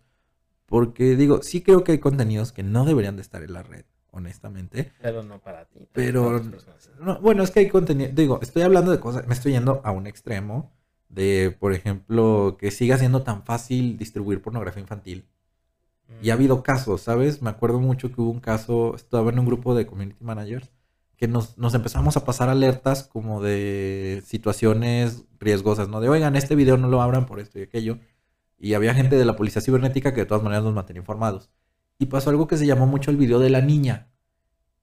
Porque 0.67 1.17
digo, 1.17 1.43
sí 1.43 1.63
creo 1.63 1.85
que 1.85 1.93
hay 1.93 1.99
contenidos 1.99 2.53
que 2.53 2.63
no 2.63 2.85
deberían 2.85 3.17
de 3.17 3.23
estar 3.23 3.43
en 3.43 3.53
la 3.53 3.63
red, 3.63 3.85
honestamente. 4.11 4.93
Pero 5.03 5.23
no 5.23 5.41
para 5.41 5.67
ti. 5.67 5.87
Pero, 5.93 6.41
bueno, 7.21 7.43
es 7.43 7.51
que 7.51 7.61
hay 7.61 7.69
contenido, 7.69 8.11
digo, 8.15 8.39
estoy 8.41 8.63
hablando 8.63 8.91
de 8.91 9.01
cosas, 9.01 9.27
me 9.27 9.35
estoy 9.35 9.53
yendo 9.53 9.83
a 9.85 9.91
un 9.91 10.07
extremo 10.07 10.73
de, 11.13 11.55
por 11.59 11.75
ejemplo, 11.75 12.57
que 12.59 12.71
siga 12.71 12.99
siendo 12.99 13.23
tan 13.23 13.45
fácil 13.45 13.99
distribuir 13.99 14.43
pornografía 14.43 14.81
infantil. 14.81 15.27
Y 16.23 16.31
ha 16.31 16.35
mm. 16.35 16.39
habido 16.39 16.63
casos, 16.63 17.03
¿sabes? 17.03 17.43
Me 17.43 17.51
acuerdo 17.51 17.81
mucho 17.81 18.13
que 18.13 18.21
hubo 18.21 18.31
un 18.31 18.41
caso, 18.41 18.97
estaba 18.97 19.31
en 19.31 19.39
un 19.39 19.47
grupo 19.47 19.75
de 19.75 19.87
community 19.87 20.25
managers, 20.25 20.71
que 21.17 21.29
nos, 21.29 21.57
nos 21.59 21.75
empezamos 21.75 22.17
a 22.17 22.25
pasar 22.25 22.49
alertas 22.49 23.05
como 23.05 23.43
de 23.43 24.23
situaciones 24.27 25.25
riesgosas, 25.39 25.89
¿no? 25.89 26.01
De, 26.01 26.09
oigan, 26.09 26.35
este 26.35 26.57
video 26.57 26.79
no 26.79 26.89
lo 26.89 27.03
abran 27.03 27.27
por 27.27 27.41
esto 27.41 27.59
y 27.59 27.63
aquello. 27.63 27.99
Y 28.59 28.75
había 28.75 28.95
gente 28.95 29.17
de 29.17 29.25
la 29.25 29.37
policía 29.37 29.63
cibernética 29.63 30.15
que 30.15 30.21
de 30.21 30.27
todas 30.27 30.43
maneras 30.43 30.65
nos 30.65 30.75
mantenía 30.75 31.01
informados. 31.01 31.51
Y 31.99 32.07
pasó 32.07 32.31
algo 32.31 32.47
que 32.47 32.57
se 32.57 32.67
llamó 32.67 32.87
mucho 32.87 33.11
el 33.11 33.17
video 33.17 33.39
de 33.39 33.51
la 33.51 33.61
niña. 33.61 34.09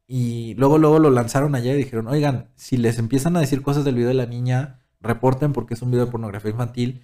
Y 0.07 0.53
luego, 0.55 0.77
luego 0.77 0.99
lo 0.99 1.09
lanzaron 1.09 1.55
allá 1.55 1.73
y 1.73 1.77
dijeron, 1.77 2.07
oigan, 2.07 2.49
si 2.55 2.77
les 2.77 2.99
empiezan 2.99 3.35
a 3.35 3.41
decir 3.41 3.61
cosas 3.61 3.83
del 3.83 3.95
video 3.95 4.09
de 4.09 4.15
la 4.15 4.25
niña, 4.25 4.79
reporten 5.01 5.53
porque 5.53 5.73
es 5.73 5.81
un 5.81 5.91
video 5.91 6.05
de 6.05 6.11
pornografía 6.11 6.51
infantil. 6.51 7.03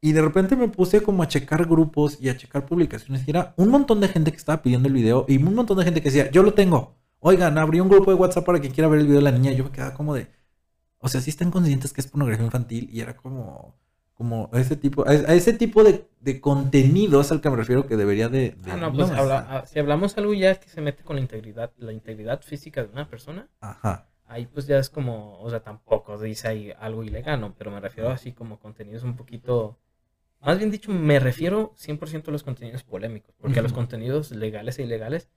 Y 0.00 0.12
de 0.12 0.22
repente 0.22 0.56
me 0.56 0.68
puse 0.68 1.02
como 1.02 1.22
a 1.22 1.28
checar 1.28 1.66
grupos 1.66 2.18
y 2.20 2.28
a 2.28 2.36
checar 2.36 2.66
publicaciones. 2.66 3.26
Y 3.26 3.30
era 3.30 3.54
un 3.56 3.70
montón 3.70 4.00
de 4.00 4.08
gente 4.08 4.30
que 4.30 4.36
estaba 4.36 4.62
pidiendo 4.62 4.88
el 4.88 4.94
video 4.94 5.24
y 5.28 5.38
un 5.38 5.54
montón 5.54 5.78
de 5.78 5.84
gente 5.84 6.02
que 6.02 6.10
decía, 6.10 6.30
yo 6.30 6.42
lo 6.42 6.54
tengo. 6.54 6.96
Oigan, 7.18 7.58
abrí 7.58 7.80
un 7.80 7.88
grupo 7.88 8.10
de 8.10 8.16
WhatsApp 8.16 8.44
para 8.44 8.60
quien 8.60 8.72
quiera 8.72 8.88
ver 8.88 9.00
el 9.00 9.06
video 9.06 9.18
de 9.18 9.24
la 9.24 9.32
niña. 9.32 9.52
Yo 9.52 9.64
me 9.64 9.70
quedaba 9.70 9.94
como 9.94 10.14
de, 10.14 10.28
o 10.98 11.08
sea, 11.08 11.20
si 11.20 11.30
están 11.30 11.50
conscientes 11.50 11.92
que 11.92 12.00
es 12.00 12.06
pornografía 12.06 12.44
infantil. 12.44 12.88
Y 12.92 13.00
era 13.00 13.16
como, 13.16 13.74
como 14.14 14.50
ese 14.52 14.76
tipo, 14.76 15.06
a 15.08 15.12
ese 15.12 15.54
tipo 15.54 15.82
de, 15.82 16.06
de 16.20 16.40
contenidos 16.40 17.32
al 17.32 17.40
que 17.40 17.50
me 17.50 17.56
refiero 17.56 17.86
que 17.86 17.96
debería 17.96 18.28
de... 18.28 18.56
ah, 18.70 18.76
no, 18.76 18.92
pues 18.92 19.10
ah, 19.10 19.64
si 19.66 19.78
hablamos 19.78 20.16
algo 20.18 20.34
ya 20.34 20.54
que 20.56 20.68
se 20.68 20.80
mete 20.80 21.02
con 21.02 21.16
la 21.16 21.22
integridad, 21.22 21.72
la 21.78 21.92
integridad 21.92 22.42
física 22.42 22.84
de 22.84 22.92
una 22.92 23.08
persona. 23.08 23.48
Ajá. 23.60 24.08
Ahí 24.28 24.46
pues 24.46 24.66
ya 24.66 24.78
es 24.78 24.90
como, 24.90 25.40
o 25.40 25.50
sea, 25.50 25.60
tampoco 25.60 26.18
dice 26.18 26.48
ahí 26.48 26.72
algo 26.78 27.04
ilegal, 27.04 27.40
¿no? 27.40 27.54
Pero 27.54 27.70
me 27.70 27.80
refiero 27.80 28.10
así 28.10 28.32
como 28.32 28.58
contenidos 28.58 29.02
un 29.04 29.16
poquito... 29.16 29.78
Más 30.40 30.58
bien 30.58 30.70
dicho, 30.70 30.92
me 30.92 31.18
refiero 31.18 31.72
100% 31.76 32.28
a 32.28 32.30
los 32.30 32.42
contenidos 32.42 32.82
polémicos, 32.82 33.34
porque 33.40 33.58
a 33.58 33.62
los 33.62 33.72
contenidos 33.72 34.30
legales 34.32 34.78
e 34.78 34.82
ilegales, 34.82 35.28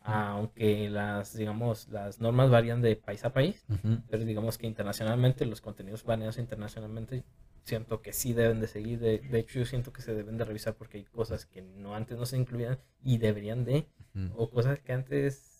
aunque 0.00 0.90
las, 0.90 1.36
digamos, 1.36 1.88
las 1.88 2.20
normas 2.20 2.50
varían 2.50 2.82
de 2.82 2.94
país 2.94 3.24
a 3.24 3.32
país, 3.32 3.64
pero 4.10 4.24
digamos 4.24 4.58
que 4.58 4.66
internacionalmente 4.66 5.46
los 5.46 5.60
contenidos 5.60 6.04
baneados 6.04 6.38
internacionalmente 6.38 7.24
siento 7.64 8.02
que 8.02 8.12
sí 8.12 8.34
deben 8.34 8.60
de 8.60 8.66
seguir. 8.66 9.00
De, 9.00 9.38
hecho, 9.38 9.58
yo 9.58 9.64
siento 9.64 9.92
que 9.92 10.02
se 10.02 10.14
deben 10.14 10.36
de 10.36 10.44
revisar 10.44 10.74
porque 10.74 10.98
hay 10.98 11.04
cosas 11.04 11.46
que 11.46 11.62
no 11.62 11.94
antes 11.94 12.18
no 12.18 12.26
se 12.26 12.36
incluían 12.36 12.78
y 13.02 13.18
deberían 13.18 13.64
de, 13.64 13.88
o 14.36 14.50
cosas 14.50 14.78
que 14.80 14.92
antes 14.92 15.53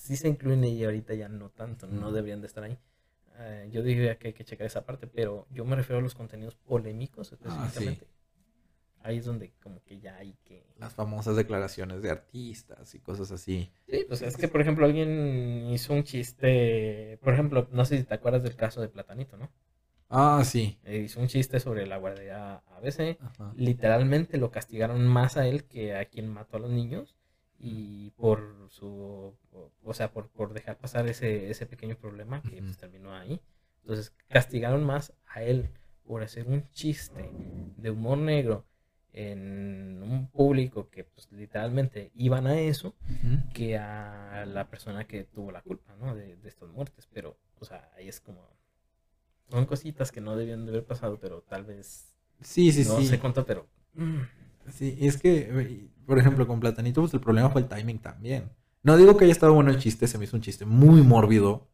sí 0.00 0.16
se 0.16 0.28
incluyen 0.28 0.64
y 0.64 0.82
ahorita 0.82 1.14
ya 1.14 1.28
no 1.28 1.50
tanto, 1.50 1.86
no 1.86 2.10
deberían 2.10 2.40
de 2.40 2.46
estar 2.46 2.64
ahí. 2.64 2.78
Eh, 3.38 3.68
yo 3.70 3.82
diría 3.82 4.18
que 4.18 4.28
hay 4.28 4.34
que 4.34 4.44
checar 4.44 4.66
esa 4.66 4.84
parte, 4.84 5.06
pero 5.06 5.46
yo 5.50 5.64
me 5.64 5.76
refiero 5.76 5.98
a 5.98 6.02
los 6.02 6.14
contenidos 6.14 6.56
polémicos 6.56 7.32
ah, 7.32 7.34
específicamente. 7.34 8.06
Ahí 9.02 9.18
es 9.18 9.24
donde 9.24 9.52
como 9.62 9.82
que 9.84 9.98
ya 9.98 10.16
hay 10.16 10.34
que... 10.44 10.66
Las 10.78 10.94
famosas 10.94 11.36
declaraciones 11.36 12.02
de 12.02 12.10
artistas 12.10 12.94
y 12.94 13.00
cosas 13.00 13.30
así. 13.30 13.70
Sí, 13.88 14.04
pues 14.06 14.22
es 14.22 14.36
que, 14.36 14.48
por 14.48 14.60
ejemplo, 14.60 14.84
alguien 14.84 15.70
hizo 15.70 15.94
un 15.94 16.04
chiste, 16.04 17.18
por 17.22 17.32
ejemplo, 17.32 17.68
no 17.70 17.84
sé 17.84 17.98
si 17.98 18.04
te 18.04 18.14
acuerdas 18.14 18.42
del 18.42 18.56
caso 18.56 18.80
de 18.80 18.88
Platanito, 18.88 19.36
¿no? 19.36 19.50
Ah, 20.08 20.42
sí. 20.44 20.78
Eh, 20.84 20.98
hizo 20.98 21.20
un 21.20 21.28
chiste 21.28 21.60
sobre 21.60 21.86
la 21.86 21.96
guardia 21.96 22.62
ABC. 22.76 23.18
Literalmente 23.54 24.38
lo 24.38 24.50
castigaron 24.50 25.06
más 25.06 25.36
a 25.36 25.46
él 25.46 25.64
que 25.64 25.94
a 25.94 26.06
quien 26.06 26.28
mató 26.28 26.56
a 26.56 26.60
los 26.60 26.70
niños. 26.70 27.16
Y 27.60 28.10
por 28.12 28.68
su. 28.70 29.34
O 29.84 29.94
sea, 29.94 30.12
por, 30.12 30.28
por 30.28 30.54
dejar 30.54 30.78
pasar 30.78 31.06
ese, 31.08 31.50
ese 31.50 31.66
pequeño 31.66 31.96
problema 31.96 32.42
que 32.42 32.62
pues, 32.62 32.78
terminó 32.78 33.14
ahí. 33.14 33.40
Entonces, 33.82 34.14
castigaron 34.28 34.84
más 34.84 35.12
a 35.26 35.42
él 35.42 35.70
por 36.04 36.22
hacer 36.22 36.46
un 36.48 36.68
chiste 36.70 37.30
de 37.76 37.90
humor 37.90 38.18
negro 38.18 38.64
en 39.12 40.02
un 40.02 40.28
público 40.28 40.88
que 40.88 41.04
pues 41.04 41.30
literalmente 41.32 42.12
iban 42.14 42.46
a 42.46 42.60
eso 42.60 42.94
que 43.52 43.76
a 43.76 44.44
la 44.46 44.68
persona 44.68 45.04
que 45.04 45.24
tuvo 45.24 45.50
la 45.50 45.62
culpa 45.62 45.96
¿no? 45.96 46.14
de, 46.14 46.36
de 46.36 46.48
estas 46.48 46.68
muertes 46.68 47.08
pero 47.12 47.36
o 47.58 47.64
sea 47.64 47.90
ahí 47.96 48.06
es 48.06 48.20
como 48.20 48.48
son 49.50 49.66
cositas 49.66 50.12
que 50.12 50.20
no 50.20 50.36
debían 50.36 50.64
de 50.64 50.70
haber 50.70 50.84
pasado, 50.84 51.18
pero 51.18 51.42
tal 51.42 51.64
vez. 51.64 52.14
Sí, 52.40 52.70
sí, 52.72 52.84
sí. 52.84 52.90
No 52.90 53.02
sé 53.02 53.18
cuánto, 53.18 53.44
pero. 53.44 53.68
Mm. 53.94 54.20
Sí, 54.72 54.96
es 55.00 55.16
que, 55.16 55.88
por 56.06 56.18
ejemplo, 56.18 56.46
con 56.46 56.60
Platanito, 56.60 57.00
pues 57.00 57.14
el 57.14 57.20
problema 57.20 57.50
fue 57.50 57.62
el 57.62 57.68
timing 57.68 57.98
también. 57.98 58.50
No 58.82 58.96
digo 58.96 59.16
que 59.16 59.24
haya 59.24 59.32
estado 59.32 59.52
bueno 59.52 59.70
el 59.70 59.78
chiste, 59.78 60.06
se 60.06 60.16
me 60.18 60.24
hizo 60.24 60.36
un 60.36 60.42
chiste 60.42 60.64
muy 60.64 61.02
mórbido 61.02 61.70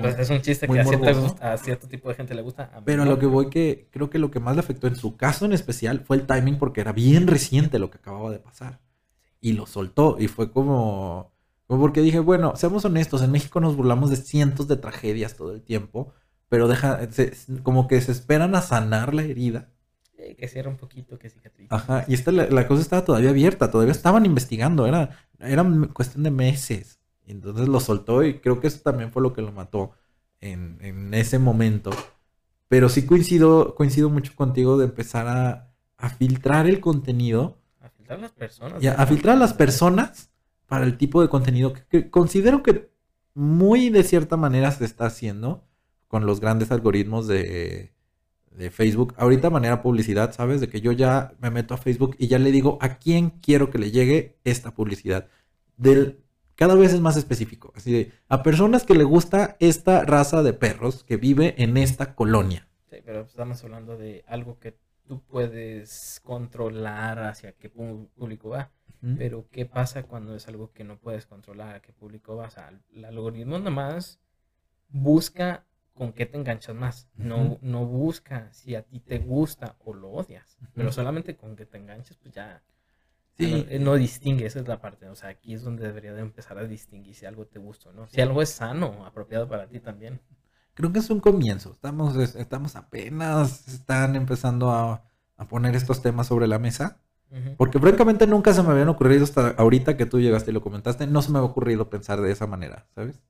pues 0.00 0.18
es 0.18 0.30
un 0.30 0.42
chiste 0.42 0.66
que 0.66 0.80
a, 0.80 1.52
a, 1.52 1.56
cierto 1.56 1.86
tipo 1.86 2.08
de 2.08 2.14
gente 2.14 2.34
le 2.34 2.42
gusta. 2.42 2.70
pero 2.84 3.02
a 3.02 3.06
lo 3.06 3.18
que 3.18 3.26
voy 3.26 3.48
que 3.48 3.88
creo 3.90 4.10
que 4.10 4.18
lo 4.18 4.30
que 4.30 4.40
más 4.40 4.56
le 4.56 4.60
afectó 4.60 4.86
en 4.86 4.96
su 4.96 5.16
caso 5.16 5.44
en 5.44 5.52
especial 5.52 6.00
fue 6.00 6.16
el 6.16 6.26
timing 6.26 6.58
porque 6.58 6.80
era 6.80 6.92
bien 6.92 7.26
reciente 7.26 7.78
lo 7.78 7.90
que 7.90 7.98
acababa 7.98 8.30
de 8.30 8.38
pasar. 8.38 8.80
Y 9.40 9.52
lo 9.52 9.66
soltó 9.66 10.16
y 10.18 10.28
fue 10.28 10.50
como... 10.50 11.32
Porque 11.66 12.00
dije, 12.00 12.20
bueno, 12.20 12.54
seamos 12.56 12.84
honestos, 12.84 13.22
en 13.22 13.32
México 13.32 13.60
nos 13.60 13.76
burlamos 13.76 14.10
de 14.10 14.16
cientos 14.16 14.68
de 14.68 14.76
tragedias 14.76 15.36
todo 15.36 15.52
el 15.52 15.62
tiempo, 15.62 16.12
pero 16.48 16.68
deja, 16.68 17.00
como 17.62 17.88
que 17.88 18.00
se 18.00 18.12
esperan 18.12 18.54
a 18.54 18.62
sanar 18.62 19.14
la 19.14 19.22
herida. 19.22 19.68
Que 20.16 20.48
cierra 20.48 20.70
un 20.70 20.76
poquito, 20.76 21.18
que 21.18 21.30
cicatriz. 21.30 21.68
Ajá, 21.70 22.04
y 22.08 22.14
esta, 22.14 22.32
la, 22.32 22.66
cosa 22.66 22.82
estaba 22.82 23.04
todavía 23.04 23.30
abierta, 23.30 23.70
todavía 23.70 23.92
estaban 23.92 24.26
investigando, 24.26 24.86
era, 24.86 25.18
era 25.38 25.64
cuestión 25.92 26.24
de 26.24 26.30
meses. 26.30 27.00
entonces 27.26 27.68
lo 27.68 27.80
soltó 27.80 28.24
y 28.24 28.40
creo 28.40 28.60
que 28.60 28.66
eso 28.68 28.80
también 28.80 29.10
fue 29.12 29.22
lo 29.22 29.32
que 29.32 29.42
lo 29.42 29.52
mató 29.52 29.92
en, 30.40 30.78
en 30.80 31.14
ese 31.14 31.38
momento. 31.38 31.90
Pero 32.68 32.88
sí 32.88 33.06
coincido, 33.06 33.74
coincido 33.74 34.10
mucho 34.10 34.34
contigo 34.34 34.76
de 34.76 34.86
empezar 34.86 35.28
a, 35.28 35.72
a 35.98 36.10
filtrar 36.10 36.66
el 36.66 36.80
contenido. 36.80 37.58
A 37.80 37.88
filtrar 37.88 38.18
las 38.18 38.32
personas. 38.32 38.82
Y 38.82 38.88
a, 38.88 39.06
filtrar 39.06 39.36
a 39.36 39.38
las 39.38 39.54
personas 39.54 40.30
para 40.66 40.84
el 40.84 40.98
tipo 40.98 41.22
de 41.22 41.28
contenido 41.28 41.72
que, 41.88 42.10
considero 42.10 42.62
que 42.62 42.90
muy 43.34 43.90
de 43.90 44.02
cierta 44.02 44.36
manera 44.36 44.70
se 44.72 44.84
está 44.84 45.06
haciendo 45.06 45.64
con 46.08 46.26
los 46.26 46.40
grandes 46.40 46.70
algoritmos 46.70 47.26
de, 47.26 47.92
de 48.56 48.70
Facebook. 48.70 49.14
Ahorita 49.16 49.50
manera 49.50 49.82
publicidad, 49.82 50.32
¿sabes? 50.32 50.60
De 50.60 50.68
que 50.68 50.80
yo 50.80 50.92
ya 50.92 51.34
me 51.38 51.50
meto 51.50 51.74
a 51.74 51.78
Facebook 51.78 52.16
y 52.18 52.28
ya 52.28 52.38
le 52.38 52.50
digo 52.50 52.78
a 52.80 52.98
quién 52.98 53.30
quiero 53.30 53.70
que 53.70 53.78
le 53.78 53.90
llegue 53.90 54.38
esta 54.44 54.72
publicidad. 54.74 55.28
Del, 55.76 56.24
cada 56.54 56.74
vez 56.74 56.92
es 56.92 57.00
más 57.00 57.16
específico. 57.16 57.72
Así 57.76 57.92
de, 57.92 58.12
a 58.28 58.42
personas 58.42 58.84
que 58.84 58.94
le 58.94 59.04
gusta 59.04 59.56
esta 59.60 60.04
raza 60.04 60.42
de 60.42 60.52
perros 60.52 61.04
que 61.04 61.16
vive 61.16 61.54
en 61.62 61.76
esta 61.76 62.14
colonia. 62.14 62.66
Sí, 62.90 62.96
pero 63.04 63.22
estamos 63.22 63.62
hablando 63.62 63.96
de 63.96 64.24
algo 64.26 64.58
que 64.58 64.78
tú 65.06 65.22
puedes 65.22 66.20
controlar 66.24 67.18
hacia 67.20 67.52
qué 67.52 67.68
público 67.68 68.50
va. 68.50 68.70
Pero 69.18 69.46
¿qué 69.52 69.66
pasa 69.66 70.02
cuando 70.02 70.34
es 70.34 70.48
algo 70.48 70.72
que 70.72 70.82
no 70.82 70.98
puedes 70.98 71.26
controlar? 71.26 71.76
¿A 71.76 71.80
qué 71.80 71.92
público 71.92 72.34
vas? 72.34 72.56
el 72.92 73.04
algoritmo 73.04 73.56
nada 73.56 73.70
más 73.70 74.18
busca 74.88 75.64
con 75.96 76.12
qué 76.12 76.26
te 76.26 76.36
enganchas 76.36 76.76
más. 76.76 77.08
No, 77.16 77.58
no 77.62 77.84
busca 77.86 78.52
si 78.52 78.76
a 78.76 78.82
ti 78.82 79.00
te 79.00 79.18
gusta 79.18 79.76
o 79.84 79.94
lo 79.94 80.10
odias. 80.10 80.58
Pero 80.74 80.92
solamente 80.92 81.36
con 81.36 81.56
que 81.56 81.66
te 81.66 81.78
enganches, 81.78 82.16
pues 82.18 82.34
ya 82.34 82.62
sí. 83.36 83.66
no, 83.80 83.96
distingue. 83.96 84.46
Esa 84.46 84.60
es 84.60 84.68
la 84.68 84.80
parte. 84.80 85.08
O 85.08 85.16
sea, 85.16 85.30
aquí 85.30 85.54
es 85.54 85.62
donde 85.62 85.86
debería 85.86 86.12
de 86.12 86.20
empezar 86.20 86.58
a 86.58 86.64
distinguir 86.64 87.14
si 87.14 87.26
algo 87.26 87.46
te 87.46 87.58
gusta 87.58 87.88
o 87.88 87.92
no. 87.92 88.06
Si 88.06 88.20
algo 88.20 88.42
es 88.42 88.50
sano, 88.50 89.04
apropiado 89.06 89.48
para 89.48 89.66
ti 89.66 89.80
también. 89.80 90.20
Creo 90.74 90.92
que 90.92 90.98
es 90.98 91.10
un 91.10 91.20
comienzo. 91.20 91.72
Estamos, 91.72 92.16
estamos 92.16 92.76
apenas, 92.76 93.66
están 93.66 94.14
empezando 94.14 94.70
a, 94.70 95.04
a 95.36 95.48
poner 95.48 95.74
estos 95.74 96.02
temas 96.02 96.26
sobre 96.26 96.46
la 96.46 96.58
mesa. 96.58 97.00
Porque 97.56 97.78
francamente 97.80 98.26
nunca 98.26 98.54
se 98.54 98.62
me 98.62 98.70
habían 98.70 98.88
ocurrido 98.88 99.24
hasta 99.24 99.48
ahorita 99.50 99.96
que 99.96 100.06
tú 100.06 100.20
llegaste 100.20 100.52
y 100.52 100.54
lo 100.54 100.62
comentaste, 100.62 101.06
no 101.06 101.22
se 101.22 101.32
me 101.32 101.38
había 101.38 101.50
ocurrido 101.50 101.90
pensar 101.90 102.20
de 102.20 102.30
esa 102.30 102.46
manera, 102.46 102.86
¿sabes? 102.94 103.20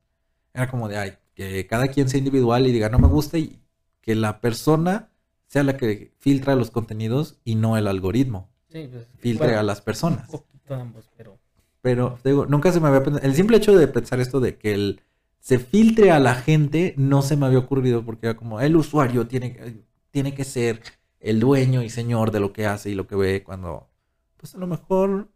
Era 0.57 0.71
como 0.71 0.89
de, 0.89 0.97
ay, 0.97 1.13
que 1.35 1.67
cada 1.67 1.89
quien 1.89 2.09
sea 2.09 2.19
individual 2.19 2.67
y 2.67 2.73
diga, 2.73 2.89
no 2.89 2.99
me 2.99 3.09
gusta 3.09 3.37
y 3.37 3.61
que 4.01 4.15
la 4.15 4.41
persona 4.41 5.11
sea 5.47 5.63
la 5.63 5.77
que 5.77 6.13
filtra 6.19 6.57
los 6.57 6.71
contenidos 6.71 7.39
y 7.45 7.57
no 7.57 7.77
el 7.77 7.87
algoritmo. 7.87 8.49
Sí, 8.69 8.89
pues, 8.91 9.07
filtre 9.19 9.55
a 9.55 9.63
las 9.63 9.83
personas. 9.83 10.25
Un 10.31 10.41
poquito 10.41 10.75
ambos, 10.75 11.11
pero... 11.15 11.39
Pero, 11.83 12.19
digo, 12.25 12.47
nunca 12.47 12.73
se 12.73 12.81
me 12.81 12.89
había 12.89 13.05
pensado, 13.05 13.25
el 13.25 13.35
simple 13.35 13.59
hecho 13.59 13.77
de 13.77 13.87
pensar 13.87 14.19
esto 14.19 14.41
de 14.41 14.57
que 14.57 14.75
el, 14.75 15.03
se 15.39 15.59
filtre 15.59 16.11
a 16.11 16.19
la 16.19 16.35
gente 16.35 16.95
no 16.97 17.23
se 17.23 17.37
me 17.37 17.47
había 17.47 17.59
ocurrido 17.59 18.05
porque 18.05 18.27
era 18.27 18.37
como, 18.37 18.61
el 18.61 18.75
usuario 18.75 19.29
tiene, 19.29 19.85
tiene 20.11 20.35
que 20.35 20.43
ser 20.43 20.83
el 21.21 21.39
dueño 21.39 21.83
y 21.83 21.91
señor 21.91 22.33
de 22.33 22.41
lo 22.41 22.53
que 22.53 22.67
hace 22.67 22.91
y 22.91 22.95
lo 22.95 23.07
que 23.07 23.15
ve 23.15 23.45
cuando, 23.45 23.89
pues 24.37 24.55
a 24.55 24.59
lo 24.59 24.67
mejor 24.67 25.29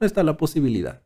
está 0.00 0.22
la 0.22 0.36
posibilidad. 0.36 1.02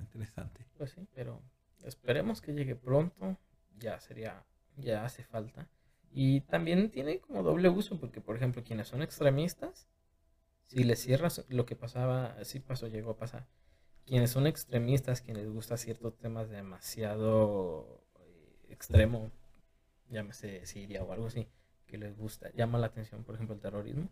Interesante. 0.00 0.66
Pues 0.76 0.90
sí, 0.90 1.06
pero 1.14 1.40
esperemos 1.84 2.40
que 2.40 2.52
llegue 2.52 2.76
pronto. 2.76 3.38
Ya 3.78 4.00
sería, 4.00 4.44
ya 4.76 5.04
hace 5.04 5.24
falta. 5.24 5.68
Y 6.10 6.42
también 6.42 6.90
tiene 6.90 7.20
como 7.20 7.42
doble 7.42 7.68
uso, 7.68 7.98
porque 7.98 8.20
por 8.20 8.36
ejemplo, 8.36 8.62
quienes 8.62 8.88
son 8.88 9.02
extremistas, 9.02 9.88
si 10.66 10.84
les 10.84 11.00
cierras 11.00 11.44
lo 11.48 11.66
que 11.66 11.76
pasaba, 11.76 12.36
sí 12.44 12.60
pasó, 12.60 12.86
llegó 12.86 13.12
a 13.12 13.16
pasar. 13.16 13.46
Quienes 14.06 14.30
son 14.30 14.46
extremistas, 14.46 15.22
quienes 15.22 15.44
les 15.44 15.52
gusta 15.52 15.76
ciertos 15.76 16.16
temas 16.18 16.50
demasiado 16.50 18.04
eh, 18.20 18.66
extremo, 18.68 19.32
llámese 20.08 20.64
Siria 20.66 21.02
o 21.02 21.12
algo 21.12 21.26
así, 21.26 21.48
que 21.86 21.98
les 21.98 22.16
gusta, 22.16 22.50
llama 22.52 22.78
la 22.78 22.86
atención, 22.86 23.24
por 23.24 23.34
ejemplo, 23.34 23.54
el 23.54 23.60
terrorismo. 23.60 24.08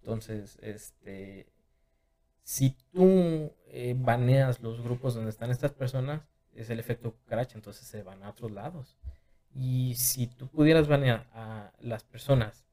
Entonces, 0.00 0.58
este, 0.62 1.46
si 2.42 2.76
tú 2.92 3.52
eh, 3.66 3.94
baneas 3.98 4.60
los 4.60 4.80
grupos 4.82 5.14
donde 5.14 5.30
están 5.30 5.50
estas 5.50 5.72
personas, 5.72 6.22
es 6.56 6.70
el 6.70 6.80
efecto 6.80 7.12
cucaracha, 7.12 7.56
entonces 7.56 7.86
se 7.86 8.02
van 8.02 8.22
a 8.22 8.30
otros 8.30 8.50
lados. 8.50 8.96
Y 9.54 9.94
si 9.94 10.26
tú 10.26 10.48
pudieras 10.48 10.88
banear 10.88 11.28
a 11.32 11.72
las 11.80 12.04
personas 12.04 12.64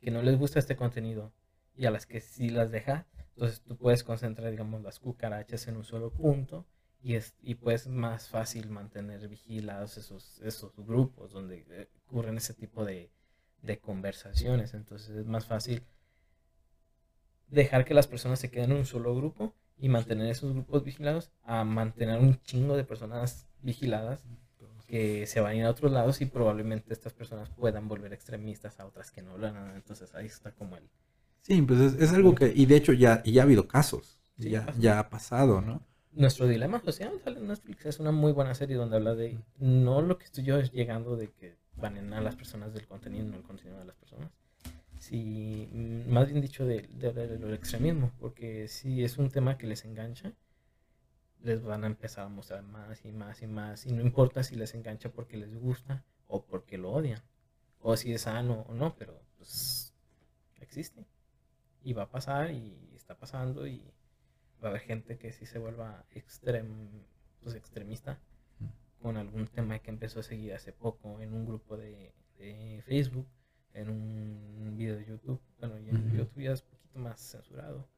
que 0.00 0.10
no 0.10 0.22
les 0.22 0.36
gusta 0.36 0.58
este 0.58 0.76
contenido 0.76 1.32
y 1.74 1.86
a 1.86 1.90
las 1.90 2.06
que 2.06 2.20
sí 2.20 2.50
las 2.50 2.70
deja, 2.70 3.06
entonces 3.34 3.60
tú 3.62 3.76
puedes 3.76 4.04
concentrar, 4.04 4.50
digamos, 4.50 4.82
las 4.82 4.98
cucarachas 4.98 5.68
en 5.68 5.76
un 5.76 5.84
solo 5.84 6.10
punto 6.10 6.66
y, 7.02 7.14
es, 7.14 7.34
y 7.40 7.54
pues 7.54 7.86
más 7.86 8.28
fácil 8.28 8.68
mantener 8.70 9.28
vigilados 9.28 9.96
esos, 9.96 10.40
esos 10.40 10.74
grupos 10.76 11.32
donde 11.32 11.64
eh, 11.70 11.88
ocurren 12.06 12.36
ese 12.36 12.54
tipo 12.54 12.84
de, 12.84 13.10
de 13.62 13.78
conversaciones. 13.78 14.74
Entonces 14.74 15.10
es 15.16 15.26
más 15.26 15.46
fácil 15.46 15.82
dejar 17.46 17.84
que 17.84 17.94
las 17.94 18.06
personas 18.06 18.38
se 18.38 18.50
queden 18.50 18.72
en 18.72 18.78
un 18.78 18.86
solo 18.86 19.14
grupo 19.14 19.54
y 19.80 19.88
mantener 19.88 20.30
esos 20.30 20.52
grupos 20.52 20.84
vigilados 20.84 21.30
a 21.44 21.64
mantener 21.64 22.20
un 22.20 22.40
chingo 22.42 22.76
de 22.76 22.84
personas 22.84 23.46
vigiladas 23.62 24.24
que 24.86 25.26
se 25.26 25.40
van 25.40 25.52
a 25.52 25.54
ir 25.54 25.64
a 25.64 25.70
otros 25.70 25.92
lados 25.92 26.20
y 26.22 26.26
probablemente 26.26 26.94
estas 26.94 27.12
personas 27.12 27.50
puedan 27.50 27.88
volver 27.88 28.12
extremistas 28.12 28.80
a 28.80 28.86
otras 28.86 29.10
que 29.10 29.22
no 29.22 29.32
hablan. 29.32 29.76
Entonces 29.76 30.14
ahí 30.14 30.26
está 30.26 30.50
como 30.52 30.76
el... 30.76 30.84
Sí, 31.42 31.60
pues 31.62 31.94
es, 31.94 32.12
algo 32.12 32.34
que, 32.34 32.52
y 32.54 32.66
de 32.66 32.76
hecho 32.76 32.92
ya, 32.92 33.22
ya 33.22 33.42
ha 33.42 33.44
habido 33.44 33.68
casos, 33.68 34.18
ya, 34.36 34.66
ya 34.78 34.98
ha 34.98 35.08
pasado, 35.08 35.60
¿no? 35.60 35.82
Nuestro 36.12 36.46
dilema 36.46 36.80
social 36.80 37.20
en 37.24 37.46
Netflix, 37.46 37.86
es 37.86 38.00
una 38.00 38.12
muy 38.12 38.32
buena 38.32 38.54
serie 38.54 38.76
donde 38.76 38.96
habla 38.96 39.14
de, 39.14 39.38
no 39.58 40.02
lo 40.02 40.18
que 40.18 40.24
estoy 40.24 40.44
yo 40.44 40.58
es 40.58 40.72
llegando 40.72 41.16
de 41.16 41.30
que 41.30 41.56
van 41.76 42.12
a 42.12 42.20
las 42.20 42.34
personas 42.34 42.74
del 42.74 42.86
contenido, 42.86 43.26
no 43.26 43.36
el 43.36 43.42
contenido 43.42 43.78
de 43.78 43.84
las 43.84 43.96
personas, 43.96 44.30
si, 44.98 45.68
mm, 45.72 46.10
más 46.10 46.28
bien 46.28 46.40
dicho, 46.40 46.64
del 46.66 46.88
de, 46.98 47.54
extremismo, 47.54 48.12
porque 48.18 48.68
si 48.68 49.04
es 49.04 49.18
un 49.18 49.30
tema 49.30 49.58
que 49.58 49.66
les 49.66 49.84
engancha, 49.84 50.32
les 51.42 51.62
van 51.62 51.84
a 51.84 51.86
empezar 51.86 52.26
a 52.26 52.28
mostrar 52.28 52.62
más 52.62 53.04
y 53.04 53.12
más 53.12 53.42
y 53.42 53.46
más, 53.46 53.86
y 53.86 53.92
no 53.92 54.02
importa 54.02 54.42
si 54.42 54.56
les 54.56 54.74
engancha 54.74 55.10
porque 55.10 55.36
les 55.36 55.54
gusta 55.54 56.04
o 56.26 56.44
porque 56.44 56.78
lo 56.78 56.92
odian, 56.92 57.22
o 57.80 57.96
si 57.96 58.12
es 58.12 58.22
sano 58.22 58.66
o 58.68 58.74
no, 58.74 58.96
pero 58.96 59.20
pues 59.36 59.94
existe, 60.60 61.06
y 61.82 61.92
va 61.92 62.04
a 62.04 62.10
pasar, 62.10 62.50
y 62.50 62.92
está 62.96 63.16
pasando, 63.16 63.66
y 63.66 63.82
va 64.62 64.68
a 64.68 64.70
haber 64.70 64.82
gente 64.82 65.18
que 65.18 65.32
sí 65.32 65.46
se 65.46 65.58
vuelva 65.58 66.04
extrem, 66.10 66.88
pues, 67.42 67.54
extremista 67.54 68.18
con 69.00 69.16
algún 69.16 69.46
tema 69.46 69.78
que 69.78 69.90
empezó 69.90 70.20
a 70.20 70.24
seguir 70.24 70.52
hace 70.54 70.72
poco 70.72 71.20
en 71.20 71.32
un 71.32 71.46
grupo 71.46 71.76
de, 71.76 72.12
de 72.36 72.82
Facebook 72.84 73.28
en 73.80 73.90
un 73.90 74.76
video 74.76 74.96
de 74.96 75.04
YouTube, 75.06 75.40
bueno, 75.58 75.78
y 75.78 75.88
en 75.88 76.12
YouTube 76.12 76.42
ya 76.42 76.52
es 76.52 76.62
un 76.62 76.68
poquito 76.68 76.98
más 76.98 77.20
censurado, 77.20 77.88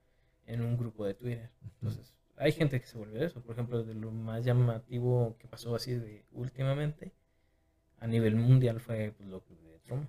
en 0.47 0.62
un 0.62 0.77
grupo 0.77 1.05
de 1.05 1.15
Twitter. 1.15 1.51
Entonces, 1.81 2.15
hay 2.36 2.52
gente 2.52 2.81
que 2.81 2.86
se 2.86 2.98
vuelve 2.98 3.24
eso. 3.24 3.43
Por 3.43 3.52
ejemplo, 3.52 3.85
de 3.85 3.94
lo 3.94 4.11
más 4.11 4.44
llamativo 4.44 5.36
que 5.39 5.47
pasó 5.47 5.74
así 5.74 5.94
de 5.94 6.24
últimamente, 6.32 7.12
a 7.98 8.07
nivel 8.07 8.36
mundial 8.36 8.81
fue 8.81 9.12
pues, 9.16 9.28
lo 9.28 9.40
de 9.40 9.78
Trump. 9.85 10.09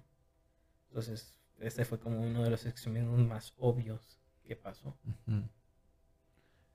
Entonces, 0.89 1.38
este 1.60 1.85
fue 1.85 1.99
como 1.99 2.22
uno 2.22 2.43
de 2.43 2.49
los 2.49 2.65
extremismos 2.65 3.19
más 3.19 3.53
obvios 3.57 4.19
que 4.43 4.56
pasó. 4.56 4.98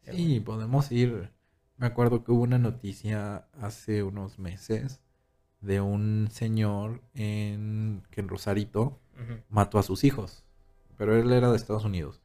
Sí, 0.02 0.40
podemos 0.40 0.92
ir. 0.92 1.30
Me 1.76 1.86
acuerdo 1.86 2.22
que 2.22 2.32
hubo 2.32 2.42
una 2.42 2.58
noticia 2.58 3.48
hace 3.52 4.02
unos 4.02 4.38
meses 4.38 5.00
de 5.60 5.80
un 5.80 6.28
señor 6.30 7.02
en, 7.14 8.02
que 8.10 8.20
en 8.20 8.28
Rosarito 8.28 8.98
mató 9.48 9.78
a 9.78 9.82
sus 9.82 10.04
hijos, 10.04 10.44
pero 10.96 11.16
él 11.16 11.32
era 11.32 11.50
de 11.50 11.56
Estados 11.56 11.84
Unidos. 11.84 12.20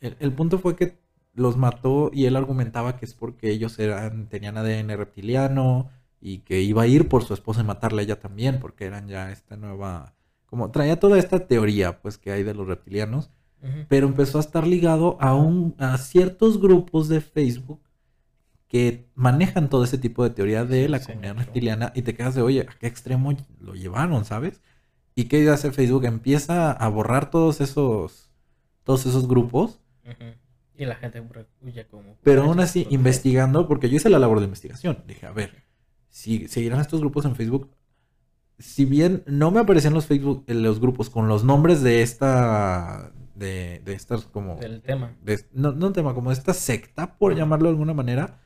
El, 0.00 0.32
punto 0.32 0.58
fue 0.58 0.76
que 0.76 0.98
los 1.34 1.56
mató 1.56 2.10
y 2.12 2.26
él 2.26 2.36
argumentaba 2.36 2.96
que 2.96 3.04
es 3.04 3.14
porque 3.14 3.50
ellos 3.50 3.78
eran, 3.78 4.28
tenían 4.28 4.56
ADN 4.56 4.96
reptiliano 4.96 5.88
y 6.20 6.40
que 6.40 6.60
iba 6.60 6.82
a 6.82 6.86
ir 6.86 7.08
por 7.08 7.24
su 7.24 7.34
esposa 7.34 7.62
y 7.62 7.64
matarla 7.64 8.00
a 8.00 8.04
ella 8.04 8.20
también, 8.20 8.60
porque 8.60 8.84
eran 8.84 9.08
ya 9.08 9.32
esta 9.32 9.56
nueva, 9.56 10.14
como 10.46 10.70
traía 10.70 11.00
toda 11.00 11.18
esta 11.18 11.46
teoría 11.46 12.00
pues 12.00 12.18
que 12.18 12.30
hay 12.30 12.42
de 12.42 12.54
los 12.54 12.66
reptilianos, 12.66 13.30
pero 13.88 14.06
empezó 14.06 14.38
a 14.38 14.42
estar 14.42 14.66
ligado 14.66 15.16
a, 15.20 15.34
un, 15.34 15.74
a 15.78 15.98
ciertos 15.98 16.60
grupos 16.60 17.08
de 17.08 17.20
Facebook 17.20 17.80
que 18.68 19.08
manejan 19.14 19.68
todo 19.70 19.84
ese 19.84 19.98
tipo 19.98 20.22
de 20.24 20.30
teoría 20.30 20.64
de 20.64 20.88
la 20.88 20.98
Sí, 20.98 21.06
comunidad 21.06 21.32
claro. 21.34 21.46
reptiliana 21.46 21.92
y 21.94 22.02
te 22.02 22.14
quedas 22.14 22.34
de, 22.34 22.42
oye, 22.42 22.60
¿a 22.68 22.78
qué 22.78 22.86
extremo 22.86 23.34
lo 23.60 23.74
llevaron, 23.74 24.24
sabes? 24.24 24.60
¿Y 25.14 25.24
qué 25.24 25.48
hace 25.50 25.72
Facebook? 25.72 26.04
Empieza 26.04 26.70
a 26.72 26.88
borrar 26.88 27.30
todos 27.30 27.60
esos, 27.60 28.30
todos 28.84 29.06
esos 29.06 29.26
grupos. 29.26 29.80
Y 30.76 30.84
la 30.84 30.94
gente 30.94 31.20
huye 31.60 31.86
como... 31.88 32.16
pero 32.22 32.42
aún 32.44 32.60
así, 32.60 32.86
investigando, 32.90 33.66
porque 33.66 33.88
yo 33.90 33.96
hice 33.96 34.10
la 34.10 34.18
labor 34.20 34.38
de 34.38 34.44
investigación. 34.44 35.02
Dije, 35.08 35.26
a 35.26 35.32
ver, 35.32 35.64
si 36.08 36.46
seguirán 36.46 36.80
estos 36.80 37.00
grupos 37.00 37.24
en 37.24 37.34
Facebook, 37.34 37.70
si 38.60 38.84
bien 38.84 39.22
no 39.26 39.50
me 39.50 39.60
aparecían 39.60 39.94
los 39.94 40.06
Facebook, 40.06 40.44
eh, 40.46 40.54
los 40.54 40.78
grupos 40.80 41.10
con 41.10 41.26
los 41.26 41.42
nombres 41.42 41.82
de 41.82 42.02
esta, 42.02 43.12
de, 43.34 43.80
de 43.84 43.92
estas 43.94 44.26
como... 44.26 44.56
Del 44.56 44.82
tema. 44.82 45.16
de- 45.22 45.44
no, 45.52 45.72
no 45.72 45.92
tema, 45.92 46.14
como 46.14 46.30
esta 46.30 46.54
secta, 46.54 47.16
por 47.18 47.34
llamarlo 47.34 47.66
de 47.68 47.70
alguna 47.72 47.94
manera. 47.94 48.40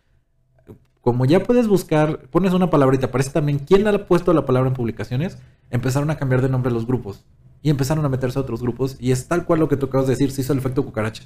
Como 1.02 1.24
ya 1.26 1.42
puedes 1.42 1.68
buscar, 1.68 2.20
pones 2.30 2.54
una 2.54 2.70
te 2.70 3.04
aparece 3.06 3.30
también 3.30 3.58
quién 3.58 3.86
ha 3.86 4.06
puesto 4.06 4.32
la 4.32 4.46
palabra 4.46 4.68
en 4.68 4.74
publicaciones, 4.74 5.36
empezaron 5.70 6.10
a 6.10 6.16
cambiar 6.16 6.40
de 6.40 6.48
nombre 6.48 6.72
los 6.72 6.86
grupos. 6.86 7.24
Y 7.60 7.70
empezaron 7.70 8.04
a 8.04 8.08
meterse 8.08 8.38
a 8.38 8.42
otros 8.42 8.62
grupos. 8.62 8.96
Y 9.00 9.10
es 9.10 9.28
tal 9.28 9.44
cual 9.44 9.60
lo 9.60 9.68
que 9.68 9.76
tú 9.76 9.86
acabas 9.86 10.06
de 10.06 10.12
decir, 10.14 10.30
se 10.30 10.40
hizo 10.40 10.52
el 10.52 10.60
efecto 10.60 10.84
cucaracha. 10.84 11.24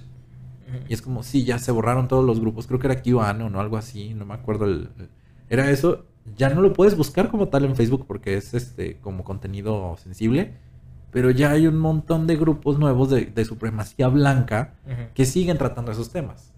Y 0.88 0.94
es 0.94 1.00
como, 1.02 1.22
sí, 1.22 1.44
ya 1.44 1.58
se 1.58 1.72
borraron 1.72 2.08
todos 2.08 2.24
los 2.24 2.40
grupos. 2.40 2.66
Creo 2.66 2.78
que 2.80 2.86
era 2.88 3.02
QAnon 3.02 3.54
o 3.54 3.60
algo 3.60 3.76
así, 3.76 4.14
no 4.14 4.24
me 4.26 4.34
acuerdo. 4.34 4.64
el- 4.64 4.88
el- 4.98 5.08
era 5.48 5.70
eso. 5.70 6.06
Ya 6.36 6.48
no 6.50 6.60
lo 6.60 6.72
puedes 6.72 6.96
buscar 6.96 7.30
como 7.30 7.48
tal 7.48 7.64
en 7.64 7.76
Facebook 7.76 8.04
porque 8.06 8.34
es 8.36 8.52
este 8.54 8.96
como 8.98 9.24
contenido 9.24 9.96
sensible. 10.02 10.54
Pero 11.12 11.30
ya 11.30 11.50
hay 11.52 11.66
un 11.66 11.78
montón 11.78 12.26
de 12.26 12.36
grupos 12.36 12.78
nuevos 12.78 13.10
de, 13.10 13.26
de 13.26 13.44
supremacía 13.44 14.08
blanca 14.08 14.74
que 15.14 15.24
siguen 15.24 15.56
tratando 15.58 15.92
esos 15.92 16.10
temas. 16.10 16.52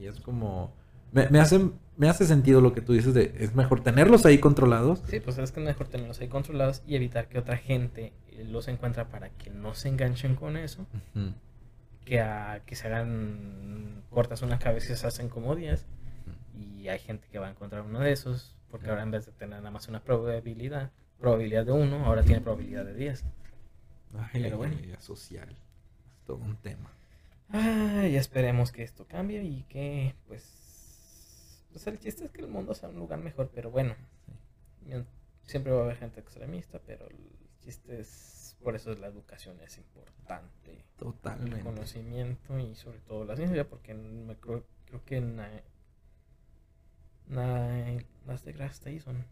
Y 0.00 0.06
es 0.06 0.20
como... 0.20 0.72
Me, 1.12 1.28
me 1.28 1.38
hace, 1.40 1.70
me 1.96 2.08
hace 2.08 2.26
sentido 2.26 2.60
lo 2.60 2.72
que 2.72 2.80
tú 2.80 2.92
dices 2.94 3.14
de 3.14 3.34
es 3.38 3.54
mejor 3.54 3.82
tenerlos 3.82 4.24
ahí 4.26 4.38
controlados. 4.38 5.02
Sí, 5.08 5.20
pues 5.20 5.38
es 5.38 5.52
que 5.52 5.60
es 5.60 5.66
mejor 5.66 5.88
tenerlos 5.88 6.20
ahí 6.20 6.28
controlados 6.28 6.82
y 6.86 6.96
evitar 6.96 7.28
que 7.28 7.38
otra 7.38 7.56
gente 7.56 8.12
eh, 8.30 8.44
los 8.44 8.68
encuentra 8.68 9.08
para 9.08 9.28
que 9.30 9.50
no 9.50 9.74
se 9.74 9.88
enganchen 9.88 10.34
con 10.34 10.56
eso, 10.56 10.86
Ujú. 11.14 11.34
que 12.04 12.20
a 12.20 12.62
que 12.66 12.74
se 12.74 12.86
hagan 12.88 14.02
cortas 14.10 14.42
una 14.42 14.58
cabeza 14.58 14.92
y 14.92 14.96
se 14.96 15.06
hacen 15.06 15.28
como 15.28 15.54
10 15.54 15.86
y 16.80 16.88
hay 16.88 16.98
gente 16.98 17.28
que 17.30 17.38
va 17.38 17.46
a 17.46 17.50
encontrar 17.50 17.82
uno 17.82 18.00
de 18.00 18.10
esos 18.12 18.56
porque 18.70 18.88
ahora 18.88 19.02
en 19.02 19.10
vez 19.10 19.26
de 19.26 19.32
tener 19.32 19.58
nada 19.58 19.70
más 19.70 19.86
una 19.88 20.00
probabilidad, 20.00 20.90
probabilidad 21.20 21.66
de 21.66 21.72
uno, 21.72 22.06
ahora 22.06 22.22
tiene 22.22 22.40
probabilidad 22.40 22.84
de 22.86 22.94
10. 22.94 23.24
Ay, 24.32 24.42
Pero 24.42 24.56
bueno. 24.56 24.76
social. 24.98 25.48
Es 25.50 26.24
todo 26.26 26.38
un 26.38 26.56
tema. 26.56 26.90
Ay, 27.50 28.16
esperemos 28.16 28.72
que 28.72 28.82
esto 28.82 29.06
cambie 29.06 29.42
y 29.44 29.62
que 29.68 30.14
pues 30.26 30.42
pues 31.72 31.86
el 31.86 31.98
chiste 31.98 32.24
es 32.26 32.30
que 32.30 32.40
el 32.42 32.48
mundo 32.48 32.74
sea 32.74 32.88
un 32.88 32.96
lugar 32.98 33.18
mejor, 33.20 33.50
pero 33.54 33.70
bueno, 33.70 33.94
siempre 35.46 35.72
va 35.72 35.80
a 35.80 35.84
haber 35.84 35.96
gente 35.96 36.20
extremista, 36.20 36.80
pero 36.86 37.06
el 37.08 37.16
chiste 37.60 38.00
es 38.00 38.56
por 38.62 38.76
eso 38.76 38.94
la 38.94 39.08
educación 39.08 39.60
es 39.60 39.78
importante. 39.78 40.72
el 40.72 40.82
Totalmente. 40.98 41.60
conocimiento 41.62 42.58
y 42.60 42.74
sobre 42.76 42.98
todo 43.00 43.24
la 43.24 43.34
ciencia, 43.36 43.68
porque 43.68 43.92
me 43.94 44.36
creo, 44.36 44.64
creo 44.86 45.04
que 45.04 45.20
Na- 45.20 45.50
Na- 47.28 47.84
Niels 48.26 48.44
deGrasse 48.44 48.80
Tyson, 48.84 49.24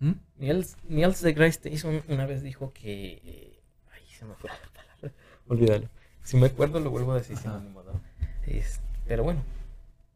¿Mm? 0.00 0.12
Niels, 0.38 0.76
Niels 0.88 1.20
deGrasse 1.20 1.60
Tyson 1.60 2.02
una 2.08 2.26
vez 2.26 2.42
dijo 2.42 2.72
que, 2.72 3.20
eh, 3.24 3.60
ay, 3.92 4.02
se 4.08 4.24
me 4.24 4.34
fue 4.34 4.50
la 4.50 4.56
palabra, 4.72 5.12
olvídalo. 5.48 5.88
Si 6.24 6.36
me 6.36 6.46
acuerdo 6.46 6.80
lo 6.80 6.90
vuelvo 6.90 7.12
a 7.12 7.16
decir, 7.18 7.36
si 7.36 7.46
no, 7.46 7.54
Ajá. 7.54 7.62
ni 7.64 7.70
modo. 7.70 8.00
Es- 8.46 8.80
pero 9.06 9.22
bueno, 9.22 9.42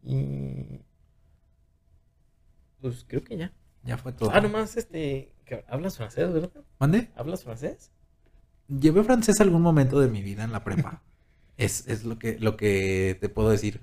y 0.05 0.81
pues 2.81 3.05
creo 3.09 3.25
que 3.25 3.37
ya. 3.37 3.53
Ya 3.83 3.97
fue 3.97 4.13
todo. 4.13 4.31
Ah, 4.33 4.41
nomás 4.41 4.77
este, 4.77 5.33
hablas 5.69 5.97
francés, 5.97 6.33
¿verdad? 6.33 6.51
¿Mande? 6.79 7.11
¿Hablas 7.17 7.45
francés? 7.45 7.91
Llevé 8.69 9.03
francés 9.05 9.41
algún 9.41 9.63
momento 9.63 10.01
de 10.01 10.09
mi 10.09 10.23
vida 10.23 10.45
en 10.45 10.53
la 10.53 10.65
prepa. 10.65 11.03
es, 11.57 11.87
es 11.89 12.05
lo 12.05 12.19
que, 12.19 12.39
lo 12.39 12.57
que 12.57 13.17
te 13.21 13.29
puedo 13.29 13.51
decir. 13.51 13.81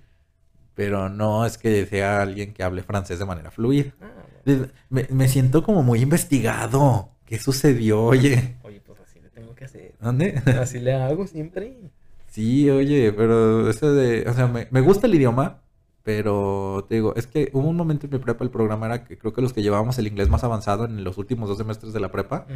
Pero 0.76 1.10
no 1.10 1.45
es 1.45 1.57
que 1.57 1.85
sea 1.85 2.22
alguien 2.22 2.53
que 2.53 2.64
hable 2.64 2.84
francés 2.84 3.19
de 3.19 3.26
manera 3.26 3.52
fluida. 3.52 3.93
Ah, 4.02 4.68
Me, 4.89 5.07
me 5.10 5.27
siento 5.27 5.64
como 5.64 5.84
muy 5.84 6.02
investigado. 6.02 7.10
¿Qué 7.26 7.39
sucedió? 7.39 8.03
Oye, 8.03 8.57
oye, 8.64 8.81
pues 8.81 8.99
así 8.99 9.19
le 9.19 9.30
tengo 9.30 9.56
que 9.56 9.65
hacer. 9.65 9.95
¿dónde? 9.99 10.41
Así 10.60 10.80
le 10.80 10.93
hago 10.93 11.27
siempre. 11.27 11.77
Sí, 12.27 12.69
oye, 12.69 13.11
pero 13.14 13.69
eso 13.69 13.93
de, 13.93 14.27
o 14.27 14.34
sea, 14.34 14.48
me, 14.48 14.68
me 14.72 14.81
gusta 14.81 15.07
el 15.07 15.15
idioma, 15.15 15.61
pero 16.03 16.86
te 16.88 16.95
digo, 16.95 17.15
es 17.15 17.28
que 17.28 17.49
hubo 17.53 17.68
un 17.68 17.76
momento 17.76 18.07
en 18.07 18.14
mi 18.14 18.19
prepa, 18.19 18.44
el 18.44 18.49
programa 18.49 18.88
era 18.88 19.03
que 19.03 19.18
creo 19.18 19.34
que 19.34 19.41
los 19.41 19.53
que 19.53 19.61
llevábamos 19.61 19.98
el 19.99 20.07
inglés 20.07 20.30
más 20.30 20.44
avanzado 20.44 20.86
en 20.86 21.03
los 21.03 21.18
últimos 21.18 21.49
dos 21.49 21.57
semestres 21.57 21.94
de 21.94 21.99
la 21.99 22.11
prepa, 22.11 22.48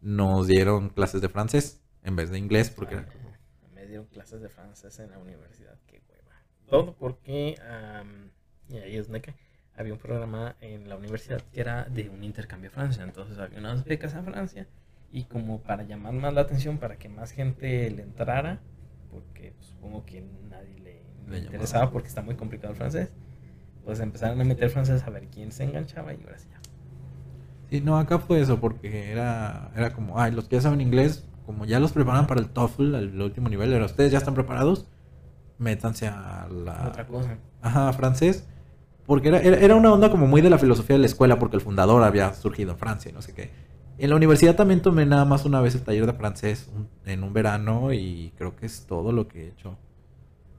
nos 0.00 0.46
dieron 0.46 0.90
clases 0.90 1.20
de 1.20 1.28
francés 1.28 1.80
en 2.04 2.16
vez 2.16 2.30
de 2.30 2.38
inglés, 2.38 2.70
porque 2.70 2.94
era 2.94 3.06
como, 3.06 3.30
Me 3.74 3.86
dieron 3.86 4.06
clases 4.06 4.40
de 4.40 4.48
francés 4.48 4.98
en 4.98 5.10
la 5.10 5.18
universidad, 5.18 5.78
qué 5.86 6.02
hueva. 6.08 6.32
Todo 6.68 6.94
porque, 6.94 7.56
am, 7.68 8.30
y 8.68 8.78
ahí 8.78 8.96
es 8.96 9.08
cae, 9.08 9.34
había 9.76 9.92
un 9.92 9.98
programa 9.98 10.56
en 10.60 10.88
la 10.88 10.96
universidad 10.96 11.42
que 11.52 11.60
era 11.60 11.84
de 11.84 12.08
un 12.08 12.24
intercambio 12.24 12.70
a 12.70 12.72
Francia. 12.72 13.02
Entonces 13.02 13.38
había 13.38 13.58
unas 13.58 13.84
becas 13.84 14.14
a 14.14 14.22
Francia 14.22 14.66
y 15.10 15.24
como 15.24 15.60
para 15.60 15.82
llamar 15.84 16.14
más 16.14 16.32
la 16.32 16.40
atención, 16.42 16.78
para 16.78 16.96
que 16.96 17.08
más 17.08 17.32
gente 17.32 17.90
le 17.90 18.02
entrara, 18.02 18.60
porque 19.10 19.52
pues, 19.52 19.66
supongo 19.68 20.04
que 20.06 20.24
nadie 20.48 20.78
le, 20.78 21.01
Le 21.28 21.38
interesaba 21.38 21.90
porque 21.90 22.08
está 22.08 22.22
muy 22.22 22.34
complicado 22.34 22.72
el 22.72 22.76
francés, 22.76 23.10
pues 23.84 24.00
empezaron 24.00 24.40
a 24.40 24.44
meter 24.44 24.70
francés 24.70 25.02
a 25.04 25.10
ver 25.10 25.28
quién 25.28 25.52
se 25.52 25.64
enganchaba 25.64 26.12
y 26.14 26.22
ahora 26.22 26.38
sí 26.38 26.48
ya. 26.50 26.60
Sí, 27.70 27.80
no, 27.80 27.98
acá 27.98 28.18
fue 28.18 28.40
eso, 28.40 28.60
porque 28.60 29.10
era, 29.10 29.70
era 29.74 29.92
como, 29.94 30.20
ay, 30.20 30.32
los 30.32 30.46
que 30.48 30.56
ya 30.56 30.62
saben 30.62 30.80
inglés, 30.80 31.26
como 31.46 31.64
ya 31.64 31.80
los 31.80 31.92
preparan 31.92 32.26
para 32.26 32.40
el 32.40 32.48
TOEFL, 32.50 32.94
al 32.94 33.20
último 33.20 33.48
nivel, 33.48 33.72
era, 33.72 33.86
ustedes 33.86 34.12
ya 34.12 34.18
están 34.18 34.34
preparados, 34.34 34.86
métanse 35.58 36.06
a 36.06 36.46
la... 36.50 36.88
Otra 36.88 37.06
cosa. 37.06 37.38
Ajá, 37.62 37.92
francés. 37.94 38.46
Porque 39.06 39.28
era, 39.28 39.38
era, 39.40 39.56
era 39.56 39.74
una 39.74 39.92
onda 39.92 40.10
como 40.10 40.26
muy 40.26 40.42
de 40.42 40.50
la 40.50 40.58
filosofía 40.58 40.94
de 40.94 41.00
la 41.00 41.06
escuela, 41.06 41.38
porque 41.38 41.56
el 41.56 41.62
fundador 41.62 42.02
había 42.04 42.34
surgido 42.34 42.72
en 42.72 42.78
Francia 42.78 43.10
y 43.10 43.14
no 43.14 43.22
sé 43.22 43.32
qué. 43.34 43.50
En 43.98 44.10
la 44.10 44.16
universidad 44.16 44.54
también 44.54 44.80
tomé 44.82 45.06
nada 45.06 45.24
más 45.24 45.44
una 45.44 45.60
vez 45.60 45.74
el 45.74 45.82
taller 45.82 46.06
de 46.06 46.12
francés 46.12 46.70
un- 46.74 46.88
en 47.04 47.22
un 47.24 47.32
verano 47.32 47.92
y 47.92 48.32
creo 48.36 48.54
que 48.56 48.66
es 48.66 48.86
todo 48.86 49.12
lo 49.12 49.28
que 49.28 49.44
he 49.44 49.48
hecho 49.48 49.76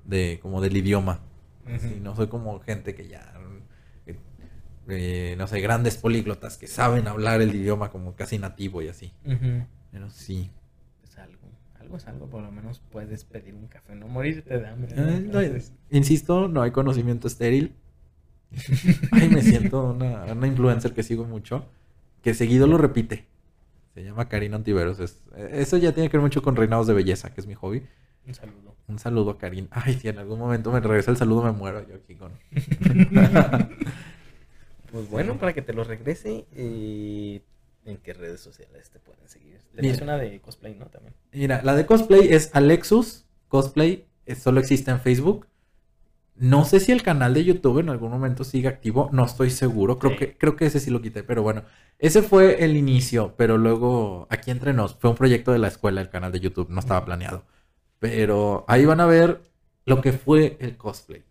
de 0.05 0.39
como 0.41 0.61
del 0.61 0.75
idioma. 0.77 1.19
Sí, 1.80 1.99
no 2.01 2.15
soy 2.15 2.27
como 2.27 2.59
gente 2.59 2.93
que 2.93 3.07
ya, 3.07 3.34
eh, 4.05 4.15
eh, 4.89 5.35
no 5.38 5.47
sé, 5.47 5.61
grandes 5.61 5.95
políglotas 5.97 6.57
que 6.57 6.67
saben 6.67 7.07
hablar 7.07 7.41
el 7.41 7.55
idioma 7.55 7.89
como 7.89 8.15
casi 8.15 8.38
nativo 8.38 8.81
y 8.81 8.89
así. 8.89 9.13
Pero 9.91 10.09
sí. 10.09 10.49
Pues 11.01 11.17
algo, 11.17 11.47
algo 11.80 11.97
es 11.97 12.07
algo, 12.07 12.27
por 12.27 12.41
lo 12.43 12.51
menos 12.51 12.81
puedes 12.91 13.23
pedir 13.23 13.53
un 13.55 13.67
café, 13.67 13.95
no 13.95 14.07
morirte 14.09 14.59
de 14.59 14.67
hambre. 14.67 14.93
Eh, 14.97 15.63
insisto, 15.91 16.47
no 16.49 16.61
hay 16.61 16.71
conocimiento 16.71 17.27
estéril. 17.27 17.75
Ay, 19.11 19.30
me 19.30 19.41
siento 19.41 19.91
una, 19.91 20.25
una 20.25 20.47
influencer 20.47 20.93
que 20.93 21.01
sigo 21.03 21.23
mucho, 21.25 21.65
que 22.21 22.34
seguido 22.34 22.67
lo 22.67 22.77
repite. 22.77 23.25
Se 23.93 24.03
llama 24.03 24.27
Karina 24.27 24.57
Ontiveros. 24.57 24.99
Es- 24.99 25.21
eso 25.51 25.77
ya 25.77 25.93
tiene 25.93 26.09
que 26.09 26.17
ver 26.17 26.23
mucho 26.23 26.41
con 26.41 26.55
reinados 26.55 26.88
de 26.88 26.93
belleza, 26.93 27.34
que 27.34 27.39
es 27.41 27.47
mi 27.47 27.53
hobby. 27.53 27.84
un 28.27 28.34
saludo. 28.34 28.72
Un 28.94 28.99
saludo 28.99 29.32
a 29.32 29.38
Karina. 29.40 29.68
Ay, 29.72 29.95
si 29.95 30.07
en 30.07 30.20
algún 30.20 30.38
momento 30.38 30.72
me 30.72 30.80
regresa 30.80 31.10
el 31.10 31.18
saludo, 31.18 31.41
me 31.44 31.52
muero 31.52 31.86
yo 31.88 31.95
aquí 31.95 32.15
con... 32.15 32.32
Pues 34.91 35.10
bueno, 35.10 35.40
para 35.40 35.53
que 35.53 35.64
te 35.64 35.74
lo 35.74 35.84
regrese, 35.84 36.45
eh, 36.52 37.41
¿en 37.84 37.98
qué 37.98 38.14
redes 38.14 38.41
sociales 38.41 38.91
te 38.91 38.99
pueden 38.99 39.28
seguir? 39.28 39.57
Tienes 39.74 39.94
Mira. 39.99 40.03
una 40.03 40.18
de 40.22 40.40
cosplay, 40.40 40.76
¿no? 40.76 40.86
También. 40.86 41.15
Mira, 41.32 41.61
la 41.64 41.74
de 41.74 41.88
cosplay 41.88 42.32
es 42.32 42.52
Alexus 42.53 43.26
Cosplay. 43.48 44.06
Solo 44.40 44.60
existe 44.60 44.91
en 44.91 44.99
Facebook. 44.99 45.48
No 46.36 46.64
sé 46.64 46.80
si 46.80 46.91
el 46.91 47.02
canal 47.02 47.34
de 47.34 47.44
YouTube 47.44 47.80
en 47.80 47.90
algún 47.90 48.11
momento 48.11 48.44
sigue 48.44 48.68
activo. 48.68 49.10
No 49.11 49.26
estoy 49.26 49.49
seguro. 49.49 49.98
Creo, 49.98 50.11
Sí. 50.14 50.18
que, 50.20 50.38
creo 50.38 50.56
que 50.56 50.68
ese 50.68 50.80
sí 50.80 50.91
lo 50.91 51.02
quité. 51.02 51.24
Pero 51.24 51.41
bueno, 51.41 51.64
ese 51.98 52.22
fue 52.22 52.64
el 52.64 52.78
inicio. 52.78 53.34
Pero 53.36 53.57
luego, 53.57 54.28
aquí 54.30 54.52
entre 54.52 54.74
nos, 54.74 54.94
fue 54.94 55.10
un 55.10 55.15
proyecto 55.15 55.52
de 55.52 55.57
la 55.57 55.70
escuela, 55.70 56.02
el 56.02 56.10
canal 56.11 56.32
de 56.32 56.40
YouTube. 56.40 56.70
No 56.70 56.80
estaba 56.80 57.03
planeado. 57.03 57.45
Pero 58.03 58.65
ahí 58.67 58.84
van 58.84 58.99
a 58.99 59.05
ver 59.05 59.41
lo 59.85 60.01
que 60.01 60.11
fue 60.11 60.57
el 60.59 60.75
cosplay. 60.75 61.23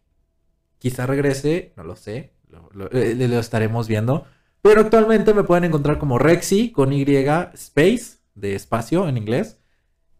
Quizá 0.78 1.05
regrese, 1.05 1.74
no 1.77 1.85
lo 1.85 1.97
sé. 1.97 2.32
Lo, 2.49 2.70
lo- 2.73 2.90
eh, 2.93 3.15
lo 3.15 3.39
estaremos 3.39 3.89
viendo. 3.89 4.24
Pero 4.62 4.81
actualmente 4.81 5.35
me 5.35 5.44
pueden 5.44 5.65
encontrar 5.65 5.99
como 5.99 6.19
Rexy 6.19 6.73
con 6.73 6.94
Y 6.94 7.03
Space 7.03 8.20
de 8.35 8.55
espacio 8.55 9.07
en 9.07 9.19
inglés. 9.19 9.59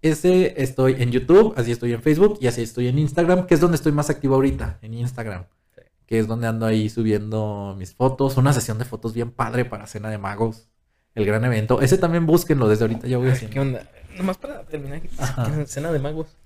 Ese 0.03 0.61
estoy 0.63 0.97
en 1.01 1.11
YouTube, 1.11 1.55
así 1.57 1.73
estoy 1.73 1.95
en 1.95 2.03
Facebook 2.03 2.37
y 2.43 2.49
así 2.49 2.61
estoy 2.61 2.89
en 2.89 2.99
Instagram, 2.99 3.47
que 3.47 3.55
es 3.55 3.61
donde 3.61 3.77
estoy 3.77 3.93
más 3.93 4.11
activo 4.11 4.35
ahorita, 4.35 4.79
en 4.83 4.93
Instagram. 4.93 5.47
Sí. 5.75 5.81
Que 6.05 6.19
es 6.19 6.27
donde 6.27 6.49
ando 6.49 6.67
ahí 6.67 6.91
subiendo 6.91 7.75
mis 7.79 7.95
fotos. 7.95 8.37
Una 8.37 8.53
sesión 8.53 8.77
de 8.77 8.85
fotos 8.85 9.15
bien 9.15 9.31
padre 9.31 9.65
para 9.65 9.87
Cena 9.87 10.11
de 10.11 10.19
Magos. 10.19 10.69
El 11.15 11.25
gran 11.25 11.47
evento. 11.47 11.81
Ese 11.81 11.97
también 11.97 12.27
búsquenlo 12.27 12.69
desde 12.69 12.85
ahorita, 12.85 13.07
ya 13.07 13.17
voy 13.17 13.31
haciendo. 13.31 13.55
¿Qué 13.55 13.61
onda? 13.61 13.89
Nomás 14.19 14.37
para 14.37 14.65
terminar, 14.67 15.01
¿qué 15.01 15.09
Ajá. 15.19 15.49
es 15.51 15.57
escena 15.71 15.91
de 15.91 15.99
magos? 15.99 16.37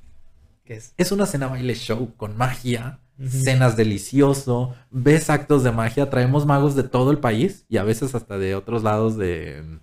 ¿Qué 0.66 0.74
es? 0.74 0.92
Es 0.98 1.12
una 1.12 1.24
cena 1.24 1.46
baile 1.46 1.74
show 1.74 2.14
con 2.16 2.36
magia 2.36 3.00
cenas 3.18 3.76
delicioso, 3.76 4.74
ves 4.90 5.30
actos 5.30 5.64
de 5.64 5.72
magia, 5.72 6.10
traemos 6.10 6.44
magos 6.44 6.74
de 6.74 6.82
todo 6.82 7.10
el 7.10 7.18
país 7.18 7.64
y 7.68 7.78
a 7.78 7.84
veces 7.84 8.14
hasta 8.14 8.38
de 8.38 8.54
otros 8.54 8.82
lados 8.82 9.16
de 9.16 9.80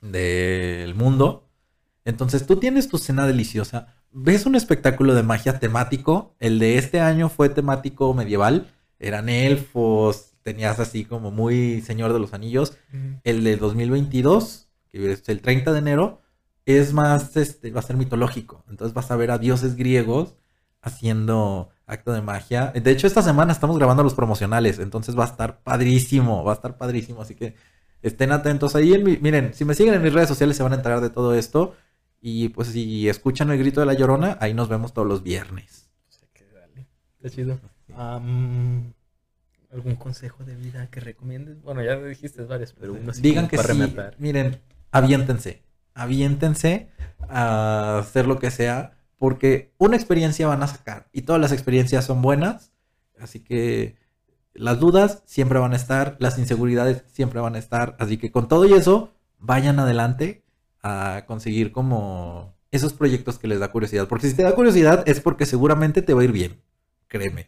del 0.00 0.94
mundo. 0.94 1.48
Entonces 2.04 2.46
tú 2.46 2.56
tienes 2.56 2.88
tu 2.88 2.98
cena 2.98 3.26
deliciosa, 3.26 3.94
ves 4.12 4.46
un 4.46 4.54
espectáculo 4.54 5.14
de 5.14 5.22
magia 5.22 5.58
temático, 5.58 6.34
el 6.38 6.58
de 6.58 6.78
este 6.78 7.00
año 7.00 7.28
fue 7.28 7.48
temático 7.48 8.14
medieval, 8.14 8.72
eran 8.98 9.28
elfos, 9.28 10.34
tenías 10.42 10.78
así 10.78 11.04
como 11.04 11.30
muy 11.30 11.80
Señor 11.80 12.12
de 12.12 12.20
los 12.20 12.32
Anillos, 12.32 12.76
el 13.24 13.44
de 13.44 13.56
2022, 13.56 14.68
que 14.90 15.12
es 15.12 15.28
el 15.28 15.40
30 15.40 15.72
de 15.72 15.78
enero, 15.78 16.22
es 16.68 16.92
más, 16.92 17.34
este, 17.38 17.70
va 17.70 17.80
a 17.80 17.82
ser 17.82 17.96
mitológico. 17.96 18.62
Entonces 18.68 18.92
vas 18.92 19.10
a 19.10 19.16
ver 19.16 19.30
a 19.30 19.38
dioses 19.38 19.74
griegos 19.74 20.36
haciendo 20.82 21.70
acto 21.86 22.12
de 22.12 22.20
magia. 22.20 22.72
De 22.72 22.90
hecho, 22.90 23.06
esta 23.06 23.22
semana 23.22 23.52
estamos 23.52 23.78
grabando 23.78 24.02
los 24.02 24.12
promocionales, 24.12 24.78
entonces 24.78 25.18
va 25.18 25.24
a 25.24 25.28
estar 25.28 25.62
padrísimo, 25.62 26.44
va 26.44 26.52
a 26.52 26.56
estar 26.56 26.76
padrísimo. 26.76 27.22
Así 27.22 27.34
que 27.34 27.54
estén 28.02 28.32
atentos 28.32 28.76
ahí. 28.76 28.92
En 28.92 29.22
miren, 29.22 29.54
si 29.54 29.64
me 29.64 29.74
siguen 29.74 29.94
en 29.94 30.02
mis 30.02 30.12
redes 30.12 30.28
sociales 30.28 30.58
se 30.58 30.62
van 30.62 30.72
a 30.72 30.76
enterar 30.76 31.00
de 31.00 31.08
todo 31.08 31.34
esto. 31.34 31.74
Y 32.20 32.50
pues 32.50 32.68
si 32.68 33.08
escuchan 33.08 33.50
el 33.50 33.58
grito 33.58 33.80
de 33.80 33.86
la 33.86 33.94
llorona, 33.94 34.36
ahí 34.38 34.52
nos 34.52 34.68
vemos 34.68 34.92
todos 34.92 35.08
los 35.08 35.22
viernes. 35.22 35.88
Está 37.16 37.30
chido. 37.30 37.58
¿Algún 37.96 38.92
consejo 39.98 40.44
de 40.44 40.54
vida 40.54 40.90
que 40.90 41.00
recomiendes? 41.00 41.62
Bueno, 41.62 41.82
ya 41.82 41.96
dijiste 41.96 42.42
varios, 42.42 42.74
pero 42.74 42.92
uno 42.92 43.10
Digan 43.12 43.48
que 43.48 43.56
sí. 43.56 43.94
Miren, 44.18 44.60
aviéntense 44.90 45.66
aviéntense 45.98 46.88
a 47.28 47.98
hacer 47.98 48.26
lo 48.26 48.38
que 48.38 48.50
sea, 48.50 48.94
porque 49.18 49.72
una 49.78 49.96
experiencia 49.96 50.46
van 50.46 50.62
a 50.62 50.68
sacar 50.68 51.08
y 51.12 51.22
todas 51.22 51.40
las 51.40 51.52
experiencias 51.52 52.04
son 52.04 52.22
buenas, 52.22 52.72
así 53.20 53.40
que 53.40 53.96
las 54.54 54.78
dudas 54.78 55.22
siempre 55.26 55.58
van 55.58 55.72
a 55.72 55.76
estar, 55.76 56.16
las 56.20 56.38
inseguridades 56.38 57.04
siempre 57.12 57.40
van 57.40 57.56
a 57.56 57.58
estar, 57.58 57.96
así 57.98 58.16
que 58.16 58.30
con 58.30 58.48
todo 58.48 58.64
y 58.64 58.72
eso, 58.74 59.12
vayan 59.38 59.78
adelante 59.78 60.44
a 60.82 61.24
conseguir 61.26 61.72
como 61.72 62.54
esos 62.70 62.92
proyectos 62.92 63.38
que 63.38 63.48
les 63.48 63.60
da 63.60 63.72
curiosidad, 63.72 64.08
porque 64.08 64.28
si 64.28 64.36
te 64.36 64.42
da 64.42 64.54
curiosidad 64.54 65.02
es 65.06 65.20
porque 65.20 65.46
seguramente 65.46 66.02
te 66.02 66.14
va 66.14 66.22
a 66.22 66.24
ir 66.24 66.32
bien, 66.32 66.60
créeme. 67.08 67.46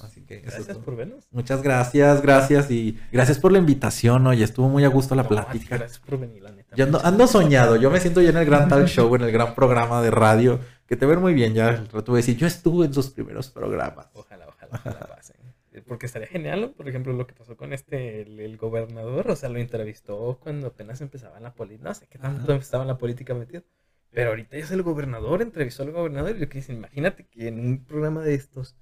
Así 0.00 0.22
que 0.22 0.40
gracias 0.40 0.76
por 0.78 0.96
vernos. 0.96 1.26
Muchas 1.30 1.62
gracias, 1.62 2.22
gracias 2.22 2.70
y 2.70 2.98
gracias 3.12 3.38
por 3.38 3.52
la 3.52 3.58
invitación. 3.58 4.26
Oye, 4.26 4.44
estuvo 4.44 4.68
muy 4.68 4.84
a 4.84 4.88
gusto 4.88 5.14
la 5.14 5.26
plática. 5.26 5.76
Gracias 5.76 5.98
por 5.98 6.18
venir, 6.18 6.42
la 6.42 6.52
neta. 6.52 6.76
Yo 6.76 6.86
ando, 7.02 7.26
soñado. 7.26 7.76
Yo 7.76 7.90
me 7.90 8.00
siento 8.00 8.20
ya 8.20 8.30
en 8.30 8.36
el 8.36 8.46
gran 8.46 8.68
talk 8.68 8.86
show, 8.86 9.14
en 9.14 9.22
el 9.22 9.32
gran 9.32 9.54
programa 9.54 10.02
de 10.02 10.10
radio. 10.10 10.60
Que 10.86 10.96
te 10.96 11.04
ven 11.06 11.20
muy 11.20 11.34
bien. 11.34 11.54
Ya 11.54 11.68
el 11.68 11.88
rato 11.88 12.12
voy 12.12 12.18
a 12.18 12.22
decir, 12.22 12.36
yo 12.36 12.46
estuve 12.46 12.86
en 12.86 12.94
sus 12.94 13.10
primeros 13.10 13.50
programas. 13.50 14.08
Ojalá, 14.14 14.46
ojalá, 14.48 14.70
ojalá 14.72 15.00
pasen. 15.16 15.36
Porque 15.86 16.06
estaría 16.06 16.28
genial, 16.28 16.72
por 16.76 16.88
ejemplo, 16.88 17.12
lo 17.12 17.26
que 17.26 17.34
pasó 17.34 17.56
con 17.56 17.72
este, 17.72 18.22
el, 18.22 18.56
gobernador. 18.56 19.30
O 19.30 19.36
sea, 19.36 19.48
lo 19.48 19.58
entrevistó 19.58 20.38
cuando 20.40 20.68
apenas 20.68 21.00
empezaba 21.00 21.36
en 21.36 21.44
la 21.44 21.54
política. 21.54 21.88
No 21.88 21.94
sé 21.94 22.06
qué 22.08 22.18
tanto 22.18 22.54
estaba 22.54 22.84
en 22.84 22.88
la 22.88 22.98
política 22.98 23.34
metido. 23.34 23.62
Pero 24.10 24.30
ahorita 24.30 24.56
es 24.56 24.70
el 24.70 24.82
gobernador, 24.82 25.42
entrevistó 25.42 25.82
al 25.82 25.92
gobernador. 25.92 26.36
Y 26.36 26.40
yo 26.40 26.48
que 26.48 26.64
imagínate 26.68 27.26
que 27.26 27.48
en 27.48 27.60
un 27.60 27.84
programa 27.84 28.22
de 28.22 28.34
estos 28.34 28.76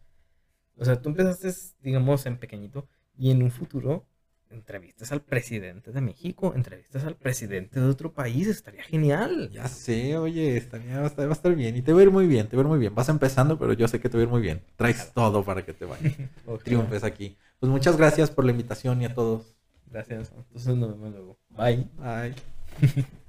o 0.79 0.85
sea, 0.85 1.01
tú 1.01 1.09
empezaste, 1.11 1.53
digamos, 1.81 2.27
en 2.27 2.39
pequeñito 2.39 2.89
y 3.17 3.31
en 3.31 3.43
un 3.43 3.51
futuro 3.51 4.07
entrevistas 4.51 5.13
al 5.13 5.23
presidente 5.23 5.93
de 5.93 6.01
México, 6.01 6.53
entrevistas 6.55 7.05
al 7.05 7.17
presidente 7.17 7.81
de 7.81 7.87
otro 7.87 8.13
país, 8.13 8.47
estaría 8.47 8.83
genial. 8.83 9.51
Ya 9.51 9.67
sé, 9.69 10.17
oye, 10.17 10.57
estaría, 10.57 11.01
va, 11.01 11.07
a 11.07 11.33
estar, 11.33 11.55
bien 11.55 11.77
y 11.77 11.83
te 11.83 11.93
va 11.93 12.01
a 12.01 12.03
ir 12.05 12.11
muy 12.11 12.27
bien, 12.27 12.49
te 12.49 12.57
va 12.57 12.63
a 12.63 12.65
ir 12.65 12.69
muy 12.69 12.79
bien. 12.79 12.95
Vas 12.95 13.09
empezando, 13.09 13.59
pero 13.59 13.73
yo 13.73 13.89
sé 13.89 14.01
que 14.01 14.09
te 14.09 14.17
va 14.17 14.23
a 14.23 14.25
ir 14.25 14.31
muy 14.31 14.41
bien. 14.41 14.63
Traes 14.77 15.13
todo 15.13 15.45
para 15.45 15.65
que 15.65 15.73
te 15.73 15.85
vaya. 15.85 16.13
Triunfes 16.65 17.05
aquí. 17.05 17.37
Pues 17.59 17.71
muchas 17.71 17.97
gracias 17.97 18.31
por 18.31 18.45
la 18.45 18.53
invitación 18.53 19.03
y 19.03 19.07
a 19.07 19.15
todos. 19.15 19.55
Gracias. 19.91 20.33
Entonces 20.37 20.77
nos 20.77 20.91
vemos 20.91 21.13
luego. 21.13 21.39
Bye. 21.51 21.89
Bye. 21.99 22.35